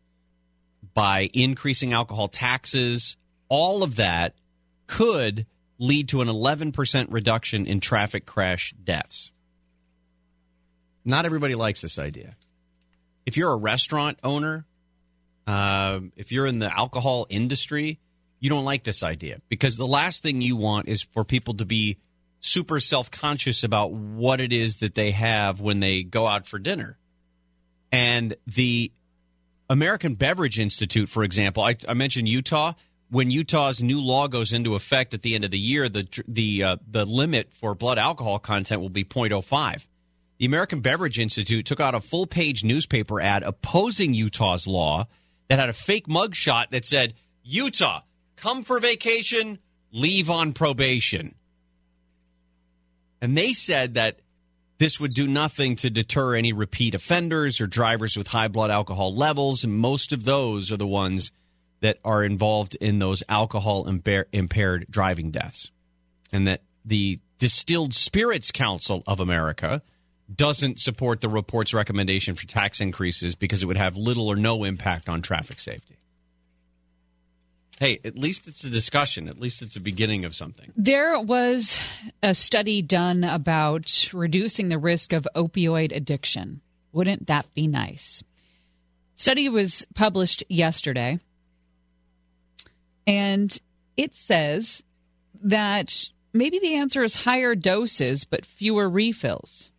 by 0.95 1.29
increasing 1.33 1.93
alcohol 1.93 2.29
taxes, 2.29 3.17
all 3.49 3.83
of 3.83 3.97
that 3.97 4.35
could 4.87 5.47
lead 5.79 6.09
to 6.09 6.21
an 6.21 6.29
11% 6.29 7.07
reduction 7.11 7.67
in 7.67 7.81
traffic 7.81 8.27
crash 8.27 8.75
deaths. 8.85 9.33
Not 11.05 11.25
everybody 11.25 11.55
likes 11.55 11.81
this 11.81 11.99
idea. 11.99 12.37
If 13.25 13.37
you're 13.37 13.53
a 13.53 13.57
restaurant 13.57 14.19
owner, 14.23 14.67
uh, 15.47 16.01
if 16.17 16.33
you're 16.33 16.47
in 16.47 16.59
the 16.59 16.77
alcohol 16.77 17.27
industry, 17.31 17.99
you 18.41 18.49
don't 18.51 18.65
like 18.65 18.83
this 18.83 19.03
idea 19.03 19.41
because 19.49 19.77
the 19.77 19.87
last 19.87 20.23
thing 20.23 20.41
you 20.41 20.57
want 20.57 20.89
is 20.89 21.03
for 21.03 21.25
people 21.25 21.55
to 21.55 21.65
be 21.65 21.99
super 22.41 22.81
self 22.81 23.11
conscious 23.11 23.63
about 23.63 23.93
what 23.93 24.41
it 24.41 24.53
is 24.53 24.77
that 24.77 24.95
they 24.95 25.11
have 25.13 25.61
when 25.61 25.81
they 25.81 26.03
go 26.03 26.27
out 26.27 26.47
for 26.47 26.59
dinner. 26.59 26.99
And 27.93 28.37
the 28.47 28.93
American 29.69 30.15
Beverage 30.15 30.59
Institute, 30.59 31.09
for 31.09 31.23
example, 31.23 31.63
I, 31.63 31.77
I 31.89 31.95
mentioned 31.95 32.29
Utah. 32.29 32.75
When 33.11 33.31
Utah's 33.31 33.83
new 33.83 34.01
law 34.01 34.29
goes 34.29 34.53
into 34.53 34.77
effect 34.77 35.15
at 35.15 35.23
the 35.23 35.35
end 35.35 35.45
of 35.45 35.51
the 35.51 35.59
year, 35.59 35.89
the 35.89 36.07
the 36.29 36.63
uh, 36.63 36.77
the 36.89 37.05
limit 37.05 37.53
for 37.53 37.75
blood 37.75 37.99
alcohol 37.99 38.39
content 38.39 38.81
will 38.81 38.89
be 38.89 39.05
0.05. 39.05 39.87
The 40.39 40.47
American 40.47 40.81
Beverage 40.81 41.19
Institute 41.19 41.67
took 41.67 41.81
out 41.81 41.95
a 41.95 42.01
full 42.01 42.27
page 42.27 42.65
newspaper 42.65 43.21
ad 43.21 43.43
opposing 43.43 44.15
Utah's 44.15 44.67
law 44.67 45.07
that 45.49 45.59
had 45.59 45.69
a 45.69 45.75
fake 45.75 46.07
mugshot 46.07 46.71
that 46.71 46.87
said, 46.87 47.15
Utah, 47.43 48.01
come 48.41 48.63
for 48.65 48.81
vacation, 48.81 49.59
leave 49.93 50.31
on 50.31 50.53
probation. 50.53 51.35
And 53.21 53.37
they 53.37 53.53
said 53.53 53.95
that 53.95 54.21
this 54.79 54.99
would 54.99 55.13
do 55.13 55.27
nothing 55.27 55.77
to 55.77 55.91
deter 55.91 56.35
any 56.35 56.53
repeat 56.55 56.95
offenders 56.95 57.61
or 57.61 57.67
drivers 57.67 58.17
with 58.17 58.27
high 58.27 58.49
blood 58.49 58.71
alcohol 58.71 59.15
levels. 59.15 59.63
And 59.63 59.75
most 59.75 60.13
of 60.13 60.25
those 60.25 60.73
are 60.73 60.79
the 60.79 60.87
ones 60.87 61.33
that 61.81 61.99
are 62.05 62.25
involved 62.25 62.77
in 62.77 62.99
those 62.99 63.23
alcohol 63.29 63.87
impair- 63.87 64.27
impaired 64.33 64.87
driving 64.89 65.31
deaths. 65.31 65.71
And 66.33 66.47
that 66.47 66.63
the 66.85 67.21
Distilled 67.39 67.93
Spirits 67.93 68.51
Council 68.51 69.03
of 69.07 69.21
America 69.21 69.83
doesn't 70.35 70.81
support 70.81 71.21
the 71.21 71.29
report's 71.29 71.75
recommendation 71.75 72.35
for 72.35 72.47
tax 72.47 72.81
increases 72.81 73.35
because 73.35 73.63
it 73.63 73.67
would 73.67 73.77
have 73.77 73.97
little 73.97 74.29
or 74.29 74.37
no 74.37 74.65
impact 74.65 75.09
on 75.09 75.21
traffic 75.21 75.59
safety. 75.59 75.97
Hey, 77.81 77.99
at 78.05 78.15
least 78.15 78.47
it's 78.47 78.63
a 78.63 78.69
discussion. 78.69 79.27
At 79.27 79.41
least 79.41 79.63
it's 79.63 79.75
a 79.75 79.81
beginning 79.81 80.27
of 80.27 80.35
something. 80.35 80.71
There 80.77 81.19
was 81.19 81.83
a 82.23 82.35
study 82.35 82.83
done 82.83 83.25
about 83.25 84.11
reducing 84.13 84.69
the 84.69 84.79
risk 84.79 85.15
of 85.15 85.27
opioid 85.35 85.97
addiction. 85.97 86.61
Wouldn't 86.93 87.29
that 87.29 87.47
be 87.55 87.69
nice? 87.69 88.23
Study 89.15 89.49
was 89.49 89.87
published 89.95 90.45
yesterday, 90.51 91.21
and 93.07 93.59
it 93.97 94.15
says 94.15 94.85
that 95.43 96.09
maybe 96.35 96.59
the 96.59 96.75
answer 96.75 97.03
is 97.03 97.15
higher 97.17 97.55
doses 97.55 98.25
but 98.25 98.45
fewer 98.45 98.91
refills. 98.91 99.71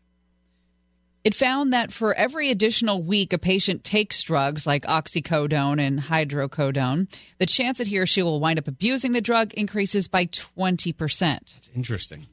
It 1.23 1.35
found 1.35 1.73
that 1.73 1.91
for 1.91 2.15
every 2.15 2.49
additional 2.49 3.03
week 3.03 3.31
a 3.31 3.37
patient 3.37 3.83
takes 3.83 4.23
drugs 4.23 4.65
like 4.65 4.85
oxycodone 4.85 5.79
and 5.79 5.99
hydrocodone, 5.99 7.07
the 7.37 7.45
chance 7.45 7.77
that 7.77 7.87
he 7.87 7.99
or 7.99 8.07
she 8.07 8.23
will 8.23 8.39
wind 8.39 8.57
up 8.57 8.67
abusing 8.67 9.11
the 9.11 9.21
drug 9.21 9.53
increases 9.53 10.07
by 10.07 10.25
20%. 10.25 11.57
It's 11.57 11.69
interesting. 11.75 12.25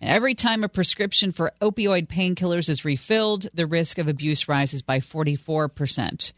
And 0.00 0.10
every 0.10 0.34
time 0.34 0.62
a 0.62 0.68
prescription 0.68 1.32
for 1.32 1.52
opioid 1.60 2.08
painkillers 2.08 2.68
is 2.68 2.84
refilled, 2.84 3.48
the 3.54 3.66
risk 3.66 3.98
of 3.98 4.06
abuse 4.06 4.48
rises 4.48 4.82
by 4.82 5.00
44%. 5.00 6.32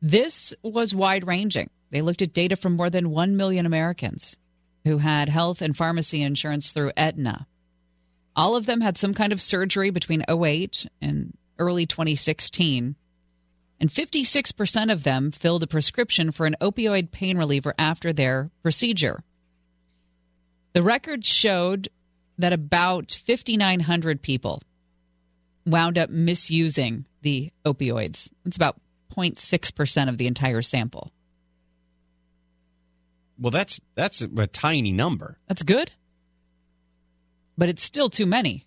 This 0.00 0.54
was 0.62 0.92
wide 0.92 1.26
ranging. 1.26 1.70
They 1.90 2.02
looked 2.02 2.22
at 2.22 2.32
data 2.32 2.56
from 2.56 2.74
more 2.74 2.90
than 2.90 3.10
1 3.10 3.36
million 3.36 3.66
Americans 3.66 4.36
who 4.84 4.98
had 4.98 5.28
health 5.28 5.62
and 5.62 5.76
pharmacy 5.76 6.22
insurance 6.22 6.72
through 6.72 6.92
Aetna. 6.96 7.46
All 8.34 8.56
of 8.56 8.66
them 8.66 8.80
had 8.80 8.96
some 8.96 9.14
kind 9.14 9.32
of 9.32 9.42
surgery 9.42 9.90
between 9.90 10.24
08 10.28 10.86
and 11.00 11.36
early 11.58 11.86
2016. 11.86 12.96
And 13.80 13.90
56% 13.90 14.92
of 14.92 15.02
them 15.02 15.32
filled 15.32 15.62
a 15.64 15.66
prescription 15.66 16.30
for 16.30 16.46
an 16.46 16.56
opioid 16.60 17.10
pain 17.10 17.36
reliever 17.36 17.74
after 17.76 18.12
their 18.12 18.50
procedure. 18.62 19.22
The 20.72 20.82
records 20.82 21.26
showed 21.26 21.88
that 22.38 22.52
about 22.52 23.12
5,900 23.26 24.22
people 24.22 24.62
wound 25.66 25.98
up 25.98 26.10
misusing 26.10 27.04
the 27.22 27.52
opioids. 27.64 28.30
It's 28.44 28.56
about 28.56 28.80
0.6% 29.14 30.08
of 30.08 30.18
the 30.18 30.26
entire 30.26 30.62
sample. 30.62 31.12
Well, 33.38 33.50
that's 33.50 33.80
that's 33.94 34.22
a, 34.22 34.28
a 34.36 34.46
tiny 34.46 34.92
number. 34.92 35.38
That's 35.48 35.62
good, 35.62 35.90
but 37.56 37.68
it's 37.68 37.82
still 37.82 38.10
too 38.10 38.26
many. 38.26 38.66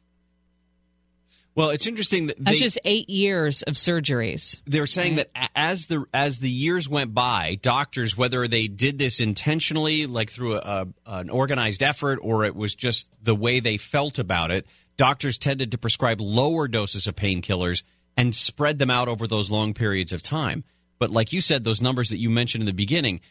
Well, 1.56 1.70
it's 1.70 1.88
interesting 1.88 2.28
that 2.28 2.36
That's 2.38 2.60
just 2.60 2.78
eight 2.84 3.10
years 3.10 3.62
of 3.62 3.76
surgeries. 3.76 4.60
they're 4.66 4.86
saying 4.86 5.16
that 5.16 5.30
as 5.56 5.86
the 5.86 6.04
as 6.14 6.38
the 6.38 6.50
years 6.50 6.90
went 6.90 7.14
by, 7.14 7.58
doctors, 7.62 8.18
whether 8.18 8.46
they 8.50 8.68
did 8.68 8.98
this 8.98 9.22
intentionally, 9.22 10.06
like 10.06 10.30
through 10.30 10.56
a, 10.56 10.60
a, 10.60 10.88
an 11.06 11.30
organized 11.30 11.82
effort, 11.82 12.20
or 12.22 12.44
it 12.44 12.56
was 12.56 12.76
just 12.76 13.10
the 13.24 13.34
way 13.34 13.62
they 13.62 13.78
felt 13.78 14.20
about 14.20 14.52
it, 14.52 14.66
doctors 14.98 15.38
tended 15.38 15.72
to 15.72 15.78
prescribe 15.78 16.20
lower 16.20 16.68
doses 16.68 17.08
of 17.08 17.16
painkillers 17.16 17.84
and 18.18 18.36
spread 18.36 18.78
them 18.78 18.92
out 18.92 19.08
over 19.08 19.26
those 19.26 19.50
long 19.50 19.74
periods 19.74 20.12
of 20.12 20.22
time. 20.22 20.66
But 21.00 21.10
like 21.10 21.32
you 21.32 21.40
said, 21.40 21.64
those 21.64 21.82
numbers 21.82 22.10
that 22.10 22.20
you 22.20 22.30
mentioned 22.30 22.64
in 22.64 22.66
the 22.66 22.74
beginning, 22.74 23.22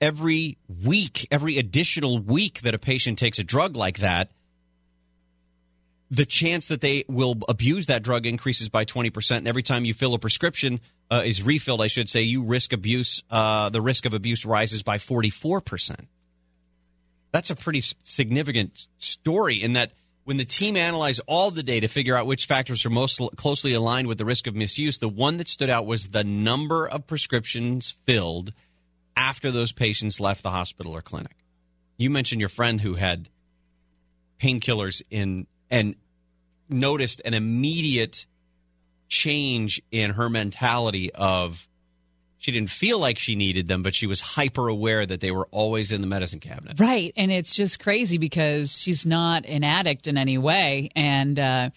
every 0.00 0.58
week, 0.84 1.28
every 1.30 1.58
additional 1.58 2.18
week 2.18 2.62
that 2.62 2.74
a 2.74 2.78
patient 2.78 3.18
takes 3.18 3.38
a 3.38 3.44
drug 3.44 3.76
like 3.76 3.98
that, 3.98 4.30
the 6.10 6.26
chance 6.26 6.66
that 6.66 6.80
they 6.80 7.04
will 7.08 7.36
abuse 7.48 7.86
that 7.86 8.02
drug 8.02 8.26
increases 8.26 8.68
by 8.68 8.84
20%. 8.84 9.38
And 9.38 9.48
every 9.48 9.62
time 9.62 9.84
you 9.84 9.94
fill 9.94 10.14
a 10.14 10.18
prescription, 10.18 10.80
uh, 11.10 11.22
is 11.24 11.42
refilled, 11.42 11.82
I 11.82 11.88
should 11.88 12.08
say, 12.08 12.22
you 12.22 12.44
risk 12.44 12.72
abuse, 12.72 13.22
uh, 13.30 13.70
the 13.70 13.80
risk 13.80 14.06
of 14.06 14.14
abuse 14.14 14.44
rises 14.44 14.82
by 14.82 14.98
44%. 14.98 16.06
That's 17.32 17.50
a 17.50 17.56
pretty 17.56 17.82
significant 18.02 18.86
story 18.98 19.62
in 19.62 19.74
that 19.74 19.92
when 20.24 20.36
the 20.38 20.44
team 20.44 20.76
analyzed 20.76 21.20
all 21.26 21.50
the 21.50 21.62
data 21.62 21.86
to 21.86 21.92
figure 21.92 22.16
out 22.16 22.26
which 22.26 22.46
factors 22.46 22.84
are 22.84 22.90
most 22.90 23.20
closely 23.36 23.74
aligned 23.74 24.08
with 24.08 24.18
the 24.18 24.24
risk 24.24 24.46
of 24.46 24.56
misuse, 24.56 24.98
the 24.98 25.08
one 25.08 25.36
that 25.36 25.46
stood 25.46 25.70
out 25.70 25.86
was 25.86 26.08
the 26.08 26.24
number 26.24 26.88
of 26.88 27.06
prescriptions 27.06 27.96
filled 28.06 28.52
after 29.16 29.50
those 29.50 29.70
patients 29.70 30.18
left 30.18 30.42
the 30.42 30.50
hospital 30.50 30.92
or 30.92 31.02
clinic. 31.02 31.36
You 31.96 32.10
mentioned 32.10 32.40
your 32.40 32.48
friend 32.48 32.80
who 32.80 32.94
had 32.94 33.28
painkillers 34.40 35.02
in 35.10 35.46
and 35.70 35.94
noticed 36.68 37.22
an 37.24 37.34
immediate 37.34 38.26
change 39.08 39.80
in 39.90 40.10
her 40.10 40.28
mentality 40.28 41.12
of 41.12 41.66
she 42.38 42.52
didn't 42.52 42.70
feel 42.70 42.98
like 42.98 43.18
she 43.18 43.34
needed 43.34 43.66
them, 43.66 43.82
but 43.82 43.94
she 43.94 44.06
was 44.06 44.20
hyper 44.20 44.68
aware 44.68 45.04
that 45.04 45.20
they 45.20 45.30
were 45.30 45.48
always 45.50 45.90
in 45.90 46.00
the 46.00 46.06
medicine 46.06 46.40
cabinet. 46.40 46.78
Right. 46.78 47.12
And 47.16 47.32
it's 47.32 47.54
just 47.54 47.80
crazy 47.80 48.18
because 48.18 48.76
she's 48.76 49.06
not 49.06 49.46
an 49.46 49.64
addict 49.64 50.06
in 50.06 50.18
any 50.18 50.38
way. 50.38 50.90
And, 50.94 51.38
uh, 51.38 51.70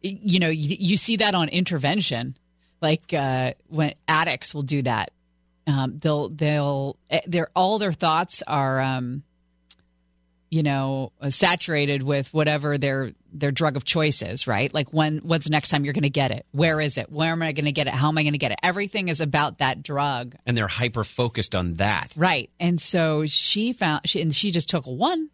you 0.00 0.40
know, 0.40 0.48
you, 0.48 0.76
you 0.80 0.96
see 0.96 1.16
that 1.16 1.34
on 1.34 1.48
intervention. 1.48 2.36
Like 2.80 3.12
uh, 3.12 3.54
when 3.68 3.94
addicts 4.08 4.54
will 4.54 4.62
do 4.62 4.82
that. 4.82 5.10
Um, 5.66 5.98
they'll, 5.98 6.28
they'll, 6.28 6.96
eh, 7.10 7.20
their, 7.26 7.48
all 7.54 7.78
their 7.78 7.92
thoughts 7.92 8.42
are, 8.46 8.80
um, 8.80 9.22
you 10.50 10.62
know, 10.62 11.12
uh, 11.20 11.30
saturated 11.30 12.02
with 12.02 12.32
whatever 12.32 12.78
their 12.78 13.12
their 13.32 13.50
drug 13.50 13.76
of 13.76 13.84
choice 13.84 14.22
is, 14.22 14.46
right? 14.46 14.72
Like 14.72 14.92
when 14.92 15.18
when's 15.18 15.44
the 15.44 15.50
next 15.50 15.70
time 15.70 15.84
you're 15.84 15.92
going 15.92 16.02
to 16.02 16.10
get 16.10 16.30
it? 16.30 16.46
Where 16.52 16.80
is 16.80 16.98
it? 16.98 17.10
Where 17.10 17.32
am 17.32 17.42
I 17.42 17.52
going 17.52 17.64
to 17.64 17.72
get 17.72 17.86
it? 17.86 17.94
How 17.94 18.08
am 18.08 18.18
I 18.18 18.22
going 18.22 18.32
to 18.32 18.38
get 18.38 18.52
it? 18.52 18.58
Everything 18.62 19.08
is 19.08 19.20
about 19.20 19.58
that 19.58 19.82
drug. 19.82 20.36
And 20.46 20.56
they're 20.56 20.68
hyper 20.68 21.04
focused 21.04 21.54
on 21.54 21.74
that. 21.74 22.12
Right. 22.16 22.50
And 22.60 22.80
so 22.80 23.26
she 23.26 23.72
found 23.72 24.08
she 24.08 24.22
and 24.22 24.34
she 24.34 24.50
just 24.50 24.68
took 24.68 24.84
one 24.84 25.30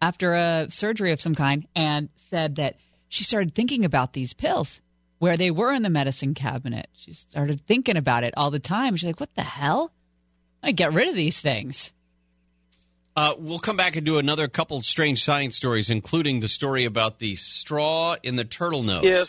after 0.00 0.34
a 0.34 0.66
surgery 0.70 1.12
of 1.12 1.20
some 1.20 1.34
kind 1.34 1.66
and 1.74 2.08
said 2.14 2.56
that 2.56 2.76
she 3.08 3.24
started 3.24 3.54
thinking 3.54 3.84
about 3.84 4.12
these 4.12 4.34
pills 4.34 4.80
where 5.18 5.36
they 5.36 5.50
were 5.50 5.72
in 5.72 5.82
the 5.82 5.90
medicine 5.90 6.34
cabinet. 6.34 6.88
She 6.92 7.12
started 7.12 7.60
thinking 7.66 7.96
about 7.96 8.22
it 8.22 8.34
all 8.36 8.52
the 8.52 8.60
time. 8.60 8.94
She's 8.94 9.08
like, 9.08 9.20
"What 9.20 9.34
the 9.34 9.42
hell? 9.42 9.92
I 10.62 10.70
get 10.70 10.92
rid 10.92 11.08
of 11.08 11.16
these 11.16 11.40
things." 11.40 11.92
Uh, 13.18 13.34
we'll 13.36 13.58
come 13.58 13.76
back 13.76 13.96
and 13.96 14.06
do 14.06 14.18
another 14.18 14.46
couple 14.46 14.80
strange 14.80 15.24
science 15.24 15.56
stories, 15.56 15.90
including 15.90 16.38
the 16.38 16.46
story 16.46 16.84
about 16.84 17.18
the 17.18 17.34
straw 17.34 18.14
in 18.22 18.36
the 18.36 18.44
turtle 18.44 18.84
nose. 18.84 19.02
If 19.04 19.28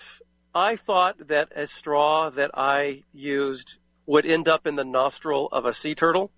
I 0.54 0.76
thought 0.76 1.30
that 1.30 1.48
a 1.56 1.66
straw 1.66 2.30
that 2.30 2.52
I 2.54 3.02
used 3.12 3.74
would 4.06 4.28
end 4.28 4.48
up 4.48 4.68
in 4.68 4.76
the 4.76 4.84
nostril 4.84 5.50
of 5.52 5.66
a 5.66 5.74
sea 5.74 5.96
turtle, 5.96 6.30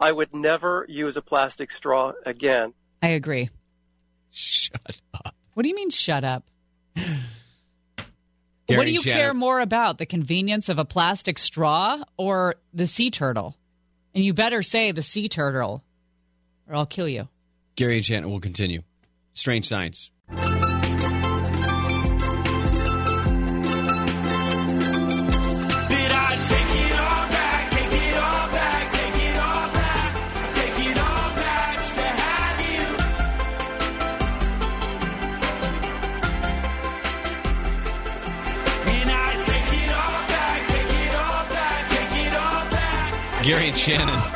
I 0.00 0.10
would 0.10 0.32
never 0.32 0.86
use 0.88 1.18
a 1.18 1.20
plastic 1.20 1.70
straw 1.70 2.12
again. 2.24 2.72
I 3.02 3.08
agree. 3.08 3.50
Shut 4.30 4.98
up. 5.12 5.34
What 5.52 5.64
do 5.64 5.68
you 5.68 5.74
mean 5.74 5.90
shut 5.90 6.24
up? 6.24 6.44
Gary 6.94 7.18
what 8.68 8.86
do 8.86 8.90
you 8.90 8.96
and 8.96 9.04
Shannon- 9.04 9.20
care 9.20 9.34
more 9.34 9.60
about, 9.60 9.98
the 9.98 10.06
convenience 10.06 10.70
of 10.70 10.78
a 10.78 10.86
plastic 10.86 11.38
straw 11.38 12.02
or 12.16 12.54
the 12.72 12.86
sea 12.86 13.10
turtle? 13.10 13.54
And 14.14 14.24
you 14.24 14.32
better 14.32 14.62
say 14.62 14.92
the 14.92 15.02
sea 15.02 15.28
turtle, 15.28 15.84
or 16.68 16.76
I'll 16.76 16.86
kill 16.86 17.08
you. 17.08 17.28
Gary 17.76 17.96
and 17.96 18.04
Shannon 18.04 18.30
will 18.30 18.40
continue. 18.40 18.82
Strange 19.34 19.66
science. 19.66 20.10
Did 20.28 20.38
I 26.12 26.36
take 26.48 26.72
it 26.82 26.98
all 26.98 27.28
back? 27.30 27.70
Take 27.70 27.92
it 27.92 28.16
all 28.16 28.48
back. 28.50 28.92
Take 28.92 29.22
it 29.28 29.36
all 29.38 29.68
back. 29.74 30.14
Take 30.54 30.78
it 30.90 30.98
all 30.98 31.30
back 31.36 31.76
just 31.76 31.94
to 31.94 32.00
have 32.02 32.60
you. 32.72 32.84
And 38.92 39.10
I 39.10 39.14
take 39.46 39.72
it 39.72 39.90
all 39.92 40.20
back. 40.28 40.58
Take 40.68 40.92
it 41.04 41.14
all 41.14 41.44
back. 41.48 41.88
Take 41.90 42.14
it 42.26 42.34
all 42.34 42.64
back. 42.70 43.44
Gary 43.44 43.68
and 43.68 43.76
Shannon. 43.76 44.35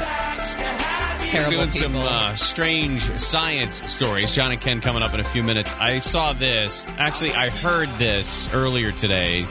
Terrible 1.31 1.59
doing 1.59 1.71
some 1.71 1.95
uh, 1.95 2.35
strange 2.35 3.03
science 3.19 3.89
stories. 3.89 4.33
John 4.33 4.51
and 4.51 4.61
Ken 4.61 4.81
coming 4.81 5.01
up 5.01 5.15
in 5.15 5.21
a 5.21 5.25
few 5.25 5.45
minutes. 5.45 5.73
I 5.79 6.01
saw 6.01 6.33
this. 6.33 6.89
Actually, 6.99 7.35
I 7.35 7.51
heard 7.51 7.89
this 7.99 8.53
earlier 8.53 8.91
today, 8.91 9.47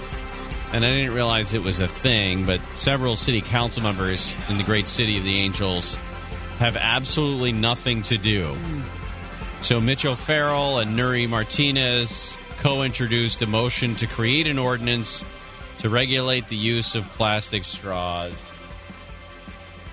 and 0.74 0.84
I 0.84 0.90
didn't 0.90 1.14
realize 1.14 1.54
it 1.54 1.64
was 1.64 1.80
a 1.80 1.88
thing. 1.88 2.46
But 2.46 2.60
several 2.74 3.16
city 3.16 3.40
council 3.40 3.82
members 3.82 4.36
in 4.50 4.58
the 4.58 4.66
great 4.66 4.90
city 4.90 5.18
of 5.18 5.24
the 5.24 5.40
Angels 5.40 5.96
have 6.58 6.76
absolutely 6.76 7.54
nothing 7.54 8.02
to 8.04 8.18
do. 8.18 8.58
So 9.62 9.80
Mitch 9.80 10.06
O'Farrell 10.06 10.80
and 10.80 11.00
Nury 11.00 11.30
Martinez 11.30 12.34
co-introduced 12.58 13.42
a 13.42 13.48
motion 13.48 13.96
to 13.96 14.08
create 14.08 14.48
an 14.48 14.60
ordinance 14.60 15.24
to 15.78 15.88
regulate 15.88 16.50
the 16.50 16.58
use 16.58 16.96
of 16.96 17.06
plastic 17.12 17.64
straws. 17.64 18.34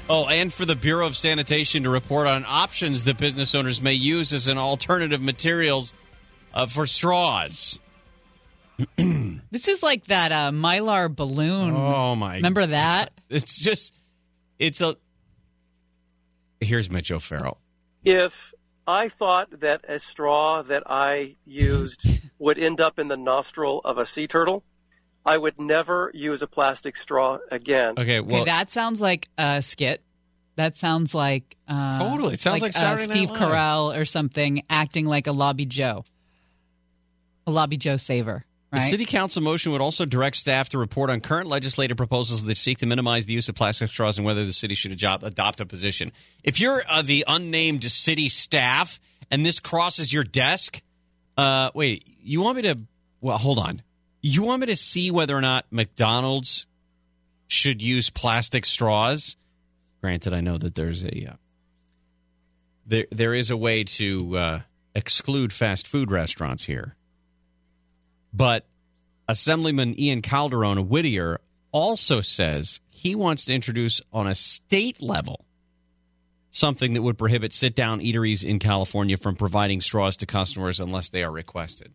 Oh, 0.09 0.26
and 0.26 0.52
for 0.52 0.65
the 0.65 0.76
Bureau 0.76 1.07
of 1.07 1.17
Sanitation 1.17 1.83
to 1.83 1.91
report 1.91 2.28
on 2.28 2.44
options 2.47 3.05
that 3.05 3.18
business 3.18 3.55
owners 3.57 3.83
may 3.83 3.94
use 3.94 4.33
as 4.33 4.47
an 4.47 4.57
alternative 4.57 5.20
materials 5.20 5.93
uh, 6.55 6.67
for 6.67 6.86
straws. 6.86 7.78
This 9.49 9.68
is 9.68 9.83
like 9.83 10.07
that 10.07 10.33
uh, 10.33 10.51
mylar 10.51 11.15
balloon. 11.15 11.75
Oh 11.75 12.15
my! 12.15 12.33
God. 12.33 12.36
Remember 12.36 12.67
that? 12.67 13.12
It's 13.31 13.57
just, 13.57 13.94
it's 14.59 14.81
a. 14.81 14.97
Here's 16.60 16.91
Mitch 16.91 17.10
O'Farrell. 17.10 17.59
If 18.05 18.33
I 18.86 19.09
thought 19.09 19.60
that 19.60 19.85
a 19.89 19.99
straw 19.99 20.62
that 20.62 20.83
I 20.86 21.36
used 21.47 22.07
would 22.39 22.59
end 22.59 22.81
up 22.81 22.99
in 22.99 23.09
the 23.09 23.17
nostril 23.17 23.81
of 23.85 23.99
a 23.99 24.05
sea 24.05 24.26
turtle, 24.26 24.62
I 25.26 25.36
would 25.36 25.58
never 25.58 26.10
use 26.14 26.40
a 26.42 26.46
plastic 26.46 26.96
straw 26.96 27.38
again. 27.50 27.94
Okay, 27.98 28.20
okay, 28.20 28.44
that 28.44 28.70
sounds 28.70 29.02
like 29.02 29.28
a 29.36 29.60
skit. 29.60 30.02
That 30.55 30.76
sounds 30.76 31.14
like 31.14 31.56
uh, 31.68 31.98
Totally. 31.98 32.34
It 32.34 32.40
sounds 32.40 32.62
like 32.62 32.76
uh, 32.76 32.78
Saturday 32.78 33.08
Night 33.08 33.12
Steve 33.12 33.30
Live. 33.30 33.40
Carell 33.40 33.98
or 33.98 34.05
something 34.05 34.62
acting 34.70 35.05
like 35.05 35.26
a 35.26 35.32
lobby 35.32 35.66
Joe, 35.66 36.05
a 37.46 37.50
lobby 37.50 37.76
Joe 37.76 37.96
saver. 37.96 38.44
The 38.72 38.80
city 38.80 39.06
council 39.06 39.42
motion 39.42 39.72
would 39.72 39.80
also 39.80 40.05
direct 40.05 40.36
staff 40.36 40.68
to 40.70 40.78
report 40.78 41.08
on 41.08 41.20
current 41.20 41.48
legislative 41.48 41.96
proposals 41.96 42.44
that 42.44 42.56
seek 42.58 42.78
to 42.78 42.86
minimize 42.86 43.24
the 43.24 43.32
use 43.32 43.48
of 43.48 43.55
plastic 43.55 43.88
straws 43.88 44.18
and 44.18 44.26
whether 44.26 44.44
the 44.44 44.52
city 44.52 44.74
should 44.74 44.92
adopt, 44.92 45.22
adopt 45.22 45.60
a 45.60 45.66
position. 45.66 46.12
If 46.44 46.60
you're 46.60 46.82
uh, 46.86 47.00
the 47.00 47.24
unnamed 47.26 47.84
city 47.84 48.28
staff 48.28 49.00
and 49.30 49.46
this 49.46 49.60
crosses 49.60 50.12
your 50.12 50.24
desk, 50.24 50.82
uh, 51.38 51.70
wait, 51.74 52.06
you 52.20 52.42
want 52.42 52.56
me 52.56 52.62
to? 52.62 52.78
Well, 53.22 53.38
hold 53.38 53.58
on. 53.58 53.82
You 54.28 54.42
want 54.42 54.62
me 54.62 54.66
to 54.66 54.76
see 54.76 55.12
whether 55.12 55.36
or 55.36 55.40
not 55.40 55.66
McDonald's 55.70 56.66
should 57.46 57.80
use 57.80 58.10
plastic 58.10 58.64
straws? 58.64 59.36
Granted, 60.00 60.34
I 60.34 60.40
know 60.40 60.58
that 60.58 60.74
there's 60.74 61.05
a 61.05 61.30
uh, 61.30 61.36
there 62.86 63.06
there 63.12 63.34
is 63.34 63.52
a 63.52 63.56
way 63.56 63.84
to 63.84 64.36
uh, 64.36 64.60
exclude 64.96 65.52
fast 65.52 65.86
food 65.86 66.10
restaurants 66.10 66.64
here. 66.64 66.96
But 68.32 68.66
Assemblyman 69.28 69.96
Ian 69.96 70.22
Calderon 70.22 70.78
of 70.78 70.90
Whittier 70.90 71.40
also 71.70 72.20
says 72.20 72.80
he 72.90 73.14
wants 73.14 73.44
to 73.44 73.55
introduce 73.55 74.02
on 74.12 74.26
a 74.26 74.34
state 74.34 75.00
level 75.00 75.44
something 76.50 76.94
that 76.94 77.02
would 77.02 77.16
prohibit 77.16 77.52
sit 77.52 77.76
down 77.76 78.00
eateries 78.00 78.42
in 78.42 78.58
California 78.58 79.16
from 79.16 79.36
providing 79.36 79.80
straws 79.80 80.16
to 80.16 80.26
customers 80.26 80.80
unless 80.80 81.10
they 81.10 81.22
are 81.22 81.30
requested. 81.30 81.92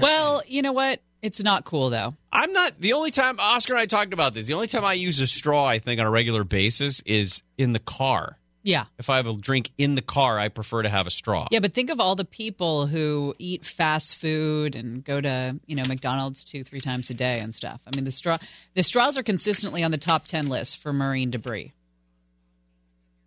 Well, 0.00 0.42
you 0.46 0.62
know 0.62 0.72
what? 0.72 1.00
It's 1.22 1.40
not 1.40 1.64
cool 1.64 1.90
though. 1.90 2.14
I'm 2.32 2.52
not 2.52 2.80
the 2.80 2.94
only 2.94 3.12
time 3.12 3.36
Oscar 3.38 3.74
and 3.74 3.80
I 3.80 3.86
talked 3.86 4.12
about 4.12 4.34
this. 4.34 4.46
The 4.46 4.54
only 4.54 4.66
time 4.66 4.84
I 4.84 4.94
use 4.94 5.20
a 5.20 5.26
straw, 5.26 5.64
I 5.64 5.78
think, 5.78 6.00
on 6.00 6.06
a 6.06 6.10
regular 6.10 6.42
basis 6.44 7.00
is 7.06 7.42
in 7.56 7.72
the 7.72 7.78
car. 7.78 8.38
Yeah. 8.64 8.84
If 8.98 9.10
I 9.10 9.16
have 9.16 9.26
a 9.26 9.34
drink 9.34 9.70
in 9.76 9.94
the 9.96 10.02
car, 10.02 10.38
I 10.38 10.48
prefer 10.48 10.82
to 10.82 10.88
have 10.88 11.06
a 11.06 11.10
straw. 11.10 11.48
Yeah, 11.50 11.58
but 11.60 11.74
think 11.74 11.90
of 11.90 11.98
all 12.00 12.14
the 12.16 12.24
people 12.24 12.86
who 12.86 13.34
eat 13.38 13.66
fast 13.66 14.16
food 14.16 14.74
and 14.76 15.04
go 15.04 15.20
to 15.20 15.58
you 15.66 15.76
know 15.76 15.84
McDonald's 15.84 16.44
two, 16.44 16.64
three 16.64 16.80
times 16.80 17.10
a 17.10 17.14
day 17.14 17.38
and 17.40 17.54
stuff. 17.54 17.80
I 17.86 17.94
mean, 17.94 18.04
the 18.04 18.12
straw, 18.12 18.38
the 18.74 18.82
straws 18.82 19.16
are 19.18 19.22
consistently 19.22 19.84
on 19.84 19.90
the 19.90 19.98
top 19.98 20.24
ten 20.26 20.48
list 20.48 20.78
for 20.78 20.92
marine 20.92 21.30
debris. 21.30 21.72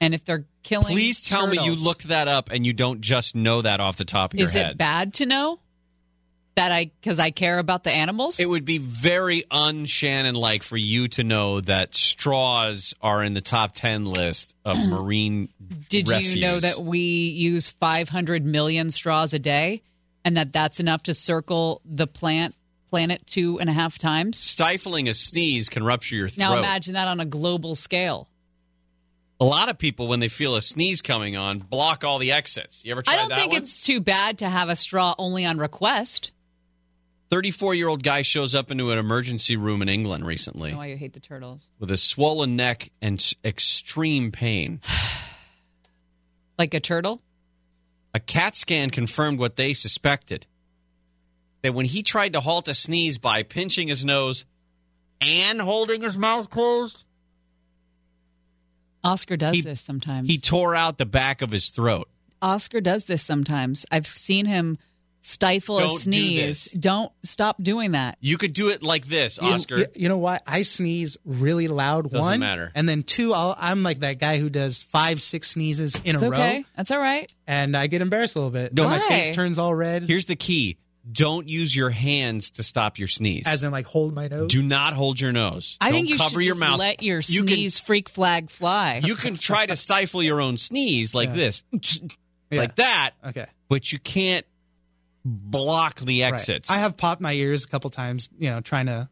And 0.01 0.13
if 0.13 0.25
they're 0.25 0.45
killing, 0.63 0.87
Please 0.93 1.21
tell 1.21 1.47
me 1.47 1.57
you 1.63 1.75
looked 1.75 2.09
that 2.09 2.27
up 2.27 2.49
and 2.51 2.65
you 2.65 2.73
don't 2.73 2.99
just 3.01 3.35
know 3.35 3.61
that 3.61 3.79
off 3.79 3.95
the 3.95 4.05
top 4.05 4.33
of 4.33 4.39
your 4.39 4.47
Is 4.49 4.53
head. 4.53 4.71
it 4.71 4.77
bad 4.77 5.13
to 5.15 5.25
know 5.25 5.59
that 6.55 6.71
I 6.71 6.85
because 7.01 7.19
I 7.19 7.31
care 7.31 7.59
about 7.59 7.83
the 7.83 7.91
animals? 7.91 8.39
It 8.39 8.49
would 8.49 8.65
be 8.65 8.77
very 8.77 9.43
un 9.51 9.85
Shannon 9.85 10.35
like 10.35 10.63
for 10.63 10.77
you 10.77 11.07
to 11.09 11.23
know 11.23 11.61
that 11.61 11.93
straws 11.95 12.93
are 13.01 13.23
in 13.23 13.33
the 13.33 13.41
top 13.41 13.73
10 13.73 14.05
list 14.05 14.55
of 14.63 14.77
marine 14.87 15.49
Did 15.89 16.09
refuse. 16.09 16.35
you 16.35 16.41
know 16.41 16.59
that 16.59 16.79
we 16.79 16.99
use 16.99 17.69
500 17.69 18.45
million 18.45 18.89
straws 18.89 19.33
a 19.33 19.39
day, 19.39 19.83
and 20.23 20.37
that 20.37 20.53
that's 20.53 20.79
enough 20.79 21.03
to 21.03 21.13
circle 21.13 21.81
the 21.85 22.07
plant 22.07 22.55
planet 22.89 23.25
two 23.27 23.59
and 23.59 23.69
a 23.69 23.73
half 23.73 23.97
times? 23.97 24.37
stifling 24.37 25.09
a 25.09 25.13
sneeze 25.13 25.67
can 25.69 25.83
rupture 25.83 26.15
your 26.15 26.29
throat? 26.29 26.49
Now 26.49 26.57
imagine 26.57 26.93
that 26.93 27.07
on 27.09 27.19
a 27.19 27.25
global 27.25 27.75
scale. 27.75 28.29
a 29.41 29.43
lot 29.43 29.67
of 29.67 29.77
people, 29.77 30.07
when 30.07 30.21
they 30.21 30.29
feel 30.29 30.55
a 30.55 30.61
sneeze 30.61 31.01
coming 31.01 31.35
on, 31.35 31.59
block 31.59 32.05
all 32.05 32.19
the 32.19 32.31
exits. 32.31 32.85
You 32.85 32.91
ever 32.93 33.01
tried 33.01 33.15
I 33.15 33.17
don't 33.17 33.29
that 33.29 33.39
think 33.39 33.51
one? 33.51 33.61
it's 33.63 33.83
too 33.83 33.99
bad 33.99 34.37
to 34.37 34.47
have 34.49 34.69
a 34.69 34.75
straw 34.77 35.13
only 35.17 35.45
on 35.45 35.57
request. 35.57 36.31
34 37.29 37.73
year 37.75 37.87
old 37.87 38.03
guy 38.03 38.21
shows 38.21 38.53
up 38.55 38.71
into 38.71 38.91
an 38.91 38.97
emergency 38.97 39.55
room 39.57 39.81
in 39.81 39.89
England 39.89 40.25
recently 40.25 40.69
I 40.69 40.71
know 40.73 40.77
why 40.77 40.85
you 40.87 40.97
hate 40.97 41.13
the 41.13 41.19
turtles. 41.19 41.67
with 41.79 41.89
a 41.91 41.97
swollen 41.97 42.55
neck 42.55 42.91
and 43.01 43.19
s- 43.19 43.33
extreme 43.43 44.31
pain. 44.31 44.79
Like 46.57 46.73
a 46.73 46.79
turtle? 46.79 47.21
A 48.13 48.19
CAT 48.21 48.55
scan 48.55 48.89
confirmed 48.89 49.39
what 49.39 49.57
they 49.57 49.73
suspected. 49.73 50.47
That 51.63 51.73
when 51.73 51.85
he 51.85 52.01
tried 52.01 52.31
to 52.31 52.39
halt 52.39 52.69
a 52.69 52.73
sneeze 52.73 53.17
by 53.17 53.43
pinching 53.43 53.89
his 53.89 54.05
nose 54.05 54.45
and 55.19 55.59
holding 55.59 56.01
his 56.01 56.15
mouth 56.15 56.49
closed, 56.49 57.03
Oscar 59.03 59.35
does 59.35 59.55
He- 59.55 59.61
this 59.63 59.81
sometimes. 59.81 60.29
He 60.29 60.37
tore 60.37 60.75
out 60.75 60.97
the 60.97 61.05
back 61.05 61.41
of 61.41 61.51
his 61.51 61.69
throat. 61.69 62.07
Oscar 62.41 62.79
does 62.79 63.03
this 63.03 63.21
sometimes. 63.21 63.85
I've 63.91 64.07
seen 64.07 64.45
him 64.45 64.77
stifle 65.25 65.79
Don't 65.79 65.87
a 65.89 65.93
do 65.93 65.97
sneeze. 65.99 66.65
Don't 66.65 67.11
stop 67.23 67.61
doing 67.61 67.91
that. 67.91 68.17
You 68.21 68.37
could 68.37 68.53
do 68.53 68.69
it 68.69 68.83
like 68.83 69.07
this, 69.07 69.39
Oscar. 69.39 69.77
You, 69.79 69.85
you 69.95 70.09
know 70.09 70.17
what? 70.17 70.43
I 70.45 70.61
sneeze 70.61 71.17
really 71.25 71.67
loud. 71.67 72.11
Doesn't 72.11 72.19
one, 72.19 72.39
matter. 72.39 72.71
And 72.75 72.87
then 72.87 73.01
two, 73.03 73.33
I'll, 73.33 73.55
I'm 73.57 73.83
like 73.83 73.99
that 73.99 74.19
guy 74.19 74.37
who 74.37 74.49
does 74.49 74.81
five, 74.83 75.21
six 75.21 75.49
sneezes 75.51 75.95
in 76.03 76.15
It's 76.15 76.23
a 76.23 76.27
okay. 76.27 76.57
row, 76.57 76.63
That's 76.77 76.91
all 76.91 76.99
right. 76.99 77.31
and 77.47 77.75
I 77.75 77.87
get 77.87 78.01
embarrassed 78.01 78.35
a 78.35 78.39
little 78.39 78.51
bit. 78.51 78.73
No. 78.73 78.87
my 78.87 78.99
face 78.99 79.35
turns 79.35 79.57
all 79.59 79.73
red. 79.73 80.03
Here's 80.03 80.25
the 80.25 80.35
key: 80.35 80.77
don't 81.11 81.47
use 81.49 81.75
your 81.75 81.89
hands 81.89 82.51
to 82.51 82.63
stop 82.63 82.97
your 82.99 83.07
sneeze. 83.07 83.47
as 83.47 83.63
in 83.63 83.71
like 83.71 83.85
hold 83.85 84.13
my 84.13 84.27
nose. 84.27 84.51
do 84.51 84.61
not 84.63 84.93
hold 84.93 85.19
your 85.19 85.31
nose. 85.31 85.77
I 85.81 85.85
Don't 85.87 85.93
think 85.95 86.09
you 86.09 86.17
cover 86.17 86.29
should 86.31 86.39
your 86.45 86.55
just 86.55 86.59
mouth. 86.59 86.79
let 86.79 87.01
your 87.03 87.21
You 87.25 87.41
can- 87.43 87.47
sneeze 87.55 87.79
freak 87.79 88.09
flag 88.09 88.49
fly. 88.49 89.01
You 89.03 89.15
can 89.15 89.37
try 89.37 89.65
to 89.65 89.75
stifle 89.75 90.21
your 90.23 90.39
own 90.41 90.57
sneeze 90.57 91.13
like 91.15 91.29
Yeah. 91.29 91.35
this, 91.35 91.63
Yeah. 92.51 92.59
like 92.59 92.75
that, 92.75 93.11
Okay. 93.25 93.45
but 93.69 93.91
you 93.91 93.99
can't 93.99 94.45
block 95.25 95.99
the 95.99 96.21
Right. 96.21 96.33
exits. 96.33 96.69
I 96.69 96.77
have 96.77 96.95
popped 96.95 97.19
my 97.19 97.33
ears 97.33 97.65
a 97.65 97.67
couple 97.67 97.89
times. 97.89 98.29
You 98.37 98.51
know, 98.51 98.61
trying 98.61 98.85
to 98.85 99.09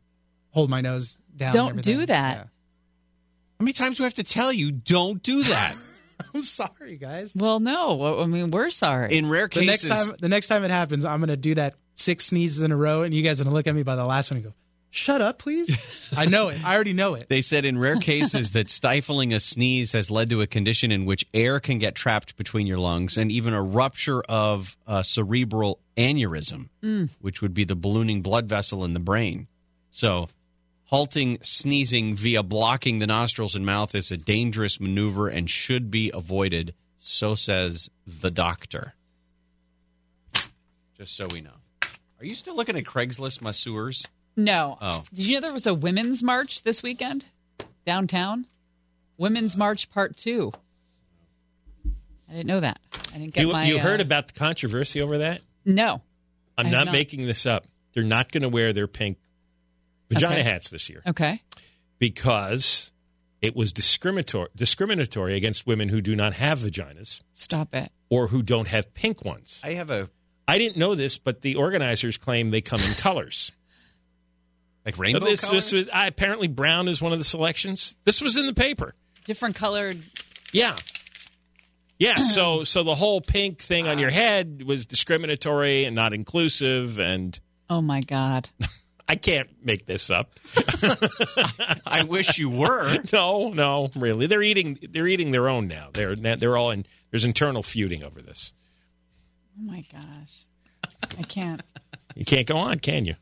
hold 0.51 0.69
my 0.69 0.81
nose 0.81 1.17
down. 1.35 1.53
Don't 1.53 1.69
everything. 1.71 1.97
do 1.99 2.05
that. 2.05 2.37
Yeah. 2.37 2.43
How 3.59 3.63
many 3.65 3.73
times 3.73 3.97
do 3.97 4.03
I 4.03 4.05
have 4.05 4.13
to 4.15 4.23
tell 4.23 4.51
you? 4.53 4.71
Don't 4.71 5.21
do 5.23 5.43
that. 5.43 5.75
I'm 6.35 6.43
sorry, 6.43 6.97
guys. 6.97 7.33
Well, 7.35 7.59
no. 7.59 8.21
I 8.21 8.25
mean, 8.27 8.51
we're 8.51 8.69
sorry. 8.69 9.17
In 9.17 9.27
rare 9.29 9.47
cases, 9.47 9.65
The 9.65 9.71
next 9.71 9.83
cases, 9.87 10.07
time, 10.09 10.17
the 10.19 10.29
next 10.29 10.47
time 10.47 10.63
it 10.63 10.71
happens, 10.71 11.05
I'm 11.05 11.19
gonna 11.19 11.35
do 11.35 11.55
that 11.55 11.73
six 11.95 12.25
sneezes 12.27 12.61
in 12.61 12.71
a 12.71 12.77
row, 12.77 13.01
and 13.03 13.13
you 13.13 13.23
guys 13.23 13.41
are 13.41 13.43
gonna 13.43 13.55
look 13.55 13.67
at 13.67 13.75
me 13.75 13.83
by 13.83 13.95
the 13.95 14.05
last 14.05 14.29
one 14.31 14.37
and 14.37 14.45
go, 14.45 14.53
"Shut 14.95 15.21
up, 15.21 15.39
please." 15.39 15.75
I 16.15 16.25
know 16.25 16.49
it. 16.49 16.63
I 16.63 16.75
already 16.75 16.93
know 16.93 17.15
it. 17.15 17.27
They 17.27 17.41
said 17.41 17.65
in 17.65 17.79
rare 17.79 17.97
cases 17.97 18.51
that 18.51 18.69
stifling 18.69 19.33
a 19.33 19.39
sneeze 19.39 19.93
has 19.93 20.11
led 20.11 20.29
to 20.29 20.41
a 20.41 20.47
condition 20.47 20.91
in 20.91 21.05
which 21.05 21.25
air 21.33 21.59
can 21.59 21.79
get 21.79 21.95
trapped 21.95 22.37
between 22.37 22.67
your 22.67 22.77
lungs 22.77 23.17
and 23.17 23.31
even 23.31 23.55
a 23.55 23.61
rupture 23.61 24.21
of 24.21 24.77
a 24.85 25.03
cerebral 25.03 25.79
aneurysm, 25.97 26.69
Mm. 26.83 27.09
which 27.21 27.41
would 27.41 27.55
be 27.55 27.63
the 27.63 27.75
ballooning 27.75 28.21
blood 28.21 28.47
vessel 28.47 28.85
in 28.85 28.93
the 28.93 28.99
brain. 28.99 29.47
So, 29.89 30.29
halting 30.85 31.39
sneezing 31.41 32.15
via 32.15 32.43
blocking 32.43 32.99
the 32.99 33.07
nostrils 33.07 33.55
and 33.55 33.65
mouth 33.65 33.95
is 33.95 34.11
a 34.11 34.17
dangerous 34.17 34.79
maneuver 34.79 35.27
and 35.27 35.49
should 35.49 35.89
be 35.89 36.11
avoided, 36.13 36.75
so 36.97 37.33
says 37.33 37.89
the 38.05 38.29
doctor. 38.29 38.93
Just 40.97 41.15
so 41.15 41.27
we 41.31 41.41
know. 41.41 41.55
Are 42.19 42.25
you 42.25 42.35
still 42.35 42.55
looking 42.55 42.77
at 42.77 42.83
Craigslist 42.83 43.41
masseurs? 43.41 44.05
No. 44.35 44.77
Oh. 44.81 45.03
Did 45.13 45.25
you 45.25 45.35
know 45.35 45.41
there 45.41 45.53
was 45.53 45.67
a 45.67 45.73
women's 45.73 46.23
march 46.23 46.63
this 46.63 46.81
weekend 46.83 47.25
downtown? 47.85 48.45
Women's 49.17 49.55
March 49.55 49.89
Part 49.91 50.17
Two. 50.17 50.51
I 52.29 52.33
didn't 52.33 52.47
know 52.47 52.61
that. 52.61 52.79
I 53.13 53.17
didn't 53.19 53.33
get 53.33 53.41
You, 53.41 53.51
my. 53.53 53.63
you 53.65 53.77
uh, 53.77 53.81
heard 53.81 54.01
about 54.01 54.27
the 54.27 54.33
controversy 54.39 55.01
over 55.01 55.19
that? 55.19 55.41
No. 55.65 56.01
I'm 56.57 56.71
not, 56.71 56.85
not. 56.85 56.91
making 56.93 57.25
this 57.27 57.45
up. 57.45 57.67
They're 57.93 58.03
not 58.03 58.31
going 58.31 58.41
to 58.43 58.49
wear 58.49 58.73
their 58.73 58.87
pink 58.87 59.17
vagina 60.09 60.35
Okay. 60.35 60.43
hats 60.43 60.69
this 60.69 60.89
year 60.89 61.03
Okay. 61.07 61.41
because 61.99 62.91
it 63.41 63.55
was 63.55 63.71
discriminatory 63.73 64.47
discriminatory 64.55 65.35
against 65.35 65.65
women 65.67 65.89
who 65.89 66.01
do 66.01 66.15
not 66.15 66.33
have 66.33 66.59
vaginas 66.59 67.21
Stop 67.33 67.73
it. 67.75 67.91
or 68.09 68.27
who 68.27 68.41
don't 68.41 68.67
have 68.67 68.93
pink 68.93 69.23
ones. 69.23 69.61
I 69.63 69.73
have 69.73 69.89
a 69.91 70.09
I 70.47 70.57
didn't 70.57 70.77
know 70.77 70.93
this, 70.95 71.17
but 71.17 71.41
the 71.41 71.55
organizers 71.55 72.17
claim 72.17 72.51
they 72.51 72.61
come 72.61 72.81
in 72.81 72.93
colors. 72.95 73.51
Like 74.85 74.97
rainbow 74.97 75.25
this, 75.25 75.41
colors? 75.41 75.71
this 75.71 75.71
was 75.71 75.89
I, 75.89 76.07
apparently 76.07 76.47
brown 76.47 76.87
is 76.87 77.01
one 77.01 77.11
of 77.13 77.17
the 77.17 77.23
selections. 77.25 77.95
This 78.03 78.21
was 78.21 78.37
in 78.37 78.45
the 78.45 78.53
paper. 78.53 78.95
Different 79.25 79.55
colored. 79.55 80.01
Yeah. 80.51 80.75
Yeah, 81.97 82.21
so 82.21 82.63
so 82.63 82.83
the 82.83 82.95
whole 82.95 83.21
pink 83.21 83.59
thing 83.59 83.87
on 83.87 83.99
your 83.99 84.09
head 84.09 84.63
was 84.65 84.85
discriminatory 84.85 85.85
and 85.85 85.95
not 85.95 86.13
inclusive 86.13 86.99
and 86.99 87.39
Oh 87.69 87.81
my 87.81 88.01
God. 88.01 88.49
I 89.07 89.15
can't 89.15 89.49
make 89.63 89.85
this 89.85 90.09
up. 90.09 90.39
I 91.85 92.03
wish 92.07 92.37
you 92.37 92.49
were. 92.49 92.97
No, 93.13 93.49
no, 93.49 93.91
really. 93.95 94.27
They're 94.27 94.41
eating 94.41 94.79
they're 94.89 95.07
eating 95.07 95.31
their 95.31 95.49
own 95.49 95.67
now. 95.67 95.89
They're 95.93 96.15
they're 96.15 96.57
all 96.57 96.71
in 96.71 96.85
there's 97.11 97.25
internal 97.25 97.63
feuding 97.63 98.03
over 98.03 98.21
this. 98.21 98.53
Oh 99.57 99.63
my 99.63 99.85
gosh. 99.91 100.45
I 101.17 101.23
can't. 101.23 101.61
You 102.15 102.25
can't 102.25 102.47
go 102.47 102.57
on, 102.57 102.79
can 102.79 103.05
you? 103.05 103.15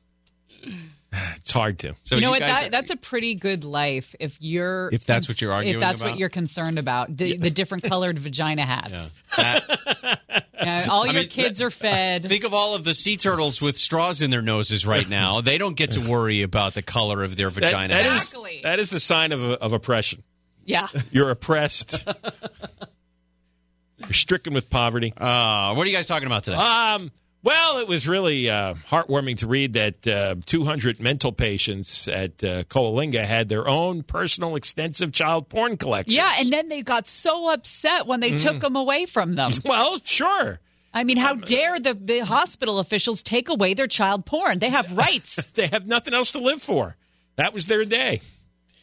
It's 1.36 1.52
hard 1.52 1.80
to. 1.80 1.94
So 2.04 2.16
you 2.16 2.22
know 2.22 2.32
what? 2.32 2.40
That, 2.40 2.64
are- 2.66 2.70
that's 2.70 2.90
a 2.92 2.96
pretty 2.96 3.36
good 3.36 3.64
life 3.66 4.16
if 4.20 4.38
you're. 4.42 4.90
If 4.94 5.04
that's 5.06 5.28
what 5.28 5.42
you're 5.42 5.52
arguing 5.52 5.76
If 5.76 5.82
that's 5.82 6.00
about? 6.00 6.12
what 6.12 6.20
you're 6.20 6.30
concerned 6.30 6.80
about, 6.80 7.16
the, 7.18 7.36
the 7.38 7.50
different 7.50 7.84
colored 7.84 8.18
vagina 8.20 8.66
hats. 8.66 9.14
That- 9.38 10.20
Yeah, 10.62 10.86
all 10.92 11.02
I 11.02 11.06
your 11.06 11.14
mean, 11.22 11.28
kids 11.28 11.60
are 11.64 11.72
fed. 11.72 12.24
Think 12.28 12.44
of 12.44 12.54
all 12.54 12.76
of 12.76 12.84
the 12.84 12.94
sea 12.94 13.18
turtles 13.18 13.60
with 13.64 13.80
straws 13.80 14.22
in 14.22 14.30
their 14.30 14.44
noses 14.44 14.86
right 14.86 15.10
now. 15.10 15.42
They 15.42 15.58
don't 15.58 15.76
get 15.76 15.92
to 15.94 16.02
worry 16.02 16.44
about 16.44 16.76
the 16.76 16.84
color 16.84 17.24
of 17.24 17.36
their 17.36 17.50
That- 17.50 17.64
vagina. 17.64 17.88
that 17.96 18.06
is- 18.06 18.22
Exactly. 18.22 18.60
that 18.64 18.80
is 18.80 18.92
the 18.92 19.00
sign 19.00 19.32
of 19.32 19.42
of 19.42 19.74
oppression. 19.74 20.22
Yeah. 20.64 20.88
You're 21.12 21.32
oppressed. 21.32 22.08
You're 23.98 24.14
stricken 24.14 24.54
with 24.54 24.70
poverty. 24.70 25.14
Uh, 25.18 25.74
what 25.74 25.86
are 25.86 25.90
you 25.90 25.96
guys 25.96 26.08
talking 26.08 26.26
about 26.28 26.44
today? 26.44 26.58
Um, 26.58 27.12
well, 27.44 27.80
it 27.80 27.88
was 27.88 28.08
really 28.08 28.50
uh, 28.50 28.76
heartwarming 28.90 29.38
to 29.40 29.48
read 29.48 29.74
that 29.74 30.08
uh, 30.08 30.36
200 30.46 31.00
mental 31.00 31.32
patients 31.32 32.08
at 32.08 32.44
uh, 32.44 32.64
Coalinga 32.64 33.26
had 33.26 33.50
their 33.50 33.68
own 33.68 34.04
personal 34.04 34.56
extensive 34.56 35.12
child 35.12 35.50
porn 35.50 35.78
collection. 35.78 36.14
Yeah, 36.14 36.32
and 36.38 36.50
then 36.52 36.70
they 36.70 36.82
got 36.84 37.08
so 37.08 37.50
upset 37.52 38.06
when 38.06 38.20
they 38.20 38.38
took 38.38 38.60
them 38.62 38.76
away 38.76 39.06
from 39.06 39.36
them. 39.36 39.52
Well, 39.66 39.98
sure. 40.04 40.60
I 40.94 41.04
mean, 41.06 41.18
how 41.18 41.36
dare 41.36 41.80
the, 41.80 41.94
the 41.94 42.20
hospital 42.20 42.78
officials 42.80 43.24
take 43.24 43.48
away 43.50 43.74
their 43.76 43.88
child 43.88 44.26
porn? 44.26 44.60
They 44.60 44.70
have 44.70 44.92
rights. 44.98 45.44
They 45.54 45.68
have 45.68 45.88
nothing 45.88 46.14
else 46.14 46.34
to 46.34 46.40
live 46.40 46.62
for. 46.62 46.96
That 47.38 47.54
was 47.54 47.66
their 47.66 47.86
day. 47.86 48.22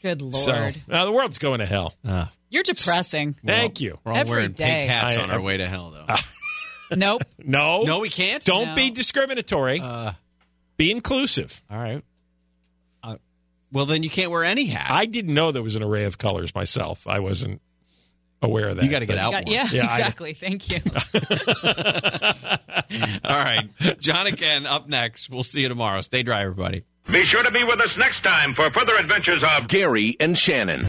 Good 0.03 0.23
lord. 0.23 0.35
So 0.35 0.71
now 0.87 1.05
the 1.05 1.13
world's 1.13 1.39
going 1.39 1.59
to 1.61 1.67
hell. 1.67 1.95
You're 2.51 2.63
depressing. 2.63 3.35
Thank 3.45 3.81
you. 3.83 3.99
We're 4.05 4.13
all 4.13 4.19
Every 4.19 4.31
wearing 4.31 4.53
day. 4.53 4.65
pink 4.87 4.91
hats 4.91 5.17
I- 5.19 5.23
on 5.23 5.31
our 5.31 5.39
I- 5.41 5.43
way 5.45 5.59
to 5.59 5.69
hell, 5.69 5.91
though. 5.91 6.15
Nope. 6.95 7.23
No. 7.45 7.83
no, 7.85 8.01
we 8.01 8.11
can't. 8.11 8.45
Don't 8.45 8.69
No. 8.69 8.75
be 8.75 8.91
discriminatory. 8.91 9.81
Uh, 9.81 10.13
be 10.77 10.91
inclusive. 10.91 11.63
all 11.71 11.79
right. 11.79 12.03
Uh, 13.03 13.17
well, 13.73 13.87
then 13.87 14.03
you 14.03 14.11
can't 14.11 14.31
wear 14.31 14.45
any 14.45 14.67
hat. 14.67 14.89
I 14.91 15.07
didn't 15.07 15.33
know 15.35 15.51
there 15.53 15.63
was 15.63 15.77
an 15.77 15.83
array 15.83 16.05
of 16.05 16.19
colors 16.19 16.55
myself. 16.55 17.07
I 17.07 17.21
wasn't 17.21 17.61
aware 18.43 18.69
of 18.69 18.77
that. 18.77 18.85
You 18.85 18.91
gotta 18.91 19.07
get 19.07 19.17
but- 19.17 19.25
out 19.25 19.33
Got- 19.33 19.47
more. 19.47 19.55
yeah, 19.55 19.67
Yeah, 19.73 19.87
I- 19.87 19.99
exactly. 19.99 20.35
Thank 20.35 20.71
you. 20.71 20.81
all 23.25 23.39
right. 23.39 23.69
John 23.99 24.27
and 24.27 24.37
Ken 24.37 24.67
up 24.67 24.89
next. 24.89 25.31
We'll 25.31 25.43
see 25.43 25.63
you 25.63 25.69
tomorrow. 25.69 26.01
Stay 26.03 26.23
dry, 26.23 26.43
everybody. 26.43 26.85
Be 27.11 27.25
sure 27.31 27.43
to 27.43 27.51
be 27.51 27.65
with 27.65 27.81
us 27.81 27.89
next 27.99 28.23
time 28.23 28.55
for 28.55 28.71
further 28.71 28.95
adventures 28.97 29.43
of 29.43 29.69
Gary 29.69 30.17
and 30.21 30.37
Shannon. 30.37 30.85